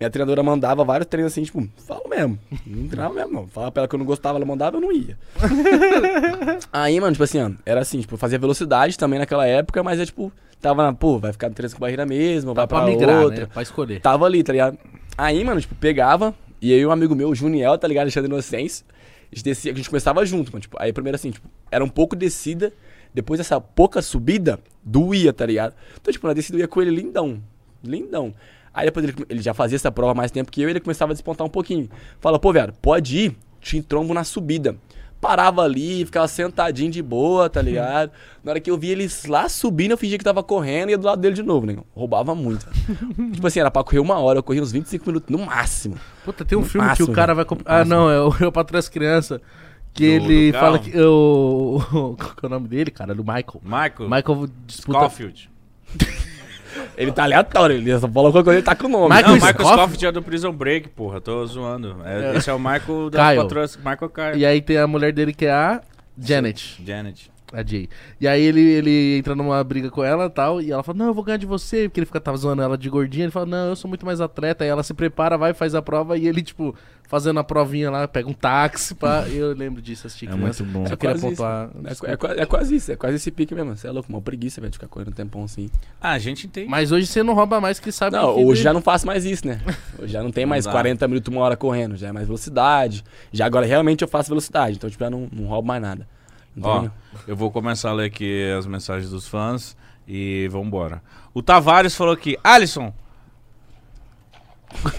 Minha 0.00 0.10
treinadora 0.10 0.42
mandava 0.42 0.84
vários 0.84 1.08
treinos 1.08 1.32
assim, 1.32 1.42
tipo, 1.42 1.66
falo 1.86 2.08
mesmo. 2.08 2.38
Não 2.66 2.86
treinava 2.88 3.14
mesmo, 3.14 3.32
não. 3.32 3.48
Falava 3.48 3.72
pra 3.72 3.80
ela 3.82 3.88
que 3.88 3.94
eu 3.94 3.98
não 3.98 4.06
gostava, 4.06 4.38
ela 4.38 4.46
mandava, 4.46 4.76
eu 4.76 4.80
não 4.80 4.92
ia. 4.92 5.18
Aí, 6.72 7.00
mano, 7.00 7.12
tipo 7.12 7.24
assim, 7.24 7.40
ó, 7.42 7.50
era 7.66 7.80
assim, 7.80 8.00
tipo, 8.00 8.16
fazia 8.16 8.38
velocidade 8.38 8.96
também 8.96 9.18
naquela 9.18 9.46
época, 9.46 9.82
mas 9.82 9.98
é 9.98 10.06
tipo, 10.06 10.32
tava 10.60 10.82
na, 10.84 10.92
pô, 10.92 11.18
vai 11.18 11.32
ficar 11.32 11.48
no 11.48 11.54
treino 11.54 11.74
com 11.74 11.80
barreira 11.80 12.06
mesmo, 12.06 12.54
vai 12.54 12.66
pra 12.66 12.78
pra 12.78 12.86
migrar, 12.86 13.22
outra. 13.24 13.40
né? 13.42 13.48
Pra 13.52 13.62
escolher. 13.62 14.00
Tava 14.00 14.24
ali, 14.24 14.42
tá 14.42 14.52
ligado? 14.52 14.78
Aí, 15.16 15.42
mano, 15.42 15.60
tipo, 15.60 15.74
pegava, 15.74 16.34
e 16.62 16.72
aí 16.72 16.84
um 16.86 16.90
amigo 16.92 17.14
meu, 17.14 17.28
o 17.30 17.34
Juniel, 17.34 17.76
tá 17.76 17.88
ligado? 17.88 18.04
Alexandre 18.04 18.30
Inocêncio, 18.30 18.84
a 19.32 19.34
gente 19.34 19.44
descia, 19.44 19.72
a 19.72 19.74
gente 19.74 19.88
começava 19.90 20.24
junto, 20.24 20.52
mano. 20.52 20.60
Tipo, 20.60 20.76
aí 20.80 20.92
primeiro 20.92 21.16
assim, 21.16 21.30
tipo, 21.32 21.48
era 21.70 21.84
um 21.84 21.88
pouco 21.88 22.14
descida, 22.14 22.72
depois 23.12 23.38
dessa 23.38 23.60
pouca 23.60 24.00
subida, 24.00 24.60
doía, 24.82 25.32
tá 25.32 25.44
ligado? 25.44 25.74
Então, 26.00 26.12
tipo, 26.12 26.26
na 26.26 26.32
descida 26.32 26.56
eu 26.56 26.60
ia 26.60 26.68
com 26.68 26.80
ele 26.80 26.90
lindão. 26.92 27.42
Lindão. 27.82 28.34
Aí 28.78 28.86
depois 28.86 29.04
ele, 29.04 29.14
ele 29.28 29.42
já 29.42 29.52
fazia 29.52 29.76
essa 29.76 29.90
prova 29.90 30.12
há 30.12 30.14
mais 30.14 30.30
tempo 30.30 30.50
que 30.52 30.62
eu 30.62 30.68
e 30.68 30.72
ele 30.72 30.80
começava 30.80 31.12
a 31.12 31.14
despontar 31.14 31.46
um 31.46 31.50
pouquinho. 31.50 31.88
Fala, 32.20 32.38
pô, 32.38 32.52
velho, 32.52 32.72
pode 32.80 33.16
ir, 33.18 33.36
te 33.60 33.76
entrombo 33.76 34.14
na 34.14 34.22
subida. 34.24 34.76
Parava 35.20 35.62
ali, 35.62 36.04
ficava 36.06 36.28
sentadinho 36.28 36.92
de 36.92 37.02
boa, 37.02 37.50
tá 37.50 37.60
ligado? 37.60 38.12
Na 38.44 38.52
hora 38.52 38.60
que 38.60 38.70
eu 38.70 38.78
vi 38.78 38.90
eles 38.90 39.24
lá 39.26 39.48
subindo, 39.48 39.90
eu 39.90 39.98
fingia 39.98 40.16
que 40.16 40.22
tava 40.22 40.44
correndo 40.44 40.90
e 40.90 40.92
ia 40.92 40.98
do 40.98 41.04
lado 41.04 41.20
dele 41.20 41.34
de 41.34 41.42
novo, 41.42 41.66
né? 41.66 41.76
Roubava 41.92 42.36
muito. 42.36 42.64
tipo 43.34 43.44
assim, 43.44 43.58
era 43.58 43.68
pra 43.68 43.82
correr 43.82 43.98
uma 43.98 44.16
hora, 44.20 44.38
eu 44.38 44.42
corria 44.44 44.62
uns 44.62 44.70
25 44.70 45.04
minutos 45.08 45.28
no 45.36 45.44
máximo. 45.44 45.96
Puta, 46.24 46.44
tem 46.44 46.56
um 46.56 46.60
No 46.60 46.66
filme 46.68 46.84
que 46.86 46.90
máximo, 46.90 47.08
o 47.10 47.12
cara 47.12 47.34
velho. 47.34 47.36
vai 47.36 47.44
comp... 47.46 47.62
Ah, 47.64 47.84
não, 47.84 48.08
é 48.08 48.20
o 48.20 48.32
Eu 48.38 48.52
Patrulho 48.52 48.78
as 48.78 48.88
Crianças. 48.88 49.40
Que 49.92 50.20
Do- 50.20 50.24
ele 50.30 50.52
do 50.52 50.58
fala 50.58 50.78
que. 50.78 50.96
O... 51.00 51.80
Qual 51.90 52.14
que 52.36 52.44
é 52.44 52.46
o 52.46 52.50
nome 52.50 52.68
dele, 52.68 52.92
cara? 52.92 53.12
Do 53.12 53.24
Michael. 53.24 53.60
Michael, 53.64 54.08
Michael 54.08 54.48
disputa. 54.68 54.98
Scofield. 55.00 55.50
Ele 56.98 57.12
tá 57.12 57.22
aleatório, 57.22 57.76
ele 57.76 57.96
só 57.96 58.08
falou 58.08 58.32
quando 58.32 58.52
ele 58.52 58.62
tá 58.62 58.74
com 58.74 58.88
o 58.88 58.90
nome. 58.90 59.14
Michael 59.14 59.36
Não? 59.36 59.46
Michael 59.46 59.68
Scofield 59.68 60.06
é 60.06 60.12
do 60.12 60.20
Prison 60.20 60.52
Break, 60.52 60.88
porra. 60.88 61.20
Tô 61.20 61.46
zoando. 61.46 61.96
É, 62.04 62.36
Esse 62.36 62.50
é 62.50 62.52
o 62.52 62.58
Michael 62.58 63.08
da 63.08 63.28
Kyle. 63.30 63.42
patroa. 63.42 63.66
Michael 63.78 64.10
Kyle. 64.10 64.36
E 64.36 64.44
aí 64.44 64.60
tem 64.60 64.78
a 64.78 64.86
mulher 64.88 65.12
dele 65.12 65.32
que 65.32 65.46
é 65.46 65.52
a 65.52 65.80
Janet. 66.20 66.82
Janet. 66.84 67.30
A 67.52 67.62
Jay. 67.64 67.88
E 68.20 68.28
aí 68.28 68.42
ele, 68.42 68.60
ele 68.60 69.18
entra 69.18 69.34
numa 69.34 69.62
briga 69.64 69.90
com 69.90 70.04
ela 70.04 70.26
e 70.26 70.30
tal, 70.30 70.60
e 70.60 70.70
ela 70.70 70.82
fala, 70.82 70.98
não, 70.98 71.06
eu 71.06 71.14
vou 71.14 71.24
ganhar 71.24 71.38
de 71.38 71.46
você, 71.46 71.88
porque 71.88 72.00
ele 72.00 72.06
fica 72.06 72.20
tava 72.20 72.36
zoando 72.36 72.60
ela 72.62 72.76
de 72.76 72.90
gordinha, 72.90 73.24
ele 73.24 73.32
fala, 73.32 73.46
não, 73.46 73.68
eu 73.70 73.76
sou 73.76 73.88
muito 73.88 74.04
mais 74.04 74.20
atleta, 74.20 74.64
aí 74.64 74.70
ela 74.70 74.82
se 74.82 74.92
prepara, 74.92 75.38
vai, 75.38 75.54
faz 75.54 75.74
a 75.74 75.80
prova, 75.80 76.18
e 76.18 76.28
ele, 76.28 76.42
tipo, 76.42 76.74
fazendo 77.08 77.40
a 77.40 77.44
provinha 77.44 77.90
lá, 77.90 78.06
pega 78.06 78.28
um 78.28 78.34
táxi 78.34 78.94
pra... 78.94 79.26
Eu 79.28 79.54
lembro 79.54 79.80
disso, 79.80 80.06
assisti 80.06 80.26
É 80.26 80.28
criança. 80.30 80.62
muito 80.62 80.72
bom. 80.78 80.86
Só 80.86 80.92
É 80.92 80.96
queria 80.98 81.14
quase 81.14 81.26
isso. 81.26 81.36
pontuar. 81.36 81.70
É, 82.04 82.38
é 82.38 82.42
é 82.42 82.46
quase 82.46 82.76
isso, 82.76 82.92
é 82.92 82.96
quase 82.96 83.16
esse 83.16 83.30
pique 83.30 83.54
mesmo. 83.54 83.74
Você 83.74 83.86
é 83.86 83.90
louco, 83.90 84.10
uma 84.10 84.20
preguiça, 84.20 84.60
velho, 84.60 84.70
de 84.70 84.76
ficar 84.76 84.88
correndo 84.88 85.08
um 85.08 85.12
tempão 85.12 85.42
assim. 85.44 85.70
Ah, 85.98 86.12
a 86.12 86.18
gente 86.18 86.46
entende. 86.46 86.68
Mas 86.68 86.92
hoje 86.92 87.06
você 87.06 87.22
não 87.22 87.32
rouba 87.32 87.62
mais 87.62 87.80
que 87.80 87.90
sabe 87.90 88.14
Não, 88.14 88.34
que 88.34 88.40
hoje 88.42 88.60
ele- 88.60 88.64
já 88.64 88.74
não 88.74 88.82
faço 88.82 89.06
mais 89.06 89.24
isso, 89.24 89.46
né? 89.46 89.58
Hoje 89.98 90.12
já 90.12 90.22
não 90.22 90.30
tem 90.30 90.44
mais 90.44 90.66
dá. 90.66 90.70
40 90.70 91.08
minutos, 91.08 91.32
uma 91.34 91.42
hora 91.42 91.56
correndo, 91.56 91.96
já 91.96 92.08
é 92.08 92.12
mais 92.12 92.26
velocidade. 92.26 93.02
Já 93.32 93.46
agora 93.46 93.64
realmente 93.64 94.02
eu 94.02 94.08
faço 94.08 94.28
velocidade, 94.28 94.76
então 94.76 94.90
tipo, 94.90 95.02
já 95.02 95.08
não, 95.08 95.28
não 95.32 95.46
roubo 95.46 95.66
mais 95.66 95.80
nada. 95.80 96.06
Ó, 96.62 96.88
eu 97.26 97.36
vou 97.36 97.50
começar 97.50 97.90
a 97.90 97.92
ler 97.92 98.06
aqui 98.06 98.50
as 98.52 98.66
mensagens 98.66 99.10
dos 99.10 99.26
fãs 99.28 99.76
e 100.06 100.48
vambora. 100.50 101.02
O 101.34 101.42
Tavares 101.42 101.94
falou 101.94 102.12
aqui, 102.14 102.36
Alisson, 102.42 102.92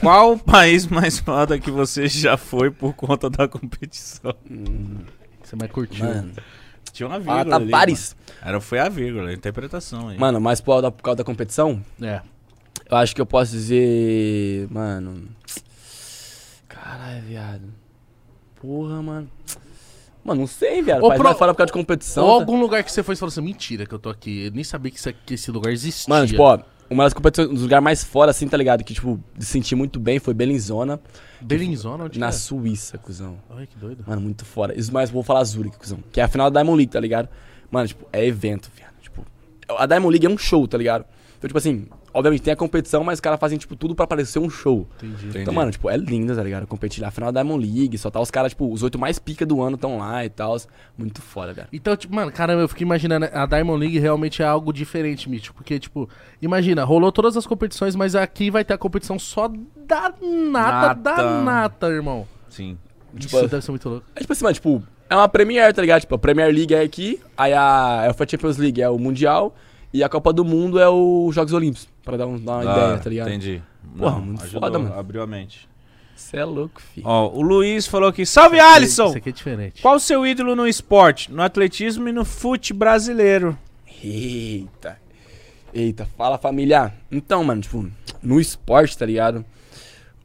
qual 0.01 0.33
o 0.33 0.39
país 0.39 0.87
mais 0.87 1.19
foda 1.19 1.59
que 1.59 1.69
você 1.71 2.07
já 2.07 2.37
foi 2.37 2.71
por 2.71 2.93
conta 2.93 3.29
da 3.29 3.47
competição? 3.47 4.33
Hum, 4.49 4.99
Você 5.43 5.55
mais 5.55 5.71
curtiu. 5.71 6.05
mano. 6.05 6.33
Tinha 6.91 7.07
uma 7.07 7.15
Ah, 7.17 7.19
vírgula 7.19 7.55
ali, 7.57 7.69
Tavares. 7.71 8.15
mano. 8.27 8.39
Era, 8.49 8.61
foi 8.61 8.79
a 8.79 8.89
vírgula, 8.89 9.29
a 9.29 9.33
interpretação 9.33 10.09
aí. 10.09 10.17
Mano, 10.17 10.39
mas 10.41 10.59
por 10.61 10.81
por 10.91 11.03
causa 11.03 11.17
da 11.17 11.23
competição, 11.23 11.83
É. 12.01 12.21
eu 12.89 12.97
acho 12.97 13.13
que 13.15 13.21
eu 13.21 13.25
posso 13.25 13.51
dizer. 13.51 14.67
Mano. 14.71 15.27
Caralho, 16.67 17.21
viado. 17.23 17.73
Porra, 18.61 19.01
mano. 19.01 19.29
Mano, 20.23 20.41
não 20.41 20.47
sei, 20.47 20.81
viado. 20.81 21.01
Ou 21.01 21.13
pro- 21.13 21.35
fora 21.35 21.53
por 21.53 21.57
causa 21.59 21.67
de 21.67 21.73
competição. 21.73 22.25
Ou 22.25 22.35
tá? 22.37 22.41
algum 22.43 22.59
lugar 22.59 22.83
que 22.83 22.91
você 22.91 23.01
foi 23.01 23.13
e 23.15 23.17
falou 23.17 23.29
assim, 23.31 23.41
mentira 23.41 23.85
que 23.85 23.93
eu 23.93 23.99
tô 23.99 24.09
aqui. 24.09 24.45
Eu 24.45 24.51
nem 24.51 24.63
sabia 24.63 24.91
que, 24.91 24.97
isso 24.97 25.13
que 25.25 25.33
esse 25.33 25.49
lugar 25.51 25.71
existia. 25.71 26.13
Mano, 26.13 26.27
tipo, 26.27 26.41
ó, 26.41 26.59
uma 26.89 27.03
das 27.03 27.13
competições, 27.13 27.49
um 27.49 27.53
dos 27.53 27.63
lugares 27.63 27.83
mais 27.83 28.03
fora, 28.03 28.31
assim, 28.31 28.47
tá 28.47 28.57
ligado? 28.57 28.83
Que, 28.83 28.93
tipo, 28.93 29.19
de 29.37 29.45
sentir 29.45 29.75
muito 29.75 29.99
bem 29.99 30.19
foi 30.19 30.33
Bellinzona, 30.33 30.99
Belinzona, 31.39 32.05
onde 32.05 32.19
na 32.19 32.27
é? 32.27 32.31
Suíça, 32.31 32.97
cuzão. 32.97 33.37
Ai, 33.49 33.67
que 33.67 33.77
doido. 33.77 34.03
Mano, 34.05 34.21
muito 34.21 34.43
fora. 34.43 34.77
Isso 34.77 34.93
mais 34.93 35.09
vou 35.09 35.23
falar 35.23 35.43
Zurich, 35.43 35.77
cuzão. 35.77 35.99
Que 36.11 36.19
é 36.19 36.23
a 36.23 36.27
final 36.27 36.49
da 36.51 36.59
Diamond 36.59 36.77
League, 36.77 36.91
tá 36.91 36.99
ligado? 36.99 37.29
Mano, 37.71 37.87
tipo, 37.87 38.05
é 38.11 38.25
evento, 38.25 38.69
viado. 38.75 38.93
Tipo, 39.01 39.25
a 39.77 39.85
Diamond 39.85 40.11
League 40.11 40.25
é 40.25 40.29
um 40.29 40.37
show, 40.37 40.67
tá 40.67 40.77
ligado? 40.77 41.05
Então, 41.37 41.47
tipo 41.47 41.57
assim, 41.57 41.87
obviamente 42.13 42.41
tem 42.41 42.53
a 42.53 42.55
competição, 42.55 43.03
mas 43.03 43.17
os 43.17 43.21
caras 43.21 43.39
fazem, 43.39 43.57
tipo, 43.57 43.75
tudo 43.75 43.95
pra 43.95 44.05
parecer 44.07 44.39
um 44.39 44.49
show. 44.49 44.87
Entendi. 44.97 45.13
Entendi. 45.25 45.39
Então, 45.39 45.53
mano, 45.53 45.71
tipo, 45.71 45.89
é 45.89 45.97
lindo, 45.97 46.35
tá 46.35 46.43
ligado? 46.43 46.67
Competir 46.67 47.01
na 47.01 47.11
final 47.11 47.31
da 47.31 47.41
Diamond 47.41 47.65
League, 47.65 47.97
só 47.97 48.09
tá 48.09 48.19
os 48.19 48.31
caras, 48.31 48.51
tipo, 48.51 48.71
os 48.71 48.83
oito 48.83 48.97
mais 48.99 49.19
pica 49.19 49.45
do 49.45 49.61
ano 49.61 49.75
estão 49.75 49.97
lá 49.97 50.23
e 50.25 50.29
tal. 50.29 50.57
Muito 50.97 51.21
foda, 51.21 51.53
velho. 51.53 51.67
Então, 51.71 51.95
tipo, 51.95 52.13
mano, 52.13 52.31
caramba, 52.31 52.61
eu 52.61 52.67
fiquei 52.67 52.85
imaginando, 52.85 53.27
a 53.31 53.45
Diamond 53.45 53.79
League 53.79 53.99
realmente 53.99 54.41
é 54.41 54.45
algo 54.45 54.71
diferente, 54.73 55.29
Mitch. 55.29 55.49
Porque, 55.51 55.79
tipo, 55.79 56.09
imagina, 56.41 56.83
rolou 56.83 57.11
todas 57.11 57.37
as 57.37 57.45
competições, 57.45 57.95
mas 57.95 58.15
aqui 58.15 58.49
vai 58.51 58.63
ter 58.63 58.73
a 58.73 58.77
competição 58.77 59.17
só 59.19 59.47
da 59.47 60.13
nata, 60.21 60.93
da 60.93 61.11
Nata. 61.15 61.43
nata, 61.43 61.87
irmão. 61.87 62.27
Sim. 62.49 62.77
Isso 63.17 63.27
Tipo, 63.27 63.47
deve 63.47 63.61
ser 63.63 63.71
muito 63.71 63.89
louco. 63.89 64.05
É 64.15 64.19
tipo 64.19 64.33
assim, 64.33 64.43
mano, 64.43 64.53
tipo, 64.53 64.83
é 65.09 65.15
uma 65.15 65.27
Premier, 65.27 65.73
tá 65.73 65.81
ligado? 65.81 66.01
Tipo, 66.01 66.15
a 66.15 66.19
Premier 66.19 66.53
League 66.53 66.73
é 66.73 66.81
aqui, 66.81 67.19
aí 67.37 67.53
a 67.53 68.03
UEFA 68.07 68.27
Champions 68.29 68.57
League 68.57 68.81
é 68.81 68.89
o 68.89 68.99
Mundial 68.99 69.55
e 69.93 70.03
a 70.03 70.09
Copa 70.09 70.31
do 70.33 70.43
Mundo 70.45 70.79
é 70.79 70.87
os 70.89 71.33
Jogos 71.33 71.53
Olímpicos, 71.53 71.87
pra 72.03 72.17
dar, 72.17 72.27
um- 72.27 72.37
dar 72.39 72.51
uma 72.51 72.59
Ah, 72.59 72.63
ideia, 72.85 72.97
tá 72.99 73.09
ligado? 73.09 73.27
Entendi. 73.29 73.61
Porra, 73.97 74.19
muito 74.19 74.45
foda, 74.47 74.77
mano. 74.79 74.93
Abriu 74.95 75.21
a 75.21 75.27
mente. 75.27 75.67
Você 76.15 76.37
é 76.37 76.43
louco, 76.45 76.81
filho. 76.81 77.07
Ó, 77.07 77.29
o 77.29 77.41
Luiz 77.41 77.87
falou 77.87 78.09
aqui, 78.09 78.25
salve 78.25 78.59
Alisson! 78.59 79.07
Isso 79.07 79.17
aqui 79.17 79.29
é 79.29 79.31
diferente. 79.31 79.81
Qual 79.81 79.95
o 79.95 79.99
seu 79.99 80.27
ídolo 80.27 80.55
no 80.55 80.67
esporte, 80.67 81.31
no 81.31 81.41
atletismo 81.41 82.09
e 82.09 82.11
no 82.11 82.25
fute 82.25 82.73
brasileiro? 82.73 83.57
Eita. 84.03 84.97
Eita, 85.73 86.05
fala 86.17 86.37
família. 86.37 86.93
Então, 87.11 87.43
mano, 87.43 87.61
tipo, 87.61 87.87
no 88.21 88.39
esporte, 88.39 88.97
tá 88.97 89.05
ligado? 89.05 89.45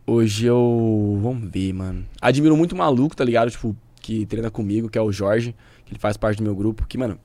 Hoje 0.07 0.47
eu. 0.47 1.19
Vamos 1.23 1.49
ver, 1.51 1.73
mano. 1.73 2.05
Admiro 2.21 2.57
muito 2.57 2.73
o 2.73 2.77
maluco, 2.79 3.15
tá 3.17 3.25
ligado? 3.25 3.51
Tipo, 3.51 3.77
que 4.01 4.27
treina 4.27 4.51
comigo, 4.51 4.89
que 4.89 4.99
é 4.99 5.03
o 5.03 5.13
Jorge, 5.13 5.55
que 5.87 5.93
ele 5.93 6.01
faz 6.01 6.17
parte 6.17 6.39
do 6.39 6.43
meu 6.43 6.55
grupo. 6.57 6.87
Que, 6.87 6.99
mano, 6.99 7.19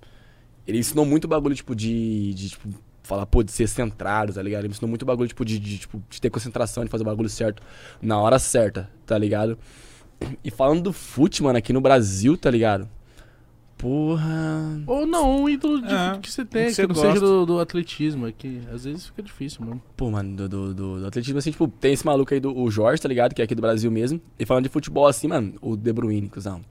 ele 0.69 0.79
ensinou 0.79 1.05
muito 1.05 1.27
bagulho, 1.27 1.55
tipo, 1.55 1.75
de. 1.75 2.33
de 2.33 2.49
tipo, 2.49 2.69
falar, 3.03 3.25
pô, 3.25 3.41
de 3.43 3.51
ser 3.51 3.67
centrado, 3.67 4.33
tá 4.33 4.41
ligado? 4.41 4.61
Ele 4.61 4.67
me 4.69 4.73
ensinou 4.73 4.87
muito 4.89 5.03
bagulho, 5.05 5.27
tipo, 5.27 5.43
de, 5.43 5.57
de, 5.59 5.77
tipo, 5.79 6.01
de 6.09 6.21
ter 6.21 6.29
concentração, 6.29 6.83
de 6.85 6.91
fazer 6.91 7.03
o 7.03 7.05
bagulho 7.05 7.27
certo 7.29 7.61
na 8.01 8.19
hora 8.19 8.37
certa, 8.37 8.89
tá 9.05 9.17
ligado? 9.17 9.57
E 10.43 10.51
falando 10.51 10.81
do 10.83 10.93
fute, 10.93 11.41
mano, 11.41 11.57
aqui 11.57 11.73
no 11.73 11.81
Brasil, 11.81 12.37
tá 12.37 12.51
ligado? 12.51 12.87
Porra. 13.77 14.83
Ou 14.85 15.05
não, 15.07 15.43
um 15.43 15.49
ídolo 15.49 15.81
de- 15.81 15.93
É, 15.93 16.17
que 16.21 16.29
você 16.29 16.43
tem, 16.43 16.63
que 16.65 16.69
que, 16.71 16.75
você 16.75 16.81
não 16.85 16.93
gosta. 16.93 17.07
seja 17.13 17.19
do, 17.25 17.45
do 17.45 17.59
atletismo. 17.59 18.27
É 18.27 18.31
que 18.33 18.61
às 18.73 18.83
vezes 18.83 19.05
fica 19.07 19.23
difícil, 19.23 19.65
mano. 19.65 19.81
Pô, 19.95 20.11
mano, 20.11 20.35
do, 20.35 20.49
do, 20.49 20.73
do- 20.73 20.99
do 20.99 21.07
atletismo, 21.07 21.39
assim, 21.39 21.51
tipo, 21.51 21.65
tem 21.67 21.93
esse 21.93 22.05
maluco 22.05 22.33
aí 22.33 22.41
do 22.41 22.55
o 22.55 22.69
Jorge, 22.69 23.01
tá 23.01 23.07
ligado? 23.07 23.33
Que 23.33 23.41
é 23.41 23.45
aqui 23.45 23.55
do 23.55 23.61
Brasil 23.61 23.89
mesmo. 23.89 24.19
E 24.37 24.45
falando 24.45 24.63
de 24.65 24.69
futebol, 24.69 25.07
assim, 25.07 25.27
mano, 25.29 25.53
o 25.61 25.77
De 25.77 25.93
Bruyne, 25.93 26.27
cuzão. 26.27 26.61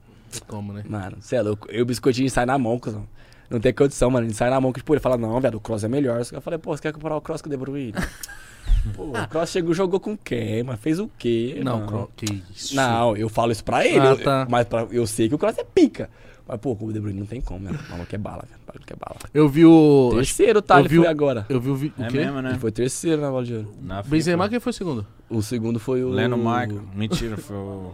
Como, 0.47 0.71
né? 0.71 0.83
Mano, 0.87 1.17
você 1.19 1.35
é 1.37 1.41
louco. 1.41 1.67
Eu, 1.71 1.81
o 1.81 1.85
biscoitinho 1.87 2.29
sai 2.29 2.45
na 2.45 2.57
mão, 2.59 2.77
cuzão. 2.77 3.07
Não 3.49 3.59
tem 3.59 3.73
condição, 3.73 4.09
mano. 4.11 4.27
Ele 4.27 4.33
sai 4.33 4.49
na 4.49 4.61
mão, 4.61 4.71
que, 4.71 4.79
tipo, 4.79 4.93
ele 4.93 4.99
fala, 5.01 5.17
não, 5.17 5.39
velho, 5.39 5.57
o 5.57 5.61
Cross 5.61 5.83
é 5.83 5.87
melhor. 5.87 6.21
Eu 6.31 6.41
falei, 6.41 6.59
pô, 6.59 6.75
você 6.75 6.81
quer 6.83 6.93
comparar 6.93 7.15
o 7.17 7.21
Cross 7.21 7.41
com 7.41 7.47
o 7.47 7.51
De 7.51 7.57
Bruyne? 7.57 7.93
pô, 8.95 9.05
o 9.09 9.27
Cross 9.27 9.49
chegou, 9.49 9.73
jogou 9.73 9.99
com 9.99 10.15
quem, 10.17 10.63
mas 10.63 10.79
fez 10.79 10.99
o 10.99 11.09
quê? 11.17 11.59
Não, 11.63 11.79
mano? 11.79 12.09
Que 12.15 12.43
isso. 12.53 12.75
Não, 12.75 13.15
eu 13.17 13.27
falo 13.29 13.51
isso 13.51 13.63
pra 13.63 13.85
ele. 13.85 13.99
Ah, 13.99 14.11
eu- 14.11 14.23
tá. 14.23 14.47
Mas 14.49 14.67
pra- 14.67 14.87
eu 14.91 15.05
sei 15.07 15.27
que 15.27 15.35
o 15.35 15.37
Cross 15.37 15.57
é 15.57 15.63
pica. 15.63 16.09
Mas, 16.47 16.59
pô, 16.59 16.75
com 16.75 16.85
o 16.85 16.93
De 16.93 16.99
Bruyne 16.99 17.19
não 17.19 17.27
tem 17.27 17.39
como, 17.41 17.65
velho. 17.67 17.79
O 17.87 17.91
maluco 17.91 18.15
é 18.15 18.17
bala, 18.17 18.43
velho. 18.49 18.59
O 18.63 18.67
maluco 18.73 18.91
é 18.91 18.95
bala. 18.95 19.19
Eu 19.33 19.47
vi 19.47 19.65
o. 19.65 20.09
Terceiro, 20.15 20.61
tá? 20.63 20.75
eu 20.75 20.79
Ele 20.79 20.89
vi 20.89 20.95
foi 20.97 21.05
o- 21.05 21.09
agora. 21.09 21.45
Eu 21.47 21.61
vi 21.61 21.69
o. 21.69 21.75
vi- 21.75 21.93
O 21.97 22.03
É 22.03 22.07
quê? 22.07 22.17
mesmo, 22.17 22.41
né? 22.41 22.49
Ele 22.51 22.59
foi 22.59 22.71
terceiro 22.71 23.21
na 23.21 23.29
bola 23.29 23.45
de 23.45 23.53
ouro. 23.53 23.73
Na 23.83 24.01
FIFA. 24.01 24.15
Benzema, 24.15 24.49
quem 24.49 24.59
foi 24.59 24.69
o 24.71 24.73
segundo? 24.73 25.07
O 25.29 25.41
segundo 25.43 25.79
foi 25.79 26.03
o. 26.03 26.09
Leno 26.09 26.37
Michael. 26.37 26.81
Mentira, 26.95 27.37
foi 27.37 27.55
o... 27.55 27.93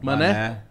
Mané? 0.00 0.62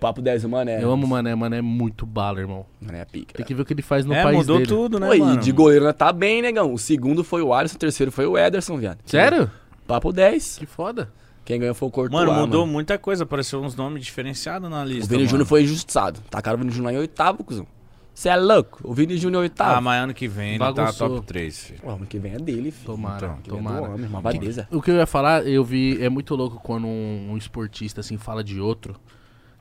Papo 0.00 0.20
10, 0.22 0.44
o 0.44 0.48
Mané. 0.48 0.82
Eu 0.82 0.90
amo 0.90 1.06
o 1.06 1.08
Mané, 1.08 1.34
Mané 1.34 1.58
é 1.58 1.62
muito 1.62 2.04
bala, 2.06 2.40
irmão. 2.40 2.66
Mané 2.80 3.00
é 3.00 3.04
pica. 3.04 3.34
Tem 3.34 3.44
que 3.46 3.54
ver 3.54 3.62
o 3.62 3.64
que 3.64 3.72
ele 3.72 3.82
faz 3.82 4.04
no 4.04 4.12
É, 4.14 4.22
país 4.22 4.36
mudou 4.38 4.56
dele. 4.58 4.68
tudo, 4.68 5.00
né, 5.00 5.08
Pô, 5.10 5.16
mano? 5.18 5.34
e 5.34 5.36
de 5.38 5.52
goleiro 5.52 5.84
né, 5.86 5.92
tá 5.92 6.12
bem, 6.12 6.42
negão. 6.42 6.72
O 6.72 6.78
segundo 6.78 7.24
foi 7.24 7.42
o 7.42 7.52
Alisson, 7.54 7.76
o 7.76 7.78
terceiro 7.78 8.12
foi 8.12 8.26
o 8.26 8.36
Ederson, 8.38 8.76
viado. 8.76 8.98
Sério? 9.06 9.50
Papo 9.86 10.12
10. 10.12 10.58
Que 10.58 10.66
foda. 10.66 11.10
Quem 11.44 11.60
ganhou 11.60 11.74
foi 11.76 11.86
o 11.88 11.90
Courtois, 11.92 12.26
Mano, 12.26 12.40
mudou 12.40 12.66
muita 12.66 12.98
coisa, 12.98 13.22
apareceu 13.22 13.62
uns 13.62 13.76
nomes 13.76 14.04
diferenciados 14.04 14.68
na 14.68 14.84
lista, 14.84 15.04
O 15.04 15.08
Vini 15.08 15.20
mano. 15.22 15.30
Júnior 15.30 15.46
foi 15.46 15.62
injustiçado. 15.62 16.20
Tacaram 16.28 16.56
o 16.56 16.60
Vini 16.60 16.72
Júnior 16.72 16.92
em 16.94 16.96
oitavo, 16.98 17.44
cuzão. 17.44 17.66
Você 18.12 18.30
é 18.30 18.36
louco? 18.36 18.80
O 18.82 18.92
Vini 18.94 19.16
Júnior 19.16 19.42
em 19.44 19.46
Ah, 19.46 19.50
oitavo. 19.50 19.82
mas 19.82 20.02
ano 20.02 20.12
que 20.14 20.26
vem 20.26 20.50
ele 20.50 20.58
Bagunçou. 20.58 21.08
tá 21.08 21.14
top 21.14 21.26
3, 21.26 21.58
filho. 21.66 21.80
Pô, 21.82 21.90
ano 21.90 22.06
que 22.06 22.18
vem 22.18 22.32
é 22.32 22.38
dele, 22.38 22.70
filho. 22.72 22.86
Tomara, 22.86 23.16
Então, 23.26 23.36
que 23.42 23.50
é 23.50 23.52
do 23.52 23.56
tomara. 23.58 23.82
homem, 23.90 24.06
uma 24.08 24.20
badeza. 24.22 24.66
O 24.72 24.80
que 24.82 24.90
eu 24.90 24.96
ia 24.96 25.06
falar, 25.06 25.46
eu 25.46 25.62
vi, 25.62 26.02
é 26.02 26.08
muito 26.08 26.34
louco 26.34 26.58
quando 26.62 26.86
um, 26.86 27.28
um 27.32 27.36
esportista 27.36 28.00
assim 28.00 28.16
fala 28.16 28.42
de 28.42 28.58
outro. 28.58 28.96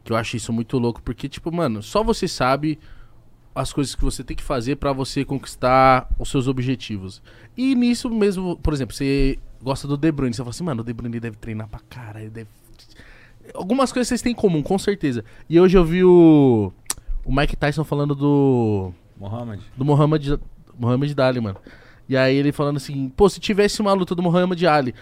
Que 0.06 0.14
eu 0.14 0.16
acho 0.16 0.38
isso 0.38 0.54
muito 0.54 0.78
louco, 0.78 1.02
porque, 1.02 1.28
tipo, 1.28 1.52
mano, 1.52 1.82
só 1.82 2.04
você 2.04 2.28
sabe 2.28 2.80
as 3.56 3.74
coisas 3.74 3.96
que 3.96 4.04
você 4.04 4.24
tem 4.24 4.38
que 4.38 4.44
fazer 4.44 4.76
pra 4.76 4.94
você 4.94 5.26
conquistar 5.26 6.08
os 6.20 6.30
seus 6.30 6.48
objetivos. 6.48 7.24
E 7.58 7.74
nisso 7.74 8.10
mesmo, 8.10 8.56
por 8.58 8.72
exemplo, 8.72 8.96
você 8.96 9.40
gosta 9.60 9.88
do 9.88 9.98
De 9.98 10.12
Bruyne, 10.12 10.34
você 10.34 10.44
fala 10.44 10.52
assim, 10.52 10.64
mano, 10.64 10.82
o 10.82 10.86
De 10.86 10.94
Bruyne 10.94 11.20
deve 11.20 11.38
treinar 11.38 11.68
pra 11.68 11.80
cara, 11.90 12.22
ele 12.22 12.30
deve... 12.30 12.50
Algumas 13.56 13.92
coisas 13.92 14.08
vocês 14.08 14.22
têm 14.22 14.34
em 14.34 14.36
comum, 14.36 14.62
com 14.62 14.78
certeza. 14.78 15.26
E 15.50 15.60
hoje 15.60 15.78
eu 15.78 15.84
vi 15.84 16.04
o, 16.04 16.72
o 17.24 17.36
Mike 17.36 17.56
Tyson 17.56 17.84
falando 17.84 18.14
do 18.14 18.94
Mohamed. 19.18 19.64
do 19.76 19.84
Muhammad, 19.84 20.40
Muhammad 20.78 21.20
Ali, 21.20 21.40
mano. 21.40 21.58
E 22.08 22.16
aí 22.16 22.36
ele 22.36 22.52
falando 22.52 22.78
assim, 22.78 23.10
pô, 23.10 23.28
se 23.28 23.40
tivesse 23.40 23.82
uma 23.82 23.94
luta 23.94 24.14
do 24.14 24.22
Muhammad 24.22 24.62
Ali, 24.66 24.94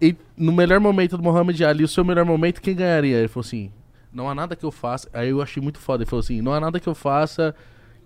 e 0.00 0.14
no 0.36 0.52
melhor 0.52 0.78
momento 0.78 1.16
do 1.16 1.22
Muhammad 1.22 1.60
Ali, 1.62 1.82
o 1.82 1.88
seu 1.88 2.04
melhor 2.04 2.24
momento, 2.24 2.60
quem 2.60 2.76
ganharia? 2.76 3.16
Ele 3.16 3.28
falou 3.28 3.46
assim, 3.46 3.72
não 4.14 4.30
há 4.30 4.34
nada 4.34 4.54
que 4.56 4.64
eu 4.64 4.70
faça. 4.70 5.08
Aí 5.12 5.28
eu 5.30 5.42
achei 5.42 5.62
muito 5.62 5.78
foda. 5.78 6.02
Ele 6.04 6.08
falou 6.10 6.20
assim, 6.20 6.40
não 6.40 6.54
há 6.54 6.60
nada 6.60 6.78
que 6.80 6.88
eu 6.88 6.94
faça 6.94 7.54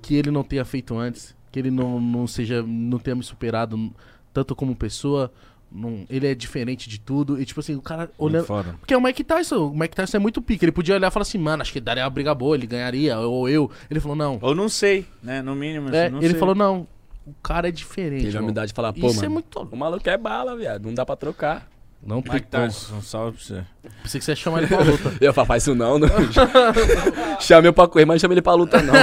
que 0.02 0.14
ele 0.14 0.30
não 0.30 0.42
tenha 0.42 0.64
feito 0.64 0.96
antes, 0.96 1.36
que 1.52 1.58
ele 1.58 1.70
não, 1.70 2.00
não 2.00 2.26
seja, 2.26 2.62
não 2.66 2.98
tenha 2.98 3.14
me 3.16 3.22
superado 3.22 3.92
tanto 4.32 4.54
como 4.54 4.74
pessoa, 4.76 5.32
não- 5.70 6.06
ele 6.08 6.26
é 6.26 6.34
diferente 6.34 6.88
de 6.88 6.98
tudo. 7.00 7.40
E 7.40 7.44
tipo 7.44 7.60
assim, 7.60 7.74
o 7.74 7.82
cara 7.82 8.10
olhando. 8.16 8.44
Foda. 8.46 8.74
Porque 8.80 8.94
o 8.94 9.00
Mike 9.00 9.24
Tyson, 9.24 9.68
o 9.68 9.76
Mike 9.78 9.94
Tyson 9.96 10.16
é 10.16 10.20
muito 10.20 10.40
pique. 10.40 10.64
Ele 10.64 10.72
podia 10.72 10.94
olhar 10.94 11.08
e 11.08 11.10
falar 11.10 11.22
assim, 11.22 11.38
mano, 11.38 11.62
acho 11.62 11.72
que 11.72 11.80
daria 11.80 12.04
uma 12.04 12.10
briga 12.10 12.34
boa, 12.34 12.54
ele 12.56 12.66
ganharia, 12.66 13.18
ou 13.18 13.48
eu. 13.48 13.70
Ele 13.90 13.98
falou, 14.00 14.16
não. 14.16 14.38
Ou 14.40 14.54
não 14.54 14.68
sei, 14.68 15.04
né? 15.22 15.42
No 15.42 15.54
mínimo, 15.54 15.88
É, 15.94 16.04
assim, 16.04 16.12
não 16.12 16.20
ele 16.20 16.30
sei. 16.30 16.38
falou, 16.38 16.54
não, 16.54 16.86
o 17.26 17.34
cara 17.42 17.68
é 17.68 17.72
diferente. 17.72 18.22
Teve 18.24 18.38
a 18.38 18.40
humildade 18.40 18.68
de 18.68 18.74
falar, 18.74 18.92
pô, 18.92 19.06
Isso 19.08 19.16
mano. 19.16 19.26
é 19.26 19.28
muito. 19.28 19.60
O 19.70 19.76
maluco 19.76 20.08
é 20.08 20.16
bala, 20.16 20.56
viado. 20.56 20.84
Não 20.86 20.94
dá 20.94 21.04
pra 21.04 21.16
trocar. 21.16 21.68
Não 22.02 22.18
Mike 22.18 22.30
como. 22.30 22.46
Tyson, 22.48 22.96
um 22.96 23.02
salve 23.02 23.36
pra 23.36 23.46
você. 23.46 23.64
Pensei 24.02 24.18
que 24.20 24.24
você 24.24 24.32
ia 24.32 24.36
chamar 24.36 24.58
ele 24.58 24.68
pra 24.68 24.80
luta. 24.82 25.12
Eu 25.20 25.32
falo, 25.32 25.46
faz 25.46 25.62
isso 25.62 25.74
não, 25.74 25.98
não. 26.00 26.08
Chamei 27.40 27.72
pra 27.72 27.88
correr, 27.88 28.04
mas 28.04 28.14
não 28.14 28.20
chamei 28.20 28.34
ele 28.34 28.42
pra 28.42 28.54
luta, 28.54 28.80
não. 28.82 28.94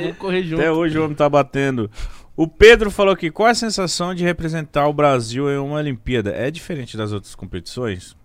vou 0.00 0.14
correr 0.14 0.42
junto. 0.42 0.60
Até 0.60 0.70
hoje 0.70 0.98
o 0.98 1.04
homem 1.04 1.16
tá 1.16 1.28
batendo. 1.28 1.90
O 2.34 2.48
Pedro 2.48 2.90
falou 2.90 3.12
aqui, 3.12 3.30
qual 3.30 3.48
a 3.48 3.54
sensação 3.54 4.14
de 4.14 4.24
representar 4.24 4.88
o 4.88 4.92
Brasil 4.92 5.50
em 5.50 5.58
uma 5.58 5.76
Olimpíada? 5.76 6.30
É 6.30 6.50
diferente 6.50 6.96
das 6.96 7.12
outras 7.12 7.34
competições? 7.34 8.16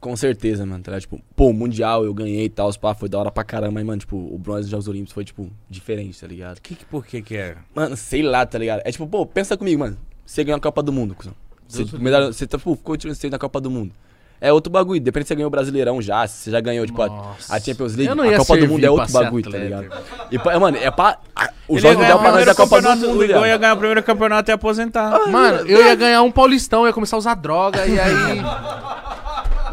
Com 0.00 0.16
certeza, 0.16 0.66
mano. 0.66 0.82
Tá? 0.82 0.98
Tipo, 1.00 1.20
pô, 1.34 1.52
Mundial 1.52 2.04
eu 2.04 2.12
ganhei 2.12 2.46
e 2.46 2.48
tal, 2.48 2.68
os 2.68 2.76
pá, 2.76 2.94
foi 2.94 3.08
da 3.08 3.18
hora 3.18 3.30
pra 3.30 3.44
caramba. 3.44 3.72
Mas, 3.72 3.84
mano, 3.84 3.98
tipo, 3.98 4.16
o 4.16 4.38
bronze 4.38 4.62
dos 4.62 4.70
Jogos 4.70 4.88
Olímpicos 4.88 5.12
foi, 5.12 5.24
tipo, 5.24 5.50
diferente, 5.70 6.20
tá 6.20 6.26
ligado? 6.26 6.60
Que, 6.60 6.74
que, 6.74 6.84
por 6.84 7.06
que 7.06 7.22
que 7.22 7.36
é? 7.36 7.56
Mano, 7.74 7.96
sei 7.96 8.22
lá, 8.22 8.44
tá 8.44 8.58
ligado? 8.58 8.82
É 8.84 8.90
tipo, 8.90 9.06
pô, 9.06 9.24
pensa 9.24 9.56
comigo, 9.56 9.78
mano. 9.78 9.96
Você 10.24 10.42
ganhou 10.42 10.58
a 10.58 10.60
Copa 10.60 10.82
do 10.82 10.92
Mundo, 10.92 11.14
cuzão. 11.14 11.34
Você, 11.68 11.84
medalha, 11.98 12.26
você 12.32 12.46
tá, 12.46 12.58
pô, 12.58 12.74
ficou 12.76 12.96
tirando 12.96 13.14
você 13.16 13.28
na 13.30 13.38
Copa 13.38 13.60
do 13.60 13.70
Mundo. 13.70 13.92
É 14.38 14.52
outro 14.52 14.70
bagulho. 14.70 15.00
Depende 15.00 15.24
se 15.24 15.28
você 15.28 15.34
ganhou 15.34 15.48
o 15.48 15.50
Brasileirão 15.50 16.00
já, 16.02 16.26
se 16.26 16.44
você 16.44 16.50
já 16.50 16.60
ganhou, 16.60 16.84
tipo, 16.84 17.00
a, 17.00 17.06
Nossa. 17.08 17.54
a 17.56 17.58
Champions 17.58 17.94
League. 17.96 18.10
Eu 18.10 18.14
não 18.14 18.28
a 18.28 18.36
Copa 18.36 18.56
do 18.58 18.68
Mundo 18.68 18.84
é 18.84 18.90
outro 18.90 19.10
bagulho, 19.12 19.42
tá 19.44 19.48
atleta, 19.56 19.64
ligado? 19.64 19.84
irmão. 20.30 20.54
E, 20.54 20.58
mano, 20.60 20.76
é 20.76 20.90
pra. 20.90 21.16
a- 21.34 21.50
o 21.66 21.72
Ele 21.74 21.80
jogo 21.80 21.94
ia 21.94 21.96
ganhar 21.96 22.04
ideal 22.04 22.18
o 22.18 22.20
pra 22.20 22.30
nós 22.32 22.46
é 22.46 22.50
a 22.50 22.54
primeiro 22.54 22.56
Copa 22.56 22.66
do 22.66 22.82
campeonato, 22.84 23.00
Mundo, 23.08 23.18
O 23.18 23.24
Igor 23.24 23.46
ia 23.46 23.56
ganhar 23.56 23.72
o 23.72 23.76
primeiro 23.78 24.02
campeonato 24.02 24.50
e 24.50 24.52
aposentar. 24.52 25.26
Mano, 25.30 25.58
eu 25.66 25.84
ia 25.84 25.94
ganhar 25.94 26.22
um 26.22 26.30
Paulistão, 26.30 26.82
eu 26.82 26.88
ia 26.88 26.92
começar 26.92 27.16
a 27.16 27.18
usar 27.18 27.34
droga 27.34 27.86
e 27.86 27.98
aí. 27.98 28.42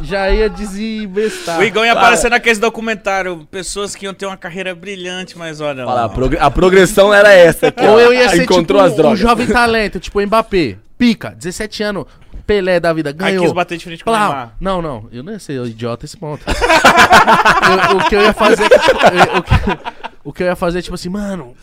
já 0.02 0.30
ia 0.32 0.50
desinvestar. 0.50 1.60
O 1.60 1.64
Igor 1.64 1.84
ia 1.86 1.94
Cara. 1.94 2.00
aparecer 2.06 2.30
naquele 2.32 2.60
documentário. 2.60 3.48
Pessoas 3.52 3.94
que 3.96 4.06
iam 4.06 4.14
ter 4.14 4.26
uma 4.26 4.38
carreira 4.38 4.74
brilhante, 4.74 5.38
mas 5.38 5.62
olha 5.62 5.86
Fala, 5.86 5.96
lá. 6.02 6.06
a, 6.06 6.10
progre- 6.10 6.38
a 6.40 6.50
progressão 6.50 7.14
era 7.14 7.32
essa 7.34 7.68
aqui. 7.68 7.86
Ou 7.86 8.00
eu 8.00 8.14
ia 8.14 8.30
ser 8.30 8.44
Encontrou 8.44 8.80
tipo 8.82 8.92
as 8.92 8.96
drogas. 8.96 9.20
um 9.20 9.22
jovem 9.22 9.48
talento, 9.48 10.00
tipo 10.00 10.20
o 10.20 10.26
Mbappé. 10.26 10.78
Pica, 10.98 11.32
17 11.32 11.84
anos, 11.84 12.06
Pelé 12.46 12.80
da 12.80 12.92
vida, 12.94 13.10
Aí 13.10 13.14
ganhou. 13.16 13.44
quis 13.46 13.54
bater 13.54 13.78
de 13.78 13.84
frente 13.86 14.04
com 14.04 14.10
o 14.10 14.14
Plau. 14.14 14.28
Neymar. 14.30 14.56
Não, 14.60 14.82
não, 14.82 15.08
eu 15.12 15.24
não 15.24 15.32
ia 15.34 15.40
ser 15.40 15.66
idiota 15.66 16.06
esse 16.06 16.18
ponto. 16.18 16.44
Eu- 17.92 17.98
o 17.98 18.10
que 18.10 18.16
eu 18.16 18.22
ia 18.22 18.34
fazer 18.34 18.64
é 18.66 18.80
tipo, 18.80 19.00
eu- 19.06 19.38
o, 19.40 19.44
que, 19.44 19.54
o 20.26 20.34
que 20.34 20.44
eu 20.44 20.48
ia 20.48 20.56
fazer 20.56 20.82
tipo 20.82 20.96
assim, 20.96 21.10
mano, 21.10 21.56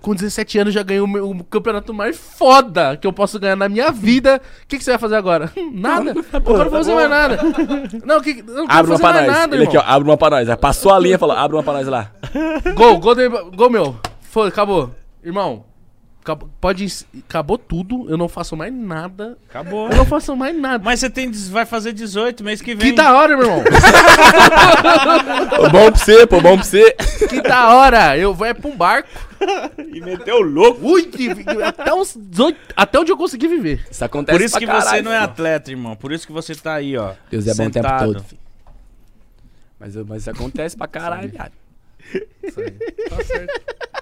com 0.00 0.14
17 0.14 0.58
anos 0.58 0.74
já 0.74 0.82
ganhei 0.82 1.00
o, 1.00 1.06
meu- 1.06 1.30
o 1.30 1.44
campeonato 1.44 1.92
mais 1.92 2.16
foda 2.16 2.96
que 2.96 3.06
eu 3.06 3.12
posso 3.12 3.38
ganhar 3.40 3.56
na 3.56 3.68
minha 3.68 3.90
vida. 3.90 4.40
O 4.62 4.66
que, 4.68 4.78
que 4.78 4.84
você 4.84 4.90
vai 4.92 4.98
fazer 4.98 5.16
agora? 5.16 5.50
Nada. 5.72 6.10
Eu 6.10 6.14
não 6.14 6.56
quero 6.56 6.70
fazer 6.70 6.94
mais 6.94 7.10
nada. 7.10 7.38
Não, 8.04 8.20
que, 8.20 8.42
não 8.42 8.66
quero 8.66 8.78
Abre 8.78 8.92
uma 8.92 8.98
fazer 8.98 9.02
pra 9.02 9.12
mais 9.12 9.26
nós. 9.26 9.36
nada, 9.36 9.56
Ele 9.56 9.64
aqui, 9.64 9.76
irmão. 9.76 9.90
ó, 9.90 9.94
abre 9.94 10.08
uma 10.10 10.16
pra 10.16 10.30
nós. 10.30 10.48
Aí 10.48 10.56
Passou 10.56 10.92
a 10.94 10.98
linha 10.98 11.14
e 11.16 11.18
falou, 11.18 11.36
abre 11.36 11.56
uma 11.56 11.62
pra 11.62 11.72
nós 11.72 11.86
lá. 11.88 12.10
Gol, 12.74 12.98
gol, 12.98 13.14
gol 13.54 13.70
meu. 13.70 13.96
Foi, 14.20 14.48
acabou. 14.48 14.94
Irmão, 15.24 15.64
acabou, 16.24 16.48
pode. 16.60 16.86
Acabou 17.28 17.58
tudo, 17.58 18.08
eu 18.08 18.16
não 18.16 18.28
faço 18.28 18.56
mais 18.56 18.72
nada. 18.72 19.36
Acabou. 19.48 19.90
Eu 19.90 19.96
não 19.96 20.06
faço 20.06 20.34
mais 20.34 20.56
nada. 20.58 20.82
Mas 20.82 21.00
você 21.00 21.10
tem, 21.10 21.30
vai 21.30 21.66
fazer 21.66 21.92
18 21.92 22.42
mês 22.42 22.62
que 22.62 22.74
vem. 22.74 22.90
Que 22.90 22.96
da 22.96 23.14
hora, 23.14 23.36
meu 23.36 23.46
irmão. 23.46 23.64
Pô, 25.56 25.70
bom 25.70 25.92
pra 25.92 26.00
você, 26.00 26.26
pô, 26.26 26.40
bom 26.40 26.56
pra 26.56 26.64
você. 26.64 26.92
Que 27.28 27.42
da 27.42 27.74
hora. 27.74 28.16
Eu 28.16 28.32
vou 28.32 28.46
é 28.46 28.54
pra 28.54 28.68
um 28.68 28.76
barco. 28.76 29.08
E 29.92 30.00
meteu 30.00 30.36
o 30.36 30.42
louco. 30.42 30.80
Ui, 30.86 31.10
até, 31.62 31.92
uns 31.92 32.16
18, 32.16 32.58
até 32.74 32.98
onde 32.98 33.12
eu 33.12 33.16
consegui 33.16 33.46
viver. 33.46 33.86
Isso 33.90 34.04
acontece 34.04 34.38
Por 34.38 34.44
isso 34.44 34.52
pra 34.52 34.60
que 34.60 34.66
caralho, 34.66 34.88
você 34.88 35.02
não 35.02 35.12
é 35.12 35.18
atleta, 35.18 35.70
irmão. 35.70 35.94
Por 35.94 36.12
isso 36.12 36.26
que 36.26 36.32
você 36.32 36.54
tá 36.54 36.74
aí, 36.74 36.96
ó. 36.96 37.12
Deus 37.30 37.46
é 37.46 37.54
bom 37.54 37.66
o 37.66 37.70
tempo 37.70 37.88
todo, 37.98 38.24
filho. 38.24 38.40
Mas, 39.78 39.94
mas 39.96 40.22
isso 40.22 40.30
acontece 40.30 40.76
pra 40.76 40.86
caralho, 40.86 41.28
viado. 41.28 41.52
Tá 43.10 43.24
certo. 43.24 43.93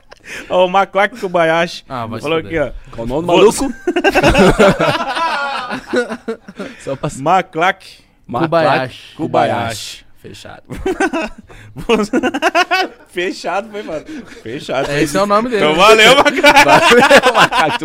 Ó, 0.49 0.67
o 0.67 0.69
Macaque 0.69 1.19
Kobayashi 1.21 1.85
Ah, 1.89 2.07
falou 2.21 2.39
aqui, 2.39 2.59
ó. 2.59 2.71
Qual 2.91 3.05
o 3.05 3.09
nome 3.09 3.23
do 3.23 3.27
maluco? 3.27 3.73
Só 6.81 6.97
pra... 6.97 7.11
Maclac 7.19 7.99
Kobayashi. 8.31 9.17
Kobayashi. 9.17 10.05
Fechado. 10.23 10.63
Fechado, 13.09 13.71
foi, 13.73 13.83
mano. 13.83 14.05
Fechado. 14.43 14.93
Esse 14.93 15.17
é 15.17 15.23
o 15.23 15.27
nome 15.27 15.49
dele. 15.49 15.65
Então 15.65 15.75
valeu, 15.75 16.15
Macaque. 16.15 16.41
Valeu, 16.65 17.35
macaco. 17.35 17.85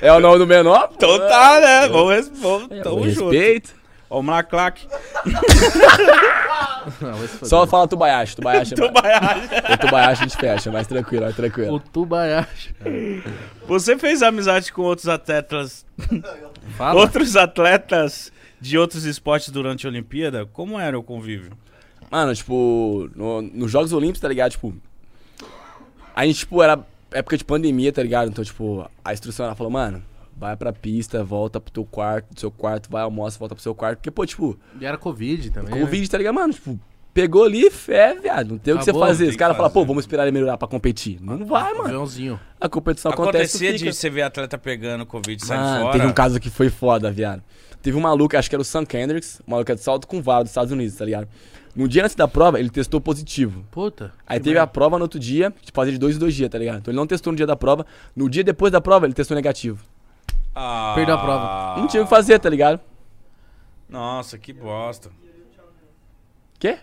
É 0.00 0.10
o 0.10 0.20
nome 0.20 0.38
do 0.38 0.46
menor? 0.46 0.88
Então 0.96 1.18
tá, 1.18 1.60
né? 1.60 1.88
Vamos, 1.88 2.30
vamos 2.40 2.68
tamo 2.82 3.08
junto. 3.10 3.30
Respeito. 3.30 3.81
Ó, 4.12 4.20
o 4.20 4.22
fuder. 7.28 7.48
Só 7.48 7.66
fala 7.66 7.88
Tubayashi. 7.88 8.36
Tubayashi 8.36 8.74
é. 8.74 8.76
Kobayashi. 8.76 9.48
O 9.72 9.78
Tubayashi 9.78 10.22
a 10.22 10.26
gente 10.26 10.36
fecha, 10.36 10.70
mais 10.70 10.86
tranquilo, 10.86 11.22
mais 11.24 11.36
tranquilo. 11.36 11.74
O 11.74 11.80
Tubayashi. 11.80 12.74
Você 13.66 13.98
fez 13.98 14.22
amizade 14.22 14.72
com 14.72 14.82
outros 14.82 15.08
atletas, 15.08 15.84
Fala. 16.76 17.00
outros 17.00 17.36
atletas 17.36 18.32
de 18.60 18.78
outros 18.78 19.04
esportes 19.04 19.50
durante 19.50 19.86
a 19.86 19.90
Olimpíada? 19.90 20.46
Como 20.52 20.78
era 20.78 20.98
o 20.98 21.02
convívio? 21.02 21.52
Mano, 22.10 22.34
tipo, 22.34 23.08
no- 23.14 23.42
nos 23.42 23.70
Jogos 23.70 23.92
Olímpicos, 23.92 24.20
tá 24.20 24.28
ligado? 24.28 24.50
Tipo, 24.52 24.74
a 26.14 26.26
gente, 26.26 26.40
tipo, 26.40 26.62
era 26.62 26.78
época 27.10 27.36
de 27.38 27.44
pandemia, 27.44 27.92
tá 27.92 28.02
ligado? 28.02 28.28
Então, 28.28 28.44
tipo, 28.44 28.88
a 29.04 29.12
instrução 29.12 29.46
ela 29.46 29.54
falou, 29.54 29.70
mano, 29.72 30.02
vai 30.42 30.56
pra 30.56 30.72
pista, 30.72 31.22
volta 31.22 31.60
pro 31.60 31.72
teu 31.72 31.84
quarto, 31.84 32.34
do 32.34 32.40
seu 32.40 32.50
quarto, 32.50 32.90
vai, 32.90 33.02
almoça, 33.02 33.38
volta 33.38 33.54
pro 33.54 33.62
seu 33.62 33.76
quarto. 33.76 33.98
Porque, 33.98 34.10
pô, 34.10 34.26
tipo, 34.26 34.58
E 34.80 34.84
era 34.84 34.98
Covid 34.98 35.50
também. 35.50 35.72
com 35.72 35.82
o 35.82 35.86
vídeo, 35.86 36.10
tá 36.10 36.18
ligado, 36.18 36.34
mano? 36.34 36.52
Tipo, 36.52 36.80
pegou 37.14 37.44
ali, 37.44 37.70
fé, 37.70 38.16
viado. 38.20 38.50
Não 38.50 38.58
tem 38.58 38.74
o 38.74 38.78
que 38.78 38.84
você 38.84 38.92
fazer. 38.92 39.28
Os 39.28 39.36
caras 39.36 39.56
falam, 39.56 39.70
fazer. 39.70 39.80
pô, 39.80 39.86
vamos 39.86 40.02
esperar 40.02 40.24
ele 40.24 40.32
melhorar 40.32 40.58
pra 40.58 40.66
competir. 40.66 41.18
Não 41.20 41.46
vai, 41.46 41.70
né? 41.70 41.78
mano. 41.78 41.84
Aviãozinho. 41.84 42.40
A 42.60 42.68
competição 42.68 43.12
acontece. 43.12 43.56
Acontecia 43.56 43.78
de 43.78 43.92
você 43.92 44.10
ver 44.10 44.22
atleta 44.22 44.58
pegando 44.58 45.06
Covid 45.06 45.40
e 45.40 45.46
saindo 45.46 45.80
fora? 45.80 45.92
teve 45.92 46.06
um 46.06 46.12
caso 46.12 46.40
que 46.40 46.50
foi 46.50 46.68
foda, 46.68 47.08
viado. 47.12 47.40
Teve 47.80 47.96
um 47.96 48.00
maluco, 48.00 48.36
acho 48.36 48.48
que 48.48 48.56
era 48.56 48.62
o 48.62 48.64
Sam 48.64 48.84
Kendricks, 48.84 49.40
um 49.46 49.50
maluco 49.52 49.70
é 49.70 49.74
de 49.76 49.80
salto 49.80 50.08
com 50.08 50.20
vara 50.20 50.42
dos 50.42 50.50
Estados 50.50 50.72
Unidos, 50.72 50.96
tá 50.96 51.04
ligado? 51.04 51.28
No 51.74 51.88
dia 51.88 52.02
antes 52.04 52.14
da 52.16 52.28
prova, 52.28 52.58
ele 52.58 52.68
testou 52.68 53.00
positivo. 53.00 53.64
Puta. 53.70 54.12
Aí 54.26 54.38
teve 54.40 54.58
a 54.58 54.66
prova 54.66 54.98
no 54.98 55.04
outro 55.04 55.18
dia, 55.18 55.52
tipo, 55.62 55.74
fazia 55.74 55.92
de 55.92 55.98
dois 55.98 56.16
em 56.16 56.18
dois 56.18 56.34
dias, 56.34 56.50
tá 56.50 56.58
ligado? 56.58 56.78
Então 56.78 56.90
ele 56.92 56.98
não 56.98 57.06
testou 57.06 57.32
no 57.32 57.36
dia 57.36 57.46
da 57.46 57.56
prova. 57.56 57.86
No 58.14 58.28
dia 58.28 58.44
depois 58.44 58.70
da 58.70 58.80
prova, 58.80 59.06
ele 59.06 59.14
testou 59.14 59.34
negativo. 59.34 59.82
Ah, 60.54 60.92
Perdeu 60.94 61.14
a 61.14 61.18
prova. 61.18 61.80
Não 61.80 61.86
tinha 61.86 62.02
o 62.02 62.06
que 62.06 62.10
fazer, 62.10 62.38
tá 62.38 62.48
ligado? 62.48 62.80
Nossa, 63.88 64.38
que 64.38 64.52
bosta. 64.52 65.10
Quê? 66.58 66.78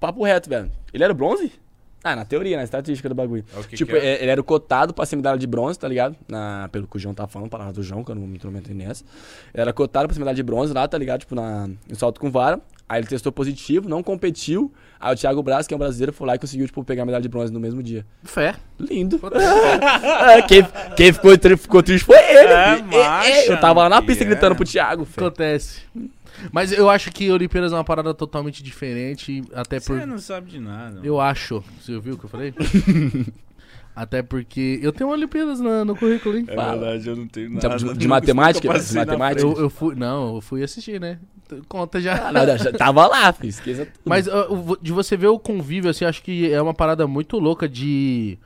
Papo 0.00 0.24
reto, 0.24 0.48
velho. 0.48 0.70
Ele 0.92 1.04
era 1.04 1.12
o 1.12 1.16
bronze? 1.16 1.52
Ah, 2.04 2.14
na 2.14 2.24
teoria, 2.24 2.56
na 2.56 2.62
estatística 2.62 3.08
do 3.08 3.14
bagulho. 3.14 3.44
É 3.56 3.62
que 3.64 3.76
tipo, 3.76 3.90
que 3.90 3.98
é? 3.98 4.06
é- 4.06 4.22
ele 4.22 4.30
era 4.30 4.40
o 4.40 4.44
cotado 4.44 4.94
pra 4.94 5.04
ser 5.04 5.16
medalha 5.16 5.36
de 5.38 5.46
bronze, 5.46 5.76
tá 5.78 5.88
ligado? 5.88 6.16
Na, 6.28 6.68
pelo 6.70 6.86
que 6.86 6.96
o 6.96 6.98
João 6.98 7.12
tá 7.14 7.26
falando, 7.26 7.50
palavra 7.50 7.72
do 7.72 7.82
João, 7.82 8.04
que 8.04 8.10
eu 8.10 8.14
não 8.14 8.22
me 8.26 8.36
intrometei 8.36 8.74
nessa. 8.74 9.04
Ele 9.52 9.60
era 9.62 9.72
cotado 9.72 10.06
pra 10.06 10.14
ser 10.14 10.20
medalha 10.20 10.36
de 10.36 10.42
bronze 10.42 10.72
lá, 10.72 10.86
tá 10.86 10.96
ligado? 10.96 11.20
Tipo, 11.20 11.34
na, 11.34 11.66
no 11.66 11.96
salto 11.96 12.20
com 12.20 12.30
vara. 12.30 12.60
Aí 12.88 13.00
ele 13.00 13.08
testou 13.08 13.32
positivo, 13.32 13.88
não 13.88 14.02
competiu. 14.02 14.72
Aí 15.00 15.14
o 15.14 15.16
Thiago 15.16 15.42
Braz, 15.42 15.66
que 15.66 15.72
é 15.74 15.76
um 15.76 15.78
brasileiro, 15.78 16.12
foi 16.12 16.26
lá 16.26 16.34
e 16.34 16.38
conseguiu, 16.38 16.66
tipo, 16.66 16.82
pegar 16.84 17.02
a 17.02 17.06
medalha 17.06 17.22
de 17.22 17.28
bronze 17.28 17.52
no 17.52 17.60
mesmo 17.60 17.82
dia. 17.82 18.04
Fé. 18.24 18.54
Lindo. 18.78 19.20
É, 20.30 20.42
quem, 20.42 20.66
quem 20.96 21.12
ficou, 21.12 21.32
ficou 21.56 21.82
triste 21.82 22.04
foi 22.04 22.16
ele. 22.16 22.52
É, 22.52 22.76
E- 22.76 22.78
e- 22.80 22.82
macho, 22.82 23.52
eu 23.52 23.60
tava 23.60 23.80
lá 23.82 23.88
na 23.88 24.02
pista 24.02 24.24
é. 24.24 24.26
gritando 24.26 24.54
pro 24.56 24.64
Thiago, 24.64 25.04
fé. 25.04 25.20
Acontece. 25.20 25.82
Mas 26.52 26.70
eu 26.72 26.88
acho 26.88 27.10
que 27.10 27.30
Olimpíadas 27.30 27.72
é 27.72 27.74
uma 27.74 27.84
parada 27.84 28.12
totalmente 28.14 28.62
diferente, 28.62 29.42
até 29.52 29.80
por... 29.80 29.98
Você 29.98 30.06
não 30.06 30.18
sabe 30.18 30.50
de 30.50 30.60
nada. 30.60 31.00
Eu 31.02 31.20
acho. 31.20 31.62
Você 31.80 31.94
ouviu 31.94 32.14
o 32.14 32.18
que 32.18 32.24
eu 32.26 32.30
falei? 32.30 32.54
até 34.02 34.22
porque 34.22 34.78
eu 34.82 34.92
tenho 34.92 35.10
Olimpíadas 35.10 35.60
na- 35.60 35.84
no 35.84 35.96
currículo, 35.96 36.36
hein? 36.38 36.44
É 36.48 36.54
Fala. 36.54 36.78
verdade, 36.78 37.08
eu 37.08 37.16
não 37.16 37.26
tenho 37.26 37.48
De- 37.48 37.54
nada. 37.54 37.76
de- 37.76 37.94
de 37.98 38.08
matemática? 38.08 38.78
De 38.78 38.94
matemática? 38.94 39.42
Eu, 39.42 39.56
eu 39.58 39.70
fui... 39.70 39.94
Não, 39.94 40.36
eu 40.36 40.40
fui 40.40 40.62
assistir, 40.62 41.00
né? 41.00 41.18
Conta 41.68 42.00
já. 42.00 42.28
Ah, 42.28 42.32
não, 42.32 42.58
já 42.58 42.72
tava 42.72 43.06
lá, 43.06 43.32
filho. 43.32 43.48
Esqueça 43.48 43.86
tudo. 43.86 44.02
Mas 44.04 44.26
uh, 44.26 44.52
o- 44.72 44.76
de 44.80 44.92
você 44.92 45.16
ver 45.16 45.28
o 45.28 45.38
convívio, 45.38 45.90
assim, 45.90 46.04
acho 46.04 46.22
que 46.22 46.52
é 46.52 46.60
uma 46.60 46.74
parada 46.74 47.06
muito 47.06 47.38
louca 47.38 47.66
de. 47.68 48.38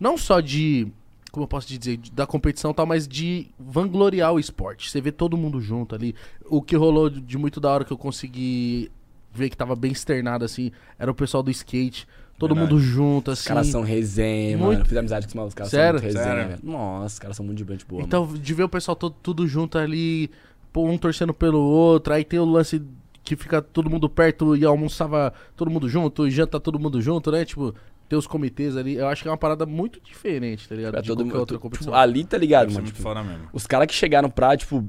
Não 0.00 0.18
só 0.18 0.40
de. 0.40 0.88
Como 1.30 1.44
eu 1.44 1.48
posso 1.48 1.68
te 1.68 1.78
dizer? 1.78 2.00
Da 2.12 2.26
competição 2.26 2.72
e 2.72 2.74
tal, 2.74 2.84
mas 2.84 3.06
de 3.06 3.46
vangloriar 3.60 4.32
o 4.32 4.40
esporte. 4.40 4.90
Você 4.90 5.00
vê 5.00 5.12
todo 5.12 5.36
mundo 5.36 5.60
junto 5.60 5.94
ali. 5.94 6.16
O 6.46 6.60
que 6.60 6.74
rolou 6.74 7.08
de, 7.08 7.20
de 7.20 7.38
muito 7.38 7.60
da 7.60 7.70
hora 7.70 7.84
que 7.84 7.92
eu 7.92 7.98
consegui 7.98 8.90
ver 9.32 9.50
que 9.50 9.56
tava 9.56 9.76
bem 9.76 9.92
externado, 9.92 10.44
assim, 10.44 10.72
era 10.98 11.10
o 11.10 11.14
pessoal 11.14 11.42
do 11.44 11.50
skate. 11.52 12.08
Todo 12.38 12.54
Verdade. 12.54 12.72
mundo 12.74 12.82
junto, 12.82 13.30
Os 13.32 13.38
assim. 13.40 13.48
caras 13.48 13.66
são 13.66 13.82
resenha, 13.82 14.56
Muito- 14.56 14.68
mano. 14.70 14.80
Eu 14.80 14.86
fiz 14.86 14.96
amizade 14.96 15.26
com 15.26 15.30
os 15.30 15.34
malucos. 15.34 15.52
Os 15.52 15.56
caras 15.56 15.70
Sério? 15.70 15.98
são 15.98 16.06
muito 16.08 16.18
resenha, 16.18 16.48
Sério? 16.48 16.58
Nossa, 16.62 17.06
os 17.14 17.18
caras 17.18 17.36
são 17.36 17.44
muito 17.46 17.58
de 17.58 17.64
bem 17.64 17.76
de 17.76 17.84
boa. 17.84 18.02
Então, 18.02 18.26
de 18.32 18.54
ver 18.54 18.62
o 18.62 18.68
pessoal 18.68 18.94
todo, 18.94 19.14
tudo 19.22 19.46
junto 19.48 19.76
ali, 19.76 20.30
pô, 20.72 20.84
um 20.88 20.96
torcendo 20.96 21.34
pelo 21.34 21.58
outro, 21.58 22.12
aí 22.14 22.24
tem 22.24 22.38
o 22.38 22.44
lance 22.44 22.80
que 23.24 23.34
fica 23.34 23.60
todo 23.60 23.90
mundo 23.90 24.08
perto 24.08 24.54
e 24.56 24.64
almoçava 24.64 25.32
todo 25.56 25.70
mundo 25.70 25.88
junto, 25.88 26.26
e 26.28 26.30
janta 26.30 26.60
todo 26.60 26.78
mundo 26.78 27.02
junto, 27.02 27.30
né? 27.32 27.44
Tipo, 27.44 27.74
ter 28.08 28.14
os 28.16 28.26
comitês 28.26 28.76
ali, 28.76 28.94
eu 28.94 29.08
acho 29.08 29.20
que 29.22 29.28
é 29.28 29.30
uma 29.32 29.36
parada 29.36 29.66
muito 29.66 30.00
diferente, 30.00 30.66
tá 30.68 30.74
ligado? 30.76 30.92
Pra 30.92 31.00
de 31.02 31.08
todo 31.08 31.16
qualquer 31.18 31.30
mundo. 31.32 31.40
outra 31.40 31.56
tipo, 31.56 31.62
competição. 31.62 31.92
ali, 31.94 32.24
tá 32.24 32.38
ligado, 32.38 32.68
mano? 32.68 32.80
muito 32.82 32.86
Tipo, 32.94 33.02
foda 33.02 33.22
mesmo. 33.22 33.48
os 33.52 33.66
caras 33.66 33.86
que 33.88 33.92
chegaram 33.94 34.30
pra, 34.30 34.56
tipo, 34.56 34.82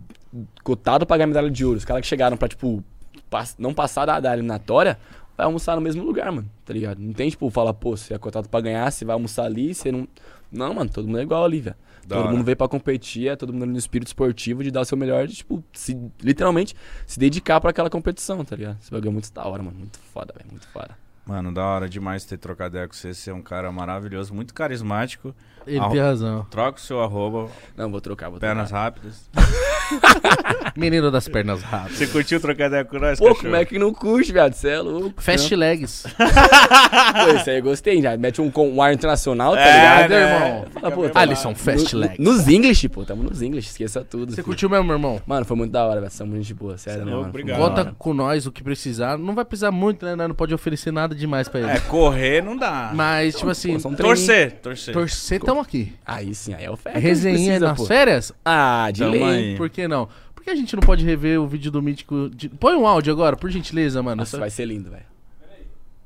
cotado 0.64 1.06
pra 1.06 1.18
ganhar 1.18 1.28
medalha 1.28 1.50
de 1.50 1.66
ouro, 1.66 1.78
os 1.78 1.84
caras 1.86 2.02
que 2.02 2.08
chegaram 2.08 2.38
pra, 2.38 2.48
tipo, 2.48 2.84
pass- 3.30 3.56
não 3.60 3.74
passar 3.74 4.06
da, 4.06 4.20
da 4.20 4.32
eliminatória, 4.34 4.98
vai 5.40 5.46
almoçar 5.46 5.76
no 5.76 5.82
mesmo 5.82 6.04
lugar, 6.04 6.32
mano, 6.32 6.50
tá 6.66 6.74
ligado? 6.74 7.00
Não 7.00 7.14
tem, 7.14 7.30
tipo, 7.30 7.50
falar, 7.50 7.74
pô, 7.74 7.96
você 7.98 8.14
é 8.14 8.18
cotado 8.18 8.48
pra 8.50 8.62
ganhar, 8.62 8.92
você 8.92 9.04
vai 9.06 9.14
almoçar 9.14 9.46
ali, 9.46 9.74
você 9.74 9.92
não. 9.92 10.08
Não, 10.52 10.74
mano, 10.74 10.90
todo 10.90 11.06
mundo 11.08 11.20
é 11.20 11.24
igual 11.24 11.46
ali, 11.46 11.60
velho. 11.62 11.76
Todo 12.08 12.22
hora. 12.22 12.32
mundo 12.32 12.44
veio 12.44 12.58
pra 12.58 12.68
competir, 12.68 13.28
é 13.30 13.36
todo 13.36 13.54
mundo 13.54 13.68
no 13.68 13.78
espírito 13.78 14.08
esportivo 14.08 14.64
de 14.64 14.72
dar 14.72 14.82
o 14.82 14.86
seu 14.86 14.98
melhor, 14.98 15.28
de, 15.28 15.36
tipo, 15.36 15.64
se, 15.72 15.96
literalmente 16.24 16.76
se 17.06 17.20
dedicar 17.20 17.62
pra 17.62 17.70
aquela 17.70 17.90
competição, 17.90 18.44
tá 18.44 18.56
ligado? 18.56 18.78
Esse 18.82 18.90
bagulho 18.90 19.10
é 19.10 19.14
muito 19.14 19.32
da 19.32 19.46
hora, 19.46 19.62
mano. 19.62 19.78
Muito 19.78 20.00
foda, 20.12 20.34
velho. 20.36 20.50
Muito 20.50 20.68
foda. 20.70 20.98
Mano, 21.26 21.54
da 21.54 21.64
hora 21.64 21.88
demais 21.88 22.26
ter 22.26 22.38
trocado 22.40 22.76
ideia 22.76 22.88
com 22.88 22.96
você. 22.96 23.14
Você 23.14 23.30
é 23.30 23.34
um 23.34 23.42
cara 23.44 23.72
maravilhoso, 23.72 24.34
muito 24.34 24.52
carismático. 24.56 25.36
Ele 25.68 25.78
Arro- 25.78 25.92
tem 25.92 26.02
razão. 26.02 26.46
Troca 26.50 26.80
o 26.80 26.82
seu 26.82 27.00
arroba, 27.04 27.48
Não, 27.78 27.92
vou 27.92 28.02
trocar, 28.02 28.30
vou 28.32 28.40
pernas 28.40 28.70
trocar. 28.70 28.84
rápidas. 28.86 29.30
Menino 30.76 31.12
das 31.12 31.28
pernas 31.28 31.62
rápidas. 31.62 31.98
Você 31.98 32.08
curtiu 32.08 32.40
trocar 32.40 32.68
ideia 32.68 32.86
com 32.86 33.00
nós, 33.00 33.20
Pô, 33.20 33.26
cachorro? 33.26 33.44
como 33.44 33.56
é 33.56 33.66
que 33.66 33.78
não 33.80 33.94
curte, 33.94 34.32
viado? 34.32 34.54
Você 34.54 34.70
é 34.70 34.80
louco. 34.80 35.14
Fast 35.22 35.54
legs. 35.56 36.04
Pô, 36.16 37.36
isso 37.36 37.50
aí 37.50 37.58
eu 37.58 37.64
gostei, 37.64 38.02
já. 38.02 38.16
Mete 38.18 38.42
um, 38.42 38.50
com- 38.50 38.70
um 38.70 38.82
ar 38.82 38.94
internacional, 38.94 39.54
tá 39.56 39.62
É, 39.62 39.74
ligado, 39.74 40.10
né? 40.10 40.22
irmão? 40.36 40.66
Fala, 40.74 40.92
pô, 40.92 41.10
tá- 41.10 41.20
Alisson, 41.22 41.56
fast 41.56 41.94
no- 41.96 42.02
legs. 42.02 42.18
Nos 42.20 42.48
English, 42.48 42.88
pô. 42.90 43.04
Tamo 43.04 43.24
nos 43.24 43.42
English, 43.42 43.70
esqueça 43.70 44.04
tudo. 44.04 44.30
Você 44.32 44.36
filho. 44.38 44.46
curtiu 44.46 44.70
mesmo, 44.70 44.86
meu 44.86 44.96
irmão? 44.96 45.22
Mano, 45.26 45.46
foi 45.46 45.58
muito 45.58 45.72
da 45.72 45.86
hora, 45.86 46.00
velho. 46.02 46.10
Muito 46.26 46.44
gente 46.44 46.54
boa, 46.54 46.78
sério, 46.78 47.02
é 47.02 47.06
mano. 47.06 47.22
obrigado. 47.30 47.58
Conta 47.58 47.96
com 47.98 48.14
nós 48.14 48.46
o 48.46 48.52
que 48.52 48.64
precisar. 48.64 49.18
Não 49.18 49.34
vai 49.36 49.46
precisar 49.46 49.72
muito, 49.72 50.06
né? 50.06 50.16
Nós 50.16 50.28
Não 50.28 50.36
pode 50.36 50.54
oferecer 50.54 50.92
nada 50.92 51.14
demais 51.16 51.48
pra 51.48 51.60
ele. 51.62 51.70
É, 51.72 51.80
correr 51.80 52.42
não 52.44 52.56
dá. 52.58 52.92
Mas, 52.94 53.36
tipo 53.36 53.50
assim, 53.50 53.80
Pô, 53.80 53.90
torcer, 53.96 54.54
torcer. 54.62 54.94
torcer 54.94 55.40
tamo 55.40 55.60
aqui. 55.62 55.94
Aí 56.06 56.34
sim, 56.36 56.54
aí 56.54 56.66
é 56.66 56.72
o 56.72 56.76
fé. 56.78 56.92
Resenha 56.96 57.36
precisa, 57.36 57.68
nas 57.68 57.78
pô. 57.78 57.86
férias? 57.86 58.32
Ah, 58.44 58.90
de 58.92 59.00
Tamo 59.02 59.12
lei. 59.12 59.24
aí. 59.24 59.56
Por 59.80 59.84
que 59.84 59.88
não? 59.88 60.10
Por 60.36 60.44
que 60.44 60.50
a 60.50 60.56
gente 60.56 60.76
não 60.76 60.82
pode 60.82 61.04
rever 61.06 61.40
o 61.40 61.48
vídeo 61.48 61.72
do 61.72 61.82
Mítico? 61.82 62.30
de- 62.30 62.50
Põe 62.50 62.76
um 62.76 62.86
áudio 62.88 63.14
agora, 63.14 63.36
por 63.36 63.50
gentileza, 63.50 64.02
mano. 64.04 64.18
Nossa, 64.18 64.32
Só- 64.32 64.40
vai 64.40 64.50
ser 64.50 64.66
lindo, 64.66 64.90
velho. 64.90 65.06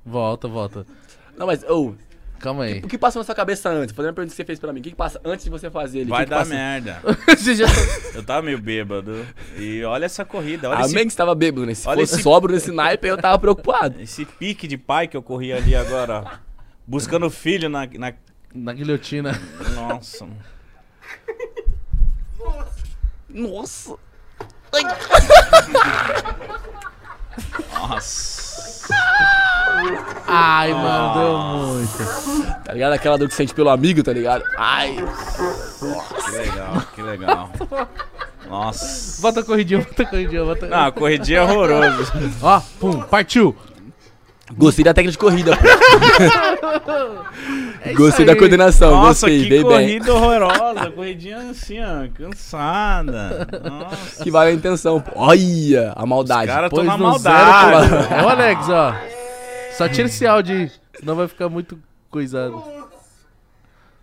Volta, 0.05 0.47
volta. 0.47 0.85
Não, 1.37 1.47
mas, 1.47 1.63
ô, 1.63 1.95
Calma 2.39 2.65
aí. 2.65 2.79
o 2.79 2.87
que 2.89 2.97
passa 2.97 3.17
na 3.17 3.23
sua 3.25 3.33
cabeça 3.33 3.69
antes? 3.69 3.95
Fazendo 3.95 4.11
a 4.11 4.13
pergunta 4.13 4.31
que 4.31 4.35
você 4.35 4.43
fez 4.43 4.59
pra 4.59 4.73
mim. 4.73 4.79
O 4.81 4.83
que, 4.83 4.89
que 4.89 4.95
passa 4.95 5.19
antes 5.23 5.45
de 5.45 5.49
você 5.49 5.69
fazer 5.71 5.99
ele? 5.99 6.09
Vai 6.09 6.19
que 6.19 6.25
que 6.25 6.29
dar 6.31 6.37
passa? 6.39 6.53
merda. 6.53 7.01
Já 7.55 7.65
Eu 8.13 8.21
tava 8.23 8.41
meio 8.41 8.59
bêbado. 8.59 9.25
E 9.57 9.81
olha 9.83 10.05
essa 10.05 10.25
corrida, 10.25 10.69
olha 10.69 10.79
Amém 10.79 10.87
esse, 10.87 11.05
que 11.05 11.09
você 11.11 11.17
tava 11.17 11.33
bêbado, 11.33 11.65
né? 11.65 11.73
Se 11.73 11.87
Olha 11.87 12.01
fosse 12.01 12.15
esse- 12.15 12.23
sóbrio 12.23 12.53
nesse 12.53 12.71
naipe, 12.71 13.07
eu 13.07 13.17
tava 13.17 13.39
preocupado. 13.39 13.99
esse 14.01 14.25
pique 14.25 14.67
de 14.67 14.77
pai 14.77 15.07
que 15.07 15.15
eu 15.15 15.23
corri 15.23 15.53
ali 15.53 15.73
agora, 15.75 16.21
ó. 16.25 16.37
Buscando 16.85 17.29
filho 17.29 17.69
na. 17.69 17.87
na... 17.87 18.13
na 18.53 18.73
guilhotina. 18.73 19.39
Nossa. 19.75 20.25
mano. 20.25 20.37
Nossa. 23.33 23.95
Nossa. 27.73 28.43
Ai, 30.27 30.73
mandou 30.73 31.39
muito. 31.39 32.63
Tá 32.63 32.73
ligado? 32.73 32.93
Aquela 32.93 33.17
dor 33.17 33.27
que 33.27 33.33
sente 33.33 33.53
pelo 33.53 33.69
amigo, 33.69 34.03
tá 34.03 34.13
ligado? 34.13 34.43
Ai. 34.57 34.95
Que 36.25 36.31
legal, 36.31 36.81
que 36.95 37.01
legal. 37.01 37.51
Nossa. 38.47 39.21
Bota 39.21 39.39
a 39.39 39.43
corridinha, 39.43 39.79
bota 39.79 40.03
a 40.03 40.05
corridinha, 40.05 40.45
bota 40.45 40.67
Não, 40.67 40.85
a 40.85 40.91
corridinha 40.91 41.39
é 41.39 41.43
horroroso. 41.43 42.11
Ó, 42.41 42.61
pum, 42.79 43.01
partiu. 43.01 43.55
Gostei 44.51 44.83
da 44.83 44.93
técnica 44.93 45.11
de 45.13 45.17
corrida, 45.17 45.57
pô. 45.57 45.63
É 47.85 47.93
Gostei 47.93 48.25
da 48.25 48.33
coordenação, 48.33 48.91
Nossa, 48.91 49.27
gostei, 49.27 49.43
que 49.43 49.49
bem 49.49 49.61
bem. 49.61 49.69
corrida 49.69 50.13
horrorosa. 50.13 50.91
Corridinha 50.91 51.37
assim, 51.51 51.79
ó, 51.81 52.07
cansada. 52.13 53.45
Nossa. 53.61 54.23
Que 54.23 54.31
vale 54.31 54.51
a 54.51 54.53
intenção, 54.53 55.01
pô. 55.01 55.11
Olha 55.15 55.91
a 55.93 56.05
maldade. 56.05 56.49
Os 56.49 56.55
caras 56.55 56.69
Pôs 56.69 56.81
estão 56.83 56.97
na 56.97 57.03
maldade. 57.09 57.89
zero, 57.89 58.07
pô. 58.07 58.13
Ô, 58.25 58.29
Alex, 58.29 58.69
ó. 58.69 58.95
Só 59.77 59.89
tira 59.89 60.07
esse 60.07 60.25
áudio 60.25 60.55
aí, 60.55 60.71
senão 60.97 61.15
vai 61.15 61.27
ficar 61.27 61.49
muito 61.49 61.77
coisado. 62.09 62.63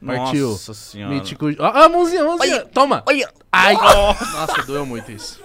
Partiu. 0.04 0.50
Nossa 0.50 0.74
senhora. 0.74 1.14
Mítico. 1.14 1.46
Ó, 1.58 1.66
a 1.66 1.88
mãozinha, 1.88 2.22
a 2.22 2.24
mãozinha. 2.26 2.60
Toma. 2.66 3.02
Olha. 3.06 3.30
Ai. 3.50 3.74
Nossa, 3.74 4.62
doeu 4.66 4.84
muito 4.84 5.10
isso. 5.10 5.40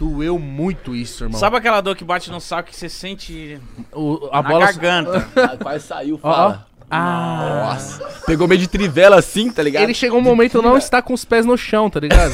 Doeu 0.00 0.38
muito 0.38 0.96
isso, 0.96 1.24
irmão. 1.24 1.38
Sabe 1.38 1.56
aquela 1.58 1.80
dor 1.82 1.94
que 1.94 2.02
bate 2.04 2.30
no 2.30 2.40
saco 2.40 2.70
que 2.70 2.76
você 2.76 2.88
sente 2.88 3.60
O- 3.92 4.30
a 4.32 4.42
na 4.42 4.48
bola. 4.48 4.64
garganta? 4.66 5.28
Ah, 5.36 5.56
Quase 5.58 5.86
saiu, 5.86 6.16
fala. 6.16 6.66
Ah. 6.90 7.66
Nossa. 7.68 8.02
Pegou 8.26 8.48
meio 8.48 8.60
de 8.60 8.66
trivela 8.66 9.16
assim, 9.18 9.50
tá 9.50 9.62
ligado? 9.62 9.82
Ele 9.82 9.92
chegou 9.94 10.18
um 10.18 10.22
momento 10.22 10.62
não 10.62 10.76
está 10.78 11.02
com 11.02 11.12
os 11.12 11.24
pés 11.24 11.44
no 11.44 11.56
chão, 11.56 11.90
tá 11.90 12.00
ligado? 12.00 12.32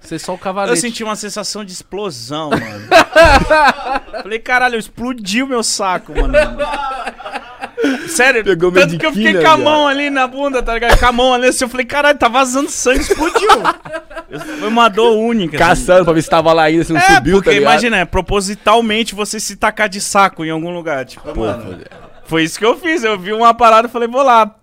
Você 0.00 0.18
só 0.18 0.32
o 0.32 0.34
Eu 0.34 0.38
cavalete. 0.38 0.80
senti 0.80 1.04
uma 1.04 1.14
sensação 1.16 1.64
de 1.64 1.72
explosão, 1.72 2.48
mano. 2.50 2.88
Falei, 4.22 4.38
caralho, 4.38 4.78
explodiu 4.78 5.46
meu 5.46 5.62
saco, 5.62 6.12
mano. 6.18 6.32
Sério, 8.08 8.44
Pegou 8.44 8.70
tanto 8.72 8.98
que 8.98 9.06
eu 9.06 9.12
fiquei 9.12 9.34
com 9.40 9.48
a 9.48 9.56
mão 9.56 9.88
ali 9.88 10.10
na 10.10 10.26
bunda, 10.26 10.62
tá 10.62 10.74
ligado? 10.74 10.98
Com 10.98 11.06
a 11.06 11.12
mão 11.12 11.34
ali 11.34 11.46
assim, 11.48 11.64
eu 11.64 11.68
falei, 11.68 11.86
caralho, 11.86 12.18
tá 12.18 12.28
vazando 12.28 12.70
sangue, 12.70 13.00
explodiu. 13.00 13.48
Foi 14.58 14.68
uma 14.68 14.88
dor 14.88 15.16
única. 15.16 15.56
assim. 15.56 15.64
Caçando 15.86 16.04
pra 16.04 16.12
ver 16.14 16.22
se 16.22 16.30
tava 16.30 16.52
lá 16.52 16.64
ainda, 16.64 16.84
se 16.84 16.92
não 16.92 17.00
É, 17.00 17.16
subiu, 17.16 17.36
porque 17.36 17.50
tá 17.50 17.54
ligado? 17.54 17.70
imagina, 17.72 17.96
é 17.98 18.04
propositalmente 18.04 19.14
você 19.14 19.38
se 19.40 19.56
tacar 19.56 19.88
de 19.88 20.00
saco 20.00 20.44
em 20.44 20.50
algum 20.50 20.72
lugar. 20.72 21.04
Tipo, 21.04 21.36
mano, 21.38 21.78
foi 22.24 22.44
isso 22.44 22.58
que 22.58 22.64
eu 22.64 22.76
fiz. 22.78 23.02
Eu 23.04 23.18
vi 23.18 23.32
uma 23.32 23.52
parada 23.54 23.88
e 23.88 23.90
falei, 23.90 24.08
vou 24.08 24.22
lá. 24.22 24.54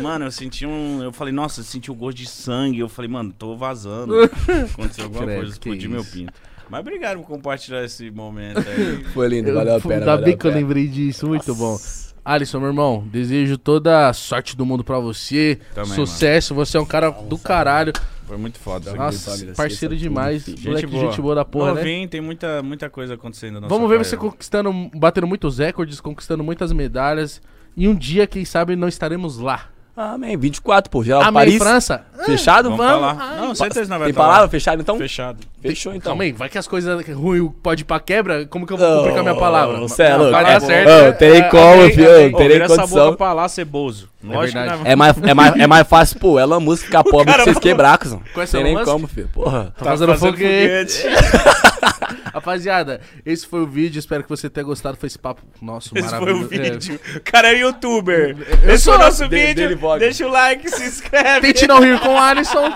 Mano, 0.00 0.24
eu 0.26 0.30
senti 0.30 0.64
um. 0.66 1.02
Eu 1.02 1.12
falei, 1.12 1.32
nossa, 1.32 1.60
eu 1.60 1.64
senti 1.64 1.90
o 1.90 1.94
gosto 1.94 2.16
de 2.16 2.26
sangue. 2.26 2.80
Eu 2.80 2.88
falei, 2.88 3.10
mano, 3.10 3.32
tô 3.36 3.56
vazando. 3.56 4.14
Aconteceu 4.72 5.04
alguma 5.04 5.24
Credo, 5.24 5.36
coisa, 5.38 5.52
explodiu 5.52 5.90
meu 5.90 6.04
pinto. 6.04 6.32
Mas 6.70 6.80
obrigado 6.80 7.18
por 7.18 7.26
compartilhar 7.26 7.84
esse 7.84 8.10
momento 8.10 8.58
aí. 8.66 9.04
Foi 9.12 9.28
lindo, 9.28 9.52
valeu 9.52 9.76
a 9.76 9.80
pena. 9.80 9.94
Ainda 9.96 10.16
bem 10.16 10.36
que 10.36 10.46
eu 10.46 10.50
lembrei 10.50 10.86
disso, 10.88 11.28
muito 11.28 11.54
bom. 11.54 11.76
Alisson, 12.24 12.60
meu 12.60 12.68
irmão, 12.68 13.04
desejo 13.10 13.58
toda 13.58 14.08
a 14.08 14.12
sorte 14.12 14.56
do 14.56 14.64
mundo 14.64 14.84
pra 14.84 14.98
você. 14.98 15.58
Também, 15.74 15.92
Sucesso, 15.94 16.54
você 16.54 16.76
é 16.76 16.80
um 16.80 16.86
cara 16.86 17.10
do 17.10 17.36
caralho. 17.36 17.92
Foi 18.26 18.36
muito 18.36 18.58
foda. 18.58 18.94
Nossa, 18.94 19.52
parceiro 19.54 19.96
demais. 19.96 20.44
tudo, 20.44 20.62
Moleque, 20.62 20.98
gente 20.98 21.20
boa 21.20 21.34
da 21.34 21.44
porra, 21.44 21.74
né? 21.74 21.80
Novinho, 21.80 22.08
tem 22.08 22.20
muita, 22.20 22.62
muita 22.62 22.88
coisa 22.88 23.14
acontecendo 23.14 23.60
na 23.60 23.66
Vamos 23.66 23.90
ver 23.90 23.98
você 23.98 24.16
carreira. 24.16 24.32
conquistando, 24.32 24.72
batendo 24.94 25.26
muitos 25.26 25.58
recordes, 25.58 26.00
conquistando 26.00 26.42
muitas 26.44 26.72
medalhas. 26.72 27.42
E 27.76 27.88
um 27.88 27.94
dia, 27.94 28.26
quem 28.26 28.44
sabe, 28.44 28.76
não 28.76 28.88
estaremos 28.88 29.38
lá. 29.38 29.68
Amém. 29.94 30.36
24, 30.38 30.90
pô. 30.90 31.04
Geral 31.04 31.20
Amém, 31.22 31.32
Paris. 31.34 31.58
França? 31.58 32.04
Fechado? 32.24 32.70
Vamos 32.70 32.84
pra 32.86 32.96
lá. 32.96 33.14
Não, 33.40 33.54
certeza 33.54 33.90
não 33.90 33.98
vai 33.98 34.06
Tem 34.08 34.14
tá 34.14 34.20
lá. 34.22 34.26
palavra 34.28 34.48
fechado 34.48 34.80
então? 34.80 34.96
Fechado. 34.96 35.38
Fechou 35.60 35.92
então. 35.94 36.10
Calma 36.12 36.22
aí, 36.24 36.32
vai 36.32 36.48
que 36.48 36.56
as 36.56 36.66
coisas 36.66 37.06
ruins 37.08 37.50
pode 37.62 37.82
ir 37.82 37.84
pra 37.84 38.00
quebra? 38.00 38.46
Como 38.46 38.66
que 38.66 38.72
eu 38.72 38.78
vou 38.78 38.96
cumprir 38.96 39.12
com 39.12 39.20
a 39.20 39.22
minha 39.22 39.34
palavra? 39.34 39.78
Você 39.80 40.04
é 40.04 40.10
Não, 40.12 40.18
louco. 40.18 40.32
vai 40.32 40.44
dar 40.44 40.52
É, 40.52 40.60
certo. 40.60 40.88
ô, 40.88 41.18
Terei 41.18 41.40
É, 41.40 41.42
como, 41.42 41.82
filho. 41.90 42.04
Ô, 42.34 42.38
Terei 42.38 42.48
vira 42.54 42.64
essa 42.64 42.76
condição. 42.76 43.04
boca 43.06 43.16
pra 43.18 43.32
lá, 43.34 43.48
ceboso. 43.48 44.08
Lógico 44.22 44.58
verdade. 44.58 44.78
que 44.78 44.84
não 44.84 44.90
É 44.92 44.96
mais, 44.96 45.16
é, 45.22 45.34
mais, 45.34 45.56
é 45.56 45.66
mais 45.66 45.88
fácil, 45.88 46.18
pô, 46.20 46.38
ela 46.38 46.60
música 46.60 46.86
ficar 46.86 47.02
pobre 47.04 47.32
que 47.34 47.40
vocês 47.44 47.58
quebrar, 47.58 47.98
cuzão. 47.98 48.22
Conhece 48.32 48.52
Tem 48.52 48.60
Elon 48.66 48.74
nem 48.76 48.84
como, 48.84 49.06
filho. 49.08 49.28
Porra. 49.28 49.74
Tá 49.76 49.84
fazendo 49.86 50.16
foguete. 50.16 51.02
Rapaziada, 52.32 53.00
esse 53.26 53.46
foi 53.46 53.60
o 53.62 53.66
vídeo. 53.66 53.98
Espero 53.98 54.22
que 54.22 54.28
você 54.28 54.48
tenha 54.48 54.64
gostado. 54.64 54.96
Foi 54.96 55.06
esse 55.06 55.18
papo 55.18 55.42
nosso 55.60 55.90
Esse 55.96 56.08
foi 56.08 56.18
maravilhoso. 56.18 56.44
o 56.46 56.48
vídeo. 56.48 57.00
O 57.16 57.20
cara 57.20 57.48
é 57.52 57.58
youtuber. 57.58 58.36
Eu 58.62 58.74
Esse 58.74 58.84
sou. 58.84 58.94
foi 58.94 59.02
o 59.02 59.06
nosso 59.06 59.28
Dele- 59.28 59.74
vídeo. 59.76 59.98
Deixa 59.98 60.26
o 60.26 60.30
like, 60.30 60.68
se 60.70 60.82
É. 60.82 60.86
inscreve. 60.86 61.40
Tente 61.52 61.66
não 61.66 61.80
rir 61.80 61.98
com 62.00 62.08
o 62.14 62.18
Alisson. 62.18 62.70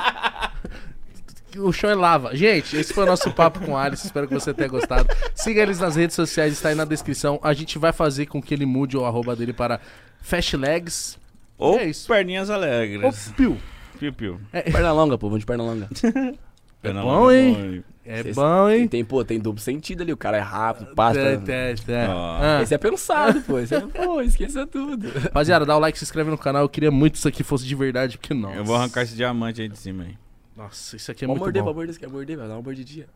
O 1.58 1.72
chão 1.72 1.88
é 1.88 1.94
lava. 1.94 2.36
Gente, 2.36 2.76
esse 2.76 2.92
foi 2.92 3.04
o 3.04 3.06
nosso 3.06 3.30
papo 3.32 3.60
com 3.60 3.72
o 3.72 3.76
Alisson. 3.76 4.06
Espero 4.06 4.28
que 4.28 4.34
você 4.34 4.52
tenha 4.52 4.68
gostado. 4.68 5.08
Siga 5.34 5.62
eles 5.62 5.78
nas 5.78 5.96
redes 5.96 6.14
sociais, 6.14 6.52
está 6.52 6.68
aí 6.68 6.74
na 6.74 6.84
descrição. 6.84 7.40
A 7.42 7.54
gente 7.54 7.78
vai 7.78 7.92
fazer 7.92 8.26
com 8.26 8.42
que 8.42 8.52
ele 8.52 8.66
mude 8.66 8.96
o 8.96 9.04
arroba 9.06 9.34
dele 9.34 9.52
para 9.54 9.80
Fastlegs. 10.20 11.16
Ou 11.58 11.78
É 11.78 11.84
isso. 11.84 12.06
perninhas 12.08 12.50
alegres. 12.50 13.32
Piu. 13.36 13.56
Piu, 13.98 14.12
piu. 14.12 14.40
Perna 14.52 14.92
longa, 14.92 15.16
pô, 15.16 15.28
vamos 15.28 15.40
de 15.40 15.46
perna 15.46 15.64
longa. 15.64 15.88
Perna 16.82 17.02
bom, 17.02 17.08
longa, 17.20 17.34
hein? 17.34 17.84
É 18.04 18.22
Cês- 18.22 18.36
bom, 18.36 18.68
hein? 18.68 18.86
Tem, 18.86 19.04
pô, 19.04 19.24
tem 19.24 19.40
duplo 19.40 19.60
sentido 19.60 20.02
ali, 20.02 20.12
o 20.12 20.16
cara 20.16 20.36
é 20.36 20.40
rápido, 20.40 20.94
passa. 20.94 21.18
É, 21.18 21.32
é, 21.48 21.74
é. 21.88 22.06
Ah. 22.08 22.60
Esse 22.62 22.74
é 22.74 22.78
pensado, 22.78 23.40
pô. 23.40 23.58
Esse 23.58 23.74
é, 23.74 23.80
pô, 23.80 24.20
esqueça 24.20 24.64
tudo. 24.66 25.08
Rapaziada, 25.18 25.64
dá 25.64 25.74
o 25.76 25.80
like, 25.80 25.98
se 25.98 26.04
inscreve 26.04 26.30
no 26.30 26.38
canal. 26.38 26.62
Eu 26.62 26.68
queria 26.68 26.90
muito 26.90 27.14
que 27.14 27.18
isso 27.18 27.26
aqui 27.26 27.42
fosse 27.42 27.64
de 27.66 27.74
verdade, 27.74 28.18
porque 28.18 28.32
não. 28.34 28.54
Eu 28.54 28.64
vou 28.64 28.76
arrancar 28.76 29.02
esse 29.02 29.16
diamante 29.16 29.60
aí 29.62 29.68
de 29.68 29.76
cima 29.78 30.04
aí. 30.04 30.14
Nossa, 30.56 30.94
isso 30.96 31.10
aqui 31.10 31.24
é 31.24 31.26
Vamos 31.26 31.40
muito 31.40 31.46
morder, 31.46 31.62
bom. 31.62 31.66
vamos 31.72 31.76
morder, 31.86 31.98
quer 31.98 32.08
morder, 32.08 32.36
vai 32.36 32.46
dar 32.46 32.54
uma 32.54 32.62
mordidinha. 32.62 33.06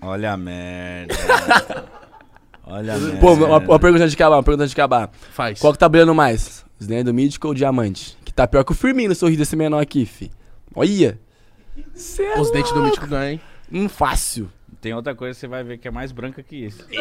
Olha 0.00 0.32
a 0.32 0.36
merda. 0.36 1.14
Olha 2.64 2.94
a 2.94 2.98
merda. 2.98 3.18
Pô, 3.18 3.32
uma, 3.34 3.58
uma 3.58 3.78
pergunta 3.78 4.04
antes 4.04 4.12
de 4.12 4.22
acabar, 4.22 4.36
uma 4.36 4.42
pergunta 4.42 4.62
antes 4.64 4.74
de 4.74 4.80
acabar. 4.80 5.10
Faz. 5.32 5.60
Qual 5.60 5.72
que 5.72 5.78
tá 5.78 5.88
brilhando 5.88 6.14
mais? 6.14 6.64
Os 6.82 6.88
dentes 6.88 7.04
do 7.04 7.14
Mítico 7.14 7.46
ou 7.46 7.52
o 7.52 7.54
Diamante? 7.56 8.16
Que 8.24 8.32
tá 8.32 8.44
pior 8.46 8.64
que 8.64 8.72
o 8.72 8.74
Firmino, 8.74 9.14
sorriso 9.14 9.38
desse 9.38 9.54
menor 9.54 9.80
aqui, 9.80 10.04
fi. 10.04 10.32
Olha. 10.74 11.16
Cê 11.94 12.24
é 12.24 12.40
Os 12.40 12.50
dentes 12.50 12.72
do. 12.72 12.82
Mítico 12.82 13.06
ganham, 13.06 13.32
hein? 13.34 13.40
Hum, 13.70 13.88
fácil. 13.88 14.50
Tem 14.80 14.92
outra 14.92 15.14
coisa 15.14 15.34
que 15.34 15.40
você 15.40 15.46
vai 15.46 15.62
ver 15.62 15.78
que 15.78 15.86
é 15.86 15.90
mais 15.92 16.10
branca 16.10 16.42
que 16.42 16.56
isso. 16.56 16.84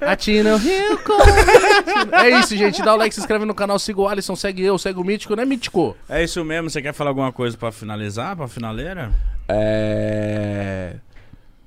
Atina 0.00 0.54
o 0.54 0.58
Rio 0.58 0.98
com- 0.98 2.16
É 2.16 2.38
isso, 2.40 2.54
gente. 2.56 2.82
Dá 2.82 2.94
o 2.94 2.98
like, 2.98 3.14
se 3.14 3.20
inscreve 3.20 3.44
no 3.46 3.54
canal, 3.54 3.78
siga 3.78 4.00
o 4.00 4.08
Alisson, 4.08 4.36
segue 4.36 4.62
eu, 4.62 4.76
segue 4.78 4.98
o 5.00 5.04
Mítico, 5.04 5.34
né, 5.34 5.44
Mítico? 5.46 5.96
É 6.08 6.22
isso 6.22 6.44
mesmo. 6.44 6.68
Você 6.68 6.82
quer 6.82 6.92
falar 6.92 7.10
alguma 7.10 7.32
coisa 7.32 7.56
pra 7.56 7.72
finalizar, 7.72 8.36
pra 8.36 8.46
finaleira? 8.46 9.10
É. 9.48 10.96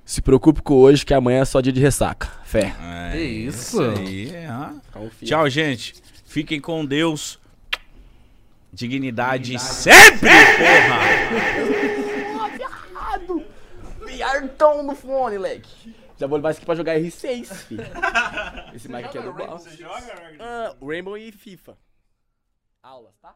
Se 0.05 0.21
preocupe 0.21 0.61
com 0.61 0.75
hoje, 0.75 1.05
que 1.05 1.13
amanhã 1.13 1.41
é 1.41 1.45
só 1.45 1.61
dia 1.61 1.71
de 1.71 1.79
ressaca. 1.79 2.27
Fé. 2.43 2.75
É 2.81 3.11
Que 3.13 3.19
isso. 3.19 3.81
aí, 3.81 4.35
ah. 4.45 4.73
Tchau, 5.23 5.49
gente. 5.49 5.95
Fiquem 6.25 6.59
com 6.59 6.85
Deus. 6.85 7.39
Dignidade 8.71 9.57
sempre, 9.59 10.29
porra! 10.29 10.99
Piartão 14.05 14.83
no 14.83 14.95
fone, 14.95 15.37
leque. 15.37 15.95
Já 16.17 16.27
vou 16.27 16.37
levar 16.37 16.51
isso 16.51 16.57
aqui 16.59 16.65
pra 16.65 16.75
jogar 16.75 16.97
R6, 16.97 17.45
filho. 17.67 17.83
Esse 18.73 18.87
mic 18.89 19.05
aqui 19.05 19.17
é 19.17 19.21
do 19.21 19.33
mal. 19.33 19.59
Ah, 20.39 20.75
Rainbow 20.81 21.17
e 21.17 21.31
FIFA. 21.31 21.77
Aulas, 22.81 23.13
tá? 23.21 23.35